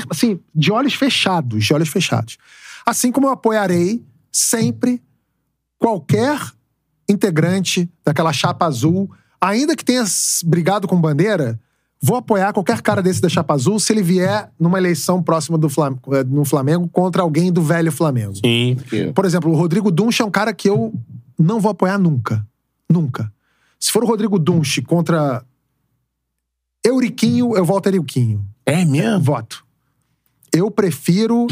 Assim, 0.10 0.40
de 0.54 0.72
olhos 0.72 0.94
fechados, 0.94 1.66
de 1.66 1.74
olhos 1.74 1.90
fechados. 1.90 2.38
Assim 2.88 3.12
como 3.12 3.28
eu 3.28 3.32
apoiarei 3.32 4.02
sempre 4.32 5.04
qualquer 5.78 6.40
integrante 7.10 7.90
daquela 8.06 8.32
chapa 8.32 8.66
azul, 8.66 9.12
ainda 9.42 9.76
que 9.76 9.84
tenha 9.84 10.06
brigado 10.46 10.88
com 10.88 11.00
bandeira, 11.00 11.60
vou 12.02 12.16
apoiar 12.16 12.54
qualquer 12.54 12.82
cara 12.82 13.02
desse 13.02 13.20
da 13.22 13.28
chapa 13.28 13.54
azul 13.54 13.78
se 13.78 13.92
ele 13.92 14.02
vier 14.02 14.50
numa 14.58 14.78
eleição 14.78 15.22
próxima 15.22 15.58
do 15.58 15.68
Flam 15.70 15.98
eh, 16.14 16.24
no 16.24 16.46
Flamengo 16.46 16.88
contra 16.88 17.22
alguém 17.24 17.52
do 17.52 17.62
velho 17.62 17.92
Flamengo. 17.92 18.36
Sim. 18.36 18.76
porque- 18.78 19.12
Por 19.14 19.26
exemplo, 19.26 19.52
o 19.52 19.56
Rodrigo 19.56 19.92
Dunch 19.92 20.22
é 20.22 20.26
um 20.26 20.32
cara 20.32 20.54
que 20.54 20.70
eu 20.70 20.94
não 21.38 21.60
vou 21.60 21.72
apoiar 21.72 21.98
nunca. 21.98 22.48
Nunca. 22.90 23.30
Se 23.78 23.92
for 23.92 24.02
o 24.04 24.08
Rodrigo 24.08 24.40
Dunch 24.40 24.82
contra 24.84 25.44
Euriquinho, 26.86 27.56
eu 27.56 27.66
voto 27.66 27.90
Euriquinho. 27.90 28.46
É 28.66 28.86
mesmo? 28.86 29.20
Voto. 29.22 29.66
Eu 30.54 30.72
prefiro 30.72 31.48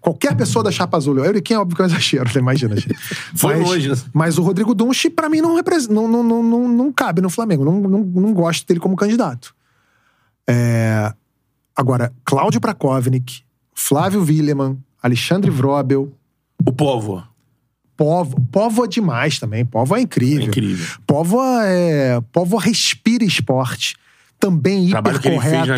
qualquer 0.00 0.36
pessoa 0.36 0.62
da 0.62 0.70
chapa 0.70 0.96
azul. 0.96 1.14
O 1.16 1.24
Euriquinho 1.24 1.58
é 1.58 1.60
óbvio 1.60 1.76
que 1.76 1.82
é 1.82 1.84
um 1.84 1.88
exagero, 1.88 2.30
né? 2.34 2.40
imagina, 2.40 2.76
gente. 2.76 2.94
Foi 3.36 3.56
mas, 3.56 3.68
longe, 3.68 3.88
né? 3.88 3.96
Mas 4.12 4.38
o 4.38 4.42
Rodrigo 4.42 4.74
Dunch, 4.74 5.10
pra 5.10 5.28
mim, 5.28 5.40
não, 5.40 5.54
repres- 5.56 5.88
não, 5.88 6.08
não, 6.08 6.22
não, 6.22 6.42
não, 6.42 6.68
não 6.68 6.92
cabe 6.92 7.20
no 7.20 7.30
Flamengo. 7.30 7.64
Não, 7.64 7.80
não, 7.80 8.00
não 8.00 8.32
gosto 8.32 8.66
dele 8.66 8.80
como 8.80 8.96
candidato. 8.96 9.54
É, 10.48 11.12
Agora, 11.80 12.12
Cláudio 12.24 12.60
Prakovnik, 12.60 13.42
Flávio 13.72 14.22
Willeman, 14.22 14.76
Alexandre 15.02 15.50
Vrobel, 15.50 16.12
O 16.66 16.72
povo. 16.72 17.24
Povo. 17.96 18.38
Povo 18.52 18.84
é 18.84 18.88
demais 18.88 19.38
também. 19.38 19.64
Povo 19.64 19.96
é 19.96 20.00
incrível. 20.00 20.44
É 20.44 20.46
incrível. 20.46 20.86
Póvoa 21.06 21.64
é. 21.66 22.20
Póvoa 22.32 22.60
respira 22.60 23.24
esporte. 23.24 23.96
Também 24.40 24.88
hiper 24.88 25.20
correto. 25.20 25.70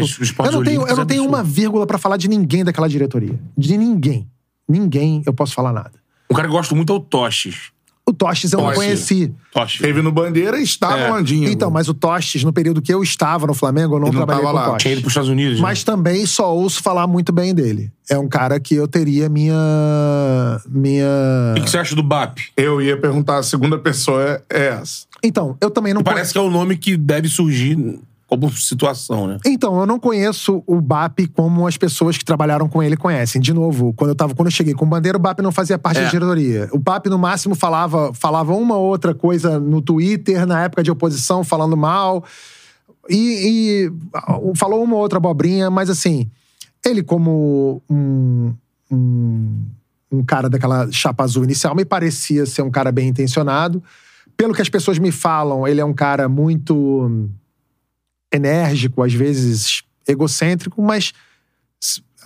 eu 0.45 0.53
não 0.53 0.63
tenho, 0.63 0.87
eu 0.87 0.97
não 0.97 1.03
é 1.03 1.07
tenho 1.07 1.27
uma 1.27 1.43
vírgula 1.43 1.85
pra 1.87 1.99
falar 1.99 2.17
de 2.17 2.29
ninguém 2.29 2.65
daquela 2.65 2.89
diretoria. 2.89 3.39
De 3.59 3.77
ninguém. 3.77 4.29
Ninguém 4.69 5.23
eu 5.27 5.35
posso 5.35 5.53
falar 5.53 5.73
nada. 5.73 5.93
Um 6.31 6.35
cara 6.35 6.47
que 6.47 6.55
eu 6.55 6.57
gosto 6.57 6.75
muito 6.77 6.93
é 6.93 6.97
o 6.97 7.01
Toches. 7.01 7.73
O 8.05 8.13
Tostes 8.13 8.53
eu 8.53 8.61
não 8.61 8.73
conheci. 8.73 9.33
Toches. 9.53 9.81
Teve 9.81 10.03
no 10.03 10.11
Bandeira 10.11 10.59
e 10.59 10.65
está 10.65 10.99
É. 10.99 11.07
no 11.07 11.15
Landinho. 11.15 11.49
Então, 11.49 11.71
mas 11.71 11.89
o 11.89 11.95
Tostes, 11.95 12.43
no 12.43 12.53
período 12.53 12.83
que 12.83 12.93
eu 12.93 13.01
estava 13.01 13.47
no 13.47 13.55
Flamengo, 13.55 13.95
eu 13.95 14.01
não 14.01 14.09
Ele 14.09 14.17
não 14.17 14.27
trabalhei 14.27 14.51
o 14.51 14.53
lá. 14.53 14.77
Tinha 14.77 14.93
ido 14.95 15.03
pros 15.03 15.13
Estados 15.13 15.31
Unidos. 15.31 15.57
né? 15.57 15.63
Mas 15.63 15.85
também 15.85 16.27
só 16.27 16.53
ouço 16.55 16.83
falar 16.83 17.07
muito 17.07 17.33
bem 17.33 17.55
dele. 17.55 17.93
É 18.11 18.19
um 18.19 18.29
cara 18.29 18.59
que 18.59 18.75
eu 18.75 18.89
teria 18.89 19.29
minha. 19.29 19.55
Minha. 20.69 21.55
O 21.57 21.63
que 21.63 21.71
você 21.71 21.79
acha 21.79 21.95
do 21.95 22.03
BAP? 22.03 22.39
Eu 22.57 22.83
ia 22.83 22.97
perguntar, 22.97 23.39
a 23.39 23.43
segunda 23.43 23.79
pessoa 23.79 24.43
é 24.51 24.67
essa. 24.69 25.07
Então, 25.23 25.57
eu 25.61 25.71
também 25.71 25.95
não 25.95 26.03
Parece 26.03 26.33
que 26.33 26.39
é 26.39 26.43
o 26.43 26.51
nome 26.51 26.77
que 26.77 26.97
deve 26.97 27.29
surgir 27.29 27.79
como 28.33 28.51
situação, 28.51 29.27
né? 29.27 29.37
Então, 29.45 29.79
eu 29.79 29.85
não 29.85 29.99
conheço 29.99 30.63
o 30.67 30.81
BAP 30.81 31.27
como 31.35 31.67
as 31.67 31.77
pessoas 31.77 32.17
que 32.17 32.25
trabalharam 32.25 32.67
com 32.67 32.83
ele 32.83 32.97
conhecem. 32.97 33.39
De 33.39 33.53
novo, 33.53 33.93
quando 33.93 34.11
eu, 34.11 34.15
tava, 34.15 34.35
quando 34.35 34.47
eu 34.47 34.53
cheguei 34.53 34.73
com 34.73 34.87
o 34.87 34.89
Bandeira, 34.89 35.19
o 35.19 35.21
BAP 35.21 35.41
não 35.41 35.53
fazia 35.53 35.79
parte 35.79 35.99
É. 35.99 36.05
da 36.05 36.09
diretoria. 36.09 36.67
O 36.73 36.79
BAP, 36.79 37.07
no 37.09 37.19
máximo, 37.19 37.55
falava, 37.55 38.11
falava 38.15 38.55
uma 38.55 38.75
ou 38.75 38.87
outra 38.87 39.15
coisa 39.15 39.61
no 39.61 39.83
Twitter, 39.83 40.47
na 40.47 40.63
época 40.63 40.83
de 40.83 40.91
oposição, 40.91 41.45
falando 41.45 41.77
mal. 41.77 42.25
E, 43.07 43.91
e, 43.91 44.55
falou 44.57 44.83
uma 44.83 44.95
ou 44.95 45.03
outra 45.03 45.19
abobrinha, 45.19 45.69
mas 45.71 45.91
assim, 45.91 46.31
ele 46.83 47.03
como 47.03 47.83
um, 47.91 48.55
um, 48.91 49.67
um 50.11 50.25
cara 50.25 50.49
daquela 50.49 50.91
chapa 50.91 51.23
azul 51.23 51.45
inicial, 51.45 51.75
me 51.75 51.85
parecia 51.85 52.47
ser 52.47 52.63
um 52.63 52.71
cara 52.71 52.91
bem 52.91 53.09
intencionado. 53.09 53.83
Pelo 54.39 54.55
que 54.55 54.63
as 54.63 54.71
pessoas 54.71 54.99
me 54.99 55.13
falam, 55.13 55.69
ele 55.69 55.83
é 55.83 55.85
um 55.85 55.93
cara 55.93 56.31
muito 56.31 57.29
enérgico, 58.33 59.03
às 59.03 59.13
vezes 59.13 59.83
egocêntrico, 60.07 60.83
mas 60.83 61.13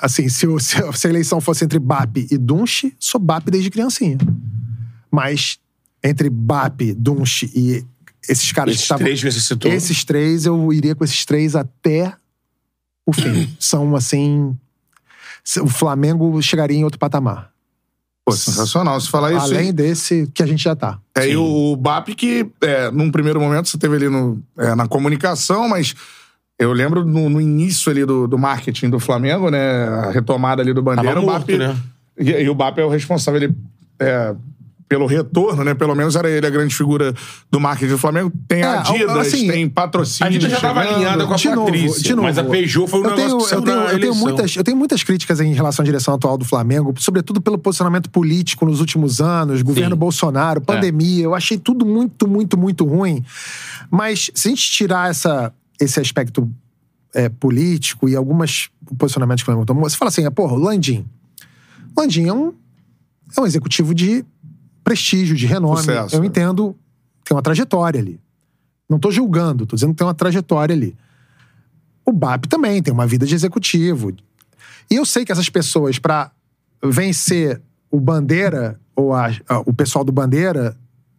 assim, 0.00 0.28
se, 0.28 0.46
se 0.60 0.76
a- 0.82 0.92
se 0.92 1.06
a 1.06 1.10
eleição 1.10 1.40
fosse 1.40 1.64
entre 1.64 1.78
BAP 1.78 2.26
e 2.30 2.38
Dunche, 2.38 2.94
sou 2.98 3.20
BAP 3.20 3.50
desde 3.50 3.70
criancinha. 3.70 4.18
Mas 5.10 5.58
entre 6.02 6.28
BAP, 6.30 6.92
Dunche 6.96 7.50
e 7.54 7.84
esses 8.28 8.50
caras 8.52 8.72
que 8.72 8.76
Esses 8.76 8.82
estavam. 8.84 9.04
três 9.04 9.20
que 9.22 9.30
você 9.30 9.40
citou. 9.40 9.72
Esses 9.72 10.04
três, 10.04 10.46
eu 10.46 10.72
iria 10.72 10.94
com 10.94 11.04
esses 11.04 11.24
três 11.24 11.54
até 11.54 12.12
o 13.06 13.12
fim. 13.12 13.54
São 13.60 13.94
assim. 13.94 14.56
O 15.62 15.68
Flamengo 15.68 16.42
chegaria 16.42 16.76
em 16.76 16.82
outro 16.84 16.98
patamar. 16.98 17.52
Pô, 18.26 18.32
sensacional. 18.32 19.00
Se 19.00 19.08
falar 19.08 19.32
isso 19.32 19.54
Além 19.54 19.72
desse 19.72 20.28
que 20.34 20.42
a 20.42 20.46
gente 20.46 20.64
já 20.64 20.74
tá. 20.74 20.98
É, 21.16 21.28
e 21.28 21.30
Sim. 21.30 21.36
o 21.36 21.76
BAP 21.76 22.08
que, 22.08 22.44
é, 22.60 22.90
num 22.90 23.08
primeiro 23.08 23.40
momento, 23.40 23.68
você 23.68 23.78
teve 23.78 23.94
ali 23.94 24.08
no, 24.08 24.42
é, 24.58 24.74
na 24.74 24.88
comunicação, 24.88 25.68
mas 25.68 25.94
eu 26.58 26.72
lembro 26.72 27.04
no, 27.04 27.30
no 27.30 27.40
início 27.40 27.88
ali 27.88 28.04
do, 28.04 28.26
do 28.26 28.36
marketing 28.36 28.90
do 28.90 28.98
Flamengo, 28.98 29.48
né? 29.48 29.84
A 29.84 30.10
retomada 30.10 30.60
ali 30.60 30.72
do 30.72 30.82
Bandeira, 30.82 31.14
Tava 31.14 31.24
o 31.24 31.30
morto, 31.30 31.46
BAP. 31.46 31.56
né? 31.56 31.76
E, 32.18 32.30
e 32.30 32.50
o 32.50 32.54
BAP 32.54 32.78
é 32.78 32.84
o 32.84 32.88
responsável 32.88 33.40
ele, 33.40 33.54
é, 34.00 34.34
pelo 34.88 35.06
retorno, 35.06 35.64
né? 35.64 35.74
Pelo 35.74 35.94
menos 35.94 36.14
era 36.14 36.30
ele 36.30 36.46
a 36.46 36.50
grande 36.50 36.74
figura 36.74 37.12
do 37.50 37.58
marketing 37.58 37.92
do 37.92 37.98
Flamengo. 37.98 38.32
Tem 38.46 38.62
É, 38.62 38.66
Adidas, 38.66 39.16
assim, 39.16 39.48
tem 39.48 39.64
A 39.64 39.70
patrocínio. 39.70 40.28
Adidas 40.28 40.50
já 40.50 40.56
estava 40.56 40.80
alinhada 40.80 41.26
com 41.26 41.34
a 41.34 41.36
De 41.36 41.48
novo, 41.48 41.64
Patrícia. 41.64 42.02
de 42.02 42.10
novo. 42.14 42.22
Mas 42.22 42.38
a 42.38 42.44
Peugeot 42.44 42.86
foi 42.88 43.00
um 43.00 43.04
eu 43.04 43.14
tenho, 43.14 43.40
eu 43.40 43.62
tenho, 43.62 43.78
eu 43.80 44.00
tenho 44.00 44.14
muitas, 44.14 44.56
eu 44.56 44.64
tenho 44.64 44.76
muitas 44.76 45.02
críticas 45.02 45.40
em 45.40 45.52
relação 45.52 45.82
à 45.82 45.86
direção 45.86 46.14
atual 46.14 46.38
do 46.38 46.44
Flamengo, 46.44 46.94
sobretudo 46.98 47.40
pelo 47.40 47.58
posicionamento 47.58 48.08
político 48.10 48.64
nos 48.64 48.80
últimos 48.80 49.20
anos, 49.20 49.60
governo 49.62 49.96
Sim. 49.96 50.00
Bolsonaro, 50.00 50.60
pandemia. 50.60 51.24
Eu 51.24 51.34
achei 51.34 51.58
tudo 51.58 51.84
muito, 51.84 52.28
muito, 52.28 52.56
muito 52.56 52.84
ruim. 52.84 53.24
Mas 53.90 54.30
se 54.34 54.48
a 54.48 54.50
gente 54.50 54.70
tirar 54.70 55.10
essa, 55.10 55.52
esse 55.80 55.98
aspecto 55.98 56.48
é, 57.12 57.28
político 57.28 58.08
e 58.08 58.14
alguns 58.14 58.70
posicionamentos 58.96 59.42
que 59.42 59.46
o 59.46 59.46
Flamengo 59.46 59.66
tomou, 59.66 59.88
você 59.88 59.96
fala 59.96 60.10
assim, 60.10 60.24
ah, 60.24 60.30
porra, 60.30 60.54
o 60.54 60.58
Landim. 60.58 61.04
Landim 61.96 62.26
é 62.26 62.32
um, 62.32 62.52
é 63.36 63.40
um 63.40 63.46
executivo 63.46 63.94
de 63.94 64.24
prestígio, 64.86 65.34
de 65.34 65.46
renome. 65.46 65.78
Sucesso, 65.78 66.14
eu 66.14 66.20
né? 66.20 66.26
entendo, 66.28 66.76
tem 67.24 67.34
uma 67.36 67.42
trajetória 67.42 68.00
ali. 68.00 68.20
Não 68.88 69.00
tô 69.00 69.10
julgando, 69.10 69.66
tô 69.66 69.74
dizendo 69.74 69.90
que 69.90 69.96
tem 69.96 70.06
uma 70.06 70.14
trajetória 70.14 70.72
ali. 70.74 70.96
O 72.04 72.12
BAP 72.12 72.46
também 72.46 72.80
tem 72.80 72.94
uma 72.94 73.04
vida 73.04 73.26
de 73.26 73.34
executivo. 73.34 74.12
E 74.88 74.94
eu 74.94 75.04
sei 75.04 75.24
que 75.24 75.32
essas 75.32 75.48
pessoas, 75.48 75.98
pra 75.98 76.30
vencer 76.80 77.60
o 77.90 77.98
Bandeira, 77.98 78.78
ou 78.94 79.12
a- 79.12 79.32
a- 79.48 79.58
o 79.66 79.72
pessoal 79.74 80.04
do 80.04 80.12
Bandeira, 80.12 80.76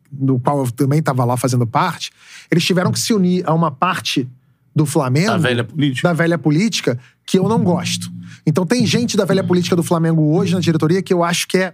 do 0.09 0.39
qual 0.39 0.63
eu 0.65 0.71
também 0.71 0.99
estava 0.99 1.25
lá 1.25 1.35
fazendo 1.35 1.67
parte, 1.67 2.09
eles 2.49 2.63
tiveram 2.63 2.89
que 2.89 2.99
se 2.99 3.13
unir 3.13 3.43
a 3.45 3.53
uma 3.53 3.69
parte 3.69 4.25
do 4.73 4.85
Flamengo. 4.85 5.27
Da 5.31 5.37
velha 5.37 5.63
política. 5.65 6.07
Da 6.07 6.13
velha 6.13 6.37
política, 6.37 6.97
que 7.25 7.37
eu 7.37 7.49
não 7.49 7.61
gosto. 7.61 8.09
Então 8.45 8.65
tem 8.65 8.85
gente 8.85 9.17
da 9.17 9.25
velha 9.25 9.43
política 9.43 9.75
do 9.75 9.83
Flamengo 9.83 10.21
hoje 10.33 10.53
na 10.53 10.61
diretoria 10.61 11.01
que 11.03 11.13
eu 11.13 11.21
acho 11.21 11.45
que 11.49 11.57
é 11.57 11.73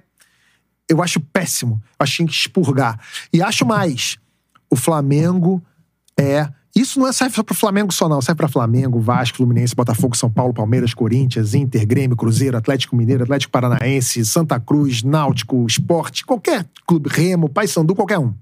Eu 0.90 1.02
acho 1.02 1.20
péssimo. 1.20 1.82
Eu 2.00 2.03
acho 2.03 2.14
que 2.14 2.18
tem 2.18 2.28
que 2.28 2.34
expurgar. 2.34 3.00
E 3.32 3.42
acho 3.42 3.66
mais. 3.66 4.18
O 4.70 4.76
Flamengo 4.76 5.62
é. 6.20 6.50
Isso 6.76 7.00
não 7.00 7.08
é 7.08 7.14
serve 7.14 7.36
só 7.36 7.44
pro 7.44 7.53
Flamengo 7.53 7.94
só, 7.94 8.10
não. 8.10 8.20
Serve 8.20 8.38
pra 8.38 8.48
Flamengo, 8.48 9.00
Vasco, 9.00 9.38
Fluminense, 9.38 9.76
Botafogo, 9.76 10.18
São 10.18 10.30
Paulo, 10.30 10.53
Palmeiras, 10.53 10.92
Corinthians, 10.92 11.53
Inter, 11.53 11.86
Grêmio, 11.86 12.18
Cruzeiro, 12.18 12.58
Atlético 12.58 12.95
Mineiro, 12.95 13.24
Atlético 13.24 13.52
Paranaense, 13.52 14.26
Santa 14.26 14.60
Cruz, 14.60 15.03
Náutico, 15.03 15.68
Esporte, 15.68 16.26
qualquer 16.26 16.68
clube, 16.88 17.10
Remo, 17.12 17.48
Paysandu, 17.48 17.94
qualquer 17.94 18.18
um. 18.18 18.34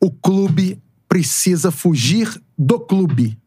O 0.00 0.10
clube 0.10 0.82
precisa 1.08 1.70
fugir 1.70 2.28
do 2.56 2.80
clube, 2.80 3.38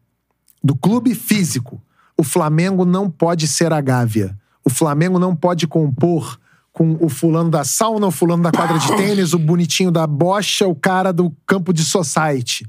do 0.64 0.74
clube 0.74 1.14
físico. 1.14 1.82
O 2.16 2.24
Flamengo 2.24 2.84
não 2.84 3.10
pode 3.10 3.46
ser 3.46 3.72
a 3.72 3.80
Gávea. 3.80 4.38
O 4.64 4.70
Flamengo 4.70 5.18
não 5.18 5.36
pode 5.36 5.66
compor 5.66 6.38
com 6.72 6.96
o 7.00 7.08
fulano 7.08 7.50
da 7.50 7.64
sauna, 7.64 8.06
o 8.06 8.10
fulano 8.10 8.42
da 8.42 8.50
quadra 8.50 8.78
de 8.78 8.96
tênis, 8.96 9.34
o 9.34 9.38
bonitinho 9.38 9.90
da 9.90 10.06
bocha, 10.06 10.66
o 10.66 10.74
cara 10.74 11.12
do 11.12 11.30
campo 11.46 11.72
de 11.72 11.84
society. 11.84 12.66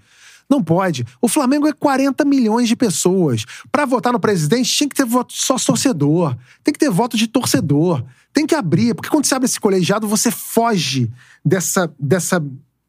Não 0.50 0.62
pode. 0.62 1.06
O 1.22 1.28
Flamengo 1.28 1.68
é 1.68 1.74
40 1.74 2.26
milhões 2.26 2.68
de 2.68 2.76
pessoas. 2.76 3.46
Pra 3.72 3.86
votar 3.86 4.12
no 4.12 4.20
presidente, 4.20 4.72
tinha 4.72 4.90
que 4.90 4.96
ter 4.96 5.06
voto 5.06 5.34
só 5.34 5.56
torcedor. 5.58 6.36
Tem 6.64 6.74
que 6.74 6.80
ter 6.80 6.90
voto 6.90 7.18
de 7.18 7.28
torcedor. 7.28 8.04
Tem 8.34 8.46
que 8.46 8.56
abrir, 8.56 8.94
porque 8.94 9.10
quando 9.10 9.26
você 9.26 9.36
abre 9.36 9.46
esse 9.46 9.60
colegiado, 9.60 10.08
você 10.08 10.30
foge 10.30 11.10
dessa, 11.46 11.92
dessa, 12.00 12.44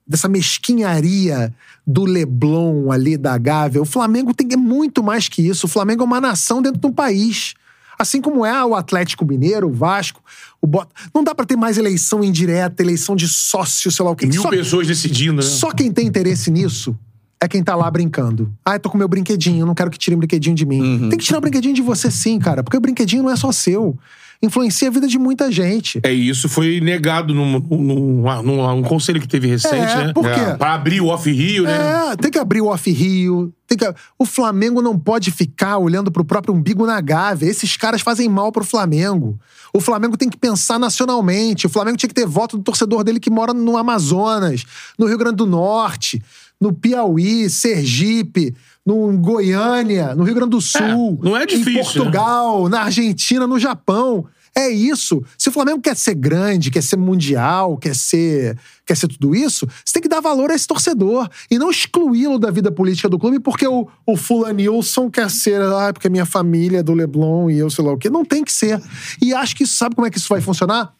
dessa 0.06 0.28
mesquinharia 0.28 1.54
do 1.86 2.04
Leblon 2.04 2.90
ali 2.90 3.16
da 3.16 3.38
Gávea. 3.38 3.80
O 3.80 3.86
Flamengo 3.86 4.34
tem 4.34 4.48
é 4.52 4.56
muito 4.56 5.02
mais 5.02 5.28
que 5.28 5.46
isso. 5.46 5.66
O 5.66 5.68
Flamengo 5.68 6.02
é 6.02 6.06
uma 6.06 6.20
nação 6.20 6.60
dentro 6.60 6.80
de 6.80 6.86
um 6.86 6.92
país. 6.92 7.54
Assim 7.98 8.20
como 8.20 8.44
é 8.44 8.64
o 8.64 8.74
Atlético 8.74 9.24
Mineiro, 9.24 9.68
o 9.68 9.72
Vasco, 9.72 10.20
o 10.60 10.66
Bota. 10.66 10.94
Não 11.14 11.22
dá 11.22 11.34
pra 11.34 11.46
ter 11.46 11.56
mais 11.56 11.78
eleição 11.78 12.22
indireta, 12.24 12.82
eleição 12.82 13.14
de 13.14 13.28
sócio, 13.28 13.90
sei 13.90 14.04
lá 14.04 14.10
o 14.10 14.16
quê. 14.16 14.26
Mil 14.26 14.42
Só- 14.42 14.50
pessoas 14.50 14.86
decidindo, 14.86 15.36
né? 15.36 15.42
só 15.42 15.70
quem 15.70 15.92
tem 15.92 16.06
interesse 16.06 16.50
nisso 16.50 16.96
é 17.40 17.46
quem 17.48 17.62
tá 17.62 17.74
lá 17.76 17.90
brincando. 17.90 18.52
Ah, 18.64 18.74
eu 18.76 18.80
tô 18.80 18.88
com 18.88 18.96
meu 18.96 19.08
brinquedinho, 19.08 19.66
não 19.66 19.74
quero 19.74 19.90
que 19.90 19.98
tirem 19.98 20.16
o 20.16 20.18
brinquedinho 20.18 20.56
de 20.56 20.64
mim. 20.64 21.08
Tem 21.10 21.18
que 21.18 21.24
tirar 21.24 21.38
o 21.38 21.40
brinquedinho 21.40 21.74
de 21.74 21.82
você 21.82 22.10
sim, 22.10 22.38
cara, 22.38 22.62
porque 22.62 22.76
o 22.76 22.80
brinquedinho 22.80 23.22
não 23.22 23.30
é 23.30 23.36
só 23.36 23.52
seu. 23.52 23.98
Influencia 24.44 24.88
a 24.88 24.90
vida 24.90 25.06
de 25.08 25.18
muita 25.18 25.50
gente. 25.50 26.00
É, 26.02 26.12
e 26.14 26.28
isso 26.28 26.48
foi 26.48 26.80
negado 26.80 27.32
num, 27.34 27.58
num, 27.58 27.78
num, 27.80 28.42
num- 28.42 28.70
um 28.78 28.82
conselho 28.82 29.20
que 29.20 29.28
teve 29.28 29.46
recente, 29.48 29.74
É, 29.92 30.06
né? 30.08 30.12
por 30.12 30.24
quê? 30.24 30.40
É. 30.40 30.54
Pra 30.56 30.74
abrir 30.74 31.00
o 31.00 31.06
Off-Rio, 31.06 31.64
né? 31.64 32.10
É, 32.12 32.16
tem 32.16 32.30
que 32.30 32.38
abrir 32.38 32.60
o 32.60 32.66
off-rio. 32.66 33.52
Que... 33.68 33.76
O 34.18 34.24
Flamengo 34.24 34.80
não 34.80 34.96
pode 34.98 35.30
ficar 35.32 35.78
olhando 35.78 36.12
pro 36.12 36.24
próprio 36.24 36.54
umbigo 36.54 36.86
na 36.86 37.00
Gávea. 37.00 37.48
Esses 37.48 37.76
caras 37.76 38.02
fazem 38.02 38.28
mal 38.28 38.52
pro 38.52 38.62
Flamengo. 38.64 39.38
O 39.72 39.80
Flamengo 39.80 40.16
tem 40.16 40.28
que 40.30 40.36
pensar 40.36 40.78
nacionalmente. 40.78 41.66
O 41.66 41.70
Flamengo 41.70 41.96
tinha 41.96 42.08
que 42.08 42.14
ter 42.14 42.26
voto 42.26 42.56
do 42.56 42.62
torcedor 42.62 43.02
dele 43.02 43.18
que 43.18 43.30
mora 43.30 43.52
no 43.52 43.76
Amazonas, 43.76 44.64
no 44.96 45.06
Rio 45.06 45.18
Grande 45.18 45.36
do 45.36 45.46
Norte, 45.46 46.22
no 46.60 46.72
Piauí, 46.72 47.50
Sergipe, 47.50 48.54
no 48.84 49.16
Goiânia, 49.18 50.14
no 50.14 50.24
Rio 50.24 50.34
Grande 50.34 50.50
do 50.50 50.60
Sul. 50.60 51.18
não 51.22 51.36
é 51.36 51.46
difícil, 51.46 51.72
Em 51.72 51.82
Portugal, 51.82 52.68
na 52.68 52.82
Argentina, 52.82 53.46
no 53.46 53.58
Japão. 53.58 54.26
É 54.56 54.68
isso. 54.68 55.24
Se 55.36 55.48
o 55.48 55.52
Flamengo 55.52 55.80
quer 55.80 55.96
ser 55.96 56.14
grande, 56.14 56.70
quer 56.70 56.82
ser 56.82 56.96
mundial, 56.96 57.76
quer 57.76 57.94
ser, 57.94 58.56
quer 58.86 58.96
ser 58.96 59.08
tudo 59.08 59.34
isso, 59.34 59.66
você 59.84 59.94
tem 59.94 60.02
que 60.02 60.08
dar 60.08 60.20
valor 60.20 60.50
a 60.50 60.54
esse 60.54 60.66
torcedor 60.66 61.28
e 61.50 61.58
não 61.58 61.70
excluí-lo 61.70 62.38
da 62.38 62.52
vida 62.52 62.70
política 62.70 63.08
do 63.08 63.18
clube 63.18 63.40
porque 63.40 63.66
o, 63.66 63.88
o 64.06 64.16
Fulanilson 64.16 65.10
quer 65.10 65.28
ser, 65.28 65.60
ah, 65.60 65.92
porque 65.92 66.08
minha 66.08 66.24
família 66.24 66.78
é 66.78 66.82
do 66.84 66.94
Leblon 66.94 67.50
e 67.50 67.58
eu 67.58 67.68
sei 67.68 67.84
lá 67.84 67.92
o 67.92 67.98
quê. 67.98 68.08
Não 68.08 68.24
tem 68.24 68.44
que 68.44 68.52
ser. 68.52 68.80
E 69.20 69.34
acho 69.34 69.56
que 69.56 69.66
sabe 69.66 69.96
como 69.96 70.06
é 70.06 70.10
que 70.10 70.18
isso 70.18 70.28
vai 70.28 70.40
funcionar? 70.40 70.94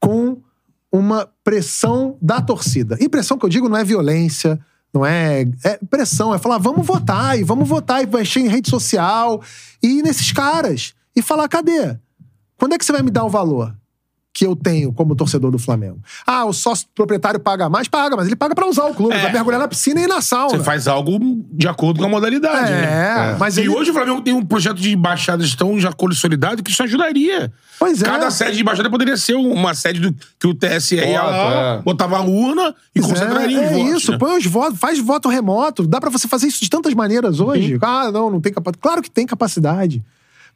Com 0.00 0.38
uma 0.90 1.28
pressão 1.42 2.16
da 2.22 2.40
torcida. 2.40 2.96
E 3.00 3.08
pressão 3.08 3.36
que 3.36 3.44
eu 3.44 3.50
digo 3.50 3.68
não 3.68 3.76
é 3.76 3.84
violência, 3.84 4.58
não 4.94 5.04
é, 5.04 5.42
é 5.64 5.78
pressão, 5.90 6.32
é 6.32 6.38
falar, 6.38 6.58
vamos 6.58 6.86
votar, 6.86 7.38
e 7.38 7.42
vamos 7.42 7.68
votar, 7.68 8.02
e 8.02 8.22
encher 8.22 8.40
em 8.40 8.48
rede 8.48 8.70
social, 8.70 9.42
e 9.82 9.98
ir 9.98 10.02
nesses 10.02 10.30
caras, 10.30 10.94
e 11.16 11.20
falar, 11.20 11.48
cadê? 11.48 11.96
Quando 12.56 12.74
é 12.74 12.78
que 12.78 12.84
você 12.84 12.92
vai 12.92 13.02
me 13.02 13.10
dar 13.10 13.24
o 13.24 13.28
valor 13.28 13.74
que 14.34 14.44
eu 14.44 14.56
tenho 14.56 14.92
como 14.92 15.14
torcedor 15.14 15.52
do 15.52 15.58
Flamengo? 15.60 15.98
Ah, 16.26 16.44
o 16.44 16.52
sócio 16.52 16.88
proprietário 16.92 17.38
paga 17.38 17.68
mais? 17.68 17.86
Paga, 17.86 18.16
mas 18.16 18.26
ele 18.26 18.34
paga 18.34 18.52
pra 18.52 18.66
usar 18.66 18.84
o 18.86 18.92
clube, 18.92 19.14
É. 19.14 19.22
vai 19.22 19.32
mergulhar 19.32 19.60
na 19.60 19.68
piscina 19.68 20.00
e 20.00 20.04
ir 20.04 20.06
na 20.08 20.20
sauna. 20.20 20.58
Você 20.58 20.64
faz 20.64 20.88
algo 20.88 21.18
de 21.52 21.68
acordo 21.68 22.00
com 22.00 22.06
a 22.06 22.08
modalidade, 22.08 22.72
é, 22.72 22.80
né? 22.82 23.36
mas 23.38 23.56
e 23.56 23.60
ele... 23.60 23.68
hoje 23.68 23.90
o 23.90 23.94
Flamengo 23.94 24.20
tem 24.22 24.34
um 24.34 24.44
projeto 24.44 24.78
de 24.78 24.92
embaixadas 24.92 25.54
tão 25.54 25.78
já 25.78 25.92
consolidado 25.92 26.64
que 26.64 26.72
isso 26.72 26.82
ajudaria. 26.82 27.52
Pois 27.78 28.02
é. 28.02 28.04
Cada 28.04 28.28
sede 28.32 28.56
de 28.56 28.62
embaixada 28.62 28.90
poderia 28.90 29.16
ser 29.16 29.34
uma 29.36 29.72
sede 29.72 30.00
do, 30.00 30.12
que 30.38 30.48
o 30.48 30.54
TSE 30.54 30.96
lá, 30.96 31.76
é. 31.78 31.82
botava 31.82 32.16
a 32.18 32.22
urna 32.22 32.74
e 32.92 33.00
Pois 33.00 33.12
concentraria 33.12 33.58
é, 33.58 33.66
os 33.66 33.70
é 33.70 33.74
votos. 33.74 34.02
isso, 34.02 34.12
né? 34.12 34.18
põe 34.18 34.36
os 34.38 34.46
votos, 34.46 34.78
faz 34.80 34.98
voto 34.98 35.28
remoto. 35.28 35.86
Dá 35.86 36.00
pra 36.00 36.10
você 36.10 36.26
fazer 36.26 36.48
isso 36.48 36.60
de 36.60 36.68
tantas 36.68 36.92
maneiras 36.92 37.38
hoje. 37.38 37.78
Ah, 37.80 38.10
não, 38.10 38.30
não 38.30 38.40
tem 38.40 38.52
capacidade. 38.52 38.82
Claro 38.82 39.00
que 39.00 39.10
tem 39.10 39.26
capacidade. 39.26 40.02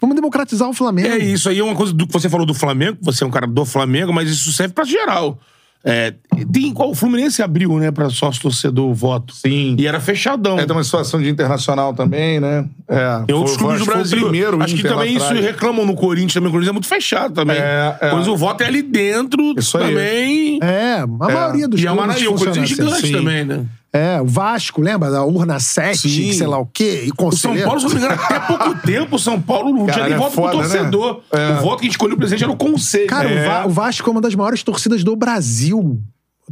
Vamos 0.01 0.15
democratizar 0.17 0.69
o 0.69 0.73
Flamengo. 0.73 1.09
É 1.09 1.19
isso 1.19 1.49
aí, 1.49 1.59
é 1.59 1.65
uma 1.65 1.75
coisa 1.75 1.93
do 1.93 2.07
que 2.07 2.13
você 2.13 2.29
falou 2.29 2.47
do 2.47 2.55
Flamengo, 2.55 2.99
você 3.01 3.25
é 3.25 3.27
um 3.27 3.31
cara 3.31 3.47
do 3.47 3.65
Flamengo, 3.65 4.13
mas 4.13 4.31
isso 4.31 4.53
serve 4.53 4.73
pra 4.75 4.85
geral. 4.85 5.39
É, 5.85 6.13
tem 6.53 6.75
qual 6.75 6.91
o 6.91 6.95
Fluminense 6.95 7.41
abriu, 7.41 7.79
né, 7.79 7.93
pra 7.93 8.11
sócio 8.11 8.43
torcedor 8.43 8.91
o 8.91 8.95
voto. 8.95 9.33
Sim. 9.35 9.77
E 9.79 9.87
era 9.87 10.01
fechadão. 10.01 10.59
É, 10.59 10.67
tem 10.67 10.75
uma 10.77 10.83
situação 10.83 11.23
de 11.23 11.29
internacional 11.29 11.95
também, 11.95 12.41
né? 12.41 12.65
É, 12.89 13.23
Tem 13.27 13.35
outros 13.35 13.55
foi- 13.57 13.65
clubes 13.65 13.81
do 13.81 13.87
Brasil. 13.87 14.21
primeiro 14.23 14.61
acho 14.63 14.75
que 14.75 14.83
também 14.83 15.15
isso 15.15 15.25
atrás. 15.27 15.45
reclamam 15.45 15.87
no 15.87 15.95
Corinthians 15.95 16.35
também. 16.35 16.49
O 16.49 16.51
Corinthians 16.53 16.71
é 16.71 16.73
muito 16.73 16.89
fechado 16.89 17.33
também. 17.33 17.57
É, 17.57 17.97
é. 18.01 18.11
Pois 18.11 18.27
o 18.27 18.37
voto 18.37 18.63
é 18.63 18.67
ali 18.67 18.83
dentro 18.83 19.55
Isso 19.57 19.79
aí. 19.79 19.89
também. 19.89 20.59
É, 20.63 20.95
a 20.99 21.07
maioria 21.07 21.69
dos 21.69 21.81
E 21.81 21.87
é 21.87 21.93
uma 21.93 22.03
clubes 22.05 22.23
e 22.23 22.27
o 22.29 22.35
Corinthians 22.35 22.57
é 22.57 22.61
funciona 22.75 22.91
gigante 22.91 23.05
assim. 23.05 23.13
também, 23.13 23.45
né? 23.45 23.65
É, 23.93 24.21
o 24.21 24.27
Vasco, 24.27 24.83
lembra 24.83 25.11
da 25.11 25.25
urna 25.25 25.59
7, 25.59 26.09
Sim. 26.11 26.33
sei 26.35 26.47
lá 26.47 26.59
o 26.59 26.67
quê, 26.67 27.05
e 27.07 27.07
O 27.07 27.07
São 27.09 27.17
conselheiro. 27.17 27.65
Paulo, 27.65 27.81
se 27.81 27.87
não 27.87 27.93
me 27.95 27.99
engano, 28.01 28.21
até 28.23 28.41
pouco 28.41 28.75
tempo, 28.87 29.17
o 29.17 29.19
São 29.19 29.41
Paulo 29.41 29.73
não 29.73 29.87
tinha 29.87 30.05
nem 30.05 30.13
é 30.15 30.19
voto 30.19 30.33
pro 30.35 30.43
foda, 30.43 30.57
né? 30.57 30.63
torcedor. 30.63 31.21
É. 31.33 31.49
O 31.53 31.63
voto 31.63 31.77
que 31.79 31.85
a 31.85 31.87
gente 31.87 31.93
escolheu 31.93 32.15
o 32.15 32.19
presidente 32.19 32.45
era 32.45 32.53
o 32.53 32.57
conselho. 32.57 33.07
Cara, 33.07 33.31
É. 33.31 33.43
o, 33.47 33.51
Va- 33.51 33.67
o 33.67 33.71
Vasco 33.71 34.09
é 34.09 34.13
uma 34.13 34.21
das 34.21 34.35
maiores 34.35 34.63
torcidas 34.63 35.03
do 35.03 35.17
Brasil. 35.17 35.99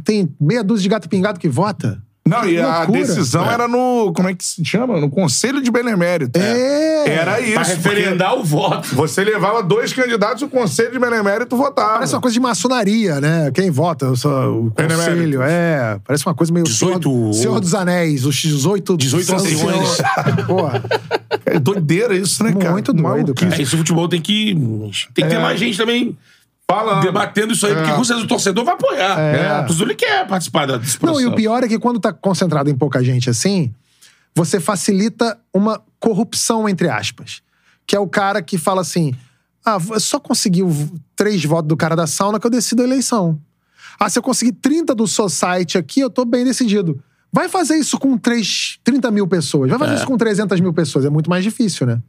Tem 0.03 0.27
meia 0.41 0.63
dúzia 0.63 0.83
de 0.83 0.89
gato 0.89 1.07
pingado 1.07 1.39
que 1.39 1.47
vota. 1.47 2.01
Não, 2.27 2.45
e 2.47 2.59
a 2.59 2.77
Loucura. 2.79 2.99
decisão 2.99 3.49
era 3.49 3.67
no. 3.67 4.11
Como 4.15 4.29
é 4.29 4.33
que 4.33 4.43
se 4.43 4.63
chama? 4.65 4.99
No 4.99 5.09
Conselho 5.09 5.61
de 5.61 5.71
Benemérito. 5.71 6.37
É. 6.39 7.09
Era 7.09 7.39
isso. 7.39 7.53
Pra 7.53 7.63
referendar 7.63 8.35
o 8.37 8.43
voto. 8.43 8.87
Você 8.95 9.23
levava 9.23 9.63
dois 9.63 9.93
candidatos, 9.93 10.41
o 10.43 10.47
Conselho 10.49 10.91
de 10.91 10.99
Benemérito 10.99 11.55
votava. 11.55 11.93
Parece 11.95 12.13
uma 12.13 12.21
coisa 12.21 12.33
de 12.33 12.39
maçonaria, 12.39 13.19
né? 13.21 13.51
Quem 13.53 13.69
vota, 13.71 14.09
o, 14.09 14.15
só- 14.15 14.49
o 14.51 14.71
conselho. 14.71 15.41
É, 15.41 15.99
parece 16.05 16.25
uma 16.25 16.35
coisa 16.35 16.51
meio. 16.53 16.65
18 16.65 17.09
Senhor, 17.09 17.33
Senhor 17.33 17.59
dos 17.59 17.73
Anéis, 17.73 18.25
os 18.25 18.35
18... 18.35 18.97
18 18.97 19.33
anciões. 19.35 19.97
Porra, 20.45 20.83
É 21.45 21.59
doideira 21.59 22.15
isso, 22.15 22.43
né, 22.43 22.53
cara? 22.53 22.71
Muito 22.71 22.91
doido, 22.93 23.33
cara. 23.33 23.55
É, 23.55 23.61
isso 23.61 23.75
o 23.75 23.79
futebol 23.79 24.07
tem 24.09 24.21
que. 24.21 24.53
Tem 25.13 25.23
que 25.25 25.29
ter 25.29 25.35
É. 25.35 25.39
mais 25.39 25.59
gente 25.59 25.77
também 25.77 26.17
Falando. 26.69 27.01
debatendo 27.01 27.53
isso 27.53 27.65
aí, 27.65 27.73
porque 27.75 27.91
com 27.93 28.03
certeza 28.03 28.25
o 28.25 28.27
torcedor 28.27 28.65
vai 28.65 28.73
apoiar. 28.73 29.17
É. 29.19 29.59
O 29.61 29.65
torcedor 29.67 29.87
ele 29.87 29.95
quer 29.95 30.27
participar 30.27 30.65
desse 30.65 30.95
Não, 30.95 31.13
processo. 31.13 31.21
e 31.21 31.25
o 31.25 31.35
pior 31.35 31.63
é 31.63 31.67
que 31.67 31.79
quando 31.79 31.99
tá 31.99 32.11
concentrado 32.11 32.69
em 32.69 32.75
pouca 32.75 33.01
gente 33.03 33.29
assim, 33.29 33.73
você 34.35 34.59
facilita 34.59 35.39
uma 35.53 35.81
corrupção, 35.99 36.67
entre 36.67 36.89
aspas. 36.89 37.41
Que 37.85 37.95
é 37.95 37.99
o 37.99 38.07
cara 38.07 38.41
que 38.41 38.57
fala 38.57 38.81
assim: 38.81 39.15
ah, 39.65 39.77
eu 39.91 39.99
só 40.01 40.19
consegui 40.19 40.61
o- 40.61 40.91
três 41.15 41.43
votos 41.45 41.69
do 41.69 41.77
cara 41.77 41.95
da 41.95 42.05
sauna 42.05 42.37
que 42.39 42.45
eu 42.45 42.51
decido 42.51 42.81
a 42.81 42.85
eleição. 42.85 43.39
Ah, 43.97 44.09
se 44.09 44.19
eu 44.19 44.23
conseguir 44.23 44.51
30 44.51 44.93
do 44.93 45.07
Society 45.07 45.77
aqui, 45.77 46.01
eu 46.01 46.09
tô 46.09 46.25
bem 46.25 46.43
decidido. 46.43 47.01
Vai 47.31 47.47
fazer 47.49 47.75
isso 47.77 47.97
com 47.97 48.17
3, 48.17 48.77
30 48.83 49.09
mil 49.09 49.25
pessoas. 49.27 49.69
Vai 49.69 49.79
fazer 49.79 49.95
isso 49.95 50.05
com 50.05 50.17
300 50.17 50.59
mil 50.59 50.73
pessoas. 50.73 51.05
É 51.05 51.09
muito 51.09 51.29
mais 51.29 51.43
difícil, 51.43 51.87
né? 51.87 51.99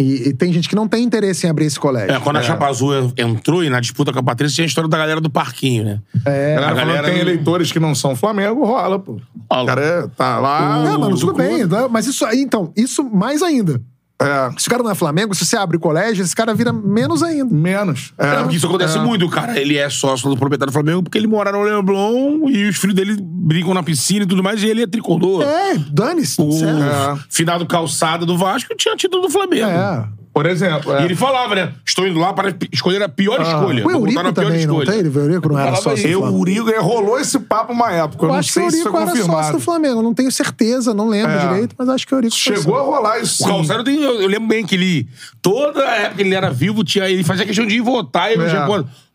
E, 0.00 0.28
e 0.28 0.32
tem 0.32 0.50
gente 0.50 0.66
que 0.66 0.74
não 0.74 0.88
tem 0.88 1.04
interesse 1.04 1.46
em 1.46 1.50
abrir 1.50 1.66
esse 1.66 1.78
colégio. 1.78 2.10
É, 2.10 2.18
quando 2.18 2.36
a 2.36 2.42
Chapa 2.42 2.66
Azul 2.66 3.12
entrou 3.18 3.62
e 3.62 3.68
na 3.68 3.80
disputa 3.80 4.10
com 4.12 4.18
a 4.18 4.22
Patrícia, 4.22 4.54
tinha 4.54 4.64
a 4.64 4.68
história 4.68 4.88
da 4.88 4.96
galera 4.96 5.20
do 5.20 5.28
parquinho, 5.28 5.84
né? 5.84 6.00
É. 6.24 6.56
A 6.56 6.72
galera 6.72 7.04
tem 7.04 7.16
não- 7.16 7.20
eleitores 7.20 7.70
que 7.70 7.78
não 7.78 7.94
são 7.94 8.16
Flamengo, 8.16 8.64
rola, 8.64 8.98
pô. 8.98 9.20
Rola. 9.50 9.62
O 9.62 9.66
cara 9.66 9.82
é- 9.82 10.06
tá 10.16 10.38
lá. 10.38 10.84
É, 10.86 10.96
mano, 10.96 11.10
do 11.14 11.20
tudo 11.20 11.34
bem. 11.34 11.66
Mas 11.90 12.06
isso 12.06 12.24
aí, 12.24 12.40
então, 12.40 12.72
isso 12.74 13.04
mais 13.04 13.42
ainda. 13.42 13.80
É, 14.20 14.50
Se 14.58 14.68
o 14.68 14.70
cara 14.70 14.82
não 14.82 14.90
é 14.90 14.94
Flamengo, 14.94 15.34
se 15.34 15.46
você 15.46 15.56
abre 15.56 15.76
o 15.76 15.80
colégio, 15.80 16.22
esse 16.22 16.36
cara 16.36 16.54
vira 16.54 16.72
menos 16.72 17.22
ainda. 17.22 17.54
menos. 17.54 18.12
É, 18.18 18.36
porque 18.36 18.56
isso 18.56 18.66
acontece 18.66 18.98
é. 18.98 19.00
muito. 19.00 19.28
Cara, 19.28 19.58
ele 19.58 19.76
é 19.76 19.88
sócio 19.88 20.28
do 20.28 20.36
proprietário 20.36 20.70
do 20.70 20.74
Flamengo 20.74 21.02
porque 21.02 21.16
ele 21.16 21.26
mora 21.26 21.50
no 21.50 21.62
Leblon 21.62 22.48
e 22.50 22.68
os 22.68 22.76
filhos 22.76 22.94
dele 22.94 23.16
brincam 23.18 23.72
na 23.72 23.82
piscina 23.82 24.24
e 24.24 24.26
tudo 24.26 24.42
mais, 24.42 24.62
e 24.62 24.66
ele 24.66 24.82
é 24.82 24.86
tricolor. 24.86 25.42
É, 25.42 25.76
dane-se, 25.90 26.40
O. 26.40 26.50
É. 26.50 27.18
finado 27.30 27.66
calçada 27.66 28.26
do 28.26 28.36
Vasco 28.36 28.74
tinha 28.76 28.94
título 28.94 29.22
do 29.22 29.30
Flamengo. 29.30 29.66
É. 29.66 30.19
Por 30.32 30.46
exemplo, 30.46 30.92
é. 30.94 31.02
E 31.02 31.04
ele 31.06 31.16
falava, 31.16 31.54
né? 31.56 31.72
Estou 31.84 32.06
indo 32.06 32.18
lá 32.20 32.32
para 32.32 32.54
escolher 32.72 33.02
a 33.02 33.08
pior 33.08 33.40
escolha. 33.42 33.84
O 33.86 33.90
Eurico 33.90 34.22
na 34.22 34.32
pior 34.32 34.32
também 34.32 34.64
não 34.66 34.80
escolha. 34.80 35.02
tem? 35.02 35.10
O 35.12 35.18
Eurico 35.18 35.48
não 35.48 35.58
era 35.58 35.74
sócio 35.76 36.08
do 36.08 36.16
o 36.16 36.20
Flamengo. 36.20 36.38
Urigo, 36.40 36.70
é, 36.70 36.78
rolou 36.78 37.18
esse 37.18 37.38
papo 37.40 37.72
uma 37.72 37.90
época. 37.90 38.24
Eu, 38.24 38.28
Eu 38.28 38.32
não 38.32 38.38
acho 38.38 38.52
que 38.52 38.58
o 38.60 38.62
sei 38.62 38.70
se 38.70 38.78
Eurico 38.78 38.96
era 38.96 39.06
sócio 39.06 39.22
do 39.24 39.28
confirmado. 39.32 39.60
Flamengo. 39.60 40.02
Não 40.02 40.14
tenho 40.14 40.30
certeza, 40.30 40.94
não 40.94 41.08
lembro 41.08 41.32
É. 41.32 41.48
direito, 41.48 41.74
mas 41.76 41.88
acho 41.88 42.06
que 42.06 42.14
o 42.14 42.16
Eurico 42.18 42.36
Chegou 42.36 42.78
a 42.78 42.82
rolar 42.82 43.18
isso 43.18 43.42
O. 43.42 43.46
Calçado. 43.48 43.90
Eu, 43.90 44.20
eu 44.22 44.28
lembro 44.28 44.46
bem 44.48 44.64
que 44.64 44.76
ele. 44.76 45.08
Toda 45.42 45.82
a 45.84 45.96
época 45.96 46.16
que 46.16 46.22
ele 46.22 46.34
era 46.34 46.50
vivo, 46.50 46.84
tinha, 46.84 47.08
ele 47.08 47.24
fazia 47.24 47.44
questão 47.44 47.66
de 47.66 47.74
ir 47.76 47.80
votar. 47.80 48.30
E 48.30 48.34
É. 48.34 48.36
dizia, 48.44 48.66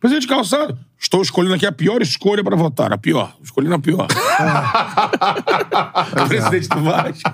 Presidente 0.05 0.27
calçado. 0.27 0.77
Estou 0.99 1.23
escolhendo 1.23 1.55
aqui 1.55 1.65
a 1.65 1.71
pior 1.71 1.99
escolha 1.99 2.43
pra 2.43 2.55
votar. 2.55 2.93
A 2.93 2.97
pior. 2.97 3.35
Escolhendo 3.41 3.73
a 3.73 3.79
pior. 3.79 4.05
Presidente 6.27 6.69
do 6.69 6.83
Vasco. 6.83 7.31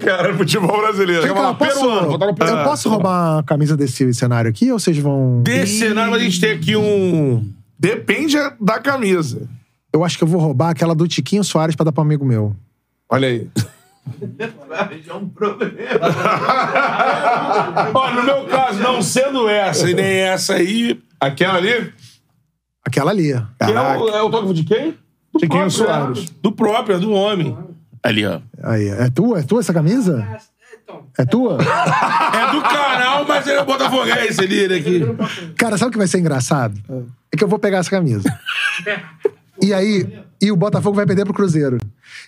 Cara, 0.00 0.34
futebol 0.34 0.80
brasileiro. 0.80 1.22
Cá, 1.22 1.28
eu 1.28 1.34
posso, 1.54 1.74
peruano, 1.74 2.08
botaram 2.08 2.32
eu 2.32 2.34
peruano. 2.34 2.64
posso 2.64 2.88
roubar 2.88 3.40
a 3.40 3.42
camisa 3.42 3.76
desse 3.76 4.14
cenário 4.14 4.48
aqui 4.48 4.72
ou 4.72 4.78
vocês 4.78 4.96
vão. 4.96 5.42
Desse 5.42 5.80
cenário, 5.80 6.14
a 6.14 6.18
gente 6.18 6.40
tem 6.40 6.52
aqui 6.52 6.74
um. 6.74 7.46
Depende 7.78 8.38
da 8.58 8.78
camisa. 8.78 9.46
Eu 9.92 10.02
acho 10.02 10.16
que 10.16 10.24
eu 10.24 10.28
vou 10.28 10.40
roubar 10.40 10.70
aquela 10.70 10.94
do 10.94 11.06
Tiquinho 11.06 11.44
Soares 11.44 11.76
pra 11.76 11.84
dar 11.84 11.92
pra 11.92 12.00
um 12.00 12.06
amigo 12.06 12.24
meu. 12.24 12.56
Olha 13.10 13.28
aí. 13.28 13.46
Já 15.04 15.12
é 15.12 15.16
um 15.16 15.28
problema. 15.28 15.74
Ó, 17.92 18.10
no 18.12 18.22
meu 18.22 18.46
caso, 18.46 18.80
não 18.80 19.02
sendo 19.02 19.50
essa 19.50 19.90
e 19.90 19.92
nem 19.92 20.06
essa 20.06 20.54
aí. 20.54 20.98
Aquela 21.20 21.58
ali? 21.58 21.92
Aquela 22.84 23.10
ali. 23.10 23.32
que 23.58 23.64
é, 23.64 23.80
o, 23.98 24.08
é 24.08 24.22
o 24.22 24.24
autógrafo 24.24 24.54
de 24.54 24.64
quem? 24.64 24.92
Do 25.32 25.38
Tiquinho 25.38 25.48
próprio, 25.48 25.70
Soares. 25.70 26.20
né? 26.22 26.36
Do 26.42 26.52
próprio, 26.52 26.96
é 26.96 26.98
do 26.98 27.12
homem. 27.12 27.56
Ali, 28.02 28.26
ó. 28.26 28.40
Aí, 28.62 28.88
é 28.88 29.10
tua? 29.10 29.40
É 29.40 29.42
tua 29.42 29.60
essa 29.60 29.72
camisa? 29.72 30.26
É 31.16 31.24
tua? 31.24 31.58
É 31.60 32.52
do 32.52 32.62
canal, 32.62 33.24
mas 33.26 33.46
ele 33.46 33.58
é 33.58 33.64
botafoguense 33.64 34.40
ali, 34.40 34.66
né? 34.66 34.76
Aqui. 34.76 35.00
Cara, 35.56 35.76
sabe 35.78 35.90
o 35.90 35.92
que 35.92 35.98
vai 35.98 36.08
ser 36.08 36.18
engraçado? 36.18 36.74
É 37.32 37.36
que 37.36 37.44
eu 37.44 37.48
vou 37.48 37.58
pegar 37.58 37.78
essa 37.78 37.90
camisa. 37.90 38.28
E 39.62 39.74
aí, 39.74 40.20
e 40.40 40.50
o 40.50 40.56
Botafogo 40.56 40.96
vai 40.96 41.06
perder 41.06 41.24
pro 41.24 41.34
Cruzeiro. 41.34 41.78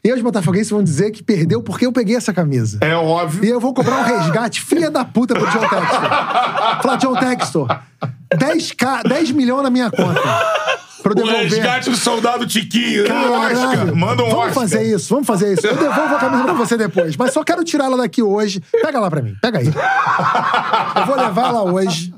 E 0.05 0.13
os 0.13 0.21
botafoguenses 0.21 0.71
vão 0.71 0.83
dizer 0.83 1.13
que 1.13 1.23
perdeu 1.23 1.63
porque 1.63 1.87
eu 1.87 1.93
peguei 1.93 2.17
essa 2.17 2.33
camisa. 2.33 2.79
É 2.81 2.95
óbvio. 2.97 3.45
E 3.45 3.49
eu 3.49 3.61
vou 3.61 3.73
cobrar 3.73 4.01
um 4.01 4.03
resgate, 4.03 4.61
filha 4.61 4.91
da 4.91 5.05
puta, 5.05 5.33
pro 5.35 5.47
John 5.47 5.61
Textor. 5.61 6.83
Falar, 6.83 6.97
John 6.97 7.15
Textor, 7.15 7.81
10, 8.37 8.75
10 9.09 9.31
milhões 9.31 9.63
na 9.63 9.71
minha 9.71 9.91
conta. 9.91 10.21
Pra 11.03 11.11
eu 11.11 11.13
O 11.13 11.15
devolver. 11.15 11.49
resgate 11.49 11.91
do 11.91 11.97
soldado 11.97 12.47
Tiquinho. 12.47 13.03
né? 13.05 13.09
Caralho. 13.09 13.95
Manda 13.97 14.23
um 14.25 14.27
Vamos 14.31 14.39
Oscar. 14.47 14.55
fazer 14.55 14.83
isso, 14.95 15.09
vamos 15.09 15.27
fazer 15.27 15.53
isso. 15.53 15.67
Eu 15.67 15.77
devolvo 15.77 16.15
a 16.15 16.19
camisa 16.19 16.45
pra 16.45 16.53
você 16.55 16.77
depois. 16.77 17.17
Mas 17.17 17.33
só 17.33 17.43
quero 17.45 17.63
tirar 17.65 17.85
ela 17.87 17.97
daqui 17.97 18.23
hoje. 18.23 18.61
Pega 18.83 18.99
lá 19.01 19.09
pra 19.11 19.21
mim, 19.23 19.35
pega 19.41 19.59
aí. 19.59 19.67
Eu 19.67 21.07
vou 21.07 21.17
levar 21.17 21.49
ela 21.49 21.63
hoje. 21.63 22.13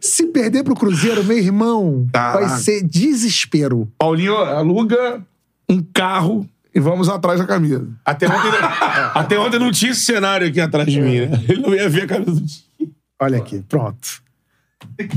Se 0.00 0.26
perder 0.26 0.62
pro 0.62 0.74
Cruzeiro, 0.74 1.24
meu 1.24 1.36
irmão, 1.38 2.06
Caraca. 2.12 2.46
vai 2.46 2.58
ser 2.60 2.82
desespero. 2.82 3.88
Paulinho 3.98 4.36
aluga 4.36 5.20
um 5.68 5.82
carro 5.92 6.46
e 6.78 6.80
vamos 6.80 7.08
atrás 7.08 7.38
da 7.40 7.46
camisa. 7.46 7.86
Até 8.04 8.26
ontem, 8.26 8.50
até 9.14 9.38
ontem 9.38 9.58
não 9.58 9.70
tinha 9.72 9.90
esse 9.90 10.02
cenário 10.02 10.46
aqui 10.46 10.60
atrás 10.60 10.90
de 10.90 11.00
mim, 11.00 11.20
né? 11.26 11.44
Ele 11.48 11.60
não 11.60 11.74
ia 11.74 11.88
ver 11.88 12.04
a 12.04 12.06
camisa 12.06 12.40
do 12.40 12.46
Tiquinho. 12.46 12.90
Olha 13.20 13.38
aqui, 13.38 13.62
pronto. 13.68 14.22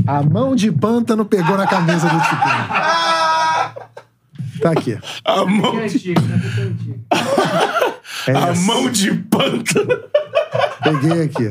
A 0.08 0.24
mão 0.24 0.56
de 0.56 0.72
pântano 0.72 1.24
pegou 1.24 1.56
na 1.56 1.68
camisa 1.68 2.08
do 2.10 2.20
Tiquinho. 2.20 2.68
Tá 4.62 4.72
aqui. 4.72 4.98
A 5.24 5.46
mão, 5.46 5.80
É 5.80 5.86
antigo, 5.86 6.22
né? 6.22 6.42
É. 7.12 7.92
É 8.28 8.36
a 8.38 8.50
essa. 8.50 8.62
mão 8.62 8.92
de 8.92 9.12
pântano. 9.14 9.98
Peguei 10.84 11.24
aqui. 11.24 11.50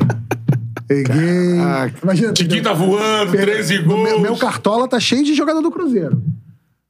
Peguei. 0.86 1.56
Caraca. 1.56 1.98
Imagina. 2.02 2.32
Tiquinho 2.32 2.62
tá 2.62 2.72
voando, 2.72 3.32
13 3.32 3.78
gols. 3.78 4.02
Meu, 4.02 4.20
meu 4.20 4.36
cartola 4.36 4.86
tá 4.86 5.00
cheio 5.00 5.24
de 5.24 5.34
jogador 5.34 5.60
do 5.62 5.70
Cruzeiro. 5.70 6.22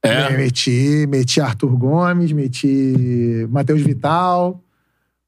É. 0.02 0.30
Meti, 0.36 1.06
meti 1.08 1.40
Arthur 1.40 1.76
Gomes, 1.76 2.32
meti 2.32 3.46
Matheus 3.50 3.82
Vital. 3.82 4.60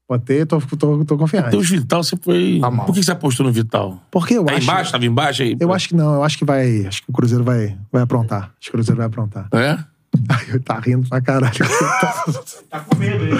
Botei, 0.09 0.45
tô, 0.45 0.59
tô, 0.59 1.05
tô 1.05 1.17
confiante. 1.17 1.55
O 1.55 1.61
Vital, 1.61 2.03
você 2.03 2.15
foi. 2.21 2.59
Tá 2.61 2.69
mal. 2.69 2.85
Por 2.85 2.93
que 2.93 3.01
você 3.03 3.11
apostou 3.11 3.45
no 3.45 3.51
Vital? 3.51 3.99
Porque 4.11 4.33
eu 4.35 4.43
Tá 4.43 4.53
acho. 4.53 4.63
embaixo? 4.63 4.91
Tava 4.91 5.05
embaixo 5.05 5.41
aí? 5.43 5.55
Eu 5.59 5.73
acho 5.73 5.87
que 5.87 5.95
não, 5.95 6.15
eu 6.15 6.23
acho 6.23 6.37
que 6.37 6.45
vai. 6.45 6.85
Acho 6.85 7.01
que 7.03 7.09
o 7.09 7.13
Cruzeiro 7.13 7.43
vai, 7.43 7.75
vai 7.91 8.01
aprontar. 8.03 8.51
Acho 8.59 8.61
que 8.61 8.69
o 8.69 8.71
Cruzeiro 8.73 8.97
vai 8.97 9.07
aprontar. 9.07 9.47
É? 9.53 9.77
Ai, 10.29 10.59
tá 10.59 10.79
rindo 10.79 11.07
pra 11.09 11.19
caralho. 11.21 11.53
Tá 12.69 12.79
com 12.81 12.95
medo 12.97 13.23
aí. 13.23 13.31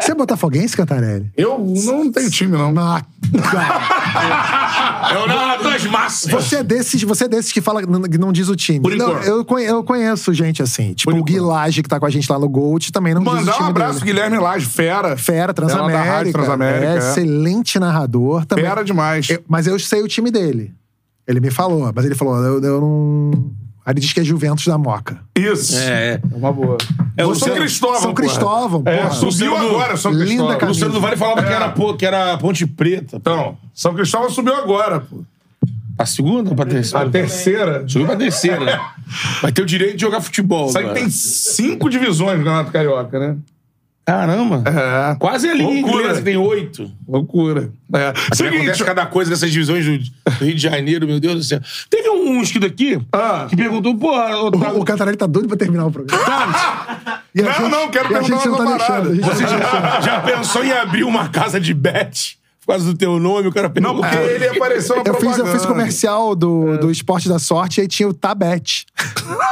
Você 0.00 0.12
é 0.12 0.14
botafoguense, 0.14 0.76
Cantarelli? 0.76 1.30
Eu 1.36 1.58
não 1.58 2.10
tenho 2.12 2.30
time, 2.30 2.52
não. 2.56 2.72
Ah, 2.78 3.02
É 5.14 5.18
o 5.18 5.26
narrador 5.26 5.72
das 5.72 5.84
massas. 5.86 6.30
Você 6.30 6.56
é 6.56 6.62
desses, 6.62 7.02
você 7.02 7.24
é 7.24 7.28
desses 7.28 7.52
que 7.52 7.60
fala 7.60 7.82
que 7.82 8.18
não 8.18 8.32
diz 8.32 8.48
o 8.48 8.56
time. 8.56 8.80
Por 8.80 8.94
Não, 8.96 9.10
enquanto. 9.10 9.24
eu, 9.24 9.44
conhe- 9.44 9.66
eu 9.68 9.84
conheço 9.84 10.32
gente 10.34 10.62
assim. 10.62 10.94
Tipo, 10.94 11.10
Por 11.12 11.20
o 11.20 11.24
Gui 11.24 11.38
Lage, 11.40 11.82
que 11.82 11.88
tá 11.88 11.98
com 12.00 12.06
a 12.06 12.10
gente 12.10 12.30
lá 12.30 12.38
no 12.38 12.48
Gold, 12.48 12.90
também 12.92 13.14
não 13.14 13.22
diz 13.22 13.32
o 13.32 13.36
Mandar 13.36 13.52
time 13.52 13.64
um 13.66 13.70
abraço, 13.70 14.00
dele. 14.00 14.12
Guilherme 14.12 14.38
Lage, 14.38 14.66
fera. 14.66 15.16
Fera, 15.16 15.54
Ela 15.56 15.88
da 15.90 16.02
Rádio 16.02 16.32
Transamérica. 16.32 16.32
Transamérica, 16.32 16.86
é, 16.86 16.94
é. 16.94 16.98
excelente 16.98 17.78
narrador. 17.78 18.44
Também. 18.46 18.64
Fera 18.64 18.82
demais. 18.84 19.28
Eu- 19.30 19.42
mas 19.48 19.66
eu 19.66 19.78
sei 19.78 20.02
o 20.02 20.08
time 20.08 20.30
dele. 20.30 20.72
Ele 21.26 21.40
me 21.40 21.50
falou, 21.50 21.92
mas 21.94 22.04
ele 22.06 22.14
falou, 22.14 22.36
eu, 22.42 22.62
eu 22.62 22.80
não. 22.80 23.30
Aí 23.88 23.92
ele 23.94 24.00
diz 24.00 24.12
que 24.12 24.20
é 24.20 24.22
Juventus 24.24 24.66
da 24.66 24.76
Moca. 24.76 25.18
Isso. 25.34 25.74
É, 25.74 25.80
é. 26.16 26.20
É 26.30 26.36
uma 26.36 26.52
boa. 26.52 26.76
É 27.16 27.24
o 27.24 27.34
São 27.34 27.48
Cristóvão. 27.54 28.00
São 28.02 28.12
porra. 28.14 28.28
Cristóvão, 28.28 28.82
É, 28.84 28.96
porra. 28.98 29.10
subiu 29.12 29.28
Luciano- 29.50 29.68
agora, 29.70 29.96
São 29.96 30.10
Linda 30.12 30.24
Cristóvão. 30.26 30.48
camisa. 30.58 30.66
Luciano 30.68 30.92
do 30.92 31.00
Vale 31.00 31.16
falava 31.16 31.42
que, 31.42 31.48
É. 31.50 31.56
era, 31.56 31.68
pô, 31.70 31.94
que 31.94 32.04
era 32.04 32.36
Ponte 32.36 32.66
Preta. 32.66 33.16
Então, 33.16 33.56
São 33.72 33.94
Cristóvão 33.94 34.28
subiu 34.28 34.54
agora, 34.54 35.00
pô. 35.00 35.22
A 35.98 36.04
segunda 36.04 36.50
ou 36.50 36.54
pra 36.54 36.66
terceira? 36.66 37.06
A 37.06 37.10
terceira. 37.10 37.84
Subiu 37.88 38.06
pra 38.06 38.16
terceira, 38.16 38.60
né? 38.62 38.78
Vai 39.40 39.52
ter 39.52 39.62
o 39.62 39.66
direito 39.66 39.96
de 39.96 40.02
jogar 40.02 40.20
futebol. 40.20 40.68
Isso 40.68 40.76
aí 40.78 40.90
tem 40.92 41.08
cinco 41.08 41.88
divisões 41.88 42.32
no 42.38 42.44
Campeonato 42.44 42.70
Carioca, 42.70 43.18
né? 43.18 43.36
Caramba. 44.08 44.62
É. 44.66 45.14
Quase 45.16 45.48
ali 45.50 45.62
Loucura. 45.62 46.02
inglês, 46.02 46.20
tem 46.22 46.36
oito. 46.38 46.90
Loucura. 47.06 47.70
É. 47.94 48.12
Seguinte, 48.34 48.56
acontece 48.56 48.84
cada 48.84 49.04
coisa 49.04 49.30
nessas 49.30 49.50
divisões 49.50 49.84
do 49.84 49.90
Rio 50.44 50.54
de 50.54 50.62
Janeiro, 50.62 51.06
meu 51.06 51.20
Deus 51.20 51.34
do 51.34 51.42
céu. 51.42 51.60
Teve 51.90 52.08
um 52.08 52.40
inscrito 52.40 52.64
aqui 52.64 52.98
Ah. 53.12 53.46
que 53.50 53.54
perguntou, 53.56 53.94
pô, 53.96 54.10
Otávio, 54.46 54.80
O 54.80 54.84
Cantarelli 54.84 55.16
tá 55.18 55.26
doido 55.26 55.46
pra 55.48 55.58
terminar 55.58 55.84
o 55.86 55.90
programa. 55.90 56.24
A 57.38 57.42
Não, 57.42 57.52
gente- 57.52 57.70
não, 57.70 57.88
quero 57.90 58.08
perguntar 58.08 58.46
não 58.46 58.56
tá 58.56 58.62
uma 58.62 58.76
deixando. 58.78 59.10
A 59.10 59.14
gente 59.14 59.24
você 59.24 59.42
não 59.42 59.60
tá 59.60 60.00
já, 60.00 60.00
já 60.00 60.20
pensou 60.20 60.64
em 60.64 60.72
abrir 60.72 61.04
uma 61.04 61.28
casa 61.28 61.60
de 61.60 61.74
bet 61.74 62.38
por 62.64 62.68
causa 62.72 62.86
do 62.90 62.96
teu 62.96 63.20
nome? 63.20 63.46
O 63.48 63.52
cara 63.52 63.68
Não, 63.68 63.72
perguntou. 63.74 64.00
porque 64.02 64.16
ele 64.16 64.48
apareceu 64.48 64.96
na 64.96 65.02
Eu 65.02 65.14
fiz, 65.14 65.22
eu 65.24 65.30
propaganda. 65.30 65.52
fiz 65.58 65.66
comercial 65.66 66.34
do, 66.34 66.74
É. 66.74 66.78
do 66.78 66.90
Esporte 66.90 67.28
da 67.28 67.38
Sorte 67.38 67.78
e 67.78 67.80
aí 67.82 67.88
tinha 67.88 68.08
o 68.08 68.14
Tabet. 68.14 68.86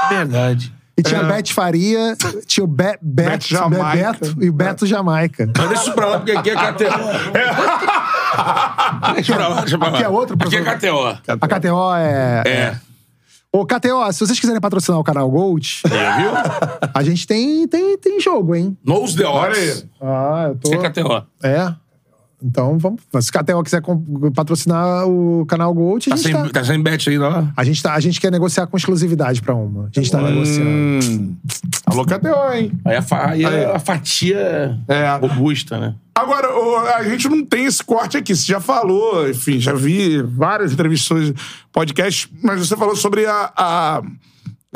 Verdade. 0.09 0.73
E 0.99 1.03
tinha 1.03 1.21
É. 1.21 1.25
Bet 1.25 1.53
Faria, 1.53 2.17
tinha 2.47 2.65
o 2.65 2.67
Be, 2.67 2.99
Bet, 3.03 3.29
Bet 3.31 3.49
Jamaica. 3.51 4.13
Bebeto 4.19 4.45
e 4.45 4.49
o 4.49 4.53
Beto 4.53 4.87
Jamaica. 4.87 5.51
Mas 5.57 5.69
deixa 5.69 5.83
isso 5.83 5.93
pra 5.93 6.07
lá, 6.07 6.17
porque 6.19 6.33
aqui 6.33 6.51
é 6.51 6.55
KTO. 6.55 6.87
Deixa 9.15 9.35
pra 9.35 9.49
lá, 9.49 9.61
deixa 9.61 9.79
pra 9.79 9.89
lá. 9.89 9.95
Aqui 9.95 10.05
é 10.05 10.09
outro, 10.09 10.35
Aqui 10.41 10.57
é 10.57 10.63
professor? 10.63 11.21
KTO. 11.23 11.39
A 11.41 11.49
KTO 11.49 11.95
é. 11.97 12.43
É. 12.47 12.77
Ô, 13.53 13.65
KTO, 13.65 14.13
se 14.13 14.19
vocês 14.21 14.39
quiserem 14.39 14.61
patrocinar 14.61 15.01
o 15.01 15.05
canal 15.05 15.31
Gold, 15.31 15.81
É, 15.87 16.17
viu? 16.19 16.31
a 16.93 17.03
gente 17.03 17.27
tem, 17.27 17.67
tem, 17.67 17.97
tem 17.97 18.21
jogo, 18.21 18.55
hein? 18.55 18.77
Knows 18.85 19.15
the 19.15 19.25
Olha 19.25 19.51
odds. 19.53 19.83
aí. 19.83 19.89
Ah, 20.03 20.47
eu 20.49 20.57
tô. 20.57 20.75
Isso 20.75 20.85
é 20.85 20.91
KTO. 20.91 21.27
É. 21.43 21.75
Então, 22.43 22.79
vamos. 22.79 23.01
Se 23.21 23.31
o 23.31 23.33
KTO 23.33 23.63
quiser 23.63 23.83
patrocinar 24.35 25.07
o 25.09 25.47
canal 25.47 25.73
Gold, 25.73 26.07
a 26.07 26.11
Tá 26.11 26.17
gente 26.17 26.23
sem, 26.25 26.33
tá. 26.35 26.49
tá 26.51 26.65
sem 26.65 26.83
bet 26.83 27.09
aí, 27.09 27.17
lá? 27.19 27.51
A 27.57 27.65
gente, 27.65 27.83
tá, 27.83 27.95
a 27.95 28.01
gente 28.01 28.21
quer 28.21 28.31
negociar 28.31 28.67
com 28.67 28.77
exclusividade 28.77 29.41
pra 29.41 29.55
uma. 29.55 29.85
A 29.85 30.01
gente 30.01 30.11
tá 30.11 30.21
negociando. 30.21 30.69
Hum. 30.71 31.37
Alô, 31.87 32.05
KTO, 32.05 32.53
hein? 32.55 32.73
Aí 32.85 32.97
a, 32.97 33.03
fa- 33.03 33.31
aí 33.31 33.45
Aí. 33.45 33.65
a 33.65 33.79
fatia 33.79 34.79
É. 34.87 35.17
robusta, 35.17 35.79
né? 35.79 35.95
Agora, 36.15 36.49
a 36.97 37.05
gente 37.05 37.29
não 37.29 37.45
tem 37.45 37.65
esse 37.65 37.83
corte 37.83 38.17
aqui. 38.17 38.35
Você 38.37 38.47
já 38.47 38.61
falou, 38.61 39.29
enfim, 39.29 39.59
já 39.59 39.73
vi 39.75 40.21
várias 40.23 40.73
entrevistas, 40.73 41.33
podcast, 41.73 42.31
mas 42.43 42.61
você 42.67 42.77
falou 42.77 42.97
sobre 42.97 43.25
a. 43.27 43.51
a- 43.57 44.03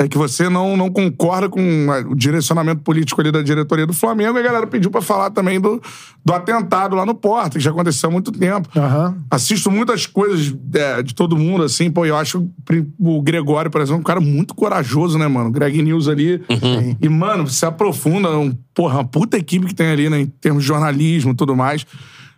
é 0.03 0.07
que 0.07 0.17
você 0.17 0.49
não, 0.49 0.75
não 0.75 0.89
concorda 0.89 1.47
com 1.47 1.87
o 2.09 2.15
direcionamento 2.15 2.81
político 2.81 3.21
ali 3.21 3.31
da 3.31 3.41
diretoria 3.41 3.85
do 3.85 3.93
Flamengo. 3.93 4.37
E 4.37 4.39
a 4.39 4.43
galera 4.43 4.67
pediu 4.67 4.89
pra 4.89 5.01
falar 5.01 5.29
também 5.29 5.59
do, 5.59 5.81
do 6.23 6.33
atentado 6.33 6.95
lá 6.95 7.05
no 7.05 7.13
Porto, 7.13 7.53
que 7.53 7.59
já 7.59 7.71
aconteceu 7.71 8.09
há 8.09 8.11
muito 8.11 8.31
tempo. 8.31 8.67
Aham. 8.75 9.17
Assisto 9.29 9.69
muitas 9.69 10.05
coisas 10.05 10.55
é, 10.73 11.03
de 11.03 11.13
todo 11.13 11.37
mundo, 11.37 11.63
assim, 11.63 11.91
pô, 11.91 12.05
eu 12.05 12.17
acho 12.17 12.49
o 12.99 13.21
Gregório, 13.21 13.69
por 13.69 13.81
exemplo, 13.81 13.99
um 13.99 14.03
cara 14.03 14.19
muito 14.19 14.55
corajoso, 14.55 15.17
né, 15.17 15.27
mano? 15.27 15.51
Greg 15.51 15.81
News 15.81 16.07
ali. 16.07 16.43
E, 16.99 17.07
mano, 17.07 17.47
se 17.47 17.65
aprofunda, 17.65 18.29
um, 18.29 18.51
porra, 18.73 18.95
uma 18.95 19.05
puta 19.05 19.37
equipe 19.37 19.67
que 19.67 19.75
tem 19.75 19.91
ali, 19.91 20.09
né, 20.09 20.21
em 20.21 20.25
termos 20.25 20.63
de 20.63 20.67
jornalismo 20.67 21.31
e 21.31 21.35
tudo 21.35 21.55
mais. 21.55 21.85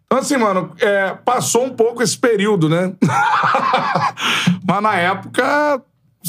Então, 0.06 0.20
assim, 0.20 0.38
mano, 0.38 0.72
é, 0.80 1.16
passou 1.26 1.66
um 1.66 1.72
pouco 1.72 2.04
esse 2.04 2.18
período, 2.18 2.70
né? 2.70 2.94
Mas 4.68 4.84
na 4.84 4.96
época 4.96 5.82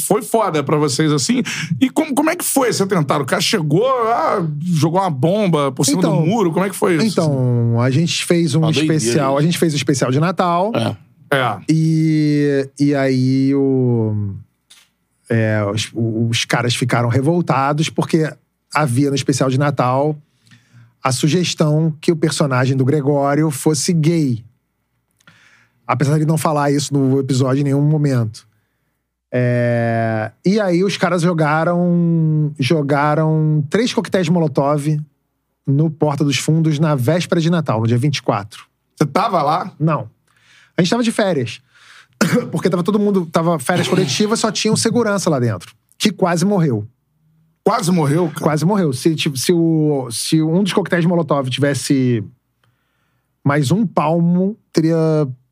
foi 0.03 0.21
foda 0.21 0.63
pra 0.63 0.77
vocês, 0.77 1.11
assim. 1.11 1.41
E 1.79 1.89
como, 1.89 2.13
como 2.13 2.29
é 2.29 2.35
que 2.35 2.43
foi 2.43 2.69
esse 2.69 2.81
atentado? 2.83 3.21
O 3.21 3.25
cara 3.25 3.41
chegou, 3.41 3.85
ah, 3.87 4.45
jogou 4.61 4.99
uma 4.99 5.09
bomba 5.09 5.71
por 5.71 5.85
cima 5.85 5.99
Então- 5.99 6.21
do 6.21 6.25
muro? 6.25 6.51
Como 6.51 6.65
é 6.65 6.69
que 6.69 6.75
foi 6.75 6.95
isso? 6.97 7.05
Então, 7.07 7.79
a 7.79 7.89
gente 7.89 8.25
fez 8.25 8.55
um 8.55 8.59
Uma 8.59 8.71
especial. 8.71 9.37
A 9.37 9.41
gente 9.41 9.57
fez 9.57 9.73
o 9.73 9.75
especial 9.75 10.11
de 10.11 10.19
Natal. 10.19 10.71
É. 10.75 11.05
É. 11.35 11.57
E, 11.69 12.69
e 12.79 12.93
aí 12.95 13.53
o, 13.55 14.35
é, 15.29 15.63
os, 15.73 15.89
os 15.93 16.45
caras 16.45 16.75
ficaram 16.75 17.09
revoltados 17.09 17.89
porque 17.89 18.31
havia 18.73 19.09
no 19.09 19.15
especial 19.15 19.49
de 19.49 19.57
Natal 19.57 20.15
a 21.03 21.11
sugestão 21.11 21.93
que 22.01 22.11
o 22.11 22.15
personagem 22.15 22.75
do 22.75 22.85
Gregório 22.85 23.49
fosse 23.51 23.93
gay. 23.93 24.43
Apesar 25.87 26.13
de 26.13 26.19
ele 26.19 26.25
não 26.25 26.37
falar 26.37 26.71
isso 26.71 26.93
no 26.93 27.19
episódio 27.19 27.61
em 27.61 27.65
nenhum 27.65 27.81
momento. 27.81 28.47
É, 29.37 30.31
E 30.45 30.61
aí 30.61 30.81
os 30.81 30.95
caras 30.95 31.21
jogaram 31.21 32.53
jogaram 32.57 33.61
três 33.69 33.93
coquetéis 33.93 34.27
de 34.27 34.31
Molotov 34.31 34.97
no 35.67 35.91
Porta 35.91 36.23
dos 36.23 36.37
Fundos 36.37 36.79
na 36.79 36.95
véspera 36.95 37.41
de 37.41 37.49
Natal, 37.49 37.81
no 37.81 37.87
dia 37.87 37.97
24. 37.97 38.65
Você 38.95 39.05
tava 39.05 39.43
lá? 39.43 39.73
Não. 39.77 40.09
A 40.77 40.81
gente 40.81 40.89
tava 40.89 41.03
de 41.03 41.11
férias. 41.11 41.59
Porque 42.49 42.69
tava 42.69 42.81
todo 42.81 42.97
mundo. 42.97 43.25
Tava 43.25 43.59
férias 43.59 43.89
coletivas, 43.89 44.39
só 44.39 44.49
tinha 44.53 44.71
um 44.71 44.77
segurança 44.77 45.29
lá 45.29 45.37
dentro. 45.37 45.75
Que 45.97 46.11
quase 46.11 46.45
morreu. 46.45 46.87
Quase 47.61 47.91
morreu, 47.91 48.29
cara. 48.29 48.39
Quase 48.39 48.63
morreu. 48.63 48.93
Se, 48.93 49.15
tipo, 49.15 49.35
se, 49.35 49.51
o, 49.51 50.09
se 50.11 50.41
um 50.41 50.63
dos 50.63 50.71
coquetéis 50.71 51.01
de 51.01 51.09
Molotov 51.09 51.49
tivesse 51.49 52.23
mais 53.43 53.69
um 53.69 53.85
palmo, 53.85 54.57
teria 54.71 54.95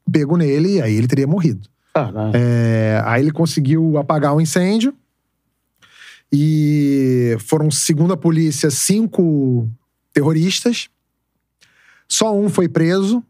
pego 0.10 0.38
nele 0.38 0.76
e 0.76 0.82
aí 0.82 0.96
ele 0.96 1.08
teria 1.08 1.28
morrido. 1.28 1.68
É, 2.34 3.02
aí 3.06 3.22
ele 3.22 3.32
conseguiu 3.32 3.98
apagar 3.98 4.36
o 4.36 4.42
incêndio. 4.42 4.94
E 6.32 7.38
foram, 7.40 7.70
segundo 7.70 8.14
a 8.14 8.18
polícia, 8.18 8.72
cinco 8.72 9.70
terroristas. 10.12 10.90
Só 12.10 12.36
um 12.36 12.50
foi 12.50 12.68
preso. 12.68 13.24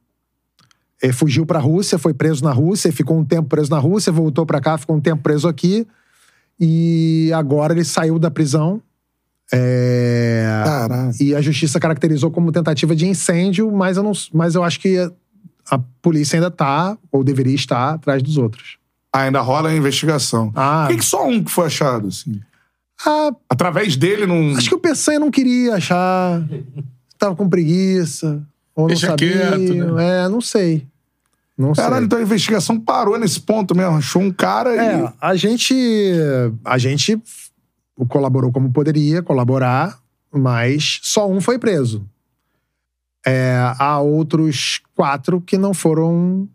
É, 1.02 1.12
fugiu 1.12 1.46
pra 1.46 1.60
Rússia, 1.60 1.98
foi 1.98 2.14
preso 2.14 2.42
na 2.46 2.54
Rússia, 2.54 2.92
ficou 2.94 3.18
um 3.18 3.26
tempo 3.26 3.50
preso 3.50 3.70
na 3.70 3.78
Rússia, 3.78 4.10
voltou 4.10 4.46
pra 4.46 4.62
cá, 4.62 4.78
ficou 4.78 4.96
um 4.96 5.02
tempo 5.02 5.22
preso 5.22 5.50
aqui. 5.50 5.86
E 6.58 7.30
agora 7.34 7.74
ele 7.74 7.84
saiu 7.84 8.18
da 8.18 8.32
prisão. 8.32 8.82
É, 9.52 10.48
e 11.20 11.36
a 11.36 11.42
justiça 11.42 11.80
caracterizou 11.80 12.32
como 12.32 12.52
tentativa 12.54 12.96
de 12.96 13.06
incêndio, 13.06 13.70
mas 13.70 13.98
eu, 13.98 14.04
não, 14.04 14.14
mas 14.34 14.56
eu 14.56 14.64
acho 14.64 14.80
que 14.80 15.12
a 15.70 15.80
polícia 16.02 16.38
ainda 16.38 16.52
tá, 16.52 16.98
ou 17.12 17.24
deveria 17.24 17.56
estar, 17.56 17.94
atrás 17.94 18.22
dos 18.22 18.38
outros. 18.38 18.78
Ainda 19.12 19.42
rola 19.42 19.70
a 19.70 19.76
investigação. 19.76 20.52
Ah. 20.56 20.86
Por 20.88 20.94
que, 20.94 21.00
que 21.00 21.06
só 21.06 21.28
um 21.28 21.44
que 21.44 21.52
foi 21.52 21.68
achado, 21.68 22.08
assim? 22.08 22.40
Ah, 23.06 23.32
Através 23.50 23.96
dele, 23.96 24.26
não. 24.26 24.56
acho 24.58 24.70
que 24.70 24.76
o 24.76 24.80
Peçanha 24.80 25.20
não 25.20 25.30
queria 25.32 25.76
achar. 25.76 26.42
Tava 27.18 27.36
com 27.36 27.48
preguiça. 27.50 28.42
Ou 28.76 28.84
não 28.84 28.88
Deixa 28.88 29.08
sabia. 29.08 29.32
quieto, 29.32 29.74
né? 29.94 30.26
É, 30.26 30.30
não 30.30 30.42
sei. 30.42 30.88
Não 31.56 31.74
Caralho, 31.74 31.98
sei. 31.98 32.06
então 32.06 32.18
a 32.20 32.22
investigação 32.24 32.80
parou 32.80 33.20
nesse 33.20 33.40
ponto 33.40 33.76
mesmo. 33.76 33.98
Achou 33.98 34.22
um 34.22 34.32
cara 34.32 34.76
É, 34.76 35.02
e. 35.04 35.10
a 35.22 35.36
gente. 35.36 35.74
A 36.66 36.78
gente 36.80 37.22
colaborou 38.10 38.52
como 38.52 38.72
poderia 38.72 39.22
colaborar, 39.22 40.00
mas 40.34 41.00
só 41.04 41.30
um 41.30 41.40
foi 41.40 41.60
preso. 41.60 42.04
É, 43.26 43.56
há 43.80 44.00
outros 44.00 44.82
quatro 44.96 45.40
que 45.42 45.58
não 45.58 45.74
foram. 45.74 46.48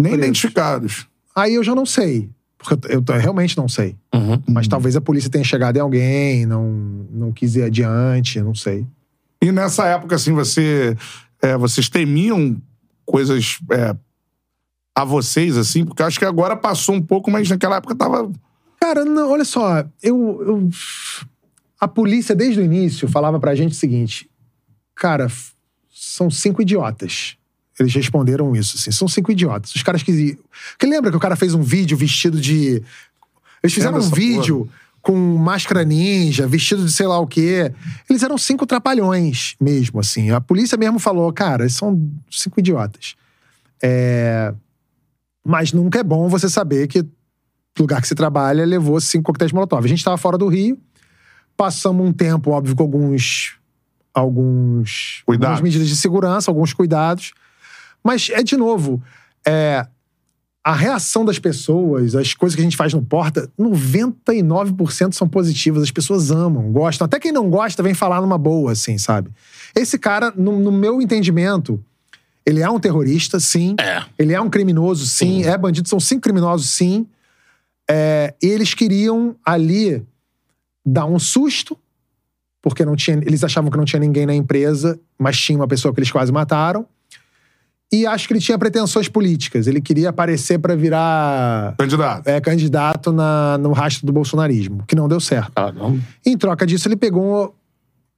Nem 0.00 0.14
identificados. 0.14 1.06
Aí 1.34 1.54
eu 1.54 1.64
já 1.64 1.74
não 1.74 1.86
sei. 1.86 2.28
Porque 2.58 2.74
eu, 2.92 3.02
eu 3.06 3.20
realmente 3.20 3.56
não 3.56 3.68
sei. 3.68 3.96
Uhum. 4.14 4.42
Mas 4.48 4.66
talvez 4.66 4.96
a 4.96 5.00
polícia 5.00 5.30
tenha 5.30 5.44
chegado 5.44 5.76
em 5.76 5.80
alguém, 5.80 6.44
não, 6.46 6.64
não 7.10 7.32
quis 7.32 7.54
ir 7.54 7.62
adiante, 7.62 8.40
não 8.40 8.54
sei. 8.54 8.86
E 9.40 9.52
nessa 9.52 9.86
época, 9.86 10.16
assim, 10.16 10.32
você. 10.32 10.96
é, 11.40 11.56
vocês 11.56 11.88
temiam 11.88 12.60
coisas 13.04 13.58
é, 13.70 13.94
a 14.94 15.04
vocês, 15.04 15.56
assim? 15.56 15.84
Porque 15.84 16.02
eu 16.02 16.06
acho 16.06 16.18
que 16.18 16.24
agora 16.24 16.56
passou 16.56 16.94
um 16.94 17.02
pouco, 17.02 17.30
mas 17.30 17.48
naquela 17.48 17.76
época 17.76 17.94
tava. 17.94 18.30
Cara, 18.80 19.04
não, 19.04 19.30
olha 19.30 19.44
só, 19.44 19.84
eu, 20.02 20.42
eu- 20.46 20.70
A 21.80 21.86
polícia, 21.86 22.34
desde 22.34 22.60
o 22.60 22.64
início, 22.64 23.06
falava 23.08 23.38
pra 23.38 23.54
gente 23.54 23.72
o 23.72 23.76
seguinte: 23.76 24.28
cara, 24.94 25.28
são 25.98 26.30
cinco 26.30 26.60
idiotas. 26.60 27.36
Eles 27.80 27.94
responderam 27.94 28.54
isso, 28.54 28.76
assim. 28.76 28.90
São 28.90 29.08
cinco 29.08 29.32
idiotas. 29.32 29.74
Os 29.74 29.82
caras 29.82 30.02
que. 30.02 30.38
Porque 30.72 30.86
lembra 30.86 31.10
que 31.10 31.16
o 31.16 31.20
cara 31.20 31.36
fez 31.36 31.54
um 31.54 31.62
vídeo 31.62 31.96
vestido 31.96 32.38
de. 32.38 32.82
Eles 33.62 33.74
fizeram 33.74 33.98
um 33.98 34.10
vídeo 34.10 34.68
com 35.00 35.14
máscara 35.36 35.84
ninja, 35.84 36.46
vestido 36.46 36.84
de 36.84 36.92
sei 36.92 37.06
lá 37.06 37.18
o 37.18 37.26
quê. 37.26 37.72
Eles 38.08 38.22
eram 38.22 38.36
cinco 38.36 38.66
trapalhões 38.66 39.56
mesmo, 39.60 40.00
assim. 40.00 40.30
A 40.30 40.40
polícia 40.40 40.76
mesmo 40.76 40.98
falou, 40.98 41.32
cara, 41.32 41.68
são 41.68 42.10
cinco 42.30 42.60
idiotas. 42.60 43.14
É... 43.82 44.52
Mas 45.44 45.72
nunca 45.72 46.00
é 46.00 46.02
bom 46.02 46.28
você 46.28 46.48
saber 46.48 46.88
que 46.88 47.00
o 47.00 47.06
lugar 47.78 48.00
que 48.00 48.08
você 48.08 48.14
trabalha 48.14 48.64
levou 48.64 49.00
cinco 49.00 49.24
coquetéis 49.24 49.52
Molotov. 49.52 49.84
A 49.84 49.88
gente 49.88 49.98
estava 49.98 50.16
fora 50.16 50.36
do 50.36 50.48
Rio, 50.48 50.78
passamos 51.56 52.06
um 52.06 52.12
tempo, 52.12 52.50
óbvio, 52.50 52.74
com 52.74 52.82
alguns. 52.82 53.55
Alguns. 54.20 55.22
Cuidados. 55.24 55.56
algumas 55.56 55.62
medidas 55.62 55.88
de 55.88 55.96
segurança, 55.96 56.50
alguns 56.50 56.72
cuidados. 56.72 57.32
Mas 58.02 58.30
é 58.30 58.42
de 58.42 58.56
novo. 58.56 59.02
É, 59.46 59.86
a 60.64 60.74
reação 60.74 61.24
das 61.24 61.38
pessoas, 61.38 62.16
as 62.16 62.34
coisas 62.34 62.56
que 62.56 62.60
a 62.60 62.64
gente 62.64 62.76
faz 62.76 62.92
no 62.92 63.00
Porta, 63.00 63.48
99% 63.58 65.12
são 65.12 65.28
positivas. 65.28 65.82
As 65.82 65.90
pessoas 65.90 66.30
amam, 66.30 66.72
gostam. 66.72 67.04
Até 67.04 67.20
quem 67.20 67.30
não 67.30 67.48
gosta 67.48 67.82
vem 67.82 67.94
falar 67.94 68.20
numa 68.20 68.36
boa, 68.36 68.72
assim, 68.72 68.98
sabe? 68.98 69.30
Esse 69.74 69.98
cara, 69.98 70.32
no, 70.36 70.58
no 70.58 70.72
meu 70.72 71.00
entendimento, 71.00 71.80
ele 72.44 72.62
é 72.62 72.70
um 72.70 72.80
terrorista, 72.80 73.38
sim. 73.38 73.76
É. 73.78 74.02
Ele 74.18 74.32
é 74.32 74.40
um 74.40 74.50
criminoso, 74.50 75.06
sim. 75.06 75.44
É 75.44 75.56
bandido, 75.56 75.88
são 75.88 76.00
cinco 76.00 76.22
criminosos, 76.22 76.68
sim. 76.68 77.06
É, 77.88 78.34
e 78.42 78.46
eles 78.46 78.74
queriam 78.74 79.36
ali 79.44 80.04
dar 80.84 81.06
um 81.06 81.18
susto, 81.18 81.78
porque 82.68 82.84
não 82.84 82.96
tinha, 82.96 83.16
eles 83.18 83.44
achavam 83.44 83.70
que 83.70 83.78
não 83.78 83.84
tinha 83.84 84.00
ninguém 84.00 84.26
na 84.26 84.34
empresa, 84.34 84.98
mas 85.16 85.38
tinha 85.38 85.56
uma 85.56 85.68
pessoa 85.68 85.94
que 85.94 86.00
eles 86.00 86.10
quase 86.10 86.32
mataram. 86.32 86.84
E 87.92 88.04
acho 88.04 88.26
que 88.26 88.32
ele 88.32 88.40
tinha 88.40 88.58
pretensões 88.58 89.08
políticas. 89.08 89.68
Ele 89.68 89.80
queria 89.80 90.08
aparecer 90.08 90.58
para 90.58 90.74
virar 90.74 91.76
Candidato. 91.78 92.26
é, 92.26 92.40
candidato 92.40 93.12
na, 93.12 93.56
no 93.58 93.70
rastro 93.70 94.04
do 94.04 94.12
bolsonarismo, 94.12 94.82
que 94.84 94.96
não 94.96 95.06
deu 95.06 95.20
certo. 95.20 95.52
Ah, 95.54 95.70
não. 95.70 95.96
Em 96.26 96.36
troca 96.36 96.66
disso, 96.66 96.88
ele 96.88 96.96
pegou 96.96 97.54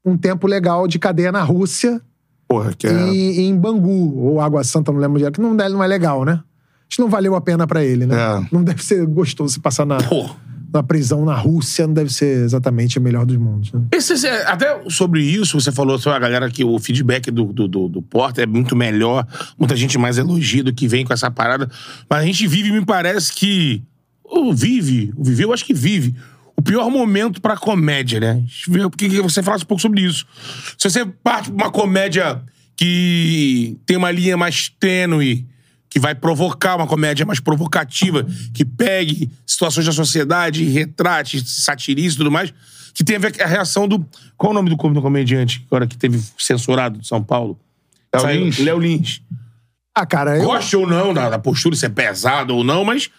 um 0.02 0.16
tempo 0.16 0.46
legal 0.46 0.88
de 0.88 0.98
cadeia 0.98 1.30
na 1.30 1.42
Rússia 1.42 2.00
Porra, 2.48 2.72
que 2.72 2.86
é. 2.86 3.12
e, 3.12 3.40
em 3.42 3.54
Bangu, 3.54 4.18
ou 4.18 4.40
Água 4.40 4.64
Santa, 4.64 4.90
não 4.90 4.98
lembro 4.98 5.16
onde 5.16 5.24
era, 5.24 5.32
que 5.32 5.42
não, 5.42 5.52
não 5.52 5.84
é 5.84 5.86
legal, 5.86 6.24
né? 6.24 6.40
Acho 6.88 6.96
que 6.96 7.02
não 7.02 7.10
valeu 7.10 7.34
a 7.34 7.40
pena 7.42 7.66
pra 7.66 7.84
ele, 7.84 8.06
né? 8.06 8.16
É. 8.16 8.48
Não 8.50 8.64
deve 8.64 8.82
ser 8.82 9.04
gostoso 9.04 9.52
se 9.52 9.60
passar 9.60 9.84
na, 9.84 9.98
Pô. 9.98 10.30
Na 10.72 10.82
prisão 10.82 11.24
na 11.24 11.34
Rússia, 11.34 11.86
não 11.86 11.94
deve 11.94 12.12
ser 12.12 12.44
exatamente 12.44 12.98
o 12.98 13.02
melhor 13.02 13.24
dos 13.24 13.36
mundos. 13.36 13.72
Né? 13.72 13.82
Esse, 13.92 14.26
até 14.26 14.78
sobre 14.90 15.22
isso, 15.22 15.58
você 15.58 15.72
falou 15.72 15.98
sobre 15.98 16.16
a 16.16 16.20
galera 16.20 16.50
que 16.50 16.64
o 16.64 16.78
feedback 16.78 17.30
do, 17.30 17.46
do, 17.46 17.66
do, 17.66 17.88
do 17.88 18.02
Porta 18.02 18.42
é 18.42 18.46
muito 18.46 18.76
melhor, 18.76 19.26
muita 19.58 19.74
gente 19.74 19.96
mais 19.96 20.18
elogia 20.18 20.62
do 20.62 20.72
que 20.72 20.86
vem 20.86 21.04
com 21.04 21.12
essa 21.12 21.30
parada. 21.30 21.70
Mas 22.08 22.22
a 22.22 22.24
gente 22.24 22.46
vive, 22.46 22.70
me 22.70 22.84
parece 22.84 23.32
que. 23.32 23.82
Ou 24.22 24.52
vive, 24.52 25.12
o 25.16 25.24
viveu, 25.24 25.52
acho 25.52 25.64
que 25.64 25.72
vive. 25.72 26.14
O 26.54 26.60
pior 26.60 26.90
momento 26.90 27.40
pra 27.40 27.56
comédia, 27.56 28.20
né? 28.20 28.44
Eu 28.68 28.90
queria 28.90 29.22
que 29.22 29.30
você 29.30 29.42
falasse 29.42 29.64
um 29.64 29.66
pouco 29.66 29.80
sobre 29.80 30.02
isso. 30.02 30.26
Se 30.76 30.90
você 30.90 31.06
parte 31.06 31.50
pra 31.50 31.64
uma 31.64 31.72
comédia 31.72 32.42
que 32.76 33.78
tem 33.86 33.96
uma 33.96 34.10
linha 34.10 34.36
mais 34.36 34.68
tênue, 34.68 35.46
que 35.90 35.98
vai 35.98 36.14
provocar 36.14 36.76
uma 36.76 36.86
comédia 36.86 37.24
mais 37.24 37.40
provocativa, 37.40 38.26
que 38.52 38.64
pegue 38.64 39.30
situações 39.46 39.86
da 39.86 39.92
sociedade, 39.92 40.64
retrate, 40.64 41.42
satirize 41.48 42.14
e 42.14 42.18
tudo 42.18 42.30
mais, 42.30 42.52
que 42.94 43.02
teve 43.04 43.26
a 43.42 43.46
reação 43.46 43.86
do. 43.88 44.04
Qual 44.36 44.50
o 44.52 44.54
nome 44.54 44.68
do, 44.70 44.76
com- 44.76 44.92
do 44.92 45.00
comediante 45.00 45.64
agora 45.66 45.86
que 45.86 45.96
teve 45.96 46.20
censurado 46.38 46.98
de 46.98 47.06
São 47.06 47.22
Paulo? 47.22 47.58
Léo 48.14 48.22
Saiu- 48.22 48.44
Lins? 48.44 48.58
Léo 48.58 48.78
Lins. 48.78 49.22
Ah, 49.94 50.06
cara, 50.06 50.36
eu. 50.36 50.44
Goste 50.44 50.76
ou 50.76 50.86
não 50.86 51.12
da, 51.14 51.28
da 51.30 51.38
postura, 51.38 51.74
se 51.74 51.86
é 51.86 51.88
pesado 51.88 52.54
ou 52.54 52.62
não, 52.64 52.84
mas 52.84 53.10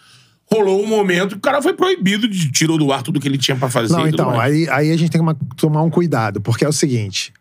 rolou 0.52 0.82
um 0.82 0.86
momento 0.86 1.30
que 1.30 1.36
o 1.36 1.40
cara 1.40 1.60
foi 1.62 1.72
proibido, 1.74 2.26
de, 2.28 2.50
tirou 2.50 2.76
do 2.78 2.92
ar 2.92 3.02
tudo 3.02 3.20
que 3.20 3.28
ele 3.28 3.38
tinha 3.38 3.56
pra 3.56 3.68
fazer. 3.70 3.92
Não, 3.92 4.00
e 4.00 4.10
tudo 4.10 4.22
então, 4.22 4.36
mais. 4.36 4.52
aí, 4.52 4.68
aí 4.68 4.90
a 4.92 4.96
gente 4.96 5.10
tem 5.10 5.20
que 5.24 5.54
tomar 5.56 5.82
um 5.82 5.90
cuidado, 5.90 6.40
porque 6.40 6.64
é 6.64 6.68
o 6.68 6.72
seguinte. 6.72 7.32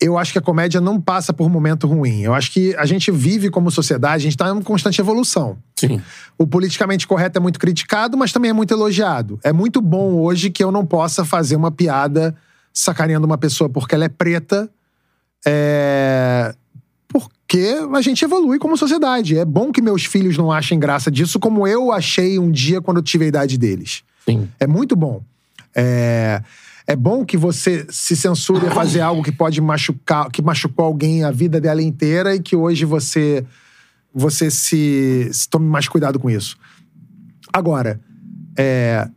Eu 0.00 0.16
acho 0.16 0.32
que 0.32 0.38
a 0.38 0.42
comédia 0.42 0.80
não 0.80 0.98
passa 0.98 1.32
por 1.32 1.46
um 1.46 1.50
momento 1.50 1.86
ruim. 1.86 2.22
Eu 2.22 2.32
acho 2.32 2.50
que 2.50 2.74
a 2.76 2.86
gente 2.86 3.10
vive 3.10 3.50
como 3.50 3.70
sociedade, 3.70 4.22
a 4.22 4.30
gente 4.30 4.36
tá 4.36 4.50
em 4.50 4.62
constante 4.62 4.98
evolução. 4.98 5.58
Sim. 5.78 6.00
O 6.38 6.46
politicamente 6.46 7.06
correto 7.06 7.38
é 7.38 7.40
muito 7.40 7.58
criticado, 7.58 8.16
mas 8.16 8.32
também 8.32 8.50
é 8.50 8.54
muito 8.54 8.72
elogiado. 8.72 9.38
É 9.44 9.52
muito 9.52 9.82
bom 9.82 10.14
hoje 10.14 10.48
que 10.48 10.64
eu 10.64 10.72
não 10.72 10.86
possa 10.86 11.22
fazer 11.22 11.54
uma 11.54 11.70
piada 11.70 12.34
sacaneando 12.72 13.26
uma 13.26 13.36
pessoa 13.36 13.68
porque 13.68 13.94
ela 13.94 14.06
é 14.06 14.08
preta. 14.08 14.70
É... 15.46 16.54
Porque 17.06 17.76
a 17.92 18.00
gente 18.00 18.24
evolui 18.24 18.58
como 18.58 18.78
sociedade. 18.78 19.36
É 19.36 19.44
bom 19.44 19.70
que 19.70 19.82
meus 19.82 20.04
filhos 20.04 20.38
não 20.38 20.50
achem 20.50 20.78
graça 20.78 21.10
disso, 21.10 21.38
como 21.38 21.66
eu 21.66 21.92
achei 21.92 22.38
um 22.38 22.50
dia 22.50 22.80
quando 22.80 22.98
eu 22.98 23.02
tive 23.02 23.26
a 23.26 23.28
idade 23.28 23.58
deles. 23.58 24.02
Sim. 24.24 24.48
É 24.58 24.66
muito 24.66 24.96
bom. 24.96 25.20
É, 25.74 26.42
é 26.86 26.96
bom 26.96 27.24
que 27.24 27.36
você 27.36 27.86
se 27.90 28.16
censure 28.16 28.66
a 28.66 28.70
fazer 28.70 29.00
algo 29.00 29.22
que 29.22 29.32
pode 29.32 29.60
machucar, 29.60 30.30
que 30.30 30.42
machucou 30.42 30.84
alguém 30.84 31.24
a 31.24 31.30
vida 31.30 31.60
dela 31.60 31.82
inteira 31.82 32.34
e 32.34 32.40
que 32.40 32.56
hoje 32.56 32.84
você 32.84 33.44
você 34.12 34.50
se, 34.50 35.30
se 35.32 35.48
tome 35.48 35.66
mais 35.66 35.86
cuidado 35.86 36.18
com 36.18 36.28
isso. 36.28 36.58
Agora, 37.52 38.00
é, 38.58 39.08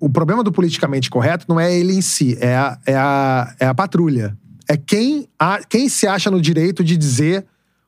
o 0.00 0.08
problema 0.08 0.42
do 0.42 0.50
politicamente 0.50 1.08
correto 1.08 1.46
não 1.48 1.60
é 1.60 1.72
ele 1.72 1.92
em 1.92 2.00
si, 2.00 2.36
é 2.40 2.56
a, 2.56 2.78
é 2.84 2.96
a, 2.96 3.54
é 3.60 3.66
a 3.66 3.74
patrulha. 3.74 4.36
É 4.68 4.76
quem, 4.76 5.28
a, 5.38 5.60
quem 5.60 5.88
se 5.88 6.06
acha 6.06 6.30
no 6.30 6.40
direito 6.40 6.82
de 6.82 6.96
dizer 6.96 7.46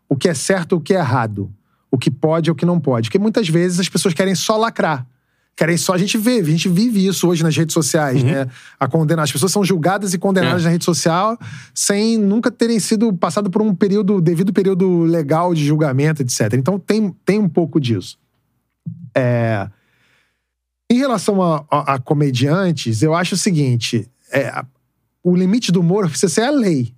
o 0.08 0.16
que 0.16 0.28
é 0.28 0.34
certo 0.34 0.74
e 0.74 0.78
o 0.78 0.80
que 0.80 0.94
é 0.94 0.98
errado. 0.98 1.52
O 1.90 1.98
que 1.98 2.10
pode 2.10 2.48
e 2.48 2.52
o 2.52 2.54
que 2.54 2.66
não 2.66 2.78
pode. 2.78 3.08
Porque 3.08 3.18
muitas 3.18 3.48
vezes 3.48 3.80
as 3.80 3.88
pessoas 3.88 4.14
querem 4.14 4.34
só 4.34 4.56
lacrar. 4.56 5.06
Querem 5.56 5.76
só 5.76 5.92
a 5.94 5.98
gente 5.98 6.18
ver, 6.18 6.40
a 6.42 6.50
gente 6.50 6.68
vive 6.68 7.06
isso 7.06 7.28
hoje 7.28 7.42
nas 7.44 7.56
redes 7.56 7.72
sociais, 7.74 8.22
Uhum. 8.22 8.28
né? 8.30 8.48
A 8.78 8.88
condenar. 8.88 9.22
As 9.24 9.30
pessoas 9.32 9.52
são 9.52 9.62
julgadas 9.64 10.12
e 10.12 10.18
condenadas 10.18 10.62
É. 10.62 10.64
na 10.64 10.70
rede 10.70 10.84
social 10.84 11.38
sem 11.72 12.18
nunca 12.18 12.50
terem 12.50 12.80
sido 12.80 13.12
passado 13.12 13.48
por 13.50 13.62
um 13.62 13.72
período, 13.74 14.20
devido 14.20 14.52
período 14.52 15.02
legal 15.04 15.54
de 15.54 15.64
julgamento, 15.64 16.22
etc. 16.22 16.54
Então 16.54 16.78
tem, 16.78 17.14
tem 17.24 17.38
um 17.38 17.48
pouco 17.48 17.80
disso. 17.80 18.18
É, 19.14 19.68
Em 20.90 20.98
relação 20.98 21.42
a, 21.42 21.64
a- 21.70 21.94
a 21.94 21.98
comediantes, 21.98 23.02
eu 23.02 23.14
acho 23.14 23.34
o 23.34 23.38
seguinte: 23.38 24.08
é, 24.32 24.62
o 25.22 25.34
limite 25.34 25.72
do 25.72 25.80
humor 25.80 26.08
precisa 26.08 26.32
ser 26.32 26.42
a 26.42 26.50
lei. 26.50 26.93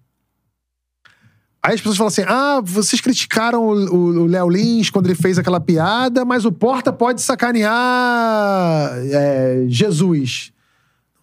Aí 1.66 1.74
as 1.74 1.80
pessoas 1.80 1.96
falam 1.96 2.08
assim: 2.08 2.22
ah, 2.28 2.60
vocês 2.64 3.00
criticaram 3.00 3.66
o- 3.66 4.26
Léo 4.26 4.48
Lins 4.48 4.88
quando 4.88 5.06
ele 5.06 5.16
fez 5.16 5.36
aquela 5.36 5.58
piada, 5.58 6.24
mas 6.24 6.44
o 6.44 6.52
Porta 6.52 6.92
pode 6.92 7.20
sacanear 7.20 8.92
é, 9.12 9.64
Jesus. 9.68 10.52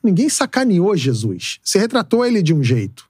Ninguém 0.04 0.28
sacaneou 0.28 0.98
Jesus. 0.98 1.60
Você 1.64 1.80
retratou 1.80 2.26
ele 2.26 2.42
de 2.44 2.54
um 2.54 2.62
jeito. 2.62 3.06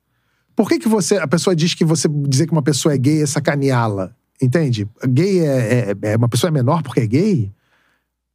Por 0.56 0.70
que, 0.70 0.78
que 0.78 0.88
você. 0.88 1.18
A 1.18 1.28
pessoa 1.28 1.56
diz 1.56 1.74
que 1.74 1.84
você 1.84 2.08
dizer 2.08 2.46
que 2.46 2.52
uma 2.52 2.62
pessoa 2.62 2.94
é 2.94 2.98
gay 2.98 3.24
é 3.24 3.26
sacaneá-la? 3.26 4.12
Entende? 4.40 4.88
Gay 5.08 5.40
é, 5.40 5.96
é- 6.04 6.12
é- 6.12 6.16
Uma 6.16 6.30
pessoa 6.30 6.50
é 6.50 6.52
menor 6.52 6.84
porque 6.84 7.00
é 7.00 7.08
gay? 7.08 7.52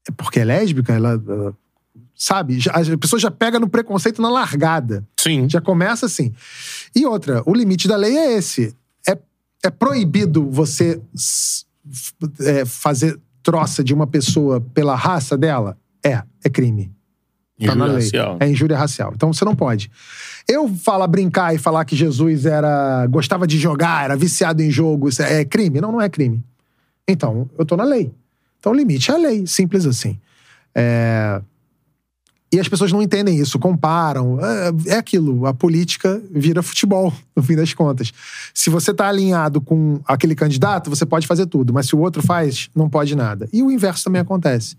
É 0.08 0.10
porque 0.10 0.40
é 0.40 0.44
lésbica? 0.44 0.92
Ela. 0.92 1.22
ela- 1.28 1.54
sabe? 2.16 2.58
Já- 2.58 2.72
A 2.72 2.98
pessoa 2.98 3.20
já 3.20 3.30
pega 3.30 3.60
no 3.60 3.68
preconceito 3.68 4.20
na 4.20 4.28
largada. 4.28 5.06
Sim. 5.20 5.48
Já 5.48 5.60
começa 5.60 6.06
assim. 6.06 6.34
E 6.96 7.06
outra, 7.06 7.44
o 7.46 7.54
limite 7.54 7.86
da 7.86 7.94
lei 7.94 8.16
é 8.18 8.32
esse. 8.36 8.74
É, 9.64 9.70
proibido 9.70 10.48
você 10.50 11.00
é, 12.40 12.64
fazer 12.64 13.18
troça 13.42 13.82
de 13.82 13.92
uma 13.92 14.06
pessoa 14.06 14.60
pela 14.60 14.94
raça 14.94 15.36
dela? 15.36 15.76
É, 16.04 16.22
é 16.44 16.48
crime. 16.48 16.92
Tá 17.64 17.74
na 17.74 17.86
Injúria 17.86 17.86
lei. 17.86 18.04
racial. 18.04 18.36
É 18.40 18.48
injúria 18.48 18.78
racial. 18.78 19.12
Então 19.14 19.32
você 19.32 19.44
não 19.44 19.56
pode. 19.56 19.90
Eu 20.46 20.68
falar, 20.68 21.08
brincar 21.08 21.54
e 21.54 21.58
falar 21.58 21.84
que 21.84 21.96
Jesus 21.96 22.46
era 22.46 23.06
gostava 23.06 23.46
de 23.46 23.58
jogar, 23.58 24.04
era 24.04 24.16
viciado 24.16 24.62
em 24.62 24.70
jogo, 24.70 25.08
isso 25.08 25.22
é 25.22 25.44
crime? 25.44 25.80
Não, 25.80 25.90
não 25.90 26.00
é 26.00 26.08
crime. 26.08 26.42
Então, 27.06 27.50
eu 27.58 27.64
tô 27.64 27.76
na 27.76 27.84
lei. 27.84 28.12
Então 28.60 28.72
o 28.72 28.74
limite 28.74 29.10
é 29.10 29.14
a 29.14 29.18
lei, 29.18 29.46
simples 29.46 29.86
assim. 29.86 30.18
É, 30.74 31.40
E 32.50 32.58
as 32.58 32.66
pessoas 32.66 32.90
não 32.90 33.02
entendem 33.02 33.36
isso, 33.38 33.58
comparam. 33.58 34.38
É, 34.40 34.94
é 34.94 34.96
aquilo, 34.96 35.44
a 35.46 35.52
política 35.52 36.20
vira 36.30 36.62
futebol, 36.62 37.12
no 37.36 37.42
fim 37.42 37.54
das 37.54 37.74
contas. 37.74 38.10
Se 38.54 38.70
você 38.70 38.94
tá 38.94 39.06
alinhado 39.08 39.60
com 39.60 40.00
aquele 40.06 40.34
candidato, 40.34 40.88
você 40.88 41.04
pode 41.04 41.26
fazer 41.26 41.46
tudo, 41.46 41.72
mas 41.74 41.86
se 41.86 41.94
o 41.94 41.98
outro 41.98 42.22
faz, 42.22 42.70
não 42.74 42.88
pode 42.88 43.14
nada. 43.14 43.48
E 43.52 43.62
o 43.62 43.70
inverso 43.70 44.04
também 44.04 44.20
acontece. 44.22 44.76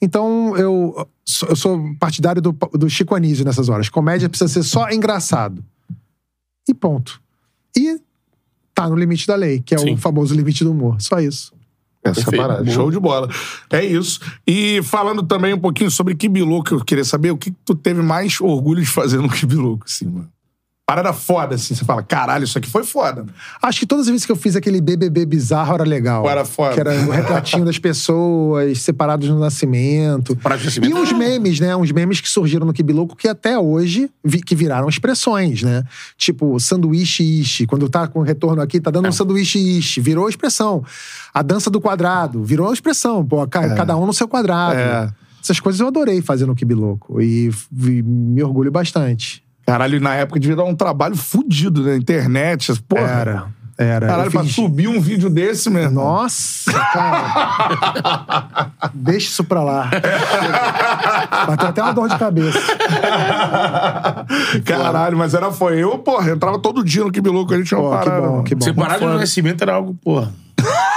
Então, 0.00 0.56
eu, 0.56 1.06
sou- 1.24 1.48
eu 1.50 1.56
sou 1.56 1.94
partidário 1.98 2.40
do, 2.40 2.52
do 2.72 2.88
Chico 2.88 3.14
Anísio 3.14 3.44
nessas 3.44 3.68
horas. 3.68 3.88
Comédia 3.88 4.28
precisa 4.28 4.48
ser 4.50 4.62
só 4.62 4.88
engraçado. 4.90 5.62
E 6.68 6.72
ponto. 6.72 7.20
E 7.76 8.00
tá 8.72 8.88
no 8.88 8.94
limite 8.94 9.26
da 9.26 9.34
lei, 9.34 9.60
que 9.60 9.74
é 9.74 9.78
Sim. 9.78 9.94
o 9.94 9.96
famoso 9.96 10.34
limite 10.34 10.62
do 10.62 10.70
humor. 10.70 11.00
Só 11.00 11.18
isso. 11.18 11.52
Essa 12.04 12.22
Perfeito. 12.22 12.42
parada. 12.42 12.64
Boa. 12.64 12.74
Show 12.74 12.90
de 12.90 12.98
bola. 12.98 13.28
É 13.70 13.84
isso. 13.84 14.20
E 14.46 14.80
falando 14.82 15.22
também 15.22 15.52
um 15.52 15.58
pouquinho 15.58 15.90
sobre 15.90 16.14
Kibiloco, 16.14 16.74
eu 16.74 16.84
queria 16.84 17.04
saber 17.04 17.30
o 17.30 17.36
que 17.36 17.50
tu 17.64 17.74
teve 17.74 18.02
mais 18.02 18.40
orgulho 18.40 18.80
de 18.80 18.88
fazer 18.88 19.18
no 19.18 19.28
Kibiloco, 19.28 19.84
assim, 19.86 20.06
mano. 20.06 20.28
Parada 20.88 21.12
foda, 21.12 21.54
assim. 21.56 21.74
Você 21.74 21.84
fala, 21.84 22.02
caralho, 22.02 22.44
isso 22.44 22.56
aqui 22.56 22.66
foi 22.66 22.82
foda. 22.82 23.26
Acho 23.60 23.78
que 23.80 23.84
todas 23.84 24.06
as 24.06 24.10
vezes 24.10 24.24
que 24.24 24.32
eu 24.32 24.36
fiz 24.36 24.56
aquele 24.56 24.80
BBB 24.80 25.26
bizarro 25.26 25.74
era 25.74 25.84
legal. 25.84 26.26
Era 26.26 26.46
foda. 26.46 26.72
Que 26.72 26.80
era 26.80 26.94
o 26.94 27.10
retratinho 27.10 27.62
das 27.62 27.78
pessoas, 27.78 28.80
separados 28.80 29.28
no 29.28 29.38
nascimento. 29.38 30.32
Separados 30.32 30.64
no 30.64 30.70
E 30.86 30.88
nascimento. 30.88 30.98
uns 31.02 31.12
memes, 31.12 31.60
né? 31.60 31.76
Uns 31.76 31.92
memes 31.92 32.22
que 32.22 32.28
surgiram 32.30 32.66
no 32.66 32.72
Kibiloco 32.72 33.14
que 33.14 33.28
até 33.28 33.58
hoje 33.58 34.08
vi- 34.24 34.40
que 34.40 34.54
viraram 34.54 34.88
expressões, 34.88 35.62
né? 35.62 35.84
Tipo, 36.16 36.58
sanduíche 36.58 37.22
ishi. 37.22 37.66
Quando 37.66 37.86
tá 37.90 38.08
com 38.08 38.22
retorno 38.22 38.62
aqui, 38.62 38.80
tá 38.80 38.90
dando 38.90 39.04
É. 39.04 39.08
um 39.10 39.12
sanduíche 39.12 39.58
ishi. 39.58 40.00
Virou 40.00 40.26
expressão. 40.26 40.82
A 41.34 41.42
dança 41.42 41.68
do 41.68 41.82
quadrado. 41.82 42.42
Virou 42.42 42.72
expressão. 42.72 43.22
Pô, 43.26 43.46
ca- 43.46 43.74
cada 43.74 43.94
um 43.94 44.06
no 44.06 44.14
seu 44.14 44.26
quadrado. 44.26 44.78
É. 44.78 45.10
Essas 45.42 45.60
coisas 45.60 45.80
eu 45.82 45.86
adorei 45.88 46.22
fazer 46.22 46.46
no 46.46 46.54
Kibiloco. 46.54 47.20
E, 47.20 47.50
e 47.78 48.02
me 48.02 48.42
orgulho 48.42 48.72
bastante. 48.72 49.46
Caralho, 49.68 50.00
na 50.00 50.14
época 50.14 50.40
devia 50.40 50.56
dar 50.56 50.64
um 50.64 50.74
trabalho 50.74 51.14
fudido 51.14 51.82
na 51.84 51.94
internet. 51.96 52.70
essas- 52.70 52.78
Porra. 52.80 53.02
Era. 53.02 53.44
Era. 53.76 54.06
Caralho, 54.08 54.30
pra 54.32 54.42
subir 54.44 54.88
um 54.88 55.00
vídeo 55.00 55.30
desse, 55.30 55.70
meu 55.70 55.82
irmão. 55.82 56.02
Nossa, 56.04 56.72
cara. 56.72 58.70
Deixa 58.92 59.28
isso 59.28 59.44
pra 59.44 59.62
lá. 59.62 59.88
Bateu 61.46 61.68
até 61.68 61.82
uma 61.82 61.92
dor 61.92 62.08
de 62.08 62.18
cabeça. 62.18 62.58
Caralho, 64.64 65.16
mas 65.16 65.34
era 65.34 65.52
foi. 65.52 65.78
Eu, 65.82 65.98
porra, 65.98 66.30
entrava 66.32 66.58
todo 66.58 66.82
dia 66.84 67.04
no 67.04 67.12
Kibiloco, 67.12 67.52
a 67.54 67.56
gente 67.56 67.68
tinha 67.68 67.78
uma 67.80 68.00
que 68.00 68.10
bom, 68.10 68.42
que 68.42 68.54
bom. 68.56 68.64
Separado 68.64 68.98
foda. 69.00 69.18
nascimento 69.18 69.62
era 69.62 69.74
algo, 69.74 69.94
porra. 70.02 70.32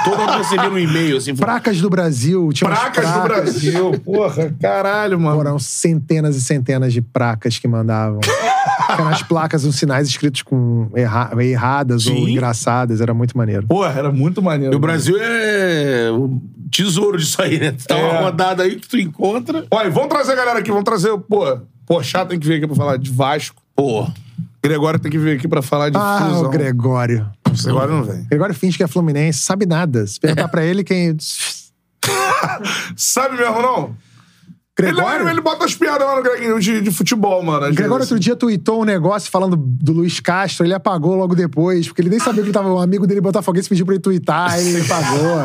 Todo 0.03 0.17
mundo 0.17 0.31
recebia 0.37 0.69
um 0.69 0.77
e-mail, 0.79 1.17
assim. 1.17 1.35
Pracas 1.35 1.79
do 1.79 1.89
Brasil. 1.89 2.49
Tinha 2.53 2.69
Pracas 2.69 3.11
do. 3.11 3.21
Brasil, 3.21 3.91
porra. 4.03 4.53
Caralho, 4.59 5.19
mano. 5.19 5.35
Foram 5.37 5.59
centenas 5.59 6.35
e 6.35 6.41
centenas 6.41 6.91
de 6.93 7.01
placas 7.01 7.59
que 7.59 7.67
mandavam. 7.67 8.19
Eram 8.89 9.07
as 9.07 9.21
placas, 9.23 9.63
os 9.63 9.75
sinais 9.75 10.07
escritos 10.07 10.41
com 10.41 10.89
erra- 10.95 11.31
erradas 11.39 12.07
ou 12.07 12.15
Sim. 12.15 12.31
engraçadas. 12.31 12.99
Era 12.99 13.13
muito 13.13 13.37
maneiro. 13.37 13.65
Porra, 13.67 13.93
era 13.97 14.11
muito 14.11 14.41
maneiro. 14.41 14.73
E 14.73 14.75
o 14.75 14.79
Brasil 14.79 15.15
é 15.19 16.09
o 16.11 16.41
tesouro 16.69 17.17
disso 17.17 17.41
aí, 17.41 17.57
né? 17.59 17.73
Tá 17.87 17.95
uma 17.95 18.07
É. 18.13 18.21
rodada 18.23 18.63
aí 18.63 18.75
que 18.75 18.87
tu 18.87 18.97
encontra. 18.97 19.65
Olha, 19.71 19.89
vamos 19.89 20.09
trazer 20.09 20.33
a 20.33 20.35
galera 20.35 20.59
aqui, 20.59 20.69
vamos 20.69 20.83
trazer. 20.83 21.15
Pô, 21.29 21.59
Pochá 21.85 22.25
tem 22.25 22.39
que 22.39 22.47
vir 22.47 22.55
aqui 22.55 22.67
pra 22.67 22.75
falar 22.75 22.97
de 22.97 23.09
Vasco. 23.11 23.61
Pô. 23.75 24.07
Gregório 24.63 24.99
tem 24.99 25.11
que 25.11 25.17
vir 25.17 25.37
aqui 25.37 25.47
pra 25.47 25.61
falar 25.61 25.89
de 25.89 25.97
Ah, 25.97 26.27
fusão. 26.29 26.45
o 26.45 26.49
Gregório. 26.49 27.25
Gregório 27.63 27.93
não 27.93 28.03
vem. 28.03 28.23
Gregório 28.29 28.55
finge 28.55 28.77
que 28.77 28.83
é 28.83 28.87
Fluminense, 28.87 29.39
sabe 29.39 29.65
nada. 29.65 30.05
Se 30.07 30.19
perguntar 30.19 30.47
pra 30.47 30.63
ele 30.63 30.83
quem. 30.83 31.15
Sabe 32.95 33.37
mesmo, 33.37 33.61
não? 33.61 33.95
Ele, 34.79 34.93
Gregório? 34.93 35.29
ele 35.29 35.41
bota 35.41 35.63
as 35.65 35.75
piadas 35.75 36.07
lá 36.07 36.15
no 36.15 36.23
Greginho 36.23 36.59
de, 36.59 36.81
de 36.81 36.89
futebol, 36.91 37.43
mano. 37.43 37.59
Gregório 37.71 37.99
vezes. 37.99 38.11
outro 38.13 38.19
dia 38.19 38.35
tweetou 38.35 38.81
um 38.81 38.85
negócio 38.85 39.29
falando 39.29 39.55
do 39.55 39.91
Luiz 39.93 40.19
Castro, 40.19 40.65
ele 40.65 40.73
apagou 40.73 41.13
logo 41.15 41.35
depois, 41.35 41.87
porque 41.87 42.01
ele 42.01 42.09
nem 42.09 42.19
sabia 42.19 42.41
que 42.41 42.47
ele 42.47 42.53
tava. 42.53 42.73
Um 42.73 42.79
amigo 42.79 43.05
dele 43.05 43.21
botafoguense 43.21 43.69
pediu 43.69 43.85
pra 43.85 43.93
ele 43.93 44.01
twittar, 44.01 44.49
aí 44.53 44.67
ele 44.73 44.81
apagou. 44.81 45.37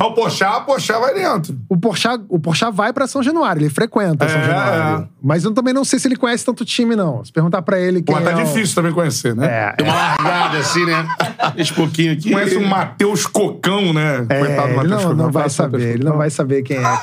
o 0.08 0.14
Pochá, 0.14 0.56
o 0.58 0.64
Pochá 0.64 0.98
vai 0.98 1.12
dentro. 1.12 1.58
O 1.68 1.76
Porchat, 1.76 2.24
o 2.30 2.38
Porchat 2.38 2.72
vai 2.74 2.94
pra 2.94 3.06
São 3.06 3.22
Januário, 3.22 3.60
ele 3.60 3.68
frequenta 3.68 4.26
São 4.26 4.38
É, 4.38 4.44
Januário. 4.46 5.04
é. 5.04 5.08
Mas 5.20 5.42
eu 5.44 5.52
também 5.52 5.74
não 5.74 5.84
sei 5.84 5.98
se 5.98 6.06
ele 6.06 6.14
conhece 6.16 6.44
tanto 6.44 6.64
time, 6.64 6.94
não. 6.94 7.24
Se 7.24 7.32
perguntar 7.32 7.60
pra 7.62 7.78
ele 7.80 8.00
quem 8.00 8.14
Pô, 8.14 8.20
tá 8.22 8.30
é 8.30 8.36
o- 8.36 8.44
difícil 8.44 8.74
também 8.74 8.92
conhecer, 8.92 9.34
né? 9.34 9.46
É, 9.46 9.74
Deu 9.76 9.86
uma 9.86 9.94
largada 9.94 10.58
assim, 10.58 10.84
né? 10.86 11.08
Esse 11.56 11.72
pouquinho 11.72 12.12
aqui. 12.12 12.30
Conhece 12.30 12.56
o 12.56 12.64
Matheus 12.66 13.26
Cocão, 13.26 13.92
né? 13.92 14.26
É, 14.28 14.38
Coitado 14.38 14.68
do 14.68 14.68
ele 14.68 14.76
Matheus 14.76 14.90
não, 14.90 14.98
Cocão. 14.98 15.16
não 15.16 15.24
vai 15.32 15.42
Matheus 15.42 15.52
saber, 15.54 15.80
ele 15.82 15.92
Cocão. 15.98 16.10
não 16.10 16.18
vai 16.18 16.30
saber 16.30 16.62
quem 16.62 16.76
é. 16.76 16.98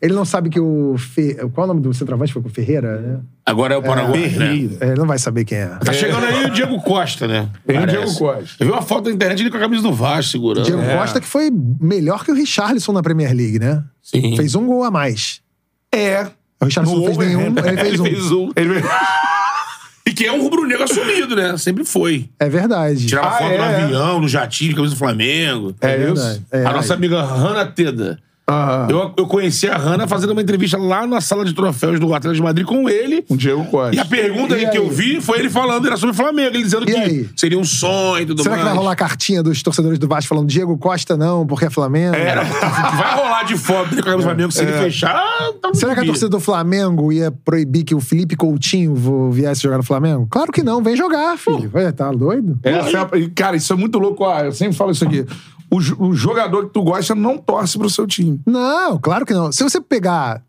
Ele 0.00 0.14
não 0.14 0.24
sabe 0.24 0.48
que 0.48 0.58
o. 0.60 0.96
Fe... 0.96 1.34
Qual 1.52 1.64
é 1.66 1.70
o 1.70 1.74
nome 1.74 1.80
do 1.80 1.92
centroavante? 1.92 2.32
Foi 2.32 2.40
com 2.40 2.48
o 2.48 2.50
Ferreira, 2.52 3.00
né? 3.00 3.18
Agora 3.44 3.74
é 3.74 3.76
o 3.76 3.82
Paraguai, 3.82 4.28
né? 4.28 4.68
É, 4.80 4.86
ele 4.88 4.98
não 4.98 5.06
vai 5.06 5.18
saber 5.18 5.44
quem 5.44 5.58
é. 5.58 5.66
Tá 5.84 5.92
chegando 5.92 6.24
aí 6.24 6.44
o 6.46 6.50
Diego 6.50 6.80
Costa, 6.82 7.26
né? 7.26 7.48
Tem 7.66 7.76
o 7.76 7.80
Parece. 7.80 7.96
Diego 7.98 8.18
Costa. 8.18 8.56
Eu 8.60 8.66
vi 8.66 8.72
uma 8.72 8.82
foto 8.82 9.08
na 9.08 9.14
internet 9.14 9.40
ele 9.40 9.50
com 9.50 9.56
a 9.56 9.60
camisa 9.60 9.82
do 9.82 9.92
Vasco 9.92 10.30
segurando. 10.32 10.64
Diego 10.64 10.80
É. 10.82 10.96
Costa 10.96 11.20
que 11.20 11.26
foi 11.26 11.50
melhor 11.80 12.24
que 12.24 12.30
o 12.30 12.34
Richarlison 12.34 12.92
na 12.92 13.02
Premier 13.02 13.32
League, 13.34 13.58
né? 13.58 13.82
Sim. 14.02 14.36
Fez 14.36 14.54
um 14.54 14.66
gol 14.66 14.84
a 14.84 14.90
mais. 14.90 15.40
É. 15.94 16.26
O 16.60 16.64
Richarlison 16.64 16.96
No 16.96 17.06
não 17.06 17.14
fez 17.14 17.28
nenhum, 17.28 17.46
ele 17.46 17.62
fez 17.62 17.78
Ele 17.86 18.00
um. 18.00 18.04
fez 18.04 18.32
um. 18.32 18.50
Ele... 18.56 18.74
E 20.06 20.12
que 20.12 20.24
é 20.26 20.32
um 20.32 20.40
rubro-negro 20.42 20.84
assumido, 20.84 21.36
né? 21.36 21.56
Sempre 21.58 21.84
foi. 21.84 22.30
É 22.40 22.48
verdade. 22.48 23.06
Tirava 23.06 23.28
Ah, 23.28 23.32
foto 23.32 23.52
é? 23.52 23.58
no 23.58 23.64
avião, 23.64 24.20
no 24.20 24.28
jatinho, 24.28 24.74
camisa 24.74 24.94
do 24.94 24.98
Flamengo. 24.98 25.74
É 25.80 25.96
verdade. 25.98 26.30
isso? 26.38 26.44
É, 26.50 26.64
a 26.64 26.72
nossa 26.72 26.94
amiga 26.94 27.20
Hanna 27.22 27.66
Teda. 27.66 28.18
Aham. 28.48 28.86
Eu, 28.90 29.12
eu 29.16 29.26
conheci 29.26 29.68
a 29.68 29.76
Hanna 29.76 30.06
fazendo 30.08 30.30
uma 30.30 30.40
entrevista 30.40 30.78
lá 30.78 31.06
na 31.06 31.20
sala 31.20 31.44
de 31.44 31.52
troféus 31.52 32.00
do 32.00 32.06
Atlético 32.14 32.34
de 32.36 32.42
Madrid 32.42 32.66
com 32.66 32.88
ele. 32.88 33.24
O 33.28 33.36
Diego 33.36 33.64
Costa. 33.66 33.94
E 33.94 33.98
a 33.98 34.04
pergunta 34.04 34.56
E 34.56 34.66
que 34.70 34.78
eu 34.78 34.84
aí? 34.84 34.88
vi 34.90 35.20
foi 35.20 35.38
ele 35.40 35.50
falando, 35.50 35.86
era 35.86 35.96
sobre 35.96 36.12
o 36.14 36.16
Flamengo, 36.16 36.48
ele 36.56 36.62
dizendo 36.64 36.84
E 36.88 36.92
que 36.94 36.98
aí? 36.98 37.28
seria 37.36 37.58
um 37.58 37.64
sonho 37.64 38.22
e 38.22 38.26
tudo 38.26 38.42
Será 38.42 38.56
que 38.56 38.62
mais. 38.62 38.74
vai 38.74 38.82
rolar 38.82 38.96
cartinha 38.96 39.42
dos 39.42 39.62
torcedores 39.62 39.98
do 39.98 40.08
Vasco 40.08 40.28
falando 40.28 40.46
Diego 40.48 40.76
Costa 40.78 41.16
não, 41.16 41.46
porque 41.46 41.66
é 41.66 41.70
Flamengo? 41.70 42.16
Era, 42.16 42.42
vai 42.96 43.14
rolar 43.16 43.42
de 43.42 43.54
dele 43.54 43.62
com 43.64 43.72
a 43.72 43.86
camisa 43.86 44.16
do 44.16 44.22
Flamengo 44.22 44.50
se 44.52 44.62
ele 44.62 44.72
fechar. 44.72 45.14
ah, 45.16 45.52
Tá 45.60 45.74
Será 45.74 45.94
que 45.94 46.00
a 46.00 46.04
torcida 46.06 46.28
do 46.30 46.40
Flamengo 46.40 47.12
ia 47.12 47.30
proibir 47.30 47.84
que 47.84 47.94
o 47.94 48.00
Felipe 48.00 48.34
Coutinho 48.36 48.94
vo- 48.94 49.30
viesse 49.30 49.62
jogar 49.62 49.76
no 49.76 49.82
Flamengo? 49.82 50.26
Claro 50.30 50.50
que 50.52 50.62
não, 50.62 50.82
vem 50.82 50.96
jogar, 50.96 51.36
filho. 51.36 51.68
Vai, 51.68 51.92
tá 51.92 52.10
doido? 52.12 52.58
Essa 52.62 52.96
é 52.96 53.00
a- 53.00 53.18
e, 53.18 53.28
Cara, 53.30 53.56
isso 53.56 53.72
é 53.72 53.76
muito 53.76 53.98
louco. 53.98 54.24
Ah, 54.24 54.44
eu 54.46 54.52
sempre 54.52 54.74
falo 54.76 54.90
isso 54.92 55.04
aqui. 55.04 55.26
O, 55.70 55.76
o 56.08 56.14
jogador 56.14 56.66
que 56.66 56.72
tu 56.72 56.82
gosta 56.82 57.14
não 57.14 57.36
torce 57.36 57.76
pro 57.78 57.90
seu 57.90 58.06
time. 58.06 58.40
Não, 58.46 58.98
claro 58.98 59.26
que 59.26 59.34
não. 59.34 59.52
Se 59.52 59.62
você 59.62 59.80
pegar. 59.80 60.42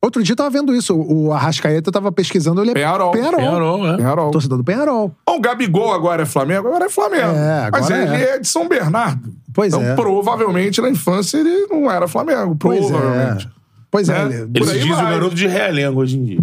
Outro 0.00 0.22
dia 0.22 0.32
eu 0.32 0.36
tava 0.36 0.50
vendo 0.50 0.72
isso. 0.74 0.94
O 0.96 1.32
Arrascaeta 1.32 1.90
tava 1.90 2.12
pesquisando, 2.12 2.60
ele 2.62 2.70
é 2.70 2.74
Penharol. 2.74 3.10
Penharol. 3.10 3.38
Penharol, 3.40 3.88
é. 3.88 3.96
Penharol. 3.96 4.30
Torcedor 4.30 4.58
do 4.58 4.62
Penharol. 4.64 5.12
O 5.28 5.40
Gabigol 5.40 5.92
agora 5.92 6.22
é 6.22 6.26
Flamengo? 6.26 6.68
Agora 6.68 6.84
é 6.84 6.88
Flamengo. 6.88 7.32
É, 7.36 7.64
agora 7.64 7.82
Mas 7.82 7.90
ele 7.90 8.14
é. 8.16 8.30
é. 8.34 8.38
de 8.38 8.46
São 8.46 8.68
Bernardo. 8.68 9.34
Pois 9.52 9.74
então, 9.74 9.84
é. 9.84 9.94
provavelmente, 9.96 10.80
na 10.80 10.88
infância, 10.88 11.38
ele 11.38 11.66
não 11.66 11.90
era 11.90 12.06
Flamengo. 12.06 12.54
Pois 12.56 12.86
Provavelmente. 12.86 13.46
é. 13.46 13.50
Pois 13.90 14.08
é, 14.08 14.24
né? 14.28 14.34
ele- 14.42 14.50
Ele 14.54 14.66
se 14.66 14.78
diz 14.78 14.90
o 14.92 14.94
vai. 14.94 15.12
garoto 15.12 15.34
de 15.34 15.46
realengo 15.48 16.00
hoje 16.00 16.16
em 16.16 16.24
dia. 16.24 16.38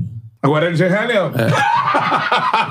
Agora 0.46 0.68
ele 0.68 0.76
já 0.76 0.86
é 0.86 0.90
realengo. 0.90 1.32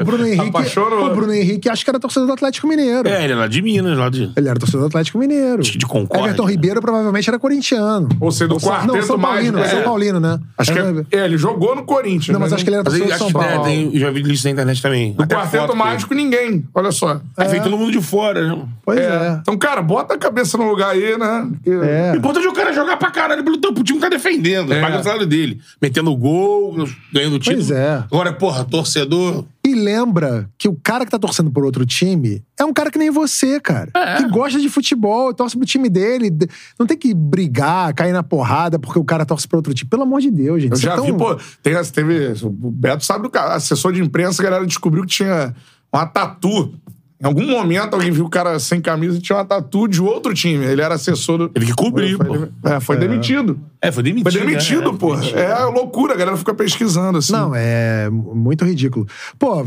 O 0.00 0.04
Bruno 0.04 0.26
Henrique. 0.26 0.48
Apaixonou. 0.48 1.10
O 1.10 1.14
Bruno 1.14 1.32
Henrique 1.32 1.68
acho 1.68 1.84
que 1.84 1.90
era 1.90 1.98
torcedor 1.98 2.26
do 2.26 2.32
Atlético 2.32 2.66
Mineiro. 2.66 3.08
É, 3.08 3.24
ele 3.24 3.32
é 3.32 3.36
lá 3.36 3.46
de 3.46 3.60
Minas, 3.62 3.96
lá 3.98 4.08
de. 4.08 4.30
Ele 4.36 4.48
era 4.48 4.58
torcedor 4.58 4.82
do 4.82 4.86
Atlético 4.88 5.18
Mineiro. 5.18 5.62
de 5.62 5.86
Concórdia, 5.86 6.26
Everton 6.28 6.44
né? 6.46 6.50
Ribeiro 6.52 6.80
provavelmente 6.80 7.28
era 7.28 7.38
corintiano. 7.38 8.08
Ou 8.20 8.30
seja, 8.30 8.48
do 8.48 8.58
São- 8.60 8.70
quarteto 8.70 8.94
não, 8.94 9.02
São 9.02 9.18
Paulino, 9.18 9.64
São 9.66 9.78
é. 9.78 9.82
Paulino, 9.82 10.20
né? 10.20 10.38
Acho 10.56 10.72
que 10.72 10.78
Era- 10.78 11.06
é, 11.10 11.16
é, 11.18 11.24
ele 11.24 11.36
jogou 11.36 11.74
no 11.76 11.84
Corinthians. 11.84 12.28
Não, 12.28 12.40
mas 12.40 12.50
né? 12.50 12.54
acho 12.56 12.64
que 12.64 12.70
ele 12.70 12.76
era 12.76 12.84
torcedor 12.84 13.08
de 13.08 13.12
acho 13.14 13.30
São 13.30 13.42
é, 13.42 13.48
Paulo. 13.48 13.64
tem, 13.64 13.98
já 13.98 14.10
vi 14.10 14.32
isso 14.32 14.44
na 14.46 14.50
internet 14.52 14.82
também. 14.82 15.12
Do 15.12 15.22
Até 15.22 15.34
quarteto 15.34 15.66
foto 15.66 15.76
mágico, 15.76 16.14
ninguém. 16.14 16.64
Olha 16.74 16.92
só. 16.92 17.14
dele. 17.14 17.26
Aí 17.36 17.48
vem 17.48 17.60
todo 17.62 17.76
mundo 17.76 17.92
de 17.92 18.00
fora, 18.00 18.46
né? 18.48 18.62
Pois 18.84 18.98
É. 18.98 19.02
é. 19.02 19.38
Então, 19.40 19.56
cara, 19.56 19.82
bota 19.82 20.14
a 20.14 20.18
cabeça 20.18 20.56
no 20.56 20.68
lugar 20.68 20.90
aí, 20.90 21.16
né? 21.18 21.48
Porque- 21.62 21.70
É. 21.86 22.12
O 22.12 22.16
importante 22.16 22.46
é 22.46 22.50
o 22.50 22.52
cara 22.52 22.72
jogar 22.72 22.96
pra 22.96 23.10
caralho 23.10 23.42
pelo 23.44 23.58
tempo. 23.58 23.80
O 23.80 23.84
time 23.84 23.98
tá 24.00 24.08
defendendo, 24.08 24.72
É. 24.72 24.80
paga 24.80 25.00
o 25.00 25.02
salário 25.02 25.26
dele. 25.26 25.60
Metendo 25.80 26.14
gol, 26.16 26.71
ganhando 27.12 27.38
título. 27.38 27.56
Pois 27.58 27.70
é. 27.70 27.96
Agora, 28.10 28.32
porra, 28.32 28.64
torcedor. 28.64 29.44
E 29.64 29.74
lembra 29.74 30.50
que 30.58 30.68
o 30.68 30.74
cara 30.82 31.04
que 31.04 31.10
tá 31.10 31.18
torcendo 31.18 31.50
por 31.50 31.64
outro 31.64 31.86
time 31.86 32.42
é 32.58 32.64
um 32.64 32.72
cara 32.72 32.90
que 32.90 32.98
nem 32.98 33.10
você, 33.10 33.60
cara. 33.60 33.90
É. 33.94 34.16
Que 34.16 34.28
gosta 34.28 34.58
de 34.60 34.68
futebol, 34.68 35.32
torce 35.32 35.56
pro 35.56 35.64
time 35.66 35.88
dele. 35.88 36.30
Não 36.78 36.86
tem 36.86 36.96
que 36.96 37.14
brigar, 37.14 37.94
cair 37.94 38.12
na 38.12 38.22
porrada 38.22 38.78
porque 38.78 38.98
o 38.98 39.04
cara 39.04 39.24
torce 39.24 39.46
pro 39.46 39.58
outro 39.58 39.72
time. 39.72 39.88
Pelo 39.88 40.02
amor 40.02 40.20
de 40.20 40.30
Deus, 40.30 40.60
gente. 40.62 40.72
Eu 40.72 40.76
Isso 40.78 40.86
é 40.86 40.90
já 40.90 40.96
tão- 40.96 41.04
vi, 41.06 41.12
pô, 41.12 41.36
tem, 41.62 41.74
teve. 41.92 42.32
O 42.44 42.50
Beto 42.70 43.04
sabe 43.04 43.22
do 43.22 43.30
cara. 43.30 43.54
Assessor 43.54 43.92
de 43.92 44.02
imprensa, 44.02 44.42
a 44.42 44.44
galera 44.44 44.66
descobriu 44.66 45.02
que 45.02 45.10
tinha 45.10 45.54
uma 45.92 46.06
tatu. 46.06 46.74
Em 47.22 47.26
algum 47.26 47.46
momento 47.46 47.94
alguém 47.94 48.10
viu 48.10 48.24
o 48.24 48.28
cara 48.28 48.58
sem 48.58 48.80
camisa 48.80 49.16
e 49.16 49.20
tinha 49.20 49.38
uma 49.38 49.44
tatu 49.44 49.86
de 49.86 50.02
outro 50.02 50.34
time. 50.34 50.64
Ele 50.64 50.82
era 50.82 50.96
assessor 50.96 51.38
do. 51.38 51.48
Teve 51.48 51.66
que 51.66 51.72
cobrir, 51.74 52.16
foi, 52.16 52.26
pô. 52.48 52.68
É, 52.68 52.80
foi 52.80 52.96
demitido. 52.96 53.60
É, 53.80 53.92
foi 53.92 54.02
demitido. 54.02 54.32
Foi 54.32 54.40
demitido, 54.44 54.92
né? 54.92 54.98
pô. 54.98 55.08
Foi 55.10 55.16
demitido. 55.18 55.38
É 55.38 55.64
loucura, 55.66 56.14
a 56.14 56.16
galera 56.16 56.36
fica 56.36 56.52
pesquisando, 56.52 57.18
assim. 57.18 57.32
Não, 57.32 57.52
é 57.54 58.10
muito 58.10 58.64
ridículo. 58.64 59.06
Pô, 59.38 59.64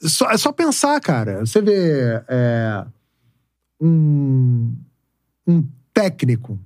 só- 0.00 0.30
é 0.30 0.36
só 0.36 0.52
pensar, 0.52 1.00
cara. 1.00 1.40
Você 1.40 1.60
vê 1.60 2.22
é, 2.28 2.84
um, 3.80 4.72
um 5.46 5.64
técnico. 5.92 6.56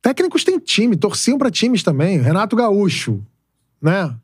Técnicos 0.00 0.42
têm 0.42 0.58
time, 0.58 0.96
torciam 0.96 1.36
pra 1.36 1.50
times 1.50 1.82
também. 1.82 2.18
Renato 2.18 2.56
Gaúcho, 2.56 3.20
né? 3.82 4.14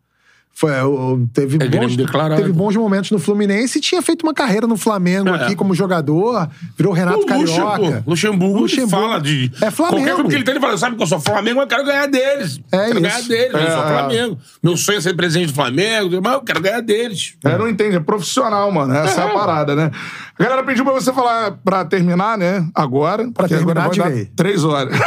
Foi, 0.57 0.71
o- 0.83 1.27
teve, 1.33 1.57
É 1.61 1.69
bons, 1.69 1.97
teve 2.37 2.53
bons 2.53 2.77
momentos 2.77 3.11
no 3.11 3.19
Fluminense 3.19 3.79
e 3.79 3.81
tinha 3.81 4.01
feito 4.01 4.23
uma 4.23 4.33
carreira 4.33 4.69
no 4.69 4.77
Flamengo 4.77 5.31
É. 5.31 5.43
aqui 5.47 5.57
como 5.57 5.75
jogador, 5.75 6.49
virou 6.79 6.93
Renato 6.93 7.19
O 7.23 7.27
Carioca. 7.27 8.03
pô. 8.05 8.11
Luxemburgo, 8.11 8.61
Luxemburgo. 8.61 8.91
fala 9.09 9.21
de. 9.21 9.51
É 9.61 9.71
Flamengo. 9.73 9.97
Qualquer 9.99 10.15
clube 10.15 10.29
que 10.31 10.35
ele 10.37 10.45
tem, 10.45 10.53
ele 10.55 10.61
fala: 10.61 10.79
sabe 10.79 10.95
que 10.97 11.03
eu 11.03 11.07
sou 11.09 11.19
Flamengo, 11.19 11.57
mas 11.57 11.65
eu 11.65 11.69
quero 11.77 11.85
ganhar 11.85 12.07
deles. 12.07 12.61
É 12.71 12.77
quero 12.87 12.91
isso. 12.93 13.01
ganhar 13.01 13.23
deles, 13.23 13.53
eu 13.53 13.61
sou 13.73 13.85
É. 13.85 13.89
Flamengo. 13.99 14.39
Meu 14.63 14.77
sonho 14.77 14.99
é 14.99 15.01
ser 15.01 15.15
presidente 15.17 15.49
do 15.49 15.55
Flamengo, 15.55 16.21
mas 16.23 16.33
eu 16.35 16.41
quero 16.43 16.61
ganhar 16.63 16.81
deles. 16.81 17.35
É, 17.45 17.59
não 17.59 17.69
entende, 17.69 17.97
é 17.97 18.01
profissional, 18.01 18.71
mano. 18.71 18.95
Essa 18.95 19.23
é, 19.23 19.25
a 19.25 19.29
parada, 19.31 19.75
né? 19.75 19.91
A 20.39 20.43
galera 20.43 20.63
pediu 20.63 20.85
pra 20.85 20.93
você 20.95 21.13
falar 21.13 21.53
pra 21.65 21.85
terminar, 21.85 22.39
né? 22.39 22.65
Agora. 22.75 23.29
Pra 23.33 23.49
terminar 23.49 23.83
agora 23.87 24.03
vai 24.11 24.25
dar 24.25 24.27
três 24.37 24.65
horas. 24.65 24.95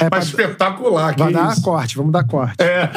É, 0.00 0.04
Mas 0.04 0.08
pra- 0.10 0.18
espetacular, 0.20 1.14
que 1.14 1.22
vai 1.22 1.32
dar 1.32 1.52
isso. 1.52 1.62
corte, 1.62 1.96
vamos 1.96 2.12
dar 2.12 2.24
corte. 2.24 2.54
É. 2.62 2.88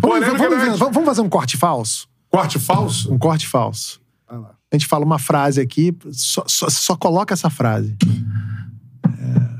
Vamos, 0.00 0.26
vamos- 0.26 0.38
vamos- 0.78 0.78
vamos 0.78 1.04
fazer 1.04 1.20
um 1.20 1.28
corte 1.28 1.56
falso? 1.56 2.08
Corte 2.30 2.58
falso? 2.58 3.12
Um 3.12 3.18
corte 3.18 3.46
falso. 3.48 4.00
A 4.30 4.76
gente 4.76 4.86
fala 4.86 5.04
uma 5.04 5.18
frase 5.18 5.60
aqui, 5.60 5.96
só, 6.12 6.44
só, 6.46 6.68
só 6.68 6.94
coloca 6.96 7.32
essa 7.32 7.48
frase. 7.48 7.96
É. 9.06 9.58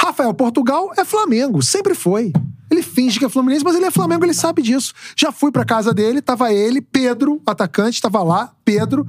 Rafael 0.00 0.32
Portugal 0.32 0.90
é 0.96 1.04
Flamengo, 1.04 1.62
sempre 1.62 1.94
foi. 1.94 2.32
Ele 2.70 2.82
finge 2.82 3.18
que 3.18 3.24
é 3.24 3.28
Fluminense, 3.28 3.64
mas 3.64 3.74
ele 3.76 3.84
é 3.84 3.90
Flamengo, 3.90 4.24
ele 4.24 4.32
sabe 4.32 4.62
disso. 4.62 4.94
Já 5.16 5.30
fui 5.32 5.50
pra 5.52 5.64
casa 5.64 5.92
dele, 5.92 6.22
tava 6.22 6.52
ele, 6.52 6.80
Pedro, 6.80 7.40
atacante, 7.44 8.00
tava 8.00 8.22
lá, 8.22 8.52
Pedro. 8.64 9.06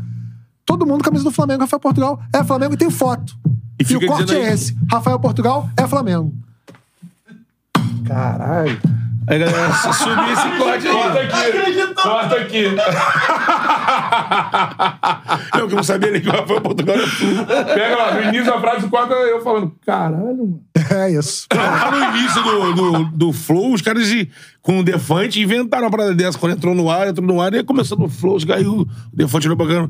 Todo 0.65 0.85
mundo 0.85 1.03
camisa 1.03 1.23
do 1.23 1.31
Flamengo, 1.31 1.61
Rafael 1.61 1.79
Portugal 1.79 2.21
é 2.33 2.43
Flamengo 2.43 2.73
e 2.73 2.77
tem 2.77 2.89
foto. 2.89 3.33
E 3.79 3.83
E, 3.93 3.95
o 3.95 4.05
corte 4.05 4.35
é 4.35 4.51
esse. 4.53 4.75
Rafael 4.91 5.19
Portugal 5.19 5.69
é 5.77 5.87
Flamengo. 5.87 6.33
Caralho. 8.05 8.79
Aí, 9.27 9.37
galera, 9.39 9.71
se 9.73 9.93
subir 9.93 10.31
esse 10.31 10.49
corte 10.57 10.87
aí. 10.87 11.19
aqui. 11.19 11.93
Corta 11.93 12.35
aqui. 12.37 12.65
Eu 15.59 15.67
que 15.67 15.75
não 15.75 15.83
sabia 15.83 16.11
nem 16.11 16.21
que 16.21 16.29
o 16.29 16.31
Rafael 16.31 16.61
Portugal 16.61 16.97
flu. 16.97 17.45
Pega 17.45 17.95
lá, 17.97 18.13
no 18.15 18.21
início 18.23 18.45
da 18.45 18.59
frase, 18.59 18.87
corta 18.87 19.13
eu 19.13 19.41
falando, 19.41 19.73
caralho, 19.85 20.37
mano. 20.37 20.61
É 20.89 21.11
isso. 21.11 21.47
Lá 21.53 21.91
no 21.91 22.17
início 22.17 22.41
do, 22.43 22.73
do, 22.73 23.03
do 23.11 23.33
Flow, 23.33 23.73
os 23.73 23.81
caras 23.81 24.07
de- 24.07 24.29
com 24.61 24.79
o 24.79 24.83
Defante 24.83 25.41
inventaram 25.41 25.85
uma 25.85 25.91
parada 25.91 26.13
dessa. 26.13 26.37
Quando 26.37 26.53
entrou 26.53 26.75
no 26.75 26.89
ar, 26.89 27.07
entrou 27.07 27.25
no 27.27 27.41
ar, 27.41 27.53
e 27.53 27.57
aí 27.57 27.63
começou 27.63 27.97
no 27.97 28.09
Flow, 28.09 28.35
os 28.35 28.45
caras, 28.45 28.65
o 28.65 28.87
Defante 29.13 29.47
olhou 29.47 29.57
pra 29.57 29.67
câmera. 29.67 29.89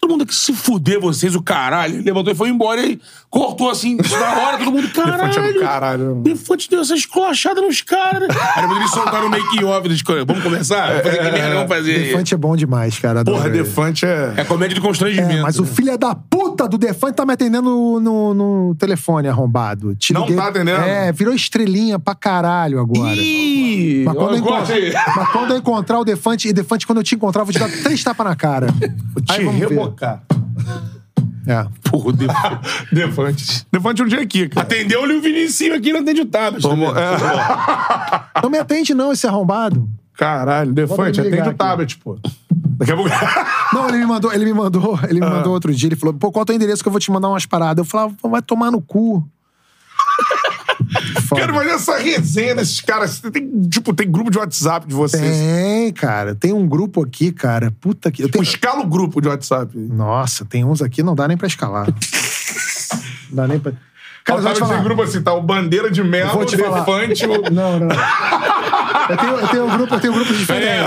Todo 0.00 0.12
mundo 0.12 0.22
aqui 0.22 0.34
se 0.34 0.52
fuder 0.54 0.98
vocês, 0.98 1.34
o 1.34 1.42
caralho. 1.42 1.96
Ele 1.96 2.02
levantou 2.04 2.32
e 2.32 2.36
foi 2.36 2.48
embora 2.48 2.80
e 2.84 2.98
cortou 3.28 3.68
assim, 3.70 3.96
na 3.96 4.40
hora, 4.42 4.56
todo 4.58 4.72
mundo, 4.72 4.88
Defante 4.88 5.04
é 5.38 5.52
do 5.52 5.60
caralho. 5.60 5.60
caralho. 5.60 6.14
Defante 6.22 6.70
deu 6.70 6.80
essa 6.80 6.94
esculachada 6.94 7.60
nos 7.60 7.82
caras. 7.82 8.28
Aí 8.56 8.62
depois 8.62 8.78
eles 8.78 8.90
soltaram 8.90 9.26
o 9.26 9.30
making 9.30 9.62
off 9.64 9.86
dos 9.88 10.00
coisas. 10.00 10.24
Vamos 10.26 10.42
começar? 10.42 10.86
Vamos 10.88 11.02
fazer 11.02 11.16
que 11.18 11.22
merda, 11.30 11.54
vamos 11.54 11.68
fazer. 11.68 11.98
Defante 11.98 12.34
é 12.34 12.36
bom 12.38 12.56
demais, 12.56 12.98
cara. 12.98 13.22
Porra, 13.24 13.38
adoro. 13.40 13.52
Defante 13.52 14.06
é. 14.06 14.32
É 14.38 14.44
comédia 14.44 14.74
de 14.74 14.80
constrangimento. 14.80 15.32
É, 15.32 15.42
mas 15.42 15.58
o 15.58 15.64
né? 15.64 15.68
filho 15.68 15.98
da 15.98 16.14
puta 16.14 16.66
do 16.66 16.78
Defante 16.78 17.14
tá 17.16 17.26
me 17.26 17.34
atendendo 17.34 18.00
no, 18.00 18.32
no 18.34 18.74
telefone 18.76 19.28
arrombado. 19.28 19.94
Te 19.96 20.14
Não 20.14 20.22
liguei- 20.22 20.36
tá 20.36 20.48
atendendo? 20.48 20.80
É, 20.80 21.12
virou 21.12 21.34
estrelinha 21.34 21.98
pra 21.98 22.14
caralho 22.14 22.80
agora. 22.80 23.14
Ih, 23.16 24.04
Mas 24.06 24.14
quando, 24.16 24.28
eu 24.30 24.34
aí. 24.34 24.40
encontrar, 24.40 25.14
mas 25.16 25.28
quando 25.30 25.50
eu 25.50 25.56
encontrar 25.58 26.00
o 26.00 26.04
Defante, 26.06 26.48
e 26.48 26.52
Defante, 26.54 26.86
quando 26.86 26.98
eu 26.98 27.04
te 27.04 27.14
encontrar, 27.14 27.42
eu 27.42 27.46
vou 27.46 27.52
te 27.52 27.58
dar 27.58 27.68
três 27.82 28.02
tapas 28.02 28.26
na 28.26 28.34
cara. 28.34 28.68
Aí 29.28 29.38
Te 29.38 29.44
vamos 29.44 29.60
rebocar. 29.90 30.22
É. 31.46 31.66
Porra, 31.88 32.08
o 32.08 32.12
Defante. 32.12 32.94
Defante. 32.94 33.66
Defante 33.72 34.02
um 34.02 34.06
dia 34.06 34.20
aqui, 34.20 34.48
cara. 34.48 34.66
Atendeu-lhe 34.66 35.14
o 35.14 35.20
Vinicinho 35.22 35.74
aqui, 35.74 35.92
não 35.92 36.00
atende 36.00 36.20
o 36.20 36.26
Tabas. 36.26 36.62
Tá 36.62 36.68
vendo? 36.68 36.98
é. 36.98 38.42
Não 38.42 38.50
me 38.50 38.58
atende, 38.58 38.94
não, 38.94 39.12
esse 39.12 39.26
arrombado. 39.26 39.88
Caralho, 40.16 40.72
Defante, 40.72 41.20
atende 41.20 41.34
ligar 41.36 41.48
o 41.48 41.54
tablet, 41.54 41.96
pô. 41.98 42.18
Daqui 42.76 42.92
a 42.92 42.96
pouco. 42.96 43.10
Não, 43.72 43.88
ele 43.88 43.98
me 43.98 44.06
mandou, 44.06 44.32
ele 44.32 44.44
me 44.46 44.52
mandou, 44.52 44.98
ele 45.08 45.20
me 45.20 45.26
Ah. 45.26 45.30
mandou 45.30 45.52
outro 45.52 45.72
dia, 45.72 45.86
ele 45.88 45.96
falou, 45.96 46.14
pô, 46.14 46.32
qual 46.32 46.40
é 46.40 46.44
o 46.44 46.46
teu 46.46 46.56
endereço 46.56 46.82
que 46.82 46.88
eu 46.88 46.90
vou 46.92 47.00
te 47.00 47.10
mandar 47.10 47.28
umas 47.28 47.46
paradas? 47.46 47.84
Eu 47.84 47.88
falava, 47.90 48.14
vai 48.24 48.42
tomar 48.42 48.70
no 48.70 48.80
cu. 48.82 49.26
Foda. 51.26 51.40
Quero 51.42 51.54
fazer 51.54 51.70
essa 51.70 51.98
resenha 51.98 52.54
desses 52.54 52.80
caras. 52.80 53.20
Tem, 53.20 53.68
tipo, 53.68 53.94
tem 53.94 54.10
grupo 54.10 54.30
de 54.30 54.38
WhatsApp 54.38 54.86
de 54.86 54.94
vocês. 54.94 55.22
Tem, 55.22 55.92
cara. 55.92 56.34
Tem 56.34 56.52
um 56.52 56.66
grupo 56.66 57.02
aqui, 57.02 57.32
cara. 57.32 57.70
Puta 57.80 58.10
que. 58.10 58.22
Eu 58.22 58.28
tenho... 58.28 58.42
Escala 58.42 58.80
o 58.80 58.86
grupo 58.86 59.20
de 59.20 59.28
WhatsApp. 59.28 59.76
Nossa, 59.76 60.44
tem 60.44 60.64
uns 60.64 60.82
aqui, 60.82 61.02
não 61.02 61.14
dá 61.14 61.28
nem 61.28 61.36
pra 61.36 61.46
escalar. 61.46 61.86
Não 61.86 63.36
dá 63.36 63.46
nem 63.48 63.58
pra. 63.58 63.72
Cara, 64.24 64.38
eu 64.38 64.42
vou 64.42 64.52
te 64.52 64.58
esse 64.60 64.68
falar. 64.68 64.82
grupo 64.82 65.02
assim, 65.02 65.22
tá 65.22 65.32
o 65.32 65.40
Bandeira 65.40 65.90
de 65.90 66.04
Melo, 66.04 66.40
o 66.40 66.44
te 66.44 66.56
falar. 66.56 66.80
Defante, 66.80 67.26
o... 67.26 67.42
Não, 67.50 67.80
não. 67.80 67.88
Eu 69.08 69.16
tenho, 69.16 69.32
eu 69.32 69.48
tenho 69.48 69.64
um 69.64 69.76
grupo, 69.76 69.94
eu 69.94 70.00
tenho 70.00 70.12
um 70.12 70.16
grupo 70.16 70.34
diferente. 70.34 70.84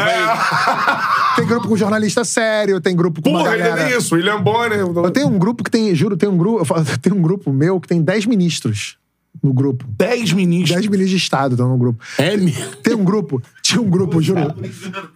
Tem 1.36 1.46
grupo 1.48 1.68
com 1.68 1.76
jornalista 1.76 2.24
sério, 2.24 2.80
tem 2.80 2.96
grupo 2.96 3.22
com 3.22 3.32
uma 3.32 3.40
Porra, 3.40 3.54
ele 3.56 3.64
galera. 3.64 3.90
é 3.92 3.98
isso, 3.98 4.16
William 4.16 4.40
Bonner. 4.42 4.80
Eu 4.80 5.12
tenho 5.12 5.28
um 5.28 5.40
grupo 5.40 5.64
que 5.64 5.72
tem, 5.72 5.94
juro, 5.96 6.16
tem 6.16 6.30
um 6.30 6.38
grupo, 6.38 6.64
tem 7.02 7.12
um 7.12 7.22
grupo 7.22 7.52
meu 7.52 7.82
que 7.82 7.88
tem 7.88 8.02
10 8.02 8.28
ministros 8.28 8.98
no 9.44 9.54
grupo. 9.54 9.86
10 9.90 10.32
ministros. 10.34 10.70
10 10.72 10.86
ministros 10.88 11.10
de 11.10 11.18
Estado 11.18 11.54
estão 11.54 11.68
no 11.68 11.78
grupo. 11.78 12.02
É 12.18 12.38
mesmo. 12.38 12.76
Tem 12.78 12.96
um 12.96 13.04
grupo, 13.04 13.42
tinha 13.62 13.82
um 13.82 13.90
grupo, 13.90 14.22
juro. 14.22 14.56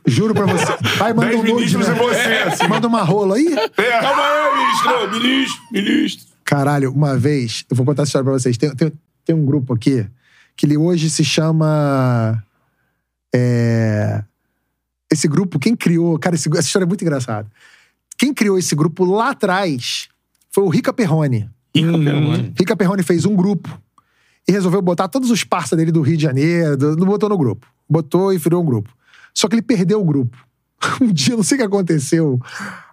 Juro 0.06 0.33
pra 0.33 0.45
você. 0.45 0.65
Vai, 0.97 1.14
manda 1.14 1.30
10 1.30 1.39
um 1.39 1.43
nude, 1.56 1.77
né? 1.77 1.83
você, 1.93 2.19
assim. 2.49 2.67
Manda 2.67 2.88
uma 2.88 3.01
rola 3.03 3.35
aí. 3.38 3.47
É. 3.77 3.99
Calma 4.01 4.22
aí, 4.22 4.57
ministro. 4.57 5.11
Ministro, 5.22 5.61
ministro. 5.72 6.27
Caralho, 6.43 6.91
uma 6.91 7.17
vez, 7.17 7.64
eu 7.69 7.75
vou 7.75 7.85
contar 7.85 8.03
essa 8.03 8.09
história 8.09 8.25
pra 8.25 8.33
vocês. 8.33 8.57
Tem, 8.57 8.69
tem, 8.75 8.91
tem 9.25 9.35
um 9.35 9.45
grupo 9.45 9.73
aqui 9.73 10.06
que 10.56 10.65
ele 10.65 10.75
hoje 10.77 11.09
se 11.09 11.23
chama. 11.23 12.43
é, 13.33 14.23
esse 15.11 15.27
grupo, 15.27 15.57
quem 15.59 15.75
criou. 15.75 16.17
Cara, 16.19 16.35
esse- 16.35 16.49
essa 16.49 16.61
história 16.67 16.85
é 16.85 16.88
muito 16.88 17.01
engraçada. 17.03 17.49
Quem 18.17 18.33
criou 18.33 18.57
esse 18.57 18.75
grupo 18.75 19.06
lá 19.06 19.30
atrás 19.30 20.07
foi 20.51 20.64
o 20.64 20.69
Rica 20.69 20.91
Perrone. 20.91 21.49
Rica 22.57 22.75
Perrone 22.75 23.03
fez 23.03 23.25
um 23.25 23.35
grupo 23.35 23.69
e 24.48 24.51
resolveu 24.51 24.82
botar 24.82 25.08
todos 25.08 25.30
os 25.30 25.43
parceiros 25.43 25.77
dele 25.82 25.92
do 25.92 26.01
Rio 26.01 26.16
de 26.17 26.24
Janeiro, 26.24 26.77
do- 26.77 26.95
não 26.95 27.06
botou 27.06 27.27
no 27.30 27.38
grupo. 27.38 27.67
Botou 27.90 28.32
e 28.34 28.38
virou 28.38 28.61
um 28.61 28.66
grupo. 28.66 28.90
Só 29.34 29.48
que 29.48 29.56
ele 29.56 29.61
perdeu 29.61 30.01
o 30.01 30.06
grupo. 30.06 30.38
Um 31.01 31.11
dia, 31.11 31.35
não 31.35 31.43
sei 31.43 31.56
o 31.58 31.59
que 31.59 31.66
aconteceu. 31.66 32.40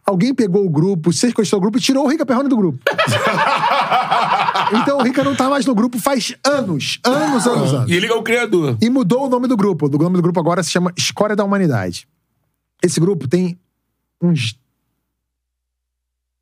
Alguém 0.07 0.35
pegou 0.35 0.65
o 0.65 0.71
grupo, 0.71 1.13
sequestrou 1.13 1.59
o 1.59 1.63
grupo 1.63 1.77
e 1.79 1.81
tirou 1.81 2.05
o 2.05 2.09
Rica 2.09 2.25
Perrone 2.27 2.49
do 2.49 2.57
grupo. 2.57 2.79
então 4.81 4.99
o 4.99 5.03
Rica 5.03 5.23
não 5.23 5.35
tá 5.35 5.49
mais 5.51 5.65
no 5.67 5.75
grupo 5.75 5.99
faz 5.99 6.35
anos. 6.45 6.99
Anos, 7.05 7.47
anos, 7.47 7.73
anos. 7.75 7.91
E 7.91 7.95
ele 7.95 8.07
é 8.07 8.15
o 8.15 8.23
criador. 8.23 8.77
E 8.81 8.89
mudou 8.91 9.27
o 9.27 9.29
nome 9.29 9.47
do 9.49 9.57
grupo. 9.57 9.87
O 9.87 9.99
nome 9.99 10.17
do 10.17 10.23
grupo 10.23 10.41
agora 10.41 10.63
se 10.63 10.71
chama 10.71 10.93
Escória 10.97 11.37
da 11.37 11.45
Humanidade. 11.45 12.07
Esse 12.83 12.99
grupo 13.01 13.29
tem 13.29 13.59
uns 14.23 14.59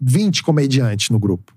20 0.01 0.43
comediantes 0.43 1.11
no 1.11 1.19
grupo. 1.19 1.53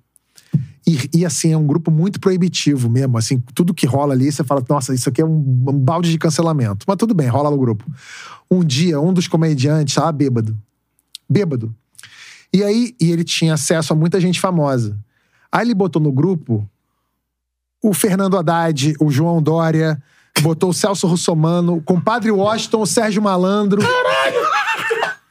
E, 0.87 1.09
e, 1.19 1.25
assim, 1.25 1.51
é 1.51 1.57
um 1.57 1.65
grupo 1.65 1.89
muito 1.89 2.19
proibitivo 2.19 2.89
mesmo. 2.89 3.17
Assim, 3.17 3.39
tudo 3.53 3.73
que 3.73 3.87
rola 3.87 4.13
ali, 4.13 4.31
você 4.31 4.43
fala, 4.43 4.63
nossa, 4.69 4.93
isso 4.93 5.09
aqui 5.09 5.21
é 5.21 5.25
um, 5.25 5.37
um 5.67 5.79
balde 5.79 6.11
de 6.11 6.17
cancelamento. 6.19 6.85
Mas 6.87 6.97
tudo 6.97 7.13
bem, 7.13 7.27
rola 7.27 7.49
no 7.49 7.57
grupo. 7.57 7.83
Um 8.49 8.63
dia, 8.63 9.01
um 9.01 9.11
dos 9.11 9.27
comediantes 9.27 9.95
tava 9.95 10.11
bêbado. 10.11 10.55
Bêbado. 11.27 11.73
E 12.53 12.63
aí, 12.63 12.95
e 13.01 13.11
ele 13.11 13.23
tinha 13.23 13.55
acesso 13.55 13.93
a 13.93 13.95
muita 13.95 14.21
gente 14.21 14.39
famosa. 14.39 14.97
Aí 15.51 15.65
ele 15.65 15.73
botou 15.73 16.01
no 16.01 16.11
grupo 16.11 16.69
o 17.83 17.93
Fernando 17.93 18.37
Haddad, 18.37 18.93
o 18.99 19.09
João 19.11 19.41
Dória, 19.41 20.01
botou 20.41 20.69
o 20.69 20.73
Celso 20.73 21.07
Russomano, 21.07 21.77
o 21.77 21.81
compadre 21.81 22.31
Washington, 22.31 22.81
o 22.81 22.85
Sérgio 22.85 23.21
Malandro. 23.21 23.81
Caralho! 23.81 24.45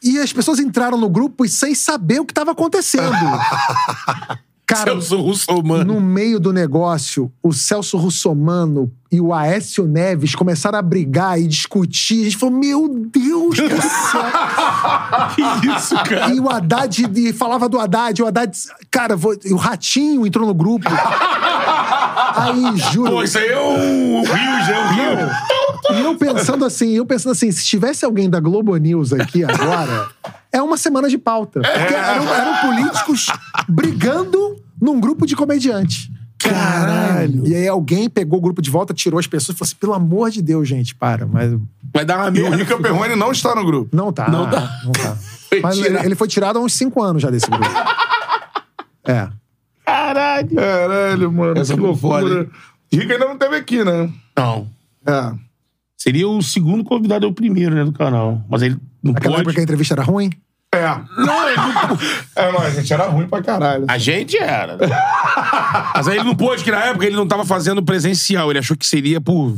E 0.02 0.18
as 0.18 0.32
pessoas 0.32 0.58
entraram 0.58 0.98
no 0.98 1.08
grupo 1.08 1.48
sem 1.48 1.74
saber 1.74 2.20
o 2.20 2.26
que 2.26 2.32
estava 2.32 2.50
acontecendo. 2.50 3.14
Cara, 4.66 4.92
Celso 4.92 5.20
Russomano. 5.20 5.84
no 5.94 6.00
meio 6.00 6.40
do 6.40 6.50
negócio, 6.52 7.30
o 7.42 7.52
Celso 7.52 7.98
Russomano 7.98 8.90
e 9.12 9.20
o 9.20 9.32
Aécio 9.34 9.86
Neves 9.86 10.34
começaram 10.34 10.78
a 10.78 10.82
brigar 10.82 11.38
e 11.38 11.46
discutir. 11.46 12.22
A 12.22 12.24
gente 12.24 12.36
falou, 12.38 12.58
meu 12.58 12.88
Deus 13.12 13.56
do 13.58 13.82
céu! 13.82 14.24
Que 15.34 15.68
isso, 15.68 15.94
cara? 15.96 16.32
E 16.34 16.40
o 16.40 16.48
Haddad 16.48 17.06
e 17.14 17.32
falava 17.32 17.68
do 17.68 17.78
Haddad, 17.78 18.22
o 18.22 18.26
Haddad. 18.26 18.56
Cara, 18.90 19.16
vou- 19.16 19.36
o 19.50 19.56
Ratinho 19.56 20.26
entrou 20.26 20.46
no 20.46 20.54
grupo. 20.54 20.88
Aí, 22.36 22.76
juro. 22.92 23.10
Pô, 23.12 23.22
isso 23.22 23.38
aí 23.38 23.46
é 23.48 23.58
o 23.58 24.22
Rio. 24.22 24.63
E 25.92 26.00
eu 26.00 26.16
pensando 26.16 26.64
assim, 26.64 26.90
eu 26.92 27.04
pensando 27.06 27.32
assim, 27.32 27.50
se 27.52 27.64
tivesse 27.64 28.04
alguém 28.04 28.28
da 28.30 28.40
Globo 28.40 28.76
News 28.76 29.12
aqui 29.12 29.44
agora, 29.44 30.08
é 30.52 30.62
uma 30.62 30.76
semana 30.76 31.08
de 31.08 31.18
pauta. 31.18 31.60
Porque 31.60 31.94
eram, 31.94 32.34
eram 32.34 32.56
políticos 32.68 33.26
brigando 33.68 34.56
num 34.80 34.98
grupo 35.00 35.26
de 35.26 35.36
comediante. 35.36 36.10
Caralho. 36.38 37.46
E 37.46 37.54
aí 37.54 37.66
alguém 37.68 38.08
pegou 38.10 38.38
o 38.38 38.42
grupo 38.42 38.60
de 38.60 38.70
volta, 38.70 38.92
tirou 38.92 39.18
as 39.18 39.26
pessoas 39.26 39.56
e 39.56 39.58
falou 39.58 39.66
assim: 39.68 39.76
pelo 39.76 39.94
amor 39.94 40.30
de 40.30 40.42
Deus, 40.42 40.68
gente, 40.68 40.94
para. 40.94 41.26
Mas 41.26 41.52
Vai 41.92 42.04
dar 42.04 42.18
uma 42.18 42.26
E 42.26 42.40
o 42.42 42.50
merda. 42.50 42.56
Rica 42.56 42.76
Perrone 42.78 43.14
não 43.16 43.30
está 43.32 43.54
no 43.54 43.64
grupo. 43.64 43.96
não 43.96 44.12
tá. 44.12 44.28
Não 44.28 44.50
tá. 44.50 44.80
Não 44.84 44.92
tá. 44.92 45.16
Foi 45.48 45.60
Mas 45.60 45.76
ele, 45.78 45.86
tirado. 45.88 46.04
ele 46.06 46.14
foi 46.16 46.26
tirado 46.28 46.58
há 46.58 46.62
uns 46.62 46.72
cinco 46.74 47.00
anos 47.00 47.22
já 47.22 47.30
desse 47.30 47.46
grupo. 47.48 47.64
É. 49.06 49.28
Caralho. 49.86 50.54
Caralho, 50.56 51.32
mano. 51.32 51.60
Essa 51.60 51.74
que 51.74 51.80
foi 51.80 51.88
loucura. 51.90 52.20
foda, 52.20 52.48
Rica 52.92 53.12
ainda 53.12 53.26
não 53.26 53.38
teve 53.38 53.54
aqui, 53.56 53.84
né? 53.84 54.10
Não. 54.36 54.68
É. 55.06 55.32
Seria 55.96 56.28
o 56.28 56.42
segundo 56.42 56.84
convidado, 56.84 57.24
é 57.24 57.28
o 57.28 57.32
primeiro, 57.32 57.74
né, 57.74 57.84
do 57.84 57.92
canal. 57.92 58.42
Mas 58.48 58.62
ele 58.62 58.76
não 59.02 59.12
Naquela 59.12 59.34
época 59.36 59.44
pode. 59.46 59.54
que 59.54 59.60
a 59.60 59.64
entrevista 59.64 59.94
era 59.94 60.02
ruim. 60.02 60.30
É. 60.74 60.86
Não, 61.16 61.48
ele 61.48 61.56
não... 61.56 61.98
É, 62.36 62.52
não, 62.52 62.60
a 62.60 62.70
gente 62.70 62.92
era 62.92 63.04
ruim 63.06 63.26
pra 63.28 63.40
caralho. 63.42 63.84
A 63.88 63.96
gente 63.96 64.36
era. 64.36 64.76
Mas 65.94 66.08
aí 66.08 66.16
ele 66.16 66.24
não 66.24 66.34
pôde, 66.34 66.64
que 66.64 66.70
na 66.70 66.84
época 66.86 67.06
ele 67.06 67.14
não 67.16 67.26
tava 67.28 67.44
fazendo 67.44 67.82
presencial. 67.82 68.50
Ele 68.50 68.58
achou 68.58 68.76
que 68.76 68.84
seria 68.86 69.20
por 69.20 69.56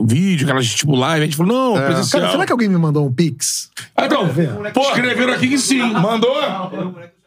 vídeo, 0.00 0.44
aquelas 0.46 0.66
tipo 0.68 0.94
live. 0.94 1.22
A 1.22 1.24
gente 1.24 1.36
falou, 1.36 1.52
não, 1.74 1.82
presencial. 1.86 2.20
Cara, 2.20 2.32
será 2.32 2.46
que 2.46 2.52
alguém 2.52 2.68
me 2.68 2.76
mandou 2.76 3.06
um 3.06 3.12
pix? 3.12 3.70
Ah, 3.96 4.04
Então, 4.06 4.28
pô, 4.74 4.82
escreveram 4.82 5.32
aqui 5.32 5.48
que 5.48 5.58
sim. 5.58 5.80
Mandou? 5.94 6.36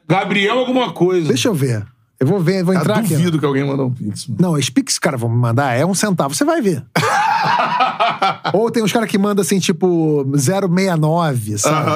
Gabriel 0.08 0.60
alguma 0.60 0.92
coisa. 0.94 1.28
Deixa 1.30 1.48
eu 1.48 1.54
ver. 1.54 1.84
Eu 2.20 2.28
vou 2.28 2.40
ver, 2.40 2.64
vou 2.64 2.76
Eu 2.76 2.80
entrar 2.80 3.00
aqui. 3.00 3.10
duvido 3.16 3.40
que 3.40 3.46
alguém 3.46 3.64
mandou 3.66 3.88
um 3.88 3.92
pix, 3.92 4.28
mano. 4.28 4.40
Não, 4.40 4.58
esse 4.58 4.72
pix 4.72 5.00
caras 5.00 5.20
vão 5.20 5.30
me 5.32 5.38
mandar 5.38 5.74
é 5.76 5.84
um 5.84 5.96
centavo. 5.96 6.36
Você 6.36 6.46
vai 6.46 6.62
ver. 6.62 6.86
Ou 8.54 8.70
tem 8.72 8.84
uns 8.84 8.92
caras 8.92 9.10
que 9.10 9.18
mandam 9.18 9.42
assim, 9.42 9.60
tipo, 9.60 10.24
069, 10.36 11.58
sabe? 11.58 11.90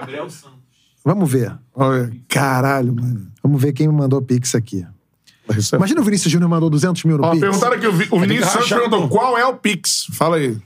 Gabriel 0.00 0.30
Santos. 0.30 0.58
Vamos 1.04 1.30
ver. 1.30 1.52
Caralho, 2.28 2.94
mano. 2.94 3.26
Vamos 3.42 3.60
ver 3.60 3.72
quem 3.72 3.88
me 3.88 3.94
mandou 3.94 4.22
pix 4.22 4.54
aqui. 4.54 4.86
É- 5.48 5.76
Imagina 5.76 6.00
o 6.00 6.04
Vinícius 6.04 6.30
Júnior 6.32 6.48
mandou 6.48 6.70
200 6.70 7.02
mil 7.04 7.18
no 7.18 7.24
Ó, 7.24 7.30
pix. 7.30 7.40
perguntaram 7.40 7.74
aqui, 7.76 7.86
o, 7.88 7.92
Vi- 7.92 8.06
o 8.10 8.20
Vinícius 8.20 8.46
que 8.46 8.52
Santos 8.52 8.68
perguntou 8.68 9.08
qual 9.08 9.36
é 9.36 9.44
o 9.44 9.54
Pix. 9.56 10.06
Fala 10.12 10.36
aí. 10.36 10.56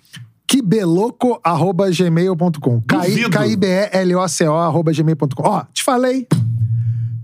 Kibeloco.gmail.com. 0.47 2.83
K-I-B-E-L-O-C-O 2.83 4.55
arroba 4.55 4.93
gmail.com 4.93 5.43
Ó, 5.43 5.65
te 5.73 5.83
falei. 5.83 6.29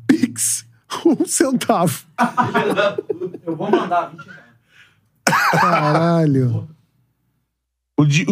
Pix. 0.07 0.65
Um 1.07 1.25
centavo. 1.25 2.01
Eu 3.47 3.57
vou 3.57 3.71
mandar 3.71 4.11
20 4.11 4.21
reais. 4.27 4.42
Caralho. 5.27 6.69
O, 7.99 8.05
Di- 8.05 8.27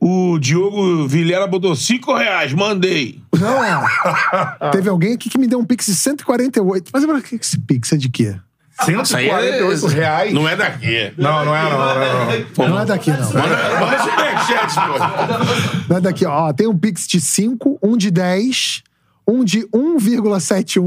o, 0.00 0.34
o 0.34 0.38
Diogo 0.38 1.06
Vilela 1.08 1.46
botou 1.46 1.74
5 1.74 2.14
reais, 2.14 2.52
mandei. 2.52 3.20
Não, 3.38 3.64
é. 3.64 3.84
Teve 4.70 4.88
alguém 4.88 5.14
aqui 5.14 5.28
que 5.28 5.38
me 5.38 5.46
deu 5.46 5.58
um 5.58 5.64
pix 5.64 5.86
de 5.86 5.94
148. 5.94 6.90
Mas 6.92 7.02
agora, 7.02 7.20
que 7.20 7.38
que 7.38 7.44
esse 7.44 7.58
pix 7.58 7.92
é 7.92 7.96
de 7.96 8.08
quê? 8.08 8.36
148 8.84 9.86
reais. 9.86 10.32
Não 10.34 10.46
é 10.46 10.54
daqui. 10.54 11.12
Não, 11.16 11.44
não 11.46 11.56
é 11.56 11.62
não. 11.62 11.70
Não 11.70 12.02
é, 12.02 12.46
não. 12.58 12.68
Não 12.68 12.80
é 12.80 12.84
daqui, 12.84 13.10
não. 13.10 13.18
Manda, 13.32 13.80
manda 13.80 13.98
superchat, 14.02 14.74
pô. 14.74 15.88
Não 15.88 15.96
é 15.96 16.00
daqui, 16.00 16.26
ó. 16.26 16.52
Tem 16.52 16.66
um 16.66 16.76
Pix 16.78 17.06
de 17.08 17.18
5, 17.20 17.78
um 17.82 17.96
de 17.96 18.10
10, 18.10 18.82
um 19.26 19.44
de 19.44 19.66
1,71, 19.68 20.82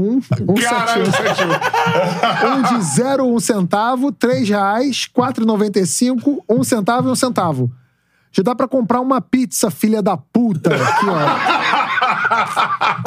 um 0.48 0.54
Caralho, 0.54 1.06
71, 1.06 1.48
um 2.48 2.62
de 2.62 2.74
0,1 2.84 3.40
centavo, 3.40 4.10
3 4.12 4.48
reais, 4.48 5.06
4,95, 5.14 6.38
1 6.48 6.64
centavo 6.64 7.08
e 7.08 7.12
1 7.12 7.14
centavo. 7.14 7.70
Já 8.32 8.42
dá 8.44 8.54
pra 8.54 8.68
comprar 8.68 9.00
uma 9.00 9.20
pizza, 9.20 9.70
filha 9.70 10.00
da 10.00 10.16
puta. 10.16 10.70
Aqui, 10.74 11.06
ó. 11.08 11.16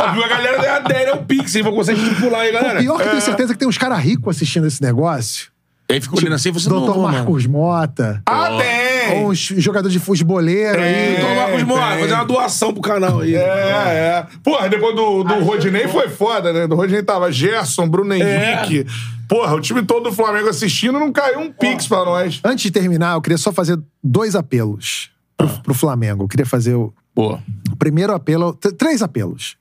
A 0.04 0.28
galera 0.28 0.60
deu 0.60 0.74
a 0.74 0.80
ideia, 0.80 1.08
é 1.10 1.14
o 1.14 1.24
Pix, 1.24 1.56
hein? 1.56 1.64
Vou 1.64 1.74
conseguir 1.74 2.02
estipular 2.04 2.42
aí, 2.42 2.50
O 2.50 2.54
galera. 2.54 2.80
pior 2.80 2.98
que 2.98 3.04
eu 3.04 3.10
tenho 3.10 3.22
certeza 3.22 3.54
que 3.54 3.60
tem 3.60 3.68
uns 3.68 3.78
caras 3.78 4.00
ricos 4.00 4.36
assistindo 4.36 4.68
esse 4.68 4.82
negócio. 4.82 5.53
Aí 5.94 6.02
ficou 6.02 6.20
olhando 6.20 6.34
assim 6.34 6.50
e 6.50 6.52
falou 6.52 6.62
assim: 6.62 6.70
não, 6.70 6.78
Doutor 6.78 6.94
vou, 6.94 7.04
mano. 7.04 7.18
Marcos 7.18 7.46
Mota. 7.46 8.22
Ah, 8.26 8.58
tem! 8.58 9.26
Uns 9.26 9.38
jogadores 9.40 9.94
de 9.94 10.00
futeboleiro 10.00 10.82
aí. 10.82 11.18
Doutor 11.18 11.36
Marcos 11.36 11.64
Mota, 11.64 11.88
tem. 11.88 12.00
fazer 12.00 12.14
uma 12.14 12.26
doação 12.26 12.74
pro 12.74 12.82
canal 12.82 13.20
aí. 13.20 13.36
É, 13.36 13.40
é. 13.40 14.28
Porra, 14.44 14.68
depois 14.70 14.96
do, 14.96 15.24
do 15.24 15.44
Rodinei 15.44 15.88
foi 15.88 16.10
foda, 16.10 16.52
né? 16.52 16.68
Do 16.68 16.76
Rodinei 16.76 17.04
tava 17.04 17.32
Gerson, 17.32 17.88
Bruno 17.88 18.14
Henrique. 18.14 18.86
Porra, 19.30 19.56
o 19.56 19.62
time 19.62 19.84
todo 19.84 20.10
do 20.10 20.12
Flamengo 20.12 20.50
assistindo 20.50 21.00
não 21.00 21.12
caiu 21.12 21.40
um 21.40 21.52
pix 21.52 21.88
pra 21.88 22.04
nós. 22.04 22.42
Antes 22.44 22.64
de 22.64 22.72
terminar, 22.72 23.14
eu 23.14 23.22
queria 23.22 23.38
só 23.38 23.52
fazer 23.52 23.80
dois 24.04 24.36
apelos 24.36 25.12
pro, 25.38 25.48
pro 25.62 25.74
Flamengo. 25.74 26.24
Eu 26.24 26.28
queria 26.28 26.46
fazer 26.46 26.74
o, 26.74 26.94
Boa. 27.16 27.44
O 27.72 27.76
primeiro 27.76 28.14
apelo, 28.14 28.54
três 28.54 29.02
apelos. 29.02 29.56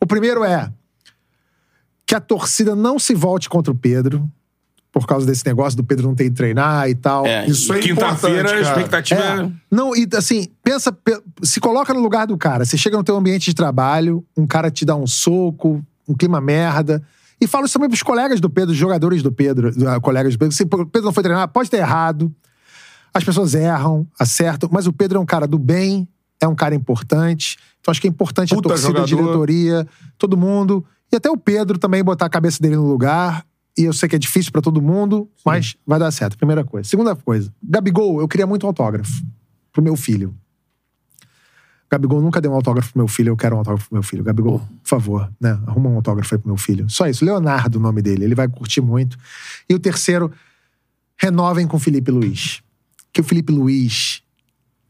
O 0.00 0.06
primeiro 0.06 0.44
é 0.44 0.70
que 2.06 2.14
a 2.14 2.20
torcida 2.20 2.74
não 2.74 2.98
se 2.98 3.14
volte 3.14 3.48
contra 3.48 3.72
o 3.72 3.76
Pedro, 3.76 4.28
por 4.90 5.06
causa 5.06 5.26
desse 5.26 5.44
negócio 5.46 5.76
do 5.76 5.84
Pedro 5.84 6.06
não 6.08 6.14
ter 6.14 6.24
ido 6.26 6.36
treinar 6.36 6.88
e 6.88 6.94
tal. 6.94 7.26
É, 7.26 7.46
Isso 7.46 7.72
é 7.72 7.78
quinta-feira 7.78 8.50
a 8.50 8.60
expectativa 8.60 9.20
É. 9.20 9.40
é. 9.42 9.50
Não, 9.70 9.94
e 9.94 10.08
assim, 10.16 10.48
pensa, 10.64 10.90
pe- 10.90 11.20
se 11.42 11.60
coloca 11.60 11.92
no 11.92 12.00
lugar 12.00 12.26
do 12.26 12.36
cara. 12.38 12.64
Você 12.64 12.76
chega 12.76 12.96
no 12.96 13.04
teu 13.04 13.16
ambiente 13.16 13.44
de 13.46 13.54
trabalho, 13.54 14.24
um 14.36 14.46
cara 14.46 14.70
te 14.70 14.84
dá 14.84 14.96
um 14.96 15.06
soco, 15.06 15.84
um 16.08 16.14
clima 16.14 16.40
merda. 16.40 17.02
E 17.40 17.46
falo 17.46 17.66
isso 17.66 17.74
também 17.74 17.88
pros 17.88 18.02
colegas 18.02 18.40
do 18.40 18.50
Pedro, 18.50 18.72
os 18.72 18.76
jogadores 18.78 19.22
do 19.22 19.30
Pedro, 19.30 19.70
ah, 19.86 20.00
colegas 20.00 20.32
do 20.34 20.38
Pedro. 20.38 20.54
Se 20.56 20.62
o 20.64 20.66
Pedro 20.66 21.02
não 21.04 21.12
foi 21.12 21.22
treinar, 21.22 21.46
pode 21.48 21.70
ter 21.70 21.76
errado. 21.76 22.34
As 23.14 23.22
pessoas 23.22 23.54
erram, 23.54 24.06
acertam, 24.18 24.68
mas 24.72 24.86
o 24.86 24.92
Pedro 24.92 25.18
é 25.18 25.20
um 25.20 25.26
cara 25.26 25.46
do 25.46 25.58
bem, 25.58 26.08
é 26.40 26.48
um 26.48 26.54
cara 26.54 26.74
importante. 26.74 27.56
Então 27.80 27.92
acho 27.92 28.00
que 28.00 28.06
é 28.06 28.10
importante 28.10 28.54
Puta 28.54 28.68
a 28.68 28.70
torcida, 28.72 29.02
a 29.02 29.06
jogador. 29.06 29.46
diretoria, 29.46 29.86
todo 30.16 30.36
mundo. 30.36 30.84
E 31.12 31.16
até 31.16 31.30
o 31.30 31.36
Pedro 31.36 31.78
também 31.78 32.02
botar 32.02 32.26
a 32.26 32.28
cabeça 32.30 32.58
dele 32.60 32.76
no 32.76 32.86
lugar. 32.86 33.44
E 33.78 33.84
eu 33.84 33.92
sei 33.92 34.08
que 34.08 34.16
é 34.16 34.18
difícil 34.18 34.50
pra 34.50 34.60
todo 34.60 34.82
mundo, 34.82 35.30
mas 35.46 35.76
vai 35.86 36.00
dar 36.00 36.10
certo. 36.10 36.36
Primeira 36.36 36.64
coisa. 36.64 36.88
Segunda 36.88 37.14
coisa. 37.14 37.54
Gabigol, 37.62 38.20
eu 38.20 38.26
queria 38.26 38.46
muito 38.46 38.64
um 38.64 38.66
autógrafo 38.68 39.22
pro 39.72 39.80
meu 39.80 39.94
filho. 39.94 40.34
Gabigol 41.90 42.20
nunca 42.20 42.40
deu 42.40 42.50
um 42.50 42.54
autógrafo 42.54 42.92
pro 42.92 42.98
meu 42.98 43.08
filho, 43.08 43.30
eu 43.30 43.36
quero 43.36 43.54
um 43.54 43.58
autógrafo 43.60 43.88
pro 43.88 43.94
meu 43.94 44.02
filho. 44.02 44.22
Gabigol, 44.24 44.58
por 44.58 44.88
favor, 44.88 45.32
né? 45.40 45.58
Arruma 45.66 45.88
um 45.88 45.94
autógrafo 45.96 46.34
aí 46.34 46.38
pro 46.38 46.48
meu 46.48 46.56
filho. 46.58 46.90
Só 46.90 47.06
isso. 47.06 47.24
Leonardo, 47.24 47.78
o 47.78 47.80
nome 47.80 48.02
dele. 48.02 48.24
Ele 48.24 48.34
vai 48.34 48.48
curtir 48.48 48.80
muito. 48.80 49.16
E 49.68 49.74
o 49.74 49.78
terceiro, 49.78 50.30
renovem 51.16 51.66
com 51.66 51.76
o 51.76 51.80
Felipe 51.80 52.10
Luiz. 52.10 52.60
Que 53.12 53.20
o 53.20 53.24
Felipe 53.24 53.52
Luiz 53.52 54.22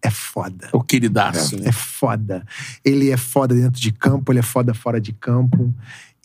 é 0.02 0.10
foda. 0.10 0.70
O 0.73 0.83
queridaço. 0.83 1.57
né? 1.57 1.68
É 1.68 1.73
foda. 1.73 2.44
Ele 2.84 3.10
é 3.10 3.17
foda 3.17 3.55
dentro 3.55 3.81
de 3.81 3.92
campo, 3.92 4.33
ele 4.33 4.41
é 4.41 4.42
foda 4.42 4.73
fora 4.75 5.00
de 5.00 5.12
campo. 5.12 5.73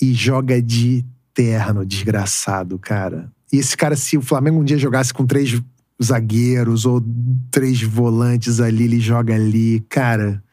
E 0.02 0.12
joga 0.14 0.62
de 0.62 1.06
terno, 1.34 1.86
desgraçado, 1.86 2.78
cara. 2.80 3.32
E 3.52 3.58
esse 3.58 3.76
cara, 3.78 3.96
se 3.96 4.18
o 4.18 4.22
Flamengo 4.22 4.60
um 4.60 4.64
dia 4.64 4.78
jogasse 4.78 5.14
com 5.14 5.26
três 5.26 5.62
zagueiros 6.02 6.86
ou 6.86 7.04
três 7.52 7.82
volantes 7.82 8.60
ali, 8.60 8.84
ele 8.86 9.00
joga 9.00 9.36
ali. 9.36 9.80
Cara, 9.90 10.44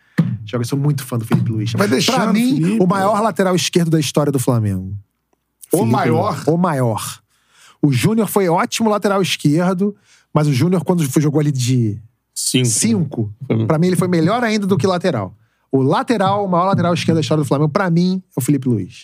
joga. 0.45 0.63
Eu 0.63 0.69
sou 0.69 0.79
muito 0.79 1.05
fã 1.05 1.19
do 1.19 1.25
Felipe 1.25 1.51
Luiz. 1.51 1.73
Vai 1.73 1.89
deixando 1.89 2.17
pra 2.23 2.33
mim, 2.33 2.57
Felipe. 2.57 2.83
o 2.83 2.87
maior 2.87 3.21
lateral 3.21 3.55
esquerdo 3.57 3.91
da 3.91 3.99
história 4.01 4.31
do 4.31 4.39
Flamengo. 4.39 4.95
O 5.73 5.79
Felipe 5.79 5.93
maior? 5.93 6.35
Luiz. 6.35 6.47
O 6.47 6.57
maior. 6.57 7.21
O 7.83 7.93
Júnior 7.93 8.29
foi 8.29 8.49
ótimo 8.49 8.91
lateral 8.91 9.23
esquerdo, 9.23 9.97
mas 10.35 10.47
o 10.47 10.53
Júnior, 10.53 10.85
quando 10.85 11.03
jogou 11.21 11.41
ali 11.41 11.51
de 11.51 11.99
Cinco. 12.35 12.69
cinco, 12.69 13.35
pra 13.67 13.79
mim 13.79 13.89
ele 13.89 13.97
foi 13.97 14.09
melhor 14.09 14.43
ainda 14.45 14.67
do 14.67 14.77
que 14.77 14.87
lateral. 14.87 15.35
O 15.73 15.83
lateral, 15.83 16.45
o 16.45 16.49
maior 16.49 16.67
lateral 16.67 16.93
esquerdo 16.93 17.17
da 17.17 17.21
história 17.21 17.43
do 17.43 17.47
Flamengo, 17.49 17.71
pra 17.71 17.89
mim, 17.89 18.23
é 18.29 18.33
o 18.37 18.43
Felipe 18.43 18.69
Luiz. 18.69 19.03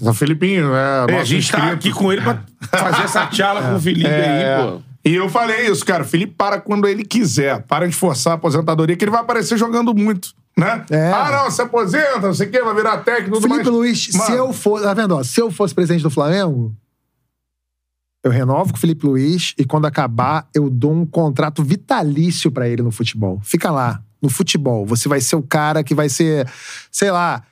O 0.00 0.14
Felipinho, 0.14 0.74
é. 0.74 1.06
É, 1.10 1.20
a 1.20 1.24
gente 1.24 1.50
tá 1.50 1.58
inscrito. 1.58 1.74
aqui 1.74 1.92
com 1.92 2.12
ele 2.12 2.22
pra 2.22 2.42
fazer 2.70 3.02
essa 3.02 3.26
tchala 3.26 3.62
com 3.62 3.76
o 3.76 3.80
Felipe 3.80 4.06
É. 4.08 4.56
aí, 4.56 4.62
pô. 4.72 4.82
E 5.04 5.14
eu 5.14 5.28
falei 5.28 5.68
isso, 5.70 5.84
cara. 5.84 6.02
O 6.02 6.06
Felipe 6.06 6.34
para 6.36 6.60
quando 6.60 6.86
ele 6.86 7.04
quiser. 7.04 7.62
Para 7.62 7.86
de 7.86 7.94
forçar 7.94 8.32
a 8.32 8.36
aposentadoria, 8.36 8.96
que 8.96 9.04
ele 9.04 9.10
vai 9.12 9.20
aparecer 9.20 9.56
jogando 9.56 9.94
muito, 9.94 10.34
né? 10.56 10.84
É. 10.90 11.12
Ah, 11.12 11.30
não, 11.44 11.50
se 11.50 11.62
aposenta, 11.62 12.20
não 12.20 12.34
sei 12.34 12.48
o 12.48 12.50
quê, 12.50 12.62
vai 12.62 12.74
virar 12.74 12.98
técnico 12.98 13.36
tudo 13.36 13.42
Felipe 13.42 13.64
mais. 13.64 13.76
Luiz, 13.76 14.08
Mano, 14.12 14.26
se 14.26 14.32
eu 14.32 14.52
for. 14.52 14.82
Tá 14.82 14.92
vendo, 14.94 15.14
ó? 15.16 15.22
Se 15.22 15.40
eu 15.40 15.50
fosse 15.50 15.74
presidente 15.74 16.02
do 16.02 16.10
Flamengo, 16.10 16.74
eu 18.24 18.30
renovo 18.30 18.72
com 18.72 18.76
o 18.76 18.80
Felipe 18.80 19.06
Luiz 19.06 19.54
e 19.56 19.64
quando 19.64 19.86
acabar, 19.86 20.48
eu 20.54 20.68
dou 20.68 20.92
um 20.92 21.06
contrato 21.06 21.62
vitalício 21.62 22.50
pra 22.50 22.68
ele 22.68 22.82
no 22.82 22.90
futebol. 22.90 23.40
Fica 23.42 23.70
lá, 23.70 24.02
no 24.20 24.28
futebol. 24.28 24.84
Você 24.86 25.08
vai 25.08 25.20
ser 25.20 25.36
o 25.36 25.42
cara 25.42 25.82
que 25.84 25.94
vai 25.94 26.08
ser, 26.08 26.46
sei 26.90 27.10
lá. 27.10 27.42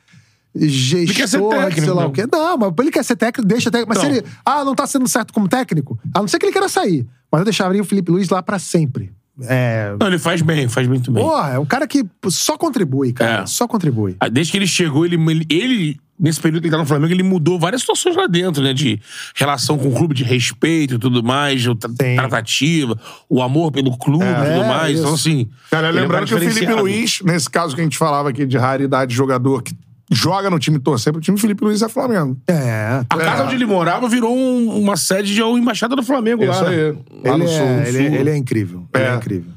Gestor, 0.59 1.15
quer 1.17 1.28
ser 1.28 1.41
de 1.41 1.49
técnico, 1.49 1.81
sei 1.81 1.91
lá 1.93 2.02
não. 2.02 2.09
o 2.09 2.12
quê. 2.12 2.25
Não, 2.31 2.57
mas 2.59 2.73
ele 2.78 2.91
quer 2.91 3.05
ser 3.05 3.17
técnico, 3.17 3.47
deixa 3.49 3.70
técnico. 3.70 3.93
Mas 3.94 3.99
se 4.02 4.07
ele. 4.07 4.25
Ah, 4.44 4.65
não 4.65 4.75
tá 4.75 4.86
sendo 4.86 5.07
certo 5.09 5.33
como 5.33 5.49
técnico, 5.49 5.99
a 6.15 6.20
não 6.20 6.28
ser 6.28 6.39
que 6.39 6.47
ele 6.47 6.52
queira 6.52 6.68
sair. 6.68 7.07
Mas 7.31 7.41
eu 7.41 7.44
deixaria 7.44 7.83
o 7.83 7.85
Felipe 7.85 8.10
Luiz 8.10 8.28
lá 8.28 8.43
pra 8.43 8.59
sempre. 8.59 9.12
É. 9.43 9.94
Não, 10.01 10.07
ele 10.07 10.18
faz 10.18 10.41
bem, 10.41 10.67
faz 10.68 10.89
muito 10.89 11.10
bem. 11.12 11.23
Porra, 11.23 11.51
é 11.51 11.59
um 11.59 11.67
cara 11.67 11.86
que 11.86 12.05
só 12.28 12.57
contribui, 12.57 13.12
cara. 13.12 13.43
É. 13.43 13.47
Só 13.47 13.68
contribui. 13.68 14.17
Ah, 14.18 14.28
Desde 14.28 14.51
que 14.51 14.57
ele 14.57 14.67
chegou, 14.67 15.05
ele, 15.05 15.17
ele, 15.51 15.99
nesse 16.18 16.41
período 16.41 16.62
que 16.62 16.68
ele 16.68 16.73
tá 16.75 16.78
no 16.78 16.86
Flamengo, 16.86 17.12
ele 17.12 17.23
mudou 17.23 17.59
várias 17.59 17.83
situações 17.83 18.17
lá 18.17 18.26
dentro, 18.26 18.62
né? 18.62 18.73
De 18.73 18.99
relação 19.35 19.76
com 19.76 19.89
o 19.89 19.93
clube, 19.93 20.15
de 20.15 20.25
respeito 20.25 20.94
e 20.94 20.99
tudo 20.99 21.23
mais, 21.23 21.67
o 21.67 21.75
tra- 21.75 21.91
Sim. 21.91 22.17
tratativa, 22.17 22.99
o 23.28 23.43
amor 23.43 23.70
pelo 23.73 23.94
clube 23.99 24.25
e 24.25 24.35
tudo 24.35 24.47
É, 24.62 24.68
mais. 24.68 24.93
isso. 24.94 25.02
Então, 25.02 25.12
assim. 25.15 25.51
Cara, 25.70 25.89
é 25.89 25.91
um 25.91 25.94
lembrando 25.94 26.26
que 26.26 26.35
o 26.35 26.39
Felipe. 26.39 26.73
Luiz, 26.73 27.20
nesse 27.23 27.51
caso 27.51 27.75
que 27.75 27.81
a 27.83 27.85
gente 27.85 27.99
falava 27.99 28.31
aqui 28.31 28.47
de 28.47 28.57
raridade 28.57 29.10
de 29.10 29.17
jogador 29.17 29.62
que 29.62 29.75
joga 30.10 30.49
no 30.51 30.59
time 30.59 30.78
torcer 30.78 31.12
pro 31.12 31.20
time, 31.20 31.39
Felipe 31.39 31.65
Luiz 31.65 31.83
é 31.83 31.89
Flamengo. 31.89 32.36
É. 32.47 33.02
A 33.09 33.17
casa 33.17 33.44
onde 33.44 33.55
ele 33.57 33.67
morava 33.67 34.09
virou 34.09 34.36
um- 34.36 34.78
uma 34.78 34.97
sede 34.97 35.35
de 35.35 35.43
uma 35.43 35.59
embaixada 35.59 35.97
do 35.97 36.02
Flamengo 36.02 36.44
lá. 36.44 36.52
Isso 36.52 36.65
né? 36.65 36.68
aí. 36.70 36.93
Lá 37.25 37.35
Ele 37.35 37.44
no 37.44 37.49
sul. 37.49 37.60
é, 37.60 37.89
ele, 37.89 38.09
sul. 38.09 38.17
ele 38.18 38.31
é 38.31 38.36
incrível. 38.36 38.85
Ele 38.94 39.05
É. 39.05 39.09
é 39.09 39.15
incrível. 39.17 39.51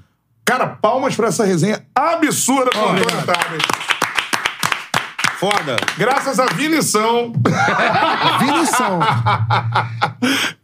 Cara, 0.45 0.66
palmas 0.68 1.16
pra 1.16 1.28
essa 1.28 1.45
resenha 1.45 1.82
absurda 1.94 2.72
com 2.72 2.80
o 2.80 2.90
Antônio 2.90 3.26
Tabet. 3.26 3.68
Foda. 5.40 5.78
Graças 5.98 6.38
a 6.40 6.48
Vinição. 6.48 7.32
Vinição. 8.42 9.00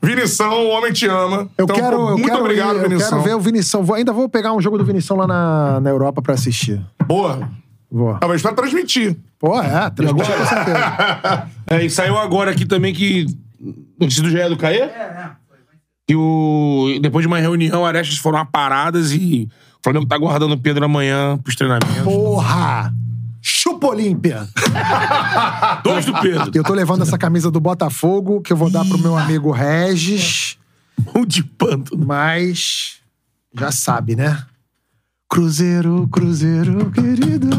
Vinição, 0.02 0.52
o 0.66 0.70
homem 0.70 0.92
te 0.92 1.08
ama. 1.08 1.48
Eu 1.58 1.64
Então, 1.64 1.76
quero, 1.76 1.96
pô, 1.98 2.04
eu 2.10 2.18
muito 2.18 2.26
quero, 2.30 2.40
obrigado, 2.42 2.76
ir, 2.78 2.84
eu 2.84 2.90
Vinição. 2.90 3.10
quero 3.12 3.22
ver 3.22 3.36
o 3.36 3.40
Vinição. 3.40 3.84
Vou- 3.84 3.96
ainda 3.96 4.12
vou 4.12 4.28
pegar 4.28 4.52
um 4.54 4.60
jogo 4.62 4.78
do 4.78 4.84
Vinição 4.84 5.16
lá 5.16 5.26
na, 5.28 5.80
na 5.80 5.90
Europa 5.90 6.22
pra 6.22 6.34
assistir. 6.34 6.82
Boa. 7.06 7.48
Vou. 7.96 8.16
Talvez 8.20 8.42
pra 8.42 8.52
transmitir. 8.52 9.16
Pô, 9.40 9.58
é, 9.58 9.90
transmitir 9.90 10.36
com 10.38 10.46
certeza. 10.46 11.48
É, 11.68 11.84
e 11.84 11.90
saiu 11.90 12.18
agora 12.18 12.52
aqui 12.52 12.66
também 12.66 12.94
que. 12.94 13.26
Notícia 14.00 14.22
do 14.22 14.30
GE 14.30 14.50
do 14.50 14.58
Caê? 14.58 14.82
É, 14.82 14.84
é. 14.84 15.32
Que 16.06 16.14
o. 16.16 17.00
Depois 17.02 17.24
de 17.24 17.28
uma 17.28 17.40
reunião, 17.40 17.86
arestas 17.86 18.18
foram 18.18 18.38
aparadas 18.38 19.14
e 19.14 19.48
o 19.80 19.84
Flamengo 19.84 20.06
tá 20.06 20.16
aguardando 20.16 20.54
o 20.54 20.58
Pedro 20.60 20.84
amanhã 20.84 21.38
pros 21.38 21.56
treinamentos. 21.56 22.04
Porra! 22.04 22.94
Chupa 23.42 23.88
Olímpia! 23.88 24.46
Dois 25.84 26.06
do 26.06 26.14
Pedro. 26.20 26.52
Eu 26.54 26.64
tô 26.64 26.74
levando 26.74 27.02
essa 27.04 27.18
camisa 27.18 27.50
do 27.50 27.60
Botafogo, 27.62 28.42
que 28.42 28.52
eu 28.52 28.58
vou 28.58 28.70
dar 28.70 28.84
pro 28.86 28.98
meu 29.00 29.18
amigo 29.18 29.52
Regis, 29.52 30.58
Um 31.16 31.26
de 31.26 31.44
panto. 31.44 31.98
mas 31.98 32.98
já 33.58 33.72
sabe, 33.72 34.16
né? 34.16 34.44
Cruzeiro, 35.30 36.08
Cruzeiro, 36.12 36.92
querido, 36.92 37.50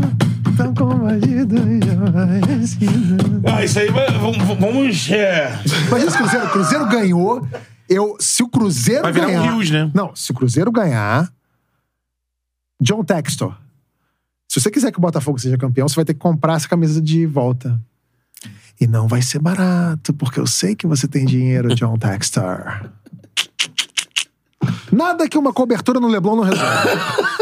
tão 0.57 0.73
combatido 0.75 1.57
e 1.69 1.85
jamais 1.85 2.47
vencido. 2.47 3.43
Ah, 3.45 3.65
isso 3.65 3.79
aí 3.79 3.89
vamos. 3.91 4.39
vamos 4.59 5.11
é. 5.11 5.53
Mas 5.91 6.05
esse 6.05 6.17
Cruzeiro, 6.17 6.47
o 6.47 6.51
Cruzeiro 6.51 6.87
ganhou. 6.89 7.49
Eu, 7.89 8.17
se 8.19 8.43
o 8.43 8.49
Cruzeiro 8.49 9.03
Vai 9.03 9.13
virar 9.13 9.27
um 9.27 9.31
ganhar. 9.31 9.53
Rios, 9.53 9.71
né? 9.71 9.91
Não, 9.95 10.15
se 10.15 10.31
o 10.31 10.35
Cruzeiro 10.35 10.71
ganhar. 10.73 11.31
John 12.81 13.05
Textor. 13.05 13.57
Se 14.49 14.61
você 14.61 14.71
quiser 14.71 14.93
que 14.93 14.99
o 14.99 15.01
Botafogo 15.01 15.39
seja 15.39 15.59
campeão, 15.59 15.89
você 15.89 15.97
vai 15.97 16.05
ter 16.05 16.15
que 16.15 16.21
comprar 16.21 16.55
essa 16.55 16.69
camisa 16.69 17.01
de 17.01 17.27
volta. 17.27 17.81
E 18.81 18.87
não 18.87 19.09
vai 19.09 19.23
ser 19.23 19.39
barato, 19.41 20.13
porque 20.15 20.39
eu 20.39 20.47
sei 20.47 20.75
que 20.75 20.87
você 20.87 21.09
tem 21.09 21.25
dinheiro, 21.25 21.75
John 21.75 21.99
Textor. 21.99 22.91
Nada 24.93 25.29
que 25.29 25.39
uma 25.39 25.53
cobertura 25.53 25.99
no 25.99 26.09
Leblon 26.09 26.37
não 26.37 26.45
resolve. 26.45 26.91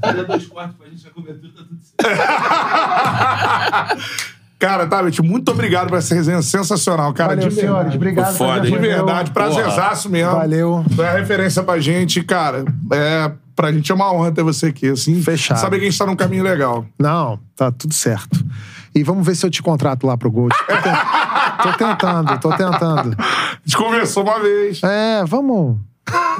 Dá 0.00 0.22
dois 0.24 0.46
quartos 0.46 0.76
pra 0.76 0.88
gente 0.88 1.04
na 1.04 1.10
cobertura, 1.10 1.52
tá 1.52 1.62
tudo 1.68 1.80
certo. 1.82 2.02
Cara, 4.58 4.86
Tabet, 4.86 5.20
muito 5.20 5.50
obrigado 5.50 5.88
por 5.88 5.98
essa 5.98 6.14
resenha 6.14 6.40
sensacional, 6.40 7.12
cara. 7.12 7.34
Valeu, 7.34 7.48
de 7.48 7.54
senhores. 7.56 7.74
verdade. 7.82 7.96
Obrigado. 7.96 8.36
Foda? 8.36 8.60
De 8.60 8.78
verdade, 8.78 9.30
prazerzaço 9.32 10.08
mesmo. 10.08 10.30
Valeu. 10.36 10.84
Tu 10.94 11.02
é 11.02 11.18
referência 11.18 11.64
pra 11.64 11.80
gente, 11.80 12.22
cara. 12.22 12.64
É, 12.92 13.32
pra 13.56 13.72
gente 13.72 13.90
é 13.90 13.94
uma 13.94 14.12
honra 14.12 14.30
ter 14.30 14.44
você 14.44 14.66
aqui, 14.66 14.88
assim. 14.90 15.20
Fechado. 15.20 15.58
Saber 15.58 15.80
que 15.80 15.86
a 15.86 15.90
gente 15.90 15.98
tá 15.98 16.06
num 16.06 16.14
caminho 16.14 16.44
legal. 16.44 16.86
Não, 16.96 17.40
tá 17.56 17.72
tudo 17.72 17.92
certo. 17.92 18.38
E 18.94 19.02
vamos 19.02 19.26
ver 19.26 19.34
se 19.34 19.44
eu 19.44 19.50
te 19.50 19.60
contrato 19.60 20.06
lá 20.06 20.16
pro 20.16 20.30
Gold. 20.30 20.54
Tô, 20.56 20.76
ten- 20.76 20.94
tô 21.64 21.72
tentando, 21.78 22.38
tô 22.38 22.50
tentando. 22.50 23.16
A 23.18 23.56
gente 23.66 23.76
conversou 23.76 24.22
uma 24.22 24.38
vez. 24.38 24.80
É, 24.84 25.24
vamos 25.24 25.76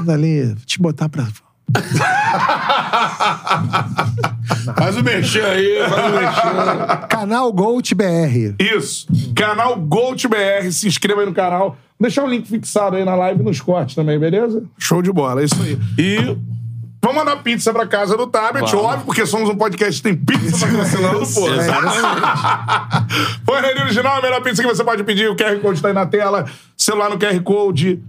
ali, 0.08 0.54
te 0.64 0.80
botar 0.80 1.08
pra. 1.08 1.26
Faz 4.76 4.96
o 4.96 5.02
mexer 5.02 5.44
aí, 5.44 5.82
faz 5.88 6.06
o 6.06 6.10
mexer. 6.16 7.06
Canal 7.08 7.52
Gold 7.52 7.94
BR. 7.94 8.54
Isso. 8.58 9.06
Canal 9.34 9.76
Gold 9.76 10.28
BR. 10.28 10.70
Se 10.70 10.86
inscreva 10.86 11.20
aí 11.20 11.26
no 11.26 11.34
canal. 11.34 11.70
Vou 11.70 11.76
deixar 12.08 12.24
o 12.24 12.28
link 12.28 12.48
fixado 12.48 12.96
aí 12.96 13.04
na 13.04 13.14
live 13.14 13.40
e 13.40 13.44
nos 13.44 13.60
cortes 13.60 13.94
também, 13.94 14.18
beleza? 14.18 14.62
Show 14.78 15.02
de 15.02 15.12
bola, 15.12 15.42
é 15.42 15.44
isso 15.44 15.60
aí. 15.62 15.78
E. 15.98 16.36
Vamos 17.04 17.16
mandar 17.16 17.42
pizza 17.42 17.72
pra 17.72 17.84
casa 17.84 18.16
do 18.16 18.28
Tablet, 18.28 18.70
Vamos. 18.70 18.86
óbvio, 18.86 19.06
porque 19.06 19.26
somos 19.26 19.48
um 19.48 19.56
podcast 19.56 20.00
que 20.00 20.08
tem 20.08 20.16
pizza 20.16 20.64
patrocinando, 20.64 21.18
pô. 21.18 21.48
Foi 23.44 23.60
Rede 23.60 23.82
Original, 23.82 24.18
a 24.18 24.22
melhor 24.22 24.40
pizza 24.40 24.62
que 24.62 24.68
você 24.68 24.84
pode 24.84 25.02
pedir. 25.02 25.28
O 25.28 25.34
QR 25.34 25.58
Code 25.60 25.82
tá 25.82 25.88
aí 25.88 25.94
na 25.94 26.06
tela. 26.06 26.44
Celular 26.76 27.10
no 27.10 27.18
QR 27.18 27.40
Code. 27.42 28.00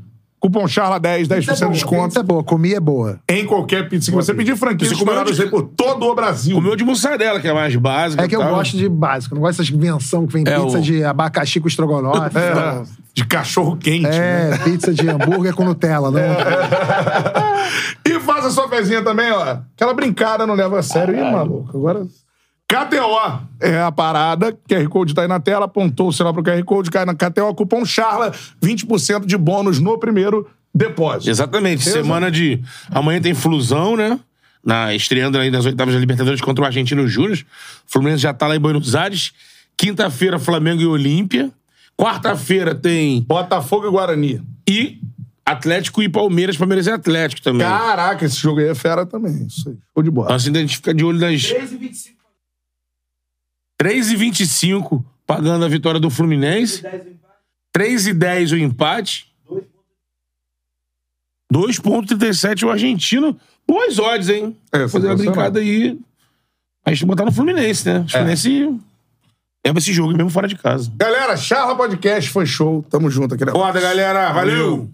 Cupom 0.44 0.66
CHARLA10, 0.66 1.26
10% 1.26 1.68
de 1.68 1.72
desconto. 1.72 2.04
Pizza 2.08 2.20
é 2.20 2.24
boa, 2.24 2.44
comi 2.44 2.74
é 2.74 2.80
boa. 2.82 3.18
Em 3.30 3.46
qualquer 3.46 3.88
pizza 3.88 4.12
que 4.12 4.16
você 4.18 4.34
pedir, 4.34 4.58
franquias 4.58 4.90
Você 4.92 5.06
comeu 5.06 5.24
de- 5.24 5.46
por 5.48 5.64
todo 5.64 6.06
o 6.06 6.14
Brasil. 6.14 6.54
Comeu 6.58 6.76
de 6.76 6.84
mussarela, 6.84 7.40
que 7.40 7.48
é 7.48 7.54
mais 7.54 7.74
básica. 7.78 8.22
É 8.26 8.28
que 8.28 8.36
eu 8.36 8.42
tal. 8.42 8.56
gosto 8.56 8.76
de 8.76 8.90
básico, 8.90 9.36
não 9.36 9.42
gosto 9.42 9.60
dessas 9.60 9.74
invenção 9.74 10.28
que 10.28 10.34
vem 10.34 10.44
É, 10.46 10.60
pizza 10.60 10.80
o- 10.80 10.82
de 10.82 11.02
abacaxi 11.02 11.62
com 11.62 11.68
estrogonofe. 11.70 12.36
É, 12.38 12.84
de 13.14 13.26
cachorro 13.26 13.78
quente. 13.78 14.04
né? 14.04 14.52
É, 14.54 14.58
pizza 14.66 14.94
de 14.94 15.08
hambúrguer 15.08 15.54
com 15.54 15.64
Nutella, 15.64 16.12
não. 16.12 16.20
E 18.06 18.20
faça 18.20 18.50
sua 18.50 18.68
fezinha 18.68 19.02
também, 19.02 19.32
ó. 19.32 19.60
Aquela 19.76 19.94
brincada 19.94 20.46
não 20.46 20.56
leva 20.56 20.80
a 20.80 20.84
sério. 20.84 21.16
Ih, 21.16 21.32
maluco, 21.32 21.78
agora... 21.78 22.06
KTO 22.74 23.46
é 23.60 23.80
a 23.80 23.92
parada. 23.92 24.58
QR 24.68 24.88
Code 24.90 25.14
tá 25.14 25.22
aí 25.22 25.28
na 25.28 25.40
tela, 25.40 25.66
apontou 25.66 26.08
o 26.08 26.14
celular 26.14 26.34
pro 26.34 26.44
QR 26.44 26.64
Code, 26.64 26.90
cai 26.90 27.06
na 27.06 27.14
KTO, 27.14 27.54
cupom 27.54 27.86
CHARLA, 27.86 28.32
20% 28.64 29.26
de 29.28 29.38
bônus 29.38 29.80
no 29.80 30.00
primeiro 30.00 30.50
depósito. 30.74 31.30
Exatamente. 31.30 31.86
Beleza? 31.86 32.02
Semana 32.02 32.32
de. 32.32 32.60
Amanhã 32.90 33.22
tem 33.22 33.36
Flusão, 33.36 33.96
né? 33.96 34.20
Na, 34.66 34.96
estreando 34.96 35.38
aí 35.38 35.52
nas 35.52 35.66
oitavas 35.66 35.94
da 35.94 36.00
Libertadores 36.00 36.42
contra 36.42 36.64
o 36.64 36.66
Argentino 36.66 37.08
Júnior. 37.08 37.38
O 37.88 37.92
Fluminense 37.92 38.24
já 38.24 38.34
tá 38.34 38.48
lá 38.48 38.56
em 38.56 38.60
Buenos 38.60 38.96
Aires. 38.96 39.34
Quinta-feira, 39.78 40.40
Flamengo 40.40 40.82
e 40.82 40.88
Olímpia. 40.88 41.52
Quarta-feira 41.96 42.74
tem. 42.74 43.22
Botafogo 43.22 43.88
e 43.88 43.92
Guarani. 43.92 44.42
E 44.68 45.00
Atlético 45.46 46.02
e 46.02 46.10
Palmeiras. 46.10 46.58
Palmeiras 46.58 46.88
e 46.88 46.92
Atlético 46.92 47.42
também. 47.42 47.68
Caraca, 47.68 48.26
esse 48.26 48.38
jogo 48.38 48.62
aí 48.62 48.70
é 48.70 48.76
fera 48.76 49.06
também. 49.06 49.46
Isso 49.46 49.70
aí. 49.70 49.76
Show 49.94 50.02
de 50.02 50.10
bola. 50.10 50.28
Então, 50.28 50.36
assim, 50.38 50.50
a 50.52 50.60
gente 50.62 50.78
fica 50.78 50.94
de 50.94 51.04
olho 51.04 51.20
nas 51.20 51.44
3 51.44 51.72
e 51.72 51.76
25. 51.76 52.23
3,25 53.82 55.04
pagando 55.26 55.66
a 55.66 55.68
vitória 55.68 56.00
do 56.00 56.10
Fluminense. 56.10 56.82
10 56.82 56.94
o 56.94 56.98
empate. 57.08 58.14
3,10 58.14 58.54
o 58.54 58.58
empate. 58.58 59.34
2,37 61.54 62.64
o 62.66 62.72
argentino. 62.72 63.38
Boas 63.68 64.00
odds, 64.00 64.30
hein? 64.30 64.58
É, 64.72 64.88
Fazer 64.88 65.08
uma 65.08 65.16
brincada 65.16 65.60
aí. 65.60 65.98
A 66.86 66.92
gente 66.92 67.06
botar 67.06 67.26
no 67.26 67.32
Fluminense, 67.32 67.88
né? 67.88 68.00
O 68.00 68.10
Fluminense 68.10 68.80
leva 69.66 69.80
esse 69.80 69.94
jogo 69.94 70.14
mesmo 70.14 70.30
fora 70.30 70.48
de 70.48 70.58
casa. 70.58 70.92
Galera, 70.96 71.38
Charla 71.38 71.76
Podcast 71.76 72.30
foi 72.30 72.46
show. 72.46 72.84
Tamo 72.90 73.10
junto 73.10 73.36
aqui. 73.36 73.46
Foda, 73.50 73.80
galera. 73.80 74.34
Valeu. 74.34 74.78
Valeu. 74.78 74.92